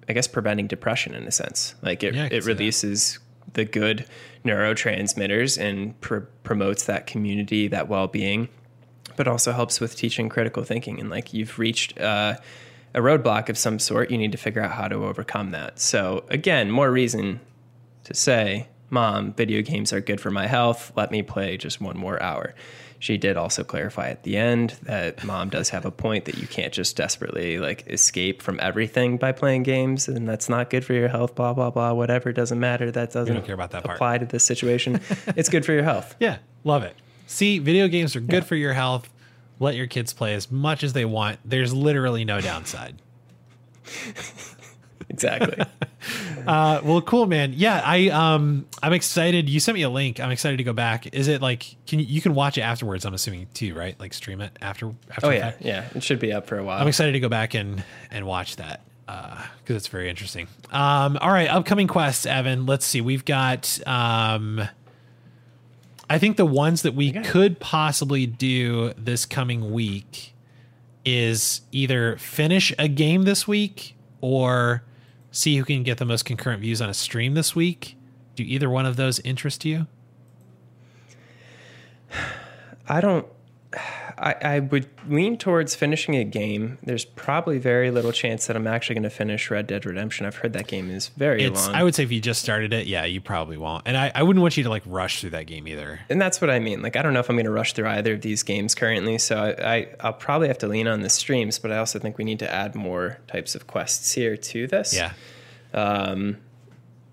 I 0.07 0.13
guess, 0.13 0.27
preventing 0.27 0.67
depression 0.67 1.15
in 1.15 1.23
a 1.23 1.31
sense. 1.31 1.73
Like 1.81 2.03
it, 2.03 2.13
Yeah, 2.13 2.27
it 2.29 2.45
releases 2.45 3.19
the 3.53 3.63
good 3.65 4.05
neurotransmitters 4.45 5.57
and 5.57 5.99
pr- 6.01 6.19
promotes 6.43 6.85
that 6.85 7.07
community, 7.07 7.67
that 7.69 7.87
well 7.87 8.07
being, 8.07 8.49
but 9.15 9.27
also 9.27 9.53
helps 9.53 9.79
with 9.79 9.95
teaching 9.95 10.27
critical 10.29 10.63
thinking. 10.63 10.99
And 10.99 11.09
like 11.09 11.33
you've 11.33 11.57
reached 11.57 11.97
uh, 11.99 12.35
a 12.93 12.99
roadblock 12.99 13.49
of 13.49 13.57
some 13.57 13.79
sort, 13.79 14.11
you 14.11 14.17
need 14.17 14.33
to 14.33 14.37
figure 14.37 14.61
out 14.61 14.71
how 14.71 14.87
to 14.89 15.05
overcome 15.05 15.51
that. 15.51 15.79
So, 15.79 16.25
again, 16.29 16.69
more 16.71 16.91
reason 16.91 17.39
to 18.03 18.13
say, 18.13 18.67
Mom, 18.89 19.33
video 19.33 19.61
games 19.61 19.93
are 19.93 20.01
good 20.01 20.19
for 20.19 20.31
my 20.31 20.47
health. 20.47 20.91
Let 20.95 21.11
me 21.11 21.21
play 21.21 21.57
just 21.57 21.79
one 21.79 21.97
more 21.97 22.21
hour. 22.21 22.55
She 22.99 23.17
did 23.17 23.37
also 23.37 23.63
clarify 23.63 24.09
at 24.09 24.23
the 24.23 24.35
end 24.35 24.71
that 24.83 25.23
mom 25.23 25.49
does 25.49 25.69
have 25.69 25.85
a 25.85 25.91
point 25.91 26.25
that 26.25 26.37
you 26.37 26.47
can't 26.47 26.73
just 26.73 26.97
desperately 26.97 27.57
like 27.57 27.87
escape 27.87 28.41
from 28.41 28.59
everything 28.61 29.17
by 29.17 29.31
playing 29.31 29.63
games, 29.63 30.09
and 30.09 30.27
that's 30.27 30.49
not 30.49 30.69
good 30.69 30.83
for 30.83 30.93
your 30.93 31.07
health. 31.07 31.33
Blah 31.33 31.53
blah 31.53 31.69
blah. 31.69 31.93
Whatever 31.93 32.33
doesn't 32.33 32.59
matter. 32.59 32.91
That 32.91 33.13
doesn't 33.13 33.45
care 33.45 33.55
about 33.55 33.71
that 33.71 33.85
part. 33.85 33.95
apply 33.95 34.17
to 34.17 34.25
this 34.25 34.43
situation. 34.43 34.99
it's 35.27 35.47
good 35.47 35.65
for 35.65 35.71
your 35.71 35.83
health. 35.83 36.15
yeah, 36.19 36.39
love 36.65 36.83
it. 36.83 36.95
See, 37.25 37.59
video 37.59 37.87
games 37.87 38.17
are 38.17 38.21
good 38.21 38.45
for 38.45 38.55
your 38.55 38.73
health. 38.73 39.09
Let 39.59 39.75
your 39.75 39.87
kids 39.87 40.11
play 40.11 40.33
as 40.33 40.51
much 40.51 40.83
as 40.83 40.91
they 40.91 41.05
want. 41.05 41.39
There's 41.45 41.73
literally 41.73 42.25
no 42.25 42.41
downside. 42.41 43.01
Exactly. 45.09 45.63
Uh, 46.47 46.79
well, 46.83 47.01
cool, 47.01 47.27
man. 47.27 47.53
Yeah, 47.53 47.81
I 47.83 48.07
um, 48.07 48.65
I'm 48.81 48.93
excited. 48.93 49.49
You 49.49 49.59
sent 49.59 49.75
me 49.75 49.81
a 49.81 49.89
link. 49.89 50.21
I'm 50.21 50.31
excited 50.31 50.57
to 50.57 50.63
go 50.63 50.71
back. 50.71 51.13
Is 51.13 51.27
it 51.27 51.41
like 51.41 51.75
can 51.85 51.99
you, 51.99 52.05
you 52.05 52.21
can 52.21 52.33
watch 52.33 52.57
it 52.57 52.61
afterwards? 52.61 53.03
I'm 53.03 53.13
assuming 53.13 53.47
too, 53.53 53.75
right? 53.75 53.99
Like 53.99 54.13
stream 54.13 54.39
it 54.39 54.57
after. 54.61 54.93
after 55.11 55.27
oh 55.27 55.29
yeah, 55.29 55.51
yeah. 55.59 55.89
It 55.93 56.01
should 56.01 56.19
be 56.19 56.31
up 56.31 56.47
for 56.47 56.57
a 56.57 56.63
while. 56.63 56.81
I'm 56.81 56.87
excited 56.87 57.11
to 57.11 57.19
go 57.19 57.27
back 57.27 57.53
and 57.53 57.83
and 58.09 58.25
watch 58.25 58.55
that 58.55 58.81
because 59.05 59.75
it's 59.75 59.87
very 59.89 60.09
interesting. 60.09 60.47
Um, 60.71 61.17
all 61.19 61.31
right, 61.31 61.49
upcoming 61.49 61.87
quests, 61.87 62.25
Evan. 62.25 62.65
Let's 62.65 62.85
see. 62.85 63.01
We've 63.01 63.25
got 63.25 63.79
um, 63.85 64.61
I 66.09 66.17
think 66.17 66.37
the 66.37 66.45
ones 66.45 66.81
that 66.81 66.95
we 66.95 67.11
could 67.11 67.59
possibly 67.59 68.25
do 68.25 68.93
this 68.97 69.25
coming 69.25 69.71
week 69.71 70.33
is 71.05 71.61
either 71.71 72.17
finish 72.17 72.73
a 72.79 72.87
game 72.87 73.23
this 73.23 73.47
week 73.47 73.95
or 74.21 74.83
see 75.31 75.57
who 75.57 75.63
can 75.63 75.83
get 75.83 75.97
the 75.97 76.05
most 76.05 76.25
concurrent 76.25 76.61
views 76.61 76.81
on 76.81 76.89
a 76.89 76.93
stream 76.93 77.33
this 77.33 77.55
week. 77.55 77.95
Do 78.35 78.43
either 78.43 78.69
one 78.69 78.85
of 78.85 78.95
those 78.95 79.19
interest 79.19 79.65
you? 79.65 79.87
I 82.87 83.01
don't. 83.01 83.27
I, 84.19 84.35
I 84.41 84.59
would 84.59 84.87
lean 85.07 85.37
towards 85.37 85.75
finishing 85.75 86.15
a 86.15 86.23
game. 86.23 86.77
There's 86.83 87.05
probably 87.05 87.57
very 87.57 87.89
little 87.89 88.11
chance 88.11 88.47
that 88.47 88.55
I'm 88.55 88.67
actually 88.67 88.95
going 88.95 89.03
to 89.03 89.09
finish 89.09 89.49
Red 89.49 89.67
Dead 89.67 89.85
Redemption. 89.85 90.25
I've 90.25 90.35
heard 90.35 90.53
that 90.53 90.67
game 90.67 90.91
is 90.91 91.07
very 91.09 91.43
It's 91.43 91.67
long. 91.67 91.75
I 91.75 91.83
would 91.83 91.95
say 91.95 92.03
if 92.03 92.11
you 92.11 92.19
just 92.19 92.41
started 92.41 92.73
it, 92.73 92.85
yeah, 92.85 93.05
you 93.05 93.21
probably 93.21 93.57
won't. 93.57 93.83
And 93.85 93.95
I, 93.95 94.11
I 94.13 94.23
wouldn't 94.23 94.41
want 94.41 94.57
you 94.57 94.63
to 94.63 94.69
like 94.69 94.83
rush 94.85 95.21
through 95.21 95.29
that 95.31 95.47
game 95.47 95.67
either. 95.67 96.01
and 96.09 96.21
that's 96.21 96.41
what 96.41 96.49
I 96.49 96.59
mean. 96.59 96.81
Like, 96.81 96.95
I 96.97 97.01
don't 97.01 97.13
know 97.13 97.21
if 97.21 97.29
I'm 97.29 97.37
going 97.37 97.45
to 97.45 97.51
rush 97.51 97.73
through 97.73 97.87
either 97.87 98.13
of 98.13 98.21
these 98.21 98.43
games 98.43 98.75
currently. 98.75 99.17
So 99.17 99.37
I, 99.37 99.75
I, 99.75 99.87
I'll 100.01 100.13
probably 100.13 100.49
have 100.49 100.57
to 100.59 100.67
lean 100.67 100.87
on 100.87 101.01
the 101.01 101.09
streams, 101.09 101.57
but 101.57 101.71
I 101.71 101.77
also 101.77 101.97
think 101.97 102.17
we 102.17 102.25
need 102.25 102.39
to 102.39 102.53
add 102.53 102.75
more 102.75 103.19
types 103.27 103.55
of 103.55 103.67
quests 103.67 104.11
here 104.11 104.35
to 104.35 104.67
this. 104.67 104.93
Yeah. 104.93 105.13
Um, 105.73 106.37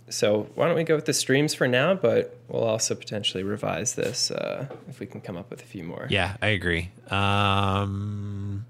So 0.08 0.48
why 0.54 0.66
don't 0.68 0.76
we 0.76 0.84
go 0.84 0.94
with 0.94 1.06
the 1.06 1.12
streams 1.12 1.52
for 1.54 1.66
now? 1.66 1.94
But 1.94 2.36
we'll 2.48 2.62
also 2.64 2.94
potentially 2.94 3.42
revise 3.42 3.94
this 3.94 4.30
uh, 4.30 4.66
if 4.88 5.00
we 5.00 5.06
can 5.06 5.20
come 5.20 5.36
up 5.36 5.50
with 5.50 5.62
a 5.62 5.66
few 5.66 5.82
more. 5.82 6.06
Yeah, 6.10 6.36
I 6.40 6.48
agree. 6.48 6.90
Um 7.10 8.64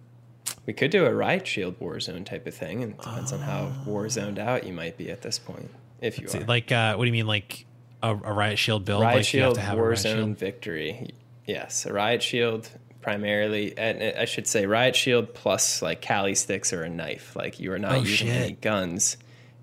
We 0.66 0.72
could 0.72 0.90
do 0.90 1.04
a 1.06 1.14
riot 1.14 1.46
shield 1.46 1.78
Warzone 1.78 2.24
type 2.24 2.46
of 2.46 2.54
thing, 2.54 2.82
and 2.82 2.92
it 2.92 2.98
depends 3.00 3.32
on 3.32 3.40
how 3.40 3.70
war 3.86 4.08
zoned 4.08 4.38
out 4.38 4.66
you 4.66 4.72
might 4.72 4.96
be 4.96 5.10
at 5.10 5.22
this 5.22 5.38
point. 5.38 5.70
If 6.00 6.18
you 6.18 6.28
are. 6.32 6.44
like 6.44 6.72
uh 6.72 6.94
what 6.96 7.04
do 7.04 7.08
you 7.08 7.12
mean 7.12 7.26
like 7.26 7.66
a, 8.02 8.10
a 8.10 8.32
riot 8.32 8.58
shield 8.58 8.84
build? 8.84 9.02
riot 9.02 9.16
like 9.16 9.32
you 9.34 9.40
have 9.40 9.46
shield 9.48 9.54
to 9.56 9.60
have 9.60 9.78
a 9.78 9.82
riot 9.82 9.98
Warzone 9.98 10.14
shield? 10.14 10.38
victory. 10.38 11.10
Yes, 11.46 11.86
a 11.86 11.92
riot 11.92 12.22
shield 12.22 12.68
primarily, 13.02 13.76
and 13.78 14.18
I 14.18 14.24
should 14.24 14.46
say 14.48 14.66
riot 14.66 14.96
shield 14.96 15.32
plus 15.32 15.80
like 15.80 16.02
Kali 16.02 16.34
sticks 16.34 16.72
or 16.72 16.82
a 16.82 16.88
knife. 16.88 17.36
Like 17.36 17.60
you 17.60 17.72
are 17.72 17.78
not 17.78 17.92
Oh, 17.92 18.00
using 18.00 18.26
shit. 18.28 18.36
any 18.36 18.52
guns. 18.54 19.16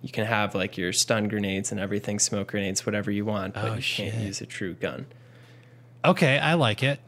You 0.04 0.10
can 0.10 0.26
have 0.26 0.54
like 0.54 0.78
your 0.78 0.92
stun 0.92 1.30
grenades 1.30 1.72
and 1.72 1.80
everything, 1.80 2.20
smoke 2.20 2.50
grenades, 2.50 2.86
whatever 2.86 3.10
you 3.10 3.24
want, 3.24 3.54
but 3.54 3.64
Oh, 3.64 3.74
you 3.76 3.82
can't 3.82 4.16
use 4.16 4.42
a 4.42 4.46
true 4.46 4.74
gun. 4.74 5.06
Okay, 6.04 6.38
I 6.38 6.56
like 6.56 6.84
it. 6.84 7.00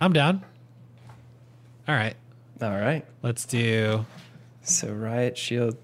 I'm 0.00 0.12
down. 0.12 0.44
All 1.88 1.94
right. 1.96 2.14
All 2.62 2.70
right. 2.70 3.04
Let's 3.22 3.44
do 3.44 4.06
So 4.62 4.92
riot 4.92 5.36
shield. 5.36 5.76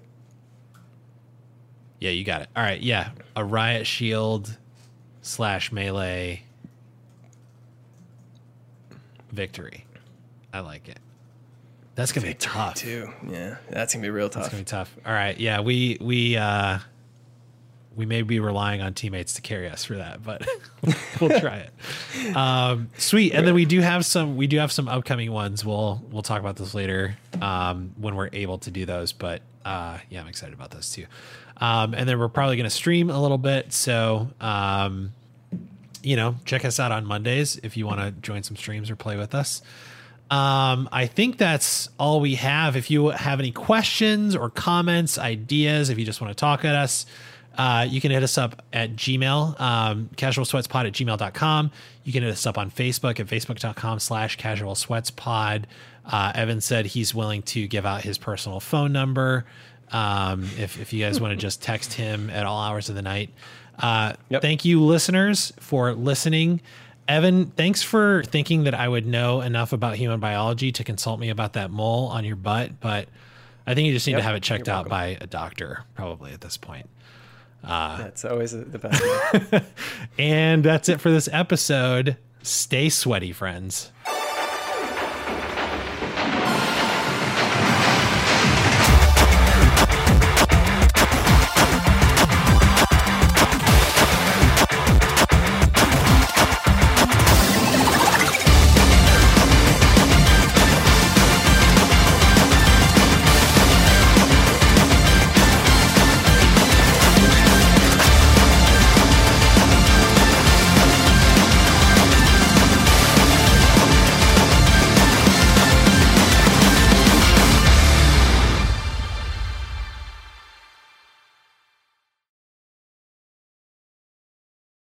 Yeah, 1.99 2.11
you 2.11 2.23
got 2.23 2.41
it. 2.41 2.49
All 2.55 2.63
right, 2.63 2.81
yeah. 2.81 3.09
A 3.35 3.43
riot 3.43 3.85
shield 3.85 4.57
slash 5.21 5.71
melee 5.71 6.43
victory. 9.31 9.85
I 10.53 10.61
like 10.61 10.87
it. 10.87 10.99
That's 11.95 12.11
gonna 12.11 12.27
be 12.27 12.33
tough. 12.33 12.75
Too. 12.75 13.11
Yeah, 13.27 13.57
that's 13.69 13.93
gonna 13.93 14.03
be 14.03 14.09
real 14.09 14.29
tough. 14.29 14.45
It's 14.45 14.51
gonna 14.51 14.61
be 14.63 14.65
tough. 14.65 14.95
All 15.05 15.13
right, 15.13 15.37
yeah. 15.39 15.61
We 15.61 15.97
we 16.01 16.37
uh 16.37 16.79
we 17.95 18.05
may 18.05 18.21
be 18.23 18.39
relying 18.39 18.81
on 18.81 18.93
teammates 18.93 19.33
to 19.33 19.41
carry 19.41 19.69
us 19.69 19.85
for 19.85 19.95
that, 19.97 20.23
but 20.23 20.47
we'll 21.21 21.39
try 21.39 21.67
it. 21.67 22.35
Um, 22.35 22.89
sweet. 22.97 23.33
And 23.33 23.45
then 23.45 23.53
we 23.53 23.65
do 23.65 23.81
have 23.81 24.05
some 24.05 24.35
we 24.35 24.47
do 24.47 24.57
have 24.57 24.71
some 24.71 24.87
upcoming 24.87 25.31
ones. 25.31 25.63
We'll 25.63 26.01
we'll 26.11 26.23
talk 26.23 26.39
about 26.39 26.55
those 26.55 26.73
later 26.73 27.15
um, 27.41 27.93
when 27.97 28.15
we're 28.15 28.29
able 28.33 28.57
to 28.59 28.71
do 28.71 28.85
those. 28.85 29.13
But 29.13 29.41
uh, 29.63 29.99
yeah, 30.09 30.21
I'm 30.21 30.27
excited 30.27 30.53
about 30.53 30.71
those 30.71 30.91
too. 30.91 31.05
Um, 31.57 31.93
and 31.93 32.09
then 32.09 32.17
we're 32.19 32.29
probably 32.29 32.55
going 32.55 32.65
to 32.65 32.71
stream 32.71 33.09
a 33.09 33.21
little 33.21 33.37
bit. 33.37 33.71
So 33.71 34.29
um, 34.41 35.13
you 36.01 36.15
know, 36.15 36.35
check 36.45 36.65
us 36.65 36.79
out 36.79 36.91
on 36.91 37.05
Mondays 37.05 37.57
if 37.63 37.77
you 37.77 37.85
want 37.85 38.01
to 38.01 38.11
join 38.11 38.43
some 38.43 38.57
streams 38.57 38.89
or 38.89 38.95
play 38.95 39.17
with 39.17 39.35
us. 39.35 39.61
Um, 40.33 40.89
I 40.91 41.05
think 41.05 41.37
that's 41.37 41.89
all 41.99 42.19
we 42.19 42.35
have. 42.35 42.75
If 42.75 42.89
you 42.89 43.09
have 43.09 43.39
any 43.39 43.51
questions 43.51 44.35
or 44.35 44.49
comments, 44.49 45.19
ideas, 45.19 45.89
if 45.89 45.99
you 45.99 46.05
just 46.05 46.21
want 46.21 46.31
to 46.35 46.39
talk 46.39 46.65
at 46.65 46.73
us, 46.73 47.05
uh, 47.55 47.85
you 47.87 48.01
can 48.01 48.09
hit 48.09 48.23
us 48.23 48.35
up 48.39 48.63
at 48.73 48.95
Gmail, 48.95 49.61
um, 49.61 50.09
casualsweatspod 50.15 50.87
at 50.87 50.93
gmail.com. 50.93 51.71
You 52.03 52.11
can 52.11 52.23
hit 52.23 52.31
us 52.31 52.47
up 52.47 52.57
on 52.57 52.71
Facebook 52.71 53.19
at 53.19 53.27
facebook.com 53.27 53.99
slash 53.99 54.37
casual 54.37 54.73
sweats 54.73 55.11
pod. 55.11 55.67
Uh, 56.03 56.31
Evan 56.33 56.61
said 56.61 56.87
he's 56.87 57.13
willing 57.13 57.43
to 57.43 57.67
give 57.67 57.85
out 57.85 58.01
his 58.01 58.17
personal 58.17 58.59
phone 58.59 58.91
number. 58.91 59.45
Um, 59.91 60.45
if, 60.57 60.81
if 60.81 60.93
you 60.93 61.05
guys 61.05 61.21
want 61.21 61.33
to 61.33 61.37
just 61.37 61.61
text 61.61 61.93
him 61.93 62.31
at 62.31 62.47
all 62.47 62.59
hours 62.59 62.89
of 62.89 62.95
the 62.95 63.03
night. 63.03 63.29
Uh, 63.77 64.13
Yep. 64.29 64.41
Thank 64.41 64.65
you, 64.65 64.83
listeners, 64.83 65.53
for 65.59 65.93
listening. 65.93 66.59
Evan, 67.07 67.47
thanks 67.47 67.83
for 67.83 68.23
thinking 68.23 68.63
that 68.63 68.73
I 68.73 68.87
would 68.87 69.05
know 69.05 69.41
enough 69.41 69.73
about 69.73 69.95
human 69.95 70.19
biology 70.19 70.71
to 70.71 70.83
consult 70.83 71.19
me 71.19 71.29
about 71.29 71.53
that 71.53 71.69
mole 71.69 72.07
on 72.07 72.23
your 72.25 72.35
butt, 72.35 72.79
but 72.79 73.07
I 73.67 73.73
think 73.73 73.87
you 73.87 73.93
just 73.93 74.07
need 74.07 74.15
to 74.15 74.21
have 74.21 74.35
it 74.35 74.43
checked 74.43 74.69
out 74.69 74.87
by 74.87 75.17
a 75.19 75.27
doctor, 75.27 75.83
probably 75.95 76.31
at 76.31 76.41
this 76.41 76.57
point. 76.57 76.89
Uh, 77.63 77.97
That's 77.97 78.25
always 78.25 78.51
the 78.51 78.79
best. 78.79 79.63
And 80.19 80.63
that's 80.63 80.89
it 80.89 80.99
for 81.01 81.09
this 81.09 81.29
episode. 81.31 82.17
Stay 82.41 82.89
sweaty, 82.89 83.31
friends. 83.31 83.91